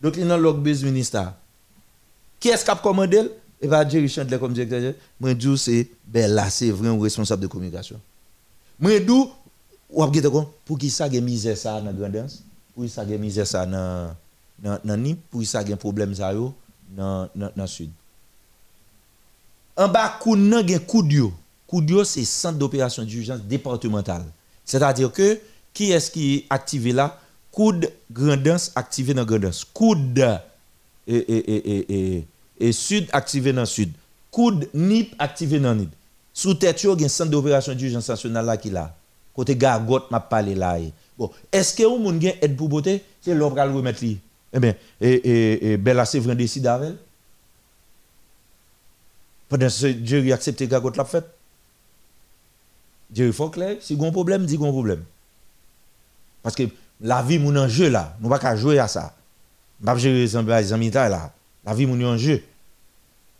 Donc, 0.00 0.16
il 0.16 0.22
est 0.22 0.26
dans 0.26 0.38
le 0.38 0.52
base 0.52 0.82
ministère. 0.82 1.34
Qui 2.40 2.48
est-ce 2.48 2.64
qui 2.64 2.70
a 2.70 2.74
commandé 2.74 3.30
Et 3.60 3.68
va 3.68 3.86
Jerry 3.86 4.08
Chandler 4.08 4.38
comme 4.38 4.54
directeur. 4.54 4.94
Moi, 5.20 5.34
je 5.38 5.54
c'est 5.56 5.88
Bella, 6.06 6.48
c'est 6.48 6.70
vrai, 6.70 6.88
un 6.88 7.00
responsable 7.00 7.42
de 7.42 7.46
communication. 7.48 8.00
Moi, 8.80 8.92
je 8.92 9.12
ou 9.94 10.02
avez 10.02 10.22
pour 10.64 10.78
qui 10.78 10.88
ça 10.88 11.04
a 11.04 11.08
misère 11.10 11.54
ça 11.54 11.78
dans 11.82 11.92
grandance 11.92 12.42
Pour 12.74 12.84
qui 12.84 12.88
ça 12.88 13.02
a 13.02 13.04
misère 13.04 13.46
ça 13.46 13.66
dans 13.66 14.16
dans 14.58 14.78
dans 14.82 14.96
Nip 14.96 15.18
Pour 15.30 15.40
qui 15.40 15.46
ça 15.46 15.58
a 15.58 15.76
problème 15.76 16.14
ça 16.14 16.32
yo? 16.32 16.54
Dans 16.96 17.28
dans 17.34 17.66
sud 17.66 17.90
En 19.76 19.88
bas, 19.88 20.18
kou 20.20 20.36
nan 20.36 20.66
gen 20.68 20.80
Koudio. 20.84 21.32
Koudio, 21.66 22.04
c'est 22.04 22.24
centre 22.24 22.58
d'opération 22.58 23.04
d'urgence 23.04 23.40
départemental. 23.40 24.24
C'est-à-dire 24.64 25.10
que, 25.10 25.40
qui 25.72 25.92
est-ce 25.92 26.10
qui 26.10 26.34
est 26.34 26.46
activé 26.50 26.92
là 26.92 27.18
Coude 27.50 27.90
Grandance 28.10 28.72
activé 28.74 29.14
dans 29.14 29.24
Grandance. 29.24 29.64
Coude 29.64 30.40
et, 31.06 31.16
et, 31.16 32.16
et, 32.18 32.26
et, 32.60 32.72
Sud 32.72 33.08
activé 33.12 33.52
dans 33.52 33.66
Sud. 33.66 33.92
Coude 34.30 34.68
NIP 34.72 35.14
activé 35.18 35.58
dans 35.58 35.74
NIP. 35.74 35.90
Sous 36.32 36.54
tête, 36.54 36.82
il 36.82 37.00
y 37.00 37.02
a 37.02 37.06
un 37.06 37.08
centre 37.08 37.30
d'opération 37.30 37.74
d'urgence 37.74 38.08
nationale 38.08 38.46
là 38.46 38.56
qui 38.56 38.70
là. 38.70 38.94
Côté 39.34 39.56
Gargot, 39.56 40.00
m'a 40.10 40.20
parlé 40.20 40.54
là. 40.54 40.78
Bon, 41.18 41.30
est-ce 41.50 41.74
que 41.74 41.82
vous 41.82 42.08
avez 42.08 42.38
aide 42.42 42.56
pour 42.56 42.68
beauté? 42.68 43.02
C'est 43.20 43.34
va 43.34 43.66
le 43.66 43.72
remettre. 43.72 44.04
Eh 44.52 44.60
bien, 44.60 44.74
et, 45.00 45.12
et, 45.12 45.72
et 45.72 45.76
Bella 45.76 46.04
Séverin 46.04 46.34
décide 46.34 46.66
avec. 46.66 46.94
Pendant 49.48 49.68
ce 49.68 49.86
Jerry 50.04 50.32
accepte 50.32 50.62
Gargot 50.62 50.92
l'a 50.96 51.04
fait. 51.04 51.24
Jerry 53.12 53.32
faut 53.32 53.50
clair, 53.50 53.76
si 53.80 53.94
un 54.00 54.10
problème, 54.10 54.46
qu'on 54.56 54.68
un 54.68 54.72
problème. 54.72 55.04
Parce 56.42 56.54
que 56.54 56.64
la 57.00 57.22
vie 57.22 57.38
mon 57.38 57.54
en 57.56 57.68
jeu 57.68 57.88
là, 57.88 58.16
nous 58.20 58.28
pas 58.28 58.38
qu'à 58.38 58.56
jouer 58.56 58.78
à 58.78 58.88
ça. 58.88 59.14
Pas 59.84 59.96
gérer 59.96 60.26
les 60.26 60.72
amis 60.72 60.90
là. 60.90 61.32
La 61.64 61.74
vie 61.74 61.86
mon 61.86 62.02
en 62.06 62.16
jeu. 62.16 62.42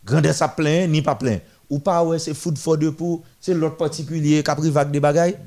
Grandeur 0.05 0.35
ça 0.35 0.49
plein 0.49 0.87
ni 0.87 1.01
pas 1.01 1.15
plein. 1.15 1.39
Ou 1.71 1.79
pas 1.79 2.05
ouais 2.05 2.19
c'est 2.19 2.35
food 2.35 2.59
for 2.59 2.77
deux 2.77 2.93
pour 2.93 3.23
c'est 3.41 3.55
l'autre 3.55 3.77
particulier 3.77 4.43
qui 4.43 4.51
a 4.51 4.57
pris 4.57 4.71
vague 4.71 4.91
des 4.91 5.01
bagailles. 5.01 5.39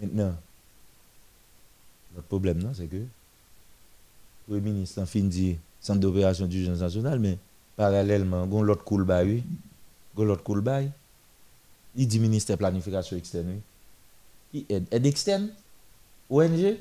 Maintenant 0.00 0.34
notre 2.16 2.26
problème 2.28 2.58
non 2.58 2.72
c'est 2.74 2.86
que 2.86 3.02
le 4.48 4.60
ministre 4.60 5.00
en 5.00 5.06
fin 5.06 5.20
dit 5.20 5.56
centre 5.80 6.00
d'opération 6.00 6.46
d'urgence 6.46 6.80
nationale 6.80 7.18
mais 7.20 7.38
parallèlement 7.76 8.46
gon 8.46 8.62
l'autre 8.62 8.84
cool 8.84 9.04
bail 9.04 9.28
oui. 9.28 9.44
Gon 10.16 10.24
l'autre 10.24 10.60
bail. 10.60 10.90
Il 11.94 12.08
dit 12.08 12.18
ministère 12.18 12.56
planification 12.56 13.16
externe. 13.16 13.60
Qui 14.50 14.64
aide 14.68 14.86
aide 14.90 15.06
externe? 15.06 15.50
ONG 16.30 16.76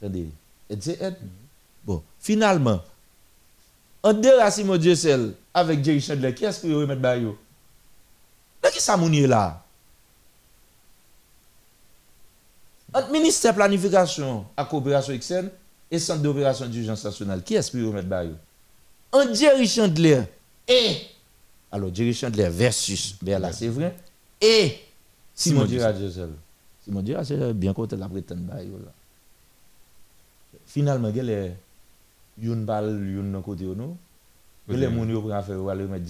Attendez, 0.00 0.28
aide 0.70 0.82
c'est 0.82 1.00
aide? 1.02 1.16
Bon, 1.84 2.02
finalement, 2.20 2.80
en 4.02 4.12
déracine 4.12 4.76
Dieu 4.78 4.94
seul 4.94 5.34
avec 5.52 5.84
Jerry 5.84 6.00
Chandler, 6.00 6.32
qui 6.32 6.44
est-ce 6.44 6.62
que 6.62 6.68
vous 6.68 6.78
remettre 6.80 7.00
bayo? 7.00 7.36
Mais 8.62 8.70
qui 8.70 8.80
ça 8.80 8.96
là? 8.96 9.64
Entre 12.92 13.10
ministère 13.10 13.54
planification 13.54 14.46
à 14.56 14.64
coopération 14.64 15.12
externe 15.12 15.50
et 15.90 15.98
centre 15.98 16.22
d'opération 16.22 16.66
d'urgence 16.66 17.04
nationale, 17.04 17.42
qui 17.42 17.54
est-ce 17.54 17.70
que 17.70 17.78
vous 17.78 17.88
remettre 17.88 18.08
bayo? 18.08 18.32
En 19.12 19.32
Jerry 19.32 19.66
Chandler 19.68 20.22
et 20.66 20.96
alors 21.70 21.94
Jerry 21.94 22.14
Chandler 22.14 22.48
versus 22.50 23.14
Bella 23.22 23.52
Séverin 23.52 23.92
et 24.40 24.78
Simon 25.34 25.64
Dira 25.64 25.92
seul. 25.94 26.30
Simon 26.84 27.02
Dira 27.02 27.24
c'est 27.24 27.52
bien 27.52 27.72
côté 27.74 27.96
la 27.96 28.08
prétendre 28.08 28.42
bayo 28.42 28.78
là. 28.84 28.92
Finalement, 30.66 31.08
il 31.08 31.16
y 31.16 31.30
a 31.32 31.48
une 32.42 32.64
balle, 32.66 32.90
une 32.90 33.32
dans 33.32 33.40
côté 33.40 33.64
ou 33.64 33.74
non. 33.74 33.96
Il 34.68 34.78
y 34.78 34.84
a 34.84 34.90
des 34.90 34.94
gens 34.94 35.22
qui 35.22 35.46
faire 35.46 35.62
ou 35.62 35.70
aller 35.70 35.84
mettre 35.84 36.04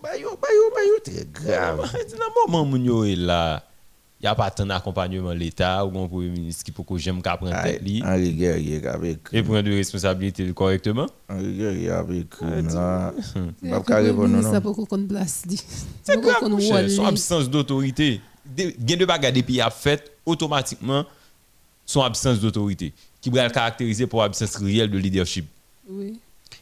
directement. 0.00 0.36
Bayo, 0.36 0.36
bayo, 0.36 0.70
bayo, 0.70 0.70
bayo, 0.74 0.98
très 1.04 1.26
grave. 1.32 1.78
Dans 1.78 2.46
le 2.46 2.52
moment 2.52 2.70
où 2.70 2.78
nous 2.78 3.04
est 3.04 3.16
là, 3.16 3.62
il 4.20 4.24
n'y 4.24 4.28
a 4.28 4.34
pas 4.34 4.50
tant 4.50 4.66
d'accompagnement 4.66 5.30
de 5.30 5.38
l'État 5.38 5.84
ou 5.86 5.98
un 5.98 6.06
premier 6.06 6.28
ministre 6.28 6.62
qui 6.64 6.72
peut 6.72 6.82
que 6.82 6.98
j'aime 6.98 7.22
qu'à 7.22 7.36
prendre 7.36 7.62
tête 7.62 7.80
li. 7.82 8.02
Henri 8.04 8.34
Guerrier 8.34 8.86
avec. 8.86 9.18
Et 9.32 9.42
prendre 9.42 9.62
de 9.62 9.72
responsabilité 9.72 10.52
correctement. 10.52 11.06
Henri 11.28 11.54
Guerrier 11.54 11.90
avec. 11.90 12.26
Ah, 12.42 12.60
là. 12.60 13.14
Pas 13.70 13.80
que 13.80 13.86
carré 13.86 14.08
le 14.08 14.14
pour 14.14 14.24
nous, 14.24 14.28
ministre 14.28 14.52
non. 14.52 14.58
a 14.58 14.60
pas 14.60 14.72
qu'on 14.74 15.06
place. 15.06 15.42
C'est 16.02 16.20
grave, 16.20 16.88
Son 16.88 17.06
absence 17.06 17.48
d'autorité. 17.48 18.20
Il 18.58 18.90
y 18.90 18.92
a 18.92 18.96
deux 18.96 19.06
bagages 19.06 19.32
des 19.32 19.42
pays 19.42 19.60
à 19.60 19.70
fait 19.70 20.12
automatiquement 20.26 21.04
son 21.86 22.02
absence 22.02 22.40
d'autorité 22.40 22.92
qui 23.20 23.30
va 23.30 23.44
le 23.46 23.50
caractériser 23.52 24.06
pour 24.06 24.22
absence 24.22 24.56
réelle 24.56 24.90
de 24.90 24.98
leadership. 24.98 25.46
Oui. 25.88 26.18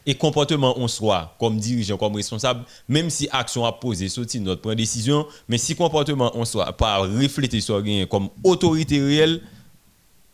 Et 0.09 0.15
comportement 0.15 0.79
en 0.79 0.87
soi, 0.87 1.35
comme 1.39 1.59
dirigeant, 1.59 1.95
comme 1.95 2.15
responsable, 2.15 2.61
même 2.87 3.11
si 3.11 3.29
action 3.31 3.63
a 3.63 3.71
posé, 3.71 4.09
sorti 4.09 4.39
notre 4.39 4.59
prend 4.59 4.73
décision, 4.73 5.27
mais 5.47 5.59
si 5.59 5.75
comportement 5.75 6.35
en 6.35 6.45
soi, 6.45 6.73
pas 6.73 6.97
refléter 6.97 7.61
sur 7.61 7.77
rien 7.77 8.07
comme 8.07 8.29
autorité 8.43 8.99
réelle, 8.99 9.39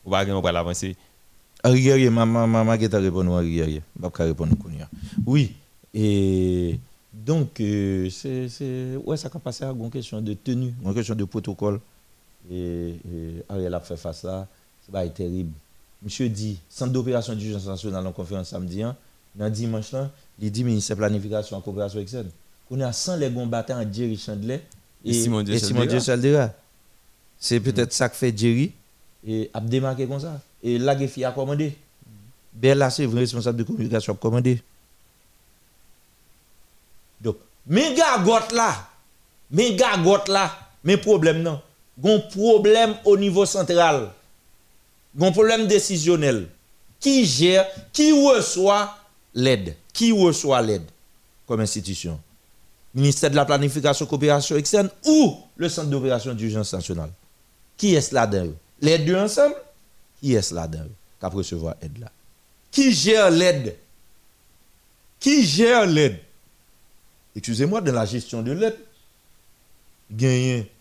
on 0.05 0.11
va 0.11 0.23
on 0.29 0.39
va 0.39 0.53
l'avancer. 0.53 0.95
Guerrier, 1.61 2.09
maman, 2.09 2.47
maman, 2.47 2.77
qui 2.77 2.87
t'a 2.87 2.99
répondu 2.99 3.29
vais 3.53 3.81
pas 3.99 4.23
répondre. 4.23 4.55
Oui. 5.25 5.51
Et 5.93 6.79
donc, 7.11 7.59
euh, 7.59 8.09
c'est, 8.09 8.47
c'est, 8.47 8.95
ouais, 9.03 9.17
ça 9.17 9.29
a 9.33 9.39
passé 9.39 9.65
à 9.65 9.71
une 9.71 9.89
question 9.91 10.21
de 10.21 10.35
tenue, 10.35 10.73
une 10.85 10.93
question 10.93 11.15
de 11.15 11.25
protocole. 11.25 11.81
Et, 12.49 12.91
et 12.91 13.43
Ariel 13.49 13.73
a 13.73 13.81
fait 13.81 13.97
face 13.97 14.23
à 14.23 14.29
ça. 14.29 14.47
C'est 14.85 14.91
pas 14.93 15.05
terrible. 15.09 15.51
Monsieur 16.01 16.29
dit, 16.29 16.59
centre 16.69 16.93
d'opération 16.93 17.35
d'urgence 17.35 17.65
nationale 17.65 18.07
en 18.07 18.13
conférence 18.13 18.47
samedi, 18.47 18.81
hein, 18.81 18.95
dans 19.35 19.49
dimanche, 19.49 19.91
là, 19.91 20.09
il 20.39 20.51
dit 20.51 20.63
ministère 20.63 20.95
de 20.95 21.01
planification 21.01 21.57
en 21.57 21.61
coopération 21.61 21.99
externe. 21.99 22.29
On 22.71 22.79
a 22.81 22.91
100 22.91 23.17
les 23.17 23.31
combattants 23.31 23.79
en 23.79 23.93
Jerry 23.93 24.17
Chandler 24.17 24.61
Et 25.03 25.11
et 25.11 25.13
Simon. 25.13 25.43
Dieu 25.43 25.99
Chaldera. 25.99 26.51
C'est 27.37 27.59
peut-être 27.59 27.93
ça 27.93 28.09
que 28.09 28.15
fait 28.15 28.35
Jerry 28.35 28.71
et 29.27 29.49
a 29.53 29.59
démarqué 29.59 30.07
comme 30.07 30.19
ça. 30.19 30.41
Et 30.63 30.79
là, 30.79 30.95
il 30.95 31.25
a 31.25 31.31
commandé. 31.31 31.77
Bella, 32.53 32.89
c'est 32.89 33.05
vrai 33.05 33.21
responsable 33.21 33.59
de 33.59 33.63
communication, 33.63 34.13
a 34.13 34.15
commandé. 34.15 34.61
Donc, 37.21 37.37
mais 37.67 37.93
gagote 37.93 38.51
là, 38.51 38.89
mais 39.51 39.75
gagote 39.75 40.29
là, 40.29 40.51
mais 40.83 40.97
problème 40.97 41.41
non. 41.41 41.61
Gon 41.99 42.21
problème 42.31 42.95
au 43.05 43.17
niveau 43.17 43.45
central. 43.45 44.09
Gon 45.15 45.31
problème 45.31 45.67
décisionnel. 45.67 46.47
Qui 46.99 47.25
gère, 47.25 47.67
qui 47.93 48.11
reçoit 48.11 48.95
l'aide, 49.35 49.75
qui 49.93 50.11
reçoit 50.11 50.61
l'aide 50.61 50.85
comme 51.45 51.61
institution? 51.61 52.19
Ministère 52.93 53.29
de 53.29 53.35
la 53.35 53.45
Planification 53.45 54.05
Coopération 54.05 54.55
Externe 54.55 54.89
ou 55.05 55.37
le 55.57 55.69
Centre 55.69 55.89
d'opération 55.89 56.33
d'urgence 56.33 56.73
nationale? 56.73 57.11
Qui 57.77 57.93
est-ce 57.93 58.15
là-dedans? 58.15 58.53
Les 58.81 58.97
deux 58.97 59.17
ensemble? 59.17 59.55
Qui 60.21 60.33
est-ce 60.33 60.55
là-dedans 60.55 60.87
qui 61.29 61.35
recevoir 61.37 61.75
aide 61.81 61.97
là? 61.99 62.11
Qui 62.71 62.91
gère 62.91 63.29
l'aide? 63.29 63.75
Qui 65.19 65.45
gère 65.45 65.85
l'aide? 65.85 66.19
Excusez-moi, 67.35 67.81
dans 67.81 67.93
la 67.93 68.05
gestion 68.05 68.41
de 68.41 68.51
l'aide, 68.51 68.77
gagner 70.11 70.71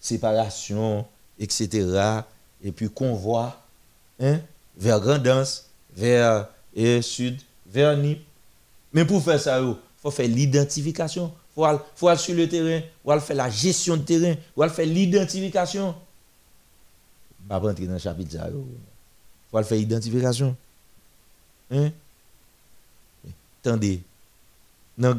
séparation, 0.00 1.06
etc. 1.38 2.20
Et 2.62 2.72
puis 2.72 2.88
convoi 2.88 3.60
hein, 4.20 4.40
vers 4.76 5.00
Grandance, 5.00 5.66
vers 5.94 6.48
et 6.74 7.02
Sud, 7.02 7.40
Mais 7.74 9.04
pour 9.04 9.22
faire 9.22 9.40
ça, 9.40 9.60
il 9.60 9.76
faut 10.00 10.10
faire 10.10 10.28
l'identification. 10.28 11.32
Il 11.50 11.54
faut, 11.54 11.64
aller- 11.64 11.78
faut 11.96 12.08
aller 12.08 12.18
sur 12.18 12.34
le 12.34 12.48
terrain, 12.48 12.80
il 13.04 13.12
faut 13.12 13.20
faire 13.20 13.36
la 13.36 13.50
gestion 13.50 13.96
de 13.96 14.02
terrain, 14.02 14.34
il 14.56 14.62
faut 14.62 14.68
faire 14.68 14.86
l'identification. 14.86 15.94
Je 15.94 15.94
ne 17.42 17.42
vais 17.44 17.48
pas 17.48 17.58
rentrer 17.68 17.86
dans 17.86 17.92
le 17.94 17.98
chapitre. 17.98 18.36
Il 18.36 18.52
faut 19.50 19.62
faire 19.62 19.78
l'identification. 19.78 20.56
Hein? 21.70 21.90
Attendez. 23.62 24.02
Dans 24.96 25.14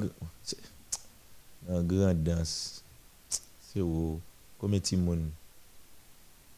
dans 1.68 1.84
grande 1.84 2.24
danse, 2.24 2.82
c'est 3.30 3.80
où? 3.82 4.20
Combien 4.58 4.80
de 4.80 4.96
monde 4.98 5.22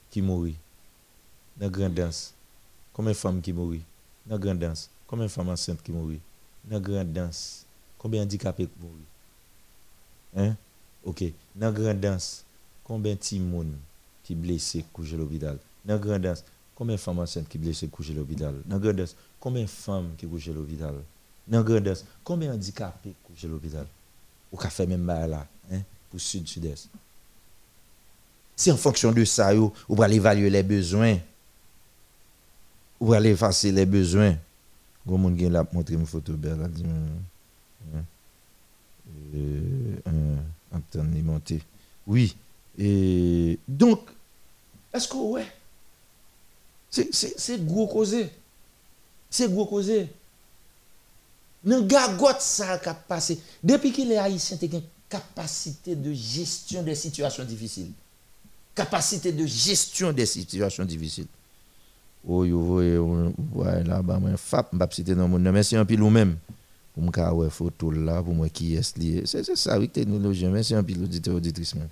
qui 0.10 0.22
mourit 0.22 0.56
dans 1.58 1.70
grande 1.70 1.94
danse 1.94 2.34
combien 2.94 3.12
de 3.12 3.18
femmes 3.18 3.42
qui 3.42 3.54
mourit 3.54 3.82
dans 4.26 4.40
grande 4.40 4.58
danse 4.60 4.90
combien 5.12 5.26
de 5.26 5.32
femmes 5.32 5.50
enceintes 5.50 5.84
qui 5.84 5.92
mourit 5.92 6.22
dans 6.64 6.80
grande 6.80 7.12
danse. 7.12 7.66
Combien 7.98 8.22
d'handicapés 8.22 8.66
qui 8.66 8.80
mourit 8.82 10.48
hein? 10.48 10.56
OK. 11.04 11.26
Dans 11.54 11.72
grande 11.74 12.00
danse 12.00 12.46
combien 12.84 13.14
de 13.14 13.66
qui 14.24 14.36
blessé 14.36 14.86
couché 14.94 15.16
à 15.16 15.18
l'hôpital? 15.18 15.58
Dans 15.84 15.98
grande 15.98 16.22
danse 16.22 16.46
combien 16.74 16.96
de 16.96 17.02
femmes 17.02 17.20
enceintes 17.20 17.50
qui 17.50 17.58
blessées 17.58 17.88
couché 17.90 18.14
à 18.14 18.16
l'hôpital? 18.16 18.56
Dans 18.66 18.80
grande 18.80 18.96
danse 18.96 19.16
combien 19.38 19.64
de 19.64 19.68
femmes 19.68 20.12
qui 20.18 20.26
couchent 20.26 20.48
à 20.48 20.54
l'hôpital? 20.54 20.96
Dans 21.46 21.62
grande 21.62 21.84
danse 21.84 22.06
combien 22.24 22.52
d'handicapés 22.52 23.14
couchent 23.28 23.44
à 23.44 23.48
l'hôpital? 23.48 23.86
Qu'a 24.58 24.70
fait 24.70 24.88
même 24.88 25.06
bail 25.06 25.30
là 25.30 25.46
hein 25.72 25.82
pour 26.10 26.20
sud 26.20 26.48
sud-est 26.48 26.90
c'est 28.54 28.72
en 28.72 28.78
fonction 28.78 29.12
de 29.12 29.26
ça, 29.26 29.56
ou 29.56 29.74
va 29.90 30.08
évaluer 30.08 30.52
les 30.52 30.62
besoins. 30.62 31.18
Ou 33.00 33.08
va 33.08 33.18
aller 33.18 33.32
effacer 33.32 33.72
les 33.72 33.88
besoins. 33.88 34.36
Gon 35.06 35.18
moun 35.18 35.38
gen 35.38 35.54
la 35.54 35.66
montre 35.74 35.98
photo 36.06 36.34
belle 36.34 36.60
là 36.60 36.68
dit 36.68 36.86
hein, 36.86 38.04
euh, 39.36 39.96
un 40.06 40.78
Anton 40.78 41.04
ni 41.06 41.22
monté. 41.22 41.62
Oui. 42.06 42.36
Et 42.78 43.60
donc 43.68 44.00
est-ce 44.94 45.08
que 45.08 45.18
ouais 45.18 45.48
c'est 46.90 47.66
gros 47.66 47.88
causé. 47.88 48.30
C'est 49.30 49.52
gros 49.52 49.66
causé. 49.66 50.10
Nan 51.64 51.88
gagote 51.88 52.42
ça 52.42 52.80
qui 52.80 52.90
a 52.90 52.94
passé 52.94 53.40
depuis 53.64 53.92
qu'il 53.92 54.12
est 54.12 54.18
haïtien 54.18 54.58
t'es 54.58 54.66
une 54.66 54.82
capacité 55.08 55.96
de 55.96 56.12
gestion 56.12 56.82
des 56.82 56.96
situations 56.96 57.44
difficiles 57.46 57.92
capacité 58.74 59.32
de 59.32 59.46
gestion 59.46 60.12
des 60.14 60.26
situations 60.26 60.86
difficiles. 60.86 61.28
ou 62.24 62.46
yo 62.46 62.62
voye, 62.62 62.98
ou 63.02 63.34
voye 63.54 63.82
la 63.88 64.02
ba 64.06 64.20
mwen 64.22 64.38
fap, 64.40 64.72
mbap 64.76 64.94
site 64.96 65.16
nan 65.18 65.30
moun 65.32 65.44
nan, 65.44 65.56
mersi 65.56 65.78
anpil 65.80 66.04
ou 66.06 66.14
menm, 66.14 66.38
pou 66.94 67.06
mka 67.08 67.30
wè 67.38 67.50
foto 67.54 67.92
la, 67.94 68.20
pou 68.22 68.36
mwen 68.38 68.52
ki 68.54 68.76
yes 68.76 68.94
li, 69.00 69.14
se 69.30 69.44
se 69.48 69.58
sa 69.60 69.80
wik 69.82 69.96
teknoloji, 69.98 70.50
mersi 70.54 70.78
anpil 70.78 71.04
auditeur 71.06 71.40
auditrice 71.40 71.80
men. 71.80 71.90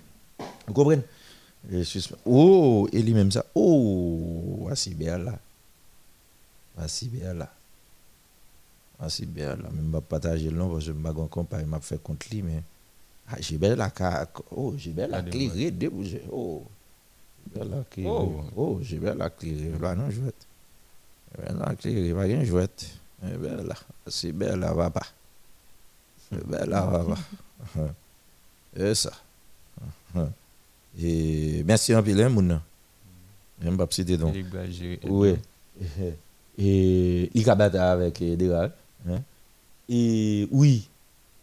Ou 0.68 0.74
kompren? 0.76 1.04
Ou, 2.24 2.34
oh, 2.34 2.82
e 2.88 3.02
li 3.04 3.14
menm 3.16 3.32
sa, 3.34 3.44
ou, 3.58 4.66
wasi 4.68 4.94
be 4.96 5.10
ala, 5.12 5.34
wasi 6.78 7.10
be 7.12 7.26
ala, 7.26 7.50
wasi 9.00 9.26
be 9.26 9.44
ala, 9.44 9.72
men 9.74 9.90
mbap 9.90 10.06
pataje 10.14 10.52
lon, 10.52 10.70
vwase 10.72 10.94
mbap 10.96 11.18
gwen 11.18 11.32
kompay, 11.32 11.66
mbap 11.68 11.84
fè 11.84 11.98
kont 12.04 12.30
li 12.30 12.44
men, 12.46 12.62
a 13.30 13.38
jibè 13.42 13.74
la 13.78 13.90
ka, 13.94 14.28
ou, 14.50 14.74
jibè 14.78 15.06
la 15.10 15.22
kli, 15.26 15.48
re 15.54 15.70
de 15.74 15.90
bouje, 15.92 16.22
ou, 16.30 16.64
J'ai 17.54 17.60
bien 17.60 17.76
la 17.76 17.84
clé. 17.84 18.04
Oh. 18.06 18.44
Oh, 18.56 18.78
j'ai 18.82 18.98
bien 18.98 19.14
la 19.14 19.30
clé. 19.30 19.72
Là, 19.80 19.94
non, 19.94 20.10
je 20.10 20.20
vais. 20.20 20.32
J'ai 21.36 21.42
bien 21.44 21.54
la 21.66 21.74
clé, 21.74 21.92
il 21.92 22.14
va 22.14 22.22
rien 22.22 22.44
jouer. 22.44 22.66
Eh 23.24 23.36
bien 23.36 23.56
là. 23.56 23.74
C'est 24.06 24.32
bien 24.32 24.56
là, 24.56 24.72
va 24.72 24.90
pas. 24.90 25.06
C'est 26.30 26.46
bien 26.46 26.64
là, 26.66 26.82
va 26.86 27.04
pas. 27.04 27.80
Et 28.76 28.94
ça. 28.94 29.12
Et 31.00 31.62
merci 31.64 31.92
un 31.92 32.02
peu, 32.02 32.28
moun. 32.28 32.60
Va 34.50 34.70
gérer. 34.70 35.00
Oui. 35.04 35.36
Et 36.58 37.30
il 37.34 37.50
a 37.50 37.54
battu 37.54 37.76
avec. 37.76 38.20
Hein? 38.22 39.20
Et 39.88 40.46
oui, 40.50 40.88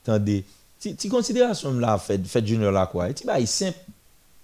attendez. 0.03 0.43
Là 1.79 1.97
fait 1.97 2.23
fait 2.27 2.45
junior 2.45 2.71
là 2.71 2.85
quoi. 2.87 3.07
Bah 3.25 3.43
simple. 3.45 3.77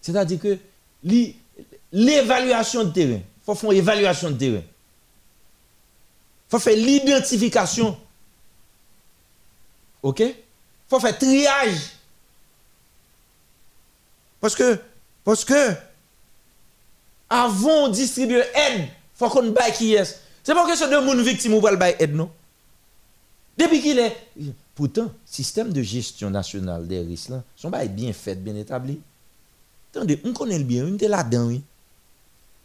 C'est-à-dire 0.02 0.40
que 0.40 0.58
li- 1.04 1.36
l'évaluation 1.94 2.84
de 2.84 2.92
terrain, 2.92 3.22
faut 3.46 3.56
faire 3.56 3.72
une 3.72 3.78
évaluation 3.78 4.32
de 4.32 4.38
terrain. 4.38 4.64
Faut 6.50 6.60
faire 6.60 6.76
l'identification. 6.76 7.98
OK? 10.02 10.24
Faut 10.90 11.00
faire 11.00 11.18
triage. 11.18 11.92
Parce 14.42 14.56
que 14.56 14.78
parce 15.24 15.46
que 15.46 15.72
avant 17.30 17.88
de 17.88 17.94
distribuer 17.94 18.44
aide, 18.54 18.90
faut 19.16 19.30
qu'on 19.30 19.52
baille 19.52 19.72
qui 19.74 19.94
est. 19.94 20.20
C'est 20.44 20.54
pas 20.54 20.68
question 20.68 20.90
de 20.90 20.98
moun 20.98 21.22
victime 21.22 21.54
ou 21.54 21.62
pas 21.62 21.72
le 21.72 22.02
aide 22.02 22.14
non? 22.14 22.30
Depuis 23.58 23.82
qu'il 23.82 24.00
est 24.00 24.18
pourtant 24.76 25.12
système 25.26 25.72
de 25.72 25.82
gestion 25.82 26.30
nationale 26.30 26.88
des 26.88 27.00
risques 27.00 27.30
là, 27.30 27.44
son 27.56 27.70
bail 27.70 27.88
bien 27.88 28.12
fait, 28.12 28.36
bien 28.36 28.56
établi. 28.56 29.00
Attendez, 29.92 30.20
on 30.26 30.34
connaît 30.34 30.58
le 30.58 30.66
bien, 30.66 30.86
on 30.86 30.96
était 30.96 31.08
là-dedans 31.08 31.46
oui. 31.46 31.62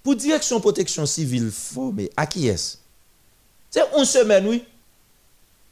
Pour 0.08 0.16
direction 0.16 0.58
protection 0.58 1.04
civile 1.04 1.50
formée, 1.50 2.10
à 2.16 2.26
qui 2.26 2.46
est-ce? 2.48 2.78
C'est 3.68 3.84
une 3.94 4.06
semaine 4.06 4.46
oui. 4.46 4.64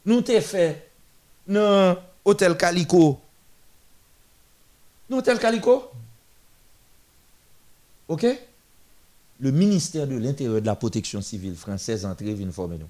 Nous 0.04 0.20
t'ai 0.20 0.42
fait 0.42 0.90
dans 1.48 1.96
hôtel 2.22 2.54
Calico. 2.54 3.18
Dans 5.08 5.16
hôtel 5.16 5.38
Calico? 5.38 5.90
OK? 8.08 8.26
Le 9.40 9.50
ministère 9.52 10.06
de 10.06 10.16
l'Intérieur 10.16 10.60
de 10.60 10.66
la 10.66 10.76
Protection 10.76 11.22
civile 11.22 11.56
française 11.56 12.04
entré 12.04 12.34
vient 12.34 12.52
former 12.52 12.76
nous. 12.76 12.88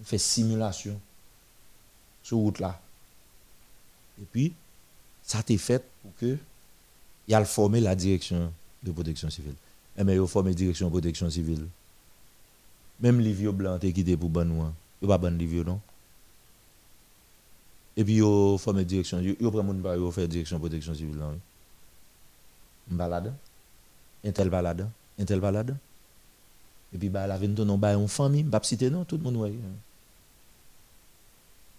On 0.00 0.04
fait 0.04 0.18
simulation 0.18 1.00
sur 2.24 2.38
route 2.38 2.58
là. 2.58 2.80
Et 4.20 4.24
puis, 4.32 4.52
ça 5.22 5.44
t'est 5.44 5.58
fait 5.58 5.84
pour 6.02 6.10
que 6.16 6.36
il 7.28 7.34
a 7.36 7.44
formé 7.44 7.80
la 7.80 7.94
direction 7.94 8.52
de 8.82 8.92
protection 8.92 9.30
civile. 9.30 9.54
Et 9.96 10.04
mais 10.04 10.14
il 10.14 10.20
a 10.20 10.26
formé 10.26 10.54
direction 10.54 10.86
de 10.86 10.92
protection 10.92 11.28
civile. 11.28 11.66
Même 13.00 13.20
les 13.20 13.32
vieux 13.32 13.52
blancs 13.52 13.80
qui 13.80 13.92
quitté 13.92 14.16
pour 14.16 14.30
ban 14.30 14.44
noir. 14.44 14.72
Il 15.02 15.08
pas 15.08 15.18
ban 15.18 15.30
les 15.30 15.46
vieux 15.46 15.64
non? 15.64 15.80
Et 17.96 18.04
puis 18.04 18.16
il 18.16 18.22
a 18.22 18.56
formé 18.58 18.84
direction, 18.84 19.20
il 19.20 19.36
prend 19.36 19.62
mon 19.62 19.74
pas 19.80 19.96
il 19.96 20.12
fait 20.12 20.28
direction 20.28 20.56
de 20.56 20.60
protection 20.60 20.94
civile 20.94 21.18
là. 21.18 21.30
oui. 21.32 21.38
Balade. 22.90 23.34
Un 24.24 24.32
tel 24.32 24.48
balade, 24.50 24.88
un 25.18 25.24
tel 25.24 25.40
balade. 25.40 25.76
Et 26.92 26.98
puis 26.98 27.08
bah 27.08 27.26
la 27.26 27.36
vient 27.36 27.52
ton 27.52 27.76
ba 27.76 27.94
une 27.94 28.08
famille, 28.08 28.44
pas 28.44 28.60
citer 28.62 28.90
non, 28.90 29.04
tout 29.04 29.16
le 29.16 29.22
monde 29.24 29.36
ouais. 29.36 29.52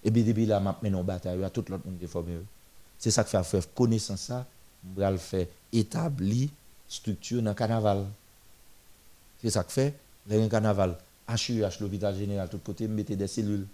Et 0.03 0.11
puis 0.11 0.23
depuis 0.23 0.45
là 0.45 0.59
m'a 0.59 0.77
mené 0.81 0.95
en 0.95 1.03
bataille 1.03 1.43
à 1.43 1.49
tout 1.49 1.65
l'autre 1.69 1.85
monde 1.85 1.97
qui 1.97 2.05
est 2.05 2.07
formé. 2.07 2.37
C'est 2.97 3.11
ça 3.11 3.23
qui 3.23 3.31
fait 3.31 3.43
faire 3.43 3.73
connaissance 3.73 4.21
ça, 4.21 4.45
va 4.95 5.11
le 5.11 5.17
faire 5.17 5.47
établir 5.71 6.49
structure 6.89 7.41
dans 7.41 7.51
le 7.51 7.55
carnaval. 7.55 8.05
C'est 9.41 9.49
ça 9.49 9.63
que 9.63 9.71
fait 9.71 9.93
le 10.27 10.47
carnaval 10.47 10.97
HUH 11.29 11.79
l'hôpital 11.79 12.15
général 12.15 12.49
tout 12.49 12.57
côté 12.57 12.87
mettez 12.87 13.15
des 13.15 13.27
cellules. 13.27 13.65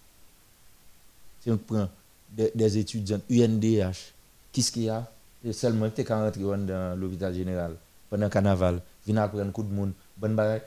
Si 1.42 1.50
on 1.50 1.58
prend 1.58 1.90
des, 2.32 2.78
étudiants 2.78 3.22
UNDH, 3.30 4.14
qu'est-ce 4.52 4.72
qu'il 4.72 4.84
y 4.84 4.90
a? 4.90 5.10
Seulement 5.52 5.90
tu 5.90 6.04
quand 6.04 6.24
rentrer 6.24 6.42
dans 6.42 7.00
l'hôpital 7.00 7.34
général 7.34 7.76
pendant 8.10 8.26
le 8.26 8.30
carnaval, 8.30 8.82
prendre 9.06 9.40
un 9.40 9.52
coup 9.52 9.64
de 9.64 9.74
monde, 9.74 9.94
bonne 10.18 10.36
bagaille. 10.36 10.62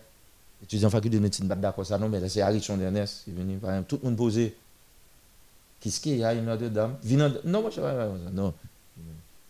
Étudiants 0.62 0.90
faculté 0.90 1.18
de 1.18 1.22
médecine 1.22 1.46
pas 1.46 1.54
d'accord 1.54 1.86
ça 1.86 1.98
non 1.98 2.08
mais 2.08 2.28
c'est 2.28 2.40
Harrison 2.40 2.80
Ernest 2.80 3.22
qui 3.22 3.30
est 3.30 3.32
venu 3.32 3.58
par 3.58 3.70
exemple 3.70 3.88
tout 3.88 4.00
le 4.02 4.08
monde 4.08 4.16
posé 4.16 4.56
Qu'est-ce 5.80 6.00
qu'il 6.00 6.16
y 6.16 6.24
a 6.24 6.34
une 6.34 6.48
autre 6.50 6.66
dame? 6.68 6.96
De- 7.02 7.40
Non, 7.44 7.62
moi, 7.62 7.70
je 7.70 7.80
ne 7.80 7.86
sais 7.86 7.94
pas. 7.94 8.08
Non. 8.32 8.52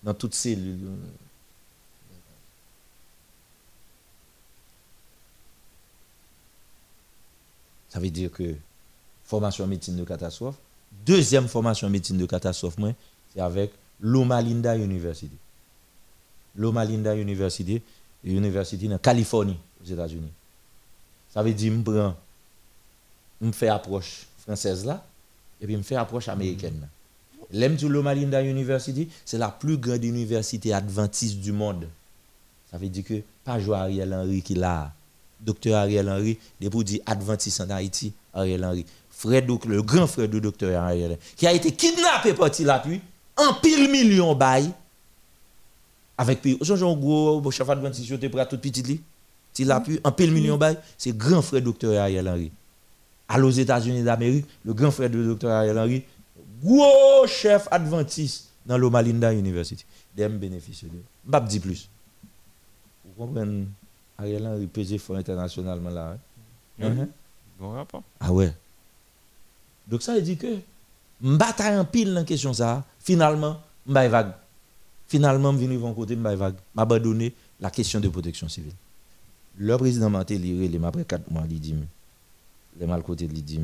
Dans 0.03 0.15
toutes 0.15 0.35
cellules. 0.35 0.79
Ça 7.89 8.01
veut 8.01 8.11
dire 8.11 8.31
que 8.31 8.55
formation 9.25 9.67
médecine 9.67 9.97
de 9.97 10.05
catastrophe. 10.05 10.57
Deuxième 11.07 11.49
formation 11.49 11.89
médecine 11.91 12.19
de 12.19 12.27
catastrophe, 12.27 12.77
c'est 13.35 13.41
avec 13.41 13.73
Loma 14.01 14.41
Linda 14.41 14.77
University. 14.77 15.37
Loma 16.57 16.85
Linda 16.85 17.15
University, 17.15 17.81
une 18.25 18.37
université 18.39 18.93
en 18.93 18.99
Californie, 18.99 19.59
aux 19.83 19.87
États-Unis. 19.87 20.33
Ça 21.33 21.43
veut 21.43 21.53
dire, 21.53 21.73
je 21.73 21.81
prends, 21.81 22.15
je 23.43 23.51
fais 23.53 23.69
approche 23.69 24.27
française 24.39 24.85
là, 24.85 25.05
et 25.61 25.67
puis 25.67 25.77
je 25.77 25.83
fais 25.83 25.97
approche 25.97 26.29
américaine. 26.29 26.81
là. 26.81 26.87
L'aime 27.51 27.77
du 27.77 27.89
Loma 27.89 28.15
Linda 28.15 28.43
University, 28.43 29.09
c'est 29.25 29.39
la 29.39 29.49
plus 29.49 29.79
grande 29.79 30.05
université 30.05 30.73
adventiste 30.73 31.39
du 31.39 31.53
monde. 31.53 31.87
Ça 32.71 32.77
veut 32.77 32.89
dire 32.89 33.05
que 33.05 33.23
pas 33.45 33.59
jouer 33.59 33.77
Ariel 33.77 34.13
Henry 34.13 34.43
qui 34.43 34.55
l'a. 34.55 34.93
Docteur 35.41 35.77
Ariel 35.79 36.09
Henry, 36.09 36.39
de 36.61 36.69
pour 36.69 36.85
dire 36.85 37.01
adventiste 37.07 37.61
en 37.61 37.71
Haïti, 37.71 38.13
Ariel 38.35 38.65
Henry. 38.65 38.85
Le 39.25 39.81
grand 39.81 40.07
frère 40.07 40.29
du 40.29 40.41
docteur 40.41 40.83
Ariel 40.83 41.13
Henry, 41.13 41.19
qui 41.37 41.47
a 41.47 41.53
été 41.53 41.73
kidnappé 41.73 42.35
par 42.35 42.51
l'appui, 42.61 43.01
en 43.37 43.55
pile 43.55 43.91
million 43.91 44.35
bail, 44.35 44.71
avec 46.17 46.41
puis, 46.41 46.59
genre 46.61 46.97
gros, 46.97 47.51
chef 47.51 47.69
adventiste, 47.69 48.11
était 48.11 48.29
prêt 48.29 48.41
à 48.43 48.47
tout 48.47 48.59
petit 48.59 48.83
li. 48.83 49.01
L'appui, 49.61 49.99
en 50.05 50.13
pile 50.13 50.31
million 50.31 50.57
bail, 50.57 50.79
c'est 50.97 51.17
grand 51.17 51.43
frère 51.43 51.63
docteur 51.63 52.01
Ariel 52.01 52.29
Henry. 52.29 52.53
À 53.29 53.41
aux 53.41 53.51
États-Unis 53.51 54.03
d'Amérique, 54.03 54.47
le 54.65 54.73
grand 54.73 54.91
frère 54.91 55.11
du 55.11 55.25
docteur 55.25 55.51
Ariel 55.51 55.79
Henry, 55.79 56.05
gros 56.63 57.27
chef 57.27 57.67
adventiste 57.71 58.49
dans 58.65 58.79
Loma 58.79 59.03
Linda 59.03 59.33
University. 59.33 59.85
Dem 60.17 60.39
bénéfice 60.39 60.85
de. 60.85 60.91
M'pa 61.27 61.41
dit 61.41 61.61
plus. 61.61 61.89
Vous 63.05 63.25
comprenez? 63.25 63.67
Ariel 64.19 64.47
Henry 64.47 64.67
pesé 64.67 64.99
fort 64.99 65.17
internationalement 65.17 65.91
là. 65.91 66.17
hein? 66.81 66.89
Mhm. 66.89 66.95
Mhm. 66.99 67.09
Bon 67.59 67.71
rapport. 67.71 68.03
Ah 68.21 68.33
ouais. 68.33 68.53
Donc 69.87 70.03
ça 70.03 70.15
veut 70.15 70.23
dire 70.23 70.39
que 70.39 70.59
m'bataille 71.21 71.79
en 71.79 71.85
pile 71.85 72.13
dans 72.15 72.25
question 72.25 72.53
ça, 72.53 72.85
finalement, 73.01 73.61
m'bay 73.87 74.09
vague. 74.09 74.33
Finalement, 75.09 75.53
m'vini 75.53 75.77
von 75.77 75.95
côté 75.95 76.15
m'bay 76.17 76.37
vague. 76.37 76.57
M'abandonner 76.75 77.33
la 77.61 77.71
question 77.71 78.01
de 78.01 78.09
protection 78.09 78.49
civile. 78.49 78.73
Le 79.57 79.77
président 79.77 80.11
Manté 80.11 80.39
lire 80.39 80.71
les 80.71 80.85
après 80.85 81.05
4 81.05 81.31
mois 81.31 81.45
il 81.51 81.59
dit 81.61 81.75
les 82.79 82.87
mal 82.87 83.03
côté 83.03 83.25
il 83.25 83.45
dit 83.45 83.61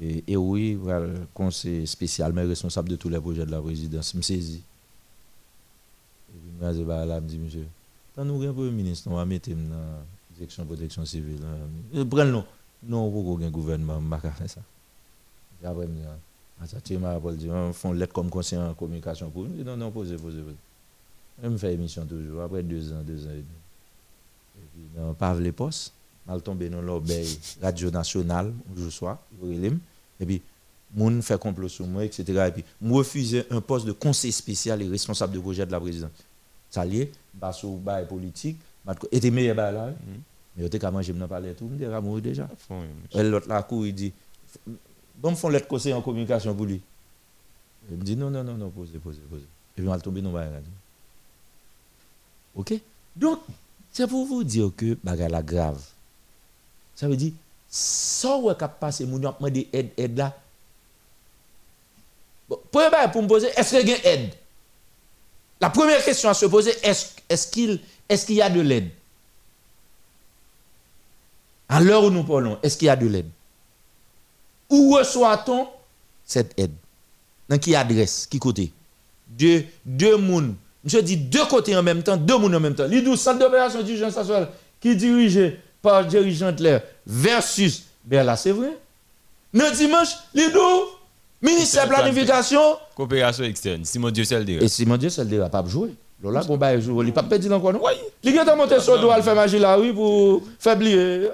et, 0.00 0.22
et 0.28 0.36
oui, 0.36 0.74
voilà, 0.74 1.06
conseil 1.32 1.86
spécialement 1.86 2.42
responsable 2.46 2.90
de 2.90 2.96
tous 2.96 3.08
les 3.08 3.18
projets 3.18 3.46
de 3.46 3.50
la 3.50 3.60
présidence, 3.60 4.14
me 4.14 4.20
saisi. 4.20 4.60
Et 6.28 6.38
puis, 6.38 6.66
je 6.66 6.82
me 6.82 7.20
dit, 7.20 7.38
monsieur, 7.38 7.66
quand 8.16 8.24
nous 8.24 8.42
avons 8.42 8.50
un 8.50 8.54
premier 8.54 8.70
ministre, 8.70 9.08
on 9.10 9.16
va 9.16 9.24
mettre 9.24 9.50
dans 9.50 9.56
la 9.56 10.02
direction 10.34 10.62
de 10.64 10.68
protection 10.68 11.04
civile. 11.04 11.38
hein. 11.94 12.04
Prenez 12.10 12.30
non. 12.32 12.44
Non, 12.82 13.10
pour 13.10 13.38
un 13.40 13.50
gouvernement, 13.50 13.96
on 13.98 14.00
ne 14.02 14.10
pas 14.10 14.18
faire 14.18 14.34
ça. 14.48 14.60
Après, 15.64 15.86
je 15.86 16.96
ah, 17.04 17.18
on 17.20 17.72
fait 17.72 17.88
une 17.88 17.98
lettre 17.98 18.12
comme 18.12 18.30
conseiller 18.30 18.62
en 18.62 18.74
communication 18.74 19.28
pour 19.30 19.44
nous. 19.44 19.58
Je 19.58 19.62
Non, 19.62 19.76
non, 19.76 19.90
posez, 19.90 20.16
posez, 20.16 20.40
posez. 20.40 20.56
Je 21.42 21.48
me 21.48 21.58
fais 21.58 21.74
émission 21.74 22.06
toujours, 22.06 22.42
après 22.42 22.62
deux 22.62 22.92
ans, 22.92 23.02
deux 23.04 23.26
ans 23.26 23.30
et 23.30 23.34
demi. 23.34 23.44
Et 24.56 24.66
puis, 24.72 24.82
dans 24.96 25.12
Pavle 25.12 25.52
postes, 25.52 25.92
mal 26.26 26.40
tombé 26.40 26.70
dans 26.70 26.80
l'obéi 26.80 27.38
Radio 27.60 27.90
Nationale, 27.90 28.52
jour 28.74 28.90
soir, 28.90 29.18
Ivorilem. 29.34 29.78
et 30.18 30.24
puis, 30.26 30.42
moun 30.94 31.20
fait 31.22 31.38
complot 31.38 31.68
sur 31.68 31.86
moi, 31.86 32.04
etc. 32.04 32.24
Et 32.48 32.52
puis, 32.52 32.64
moi 32.80 32.98
refusé 32.98 33.44
un 33.50 33.60
poste 33.60 33.84
de 33.86 33.92
conseiller 33.92 34.32
spécial 34.32 34.80
et 34.80 34.88
responsable 34.88 35.34
de 35.34 35.40
projet 35.40 35.66
de 35.66 35.72
la 35.72 35.80
présidence. 35.80 36.10
Ça 36.70 36.84
lié, 36.86 37.12
bas 37.36 37.52
sur 37.52 37.70
bail 37.70 38.06
politique, 38.06 38.58
était 39.12 39.30
meilleur 39.30 39.56
bail 39.56 39.74
là. 39.74 39.92
Mais 40.56 40.62
yo 40.64 40.68
te 40.68 40.78
ka 40.78 40.90
manger 40.90 41.12
m'nan 41.12 41.28
parler 41.28 41.54
tout, 41.54 41.66
m'dira 41.66 42.00
mourir 42.00 42.22
déjà. 42.22 42.48
Et 43.12 43.22
l'autre 43.22 43.48
là 43.48 43.62
court, 43.62 43.86
il 43.86 43.94
dit 43.94 44.12
bon 45.16 45.30
me 45.32 45.36
font 45.36 45.48
lettre 45.48 45.68
conseiller 45.68 45.94
en 45.94 46.02
communication 46.02 46.54
pour 46.54 46.64
lui. 46.64 46.80
Il 47.90 47.98
me 47.98 48.02
dit 48.02 48.16
non 48.16 48.30
non 48.30 48.42
non 48.42 48.54
non, 48.54 48.70
posez 48.70 48.98
posez 48.98 49.20
posez. 49.30 49.42
Et 49.42 49.82
puis 49.82 49.84
mal 49.84 50.00
tomber 50.00 50.22
dans 50.22 50.32
bail. 50.32 50.48
OK? 52.54 52.74
Donc 53.14 53.40
c'est 53.92 54.06
pour 54.06 54.26
vous 54.26 54.44
dire 54.44 54.70
que 54.76 54.96
bagarre 55.04 55.28
la 55.28 55.42
grave. 55.42 55.82
Ça 56.94 57.06
veut 57.06 57.16
dire 57.16 57.32
sans 57.68 58.40
ouais 58.40 58.54
cap 58.56 58.80
passer 58.80 59.04
ap 59.04 59.10
demandé 59.10 59.68
aide 59.72 59.90
aide 59.98 60.16
là? 60.16 60.34
Bon, 62.48 62.58
pour 63.12 63.22
me 63.22 63.26
poser 63.26 63.48
est-ce 63.48 63.76
qu'il 63.76 63.88
y 63.88 63.92
a 63.92 64.06
aide? 64.06 64.32
La 65.60 65.70
première 65.70 66.04
question 66.04 66.28
à 66.28 66.34
se 66.34 66.46
poser 66.46 66.72
est-ce 66.82 67.46
qu'il 67.48 67.80
qu'il 68.08 68.34
y 68.36 68.42
a 68.42 68.50
de 68.50 68.60
l'aide? 68.60 68.90
À 71.68 71.80
l'heure 71.80 72.04
où 72.04 72.10
nous 72.10 72.24
parlons, 72.24 72.58
est-ce 72.62 72.76
qu'il 72.76 72.86
y 72.86 72.88
a 72.88 72.96
de 72.96 73.06
l'aide? 73.06 73.28
Où 74.70 74.94
reçoit-on 74.94 75.68
cette 76.24 76.52
aide? 76.58 76.72
Dans 77.48 77.58
qui 77.58 77.74
adresse? 77.74 78.26
Qui 78.30 78.38
côté? 78.38 78.72
Deux, 79.28 79.64
deux 79.84 80.16
mouns. 80.16 80.54
Je 80.84 80.98
dis 80.98 81.16
deux 81.16 81.44
côtés 81.46 81.76
en 81.76 81.82
même 81.82 82.02
temps, 82.02 82.16
deux 82.16 82.38
mouns 82.38 82.54
en 82.54 82.60
même 82.60 82.74
temps. 82.74 82.86
L'idou, 82.86 83.16
centre 83.16 83.40
d'opération 83.40 83.82
d'urgence 83.82 84.16
nationale, 84.16 84.50
qui 84.80 84.90
est 84.90 84.94
dirigé 84.94 85.60
par 85.82 86.04
dirigeant 86.04 86.54
Claire 86.54 86.82
versus, 87.06 87.84
là 88.08 88.36
c'est 88.36 88.52
vrai? 88.52 88.76
Le 89.52 89.76
dimanche, 89.76 90.10
l'idou, 90.34 90.60
ministère 91.46 91.88
de 91.88 91.94
planification, 91.94 92.60
Coopération 92.94 93.44
externe. 93.44 93.84
Simon 93.84 94.10
Dieu 94.10 94.24
seul 94.24 94.48
et 94.48 94.68
Simon 94.68 94.96
Dieu, 94.96 95.08
ne 95.08 95.48
pas 95.48 95.64
jouer. 95.66 95.94
Lola, 96.22 96.42
bon, 96.42 96.56
bah, 96.56 96.78
jouer. 96.80 97.06
Il 97.06 97.12
pas 97.12 97.22
perdu 97.22 97.52
encore. 97.52 97.74
Oui, 97.82 97.92
il 98.22 98.38
a 98.38 98.56
monté 98.56 98.80
sur 98.80 98.94
le 98.96 99.00
dos, 99.00 99.10
il 99.16 99.22
fait 99.22 99.34
magie 99.34 99.58
là, 99.58 99.78
oui, 99.78 99.92
pour 99.92 100.42
faire 100.58 100.76
oublier. 100.76 101.28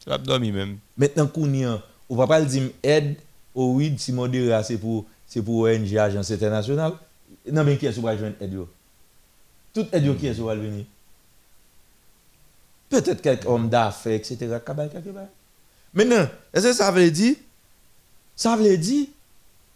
Tu 0.00 0.10
vas 0.10 0.18
dormir 0.18 0.54
même. 0.54 0.78
Maintenant, 0.96 1.26
Kounia, 1.26 1.80
on 2.08 2.16
va 2.16 2.26
pas 2.26 2.40
le 2.40 2.46
dire 2.46 2.70
aide 2.82 3.16
au 3.54 3.74
oui, 3.74 3.94
Simon 3.98 4.28
Dera, 4.28 4.62
c'est 4.62 4.78
pour, 4.78 5.04
c'est 5.26 5.42
pour 5.42 5.60
ONG, 5.60 5.96
Agence 5.96 6.30
internationale. 6.30 6.92
Non, 7.50 7.64
mais 7.64 7.76
qui 7.76 7.86
est-ce 7.86 7.96
qui 7.96 8.02
va 8.02 8.16
joindre 8.16 8.36
aide? 8.40 8.58
Tout 9.72 9.86
aide 9.92 10.18
qui 10.18 10.26
est-ce 10.26 10.38
qui 10.38 10.44
va 10.44 10.54
venir? 10.54 10.84
Peut-être 12.88 13.20
quelques 13.20 13.46
hommes 13.46 13.68
d'affaires, 13.68 14.14
etc. 14.14 14.58
Maintenant, 15.92 16.26
est-ce 16.52 16.66
que 16.68 16.72
ça 16.72 16.90
veut 16.90 17.10
dire, 17.10 17.36
ça 18.36 18.56
veut 18.56 18.76
dire, 18.76 19.06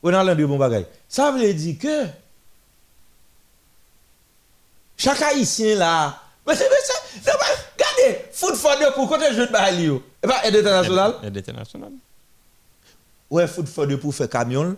on 0.03 0.13
a 0.13 0.25
l'un 0.25 0.35
de 0.35 0.45
bon 0.45 0.59
bagay. 0.59 0.87
Ça 1.09 1.31
veut 1.31 1.53
dire 1.55 1.79
que, 1.79 2.07
chaque 4.97 5.23
haïtien 5.23 5.77
là, 5.77 6.21
mais 6.47 6.57
c'est, 6.57 6.69
mais 6.69 7.33
regardez, 7.77 8.25
foot 8.33 8.55
for 8.57 8.79
deux 8.79 8.91
pour 8.93 9.09
côté 9.09 9.33
jeu 9.35 9.47
de 9.47 9.53
Bali, 9.53 9.85
yo. 9.85 10.03
Et 10.23 10.27
pas 10.27 10.45
aide 10.45 10.57
internationale. 10.57 11.15
Aide 11.23 11.37
internationale. 11.37 11.93
Ouais, 13.31 13.47
foot 13.47 13.69
for 13.69 13.87
deux 13.87 13.99
pour 13.99 14.15
faire 14.15 14.29
camion, 14.29 14.77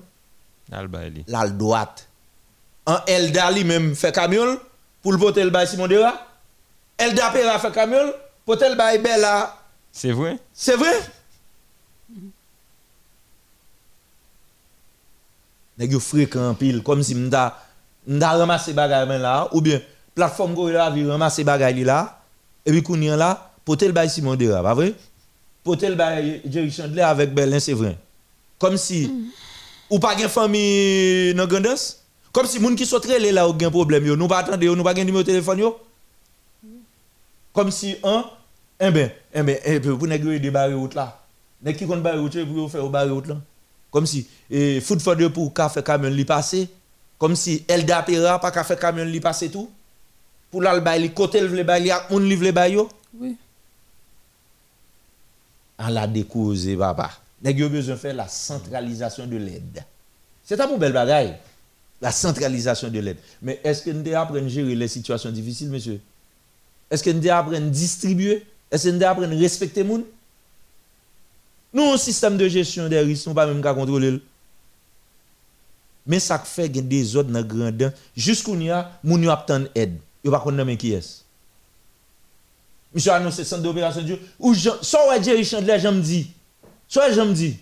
Alba 0.73 1.05
Eli. 1.05 1.25
là, 1.27 1.45
le 1.45 1.53
droite. 1.53 2.07
En 2.87 2.99
Elda 3.07 3.51
lui-même 3.51 3.95
fait 3.95 4.13
camion, 4.13 4.59
pour 5.03 5.13
le 5.13 5.19
porter 5.19 5.45
le 5.45 5.51
bail 5.51 5.67
Simon 5.69 5.87
Dera. 5.87 6.27
Elda 6.99 7.31
Pera 7.31 7.59
fait 7.59 7.73
camion, 7.73 8.13
porter 8.45 8.69
le 8.69 8.75
bail 8.75 8.99
Bella. 8.99 9.57
C'est 9.93 10.13
vrai? 10.13 10.39
C'est 10.53 10.77
vrai? 10.77 11.01
Nèg 15.81 15.93
yo 15.93 16.01
fréquent 16.01 16.55
pile 16.55 16.83
comme 16.83 17.03
si 17.03 17.15
m'da 17.15 17.57
m'da 18.07 18.37
ramasser 18.37 18.75
bagay 18.75 19.07
men 19.07 19.23
là 19.23 19.49
ou 19.53 19.63
bien 19.63 19.81
plateforme 20.15 20.53
Gorilla 20.55 20.91
vi 20.91 21.07
ramasser 21.09 21.43
bagay 21.43 21.73
li 21.73 21.85
là 21.85 22.21
et 22.67 22.71
puis 22.71 22.83
kounyan 22.83 23.17
là 23.17 23.51
porter 23.65 23.87
le 23.87 23.93
bail 23.93 24.11
Simon 24.11 24.37
Dera, 24.37 24.63
pas 24.63 24.75
vrai? 24.75 24.93
Porter 25.65 25.89
le 25.89 25.95
bail 25.95 26.43
Jerry 26.45 26.71
Chandler 26.71 27.01
avec 27.01 27.33
Berlin 27.33 27.59
c'est 27.59 27.73
vrai. 27.73 27.97
Comme 28.59 28.77
si 28.77 29.11
ou 29.89 29.99
pas 29.99 30.15
gen 30.19 30.29
famille 30.29 31.33
dans 31.33 31.47
Grandas 31.47 31.97
comme 32.31 32.47
si 32.47 32.61
moun 32.61 32.77
qui 32.77 32.85
sont 32.85 33.01
très 33.01 33.19
là 33.19 33.49
ou 33.49 33.59
gen 33.59 33.71
problème 33.71 34.05
yo 34.05 34.17
nous 34.17 34.29
pas 34.29 34.41
attendre 34.41 34.63
yo 34.63 34.77
nous 34.77 34.85
pas 34.85 34.95
gen 34.95 35.07
numéro 35.07 35.25
téléphone 35.25 35.61
yo? 35.61 35.81
Comme 37.55 37.71
si 37.71 37.97
un 38.05 38.25
eh 38.79 38.91
ben 38.91 39.11
eh 39.33 39.43
ben 39.43 39.59
eh 39.65 39.79
ben, 39.79 39.97
pour 39.97 40.07
nèg 40.07 40.23
yo 40.25 40.39
débarrer 40.39 40.75
route 40.75 40.95
là. 40.95 41.19
Nèg 41.63 41.79
qui 41.79 41.87
compte 41.87 42.03
barrer 42.03 42.19
route 42.19 42.45
pour 42.45 42.71
faire 42.71 42.87
barrer 42.89 43.09
route 43.09 43.29
là 43.29 43.37
comme 43.91 44.07
si 44.07 44.27
eh, 44.51 44.81
foot 44.81 45.01
for 45.01 45.17
deux 45.17 45.31
pour 45.31 45.53
café 45.53 45.83
camion 45.83 46.11
li 46.11 46.25
passer 46.25 46.69
comme 47.19 47.37
si 47.37 47.65
Elda 47.69 48.03
Pera 48.03 48.39
pas 48.41 48.51
café 48.51 48.77
camion 48.77 49.05
li 49.05 49.21
passer 49.21 49.51
tout. 49.51 49.71
Pour 50.51 50.63
bail 50.63 51.03
li 51.03 51.11
côté 51.15 51.41
le 51.41 51.63
bail 51.63 51.91
ak 51.91 52.11
moun 52.11 52.25
li 52.29 52.37
vle 52.37 52.53
bail 52.53 52.79
Oui. 53.19 53.37
en 55.81 55.89
la 55.89 56.07
découser 56.07 56.77
papa. 56.77 57.11
Nèg 57.43 57.59
yo 57.59 57.69
besoin 57.73 57.97
faire 57.97 58.15
la 58.15 58.29
centralisation 58.29 59.27
de 59.27 59.37
l'aide. 59.37 59.83
C'est 60.45 60.61
un 60.61 60.67
bon 60.67 60.77
bel 60.79 60.93
bagaille. 60.93 61.37
La 62.03 62.13
centralisation 62.13 62.89
de 62.89 62.99
l'aide. 63.01 63.17
Mais 63.43 63.61
est-ce 63.65 63.83
que 63.83 63.91
nous 63.91 64.15
apprendre 64.15 64.45
à 64.45 64.49
gérer 64.49 64.75
les 64.75 64.89
situations 64.89 65.31
difficiles 65.31 65.71
monsieur? 65.71 66.01
Est-ce 66.91 67.03
que 67.03 67.11
nous 67.11 67.29
apprendre 67.31 67.57
à 67.57 67.61
distribuer? 67.61 68.45
Est-ce 68.71 68.89
que 68.89 68.95
nous 68.95 69.05
à 69.05 69.13
respecter 69.39 69.83
les 69.83 69.89
gens? 69.89 70.03
Nous, 71.73 71.85
un 71.85 71.97
système 71.97 72.37
de 72.37 72.49
gestion 72.49 72.89
des 72.89 72.99
risques, 73.01 73.27
nous 73.27 73.33
ne 73.33 73.37
pas 73.37 73.47
même 73.47 73.63
qu'à 73.63 73.75
contrôler. 73.75 74.11
le. 74.11 74.23
Mais 76.07 76.19
ça 76.19 76.39
fait 76.39 76.65
a 76.65 76.69
des 76.69 77.17
autres 77.17 77.31
dans 77.31 77.39
le 77.39 77.45
grand 77.45 77.93
Jusqu'où 78.17 78.55
il 78.55 78.65
y 78.65 78.71
a, 78.71 78.99
moun 79.05 79.23
yo 79.23 79.31
attend 79.31 79.65
aide. 79.75 79.99
Pas 80.25 80.41
connaître 80.41 80.79
qui 80.79 80.93
est. 80.93 81.25
Monsieur 82.93 83.13
annonce 83.13 83.41
centre 83.43 83.63
d'opération 83.63 84.03
Dieu. 84.03 84.19
Ou 84.39 84.55
soit 84.55 85.23
Jerry 85.23 85.45
Chandler, 85.45 85.79
j'aime 85.79 86.01
dit. 86.01 86.31
Soit 86.89 87.13
j'aime 87.13 87.33
dit. 87.33 87.57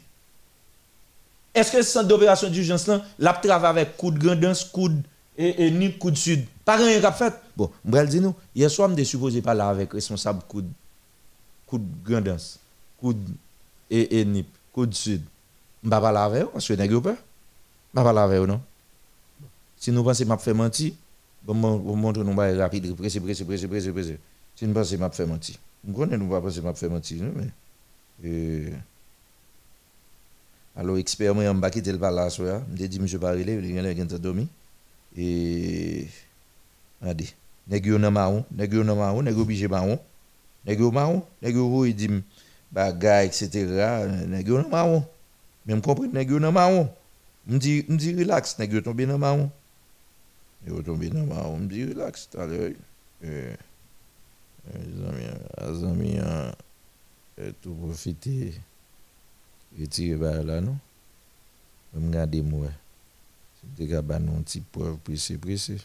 Est-ce 1.55 1.73
que 1.73 1.83
ce 1.83 1.91
centre 1.91 2.09
d'opération 2.09 2.49
d'urgence 2.49 2.87
là, 2.87 3.03
l'a 3.19 3.33
travaille 3.35 3.71
avec 3.71 3.97
coup 3.97 4.11
de 4.11 4.19
grandance, 4.19 4.65
coup 4.65 4.89
de 4.89 5.03
et, 5.37 5.93
coup 5.99 6.11
de 6.11 6.17
sud 6.17 6.47
Pas 6.65 6.77
rien 6.77 7.01
qu'a 7.01 7.13
fait. 7.13 7.35
Bon, 7.57 7.71
m'bral 7.85 8.09
dit 8.09 8.21
nous, 8.21 8.35
hier 8.55 8.71
soir 8.71 8.89
m'était 8.89 9.05
supposé 9.05 9.43
parler 9.43 9.61
avec 9.61 9.93
responsable 9.93 10.43
coup 10.49 10.63
coup 11.67 11.79
de 11.79 11.85
grandance, 12.05 12.59
coup 12.99 13.13
de 13.13 13.21
E 13.91 14.07
et 14.11 14.23
Enip, 14.23 14.49
Côte 14.73 14.95
Sud, 14.95 15.23
je 15.83 15.89
ne 15.89 15.95
vais 15.95 16.01
pas 16.01 16.13
laver, 16.13 16.45
parce 16.53 16.67
que 16.67 16.75
je 16.75 16.81
n'ai 16.81 16.89
pas. 16.89 16.95
Je 16.95 18.01
ne 18.01 18.05
vais 18.05 18.05
pas 18.05 18.13
laver, 18.13 18.47
non. 18.47 18.61
Si 19.77 19.93
nous 19.93 20.03
pensons 20.03 20.25
que 20.25 20.41
je 20.41 20.45
vais 20.45 20.55
mentir, 20.55 20.93
bon, 21.45 21.55
bon, 21.55 21.79
bon, 21.79 21.91
je 21.91 21.95
vais 21.95 22.01
montrer 22.01 22.25
nous 22.25 22.35
bail 22.35 22.57
rapide, 22.59 22.95
pressé, 22.97 23.21
pressé, 23.21 23.45
pressé, 23.45 23.69
pressé, 23.69 23.93
pressé. 23.93 24.19
Si 24.57 24.67
nous 24.67 24.75
pensons 24.75 24.97
que 24.97 25.15
je 25.15 25.23
vais 25.23 25.27
mentir. 25.27 25.57
Je 25.87 25.93
connais 25.93 26.19
nous 26.19 26.29
pas 26.29 26.41
penser 26.41 26.61
que 26.61 26.67
je 26.67 26.81
vais 26.81 26.89
mentir, 26.89 27.23
non, 27.23 27.33
mais. 27.37 27.49
Euh... 28.25 28.71
Alors, 30.77 30.99
expert, 30.99 31.35
moi, 31.35 31.45
je 31.45 31.49
ne 31.49 31.55
vais 31.55 31.61
pas 31.61 31.71
quitter 31.71 31.93
le 31.93 31.99
palais, 31.99 32.29
je 32.31 32.43
me 32.43 32.87
dit, 32.87 33.01
monsieur 33.01 33.19
Parilé, 33.19 33.55
il 33.55 33.75
y 33.75 33.79
a 33.79 33.83
quelqu'un 33.83 34.07
qui 34.07 34.15
a 34.15 34.19
dormi. 34.19 34.49
Et. 35.17 36.07
Regardez. 37.01 37.29
Nègre, 37.69 37.97
on 37.99 38.03
a 38.03 38.11
marron, 38.11 38.45
nègre, 38.51 38.83
on 38.85 38.89
a 38.89 38.95
marron, 38.95 39.23
nègre, 39.23 39.41
obligé 39.41 39.69
marron. 39.69 39.99
Nègre, 40.67 40.93
marron, 40.93 41.23
nègre, 41.43 41.87
il 41.87 41.95
dit, 41.95 42.09
bagay, 42.75 43.31
etc. 43.31 43.51
Nèg 44.29 44.49
yo 44.49 44.61
nan 44.63 44.71
marron. 44.73 45.07
Men 45.65 45.79
m 45.79 45.85
kompren 45.85 46.13
nèg 46.15 46.35
yo 46.35 46.43
nan 46.43 46.55
marron. 46.57 46.89
M 47.49 47.63
di 47.63 47.81
m 47.89 47.97
di 48.01 48.13
relax, 48.19 48.59
nèg 48.61 48.77
yo 48.77 48.85
tombe 48.85 49.07
nan 49.09 49.21
marron. 49.23 49.49
Yo 50.67 50.83
tombe 50.87 51.09
nan 51.13 51.29
marron, 51.31 51.65
m 51.65 51.73
di 51.73 51.87
relax 51.89 52.29
talè. 52.33 52.75
Euh 53.25 53.57
les 54.75 55.85
amis, 55.85 56.19
euh, 56.19 56.51
les 57.39 57.45
euh, 57.45 57.53
tout 57.63 57.75
profiter 57.75 58.55
retirer 59.79 60.19
par 60.19 60.43
là 60.43 60.61
non. 60.61 60.77
M 61.97 62.11
gade 62.11 62.43
moi. 62.45 62.69
C'est 63.61 63.75
des 63.75 63.87
gars 63.87 64.03
non 64.19 64.43
petit 64.43 64.61
pauvre 64.61 64.99
pressé 64.99 65.39
pressé. 65.39 65.79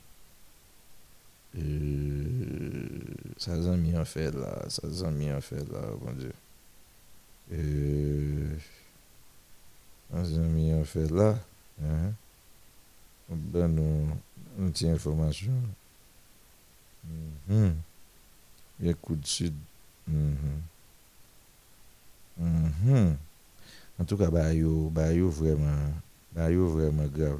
Euh, 1.56 3.00
ça 3.38 3.62
zami 3.62 3.96
en 3.96 4.06
fait 4.06 4.32
là, 4.32 4.66
ça 4.70 4.90
zami 4.90 5.32
en 5.32 5.42
fait 5.42 5.64
là, 5.72 5.82
bon 6.02 6.12
Dieu. 6.14 6.34
an 10.14 10.24
zan 10.30 10.48
mi 10.54 10.72
an 10.72 10.86
fè 10.88 11.04
la, 11.12 11.30
an 11.84 13.40
ban 13.54 13.70
nou, 13.74 14.18
nou 14.58 14.72
ti 14.76 14.88
informasyon. 14.88 15.64
Ye 18.84 18.94
kou 19.02 19.16
di 19.20 19.30
sud. 19.30 19.56
An 22.40 24.06
tou 24.10 24.18
ka 24.18 24.28
bayou, 24.34 24.90
bayou 24.94 25.30
vreman, 25.34 25.94
bayou 26.36 26.72
vreman 26.74 27.10
grav. 27.14 27.40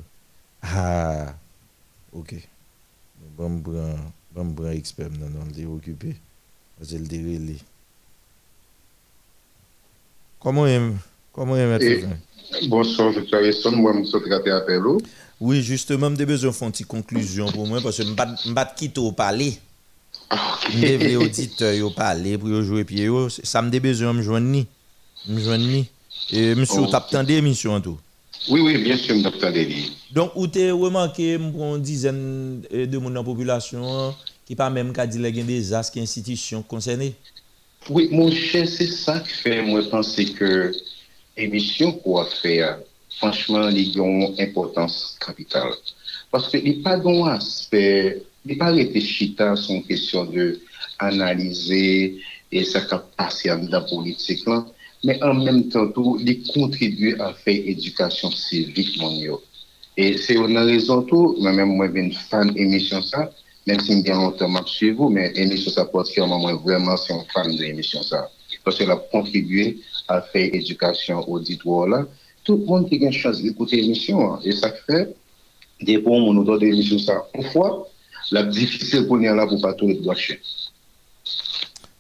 Ha, 0.64 1.34
ok. 2.16 2.38
Ban 3.38 3.58
mbran, 3.60 4.12
ban 4.36 4.46
mbran 4.52 4.78
ekspem 4.78 5.14
nan 5.18 5.34
an 5.42 5.50
li 5.56 5.66
okupè, 5.68 6.12
an 6.78 6.86
zel 6.88 7.06
dire 7.10 7.36
li. 7.42 7.58
Comment 10.44 10.68
est 10.68 10.82
comment 11.32 11.56
est 11.56 11.66
maître 11.66 12.08
Bonsoir, 12.68 13.12
Victor 13.12 13.40
Esson. 13.42 13.72
Moi, 13.72 13.94
je 13.96 14.04
suis 14.04 14.12
secrétaire 14.12 14.62
à 14.68 14.74
l'eau. 14.74 15.02
Oui, 15.40 15.64
justement, 15.64 16.10
je 16.10 16.26
besoin 16.26 16.52
de 16.52 16.56
faire 16.56 16.66
une 16.68 16.72
petite 16.72 16.88
conclusion 16.88 17.52
pour 17.52 17.66
moi 17.66 17.80
parce 17.82 17.98
que 17.98 18.04
je 18.04 18.10
ne 18.10 18.54
pas 18.54 18.66
quitter 18.66 19.00
au 19.00 19.14
palais. 19.14 19.54
Ah, 20.30 20.60
je 20.70 20.78
vais 20.78 21.16
auditeur 21.16 21.86
au 21.86 21.92
palais 21.92 22.38
pour 22.38 22.62
jouer 22.62 22.84
pied. 22.84 23.10
Ça 23.44 23.62
me 23.62 23.70
besoin 23.80 24.14
de 24.14 24.18
me 24.18 24.22
joindre. 24.22 24.66
Me 25.28 25.40
joindre. 25.40 25.86
Et 26.32 26.56
monsieur, 26.56 26.82
vous 26.82 27.16
avez 27.16 27.38
émission 27.38 27.74
en 27.74 27.82
tout. 27.82 27.98
Oui, 28.50 28.60
oui, 28.62 28.78
bien 28.84 28.98
sûr, 28.98 29.16
M. 29.16 29.24
Deli. 29.54 29.96
Donc, 30.12 30.32
vous 30.36 30.46
avez 30.46 30.72
remarqué 30.72 31.36
une 31.36 31.82
dizaine 31.82 32.62
euh, 32.74 32.86
de 32.86 32.98
monde 32.98 33.14
dans 33.14 33.22
la 33.22 33.26
population 33.26 34.14
qui 34.46 34.56
pas 34.56 34.70
même 34.70 34.92
qu'à 34.92 35.08
dire 35.08 35.22
qu'il 35.22 35.38
y 35.38 35.42
a 35.42 35.44
des 35.44 35.54
désastres, 35.54 35.98
institutions 36.00 36.62
concernées 36.62 37.16
Oui, 37.90 38.08
mon 38.12 38.32
chè, 38.32 38.66
c'est 38.66 38.88
ça 38.88 39.20
qui 39.20 39.34
fait, 39.34 39.62
moi, 39.62 39.82
penser 39.90 40.26
que 40.26 40.72
l'émission 41.36 41.92
qu'on 41.92 42.22
a 42.22 42.26
fait, 42.26 42.62
franchement, 43.18 43.68
il 43.68 43.96
y 43.96 44.00
a 44.00 44.04
une 44.06 44.36
importance 44.40 45.18
capitale. 45.20 45.74
Parce 46.32 46.48
que 46.50 46.58
il 46.58 46.64
n'y 46.64 46.80
a 46.80 46.84
pas 46.84 46.98
d'un 46.98 47.26
aspect, 47.28 48.24
il 48.46 48.56
n'y 48.56 48.62
a 48.62 48.66
pas 48.66 48.72
réfléchita 48.72 49.56
son 49.58 49.82
question 49.82 50.24
de 50.26 50.62
analiser 50.98 52.22
et 52.52 52.64
sa 52.64 52.82
capacité 52.82 53.50
à 53.50 53.58
la 53.58 53.82
politique, 53.82 54.46
là, 54.48 54.66
mais 55.04 55.22
en 55.22 55.34
même 55.34 55.68
temps, 55.68 55.88
tout, 55.90 56.18
il 56.22 56.42
contribue 56.54 57.20
à 57.20 57.34
faire 57.34 57.62
éducation 57.68 58.32
civique, 58.32 58.98
mon 58.98 59.12
yo. 59.20 59.42
Et 59.98 60.18
c'est 60.18 60.36
une 60.36 60.58
raison 60.58 61.02
tout, 61.02 61.36
moi-même, 61.40 61.76
moi, 61.76 61.90
je 61.94 62.02
suis 62.02 62.14
fan 62.30 62.56
émission 62.56 63.02
ça, 63.02 63.30
même 63.66 63.80
si 63.80 63.98
je 63.98 64.02
suis 64.02 64.12
longtemps 64.12 64.66
chez 64.66 64.92
vous, 64.92 65.10
mais 65.10 65.32
émission 65.36 65.72
ça, 65.72 65.86
particulièrement, 65.86 66.40
moi, 66.40 66.54
vraiment, 66.56 66.98
c'est 66.98 67.14
un 67.14 67.24
fan 67.34 67.56
de 67.56 67.62
l'émission 67.62 68.02
ça. 68.04 68.30
Parce 68.64 68.78
qu'elle 68.78 68.92
a 68.92 68.96
contribué 68.96 69.80
à 70.08 70.22
faire 70.22 70.54
éducation 70.54 71.28
auditoire. 71.30 72.06
Tout 72.44 72.58
le 72.58 72.66
monde 72.66 72.90
qui 72.90 73.02
a 73.02 73.08
une 73.08 73.14
chance 73.14 73.42
d'écouter 73.42 73.78
l'émission, 73.78 74.34
hein. 74.34 74.40
et 74.44 74.52
ça 74.52 74.74
fait 74.86 75.16
des 75.82 75.98
bons 75.98 76.36
auteur 76.38 76.60
de 76.60 76.66
l'émission 76.66 77.00
ça. 77.00 77.24
Parfois, 77.34 77.88
la 78.32 78.44
difficile 78.44 79.08
pour 79.08 79.18
nous 79.18 79.34
là 79.34 79.48
pour 79.48 79.62
pas 79.62 79.74
tout 79.74 79.92
doigt 79.94 80.16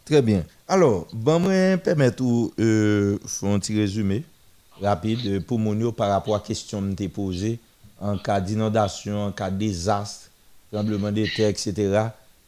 Très 0.05 0.21
bien. 0.21 0.43
Alors, 0.67 1.07
bon, 1.13 1.39
moi, 1.39 1.77
permettre 1.77 2.23
de 2.23 2.51
euh, 2.59 3.17
un 3.43 3.59
petit 3.59 3.77
résumé 3.77 4.23
rapide 4.81 5.45
pour 5.45 5.59
mon 5.59 5.91
par 5.91 6.09
rapport 6.09 6.35
à 6.35 6.39
la 6.39 6.43
question 6.43 6.81
que 6.81 7.03
je 7.03 7.07
posée 7.07 7.59
en 8.01 8.17
cas 8.17 8.41
d'inondation, 8.41 9.27
en 9.27 9.31
cas 9.31 9.49
de 9.49 9.57
désastre, 9.57 10.29
tremblement 10.73 11.11
de 11.11 11.25
terre, 11.25 11.49
etc. 11.49 11.73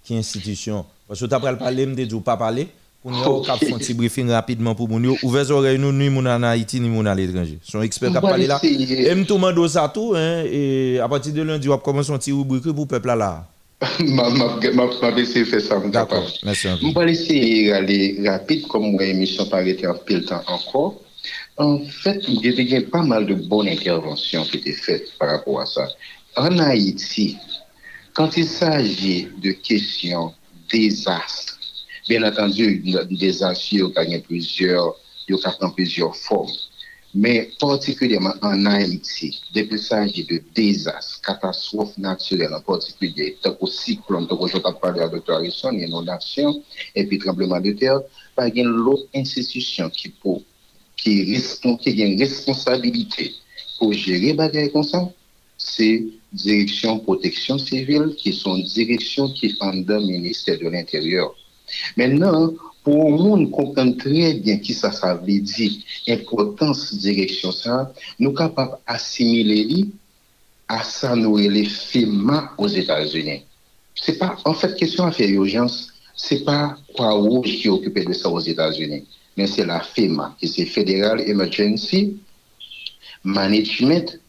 Qui 0.03 0.15
institution 0.15 0.85
Parce 1.07 1.19
que 1.19 1.25
tu 1.25 1.33
as 1.33 1.39
parlé, 1.39 1.85
je 1.85 2.15
ne 2.15 2.19
pas 2.19 2.37
parler. 2.37 2.67
Pour 3.01 3.11
nous, 3.11 3.19
on 3.19 3.41
va 3.41 3.55
faire 3.57 3.75
un 3.75 3.77
petit 3.77 3.93
briefing 3.93 4.29
rapidement 4.31 4.73
pour 4.73 4.89
nous. 4.89 5.15
Ouvrez 5.21 5.43
les 5.43 5.51
oreilles, 5.51 5.77
nous, 5.77 5.91
ni 5.91 6.09
en 6.09 6.43
Haïti, 6.43 6.79
ni 6.79 7.07
à 7.07 7.13
l'étranger. 7.13 7.59
Son 7.61 7.83
expert 7.83 8.09
qui 8.09 8.17
a 8.17 8.21
parlé 8.21 8.47
là. 8.47 8.59
Et 8.63 9.09
je 9.09 9.27
demande 9.27 9.67
ça 9.67 9.91
tout. 9.93 10.13
Hein, 10.15 10.43
et 10.45 10.99
à 10.99 11.07
partir 11.07 11.33
de 11.33 11.41
lundi, 11.43 11.69
on 11.69 11.71
va 11.73 11.77
commencer 11.77 12.11
un 12.11 12.17
petit 12.17 12.31
rubrique 12.31 12.63
pour 12.63 12.73
le 12.73 12.85
peuple 12.85 13.07
là. 13.15 13.45
Je 13.99 15.15
vais 15.15 15.21
essayer 15.21 15.45
de 15.45 15.49
faire 15.49 15.61
ça. 15.61 15.79
D'accord, 15.85 16.27
merci. 16.43 16.67
Je 16.81 16.99
vais 16.99 17.11
essayer 17.11 17.69
d'aller 17.69 18.17
rapide, 18.25 18.65
comme 18.67 18.91
mon 18.91 18.99
émission 18.99 19.45
pas 19.45 19.61
été 19.61 19.85
en 19.85 19.93
pile 19.95 20.25
temps 20.25 20.41
encore. 20.47 20.95
En 21.57 21.79
fait, 21.85 22.21
il 22.27 22.69
y 22.69 22.75
a 22.75 22.81
pas 22.81 23.03
mal 23.03 23.27
de 23.27 23.35
bonnes 23.35 23.67
interventions 23.67 24.43
qui 24.45 24.57
étaient 24.57 24.71
faites 24.71 25.15
par 25.19 25.29
rapport 25.29 25.61
à 25.61 25.65
ça. 25.65 25.87
En 26.37 26.57
Haïti, 26.57 27.37
Quand 28.15 28.37
il 28.37 28.47
s'agit 28.47 29.27
de 29.43 29.51
questions 29.51 30.33
désastres, 30.71 31.59
bien 32.07 32.23
entendu, 32.23 32.81
désastres, 33.11 33.73
yo 33.75 33.89
kanyen 33.89 34.21
plusieurs, 34.21 34.95
il 35.27 35.33
yo 35.33 35.37
kanyen 35.37 35.73
plusieurs 35.75 36.15
formes, 36.15 36.55
mais 37.13 37.49
particulièrement 37.59 38.33
en 38.41 38.65
Haïti, 38.67 39.41
dès 39.53 39.67
qu'il 39.67 39.79
s'agit 39.79 40.23
de 40.23 40.41
désastres, 40.55 41.19
catastrophes 41.23 41.97
naturelles 41.97 42.53
en 42.53 42.61
particulier, 42.61 43.35
tant 43.41 43.53
qu'au 43.53 43.67
cyclone, 43.67 44.27
tant 44.27 44.37
qu'au 44.37 44.47
jour 44.47 44.61
t'as 44.63 44.71
parlé 44.71 45.01
à 45.01 45.09
Dr. 45.09 45.33
Harrison, 45.33 45.73
inondation, 45.73 46.63
et 46.95 47.05
puis 47.05 47.17
tremblement 47.17 47.59
de 47.59 47.73
terre, 47.73 47.99
par 48.33 48.47
gen 48.47 48.67
l'autre 48.67 49.09
institution 49.13 49.89
qui 49.89 50.07
pou, 50.07 50.41
qui, 50.95 51.37
qui 51.81 52.01
a 52.01 52.05
une 52.05 52.17
responsabilité 52.17 53.33
pour 53.77 53.91
gérer 53.91 54.31
bagay 54.31 54.69
comme 54.69 54.83
ça, 54.83 55.05
c'est 55.57 56.05
Direksyon 56.35 57.01
Protection 57.05 57.59
Civile 57.61 58.13
ki 58.19 58.33
son 58.35 58.61
direksyon 58.75 59.33
ki 59.37 59.53
fanda 59.59 59.99
Ministè 60.03 60.57
de 60.59 60.69
l'Intérieur. 60.69 61.31
Mènen, 61.97 62.55
pou 62.85 63.09
moun 63.17 63.47
kompren 63.53 63.95
trè 64.01 64.35
bien 64.45 64.59
ki 64.61 64.75
sa 64.77 64.91
sa 64.93 65.15
vè 65.17 65.39
di 65.41 65.69
impotans 66.13 66.83
direksyon 67.01 67.53
sa, 67.55 67.77
nou 68.21 68.35
kapap 68.37 68.77
asimile 68.91 69.57
li 69.71 69.81
a 70.69 70.81
sa 70.85 71.15
nou 71.17 71.41
ele 71.41 71.65
FEMA 71.69 72.41
os 72.61 72.77
Etats-Unis. 72.77 73.41
Se 73.97 74.13
pa, 74.19 74.33
an 74.45 74.57
fèt, 74.59 74.75
kèsyon 74.77 75.09
an 75.09 75.15
fè 75.15 75.31
urjans, 75.39 75.79
se 76.15 76.41
pa 76.45 76.75
kwa 76.93 77.13
ou 77.17 77.41
ki 77.45 77.71
okupè 77.73 78.05
de 78.05 78.17
sa 78.17 78.29
os 78.33 78.49
Etats-Unis, 78.51 79.07
men 79.35 79.49
se 79.49 79.65
la 79.67 79.81
FEMA, 79.95 80.33
ki 80.39 80.51
se 80.51 80.67
Federal 80.69 81.23
Emergency 81.25 82.05
Management 83.25 84.19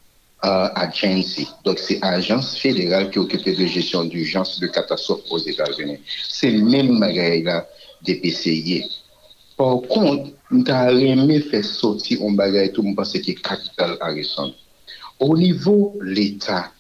Uh, 0.45 0.69
agency. 0.77 1.49
Donc, 1.65 1.79
c'est 1.79 1.99
l'agence 2.01 2.59
fédérale 2.59 3.11
qui 3.11 3.19
est 3.19 3.23
occupée 3.23 3.57
de 3.57 3.67
gestion 3.67 4.05
d'urgence 4.05 4.61
de 4.61 4.67
catastrophe 4.67 5.23
aux 5.31 5.39
États-Unis. 5.39 5.99
C'est 6.29 6.53
même 6.53 6.99
magaille-là 6.99 7.67
des 8.05 8.17
PCI. 8.17 8.85
Par 9.57 9.81
contre, 9.89 10.31
m'ta 10.51 10.85
remè 10.93 11.41
fè 11.43 11.63
soti 11.67 12.19
on 12.23 12.37
bagay 12.39 12.69
tou 12.75 12.85
m'pense 12.87 13.19
ki 13.25 13.35
kapital 13.41 13.97
a 14.05 14.13
reson. 14.15 14.53
Au 15.19 15.35
nivou 15.39 15.97
l'État, 16.05 16.71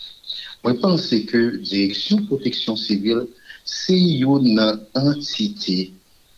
mwen 0.62 0.76
pense 0.83 1.18
ke 1.31 1.41
Direksyon 1.65 2.26
Protection 2.28 2.76
Civile 2.76 3.25
se 3.67 3.97
yon 3.97 4.44
nan 4.59 4.85
entité 4.94 5.95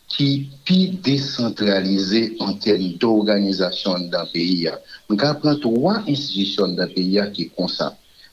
ki 0.09 0.29
pi 0.65 0.77
desentralize 1.05 2.21
an 2.43 2.57
teri 2.63 2.95
d'organizasyon 3.01 4.09
dan 4.13 4.29
peyi 4.33 4.65
ya. 4.65 4.75
Mwen 5.07 5.19
ka 5.21 5.35
pran 5.41 5.59
3 5.61 6.05
institisyon 6.09 6.75
dan 6.77 6.89
peyi 6.93 7.17
ya 7.19 7.29
ki 7.33 7.49
konsa 7.55 7.91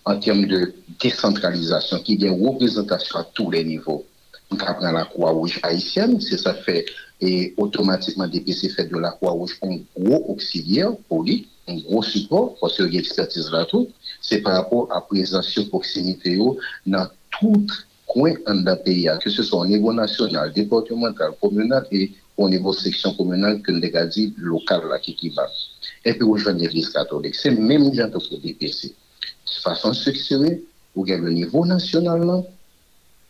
an 0.08 0.20
teri 0.24 0.48
de 0.50 0.60
desentralizasyon 1.02 2.05
ki 2.06 2.18
gen 2.22 2.38
reprezentasyon 2.40 3.20
a 3.20 3.26
tou 3.36 3.52
le 3.52 3.62
nivou. 3.68 4.05
Mwen 4.48 4.62
ka 4.62 4.76
pran 4.78 4.96
la 4.96 5.05
kwa 5.10 5.34
wouj 5.36 5.58
haisyen, 5.62 6.16
se 6.22 6.38
sa 6.40 6.55
fe 6.64 6.84
e 7.20 7.52
otomatikman 7.60 8.30
DPC 8.32 8.70
fe 8.74 8.86
de 8.88 9.02
la 9.02 9.12
kwa 9.18 9.34
wouj 9.36 9.56
an 9.66 9.80
gro 9.98 10.22
oksilyer 10.32 10.94
poli, 11.10 11.42
an 11.68 11.82
gro 11.84 12.00
support, 12.06 12.56
fos 12.60 12.78
yo 12.80 12.86
gen 12.88 13.02
ekspertise 13.05 13.52
la 13.52 13.66
tou, 13.68 13.90
se 14.22 14.40
par 14.44 14.62
rapport 14.62 14.94
a 14.96 15.02
prezasyon 15.10 15.68
proksinite 15.72 16.38
yo 16.38 16.55
nan 16.86 17.10
tout 17.36 17.74
kwen 18.07 18.39
an 18.47 18.62
da 18.65 18.76
peya, 18.76 19.18
ke 19.18 19.31
se 19.31 19.43
son 19.43 19.68
nivou 19.68 19.93
nasyonal, 19.93 20.52
departemental, 20.55 21.35
komunal, 21.43 21.86
e 21.91 22.12
ou 22.36 22.49
nivou 22.49 22.76
seksyon 22.76 23.17
komunal 23.17 23.59
ke 23.65 23.73
negazi 23.75 24.31
lokal 24.39 24.86
la 24.91 25.01
ki 25.02 25.17
ki 25.18 25.33
ba. 25.36 25.47
Epi 26.07 26.23
ou 26.25 26.39
jwen 26.39 26.60
l'Eglise 26.60 26.93
katolik, 26.94 27.35
se 27.35 27.51
mèm 27.51 27.89
jantou 27.97 28.23
pou 28.23 28.39
DPC. 28.43 28.93
Se 29.47 29.62
fason 29.65 29.97
seksyon, 29.97 30.60
ou 30.94 31.05
gen 31.09 31.25
le 31.26 31.35
nivou 31.35 31.67
nasyonal 31.68 32.23
la, 32.28 32.39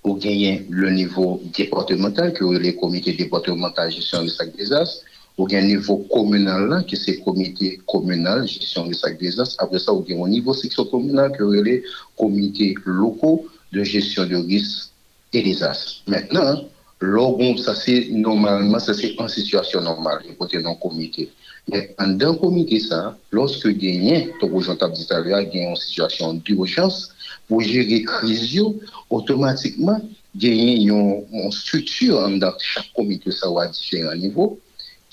ou 0.07 0.21
gen 0.23 0.67
le 0.71 0.93
nivou 0.95 1.41
departemental, 1.57 2.31
ki 2.37 2.45
ou 2.47 2.55
le 2.61 2.77
komite 2.79 3.17
departemental 3.19 3.91
jesyon 3.91 4.29
risak 4.29 4.53
desas, 4.59 5.01
ou 5.37 5.49
gen 5.51 5.67
nivou 5.69 6.07
komunal 6.13 6.69
la, 6.71 6.83
ki 6.87 6.99
se 7.01 7.17
komite 7.25 7.75
komunal 7.91 8.45
jesyon 8.47 8.91
risak 8.93 9.19
desas, 9.23 9.57
apre 9.63 9.81
sa 9.83 9.97
ou 9.97 10.05
gen 10.07 10.23
o 10.23 10.29
nivou 10.31 10.55
seksyon 10.57 10.91
komunal, 10.93 11.33
ki 11.35 11.43
ou 11.47 11.65
le 11.67 11.81
komite 12.21 12.75
loko, 12.85 13.39
de 13.77 13.85
gestion 13.85 14.25
de 14.27 14.37
risque 14.37 14.91
et 15.33 15.43
des 15.43 15.63
as. 15.63 16.03
Maintenant, 16.07 16.65
logon, 17.01 17.57
ça 17.57 17.75
c'est 17.75 18.09
normalement, 18.11 18.79
ça 18.79 18.95
c'est 18.95 19.15
en 19.19 19.29
situation 19.29 19.81
normale, 19.81 20.21
écoutez, 20.29 20.59
non 20.63 20.75
comité. 20.77 21.31
Mais 21.69 21.95
en 21.99 22.09
d'un 22.09 22.35
comité, 22.35 22.79
ça, 22.79 23.19
lorsque 23.33 23.69
genyen, 23.69 24.29
ton 24.41 24.49
rejantab 24.55 24.93
d'Italia 24.93 25.43
genyen 25.45 25.73
en 25.73 25.77
situation 25.77 26.35
d'urgence, 26.35 27.11
pou 27.47 27.63
jere 27.63 28.03
krizio, 28.07 28.73
otomatikman 29.11 30.03
genyen 30.39 30.83
yon 30.87 31.51
struktur 31.55 32.19
an 32.23 32.39
dan 32.43 32.55
chak 32.63 32.89
komite 32.97 33.35
sa 33.35 33.51
wad 33.55 33.75
diferent 33.75 34.19
nivou, 34.21 34.59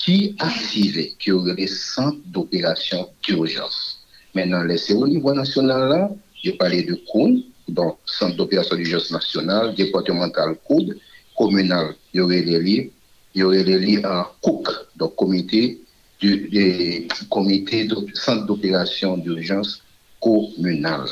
ki 0.02 0.34
aktive, 0.42 1.08
ki 1.18 1.32
ou 1.32 1.46
le 1.46 1.66
centre 1.70 2.22
d'opération 2.34 3.08
d'urgence. 3.22 4.04
Menan, 4.34 4.66
lese 4.70 4.94
ou 4.94 5.06
nivou 5.10 5.34
nasyonal 5.34 5.88
la, 5.90 6.00
je 6.42 6.52
pale 6.58 6.82
de 6.86 6.98
Koun, 7.10 7.40
Don, 7.68 7.96
Sante 8.04 8.36
d'Opération 8.36 8.76
du 8.76 8.84
Geste 8.84 9.10
National, 9.10 9.74
Departemental 9.74 10.56
Koud, 10.66 10.96
Komunal 11.36 11.94
Yoreleli, 12.12 12.92
Yoreleli 13.34 14.04
an 14.04 14.24
Kouk, 14.42 14.68
Don, 14.96 15.08
Komité 15.08 15.80
du, 16.20 16.48
de, 16.48 17.08
Komité 17.28 17.84
de, 17.84 17.96
Sante 18.14 18.46
d'Opération 18.46 19.16
d'Urgence 19.16 19.82
Komunal. 20.20 21.08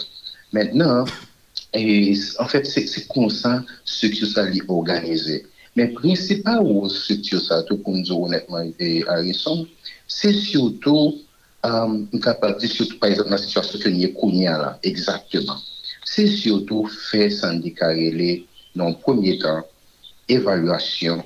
Mètenan, 0.53 1.09
en 1.73 2.49
fèt, 2.53 2.69
se 2.69 3.03
konsan 3.09 3.65
se 3.89 4.11
ki 4.13 4.29
sa 4.29 4.45
li 4.51 4.61
organizè. 4.69 5.41
Men 5.73 5.95
prinsipal 5.97 6.61
ou 6.61 6.91
se 6.93 7.17
ki 7.25 7.41
sa 7.41 7.63
tou 7.65 7.81
pou 7.81 7.97
nou 7.97 8.27
honètman 8.27 8.75
a 9.09 9.17
reson, 9.23 9.65
se 10.05 10.35
siotou, 10.37 11.17
m 11.65 12.21
kapap 12.21 12.61
di 12.61 12.69
siotou, 12.69 13.01
par 13.01 13.09
exemple, 13.09 13.33
nan 13.33 13.41
situasyon 13.41 13.85
ki 13.87 13.95
nye 13.97 14.11
kounye 14.19 14.53
la, 14.61 14.75
ekzakteman. 14.85 15.65
se 16.13 16.27
siotou 16.29 16.85
fe 17.09 17.31
sandikarele 17.33 18.43
nan 18.77 18.97
pwemye 19.03 19.39
tan 19.43 19.63
evalwasyon 20.29 21.23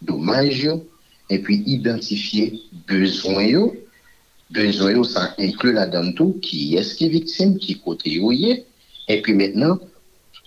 domaj 0.00 0.64
yo, 0.64 0.74
epi 1.28 1.60
identifiye 1.76 2.46
bezwen 2.88 3.48
yo, 3.48 3.64
bezwen 4.50 4.96
yo 4.96 5.04
sa 5.04 5.28
inklu 5.38 5.74
la 5.76 5.86
dan 5.86 6.14
tou 6.16 6.40
ki 6.40 6.78
eski 6.80 7.10
viksim, 7.12 7.58
ki 7.60 7.76
kote 7.84 8.08
yo 8.16 8.32
ye, 8.32 8.62
epi 9.12 9.36
mennen, 9.36 9.76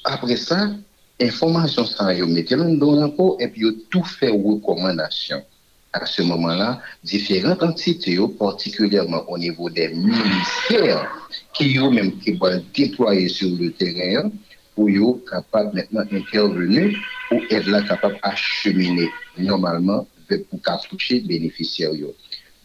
apre 0.10 0.38
sa, 0.38 0.74
informasyon 1.22 1.88
sa 1.88 2.10
yo 2.18 2.28
metelan 2.28 2.80
don 2.82 3.04
anpo, 3.06 3.36
epi 3.40 3.68
yo 3.68 3.76
tou 3.94 4.04
fe 4.04 4.34
rekomandasyon. 4.34 5.46
à 5.94 6.06
ce 6.06 6.24
moment-là, 6.24 6.82
différentes 7.04 7.62
entités, 7.62 8.18
particulièrement 8.40 9.24
au 9.30 9.38
niveau 9.38 9.70
des 9.70 9.90
ministères, 9.90 11.08
qui 11.54 11.78
eux-mêmes 11.78 12.18
qui 12.20 12.32
vont 12.34 12.64
déployer 12.74 13.30
sur 13.30 13.50
le 13.50 13.72
terrain, 13.72 14.32
pour 14.76 14.90
eux 14.90 15.24
capables 15.30 15.76
maintenant 15.76 16.04
d'intervenir, 16.12 16.98
pour 17.30 17.42
être 17.50 17.68
là 17.68 17.84
capables 17.84 18.20
d'acheminer 18.24 19.10
normalement 19.38 20.08
pour 20.50 20.80
toucher 20.90 21.20
bénéficiaires. 21.20 21.92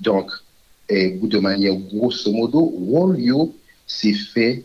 Donc, 0.01 0.31
et, 0.89 1.11
de 1.11 1.39
manière 1.39 1.75
grosso 1.75 2.33
modo, 2.33 2.61
rôle 2.61 3.19
c'est 3.87 4.15
fait 4.15 4.65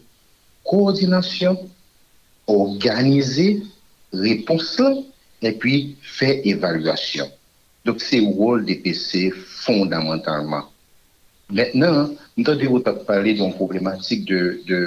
coordination, 0.63 1.57
organiser 2.47 3.61
réponse 4.13 4.81
et 5.41 5.51
puis 5.51 5.97
faire 6.01 6.39
évaluation. 6.45 7.29
Dok 7.83 7.99
se 7.99 8.21
wòl 8.23 8.63
DPC 8.67 9.33
fondamentalman. 9.63 10.69
Mètnen, 11.51 12.13
nou 12.35 12.45
tan 12.47 12.57
de 12.57 12.69
wot 12.71 12.87
ap 12.87 13.03
pale 13.07 13.33
yon 13.35 13.51
problematik 13.57 14.23
de, 14.29 14.39
de, 14.69 14.79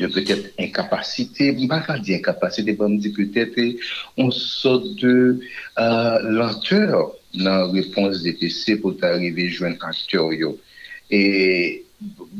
de 0.00 0.08
peut-être 0.14 0.48
inkapasite, 0.58 1.52
mbaka 1.60 1.98
di 2.00 2.16
inkapasite, 2.16 2.72
mbaka 2.72 2.96
di 2.96 3.12
peut-être 3.12 3.60
on 4.16 4.30
sot 4.32 4.88
de 5.02 5.38
euh, 5.78 6.18
lanteur 6.38 7.12
nan 7.36 7.68
repons 7.76 8.24
DPC 8.24 8.80
pou 8.80 8.96
t'arrive 8.96 9.48
jwen 9.52 9.76
akteur 9.84 10.32
yo. 10.32 10.56
E, 11.12 11.84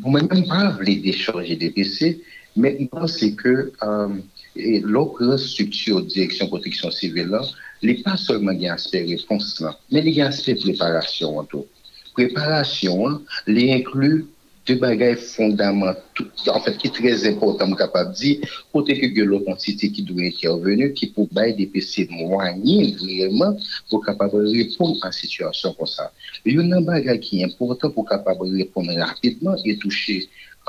pou 0.00 0.16
mèm 0.16 0.32
mbav 0.46 0.80
li 0.80 0.96
de 1.04 1.12
chanje 1.12 1.60
DPC, 1.60 2.16
mèm 2.56 2.86
mbav 2.88 3.08
se 3.12 3.34
ke... 3.36 3.56
Euh, 3.84 4.16
E 4.52 4.82
l'okre 4.84 5.38
struktur 5.40 6.02
direksyon 6.12 6.50
proteksyon 6.52 6.92
sivil 6.92 7.30
la, 7.32 7.40
li 7.80 7.96
pa 8.04 8.18
solman 8.20 8.58
gen 8.60 8.74
aspe 8.74 9.00
repons 9.08 9.54
la, 9.64 9.72
men 9.88 10.04
li 10.04 10.12
gen 10.18 10.28
aspe 10.28 10.58
preparasyon 10.60 11.40
an 11.40 11.48
tou. 11.48 11.64
Preparasyon 12.12 13.22
li 13.48 13.70
inklu 13.78 14.26
de 14.68 14.76
bagay 14.78 15.16
fondamentou, 15.18 16.28
an 16.52 16.62
fèt 16.62 16.76
ki 16.82 16.90
trez 16.94 17.24
important 17.26 17.72
m 17.72 17.78
kapab 17.80 18.12
di, 18.14 18.36
kote 18.74 18.94
ke 19.00 19.08
gyo 19.16 19.24
l'oponsite 19.30 19.88
ki 19.94 20.04
dwe 20.06 20.28
ki 20.36 20.50
avenu, 20.52 20.92
ki 20.94 21.10
pou 21.16 21.26
bay 21.34 21.56
depese 21.56 22.04
mwanyin 22.12 22.92
vreman 23.00 23.56
pou 23.88 24.04
kapab 24.04 24.36
repon 24.36 24.94
an 25.02 25.16
situasyon 25.16 25.74
kon 25.80 25.90
sa. 25.90 26.12
Yon 26.46 26.70
nan 26.70 26.86
bagay 26.86 27.18
ki 27.24 27.42
important 27.48 27.96
pou 27.96 28.06
kapab 28.06 28.44
repon 28.44 28.92
rapidman, 29.00 29.58
e 29.66 29.74
touche 29.82 30.20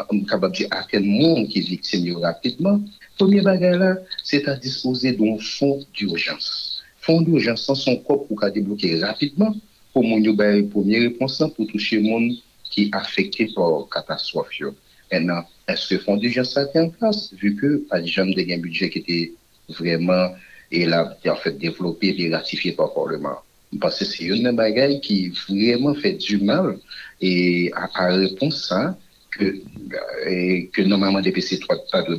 m 0.10 0.24
kapab 0.32 0.56
di 0.58 0.66
aken 0.74 1.06
moun 1.06 1.45
ki 1.52 1.68
viksen 1.68 2.08
yo 2.08 2.24
rapidman, 2.24 2.82
Premier 3.24 3.40
bagay 3.40 3.77
la, 3.80 3.95
se 4.22 4.35
ta 4.43 4.58
dispose 4.60 5.08
don 5.16 5.38
fond 5.40 5.80
d'urjans. 5.95 6.48
Fond 7.00 7.22
d'urjans 7.24 7.56
san 7.56 7.77
son 7.80 7.95
kop 8.03 8.26
pou 8.27 8.35
ka 8.35 8.50
debloke 8.52 8.90
rapidman 9.00 9.53
pou 9.93 10.03
moun 10.03 10.26
yo 10.27 10.34
baye 10.35 10.66
premier 10.74 11.06
reponsan 11.06 11.53
pou 11.56 11.64
touche 11.69 12.02
moun 12.03 12.34
ki 12.68 12.90
afekte 13.00 13.48
por 13.56 13.85
katastrof 13.93 14.52
yo. 14.60 14.74
En 15.16 15.30
nan, 15.30 15.48
eske 15.72 16.02
fond 16.03 16.19
d'urjans 16.19 16.52
sa 16.52 16.66
te 16.68 16.82
an 16.82 16.92
plas, 16.98 17.30
vu 17.40 17.53
ke 17.61 17.72
pa 17.88 18.02
di 18.03 18.11
jan 18.11 18.34
de 18.35 18.43
gen 18.50 18.60
budget 18.66 18.92
ki 18.92 19.06
te 19.08 19.19
vreman 19.80 20.35
e 20.68 20.84
la 20.92 21.06
te 21.24 21.32
an 21.32 21.40
fèt 21.40 21.61
devlopé, 21.64 22.11
te 22.19 22.27
ratifiye 22.35 22.76
par 22.76 22.92
parleman. 22.92 23.40
Mpase 23.72 24.10
se 24.10 24.27
yon 24.27 24.43
nan 24.43 24.60
bagay 24.60 25.00
ki 25.06 25.30
vreman 25.45 25.95
fè 26.03 26.18
du 26.19 26.42
mal 26.43 26.74
e 27.24 27.72
a, 27.72 27.88
a 27.88 28.11
repons 28.19 28.66
sa, 28.68 28.90
que, 29.38 30.66
que 30.72 30.82
normalement 30.82 31.22
DPC 31.22 31.60
3 31.60 31.78
pas 31.92 32.02
de. 32.03 32.18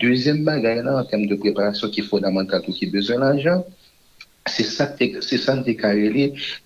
Deuxième 0.00 0.44
bagaille 0.44 0.82
là, 0.82 0.98
en 1.00 1.04
termes 1.04 1.26
de 1.26 1.34
préparation 1.34 1.88
qui 1.88 2.00
est 2.00 2.04
fondamentale, 2.04 2.62
qui 2.62 2.86
a 2.86 2.90
besoin 2.90 3.18
d'argent, 3.20 3.64
c'est 4.46 4.64
ça, 4.64 4.94
c'est 5.20 5.38
ça 5.38 5.62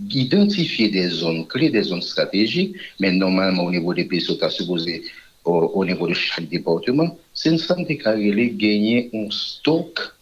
d'identifier 0.01 0.89
des 0.89 1.09
zones 1.09 1.47
clés, 1.47 1.71
des 1.71 1.83
zones 1.83 2.03
stratégiques, 2.03 2.77
mais 3.01 3.13
normalement 3.13 3.65
au 3.65 3.71
niveau 3.71 3.93
des 3.93 4.05
pays, 4.05 4.21
sont 4.21 4.39
supposé 4.49 5.03
au, 5.45 5.53
au, 5.53 5.85
niveau 5.85 6.09
de 6.09 6.15
chaque 6.15 6.49
département, 6.49 7.17
c'est 7.35 7.57
ça 7.59 7.77
gagner 7.77 9.11
un 9.13 9.29
stock 9.31 10.16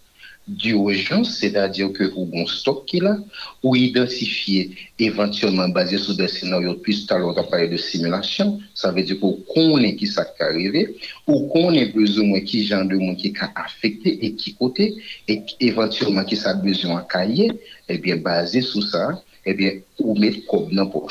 d'urgence, 0.47 1.39
c'est-à-dire 1.39 1.93
que 1.93 2.05
ou 2.15 2.27
bon 2.27 2.47
stock 2.47 2.85
qu'il 2.85 3.07
a, 3.07 3.17
ou 3.63 3.75
identifier 3.77 4.77
éventuellement 4.99 5.69
basé 5.69 5.97
sur 5.97 6.15
des 6.15 6.29
scénarios, 6.29 6.75
plus 6.75 7.07
à 7.11 7.19
l'heure 7.19 7.49
parlé 7.49 7.69
de 7.69 7.77
simulation, 7.77 8.61
ça 8.75 8.93
veut 8.93 9.03
dire 9.03 9.19
qu'on 9.21 9.39
connaît 9.55 9.97
qui 9.97 10.07
ça 10.07 10.25
qui 10.25 10.43
arrivé, 10.43 10.97
ou 11.27 11.49
qu'on 11.49 11.73
est 11.73 11.95
ou 11.97 12.25
moins 12.25 12.41
qui 12.41 12.65
genre 12.65 12.85
de 12.85 12.97
monde 12.97 13.17
qui 13.17 13.33
a 13.41 13.51
affecté 13.57 14.25
et 14.25 14.35
qui 14.35 14.55
côté, 14.55 14.95
et 15.29 15.43
éventuellement 15.61 16.25
qui 16.25 16.37
ça 16.37 16.55
besoin 16.55 16.99
à 16.99 17.03
cahier, 17.03 17.51
et 17.89 17.95
eh 17.95 17.99
bien 17.99 18.17
basé 18.17 18.61
sur 18.61 18.83
ça, 18.83 19.23
et 19.47 19.51
eh 19.51 19.55
bien 19.55 19.73
ou 19.99 20.19
mettre 20.19 20.45
comme 20.47 20.75
dans 20.75 20.87
pour 20.87 21.11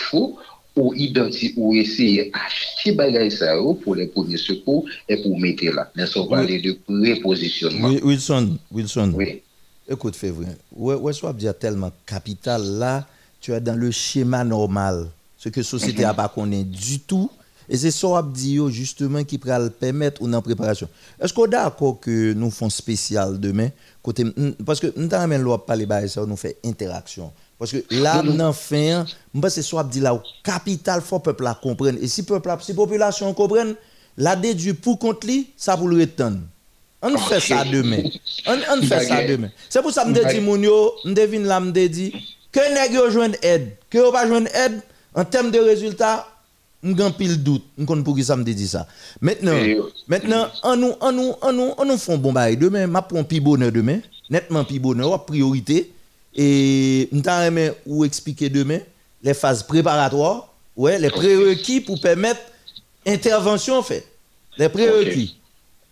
ou 0.75 1.73
essayer 1.73 2.31
d'acheter 2.31 2.93
bagay 2.93 3.29
ça 3.29 3.55
pour 3.83 3.95
les 3.95 4.07
premiers 4.07 4.37
secours 4.37 4.85
et 5.07 5.17
pour 5.21 5.39
mettre 5.39 5.65
là. 5.65 5.91
Nous 5.95 6.07
sommes 6.07 6.29
parlé 6.29 6.59
de 6.59 6.73
prépositionnement. 6.85 7.89
Oui, 7.89 7.99
Wilson, 8.03 8.57
Wilson. 8.71 9.13
Oui. 9.15 9.41
Écoute, 9.89 10.15
Février, 10.15 10.53
ouais, 10.75 11.13
soit 11.13 11.33
dire 11.33 11.57
tellement 11.57 11.91
capital 12.05 12.63
là, 12.63 13.05
tu 13.41 13.51
es 13.51 13.59
dans 13.59 13.75
le 13.77 13.91
schéma 13.91 14.43
normal. 14.43 15.07
Ce 15.37 15.49
que 15.49 15.59
la 15.59 15.65
société 15.65 16.03
n'a 16.03 16.13
pas 16.13 16.29
connu 16.29 16.63
du 16.63 16.99
tout, 16.99 17.29
Et 17.69 17.77
c'est 17.77 17.91
ça 17.91 18.23
que 18.23 18.33
dit 18.33 18.59
justement 18.69 19.23
qui 19.23 19.37
pourra 19.37 19.59
le 19.59 19.69
permettre 19.69 20.21
ou 20.21 20.31
en 20.31 20.41
préparation. 20.41 20.87
Est-ce 21.19 21.33
qu'on 21.33 21.45
est 21.45 21.49
d'accord 21.49 21.99
que 21.99 22.33
nous 22.33 22.51
faisons 22.51 22.69
spécial 22.69 23.39
demain? 23.39 23.69
Côté 24.01 24.25
parce 24.65 24.79
que 24.79 24.93
nous 24.97 25.13
avons 25.13 25.57
parler 25.59 25.85
de 25.85 26.07
ça 26.07 26.25
nous 26.25 26.35
fait 26.35 26.57
interaction. 26.65 27.31
Parce 27.64 27.72
que 27.72 27.77
là, 27.92 28.22
nous 28.22 28.51
fin, 28.51 29.06
c'est 29.48 29.61
soit 29.61 29.85
dit 29.85 30.01
là, 30.01 30.22
capital 30.43 31.00
faut 31.00 31.19
peuple 31.19 31.45
la 31.45 31.53
comprendre. 31.53 31.98
Et 32.01 32.09
si 32.09 32.24
peuple, 32.24 32.53
si 32.59 32.74
population 32.74 33.33
comprenne, 33.33 33.75
la 34.17 34.35
déduit 34.35 34.74
pour 34.74 35.00
contre 35.00 35.25
lui, 35.25 35.50
ça 35.56 35.77
pour 35.77 35.88
le 35.88 36.01
retenir. 36.01 36.42
On 37.01 37.17
fait 37.17 37.40
ça 37.40 37.64
demain. 37.64 38.03
On, 38.45 38.82
fait 38.82 39.06
ça 39.06 39.25
demain. 39.25 39.48
C'est 39.69 39.82
pour 39.82 39.93
ça 39.93 40.03
que 40.03 40.14
je 40.14 40.35
dis, 40.35 40.42
mon 40.42 40.61
yo, 40.61 40.92
je 41.06 41.14
devine 41.14 41.45
là, 41.45 41.61
je 41.64 41.88
dis, 41.88 42.11
que 42.51 42.59
nèg 42.59 42.92
yo 42.92 43.09
joindre 43.09 43.38
aide, 43.42 43.77
que 43.90 43.98
yo 43.98 44.11
pas 44.11 44.27
joindre 44.27 44.50
aide, 44.53 44.82
en 45.16 45.24
termes 45.24 45.50
de 45.50 45.59
résultats, 45.59 46.27
a 46.83 47.11
pile 47.11 47.42
doute, 47.42 47.64
on 47.80 47.85
connaît 47.85 48.03
pour 48.03 48.17
qui 48.17 48.25
ça 48.25 48.35
me 48.35 48.43
dit 48.43 48.67
ça. 48.67 48.88
Maintenant, 49.22 49.56
maintenant, 50.09 50.48
on 50.64 50.75
nous, 50.75 50.92
on 51.00 51.11
nous, 51.14 51.32
on 51.42 51.53
nous, 51.53 51.72
on 51.77 51.85
nous 51.85 51.98
font 51.98 52.17
bon 52.17 52.33
bail 52.33 52.58
demain, 52.58 52.88
m'a 52.88 53.03
prend 53.03 53.24
pi 53.24 53.40
bonheur 53.40 53.72
demain, 53.72 54.00
nettement 54.30 54.66
pi 54.66 54.80
bonheur, 54.80 55.24
priorité, 55.24 55.92
et 56.35 57.09
nous 57.11 57.21
t'aimer 57.21 57.71
ou 57.85 58.05
expliquer 58.05 58.49
demain 58.49 58.79
les 59.21 59.33
phases 59.33 59.63
préparatoires, 59.63 60.49
ouais, 60.75 60.99
les 60.99 61.09
prérequis 61.09 61.81
pour 61.81 61.99
permettre 62.01 62.41
intervention 63.05 63.77
en 63.77 63.83
fait. 63.83 64.05
Les 64.57 64.69
prérequis. 64.69 65.39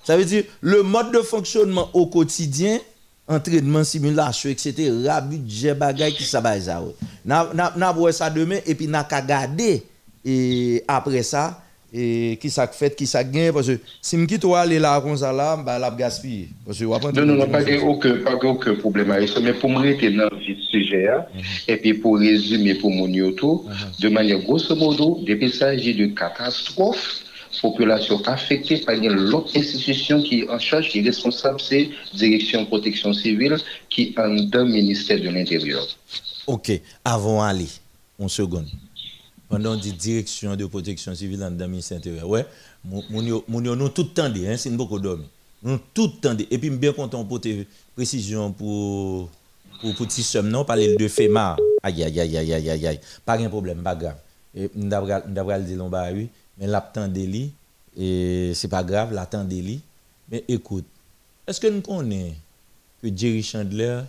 Ça 0.04 0.18
veut 0.18 0.26
dire 0.26 0.44
le 0.62 0.84
mode 0.84 1.12
de 1.12 1.20
fonctionnement 1.20 1.90
au 1.94 2.08
quotidien, 2.08 2.80
entraînement, 3.28 3.84
simulation, 3.84 4.50
etc. 4.50 4.92
Budget, 5.30 5.74
bagay 5.74 6.12
qui 6.12 6.24
ça 6.24 6.42
ça. 6.60 6.84
N'a 7.26 7.52
n'a 7.54 8.12
ça 8.12 8.30
demain 8.30 8.60
et 8.66 8.76
puis 8.76 8.88
n'a 8.88 9.04
qu'à 9.04 9.22
garder 9.22 9.84
et 10.26 10.84
après 10.88 11.24
ça 11.24 11.62
et 11.94 12.38
qui 12.42 12.50
ça 12.50 12.68
fait 12.68 12.96
qui 12.96 13.06
ça 13.06 13.24
gagne 13.24 13.52
parce 13.52 13.68
que 13.68 13.80
si 14.02 14.16
me 14.16 14.26
quitte 14.26 14.46
aller 14.46 14.80
là 14.80 15.02
comme 15.02 15.18
ça 15.18 15.34
là 15.34 15.58
bah 15.58 15.78
la 15.78 15.92
gaspille 15.92 16.48
parce 16.66 16.80
que 16.80 16.86
non 16.86 17.26
non 17.26 17.36
non 17.36 17.48
pas 17.48 17.62
aucun 17.84 18.16
pas 18.18 18.36
aucun 18.36 18.76
problème 18.76 19.12
avec 19.12 19.28
ça 19.28 19.40
mais 19.42 19.54
pour 19.54 19.70
me 19.70 19.80
rester 19.80 20.10
dans 20.12 20.30
le 20.32 20.56
sujet 20.72 21.10
hein, 21.10 21.26
et 21.68 21.78
puis 21.78 21.94
pour 21.94 22.18
résumer 22.18 22.76
pour 22.76 22.92
mon 22.92 23.08
yoto 23.08 23.66
de 24.00 24.10
manière 24.10 24.40
grosso 24.40 24.76
modo 24.76 25.20
depuis 25.28 25.50
ça 25.50 25.76
j'ai 25.78 25.94
de 25.94 26.06
catastrophe 26.08 27.24
population 27.62 28.22
affectée 28.26 28.78
par 28.78 28.96
l'autre 28.96 29.56
institution 29.58 30.22
qui 30.22 30.42
est 30.42 30.50
en 30.50 30.60
charge, 30.60 30.90
qui 30.90 31.00
est 31.00 31.04
responsable, 31.04 31.60
c'est 31.62 31.90
Direction 32.14 32.66
Protection 32.66 33.14
Civile, 33.14 33.58
qui 33.90 34.14
est 34.16 34.20
en 34.20 34.28
le 34.28 34.66
ministère 34.66 35.20
de 35.20 35.30
l'Intérieur. 35.30 35.86
Ok, 36.48 36.72
avant 37.06 37.46
d'aller, 37.46 37.68
une 38.20 38.30
seconde. 38.30 38.68
Pendant 39.52 39.76
dit 39.76 39.92
Direction 39.92 40.56
de 40.56 40.66
Protection 40.66 41.14
Civile 41.14 41.44
en 41.44 41.50
le 41.50 41.68
ministère 41.68 42.00
de 42.00 42.10
l'Intérieur, 42.10 42.30
ouais, 42.30 42.46
nous 42.86 43.90
tout 43.90 44.06
tendé, 44.06 44.48
hein, 44.48 44.56
c'est 44.56 44.70
beaucoup 44.70 44.98
dormi. 44.98 45.26
Nous 45.62 45.78
tout 45.94 46.08
tendé. 46.08 46.48
Et 46.50 46.58
puis, 46.58 46.70
bien 46.70 46.94
content 46.94 47.26
pour 47.26 47.42
tes 47.42 47.68
précisions 47.94 48.54
pour 48.54 49.30
pour 49.82 49.96
petit 49.96 50.24
somme, 50.24 50.48
non, 50.48 50.64
parler 50.64 50.96
de 50.96 51.08
FEMA. 51.08 51.58
Aïe, 51.84 52.04
aïe, 52.04 52.20
aïe, 52.20 52.38
aïe, 52.38 52.54
aïe, 52.54 52.88
aïe, 52.88 53.00
Pas 53.26 53.38
de 53.38 53.48
problème, 53.50 53.82
pas 53.84 53.96
grave. 53.96 54.16
Et 54.56 54.70
nous 54.76 54.88
devons 54.88 55.58
le 55.58 55.64
dire, 55.64 56.14
oui 56.14 56.30
mais 56.58 56.68
l'attendez 56.68 57.52
et 57.98 58.52
c'est 58.54 58.68
pas 58.68 58.84
grave, 58.84 59.14
l'attendez 59.14 59.80
Mais 60.30 60.44
écoute, 60.48 60.86
est-ce 61.46 61.60
que 61.60 61.68
nous 61.68 61.82
connaissons 61.82 62.36
que 63.02 63.10
Jerry 63.16 63.44
Chandler, 63.44 64.02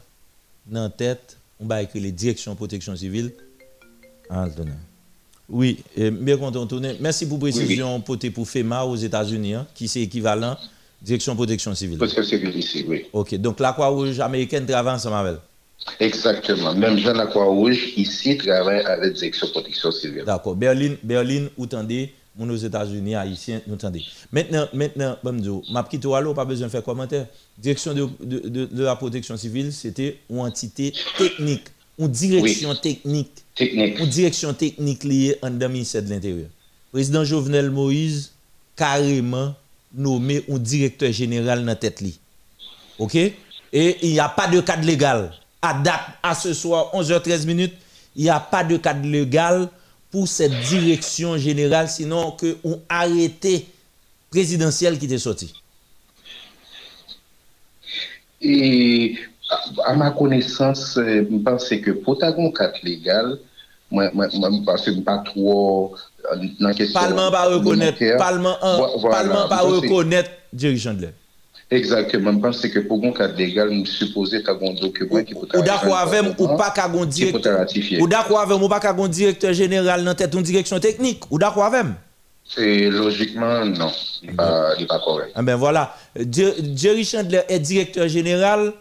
dans 0.66 0.84
la 0.84 0.90
tête, 0.90 1.38
on 1.58 1.66
va 1.66 1.82
écrire 1.82 2.02
les 2.02 2.12
directions 2.12 2.54
protection 2.54 2.94
civile? 2.94 3.32
Oui, 5.52 5.78
bien 5.96 6.38
content 6.38 6.66
tourner. 6.66 6.96
Merci 6.98 7.28
pour 7.28 7.38
précision 7.38 8.00
pour 8.00 8.16
pour 8.34 8.48
FEMA 8.48 8.84
aux 8.84 8.96
États-Unis, 8.96 9.54
hein, 9.54 9.66
qui 9.74 9.86
c'est 9.86 10.00
équivalent 10.00 10.56
direction 11.02 11.36
protection 11.36 11.74
civile. 11.74 11.98
Protection 11.98 12.22
civile 12.24 12.56
ici, 12.56 12.84
oui. 12.88 13.04
Ok, 13.12 13.34
donc 13.36 13.60
la 13.60 13.72
Croix-Rouge 13.72 14.18
américaine 14.20 14.64
travaille 14.66 14.94
ensemble 14.94 15.16
avec 15.16 15.36
Exactement. 16.00 16.74
Même 16.74 16.96
Jean 16.98 17.12
la 17.14 17.26
Croix-Rouge 17.26 17.92
ici 17.96 18.38
travaille 18.38 18.80
avec 18.80 19.14
direction 19.14 19.48
protection 19.48 19.90
civile. 19.90 20.24
D'accord. 20.24 20.54
Berlin, 20.54 20.94
Berlin, 21.02 21.48
où 21.56 21.66
tendez 21.66 22.12
mon 22.36 22.48
aux 22.48 22.56
États-Unis, 22.56 23.14
haïtiens, 23.14 23.60
nous 23.66 23.74
entendez. 23.74 24.02
Maintenant, 24.32 24.66
maintenant, 24.72 25.18
bon, 25.22 25.62
ma 25.70 25.82
petite 25.82 26.04
Wallo, 26.06 26.32
pas 26.32 26.46
besoin 26.46 26.68
de 26.68 26.72
faire 26.72 26.82
commentaire. 26.82 27.26
Direction 27.58 27.92
de, 27.92 28.08
de, 28.20 28.64
de, 28.64 28.82
la 28.82 28.96
protection 28.96 29.36
civile, 29.36 29.70
c'était 29.72 30.18
une 30.30 30.40
entité 30.40 30.94
technique, 31.18 31.64
une 31.98 32.08
direction 32.08 32.74
technique. 32.74 33.41
Technique. 33.54 33.98
Une 33.98 34.06
direction 34.06 34.54
technique 34.54 35.04
liée 35.04 35.36
en 35.42 35.50
2007 35.50 36.04
de 36.06 36.10
l'Intérieur. 36.10 36.48
Président 36.90 37.24
Jovenel 37.24 37.70
Moïse, 37.70 38.32
carrément 38.76 39.54
nommé 39.94 40.42
un 40.50 40.58
directeur 40.58 41.12
général 41.12 41.60
dans 41.60 41.66
la 41.66 41.76
tête. 41.76 42.02
OK? 42.98 43.14
Et 43.14 43.36
il 44.02 44.12
n'y 44.12 44.20
a 44.20 44.28
pas 44.28 44.48
de 44.48 44.60
cadre 44.60 44.84
légal. 44.86 45.32
À 45.60 45.74
date, 45.74 46.00
à 46.22 46.34
ce 46.34 46.52
soir, 46.54 46.90
11h13 46.94 47.46
minutes, 47.46 47.74
il 48.16 48.24
n'y 48.24 48.30
a 48.30 48.40
pas 48.40 48.64
de 48.64 48.76
cadre 48.76 49.06
légal 49.06 49.68
pour 50.10 50.28
cette 50.28 50.58
direction 50.68 51.38
générale, 51.38 51.88
sinon 51.88 52.32
que 52.32 52.58
on 52.64 52.80
arrêté 52.88 53.66
présidentiel 54.30 54.98
qui 54.98 55.06
était 55.06 55.18
sorti. 55.18 55.54
Et 58.40 59.16
à 59.84 59.94
ma 59.94 60.10
connaissance, 60.10 60.96
euh, 60.96 61.26
je 61.30 61.36
pense 61.38 61.68
que 61.68 61.90
pour 61.90 62.22
un 62.22 62.32
cadre 62.50 62.74
légal, 62.82 63.38
moi, 63.90 64.10
moi, 64.14 64.28
pense 64.64 64.84
que 64.86 65.00
pas 65.00 65.18
trop 65.18 65.94
euh, 66.32 66.36
dans 66.60 66.68
la 66.68 66.74
question. 66.74 67.00
Reconnaître, 67.00 68.16
Parlement, 68.16 68.56
pas 69.48 69.60
reconnaître 69.60 70.30
dirigeant 70.52 70.94
de 70.94 71.08
Exactement. 71.70 72.32
Je 72.32 72.38
pense 72.38 72.60
que 72.60 72.78
pour 72.80 73.02
un 73.04 73.12
cadre 73.12 73.36
légal, 73.36 73.70
nous 73.70 73.86
supposons 73.86 74.38
qu'il 74.38 74.46
y 74.46 74.48
a 74.48 75.18
un 75.18 75.22
qui 75.24 75.34
peut 75.34 75.58
Ou 75.58 75.62
d'accord 75.62 75.96
avec 75.98 76.38
ou 76.38 76.46
pas. 76.46 76.74
Ou 78.00 78.36
avec 78.36 78.98
ou 78.98 79.08
directeur 79.08 79.52
général 79.52 80.04
dans 80.04 80.14
tête 80.14 80.34
une 80.34 80.42
direction 80.42 80.78
technique. 80.78 81.22
Ou 81.30 81.38
d'accord 81.38 81.64
avec 81.64 81.86
et 82.58 82.90
logiquement, 82.90 83.64
non. 83.64 83.90
Il 84.22 84.30
n'est 84.30 84.36
pas, 84.36 84.74
pas, 84.88 84.98
correct. 85.00 85.32
Ah 85.34 85.42
ben 85.42 85.56
voilà. 85.56 85.96
Jerry 86.16 87.04
Chandler 87.04 87.40
est 87.48 87.58
directeur 87.58 88.08
général. 88.08 88.72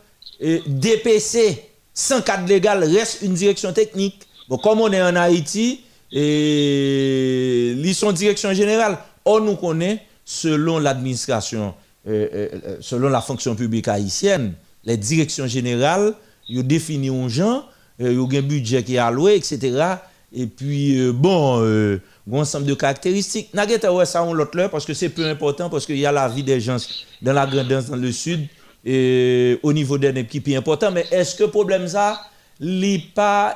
Et 0.42 0.62
DPC, 0.66 1.64
sans 1.94 2.22
cadre 2.22 2.48
légal, 2.48 2.84
reste 2.84 3.22
une 3.22 3.36
direction 3.36 3.72
technique. 3.72 4.28
Bon, 4.50 4.58
comme 4.58 4.82
on 4.82 4.92
est 4.92 5.02
en 5.02 5.16
Haïti, 5.16 5.82
et, 6.12 7.72
ils 7.72 7.96
sont 7.96 8.12
direction 8.12 8.52
générale. 8.54 8.98
On 9.24 9.40
nous 9.40 9.56
connaît, 9.56 10.02
selon 10.26 10.80
l'administration 10.80 11.74
euh, 12.08 12.48
selon 12.80 13.10
la 13.10 13.22
fonction 13.22 13.56
publique 13.56 13.88
haïtienne, 13.88 14.54
les 14.84 14.98
directions 14.98 15.46
générales, 15.46 16.16
ils 16.50 16.66
définissent 16.66 17.12
un 17.12 17.30
gens, 17.30 17.66
ils 18.00 18.18
ont 18.20 18.28
un 18.28 18.42
budget 18.42 18.84
qui 18.84 18.96
est 18.96 18.98
alloué, 18.98 19.36
etc. 19.36 19.98
Et 20.34 20.48
puis, 20.48 21.12
bon, 21.12 21.62
un 21.62 22.00
ensemble 22.34 22.66
de 22.66 22.74
caractéristiques. 22.74 23.54
N'a 23.54 23.68
ouais 23.92 24.06
ça 24.06 24.24
on 24.24 24.34
l'autre 24.34 24.68
parce 24.72 24.86
que 24.86 24.96
c'est 24.96 25.10
peu 25.10 25.28
important, 25.28 25.70
parce 25.70 25.86
qu'il 25.86 26.00
y 26.00 26.06
a 26.08 26.12
la 26.12 26.28
vie 26.28 26.44
des 26.44 26.60
gens 26.60 26.78
dans 27.22 27.34
la 27.34 27.46
grandeur 27.46 27.84
dans 27.84 27.96
le 27.96 28.12
sud, 28.12 28.48
et 28.86 29.60
au 29.64 29.74
niveau 29.74 29.98
d'un 29.98 30.16
équipe 30.16 30.48
important. 30.50 30.92
Mais 30.92 31.06
est-ce 31.12 31.36
que 31.36 31.44
le 31.44 31.50
problème 31.50 31.88
ça, 31.88 32.22
n'est 32.60 33.04
pas 33.14 33.56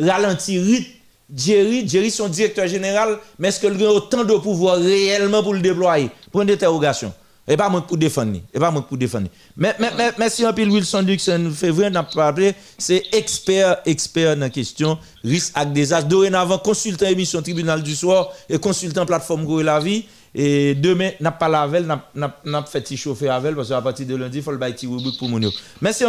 ralentir 0.00 0.62
rythme 0.62 0.92
Jerry, 1.34 1.86
Jerry 1.86 2.10
son 2.10 2.28
directeur 2.28 2.66
général, 2.66 3.18
mais 3.38 3.48
est-ce 3.48 3.60
qu'il 3.60 3.84
a 3.84 3.92
autant 3.92 4.24
de 4.24 4.32
pouvoir 4.34 4.78
réellement 4.78 5.42
pour 5.42 5.52
le 5.52 5.60
déployer? 5.60 6.08
Point 6.32 6.46
d'interrogation. 6.46 7.12
Et 7.46 7.56
pas 7.56 7.68
moi 7.68 7.80
pour 7.86 7.96
défendre. 7.96 8.38
Et 8.52 8.58
pas 8.58 8.70
moi 8.70 8.86
pour 8.86 8.96
défendre. 8.96 9.28
Mais, 9.56 9.74
mais, 9.78 9.90
mais 10.18 10.44
un 10.44 10.52
peu 10.52 10.64
Wilson 10.64 11.02
Dixon 11.02 11.50
février 11.54 11.90
n'a 11.90 12.02
pas 12.02 12.34
c'est 12.76 13.02
expert 13.12 13.78
expert 13.86 14.36
dans 14.36 14.40
la 14.40 14.50
question 14.50 14.98
risque 15.24 15.52
avec 15.54 15.72
désastre. 15.72 16.08
Dorénavant 16.08 16.58
consultant 16.58 17.06
émission 17.06 17.40
tribunal 17.40 17.82
du 17.82 17.96
soir 17.96 18.30
et 18.50 18.58
consultant 18.58 19.06
plateforme 19.06 19.44
Goué 19.44 19.62
la 19.62 19.80
vie 19.80 20.04
et 20.34 20.74
demain 20.74 21.10
n'a 21.20 21.32
pas 21.32 21.48
la 21.48 21.66
veille, 21.66 21.86
n'a 22.14 22.62
fait 22.64 22.96
chauffer 22.96 23.28
avec 23.28 23.54
parce 23.54 23.68
qu'à 23.68 23.80
partir 23.80 24.06
de 24.06 24.16
lundi 24.16 24.38
il 24.38 24.44
faut 24.44 24.52
le 24.52 24.58
bailler 24.58 24.88
pour 25.18 25.28
mon 25.28 25.40
Merci. 25.80 26.04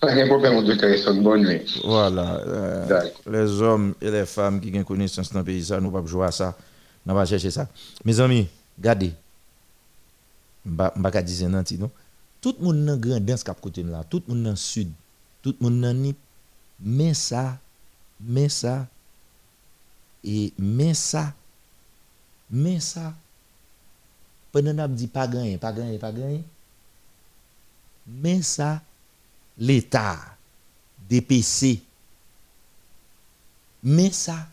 Pas 0.00 0.14
de 0.14 0.26
problème 0.26 1.22
bonne 1.22 1.46
nuit. 1.46 1.80
Voilà. 1.84 2.36
Euh, 2.46 3.00
les 3.30 3.60
hommes 3.60 3.94
et 4.00 4.10
les 4.10 4.24
femmes 4.24 4.58
qui 4.60 4.76
ont 4.78 4.82
connaissance 4.82 5.30
dans 5.30 5.40
le 5.40 5.44
pays, 5.44 5.62
ça, 5.62 5.76
nous 5.76 5.86
ne 5.86 5.90
pouvons 5.90 6.02
pas 6.02 6.08
jouer 6.08 6.26
à 6.26 6.30
ça. 6.30 6.56
Nous 7.04 7.14
pas 7.14 7.26
chercher 7.26 7.50
ça. 7.50 7.68
Mes 8.04 8.18
amis, 8.18 8.48
regardez. 8.78 9.12
Je 10.64 10.70
ne 10.70 10.76
vais 10.76 11.10
pas 11.10 11.22
dire 11.22 11.48
nanti, 11.48 11.78
non? 11.78 11.90
Tout 12.40 12.54
le 12.58 12.64
monde 12.64 12.86
dans 12.86 12.96
grand 12.96 13.20
dans 13.20 13.36
ce 13.36 13.44
côté 13.44 13.82
là, 13.82 14.02
tout 14.08 14.22
le 14.26 14.34
monde 14.34 14.44
dans 14.44 14.50
le 14.50 14.56
sud, 14.56 14.90
tout 15.42 15.54
le 15.60 15.64
monde 15.68 15.82
dans 15.82 15.92
Nip, 15.92 16.16
mais 16.80 17.12
ça, 17.12 17.58
mais 18.18 18.48
ça, 18.48 18.86
et 20.24 20.52
mais 20.58 20.94
ça, 20.94 21.34
mais 22.50 22.80
ça, 22.80 23.12
pendant 24.52 24.76
qu'on 24.76 24.94
dit 24.94 25.06
pas 25.06 25.26
gagner, 25.26 25.58
pas 25.58 25.72
gagner, 25.72 25.98
pas 25.98 26.12
gagner, 26.12 26.42
mais 28.06 28.42
ça, 28.42 28.80
l'État, 29.56 30.18
DPC, 31.08 31.82
mais 33.82 34.10
ça, 34.10 34.46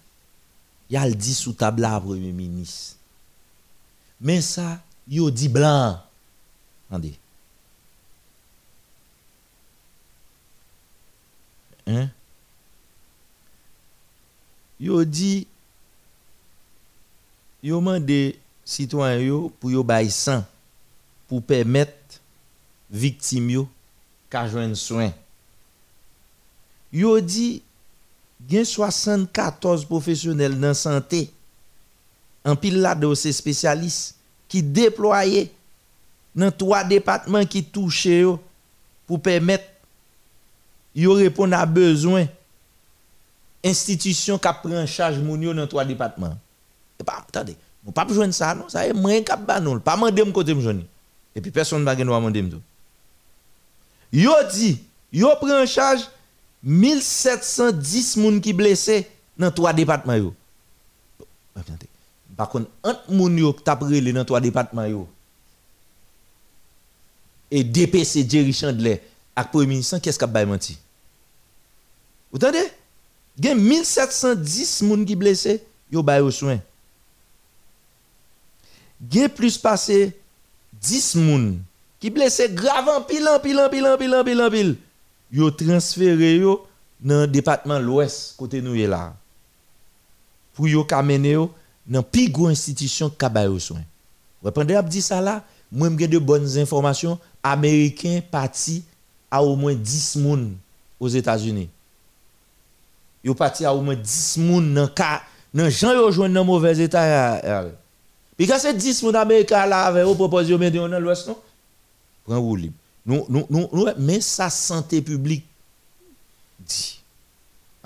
y 0.90 0.98
a 0.98 1.10
dit 1.10 1.34
sous 1.34 1.54
table 1.54 1.82
là 1.82 2.00
premier 2.00 2.32
ministre. 2.32 2.96
Mais 4.22 4.42
ça, 4.42 4.82
yo 5.08 5.30
dit 5.30 5.50
blanc. 5.50 6.02
Attendez. 6.90 7.18
Hein? 11.86 12.10
Yo 14.80 15.04
dit 15.04 15.48
yo 17.64 17.82
mandé 17.82 18.40
citoyen 18.68 19.24
yo 19.24 19.38
pour 19.62 19.72
yo 19.72 19.84
bay 19.84 20.10
sang 20.12 20.44
pour 21.28 21.42
permettre 21.42 22.20
victime 22.92 23.54
yo 23.56 23.68
ka 24.30 24.44
joindre 24.52 24.76
soin. 24.76 25.14
Yo 26.92 27.16
dit 27.24 27.64
gen 28.50 28.66
74 28.68 29.86
professionnels 29.86 30.60
dans 30.60 30.76
santé 30.76 31.32
en 32.44 32.56
pile 32.56 32.84
de 33.00 33.16
ces 33.16 33.32
spécialistes 33.32 34.16
qui 34.48 34.62
déployés 34.62 35.52
dans 36.36 36.52
trois 36.52 36.84
départements 36.84 37.46
qui 37.46 37.64
touchent 37.64 38.36
pour 39.06 39.22
permettre 39.22 39.66
yo 40.94 41.14
répondre 41.14 41.56
à 41.56 41.66
besoin 41.66 42.28
institution 43.64 44.38
qui 44.38 44.48
prend 44.62 44.76
en 44.76 44.86
charge 44.86 45.20
moun 45.20 45.54
dans 45.56 45.68
trois 45.68 45.86
départements. 45.86 46.38
Attendez, 47.00 47.56
on 47.88 47.92
pas 47.92 48.06
joindre 48.08 48.34
ça 48.34 48.54
non, 48.54 48.68
ça 48.68 48.86
est 48.86 48.94
moins 48.94 49.22
cap 49.22 49.44
ba 49.44 49.62
non, 49.62 49.80
pas 49.80 49.96
mandé 49.96 50.22
m 50.22 50.34
côté. 50.34 50.54
Et 51.34 51.42
puis 51.42 51.52
personne 51.52 51.86
va 51.86 51.96
gen 51.96 52.06
mandé 52.06 52.40
m 52.40 52.50
tout. 52.50 52.62
Yo 54.12 54.34
dit, 54.52 54.84
yo 55.12 55.30
prend 55.38 55.64
en 55.64 55.66
charge 55.66 56.02
1710 56.64 58.18
moun 58.18 58.42
qui 58.42 58.52
blessés 58.52 59.08
dans 59.38 59.52
trois 59.52 59.72
départements 59.72 60.16
yo. 60.16 60.34
Par 62.36 62.50
contre, 62.50 62.70
entre 62.84 63.10
moun 63.10 63.38
yo 63.38 63.54
qui 63.54 63.64
t'a 63.64 63.76
brûlé 63.76 64.12
dans 64.12 64.26
trois 64.26 64.42
départements 64.42 64.86
yo 64.86 65.08
et 67.50 67.64
DPC 67.64 68.30
Jerry 68.30 68.52
Chandler 68.52 69.02
avec 69.34 69.52
premier 69.52 69.68
ministre, 69.68 70.00
qu'est-ce 70.00 70.20
qu'a 70.20 70.46
menti? 70.46 70.78
Vous 72.32 72.38
entendez? 72.38 72.70
Il 73.38 73.46
y 73.46 73.50
a 73.50 73.56
1710 73.56 74.82
moun 74.82 75.06
qui 75.06 75.16
blessés, 75.16 75.64
yo 75.90 76.04
bay 76.04 76.20
au 76.20 76.32
soin. 76.32 76.60
A 79.02 79.30
plus 79.30 79.58
passé 79.58 80.18
10 80.82 81.16
moun 81.16 81.60
pile 82.00 82.24
en 82.24 82.30
pile 82.30 83.28
en 83.28 83.70
pile 83.70 83.88
en 83.88 84.24
pile 84.24 84.42
en 84.42 84.50
pile. 84.50 84.76
Yo 85.32 85.52
transféré 85.52 86.38
yo 86.38 86.66
dans 87.00 87.22
le 87.22 87.28
département 87.28 87.80
l'ouest 87.80 88.36
côté 88.38 88.62
nous 88.62 88.74
là. 88.74 89.14
Pour 90.54 90.68
yo 90.68 90.84
kamene 90.84 91.26
yo 91.26 91.54
dans 91.86 92.04
plus 92.04 92.30
gros 92.30 92.48
institution 92.48 93.10
qui 93.10 93.30
bay 93.30 93.48
au 93.48 93.60
soin. 93.60 93.82
Vous 94.42 94.52
pendant 94.52 94.78
ap 94.78 94.88
dit 94.88 95.02
ça 95.02 95.22
là, 95.22 95.44
moi 95.72 95.90
j'ai 95.98 96.08
de 96.08 96.20
bonnes 96.20 96.58
informations, 96.58 97.20
américain 97.44 98.22
parti 98.32 98.84
à 99.30 99.44
au 99.44 99.56
moins 99.56 99.74
10 99.76 100.16
moun 100.18 100.56
aux 101.00 101.10
États-Unis 101.10 101.70
yo 103.24 103.34
parti 103.34 103.66
à 103.66 103.74
au 103.74 103.82
moins 103.82 103.96
10 103.96 104.38
moun 104.38 104.74
dans 104.74 104.88
cas 104.88 105.22
dans 105.54 105.70
gens 105.70 105.94
yo 105.94 106.12
joindre 106.12 106.36
dans 106.36 106.46
mauvais 106.46 106.80
état 106.80 107.66
puis 108.38 108.48
quand 108.48 108.60
c'est 108.60 108.74
10 108.74 109.04
moun 109.04 109.16
américain 109.16 109.66
là 109.66 109.86
avec 109.86 110.06
au 110.06 110.16
propose 110.16 110.50
yo 110.50 110.58
mettre 110.58 110.78
dans 110.78 111.00
l'ouest 111.00 111.28
non? 111.28 111.38
Prend 112.26 112.40
roule 112.40 112.62
libre 112.62 112.76
nous 113.06 113.26
nous 113.30 113.48
nous 113.50 113.88
mais 113.98 114.22
sa 114.22 114.50
santé 114.50 115.02
publique 115.02 115.46
dit 116.60 117.00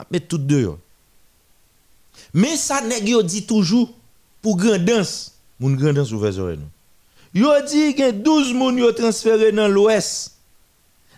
mais 0.09 0.19
tout 0.19 0.37
deux 0.37 0.71
mais 2.33 2.57
ça 2.57 2.81
nèg 2.81 3.17
dit 3.23 3.45
toujours 3.45 3.89
pour 4.41 4.57
grandance 4.57 5.33
moun 5.59 5.75
grandance 5.75 6.11
ouvert 6.11 6.37
oreille 6.39 6.57
nous 6.57 6.69
Yo 7.33 7.49
dit 7.65 7.95
que 7.95 8.11
12 8.11 8.53
moun 8.53 8.77
yo 8.77 8.91
transféré 8.91 9.51
dans 9.51 9.67
l'ouest. 9.67 10.35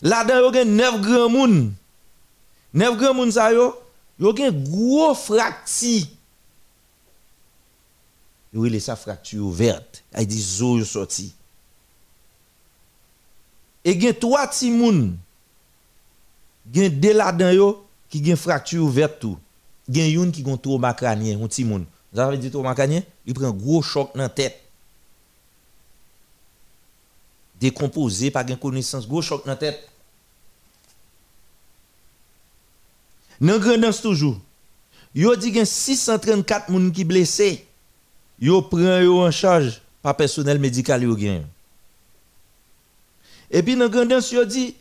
Là-dedans 0.01 0.39
yo 0.39 0.53
gen 0.53 0.75
9 0.75 1.01
grand 1.01 1.29
moun. 1.29 1.73
9 2.73 2.97
grand 2.97 3.13
moun 3.17 3.31
sa 3.31 3.51
yo, 3.53 3.73
yo 4.19 4.33
gen 4.37 4.53
gros 4.67 5.15
fracti. 5.25 6.05
Il 8.53 8.81
sa 8.81 8.95
fracture 8.95 9.45
ouverte. 9.45 10.03
Il 10.17 10.27
dit 10.27 10.41
zo 10.41 10.77
yo 10.77 10.85
sorti. 10.85 11.33
Et 13.83 13.99
gen 13.99 14.13
3 14.13 14.47
ti 14.47 14.69
moun. 14.71 15.17
Gen 16.71 16.99
deux 16.99 17.13
là-dedans 17.13 17.81
qui 18.09 18.23
gen 18.23 18.37
fracture 18.37 18.83
ouverte 18.83 19.19
tout. 19.19 19.39
Gen 19.89 20.11
yon 20.11 20.31
qui 20.31 20.43
gon 20.43 20.57
trauma 20.57 20.93
crânien, 20.93 21.37
un. 21.37 21.85
Vous 22.13 22.19
avez 22.19 22.37
dit 22.37 22.51
trauma 22.51 22.75
crânien? 22.75 23.01
Il 23.25 23.33
prend 23.33 23.51
gros 23.51 23.81
choc 23.81 24.15
dans 24.15 24.29
tête. 24.29 24.59
décomposé 27.63 28.29
par 28.29 28.45
une 28.47 28.57
connaissance 28.57 29.07
gros 29.07 29.21
choc 29.21 29.45
dans 29.45 29.51
la 29.51 29.55
tête. 29.55 29.87
Dans 33.39 33.57
grandance 33.57 34.01
toujours. 34.01 34.37
Yo 35.15 35.35
dit 35.35 35.53
gen 35.53 35.65
634 35.65 36.69
moun 36.69 36.91
qui 36.91 37.03
blessé. 37.03 37.65
Yo 38.43 38.61
prend 38.61 38.99
yo 38.99 39.21
en 39.23 39.31
charge 39.31 39.81
par 40.01 40.17
personnel 40.17 40.59
médical 40.59 41.01
yo. 41.01 41.17
Et 43.49 43.63
puis 43.63 43.77
dans 43.77 43.87
grandance 43.87 44.33
yo 44.33 44.43
dit 44.43 44.75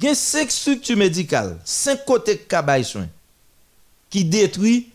gen 0.00 0.14
5 0.14 0.50
structures 0.50 0.96
médicales, 0.96 1.58
5 1.62 2.06
côtés 2.06 2.38
kabay 2.38 2.82
soin 2.82 3.06
qui 4.08 4.24
détruit 4.24 4.88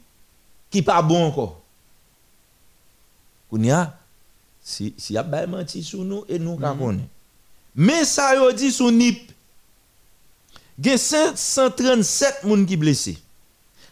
qui 0.72 0.82
pas 0.82 1.04
bon 1.04 1.28
encore. 1.28 1.62
Kounya 3.52 3.96
si 4.64 4.96
si 4.98 5.14
y 5.14 5.18
a 5.18 5.22
bay 5.22 5.46
menti 5.46 5.84
sur 5.84 6.04
nous 6.04 6.26
et 6.28 6.40
nous 6.40 6.58
ka 6.58 6.74
connaît. 6.74 7.08
Mais 7.76 8.04
ça 8.04 8.36
yo 8.36 8.52
dit 8.52 8.72
sous 8.72 8.90
nip 8.90 9.32
gen 10.82 10.98
537 10.98 12.46
moun 12.46 12.66
qui 12.66 12.78
blessé 12.78 13.20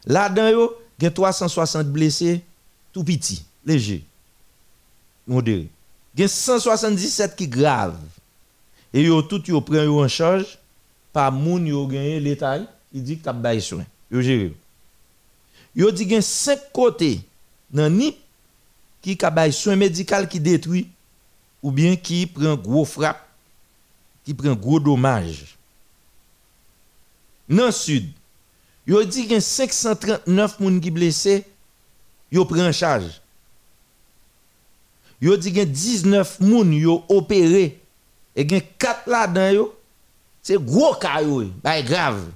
là-dedans 0.08 0.50
yo 0.50 0.74
gen 1.00 1.14
360 1.14 1.86
blessés 1.86 2.42
tout 2.92 3.04
petit 3.04 3.44
léger. 3.68 4.04
Modéré 5.28 5.68
gen 6.18 6.28
177 6.28 7.36
qui 7.36 7.48
grave 7.48 8.00
et 8.94 9.04
yo 9.04 9.22
tout 9.22 9.44
yo 9.46 9.62
prend 9.62 9.86
en 9.86 10.08
charge. 10.08 10.58
Par 11.14 11.32
moun 11.32 11.68
yo 11.68 11.86
gagné 11.88 12.20
l'état 12.20 12.60
il 12.94 13.04
dit 13.04 13.18
que 13.18 13.24
t'a 13.24 13.34
bay 13.34 13.60
soin. 13.60 13.86
Yo 14.10 14.22
géré 14.22 14.54
yo 15.76 15.92
dit 15.92 16.10
gen 16.10 16.22
5 16.22 16.72
côtés 16.72 17.22
dans 17.70 17.90
nip 17.90 18.16
qui 19.02 19.18
a 19.22 19.52
soin 19.52 19.76
médical 19.76 20.28
qui 20.28 20.40
détruit 20.40 20.88
ou 21.62 21.72
bien 21.72 21.96
qui 21.96 22.26
prend 22.26 22.56
gros 22.56 22.86
frappe, 22.86 23.28
qui 24.24 24.34
prend 24.34 24.54
gros 24.54 24.80
dommage. 24.80 25.58
Dans 27.50 27.68
le 27.68 27.72
sud, 27.72 28.10
yo 28.86 29.04
dit 29.04 29.28
y 29.28 29.36
a 29.36 29.42
539 29.42 30.58
personnes 30.58 30.82
qui 30.82 30.92
blessés, 30.92 31.46
yo 32.32 32.46
prend 32.46 32.68
en 32.68 32.72
charge. 32.72 33.22
Yo 35.22 35.36
dit 35.38 35.60
a 35.60 35.66
19 35.66 36.38
personnes 36.38 36.74
yo 36.74 37.04
opéré. 37.10 37.80
Et 38.36 38.54
a 38.54 38.62
4 38.62 39.08
là-dedans 39.08 39.50
yo, 39.50 39.76
c'est 40.44 40.64
gros 40.64 40.94
cas 40.96 41.22
yo, 41.22 41.44
grave. 41.64 42.30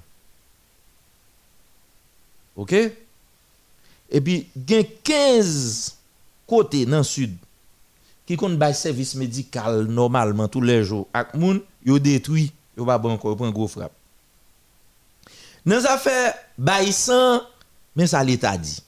OK? 2.56 2.74
Et 2.74 4.22
puis 4.22 4.48
a 4.56 4.84
15 5.04 5.98
côté 6.48 6.86
dans 6.86 6.98
le 6.98 7.04
sud 7.04 7.38
qui 8.26 8.36
compte 8.36 8.58
bail 8.58 8.76
service 8.76 9.16
médical 9.16 9.84
normalement 9.84 10.48
tous 10.48 10.62
les 10.62 10.84
jours 10.84 11.08
ak 11.14 11.34
moun 11.40 11.62
yo 11.84 11.98
détruit 12.00 12.52
yo 12.78 12.86
pas 12.86 13.00
bon 13.00 13.16
encore 13.16 13.36
prend 13.36 13.52
gros 13.52 13.68
frappe 13.72 13.96
dans 15.66 15.86
affaire 15.86 16.36
bail 16.58 16.92
sang 16.92 17.42
mais 17.96 18.08
ça 18.08 18.24
l'état 18.24 18.58
dit 18.58 18.84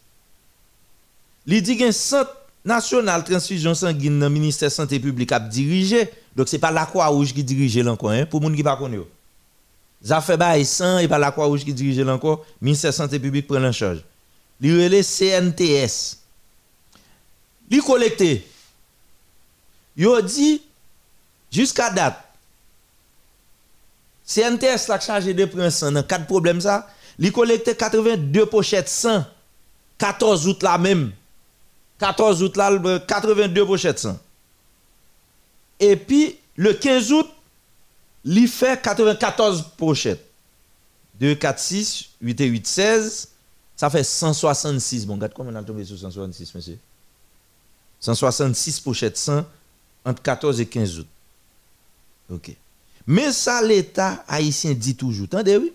li 1.45 1.61
dit 1.61 1.83
un 1.83 1.91
centre 1.91 2.35
national 2.65 3.23
transfusion 3.23 3.73
sanguine 3.73 4.19
dans 4.19 4.29
ministère 4.29 4.71
santé 4.71 4.99
publique 4.99 5.31
a 5.31 5.39
dirigé. 5.39 6.09
Donc 6.35 6.47
c'est 6.47 6.59
pas 6.59 6.71
la 6.71 6.85
Croix-Rouge 6.85 7.33
qui 7.33 7.43
dirige 7.43 7.77
l'encore 7.79 8.11
hein, 8.11 8.25
pour 8.25 8.41
moun 8.41 8.55
qui 8.55 8.63
pas 8.63 8.77
connaît 8.77 8.99
ça 10.03 10.19
fait 10.19 10.35
bail 10.35 10.65
sang 10.65 10.99
et 10.99 11.07
pas 11.07 11.17
la 11.17 11.31
Croix-Rouge 11.31 11.63
qui 11.63 11.73
dirige 11.73 11.99
l'encore. 11.99 12.45
Ministère 12.61 12.93
santé 12.93 13.19
publique 13.19 13.47
prend 13.47 13.63
en 13.63 13.71
charge. 13.71 14.03
Li 14.61 14.71
relé 14.71 15.01
CNTS 15.03 16.19
li 17.71 17.79
collecté. 17.81 18.45
Yo 19.97 20.19
dit 20.21 20.61
jusqu'à 21.51 21.89
date 21.89 22.19
CNTS 24.25 24.87
la 24.87 24.99
chargé 24.99 25.33
de 25.33 25.45
prendre 25.45 25.69
sang 25.69 25.91
dans 25.91 26.03
quatre 26.03 26.25
problèmes 26.25 26.61
ça, 26.61 26.87
li 27.19 27.31
collecté 27.31 27.75
82 27.75 28.45
pochettes 28.45 28.89
sang 28.89 29.25
14 29.97 30.47
août 30.47 30.63
là 30.63 30.77
même. 30.77 31.11
14 32.03 32.43
août 32.43 32.57
là 32.57 32.99
82 33.07 33.65
pochettes. 33.65 34.07
Et 35.79 35.95
puis 35.95 36.37
le 36.57 36.73
15 36.73 37.11
août 37.13 37.29
li 38.25 38.47
fait 38.47 38.81
94 38.81 39.71
pochettes. 39.77 40.25
2 41.19 41.35
4 41.35 41.59
6 41.59 42.09
8 42.21 42.41
et 42.41 42.45
8 42.45 42.67
16 42.67 43.29
Ça 43.75 43.89
fait 43.89 44.03
166. 44.03 45.05
Bon, 45.05 45.15
regarde 45.15 45.33
comment 45.33 45.49
on 45.51 45.55
a 45.55 45.63
tombé 45.63 45.83
sur 45.83 45.97
166, 45.97 46.53
monsieur. 46.55 46.77
166 47.99 48.79
pochettes 48.81 49.17
100 49.17 49.45
entre 50.05 50.21
14 50.21 50.59
et 50.61 50.65
15 50.65 50.99
août. 50.99 51.07
OK. 52.29 52.55
Mais 53.07 53.31
ça, 53.31 53.61
l'État 53.61 54.23
haïtien 54.27 54.73
dit 54.73 54.95
toujours. 54.95 55.25
Attendez, 55.25 55.57
oui. 55.57 55.73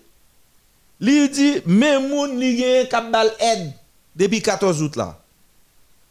Li 0.99 1.29
dit, 1.29 1.61
même 1.65 2.09
moun 2.09 2.37
li 2.39 2.57
gen 2.57 2.87
kap 2.91 3.07
aide 3.39 3.71
depuis 4.15 4.41
14 4.41 4.81
août 4.81 4.95
là. 4.97 5.18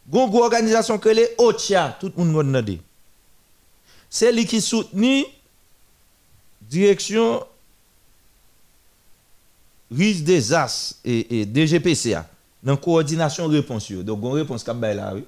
Gon 0.09 0.33
organisation 0.41 0.97
que 0.97 1.09
les 1.09 1.29
OCHA, 1.37 1.97
tout 1.99 2.11
le 2.17 2.23
monde 2.23 2.47
n'a 2.47 2.61
dit. 2.61 2.81
C'est 4.09 4.31
lui 4.31 4.45
qui 4.45 4.59
soutenu 4.59 5.23
direction 6.61 7.43
risque 9.91 10.23
des 10.23 10.53
as 10.53 10.95
et, 11.05 11.41
et 11.41 11.45
DGPCA 11.45 12.27
dans 12.63 12.77
coordination 12.77 13.47
réponse. 13.47 13.91
Donc 13.91 14.19
gon 14.19 14.31
réponse 14.31 14.63
kap 14.63 14.77
bay 14.77 14.93
là 14.95 15.13
oui. 15.13 15.23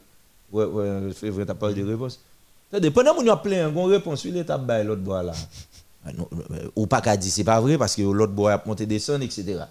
Ouais 0.52 0.66
ouais, 0.66 1.10
c'est 1.20 1.30
vrai 1.30 1.46
t'as 1.46 1.54
parlé 1.54 1.76
de 1.76 1.88
réponse. 1.88 2.20
C'est 2.72 2.92
pendant 2.92 3.14
qu'on 3.14 3.28
a 3.28 3.38
plein 3.38 3.70
gon 3.70 3.86
réponse 3.86 4.26
bay 4.26 4.84
l'autre 4.84 5.02
bois 5.02 5.24
là. 5.24 5.34
Ah, 6.04 6.12
non, 6.14 6.28
ou 6.76 6.88
pas 6.88 7.02
qu'à 7.02 7.16
dire 7.16 7.32
c'est 7.32 7.44
pas 7.44 7.62
vrai 7.62 7.78
parce 7.78 7.96
que 7.96 8.02
l'autre 8.02 8.34
bois 8.34 8.54
a 8.54 8.64
monté 8.66 8.88
descendre 8.88 9.24
etc. 9.24 9.64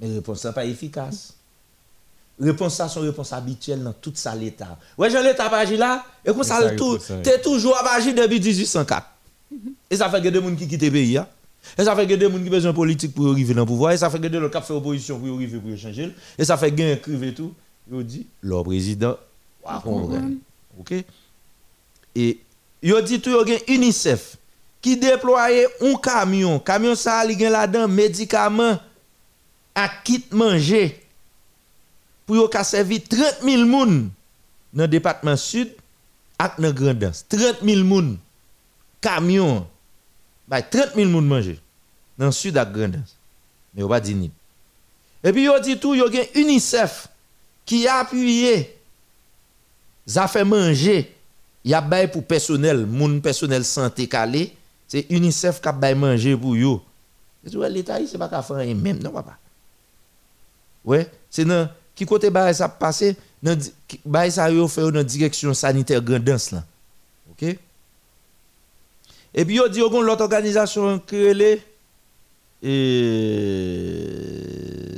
Mais 0.00 0.14
réponse 0.14 0.40
ça 0.40 0.52
pas 0.52 0.64
efficace. 0.64 1.35
Réponse 2.38 2.76
ça 2.76 2.86
sont 2.86 3.00
réponses 3.00 3.32
habituelles 3.32 3.82
dans 3.82 3.94
tout 3.94 4.12
ça 4.14 4.34
l'état. 4.34 4.76
Ouais, 4.98 5.08
Jean 5.08 5.22
l'état 5.22 5.48
pas 5.48 5.60
agir 5.60 5.78
là? 5.78 6.04
Et 6.22 6.28
comme 6.32 6.42
ça 6.42 6.70
tout 6.72 6.98
t'es 7.22 7.40
toujours 7.40 7.74
à 7.78 7.94
agir 7.94 8.14
depuis 8.14 8.38
1804. 8.38 9.06
Et 9.88 9.96
ça 9.96 10.10
fait 10.10 10.20
que 10.20 10.28
des 10.28 10.42
gens 10.42 10.54
qui 10.54 10.68
quittent 10.68 10.82
le 10.82 10.90
pays 10.90 11.16
hein. 11.16 11.26
Et 11.78 11.84
ça 11.84 11.96
fait 11.96 12.06
que 12.06 12.12
des 12.12 12.30
gens 12.30 12.38
qui 12.38 12.50
besoin 12.50 12.74
politique 12.74 13.14
pour 13.14 13.30
arriver 13.30 13.54
dans 13.54 13.62
le 13.62 13.66
pouvoir 13.66 13.92
et 13.92 13.96
ça 13.96 14.10
fait 14.10 14.20
que 14.20 14.26
des 14.26 14.38
gens 14.38 14.50
qui 14.50 14.60
fait 14.60 14.74
opposition 14.74 15.18
pour 15.18 15.34
arriver 15.34 15.58
pour 15.58 15.78
changer 15.78 16.14
et 16.36 16.44
ça 16.44 16.58
fait 16.58 16.70
gain 16.72 16.92
écrivent 16.92 17.32
tout. 17.32 17.54
Yo 17.90 18.02
dit 18.02 18.26
le 18.42 18.62
président 18.62 19.16
comprendre. 19.62 20.36
OK? 20.78 20.92
Et 22.14 22.38
yo 22.82 23.00
dit 23.00 23.18
tout 23.18 23.30
yo 23.30 23.46
gen 23.46 23.60
UNICEF 23.66 24.36
qui 24.82 24.98
déployait 24.98 25.68
un 25.80 25.94
camion, 25.94 26.58
camion 26.58 26.94
ça 26.94 27.24
li 27.24 27.38
gen 27.38 27.50
là-dedans 27.50 27.88
médicaments 27.88 28.78
à 29.74 29.88
kit 30.04 30.24
manger? 30.32 31.02
Pour 32.26 32.50
ka 32.50 32.64
servi 32.64 33.00
30 33.00 33.40
000 33.42 33.64
moun 33.64 34.10
dans 34.72 34.82
le 34.82 34.88
département 34.88 35.36
sud 35.36 35.70
ak 36.38 36.60
dans 36.60 36.72
Grandance. 36.72 37.24
30 37.28 37.62
000 37.62 37.84
moun 37.84 38.18
camion 39.00 39.66
bah 40.48 40.60
30 40.60 40.94
000 40.96 41.08
moun 41.08 41.26
manger 41.26 41.60
dans 42.18 42.26
le 42.26 42.32
sud 42.32 42.58
ak 42.58 42.72
Grandance. 42.72 43.16
Mais 43.74 43.82
on 43.82 43.88
pas 43.88 44.00
dit 44.00 44.14
ni. 44.14 44.30
Et 45.22 45.32
puis 45.32 45.44
yo 45.44 45.58
dit 45.60 45.78
tout 45.78 45.94
yo 45.94 46.10
gen 46.10 46.26
UNICEF 46.34 47.08
qui 47.64 47.86
a 47.86 48.00
appuyé 48.00 48.76
ça 50.06 50.28
fait 50.28 50.44
manger 50.44 51.14
y 51.64 51.74
a 51.74 51.80
bay 51.80 52.06
pour 52.06 52.24
personnel, 52.24 52.86
moun 52.86 53.20
personnel 53.20 53.64
santé 53.64 54.06
calé, 54.06 54.54
c'est 54.86 55.06
UNICEF 55.10 55.60
qui 55.60 55.68
a 55.68 55.72
bay 55.72 55.94
manger 55.94 56.36
pour 56.36 56.56
yo. 56.56 56.82
L'État 57.44 57.98
c'est 58.06 58.18
pas 58.18 58.28
qu'à 58.28 58.42
faire 58.42 58.56
même 58.74 58.98
non 58.98 59.10
papa? 59.12 59.38
Ouais, 60.84 61.10
c'est 61.30 61.44
dans 61.44 61.68
qui 61.96 62.06
côté 62.06 62.30
ça 62.52 62.68
passé 62.68 63.16
dans 63.42 63.58
ça 64.30 64.48
fait 64.68 64.92
dans 64.92 65.02
direction 65.02 65.52
sanitaire 65.54 66.00
grandance 66.02 66.52
là. 66.52 66.62
OK? 67.30 67.56
Et 69.34 69.44
puis 69.44 69.56
yo 69.56 69.68
dit 69.68 69.80
l'autre 69.80 70.22
organisation 70.22 71.00
créée 71.00 71.62
et 72.62 74.12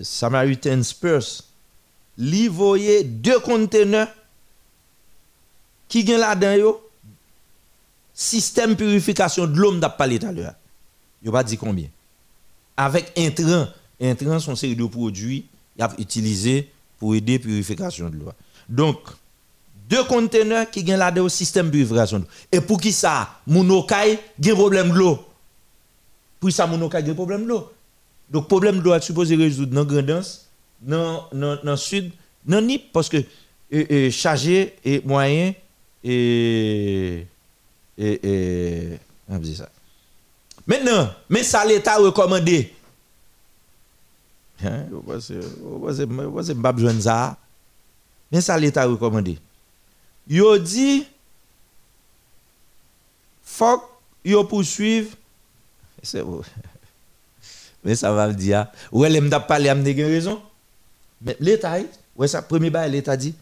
Samaritan 0.02 0.82
Spurs 0.82 1.44
li 2.18 2.50
deux 3.04 3.40
conteneurs 3.40 4.08
qui 5.88 6.06
gen 6.06 6.18
là-dedans 6.18 6.54
yo 6.54 6.90
système 8.12 8.76
purification 8.76 9.46
de 9.46 9.56
l'homme 9.56 9.78
d'a 9.78 9.88
parlé 9.88 10.18
tout 10.18 10.26
à 10.26 10.32
l'heure. 10.32 10.54
Yo 11.22 11.30
pas 11.30 11.44
dit 11.44 11.56
combien. 11.56 11.86
Avec 12.76 13.12
intrants, 13.16 13.68
intrants 14.00 14.40
sont 14.40 14.56
série 14.56 14.74
de 14.74 14.84
produits 14.84 15.46
y 15.78 15.82
a 15.82 15.90
utilisé 15.98 16.68
pour 16.98 17.14
aider 17.14 17.38
purification 17.38 18.08
de 18.10 18.16
l'eau. 18.16 18.32
Donc 18.68 18.98
deux 19.88 20.04
conteneurs 20.04 20.70
qui 20.70 20.86
gen 20.86 20.98
là-dedans 20.98 21.28
système 21.28 21.70
purification 21.70 22.18
de 22.18 22.24
l'eau. 22.24 22.30
Et 22.52 22.60
pour 22.60 22.80
qui 22.80 22.92
ça? 22.92 23.40
Mounokay 23.46 24.18
gen 24.40 24.54
problème 24.54 24.90
de 24.90 24.94
l'eau. 24.94 25.24
Pour 26.40 26.52
ça 26.52 26.66
Mounokay 26.66 27.04
gen 27.06 27.14
problème 27.14 27.44
de 27.44 27.48
l'eau. 27.48 27.72
Donc 28.30 28.48
problème 28.48 28.78
de 28.78 28.82
l'eau 28.82 28.94
est 28.94 29.00
supposé 29.00 29.36
résoudre 29.36 29.72
dans 29.72 29.84
grandance 29.84 30.46
dans 30.80 31.24
dans 31.32 31.56
dans 31.64 31.76
sud 31.76 32.12
non 32.46 32.60
ni 32.60 32.78
parce 32.78 33.08
que 33.08 33.16
euh, 33.72 34.10
chargé 34.10 34.76
et 34.84 35.00
moyen 35.04 35.54
et 36.04 37.26
et 37.96 38.20
et 38.26 38.98
ça? 39.54 39.68
Maintenant 40.66 41.10
mais 41.28 41.42
ça 41.42 41.64
l'état 41.64 41.96
recommandé 41.96 42.72
hein? 44.64 44.86
C'est 45.20 45.40
c'est 46.44 46.62
pas 46.62 46.72
besoin 46.72 47.00
ça. 47.00 47.36
Mais 48.30 48.40
ça 48.40 48.58
l'état 48.58 48.84
recommandé 48.84 49.38
yo 50.28 50.58
dit 50.58 51.06
faut 53.42 53.82
yo 54.24 54.44
poursuivre 54.44 55.10
c'est 56.02 56.22
bon 56.22 56.42
mais 57.84 57.94
ça 57.94 58.12
va 58.12 58.28
me 58.28 58.34
dire. 58.34 58.66
Ouais 58.92 59.08
l'aime 59.08 59.30
t'a 59.30 59.40
parlé 59.40 59.68
am 59.68 59.82
raison. 59.82 60.42
Mais 61.22 61.36
l'état 61.40 61.78
ouais 62.16 62.28
ça 62.28 62.42
premier 62.42 62.70
bail 62.70 62.90
l'état 62.90 63.16
dit 63.16 63.34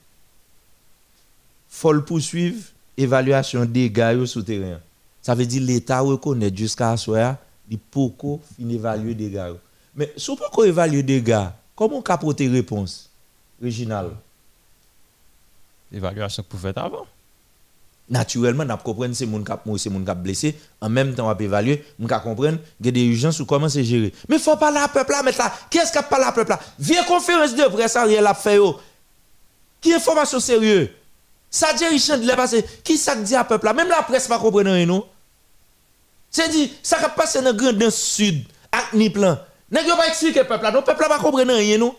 faut 1.69 1.93
le 1.93 2.05
poursuivre 2.05 2.63
évaluation 2.97 3.61
des 3.65 3.89
dégâts 3.89 4.25
souterrains. 4.25 4.81
Ça 5.27 5.35
veut 5.35 5.45
dire 5.45 5.63
l'État 5.63 6.01
reconnaît 6.01 6.55
jusqu'à 6.55 6.97
ce 6.97 7.07
soir, 7.07 7.37
il 7.69 7.79
peut 7.79 8.09
fin 8.21 8.39
évaluer 8.71 9.13
des 9.13 9.29
dégâts. 9.29 9.55
Mais 9.97 10.13
si 10.17 10.31
on 10.31 10.37
peut 10.37 10.67
évaluer 10.67 11.03
des 11.03 11.21
dégâts, 11.21 11.47
comment 11.75 11.97
on 11.97 12.03
peut 12.03 12.13
apporter 12.13 12.49
réponse 12.49 13.11
Réginal 13.61 14.11
L'évaluation 15.91 16.43
que 16.43 16.53
vous 16.53 16.59
faites 16.59 16.77
avant 16.77 17.07
Naturellement, 18.09 18.65
on 18.69 18.77
comprendre 18.77 19.15
c'est 19.15 19.27
mon 19.27 19.43
cap 19.43 19.63
c'est 19.79 19.91
mon 19.91 20.05
cap 20.05 20.19
blessé, 20.19 20.57
en 20.81 20.89
même 20.89 21.13
temps 21.15 21.29
on 21.29 21.37
évaluer, 21.37 21.85
on 22.01 22.07
comprendre 22.07 22.59
qu'il 22.77 22.87
y 22.87 22.89
a 22.89 22.93
des 22.93 23.05
urgences 23.05 23.41
ou 23.41 23.47
comment 23.47 23.69
c'est 23.69 23.83
géré. 23.83 24.13
Mais 24.29 24.39
faut 24.39 24.57
pas 24.57 24.71
la 24.71 24.87
peuple 24.87 25.11
là 25.11 25.25
mettre 25.25 25.39
là. 25.39 25.53
Qu'est-ce 25.69 25.93
qu'a 25.93 26.05
pas 26.05 26.21
la 26.21 26.31
peuple 26.31 26.51
là? 26.51 26.61
Viens 26.79 27.03
conférence 27.03 27.57
de 27.57 27.65
presse 27.65 27.97
Ariel 27.97 28.25
a 28.25 28.35
fait 28.35 28.61
Qui 29.81 29.93
information 29.93 30.39
sérieuse 30.39 30.91
ça 31.51 31.73
dit 31.73 31.87
Richard 31.87 32.19
de 32.19 32.31
passé. 32.33 32.65
Qui 32.85 32.97
ça 32.99 33.17
dit 33.17 33.35
à 33.35 33.43
peuple 33.43 33.67
là? 33.67 33.73
Même 33.73 33.89
la 33.89 34.03
presse 34.03 34.29
pas 34.29 34.39
comprendre 34.39 34.71
rien 34.71 34.87
non? 34.87 35.05
C'est 36.31 36.49
dit 36.51 36.73
ça 36.83 36.99
a 37.03 37.09
passé 37.09 37.43
dans 37.43 37.55
grand 37.55 37.73
dans 37.73 37.91
sud 37.91 38.45
ak 38.71 38.93
ni 38.93 39.11
plan. 39.11 39.39
Nèg 39.71 39.87
pas 39.97 40.09
expliquer 40.09 40.45
peuple 40.45 40.65
là. 40.65 40.71
Non 40.71 40.83
peuple 40.83 41.03
là 41.03 41.09
pas 41.09 41.19
comprendre 41.19 41.55
rien 41.55 41.79
non. 41.79 41.95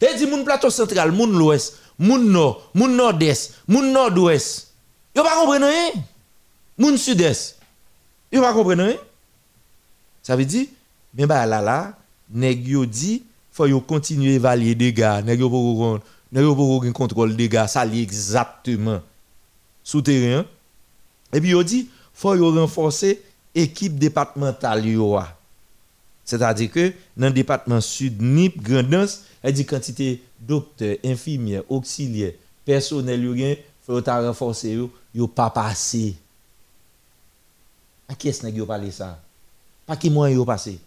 Et 0.00 0.14
dit 0.16 0.26
moun 0.26 0.44
plateau 0.44 0.70
central, 0.70 1.12
moun 1.12 1.32
l'ouest, 1.32 1.78
moun 1.98 2.30
nord, 2.30 2.70
moun 2.74 2.96
nord-est, 2.96 3.54
moun 3.68 3.92
nord-ouest. 3.92 4.72
Yo 5.14 5.22
pas 5.22 5.36
comprendre 5.36 5.66
rien. 5.66 6.02
Moun 6.76 6.96
sud-est. 6.98 7.58
Yo 8.32 8.40
pas 8.40 8.52
comprendre 8.52 8.84
rien. 8.84 8.96
Ça 10.22 10.36
veut 10.36 10.44
dire 10.44 10.66
mais 11.14 11.26
bah 11.26 11.46
là 11.46 11.60
là 11.60 11.92
nèg 12.30 12.66
yo 12.66 12.86
dit 12.86 13.22
faut 13.52 13.66
yo 13.66 13.80
continuer 13.80 14.34
évaluer 14.34 14.74
dégâts, 14.74 15.22
nèg 15.24 15.40
yo 15.40 15.50
pas 15.50 16.00
nous 16.32 16.80
pas 16.80 16.86
un 16.88 16.92
contrôle 16.92 17.36
gars, 17.36 17.68
ça 17.68 17.86
exactement 17.86 19.00
souterrain. 19.84 20.44
Et 21.32 21.40
puis 21.40 21.50
il 21.50 21.64
dit 21.64 21.88
faut 22.12 22.30
renforcer 22.30 23.22
l'équipe 23.54 23.96
départementale 23.96 24.84
C'est-à-dire 26.24 26.70
que 26.70 26.92
dans 27.16 27.26
le 27.26 27.32
département 27.32 27.80
sud 27.80 28.20
NIP 28.20 28.62
Grandance, 28.62 29.24
il 29.44 29.52
dit 29.52 29.66
quantité 29.66 30.22
docteurs, 30.40 30.96
infirmières, 31.04 31.62
auxiliaires, 31.68 32.32
personnel 32.64 33.22
il 33.24 33.58
faut 33.84 34.00
renforcer 34.00 34.72
yo, 34.72 34.90
yo 35.14 35.28
pas 35.28 35.50
passé. 35.50 36.16
À 38.08 38.14
qui 38.14 38.28
est-ce 38.28 38.40
que 38.40 38.58
vous 38.58 38.66
parlé 38.66 38.90
ça? 38.90 39.20
Pas 39.86 39.96
qui 39.96 40.08
moyen 40.08 40.36
yo 40.36 40.44
passé. 40.44 40.78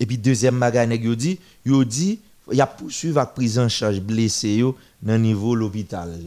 Et 0.00 0.06
puis 0.06 0.18
deuxième 0.18 0.56
magasin 0.56 0.94
yo 0.94 1.14
dit, 1.14 1.38
yo 1.64 1.84
dit 1.84 2.18
y 2.50 2.60
a 2.60 2.66
poursuivre 2.66 3.20
avec 3.20 3.34
prise 3.34 3.58
en 3.60 3.68
charge 3.68 4.00
blessé 4.00 4.64
dans 5.02 5.18
niveau 5.18 5.54
l'hôpital 5.54 6.18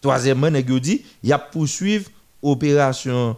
Troisièmement 0.00 0.50
dit, 0.80 1.02
y 1.22 1.32
a 1.32 1.38
poursuivre 1.38 2.10
opération 2.44 3.36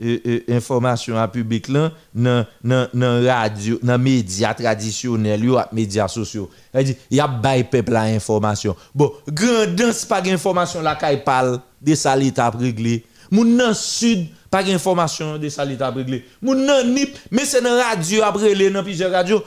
euh, 0.00 0.18
euh, 0.26 0.40
information 0.50 1.16
à 1.16 1.26
public 1.26 1.68
là 1.68 1.90
dans 2.14 2.44
dans 2.62 3.26
radio 3.26 3.78
dans 3.82 3.98
médias 3.98 4.54
traditionnels 4.54 5.44
yo 5.44 5.58
médias 5.72 6.06
sociaux. 6.08 6.50
Il 6.74 6.84
dit 6.84 6.96
y 7.10 7.20
a 7.20 7.26
bay 7.26 7.64
peuple 7.64 7.92
la 7.92 8.02
information. 8.02 8.76
Bon, 8.94 9.12
grandance 9.28 10.04
pas 10.04 10.22
information 10.26 10.82
la 10.82 10.94
kay 10.94 11.16
parle 11.16 11.60
de 11.82 11.94
ça 11.94 12.14
l'état 12.14 12.50
réglé. 12.50 13.04
Moun 13.30 13.56
nan 13.58 13.74
sud 13.76 14.28
Pas 14.50 14.62
d'information 14.62 15.36
de 15.36 15.46
ça 15.50 15.62
l'état 15.62 15.90
réglé. 15.90 16.24
Moun 16.40 16.64
nan 16.64 16.94
nip, 16.94 17.18
mais 17.30 17.44
c'est 17.44 17.60
dans 17.60 17.76
radio 17.76 18.22
après 18.22 18.54
les 18.54 18.70
dans 18.70 18.82
plusieurs 18.82 19.12
radios, 19.12 19.44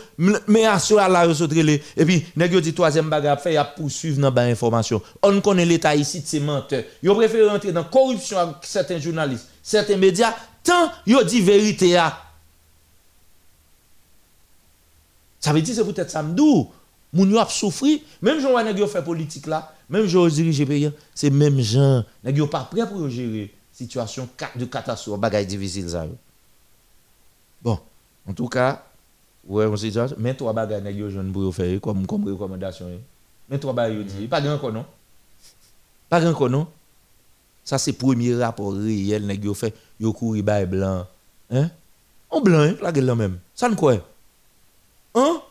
mais 0.48 0.66
à 0.66 0.78
ce 0.78 0.94
là 0.94 1.26
yo 1.26 1.34
sotrele 1.34 1.82
et 1.98 2.06
puis 2.06 2.24
nèg 2.36 2.56
dit 2.60 2.72
troisième 2.72 3.10
bagage 3.10 3.40
fait 3.40 3.54
y 3.54 3.58
a 3.58 3.64
poursuivre 3.64 4.22
dans 4.22 4.32
ba. 4.32 4.46
On 5.24 5.42
connaît 5.42 5.66
l'état 5.66 5.96
ici 5.96 6.22
c'est 6.24 6.40
menteur. 6.40 6.84
Yo 7.02 7.16
préfère 7.16 7.52
rentrer 7.52 7.72
dans 7.72 7.84
corruption 7.84 8.38
avec 8.38 8.58
certains 8.62 9.00
journalistes, 9.00 9.48
certains 9.64 9.98
médias 9.98 10.36
tant 10.64 10.92
yo 11.08 11.24
dit 11.24 11.42
vérité. 11.42 12.00
Ça 15.40 15.52
veut 15.52 15.64
dire 15.64 15.74
c'est 15.74 15.84
peut-être 15.84 16.12
ça 16.12 16.22
m'dou. 16.22 16.70
Moun 17.12 17.32
yo 17.32 17.40
a 17.40 17.48
souffri, 17.50 18.04
même 18.22 18.40
gens 18.40 18.64
nèg 18.64 18.78
yo 18.78 18.86
fait 18.86 19.02
politique 19.02 19.48
là, 19.48 19.74
même 19.90 20.06
gens 20.06 20.28
diriger 20.28 20.68
pays, 20.68 20.92
c'est 21.16 21.32
même 21.32 21.60
gens 21.60 22.04
nèg 22.24 22.38
yo 22.38 22.46
pas 22.46 22.70
prêt 22.70 22.88
pour 22.88 23.10
gérer 23.10 23.52
situation 23.82 24.30
de 24.56 24.66
catastrophe, 24.66 25.20
bagaille 25.20 25.46
difficile 25.46 25.90
ça. 25.90 26.06
Bon, 27.62 27.80
en 28.28 28.34
tout 28.34 28.48
cas, 28.48 28.84
ouais, 29.48 29.66
on 29.66 29.78
sait 29.78 29.92
mais 30.18 30.34
trois 30.34 30.54
bagages 30.54 30.84
nèg 30.84 30.98
yo 30.98 31.10
jeune 31.10 31.32
pour 31.32 31.54
faire 31.54 31.82
comme 31.82 32.06
comme 32.06 32.26
recommandation. 32.28 32.88
Mais 33.50 33.60
trois 33.60 33.90
yo 33.90 34.04
dit, 34.04 34.28
pas 34.28 34.42
grand 34.42 34.72
non? 34.72 34.86
Pas 36.10 36.22
grand 36.22 36.50
non? 36.50 36.68
Ça 37.64 37.78
c'est 37.78 37.94
premier 37.94 38.36
rapport 38.36 38.74
réel 38.74 39.26
nèg 39.26 39.44
yo 39.44 39.54
fait, 39.54 39.74
yo 40.00 40.14
couru 40.14 40.42
bail 40.42 40.66
blanc. 40.66 41.08
Hein? 41.50 41.70
On 42.30 42.42
blanc, 42.42 42.62
hein, 42.62 42.76
la 42.82 42.92
gueule 42.92 43.14
même. 43.16 43.40
Ça 43.56 43.68
ne 43.68 43.76
quoi? 43.76 43.96
Hein? 45.16 45.42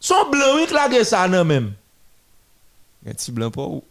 Son 0.00 0.30
blanc, 0.30 0.56
oui, 0.56 0.66
la 0.72 1.04
ça 1.04 1.28
non 1.28 1.44
même. 1.44 1.74
Un 3.06 3.12
petit 3.12 3.30
blanc 3.30 3.50
pas 3.50 3.62
où? 3.62 3.82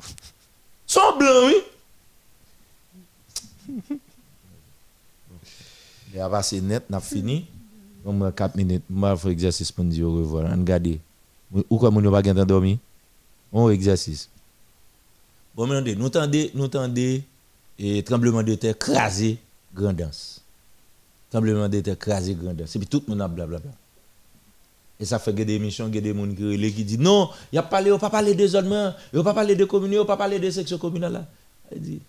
Son 0.85 1.17
blanc, 1.17 1.47
oui. 1.47 1.55
Il 6.13 6.19
a 6.19 6.29
passé 6.29 6.61
net, 6.61 6.89
n'a 6.89 6.99
fini. 6.99 7.45
On 8.03 8.31
4 8.31 8.55
minutes, 8.55 8.83
moi 8.89 9.15
faire 9.15 9.31
exercice 9.31 9.71
pour 9.71 9.85
dire 9.85 10.07
au 10.07 10.17
revoir. 10.17 10.45
On 10.51 10.59
regarde. 10.59 10.97
Ou 11.69 11.77
comme 11.77 11.97
on 11.97 12.11
pas 12.11 12.21
gain 12.21 12.33
dormir. 12.45 12.77
On 13.51 13.69
exercice. 13.69 14.29
Bon, 15.55 15.67
maintenant, 15.67 15.93
nous 15.97 16.09
tendez, 16.09 16.51
nous 16.55 16.67
tendez 16.67 17.23
et 17.77 18.03
tremblement 18.03 18.43
de 18.43 18.55
terre 18.55 18.77
crasé 18.77 19.37
grandance. 19.73 20.41
Tremblement 21.29 21.67
de 21.67 21.81
terre 21.81 21.97
crasé 21.97 22.33
grandance. 22.33 22.75
Et 22.75 22.79
puis 22.79 22.87
tout 22.87 23.03
le 23.05 23.11
monde 23.11 23.21
a 23.21 23.27
blablabla. 23.27 23.71
Et 24.99 25.05
ça 25.05 25.17
fait 25.19 25.33
des 25.33 25.53
émissions, 25.53 25.87
des 25.87 26.13
gens 26.13 26.27
qui, 26.27 26.83
disent 26.85 26.99
non, 26.99 27.29
il 27.51 27.55
n'y 27.55 27.59
a 27.59 27.63
pas 27.63 28.09
parlé 28.09 28.35
de 28.35 28.47
zonement, 28.47 28.93
il 29.11 29.15
n'y 29.15 29.21
a 29.21 29.23
pas 29.23 29.33
parlé 29.33 29.55
de 29.55 29.65
communes, 29.65 29.99
a 29.99 30.05
pas 30.05 30.15
parlé 30.15 30.39
de 30.39 30.49
section 30.49 30.77
communale. 30.77 31.25
Il 31.75 31.81
dit, 31.81 31.99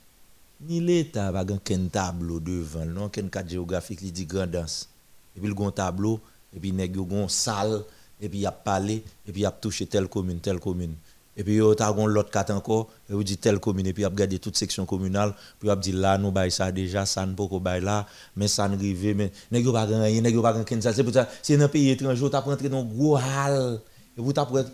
ni 0.68 0.80
l'État 0.80 1.30
va 1.32 1.40
un 1.40 1.86
tableau 1.90 2.40
devant, 2.40 2.84
non, 2.84 3.08
qu'un 3.08 3.28
cadre 3.28 3.50
géographique 3.50 3.98
qui 4.00 4.12
dit 4.12 4.26
grandance. 4.26 4.88
Et 5.36 5.40
puis 5.40 5.50
il 5.50 5.58
y 5.58 5.62
a 5.62 5.66
un 5.66 5.70
tableau, 5.70 6.20
et 6.54 6.60
puis 6.60 6.70
il 6.70 6.78
y 6.78 6.82
a 6.82 6.84
une 6.84 7.28
salle, 7.28 7.82
et 8.20 8.28
puis 8.28 8.40
il 8.40 8.46
a 8.46 8.52
parlé, 8.52 9.02
et 9.26 9.32
puis 9.32 9.42
il 9.42 9.46
a 9.46 9.50
touché 9.50 9.86
telle 9.86 10.08
commune, 10.08 10.38
telle 10.40 10.60
commune. 10.60 10.94
Et 11.36 11.42
puis 11.42 11.54
il 11.54 11.58
y 11.58 11.60
a 11.60 12.06
l'autre 12.06 12.30
carte 12.30 12.50
encore, 12.50 12.90
et 13.10 13.14
puis 13.14 13.24
dit 13.24 13.38
telle 13.38 13.58
commune, 13.58 13.86
et 13.86 13.92
puis 13.92 14.02
il 14.02 14.06
a 14.06 14.08
regardé 14.08 14.38
toute 14.38 14.56
section 14.56 14.84
communale, 14.86 15.34
puis 15.58 15.68
il 15.68 15.70
a 15.70 15.76
dit 15.76 15.92
là, 15.92 16.18
nous 16.18 16.30
bail 16.30 16.50
ça 16.50 16.70
déjà, 16.70 17.06
ça 17.06 17.24
ne 17.26 17.34
peut 17.34 17.48
pas 17.60 17.80
là, 17.80 18.06
mais 18.36 18.48
ça 18.48 18.68
ne 18.68 18.76
rive, 18.76 19.16
mais 19.16 19.32
il 19.50 19.62
n'y 19.62 19.68
a 19.68 19.72
pas 19.72 19.84
rien, 19.84 20.06
il 20.08 20.22
n'y 20.22 20.38
a 20.38 20.42
pas 20.42 20.52
rien, 20.52 20.64
c'est 20.80 21.02
pour 21.02 21.12
ça, 21.12 21.28
c'est 21.42 21.60
un 21.60 21.68
pays 21.68 21.90
étranger, 21.90 22.28
tu 22.28 22.36
as 22.36 22.40
rentré 22.40 22.68
dans 22.68 22.80
un 22.80 22.84
gros 22.84 23.16
hall. 23.16 23.80
Et 24.14 24.20
vous 24.20 24.34
t'apprêtez 24.34 24.68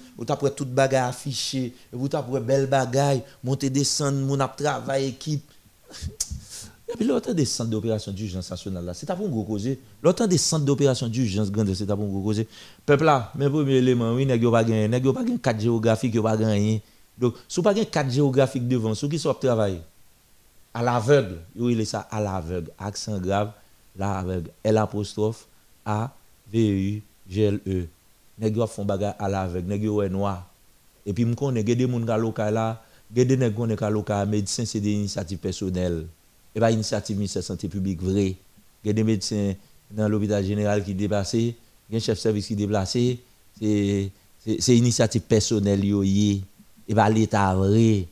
toute 0.56 0.74
bagarre 0.74 1.10
affichée, 1.10 1.66
et 1.92 1.96
vous 1.96 2.08
t'apprêtez 2.08 2.44
belle 2.44 2.66
bagaille, 2.66 3.22
monter, 3.44 3.70
descendre, 3.70 4.18
mon 4.18 4.36
travail, 4.48 5.06
équipe. 5.06 5.48
Et 6.90 6.96
puis 6.96 7.06
l'autre 7.06 7.34
des 7.34 7.44
centres 7.44 7.70
d'opération 7.70 8.12
d'urgence 8.12 8.50
nationale 8.50 8.84
là, 8.84 8.94
c'est 8.94 9.06
pour 9.06 9.26
un 9.26 9.28
gros 9.28 9.44
cause. 9.44 9.68
L'autre 10.02 10.26
des 10.26 10.38
centres 10.38 10.64
d'opération 10.64 11.06
d'urgence 11.06 11.50
grande, 11.50 11.74
c'est 11.74 11.84
pour 11.84 12.00
un 12.02 12.08
gros 12.08 12.22
cause. 12.22 12.44
Peuple 12.86 13.04
là, 13.04 13.30
mais 13.34 13.50
premier 13.50 13.74
élément, 13.74 14.14
oui, 14.14 14.24
n'est 14.24 14.38
pas 14.38 14.64
gagné, 14.64 14.88
n'est 14.88 15.00
pas 15.00 15.22
gagné 15.22 15.38
cadre 15.38 15.60
géographique, 15.60 16.20
pas 16.22 16.36
gagné. 16.36 16.80
Donc, 17.18 17.34
si 17.46 17.56
vous 17.56 17.62
pas 17.62 17.74
gagné 17.74 17.86
cadre 17.86 18.10
géographique 18.10 18.66
devant, 18.66 18.94
ceux 18.94 19.08
qui 19.08 19.18
sont 19.18 19.34
travailler? 19.34 19.80
À 20.72 20.82
l'aveugle, 20.82 21.38
il 21.56 21.80
est 21.80 21.84
ça 21.84 22.06
à 22.10 22.20
l'aveugle, 22.20 22.70
accent 22.78 23.18
grave, 23.18 23.50
l'aveugle, 23.96 24.50
L 24.62 24.76
apostrophe 24.78 25.46
A 25.84 26.10
V 26.50 26.58
U 26.58 27.02
G 27.28 27.42
L 27.42 27.60
E. 27.66 27.86
Nèg 28.38 28.56
yo 28.56 28.66
font 28.66 28.84
bagarre 28.84 29.16
à 29.18 29.28
l'aveugle, 29.28 29.74
yo 29.74 30.00
est 30.02 30.08
noir. 30.08 30.46
Et 31.04 31.12
puis 31.12 31.24
me 31.24 31.34
connais 31.34 31.62
des 31.62 31.78
gens 31.78 32.00
qui 32.00 32.20
local 32.20 32.54
là, 32.54 32.82
des 33.10 33.36
nèg 33.36 33.54
connais 33.54 33.76
ka 33.76 33.90
local 33.90 34.28
médecin 34.28 34.64
c'est 34.64 34.80
des 34.80 34.92
initiatives 34.92 35.38
personnelles. 35.38 36.06
Et 36.54 36.60
pas 36.60 36.70
initiative 36.70 37.16
ministère 37.16 37.42
santé 37.42 37.68
publique 37.68 38.02
vrai. 38.02 38.34
Des 38.84 39.04
médecins 39.04 39.54
dans 39.90 40.08
l'hôpital 40.08 40.44
général 40.44 40.82
qui 40.84 40.94
dépassé, 40.94 41.54
des 41.90 42.00
chef 42.00 42.18
service 42.18 42.46
qui 42.46 42.56
déplacé, 42.56 43.18
c'est 43.60 44.10
c'est 44.58 44.76
initiative 44.76 45.22
personnelle 45.22 45.84
yo 45.84 46.02
yé. 46.02 46.42
Et 46.88 46.94
pas 46.94 47.10
l'état 47.10 47.54
vrai. 47.54 48.06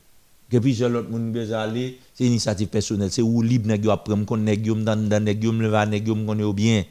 Que 0.49 0.57
puis 0.57 0.75
l'autre 0.75 1.09
monde 1.09 1.31
besoin 1.31 1.59
aller, 1.59 1.97
c'est 2.13 2.25
initiative 2.25 2.67
personnelle, 2.67 3.11
c'est 3.11 3.21
où 3.21 3.41
libre 3.41 3.67
nèg 3.67 3.85
yo 3.85 3.91
apprendre 3.91 4.25
kon 4.25 4.37
nèg 4.37 4.65
yo 4.65 4.75
dans 4.75 4.95
dans 4.95 5.23
nèg 5.23 5.43
yo 5.43 5.51
me 5.51 5.67
va 5.67 5.85
nèg 5.85 6.07
yo 6.07 6.15
me 6.15 6.53
bien. 6.53 6.83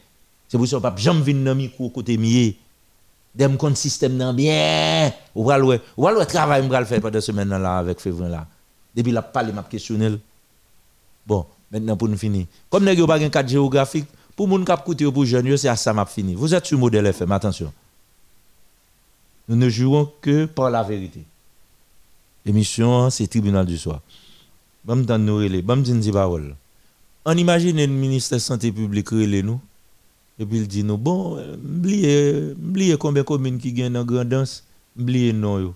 C'est 0.49 0.59
pour 0.59 0.67
ça 0.69 0.81
pas 0.81 0.95
jamais 0.97 1.23
venir 1.23 1.45
dans 1.45 1.55
micro 1.55 1.91
côté 1.91 2.17
mié 2.17 2.57
dem 3.37 3.57
kon 3.61 3.75
système 3.77 4.17
nan 4.17 4.35
bien. 4.35 5.13
Ou 5.35 5.45
va 5.45 5.59
le 5.59 5.81
ou 5.97 6.03
va 6.05 6.13
le 6.13 6.25
travail 6.25 6.67
me 6.67 6.85
faire 6.85 7.01
pendant 7.01 7.21
semaine 7.21 7.49
là 7.51 7.79
avec 7.79 8.01
février 8.01 8.31
là 8.31 8.47
depuis 8.95 9.13
la 9.13 9.21
parler 9.21 9.53
m'a 9.53 9.63
questionnel 9.63 10.19
bon 11.27 11.45
maintenant 11.71 11.97
pour 11.97 12.09
nous 12.09 12.17
finir 12.17 12.47
comme 12.71 12.85
nèg 12.85 13.05
pas 13.07 13.21
un 13.23 13.29
cadre 13.29 13.49
géographique 13.49 14.07
pour 14.35 14.49
moun 14.49 14.65
k'ap 14.65 14.85
koute 14.85 15.05
pour 15.11 15.25
jeune 15.27 15.57
c'est 15.57 15.69
à 15.69 15.77
ça 15.77 15.93
m'a 15.93 16.07
fini. 16.07 16.35
Vous 16.35 16.55
êtes 16.55 16.67
sur 16.67 16.79
modèle 16.79 17.07
FM 17.07 17.33
attention. 17.33 17.73
Nous 19.49 19.57
ne 19.57 19.69
jouons 19.69 20.11
que 20.21 20.47
par 20.47 20.71
la 20.71 20.83
vérité. 20.83 21.23
L'émission 22.45 23.11
c'est 23.11 23.27
tribunal 23.27 23.67
du 23.67 23.77
soir. 23.77 24.01
Bam 24.85 25.05
dan 25.05 25.19
nous 25.25 25.37
relé 25.37 25.63
bam 25.63 25.83
din 25.83 26.01
parole 26.13 26.55
on 27.29 27.37
imagine 27.37 27.77
le 27.77 27.87
ministère 27.89 28.41
santé 28.41 28.71
publique 28.71 29.11
relé 29.11 29.43
nous 29.43 29.61
et 30.39 30.45
puis 30.45 30.59
il 30.59 30.69
dit 30.69 30.85
nous, 30.85 30.97
bon, 30.97 31.39
oubliez 31.55 32.97
combien 32.99 33.23
de 33.23 33.27
communes 33.27 33.59
qui 33.59 33.73
gagnent 33.73 33.95
dans 33.95 34.05
Grandance, 34.05 34.65
oubliez 34.99 35.33
non. 35.33 35.75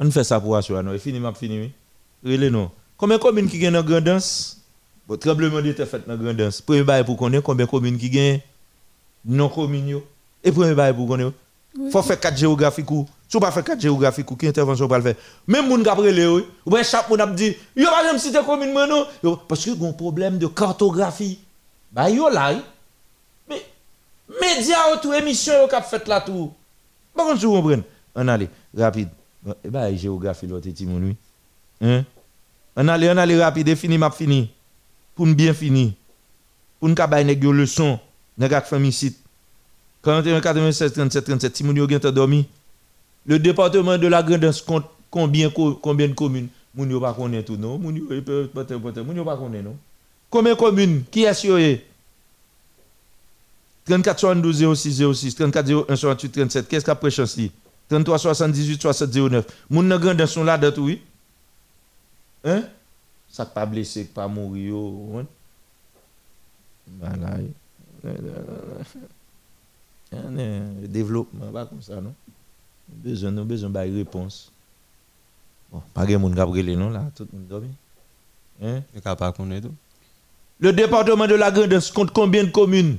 On 0.00 0.10
fait 0.10 0.24
ça 0.24 0.40
pour 0.40 0.56
assurer, 0.56 0.82
non? 0.82 0.92
Et 0.92 0.98
fini, 0.98 1.18
m'a 1.18 1.32
fini, 1.34 1.72
oui? 2.24 2.50
non? 2.50 2.70
Combien 2.96 3.16
de 3.16 3.22
communes 3.22 3.48
qui 3.48 3.58
gagnent 3.58 3.74
dans 3.74 3.82
Grandance? 3.82 4.60
Bon, 5.06 5.16
tremblement 5.16 5.60
de 5.60 5.72
terre 5.72 5.88
fait 5.88 6.06
dans 6.06 6.16
Grandance. 6.16 6.60
Premier 6.60 6.82
bail 6.82 7.04
pour 7.04 7.16
connaître 7.16 7.42
combien 7.42 7.66
de 7.66 7.70
communes 7.70 7.98
qui 7.98 8.10
gagnent? 8.10 8.40
Non 9.24 9.48
communes. 9.48 10.00
Et 10.44 10.52
premier 10.52 10.74
bail 10.74 10.94
pour 10.94 11.08
connaître. 11.08 11.32
Il 11.76 11.90
faut 11.90 12.02
faire 12.02 12.18
4 12.18 12.36
géographiques 12.36 12.90
ou. 12.90 13.06
Si 13.28 13.36
vous 13.36 13.40
pas 13.40 13.50
faire 13.50 13.64
4 13.64 13.80
géographiques 13.80 14.30
ou, 14.30 14.36
qui 14.36 14.46
intervention 14.46 14.88
pour 14.88 14.96
le 14.96 15.02
faire? 15.02 15.14
Même 15.46 15.68
moun 15.68 15.82
kapre 15.82 16.02
le 16.02 16.30
ou, 16.30 16.42
bien 16.66 16.82
chaque 16.82 17.08
moun 17.08 17.20
a 17.20 17.26
dit, 17.26 17.56
yo 17.76 17.86
pas 17.86 18.02
même 18.04 18.18
citer 18.18 18.38
commune 18.44 18.72
non. 18.72 19.06
Parce 19.46 19.64
que 19.64 19.70
y 19.70 19.84
a 19.84 19.88
un 19.88 19.92
problème 19.92 20.38
de 20.38 20.46
cartographie. 20.46 21.38
Bah 21.92 22.08
yo 22.08 22.28
là, 22.28 22.54
médias 24.28 24.92
autour 24.92 25.14
émission 25.14 25.52
yo 25.62 25.68
k'ap 25.68 25.84
fait 25.88 26.06
là 26.08 26.20
tout. 26.20 26.52
Par 27.14 27.26
contre, 27.26 27.40
vous 27.40 27.52
comprenez 27.52 27.82
On 28.14 28.28
allait 28.28 28.48
rapide. 28.76 29.08
Et 29.64 29.70
bah 29.70 29.94
géographie 29.94 30.46
l'autre 30.46 30.68
petit 30.68 30.86
mon. 30.86 31.14
Hein? 31.80 32.04
On 32.76 32.88
allait 32.88 33.10
on 33.10 33.16
allait 33.16 33.42
rapide 33.42 33.74
fini 33.76 33.98
m'a 33.98 34.10
fini. 34.10 34.50
Pour 35.14 35.26
bien 35.26 35.54
fini. 35.54 35.96
Pour 36.78 36.88
nous 36.88 36.94
nèg 36.94 37.42
yo 37.42 37.52
leçon, 37.52 37.98
nèg 38.38 38.52
ak 38.54 38.66
famille 38.66 38.92
site. 38.92 39.18
41 40.02 40.40
96 40.40 40.92
37 40.92 41.24
37 41.24 41.52
ti 41.52 41.64
moun 41.64 41.76
yo 41.76 41.88
gen 41.88 41.98
dormi. 41.98 42.46
Le 43.26 43.38
département 43.38 43.98
de 43.98 44.06
la 44.06 44.22
Grandance 44.22 44.62
compte 44.62 44.86
combien 45.10 45.50
combien 45.50 46.08
de 46.08 46.14
communes? 46.14 46.48
Moun 46.74 46.90
yo 46.90 47.00
pas 47.00 47.12
connaît 47.12 47.42
tout 47.42 47.56
non, 47.56 47.78
peut-être 47.78 49.00
moun 49.02 49.16
yo 49.16 49.24
pas 49.24 49.36
connaît 49.36 49.62
non? 49.62 49.76
Combien 50.30 50.54
de 50.54 50.58
communes? 50.58 51.02
Qui 51.10 51.24
est 51.24 51.34
sur 51.34 51.58
34 53.88 54.20
72 54.20 54.74
06 54.74 55.02
06, 55.14 55.34
34 55.34 55.70
01 55.88 55.96
68 55.96 56.32
37, 56.32 56.68
qu'est-ce 56.68 56.84
qu'après 56.84 57.10
chance 57.10 57.38
33 57.88 58.18
78 58.18 58.82
60 58.82 59.10
09. 59.14 59.46
Moun 59.70 59.88
nan 59.88 59.98
grand 59.98 60.26
sont 60.26 60.44
là 60.44 60.58
dedans 60.58 60.82
oui. 60.82 61.00
Hein? 62.44 62.62
Ça 63.30 63.46
pas 63.46 63.66
blessé, 63.66 64.04
pas 64.04 64.28
mourir 64.28 64.74
hein? 65.18 65.26
Voilà. 67.00 67.38
Le 70.12 70.86
développement 70.86 71.50
pas 71.52 71.66
comme 71.66 71.82
ça 71.82 72.00
non? 72.00 72.14
Besoin 72.88 73.30
nous 73.30 73.44
besoin 73.44 73.70
de 73.70 73.78
réponse. 73.78 74.52
Bon, 75.72 75.82
pas 75.94 76.06
de 76.06 76.16
monde 76.16 76.34
qui 76.34 76.76
non 76.76 76.90
là, 76.90 77.04
tout 77.14 77.26
le 77.32 77.38
monde 77.38 77.48
dormi. 77.48 77.68
Hein? 78.62 78.82
Le 80.60 80.72
département 80.72 81.26
de 81.26 81.34
la 81.34 81.50
Grandance 81.50 81.90
compte 81.90 82.10
combien 82.12 82.44
de 82.44 82.50
communes? 82.50 82.98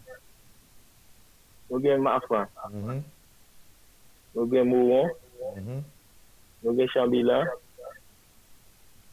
nou 1.71 1.79
gen 1.79 2.03
Mafan, 2.03 2.47
mm 2.71 2.83
-hmm. 2.83 3.03
nou 4.35 4.45
gen 4.51 4.67
Mouron, 4.67 5.11
mm 5.55 5.63
-hmm. 5.63 5.83
nou 6.59 6.75
gen 6.75 6.87
Chambilan, 6.87 7.47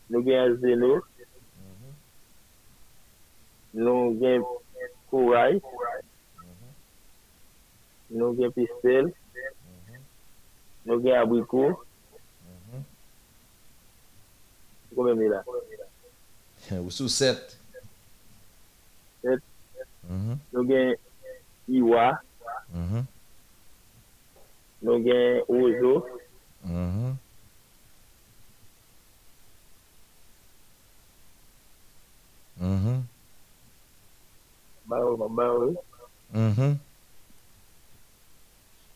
nou 0.07 0.23
gen 0.27 0.39
Azelo, 0.43 0.95
mm-hmm. 0.95 1.93
nou 3.71 4.19
gen 4.19 4.45
Kouray, 5.09 5.55
mm-hmm. 5.55 6.73
nou 8.07 8.35
gen 8.37 8.53
Pistel, 8.53 9.07
mm-hmm. 9.07 10.01
nou 10.83 11.03
gen 11.03 11.21
Abrikou, 11.21 11.79
Kome 14.99 15.15
mi 15.15 15.29
la? 15.31 15.45
Ou 16.83 16.91
sou 16.91 17.07
set? 17.07 17.55
Set. 19.23 19.45
Nou 20.51 20.65
gen 20.67 20.97
Iwa. 21.71 22.17
Mm-hmm. 22.75 23.05
Nou 24.83 25.03
gen 25.03 25.43
Ozo. 25.49 25.93
Barou, 34.89 35.29
barou. 35.29 35.77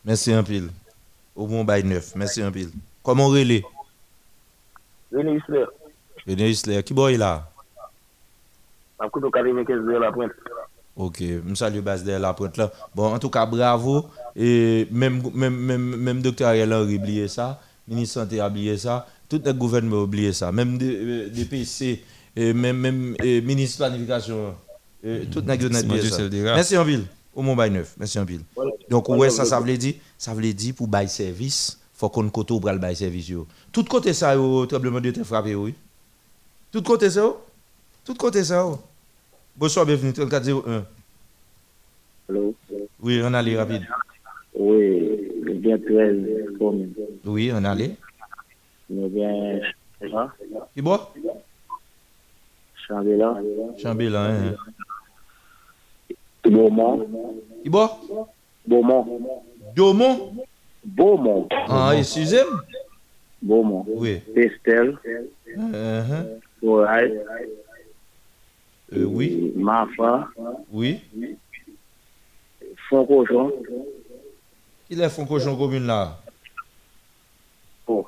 Mersi 0.03 0.33
anpil. 0.33 0.69
Ou 1.35 1.47
moun 1.47 1.63
mm-hmm. 1.63 1.67
bay 1.67 1.83
neuf. 1.83 2.13
Mersi 2.15 2.43
anpil. 2.43 2.71
Koman 3.03 3.31
rele? 3.33 3.61
Rene 5.11 5.37
Isler. 5.37 5.67
Rene 6.25 6.49
Isler. 6.49 6.83
Ki 6.83 6.95
boy 6.97 7.17
la? 7.17 7.47
Apkou 9.03 9.21
do 9.21 9.31
kade 9.33 9.51
men 9.53 9.65
kez 9.67 9.81
de 9.83 9.99
la 9.99 10.11
prent. 10.15 10.31
Ok, 10.95 11.21
je 11.21 11.55
salue 11.55 11.79
base 11.79 12.03
de 12.03 12.11
la 12.11 12.33
pointe 12.33 12.55
là. 12.57 12.71
Bon, 12.93 13.13
en 13.13 13.17
tout 13.17 13.29
cas, 13.29 13.47
bravo. 13.47 14.05
Et 14.35 14.87
même, 14.91 15.23
même, 15.33 15.55
même, 15.55 15.95
même 15.95 16.21
docteur 16.21 16.49
Ariel 16.49 16.71
Henry 16.71 16.97
oublié 16.97 17.27
ça, 17.27 17.59
ministre 17.87 18.21
santé 18.21 18.39
a 18.39 18.47
oublié 18.47 18.77
ça, 18.77 19.07
tout 19.27 19.41
le 19.43 19.53
gouvernement 19.53 19.97
a 19.97 20.03
oublié 20.03 20.33
ça, 20.33 20.51
même 20.51 20.77
des 20.77 21.29
DPC, 21.29 22.03
et 22.35 22.53
même, 22.53 22.77
même 22.77 23.15
et 23.23 23.41
ministre 23.41 23.77
planification, 23.77 24.55
et 25.03 25.25
tout 25.31 25.43
le 25.45 25.57
monde 25.57 25.75
a 25.75 25.79
oublié 25.81 26.09
ça. 26.09 26.29
Merci 26.31 26.77
en 26.77 26.83
ville, 26.83 27.05
au 27.35 27.41
mon 27.41 27.55
bail 27.55 27.71
neuf, 27.71 27.95
merci 27.97 28.17
en 28.19 28.25
ville. 28.25 28.41
Donc, 28.89 29.09
ouais, 29.09 29.29
ça, 29.29 29.45
ça 29.45 29.59
veut 29.59 29.77
dire, 29.77 29.95
ça 30.17 30.33
veut 30.33 30.53
dire 30.53 30.73
pour 30.75 30.87
bail 30.87 31.09
service, 31.09 31.79
faut 31.93 32.09
qu'on 32.09 32.29
côté 32.29 32.59
pour 32.59 32.71
le 32.71 32.77
bail 32.77 32.95
service. 32.95 33.29
yo. 33.29 33.47
Tout 33.71 33.83
côté 33.83 34.13
ça, 34.13 34.33
yo, 34.35 34.65
tremblement 34.65 34.99
de 34.99 35.11
terre 35.11 35.25
frappé, 35.25 35.53
oui. 35.53 35.73
Tout 36.71 36.81
côté 36.81 37.09
ça, 37.09 37.21
yo. 37.21 37.37
tout 38.03 38.15
côté 38.15 38.43
ça. 38.43 38.67
Bonsoir, 39.55 39.85
bienvenue, 39.85 40.13
3401. 40.13 40.85
Allô? 42.29 42.55
Oui, 43.01 43.21
on 43.23 43.33
allait 43.33 43.55
rapide. 43.57 43.83
Oui, 44.55 45.31
il 45.47 45.65
y 45.67 45.73
a 45.73 45.77
13 45.77 46.57
communes. 46.57 46.93
Oui, 47.25 47.51
on 47.53 47.63
allait. 47.63 47.95
Nous 48.89 49.05
avons 49.05 49.61
Chambela, 50.01 50.33
Qui 50.73 50.81
boit? 50.81 51.13
Chambela, 52.87 53.37
Chambélan, 53.81 54.19
hein. 54.25 54.55
Beaumont, 56.43 57.07
Qui 57.63 57.69
boit? 57.69 57.99
Beaumont, 58.67 59.21
Domon 59.75 60.33
Beaumont, 60.85 61.47
Ah, 61.69 61.93
excusez-moi. 61.97 62.61
Beaumont, 63.41 63.85
Oui. 63.87 64.19
Pestel, 64.35 64.97
Uh-huh. 65.55 66.39
Corail, 66.61 67.21
Euh, 68.95 69.05
oui. 69.05 69.51
Mafa, 69.55 70.27
Oui. 70.71 70.99
Foncochon, 72.89 73.51
Il 74.89 75.01
est 75.01 75.09
font 75.09 75.25
cochon 75.25 75.55
commune 75.57 75.87
là. 75.87 76.19
oh. 77.87 78.05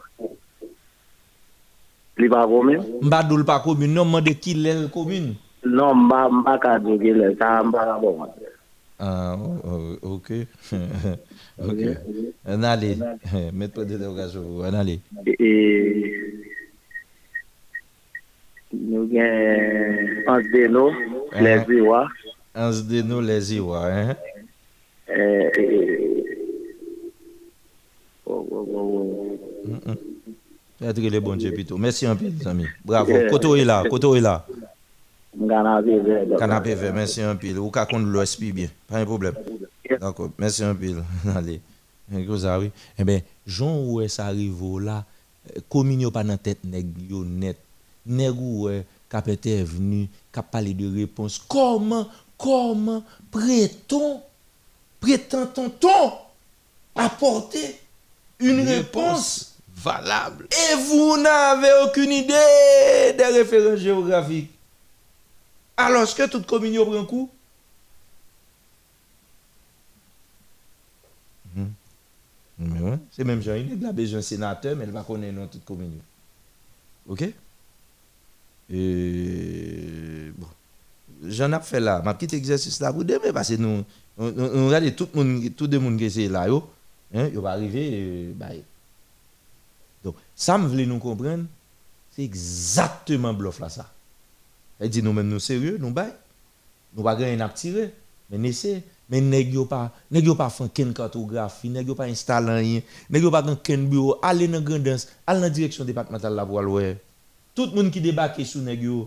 Li 2.17 2.29
pa 2.29 2.45
commune? 2.47 2.83
Mbadoul 3.01 3.43
pas 3.45 3.59
commune, 3.59 3.93
non, 3.93 4.05
mande 4.05 4.29
qui 4.39 4.53
l'est 4.53 4.89
commune? 4.91 5.35
Non, 5.65 5.95
mba 5.95 6.29
mba 6.29 6.57
ka 6.59 6.77
djoge 6.79 7.11
le, 7.17 7.35
sa 7.39 7.63
mba 7.63 7.85
ka 7.85 7.97
bon. 7.99 8.27
Ah, 8.99 9.35
oh, 9.37 9.57
oh, 10.03 10.13
ok. 10.15 10.31
ok. 11.59 11.81
On 12.45 12.63
allait. 12.63 12.97
Mettre 13.53 13.73
pas 13.73 13.83
d'interrogation. 13.85 14.43
On 14.59 14.73
allait. 14.73 14.99
E 15.27 16.54
Nou 18.75 19.07
gen 19.09 20.23
ans 20.27 20.47
deno, 20.51 20.89
le 21.31 21.53
ziwa. 21.67 22.01
Ans 22.55 22.81
deno, 22.89 23.21
le 23.21 23.39
ziwa, 23.39 23.83
hein? 23.91 24.15
Eh, 25.07 25.15
eh, 25.15 25.61
eh, 25.61 26.25
oh, 28.25 28.47
oh, 28.51 28.67
oh. 28.75 29.39
oh. 29.87 29.95
Etre 30.85 31.09
le 31.09 31.19
bon 31.23 31.39
djepito. 31.39 31.77
Mersi 31.77 32.05
anpil, 32.05 32.33
zami. 32.43 32.65
Bravo. 32.83 33.11
Eh. 33.15 33.29
Koto 33.31 33.55
e 33.55 33.63
la, 33.69 33.83
koto 33.89 34.15
e 34.15 34.21
la. 34.21 34.45
Kanapé 36.37 36.75
ve, 36.75 36.91
mersi 36.91 37.23
anpil. 37.23 37.59
Ou 37.61 37.71
kakon 37.71 38.03
lou 38.11 38.23
espi 38.23 38.51
bien. 38.51 38.73
Pan 38.89 38.99
yon 39.01 39.09
problem. 39.09 39.39
D'accord, 40.01 40.31
mersi 40.39 40.65
anpil. 40.67 40.99
Allez. 41.35 41.61
Eh 42.11 43.03
ben, 43.03 43.23
joun 43.47 43.79
ou 43.87 44.01
es 44.03 44.19
arrivo 44.21 44.77
la, 44.79 44.99
kominyo 45.73 46.11
pa 46.13 46.21
nan 46.27 46.37
tet 46.41 46.61
neg 46.67 46.91
yo 47.09 47.23
net. 47.25 47.57
Nèg 48.05 48.35
ou 48.39 48.69
est 48.69 48.85
capete 49.09 49.45
est 49.47 49.63
venu, 49.63 50.09
qu'a 50.31 50.43
parlé 50.43 50.73
de 50.73 50.93
réponse. 50.93 51.41
Comment 51.47 52.07
comment 52.37 53.03
prétend 53.31 54.23
prétend-on 54.99 56.13
apporter 56.95 57.79
une 58.39 58.67
réponse 58.67 59.55
valable 59.75 60.47
et 60.51 60.75
vous 60.75 61.17
n'avez 61.17 61.71
aucune 61.85 62.11
idée 62.11 63.13
des 63.17 63.25
références 63.25 63.79
géographiques. 63.79 64.51
Alors 65.77 66.13
que 66.15 66.27
toute 66.27 66.45
commune 66.45 66.73
yo 66.73 66.85
prend 66.85 67.05
coup? 67.05 67.29
Ouais, 72.57 72.97
c'est 73.11 73.25
même 73.25 73.41
Jean, 73.41 73.55
il 73.55 73.85
a 73.85 73.91
besoin 73.91 74.19
de 74.19 74.23
sénateur, 74.23 74.77
mais 74.77 74.85
il 74.85 74.91
va 74.91 75.03
connaître 75.03 75.49
toute 75.49 75.65
commune. 75.65 75.91
yo. 75.91 77.13
OK? 77.13 77.23
Bon, 78.69 80.47
j'en 81.23 81.51
ai 81.53 81.61
fait 81.61 81.79
là, 81.79 82.01
ma 82.03 82.13
petit 82.13 82.35
exercice 82.35 82.79
là 82.79 82.91
pour 82.91 83.05
demain 83.05 83.31
parce 83.33 83.49
que 83.49 83.55
nous. 83.55 83.83
On, 84.17 84.31
tout 84.31 85.09
le 85.13 85.77
monde 85.77 85.97
qui 85.97 86.05
est 86.05 86.29
là 86.29 86.47
yo, 86.47 86.69
hein, 87.13 87.27
yo 87.33 87.41
va 87.41 87.51
arriver 87.51 88.31
bah, 88.33 88.45
donc, 90.01 90.15
ça 90.33 90.57
me 90.57 90.67
voulait 90.67 90.85
nous 90.85 90.99
comprendre, 90.99 91.43
c'est 92.11 92.23
exactement 92.23 93.33
bluff 93.33 93.59
là 93.59 93.67
ça. 93.67 93.91
Elle 94.79 94.89
dit 94.89 95.03
nous 95.03 95.11
même 95.11 95.27
nous 95.27 95.39
sérieux, 95.39 95.77
nous 95.79 95.91
bail. 95.91 96.13
Nous 96.95 97.03
pas 97.03 97.15
gagner 97.15 97.41
à 97.41 97.49
tirer, 97.49 97.93
mais 98.29 98.37
n'essaie. 98.37 98.83
Mais 99.09 99.21
nèg 99.21 99.53
yo 99.53 99.65
pas 99.65 99.91
nèg 100.09 100.25
pas 100.33 100.49
fait 100.49 100.69
ken 100.73 100.93
cartographie, 100.93 101.69
nèg 101.69 101.87
yo 101.87 101.93
pas 101.93 102.07
installer 102.07 102.55
rien, 102.55 102.81
yo 103.21 103.29
pas 103.29 103.43
gan 103.43 103.55
ken 103.55 103.85
bureau, 103.87 104.17
aller 104.21 104.47
dans 104.47 104.61
grandance, 104.61 105.07
aller 105.27 105.41
dans 105.41 105.49
direction 105.49 105.85
départementale 105.85 106.33
là 106.33 106.43
pour 106.43 106.59
aller 106.59 106.97
Tout 107.55 107.71
moun 107.71 107.91
ki 107.93 108.03
debake 108.03 108.43
sou 108.47 108.61
neg 108.63 108.83
yo. 108.83 109.05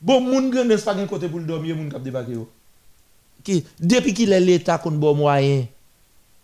Bon, 0.00 0.22
moun 0.22 0.50
gen 0.54 0.70
des 0.70 0.82
pa 0.86 0.94
gen 0.98 1.08
kote 1.10 1.30
pou 1.30 1.42
l'dom, 1.42 1.64
yo 1.66 1.76
moun 1.78 1.90
kap 1.92 2.02
debake 2.02 2.34
yo. 2.34 2.46
Ki, 3.46 3.60
depi 3.78 4.14
ki 4.14 4.26
lè 4.26 4.40
l'Etat 4.42 4.82
kon 4.82 4.98
bo 4.98 5.14
mwayen, 5.18 5.66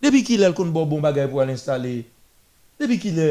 depi 0.03 0.23
ki 0.27 0.39
lè 0.39 0.51
kon 0.55 0.71
bo 0.75 0.85
bon 0.87 1.03
bagay 1.03 1.27
pou 1.31 1.43
al 1.43 1.51
installe, 1.53 1.97
depi 2.79 2.99
ki 3.03 3.11
lè. 3.15 3.29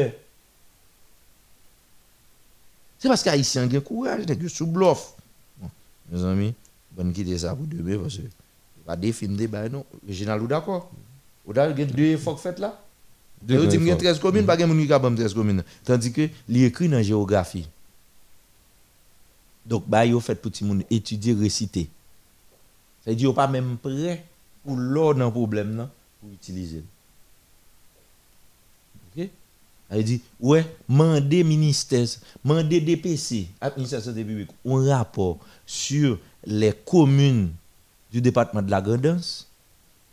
Se 3.01 3.09
paske 3.09 3.33
Haitien 3.33 3.69
gen 3.73 3.83
kouraj, 3.85 4.25
neg 4.29 4.45
yo 4.45 4.53
sou 4.53 4.69
blof. 4.69 5.11
Bon, 5.61 5.73
mes 6.13 6.29
ami, 6.29 6.53
bon 6.93 7.09
ki 7.13 7.25
de 7.25 7.41
sa 7.41 7.57
pou 7.57 7.69
deme, 7.69 7.97
parce, 8.05 8.21
pa 8.85 8.97
definde, 8.97 9.49
ba 9.49 9.65
non, 9.69 9.85
genal 10.05 10.45
ou 10.45 10.49
d'akor. 10.49 10.85
Ou 11.45 11.53
da 11.53 11.67
gen 11.73 11.89
de 11.93 12.13
fok 12.21 12.41
fèt 12.41 12.61
la. 12.61 12.73
Faits 13.41 13.49
là? 13.49 13.55
Deux 13.55 13.55
Deux 13.55 13.67
grands 13.67 13.71
il 13.71 13.87
y 13.87 13.91
a 13.91 13.93
efforts. 13.93 13.97
13 13.99 14.19
communes, 14.19 14.45
pas 14.45 14.57
de 14.57 14.65
moun 14.65 14.81
qui 14.81 14.87
capable 14.87 15.15
13 15.15 15.33
communes. 15.33 15.63
Tandis 15.83 16.11
que 16.11 16.29
li 16.47 16.63
écrit 16.63 16.89
dans 16.89 17.01
géographie. 17.01 17.67
Donc 19.65 19.83
bah 19.87 20.05
yo 20.05 20.19
fait 20.19 20.35
petit 20.35 20.63
monde 20.63 20.83
étudier 20.89 21.33
réciter. 21.33 21.89
Ça 23.03 23.11
veut 23.11 23.15
dire 23.15 23.25
yo 23.25 23.33
pas 23.33 23.47
même 23.47 23.77
prêt 23.77 24.23
pour 24.63 24.77
l'ordre 24.77 25.19
dans 25.19 25.31
problème 25.31 25.87
pour 26.19 26.31
utiliser. 26.31 26.83
OK? 29.17 29.29
Elle 29.89 30.03
dit, 30.03 30.21
ouais, 30.39 30.65
mandez 30.87 31.43
ministère, 31.43 32.07
mandez 32.43 32.81
DPC, 32.81 33.47
administration 33.61 34.11
des 34.11 34.23
publics, 34.23 34.49
un 34.65 34.97
rapport 34.97 35.37
sur 35.65 36.17
les 36.43 36.73
communes 36.73 37.51
du 38.11 38.19
département 38.19 38.63
de 38.63 38.71
la 38.71 38.81
Grandance. 38.81 39.47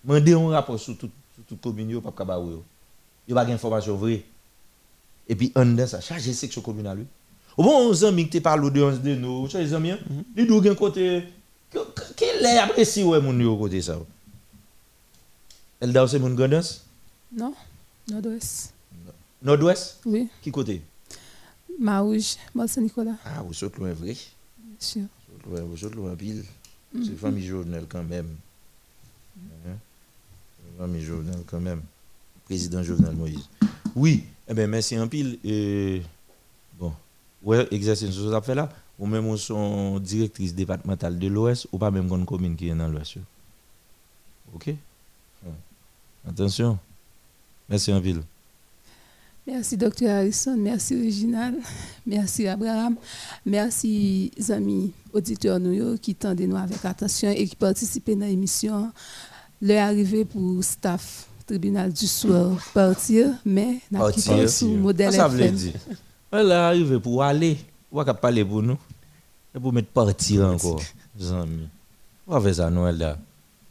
Mandez 0.05 0.35
un 0.35 0.49
rapport 0.49 0.79
sur 0.79 0.99
toutes 0.99 1.11
les 1.51 1.57
communes, 1.57 2.01
pas. 2.03 2.39
Il 3.27 3.35
n'y 3.35 3.39
a 3.39 3.43
pas 3.43 3.51
d'information 3.51 3.97
vraie. 3.97 4.23
Et 5.29 5.35
puis, 5.37 5.53
on 5.55 5.79
a 5.79 5.87
ça, 5.87 6.01
chargé 6.01 6.33
section 6.33 6.61
communale. 6.61 7.05
Au 7.57 7.63
bon, 7.63 7.91
on 7.91 8.05
amis 8.05 8.29
qui 8.29 8.41
parlent 8.41 8.73
de 8.73 8.99
de 8.99 9.15
nous, 9.15 9.47
les 9.47 9.75
amis, 9.75 9.93
les 10.35 10.47
deux 10.47 10.63
gen 10.63 10.75
côté, 10.75 11.25
quel 12.17 12.45
est 12.45 12.59
apprécié, 12.59 13.05
ouais, 13.05 13.21
mon 13.21 13.39
yo 13.39 13.57
côté 13.57 13.81
ça. 13.83 13.99
Elle 15.81 15.93
danse 15.93 16.15
mon 16.15 16.31
Grandance? 16.31 16.85
Non, 17.35 17.55
nord-ouest. 18.09 18.73
Nord-ouest? 19.43 20.01
Oui. 20.07 20.29
Qui 20.43 20.51
côté? 20.51 20.83
Marouge, 21.79 22.37
Mont-Saint-Nicolas. 22.55 23.17
Ah, 23.25 23.43
vous 23.43 23.65
êtes 23.65 23.77
loin, 23.77 23.93
vrai? 23.93 24.15
Bien 24.15 24.77
sûr. 24.79 25.03
Vous 25.29 25.37
êtes 25.37 25.47
loin, 25.47 25.69
vous 25.69 25.87
êtes 25.87 25.95
loin, 25.95 26.15
pile. 26.15 26.45
Mhm. 26.95 27.05
C'est 27.05 27.19
famille 27.19 27.47
Jovenel 27.47 27.87
quand 27.89 28.03
même. 28.03 28.29
Hein? 29.67 29.77
Famille 30.79 31.05
Jovenel 31.05 31.43
quand 31.47 31.61
même. 31.61 31.83
Président 32.45 32.83
Jovenel 32.83 33.15
Moïse. 33.15 33.49
Oui, 33.95 34.25
eh 34.49 34.55
bien, 34.55 34.67
merci 34.67 34.99
en 34.99 35.09
pile. 35.09 35.39
Bon, 36.79 36.93
ouais, 37.43 37.67
exercice 37.71 38.11
ce 38.11 38.39
que 38.39 38.41
fait 38.41 38.55
là. 38.55 38.69
Ou 38.99 39.07
même 39.07 39.27
on 39.27 39.37
sont 39.37 39.99
directrice 39.99 40.55
départementale 40.55 41.19
de 41.19 41.27
l'Ouest, 41.27 41.67
ou 41.73 41.79
pas 41.79 41.91
même 41.91 42.09
une 42.13 42.27
commune 42.27 42.57
qui 42.57 42.69
est 42.69 42.75
dans 42.75 42.89
l'Ouest. 42.89 43.17
Ok? 44.55 44.75
Attention. 46.29 46.79
Merci 47.69 47.93
en 47.93 48.01
pile. 48.01 48.23
Merci, 49.45 49.77
Dr. 49.77 50.09
Harrison. 50.09 50.57
Merci, 50.57 50.95
Reginald. 51.05 51.57
Merci, 52.07 52.47
Abraham. 52.47 52.95
Merci, 53.45 54.31
amis 54.51 54.93
auditeurs 55.13 55.59
nous 55.59 55.99
qui 55.99 56.15
tendent 56.15 56.41
nous 56.41 56.57
avec 56.57 56.85
attention 56.85 57.31
et 57.31 57.47
qui 57.49 57.57
participent 57.57 58.11
dans 58.11 58.27
l'émission. 58.27 58.93
Leur 59.61 59.89
arrivée 59.89 60.25
pour 60.25 60.63
staff 60.63 61.27
tribunal 61.45 61.93
du 61.93 62.07
soir 62.07 62.51
partir, 62.73 63.29
mais 63.45 63.81
n'a 63.91 64.11
quitté 64.13 64.49
sous 64.49 64.69
modèle 64.69 65.13
Ça 65.13 65.29
veut 65.29 65.51
dire. 65.51 65.75
Elle 66.31 66.51
est 66.51 66.55
arrivée 66.55 66.99
pour 66.99 67.23
aller. 67.23 67.59
On 67.91 68.03
va 68.03 68.15
parler 68.15 68.45
pour 68.45 68.63
nous. 68.63 68.79
Et 69.55 69.61
pour 69.61 69.73
mettre 69.73 69.89
partir 69.89 70.47
encore. 70.47 70.81
Zami. 71.19 71.69
On 72.27 72.39
va 72.39 72.41
faire 72.41 72.55
ça, 72.55 72.71
Noël 72.71 72.97
là? 72.97 73.19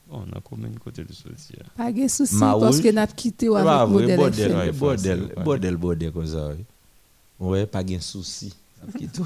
Bon, 0.10 0.24
on 0.28 0.38
a 0.38 0.42
combien 0.44 0.70
de 0.70 0.78
côté 0.78 1.04
de 1.04 1.14
sortir? 1.14 1.64
Pas 1.76 1.92
de 1.92 2.08
souci 2.08 2.38
parce 2.40 2.80
que 2.82 2.92
n'a 2.92 3.08
quitté 3.08 3.48
avec 3.48 3.90
modèle 3.90 4.18
bordel, 4.18 4.72
bordel, 4.74 5.34
bordel, 5.44 5.78
bordel 5.78 6.12
comme 6.12 6.28
ça. 6.28 6.50
oui. 6.50 6.64
Ouais, 7.40 7.66
pas 7.66 7.84
de 7.84 7.98
souci. 7.98 8.54
N'a 8.86 8.92
quitté. 9.00 9.22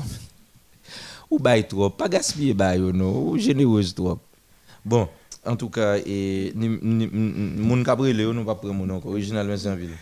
Ou 1.29 1.39
bail 1.39 1.67
trop, 1.67 1.89
pas 1.89 2.07
gaspiller 2.07 2.53
bail 2.53 2.81
ou 2.81 2.91
non, 2.93 3.29
ou 3.29 3.37
généreuse 3.37 3.93
trop. 3.93 4.19
Bon, 4.85 5.09
en 5.45 5.55
tout 5.55 5.69
cas, 5.69 5.97
et 6.05 6.53
moun 6.55 7.83
cabrele 7.83 8.31
nous 8.31 8.43
pas 8.43 8.55
prendre 8.55 8.73
mon 8.73 8.89
encore 8.89 9.11
original 9.11 9.47
Vincent-Ville. 9.47 9.95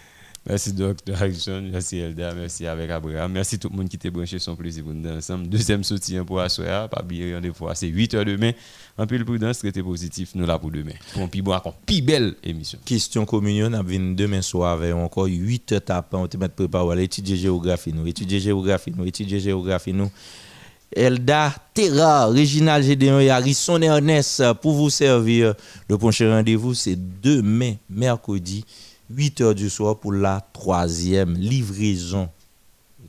Merci 0.45 0.73
Dr. 0.73 0.93
Harrison, 1.13 1.61
merci 1.71 1.99
Elda, 1.99 2.33
merci 2.33 2.67
avec 2.67 2.89
Abraham, 2.91 3.31
merci 3.31 3.57
tout 3.57 3.69
le 3.69 3.77
monde 3.77 3.87
qui 3.87 3.97
t'est 3.97 4.09
branché, 4.09 4.39
son 4.39 4.57
plaisir 4.57 4.83
pour 4.83 4.93
nous 4.93 5.09
ensemble. 5.09 5.47
Deuxième 5.47 5.85
soutien 5.85 6.25
pour 6.25 6.41
Assoya, 6.41 6.89
pas 6.89 7.01
oublier 7.01 7.33
rendez-vous, 7.33 7.69
c'est 7.73 7.87
8 7.87 8.15
h 8.15 8.25
demain. 8.25 8.51
En 8.97 9.07
pile 9.07 9.23
prudence, 9.23 9.59
traité 9.59 9.81
positif, 9.81 10.35
nous 10.35 10.45
là 10.45 10.59
pour 10.59 10.69
demain. 10.69 10.91
Pour 11.13 11.21
un 11.21 11.27
plus 11.29 11.41
bon, 11.41 11.57
plus 11.85 12.01
belle 12.01 12.35
émission. 12.43 12.77
Question 12.83 13.25
communion, 13.25 13.71
on 13.73 13.83
vient 13.83 14.01
demain 14.01 14.41
soir 14.41 14.73
avec 14.73 14.93
encore 14.93 15.27
8 15.27 15.71
heures 15.71 15.81
tapant, 15.81 16.23
on 16.23 16.27
te 16.27 16.35
met 16.35 16.49
préparé 16.49 16.99
à 16.99 17.01
étudier 17.01 17.37
géographie 17.37 17.93
nous, 17.93 18.05
étudier 18.05 18.41
géographie 18.41 18.91
nous, 18.93 19.05
étudier 19.05 19.39
géographie 19.39 19.93
nous. 19.93 20.11
Elda 20.95 21.53
Terra, 21.73 22.27
Réginal 22.27 22.83
Gédéon 22.83 23.19
et 23.19 23.29
Harrison 23.29 23.81
Ernest 23.81 24.43
pour 24.61 24.73
vous 24.73 24.89
servir. 24.89 25.53
Le 25.89 25.97
prochain 25.97 26.29
rendez-vous, 26.29 26.73
c'est 26.73 26.97
demain, 27.21 27.73
mercredi, 27.89 28.63
8 29.09 29.41
heures 29.41 29.55
du 29.55 29.69
soir 29.69 29.97
pour 29.97 30.13
la 30.13 30.41
troisième 30.53 31.35
livraison 31.35 32.29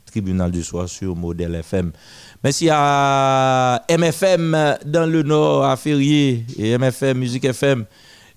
tribunal 0.05 0.51
du 0.51 0.63
soir 0.63 0.87
sur 0.87 1.15
Modèle 1.15 1.55
FM. 1.55 1.91
Merci 2.43 2.69
à 2.71 3.83
MFM 3.89 4.77
dans 4.85 5.05
le 5.05 5.23
Nord, 5.23 5.65
à 5.65 5.75
Ferrier, 5.75 6.45
et 6.57 6.77
MFM, 6.77 7.17
Musique 7.17 7.43
FM, 7.43 7.83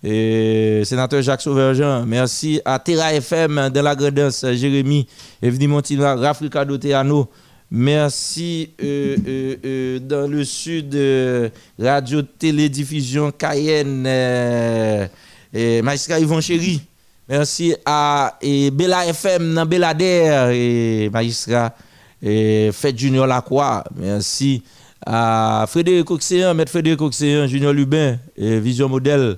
et 0.03 0.83
sénateur 0.85 1.23
Jacques 1.23 1.43
Sauverjean. 1.43 2.05
Merci 2.05 2.61
à 2.65 2.79
Terra 2.81 3.15
FM 3.15 3.71
dans 3.73 3.83
la 3.83 3.95
Grandance, 3.95 4.45
Jérémy, 4.55 5.07
Evni 5.41 5.69
Montina, 5.69 6.17
Rafrica 6.17 6.65
Doteano. 6.65 7.29
Merci 7.71 8.71
euh, 8.83 9.17
euh, 9.27 9.57
euh, 9.63 9.99
dans 9.99 10.27
le 10.27 10.43
sud, 10.43 10.99
Radio 11.79 12.23
Télédiffusion 12.23 13.31
Cayenne, 13.31 14.07
et 15.53 15.83
Maïska 15.83 16.19
Yvon 16.19 16.41
Chéri. 16.41 16.81
Merci 17.29 17.75
à 17.85 18.39
Bella 18.43 19.07
FM 19.09 19.55
dans 19.55 19.67
Belader 19.67 20.51
et 20.55 21.11
Maïstra 21.13 21.75
et 22.23 22.71
Fête 22.73 22.99
Junior 22.99 23.27
Lacroix. 23.27 23.85
Merci 23.97 24.63
à 25.05 25.67
Frédéric 25.69 26.11
Oxéan, 26.11 26.55
Maître 26.55 26.71
Frédéric 26.71 27.03
Oxéan, 27.03 27.47
Junior 27.47 27.75
Lubin 27.75 28.19
Vision 28.39 28.89
Modèle. 28.89 29.37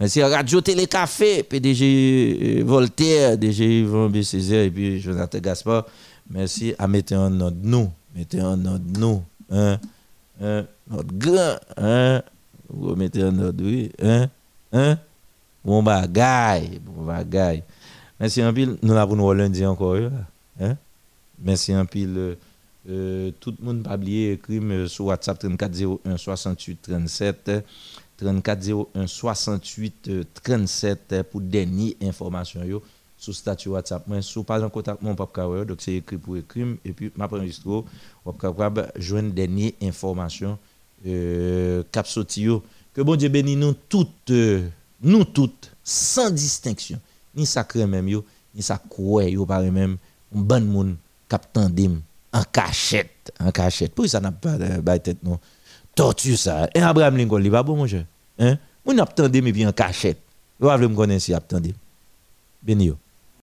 Merci 0.00 0.20
à 0.20 0.28
Radio 0.28 0.60
Télé 0.60 0.86
Café, 0.86 1.44
PDG 1.44 2.62
Voltaire, 2.64 3.38
DG 3.38 3.80
Yvon 3.82 4.08
B. 4.08 4.22
Césaire 4.22 4.64
et 4.64 4.70
puis 4.70 5.00
Jonathan 5.00 5.38
Gaspard. 5.38 5.86
Merci 6.30 6.74
à 6.78 6.86
mettre 6.86 7.14
en 7.14 7.40
ordre 7.40 7.56
nous. 7.62 7.90
Mettez 8.14 8.40
en 8.42 8.64
ordre 8.64 8.98
nous. 8.98 9.22
Hein? 9.50 9.78
Hein? 10.40 10.66
Notre 10.90 11.12
grand. 11.14 11.56
Hein? 11.76 12.22
Vous 12.68 12.94
mettez 12.96 13.24
en 13.24 13.38
ordre, 13.38 13.64
oui. 13.64 13.90
Hein? 14.02 14.98
Bon 15.64 15.82
bagay. 15.82 16.80
Bon 16.84 17.04
bagay. 17.04 17.62
Merci 18.20 18.44
en 18.44 18.52
pile. 18.52 18.76
Nous 18.82 18.94
l'avons 18.94 19.16
nous 19.16 19.32
lundi 19.32 19.64
encore. 19.64 19.96
Merci 21.40 21.74
en 21.74 21.86
pile. 21.86 22.14
euh, 22.16 22.34
euh, 22.88 23.30
tout 23.38 23.54
le 23.58 23.64
monde 23.64 23.82
pas 23.82 23.96
oublier 23.96 24.40
euh, 24.50 24.86
sur 24.88 25.06
WhatsApp 25.06 25.38
3401 25.38 26.16
68 26.16 26.78
37 26.82 27.50
3401 28.16 29.06
68 29.06 30.08
euh, 30.08 30.24
37 30.42 31.12
euh, 31.12 31.22
pour 31.22 31.40
dernière 31.42 31.92
information 32.02 32.60
sur 33.18 33.34
statut 33.34 33.68
WhatsApp. 33.68 34.06
Moi 34.06 34.22
sous 34.22 34.44
pas 34.44 34.62
en 34.64 34.70
contact 34.70 35.02
mon 35.02 35.14
papa 35.14 35.42
donc 35.66 35.78
c'est 35.80 35.96
écrit 35.96 36.16
pour 36.16 36.36
écrire 36.36 36.68
et 36.84 36.92
puis 36.92 37.10
m'a 37.16 37.26
enregistré 37.26 37.68
ou 37.68 38.32
capable 38.32 38.90
joindre 38.96 39.32
dernière 39.32 39.72
information 39.82 40.58
euh, 41.06 41.82
yo 42.36 42.62
que 42.94 43.02
bon 43.02 43.16
Dieu 43.16 43.28
bénisse 43.28 43.56
nous 43.56 43.74
toutes 43.88 44.30
euh, 44.30 44.68
nous 45.02 45.24
toutes 45.24 45.72
sans 45.82 46.30
distinction. 46.30 47.00
Ni 47.34 47.44
sacré 47.44 47.86
même 47.86 48.08
yo 48.08 48.24
ni 48.54 48.62
ça 48.62 48.78
quoi 48.78 49.24
yo 49.24 49.44
par 49.44 49.62
même 49.62 49.96
un 50.34 50.40
bon 50.40 50.64
monde 50.64 50.96
cap 51.28 51.52
tandem 51.52 52.00
en 52.32 52.42
cachette 52.44 53.32
en 53.40 53.50
cachette. 53.50 53.94
Pour 53.94 54.06
ça 54.06 54.20
n'a 54.20 54.30
pas 54.30 54.56
de 54.58 54.96
tête 54.98 55.22
non. 55.22 55.38
Ça. 56.36 56.68
Et 56.76 56.80
Abraham 56.80 57.16
Lincoln 57.16 57.42
il 57.42 57.50
va 57.50 57.64
bon 57.64 57.76
mon 57.76 57.86
cher 57.88 58.04
hein? 58.38 58.56
N'a 58.86 59.04
tandem 59.06 59.66
en 59.66 59.72
cachette. 59.72 60.20
Vous 60.60 60.68
avez 60.68 60.86
me 60.86 60.94
connaître 60.94 61.24
si 61.24 61.34
a 61.34 61.40
tandem 61.40 61.74
yo 62.64 62.96